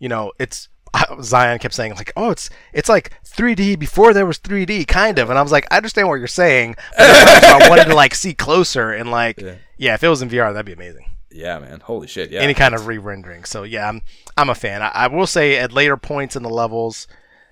you 0.00 0.08
know, 0.08 0.32
it's 0.40 0.68
Zion 1.22 1.58
kept 1.58 1.74
saying 1.74 1.94
like, 1.94 2.12
"Oh, 2.16 2.30
it's 2.30 2.50
it's 2.72 2.88
like 2.88 3.12
3D 3.24 3.78
before 3.78 4.12
there 4.12 4.26
was 4.26 4.38
3D, 4.38 4.86
kind 4.86 5.18
of." 5.18 5.30
And 5.30 5.38
I 5.38 5.42
was 5.42 5.52
like, 5.52 5.66
"I 5.70 5.76
understand 5.76 6.08
what 6.08 6.16
you're 6.16 6.26
saying." 6.26 6.76
But 6.96 7.44
I 7.62 7.68
wanted 7.68 7.86
to 7.86 7.94
like 7.94 8.14
see 8.14 8.34
closer 8.34 8.92
and 8.92 9.10
like, 9.10 9.40
yeah. 9.76 9.94
if 9.94 10.02
it 10.02 10.08
was 10.08 10.22
in 10.22 10.30
VR, 10.30 10.52
that'd 10.52 10.66
be 10.66 10.72
amazing. 10.72 11.06
Yeah, 11.30 11.58
man. 11.60 11.80
Holy 11.80 12.08
shit. 12.08 12.30
Yeah. 12.30 12.40
Any 12.40 12.54
kind 12.54 12.74
of 12.74 12.86
re-rendering. 12.86 13.44
So 13.44 13.62
yeah, 13.62 13.88
I'm 13.88 14.02
I'm 14.36 14.50
a 14.50 14.54
fan. 14.54 14.82
I, 14.82 14.88
I 14.88 15.06
will 15.06 15.26
say 15.26 15.58
at 15.58 15.72
later 15.72 15.96
points 15.96 16.36
in 16.36 16.42
the 16.42 16.50
levels, 16.50 17.06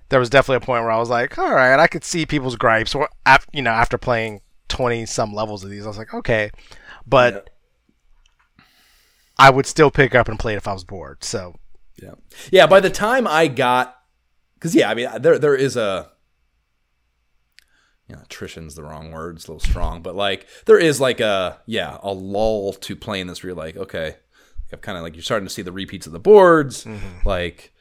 there 0.08 0.20
was 0.20 0.30
definitely 0.30 0.64
a 0.64 0.66
point 0.66 0.82
where 0.82 0.92
I 0.92 0.98
was 0.98 1.10
like, 1.10 1.38
"All 1.38 1.54
right, 1.54 1.78
I 1.78 1.86
could 1.86 2.04
see 2.04 2.26
people's 2.26 2.56
gripes." 2.56 2.94
Or 2.94 3.08
af- 3.24 3.46
you 3.52 3.62
know, 3.62 3.70
after 3.70 3.98
playing 3.98 4.40
20 4.68 5.06
some 5.06 5.32
levels 5.32 5.64
of 5.64 5.70
these, 5.70 5.84
I 5.84 5.88
was 5.88 5.98
like, 5.98 6.14
"Okay," 6.14 6.50
but. 7.06 7.50
I 9.40 9.50
would 9.50 9.66
still 9.66 9.92
pick 9.92 10.16
up 10.16 10.26
and 10.26 10.36
play 10.36 10.54
it 10.54 10.56
if 10.56 10.66
I 10.66 10.72
was 10.72 10.82
bored. 10.82 11.22
So 11.22 11.54
Yeah. 12.02 12.14
Yeah, 12.50 12.66
by 12.66 12.80
the 12.80 12.90
time 12.90 13.26
I 13.26 13.48
got 13.48 13.96
cuz 14.60 14.74
yeah, 14.74 14.90
I 14.90 14.94
mean 14.94 15.08
there 15.20 15.38
there 15.38 15.54
is 15.54 15.76
a 15.76 16.10
you 18.08 18.16
know, 18.16 18.22
attrition's 18.22 18.74
the 18.74 18.82
wrong 18.82 19.12
word, 19.12 19.36
it's 19.36 19.46
a 19.46 19.52
little 19.52 19.68
strong, 19.68 20.00
but 20.00 20.16
like 20.16 20.46
there 20.64 20.78
is 20.78 21.00
like 21.00 21.20
a 21.20 21.60
yeah, 21.66 21.98
a 22.02 22.12
lull 22.12 22.72
to 22.72 22.96
playing 22.96 23.26
this 23.26 23.42
where 23.42 23.50
you're 23.50 23.56
like, 23.56 23.76
okay, 23.76 24.16
I've 24.72 24.80
kind 24.80 24.96
of 24.96 25.04
like 25.04 25.14
you're 25.14 25.22
starting 25.22 25.46
to 25.46 25.52
see 25.52 25.62
the 25.62 25.72
repeats 25.72 26.06
of 26.06 26.12
the 26.12 26.18
boards, 26.18 26.86
like 27.24 27.72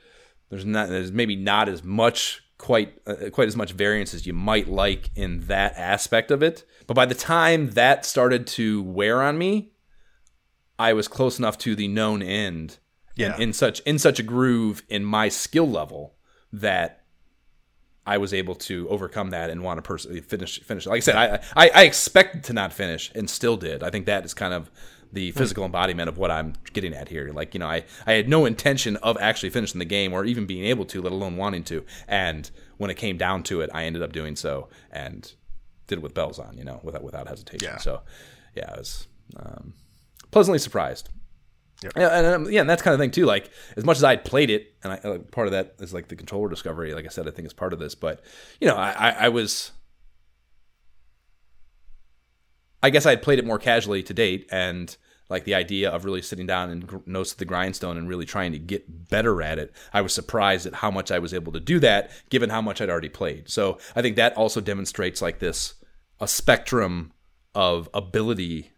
there's 0.49 0.65
not 0.65 0.89
there's 0.89 1.11
maybe 1.11 1.35
not 1.35 1.69
as 1.69 1.83
much 1.83 2.41
quite 2.57 2.93
uh, 3.07 3.29
quite 3.31 3.47
as 3.47 3.55
much 3.55 3.71
variance 3.71 4.13
as 4.13 4.25
you 4.25 4.33
might 4.33 4.67
like 4.67 5.09
in 5.15 5.41
that 5.47 5.73
aspect 5.77 6.31
of 6.31 6.41
it. 6.43 6.65
But 6.87 6.95
by 6.95 7.05
the 7.05 7.15
time 7.15 7.71
that 7.71 8.05
started 8.05 8.47
to 8.47 8.81
wear 8.83 9.21
on 9.21 9.37
me, 9.37 9.71
I 10.79 10.93
was 10.93 11.07
close 11.07 11.39
enough 11.39 11.57
to 11.59 11.75
the 11.75 11.87
known 11.87 12.21
end 12.21 12.79
Yeah. 13.17 13.35
in, 13.35 13.41
in 13.41 13.53
such 13.53 13.79
in 13.81 13.99
such 13.99 14.19
a 14.19 14.23
groove 14.23 14.83
in 14.89 15.03
my 15.03 15.29
skill 15.29 15.69
level 15.69 16.15
that 16.53 17.03
I 18.05 18.17
was 18.17 18.33
able 18.33 18.55
to 18.55 18.87
overcome 18.89 19.31
that 19.31 19.49
and 19.49 19.61
want 19.63 19.79
to 19.79 19.81
personally 19.81 20.21
finish 20.21 20.61
finish. 20.61 20.85
Like 20.85 20.97
I 20.97 20.99
said, 21.01 21.15
I, 21.15 21.39
I 21.55 21.71
I 21.73 21.83
expected 21.83 22.43
to 22.45 22.53
not 22.53 22.71
finish 22.71 23.11
and 23.13 23.29
still 23.29 23.57
did. 23.57 23.83
I 23.83 23.89
think 23.89 24.05
that 24.05 24.23
is 24.23 24.33
kind 24.33 24.53
of 24.53 24.71
the 25.11 25.31
physical 25.31 25.63
embodiment 25.65 26.09
of 26.09 26.17
what 26.17 26.31
I'm 26.31 26.53
getting 26.73 26.93
at 26.93 27.09
here. 27.09 27.31
Like 27.33 27.53
you 27.53 27.59
know, 27.59 27.67
I 27.67 27.83
I 28.05 28.13
had 28.13 28.29
no 28.29 28.45
intention 28.45 28.97
of 28.97 29.17
actually 29.19 29.49
finishing 29.49 29.79
the 29.79 29.85
game 29.85 30.13
or 30.13 30.25
even 30.25 30.45
being 30.45 30.65
able 30.65 30.85
to, 30.85 31.01
let 31.01 31.11
alone 31.11 31.37
wanting 31.37 31.63
to. 31.65 31.85
And 32.07 32.49
when 32.77 32.89
it 32.89 32.95
came 32.95 33.17
down 33.17 33.43
to 33.43 33.61
it, 33.61 33.69
I 33.73 33.83
ended 33.83 34.01
up 34.01 34.13
doing 34.13 34.35
so 34.35 34.69
and 34.91 35.31
did 35.87 35.99
it 35.99 36.01
with 36.01 36.13
bells 36.13 36.39
on, 36.39 36.57
you 36.57 36.63
know, 36.63 36.79
without 36.83 37.03
without 37.03 37.27
hesitation. 37.27 37.69
Yeah. 37.73 37.77
So 37.77 38.01
yeah, 38.55 38.71
I 38.73 38.77
was 38.77 39.07
um, 39.35 39.73
pleasantly 40.31 40.59
surprised. 40.59 41.09
Yeah, 41.83 41.89
and 41.95 42.27
um, 42.27 42.51
yeah, 42.51 42.61
and 42.61 42.69
that's 42.69 42.81
kind 42.81 42.93
of 42.93 42.99
thing 42.99 43.11
too. 43.11 43.25
Like 43.25 43.51
as 43.75 43.85
much 43.85 43.97
as 43.97 44.03
I 44.03 44.15
played 44.15 44.49
it, 44.49 44.73
and 44.83 44.93
I, 44.93 44.95
uh, 44.97 45.17
part 45.19 45.47
of 45.47 45.51
that 45.51 45.75
is 45.79 45.93
like 45.93 46.07
the 46.07 46.15
controller 46.15 46.49
discovery. 46.49 46.93
Like 46.93 47.05
I 47.05 47.09
said, 47.09 47.27
I 47.27 47.31
think 47.31 47.45
is 47.45 47.53
part 47.53 47.73
of 47.73 47.79
this. 47.79 47.93
But 47.93 48.21
you 48.59 48.67
know, 48.67 48.75
I, 48.75 48.91
I, 48.91 49.09
I 49.11 49.29
was, 49.29 49.71
I 52.81 52.89
guess 52.89 53.05
I 53.05 53.11
had 53.11 53.21
played 53.21 53.37
it 53.37 53.45
more 53.45 53.59
casually 53.59 54.01
to 54.03 54.13
date, 54.13 54.47
and 54.51 54.95
like 55.29 55.43
the 55.43 55.53
idea 55.53 55.91
of 55.91 56.05
really 56.05 56.21
sitting 56.21 56.47
down 56.47 56.69
and 56.69 56.87
gr- 56.87 56.97
nose 57.05 57.31
to 57.33 57.37
the 57.37 57.45
grindstone 57.45 57.97
and 57.97 58.07
really 58.07 58.25
trying 58.25 58.53
to 58.53 58.59
get 58.59 59.09
better 59.09 59.41
at 59.41 59.59
it. 59.59 59.71
I 59.93 60.01
was 60.01 60.13
surprised 60.13 60.65
at 60.65 60.75
how 60.75 60.89
much 60.89 61.11
I 61.11 61.19
was 61.19 61.33
able 61.33 61.51
to 61.53 61.59
do 61.59 61.79
that, 61.79 62.09
given 62.29 62.49
how 62.49 62.61
much 62.61 62.81
I'd 62.81 62.89
already 62.89 63.09
played. 63.09 63.49
So 63.49 63.77
I 63.95 64.01
think 64.01 64.15
that 64.15 64.35
also 64.35 64.61
demonstrates 64.61 65.21
like 65.21 65.39
this 65.39 65.75
a 66.19 66.27
spectrum 66.27 67.11
of 67.53 67.89
ability 67.93 68.71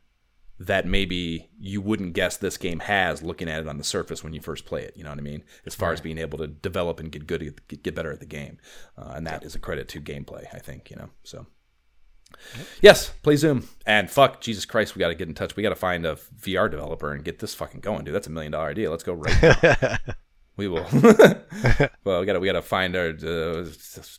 that 0.60 0.86
maybe 0.86 1.50
you 1.60 1.82
wouldn't 1.82 2.14
guess 2.14 2.36
this 2.38 2.58
game 2.58 2.80
has 2.80 3.24
looking 3.24 3.50
at 3.50 3.62
it 3.62 3.68
on 3.68 3.78
the 3.78 3.84
surface 3.84 4.24
when 4.24 4.34
you 4.34 4.42
first 4.42 4.66
play 4.66 4.84
it. 4.84 4.94
You 4.96 5.04
know 5.04 5.10
what 5.10 5.20
I 5.20 5.22
mean? 5.22 5.44
As 5.66 5.74
far 5.74 5.94
as 5.94 6.02
being 6.02 6.18
able 6.18 6.38
to 6.40 6.48
develop 6.48 7.00
and 7.00 7.12
get 7.12 7.28
good, 7.28 7.42
at, 7.42 7.68
get 7.68 7.84
get 7.84 7.96
better 7.96 8.12
at 8.12 8.20
the 8.20 8.26
game, 8.26 8.58
uh, 8.98 9.14
and 9.16 9.26
that 9.26 9.44
is 9.44 9.56
a 9.56 9.60
credit 9.60 9.88
to 9.90 10.02
gameplay. 10.02 10.46
I 10.54 10.60
think 10.60 10.90
you 10.90 10.98
know. 10.98 11.10
So 11.24 11.48
yes, 12.82 13.10
play 13.24 13.38
Zoom 13.38 13.68
and 13.86 14.10
fuck 14.10 14.42
Jesus 14.42 14.66
Christ, 14.66 14.96
we 14.96 15.00
got 15.00 15.10
to 15.10 15.16
get 15.16 15.28
in 15.28 15.34
touch. 15.34 15.56
We 15.56 15.64
got 15.64 15.70
to 15.70 15.76
find 15.76 16.06
a 16.06 16.16
VR 16.16 16.70
developer 16.70 17.14
and 17.14 17.24
get 17.24 17.40
this 17.40 17.56
fucking 17.56 17.80
going, 17.82 18.04
dude. 18.04 18.14
That's 18.14 18.28
a 18.28 18.32
million 18.32 18.52
dollar 18.52 18.70
idea. 18.70 18.92
Let's 18.92 19.04
go 19.04 19.14
right 19.14 19.42
now. 19.42 19.98
We 20.60 20.68
will. 20.68 20.86
well, 22.04 22.20
we 22.20 22.26
got 22.26 22.34
to 22.34 22.40
we 22.42 22.46
got 22.46 22.54
to 22.54 22.62
find 22.62 22.94
our. 22.94 23.12
Uh, 23.12 23.66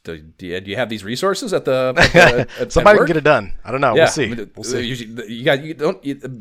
do, 0.05 0.47
you, 0.47 0.77
have 0.77 0.89
these 0.89 1.05
resources 1.05 1.53
at 1.53 1.67
the? 1.67 1.93
At 1.95 2.13
the 2.13 2.49
at, 2.61 2.73
somebody 2.73 2.97
at 2.97 3.01
can 3.01 3.07
get 3.09 3.17
it 3.19 3.25
done. 3.25 3.53
I 3.63 3.71
don't 3.71 3.83
know. 3.83 3.95
Yeah, 3.95 4.05
we'll 4.05 4.09
see. 4.09 4.49
We'll 4.57 4.65
see. 4.65 4.81
Usually, 4.81 5.31
you 5.31 5.45
got 5.45 5.63
you 5.63 5.75
don't. 5.75 6.03
You, 6.03 6.41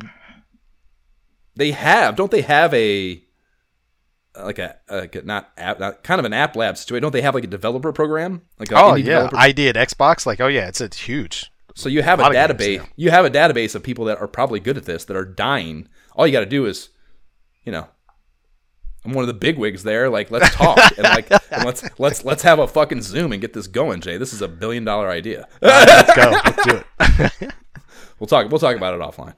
they 1.57 1.71
have, 1.71 2.15
don't 2.15 2.31
they 2.31 2.43
have 2.43 2.73
a 2.73 3.21
like 4.41 4.57
a, 4.59 4.77
like 4.89 5.15
a 5.15 5.21
not 5.23 5.51
app, 5.57 5.81
not, 5.81 6.01
kind 6.01 6.19
of 6.19 6.23
an 6.23 6.31
app 6.31 6.55
lab 6.55 6.77
situation? 6.77 7.01
Don't 7.01 7.11
they 7.11 7.21
have 7.21 7.35
like 7.35 7.43
a 7.43 7.47
developer 7.47 7.91
program? 7.91 8.43
Like 8.57 8.71
a 8.71 8.75
Oh 8.77 8.95
yeah, 8.95 9.03
developer- 9.03 9.35
ID 9.35 9.67
at 9.67 9.75
Xbox. 9.75 10.25
Like 10.25 10.39
oh 10.39 10.47
yeah, 10.47 10.69
it's 10.69 10.79
it's 10.79 10.97
huge. 10.97 11.51
so 11.75 11.89
you 11.89 12.03
have 12.03 12.21
a, 12.21 12.23
of 12.23 12.31
database. 12.31 12.87
You 12.95 13.11
have 13.11 13.25
a 13.25 13.29
database 13.29 13.75
of 13.75 13.83
people 13.83 14.05
that 14.05 14.21
are 14.21 14.29
probably 14.29 14.61
good 14.61 14.77
at 14.77 14.85
this 14.85 15.03
that 15.03 15.17
are 15.17 15.25
dying. 15.25 15.89
All 16.15 16.25
you 16.25 16.31
got 16.31 16.39
to 16.39 16.45
do 16.45 16.65
is, 16.65 16.87
you 17.65 17.73
know. 17.73 17.89
I'm 19.05 19.13
one 19.13 19.23
of 19.23 19.27
the 19.27 19.33
big 19.33 19.57
wigs 19.57 19.83
there. 19.83 20.09
Like, 20.09 20.29
let's 20.29 20.53
talk 20.55 20.77
and 20.97 21.03
like, 21.03 21.31
and 21.31 21.65
let's 21.65 21.83
let's 21.99 22.25
let's 22.25 22.43
have 22.43 22.59
a 22.59 22.67
fucking 22.67 23.01
Zoom 23.01 23.31
and 23.31 23.41
get 23.41 23.53
this 23.53 23.67
going, 23.67 24.01
Jay. 24.01 24.17
This 24.17 24.33
is 24.33 24.41
a 24.41 24.47
billion 24.47 24.83
dollar 24.83 25.09
idea. 25.09 25.47
Let's 25.61 26.15
go. 26.15 26.41
Let's 26.45 26.65
do 26.65 26.83
it. 26.99 27.53
We'll 28.19 28.27
talk. 28.27 28.49
We'll 28.49 28.59
talk 28.59 28.75
about 28.75 28.93
it 28.93 28.99
offline. 28.99 29.35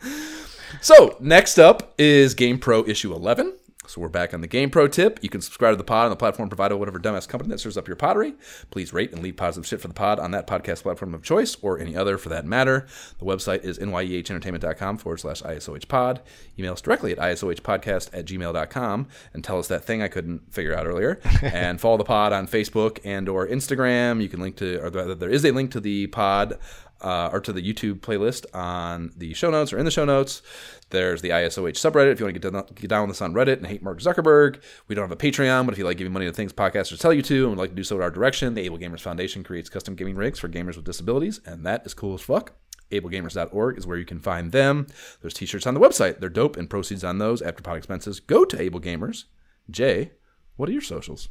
so 0.80 1.16
next 1.20 1.58
up 1.58 1.94
is 1.98 2.34
Game 2.34 2.58
Pro 2.58 2.86
issue 2.86 3.12
11. 3.12 3.56
So 3.88 4.02
we're 4.02 4.08
back 4.08 4.34
on 4.34 4.42
the 4.42 4.46
Game 4.46 4.68
Pro 4.68 4.86
tip. 4.86 5.18
You 5.22 5.30
can 5.30 5.40
subscribe 5.40 5.72
to 5.72 5.76
the 5.76 5.84
pod 5.84 6.04
on 6.04 6.10
the 6.10 6.16
platform 6.16 6.50
provided 6.50 6.74
by 6.74 6.78
whatever 6.78 6.98
dumbass 6.98 7.26
company 7.26 7.50
that 7.50 7.58
serves 7.58 7.78
up 7.78 7.88
your 7.88 7.96
pottery. 7.96 8.34
Please 8.70 8.92
rate 8.92 9.12
and 9.12 9.22
leave 9.22 9.38
positive 9.38 9.66
shit 9.66 9.80
for 9.80 9.88
the 9.88 9.94
pod 9.94 10.20
on 10.20 10.30
that 10.32 10.46
podcast 10.46 10.82
platform 10.82 11.14
of 11.14 11.22
choice 11.22 11.56
or 11.62 11.78
any 11.78 11.96
other 11.96 12.18
for 12.18 12.28
that 12.28 12.44
matter. 12.44 12.86
The 13.18 13.24
website 13.24 13.64
is 13.64 13.78
nyehentertainment.com 13.78 14.98
forward 14.98 15.20
slash 15.20 15.40
ISOH 15.40 15.88
pod. 15.88 16.20
Email 16.58 16.74
us 16.74 16.82
directly 16.82 17.12
at 17.12 17.18
isohpodcast 17.18 18.10
at 18.12 18.26
gmail.com 18.26 19.08
and 19.32 19.42
tell 19.42 19.58
us 19.58 19.68
that 19.68 19.84
thing 19.84 20.02
I 20.02 20.08
couldn't 20.08 20.52
figure 20.52 20.74
out 20.74 20.86
earlier. 20.86 21.18
and 21.42 21.80
follow 21.80 21.96
the 21.96 22.04
pod 22.04 22.34
on 22.34 22.46
Facebook 22.46 22.98
and 23.04 23.26
or 23.26 23.46
Instagram. 23.46 24.20
You 24.20 24.28
can 24.28 24.40
link 24.40 24.56
to, 24.56 24.84
or 24.84 24.90
there 24.90 25.30
is 25.30 25.46
a 25.46 25.50
link 25.52 25.70
to 25.70 25.80
the 25.80 26.08
pod 26.08 26.58
uh, 27.00 27.30
or 27.32 27.40
to 27.40 27.52
the 27.52 27.62
YouTube 27.62 28.00
playlist 28.00 28.46
on 28.54 29.12
the 29.16 29.34
show 29.34 29.50
notes 29.50 29.72
or 29.72 29.78
in 29.78 29.84
the 29.84 29.90
show 29.90 30.04
notes. 30.04 30.42
There's 30.90 31.22
the 31.22 31.30
ISOH 31.30 31.72
subreddit 31.72 32.12
if 32.12 32.20
you 32.20 32.26
want 32.26 32.34
to 32.34 32.40
get 32.40 32.52
down, 32.52 32.66
get 32.74 32.88
down 32.88 33.02
with 33.06 33.16
us 33.16 33.22
on 33.22 33.34
Reddit 33.34 33.58
and 33.58 33.66
hate 33.66 33.82
Mark 33.82 34.00
Zuckerberg. 34.00 34.60
We 34.88 34.94
don't 34.94 35.08
have 35.08 35.12
a 35.12 35.16
Patreon, 35.16 35.66
but 35.66 35.72
if 35.72 35.78
you 35.78 35.84
like 35.84 35.98
giving 35.98 36.12
money 36.12 36.26
to 36.26 36.32
things 36.32 36.52
podcasters 36.52 36.98
tell 36.98 37.12
you 37.12 37.22
to 37.22 37.40
and 37.42 37.50
would 37.50 37.58
like 37.58 37.70
to 37.70 37.76
do 37.76 37.84
so 37.84 37.96
in 37.96 38.02
our 38.02 38.10
direction, 38.10 38.54
the 38.54 38.62
Able 38.62 38.78
Gamers 38.78 39.00
Foundation 39.00 39.44
creates 39.44 39.68
custom 39.68 39.94
gaming 39.94 40.16
rigs 40.16 40.38
for 40.38 40.48
gamers 40.48 40.76
with 40.76 40.84
disabilities, 40.84 41.40
and 41.44 41.64
that 41.66 41.84
is 41.84 41.94
cool 41.94 42.14
as 42.14 42.22
fuck. 42.22 42.52
AbleGamers.org 42.90 43.76
is 43.76 43.86
where 43.86 43.98
you 43.98 44.06
can 44.06 44.18
find 44.18 44.50
them. 44.50 44.86
There's 45.20 45.34
t-shirts 45.34 45.66
on 45.66 45.74
the 45.74 45.80
website. 45.80 46.20
They're 46.20 46.30
dope, 46.30 46.56
and 46.56 46.70
proceeds 46.70 47.04
on 47.04 47.18
those 47.18 47.42
after 47.42 47.62
pod 47.62 47.76
expenses 47.76 48.18
go 48.18 48.46
to 48.46 48.60
Able 48.60 48.80
Gamers. 48.80 49.24
Jay, 49.70 50.12
what 50.56 50.70
are 50.70 50.72
your 50.72 50.80
socials? 50.80 51.28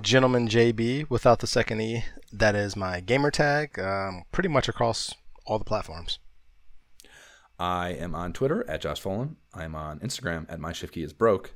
Gentleman 0.00 0.48
JB 0.48 1.10
without 1.10 1.40
the 1.40 1.46
second 1.46 1.80
E. 1.80 2.04
That 2.32 2.54
is 2.54 2.76
my 2.76 3.00
gamer 3.00 3.30
tag. 3.30 3.78
Um, 3.78 4.22
pretty 4.32 4.48
much 4.48 4.68
across 4.68 5.14
all 5.46 5.58
the 5.58 5.64
platforms. 5.64 6.18
I 7.58 7.90
am 7.90 8.14
on 8.14 8.32
Twitter 8.32 8.68
at 8.68 8.80
Josh 8.80 9.02
Folan. 9.02 9.36
I'm 9.54 9.74
on 9.74 10.00
Instagram 10.00 10.46
at 10.50 10.58
My 10.58 10.72
Shift 10.72 10.94
Key 10.94 11.02
is 11.02 11.12
Broke. 11.12 11.54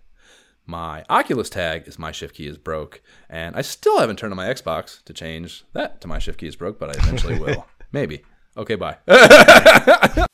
My 0.67 1.05
Oculus 1.09 1.49
tag 1.49 1.89
is 1.89 1.99
My 1.99 2.13
Shift 2.13 2.35
Key 2.35 2.47
is 2.47 2.59
Broke. 2.59 3.01
And 3.31 3.57
I 3.57 3.63
still 3.63 3.99
haven't 3.99 4.19
turned 4.19 4.33
on 4.33 4.37
my 4.37 4.47
Xbox 4.49 5.03
to 5.05 5.13
change 5.13 5.65
that 5.73 6.01
to 6.03 6.09
My 6.09 6.19
Shift 6.19 6.39
Key 6.39 6.49
is 6.49 6.57
Broke, 6.57 6.79
but 6.79 6.91
I 6.91 6.99
eventually 7.01 7.39
will. 7.41 7.67
Maybe. 7.91 8.23
Okay, 8.57 8.75
bye. 8.75 8.99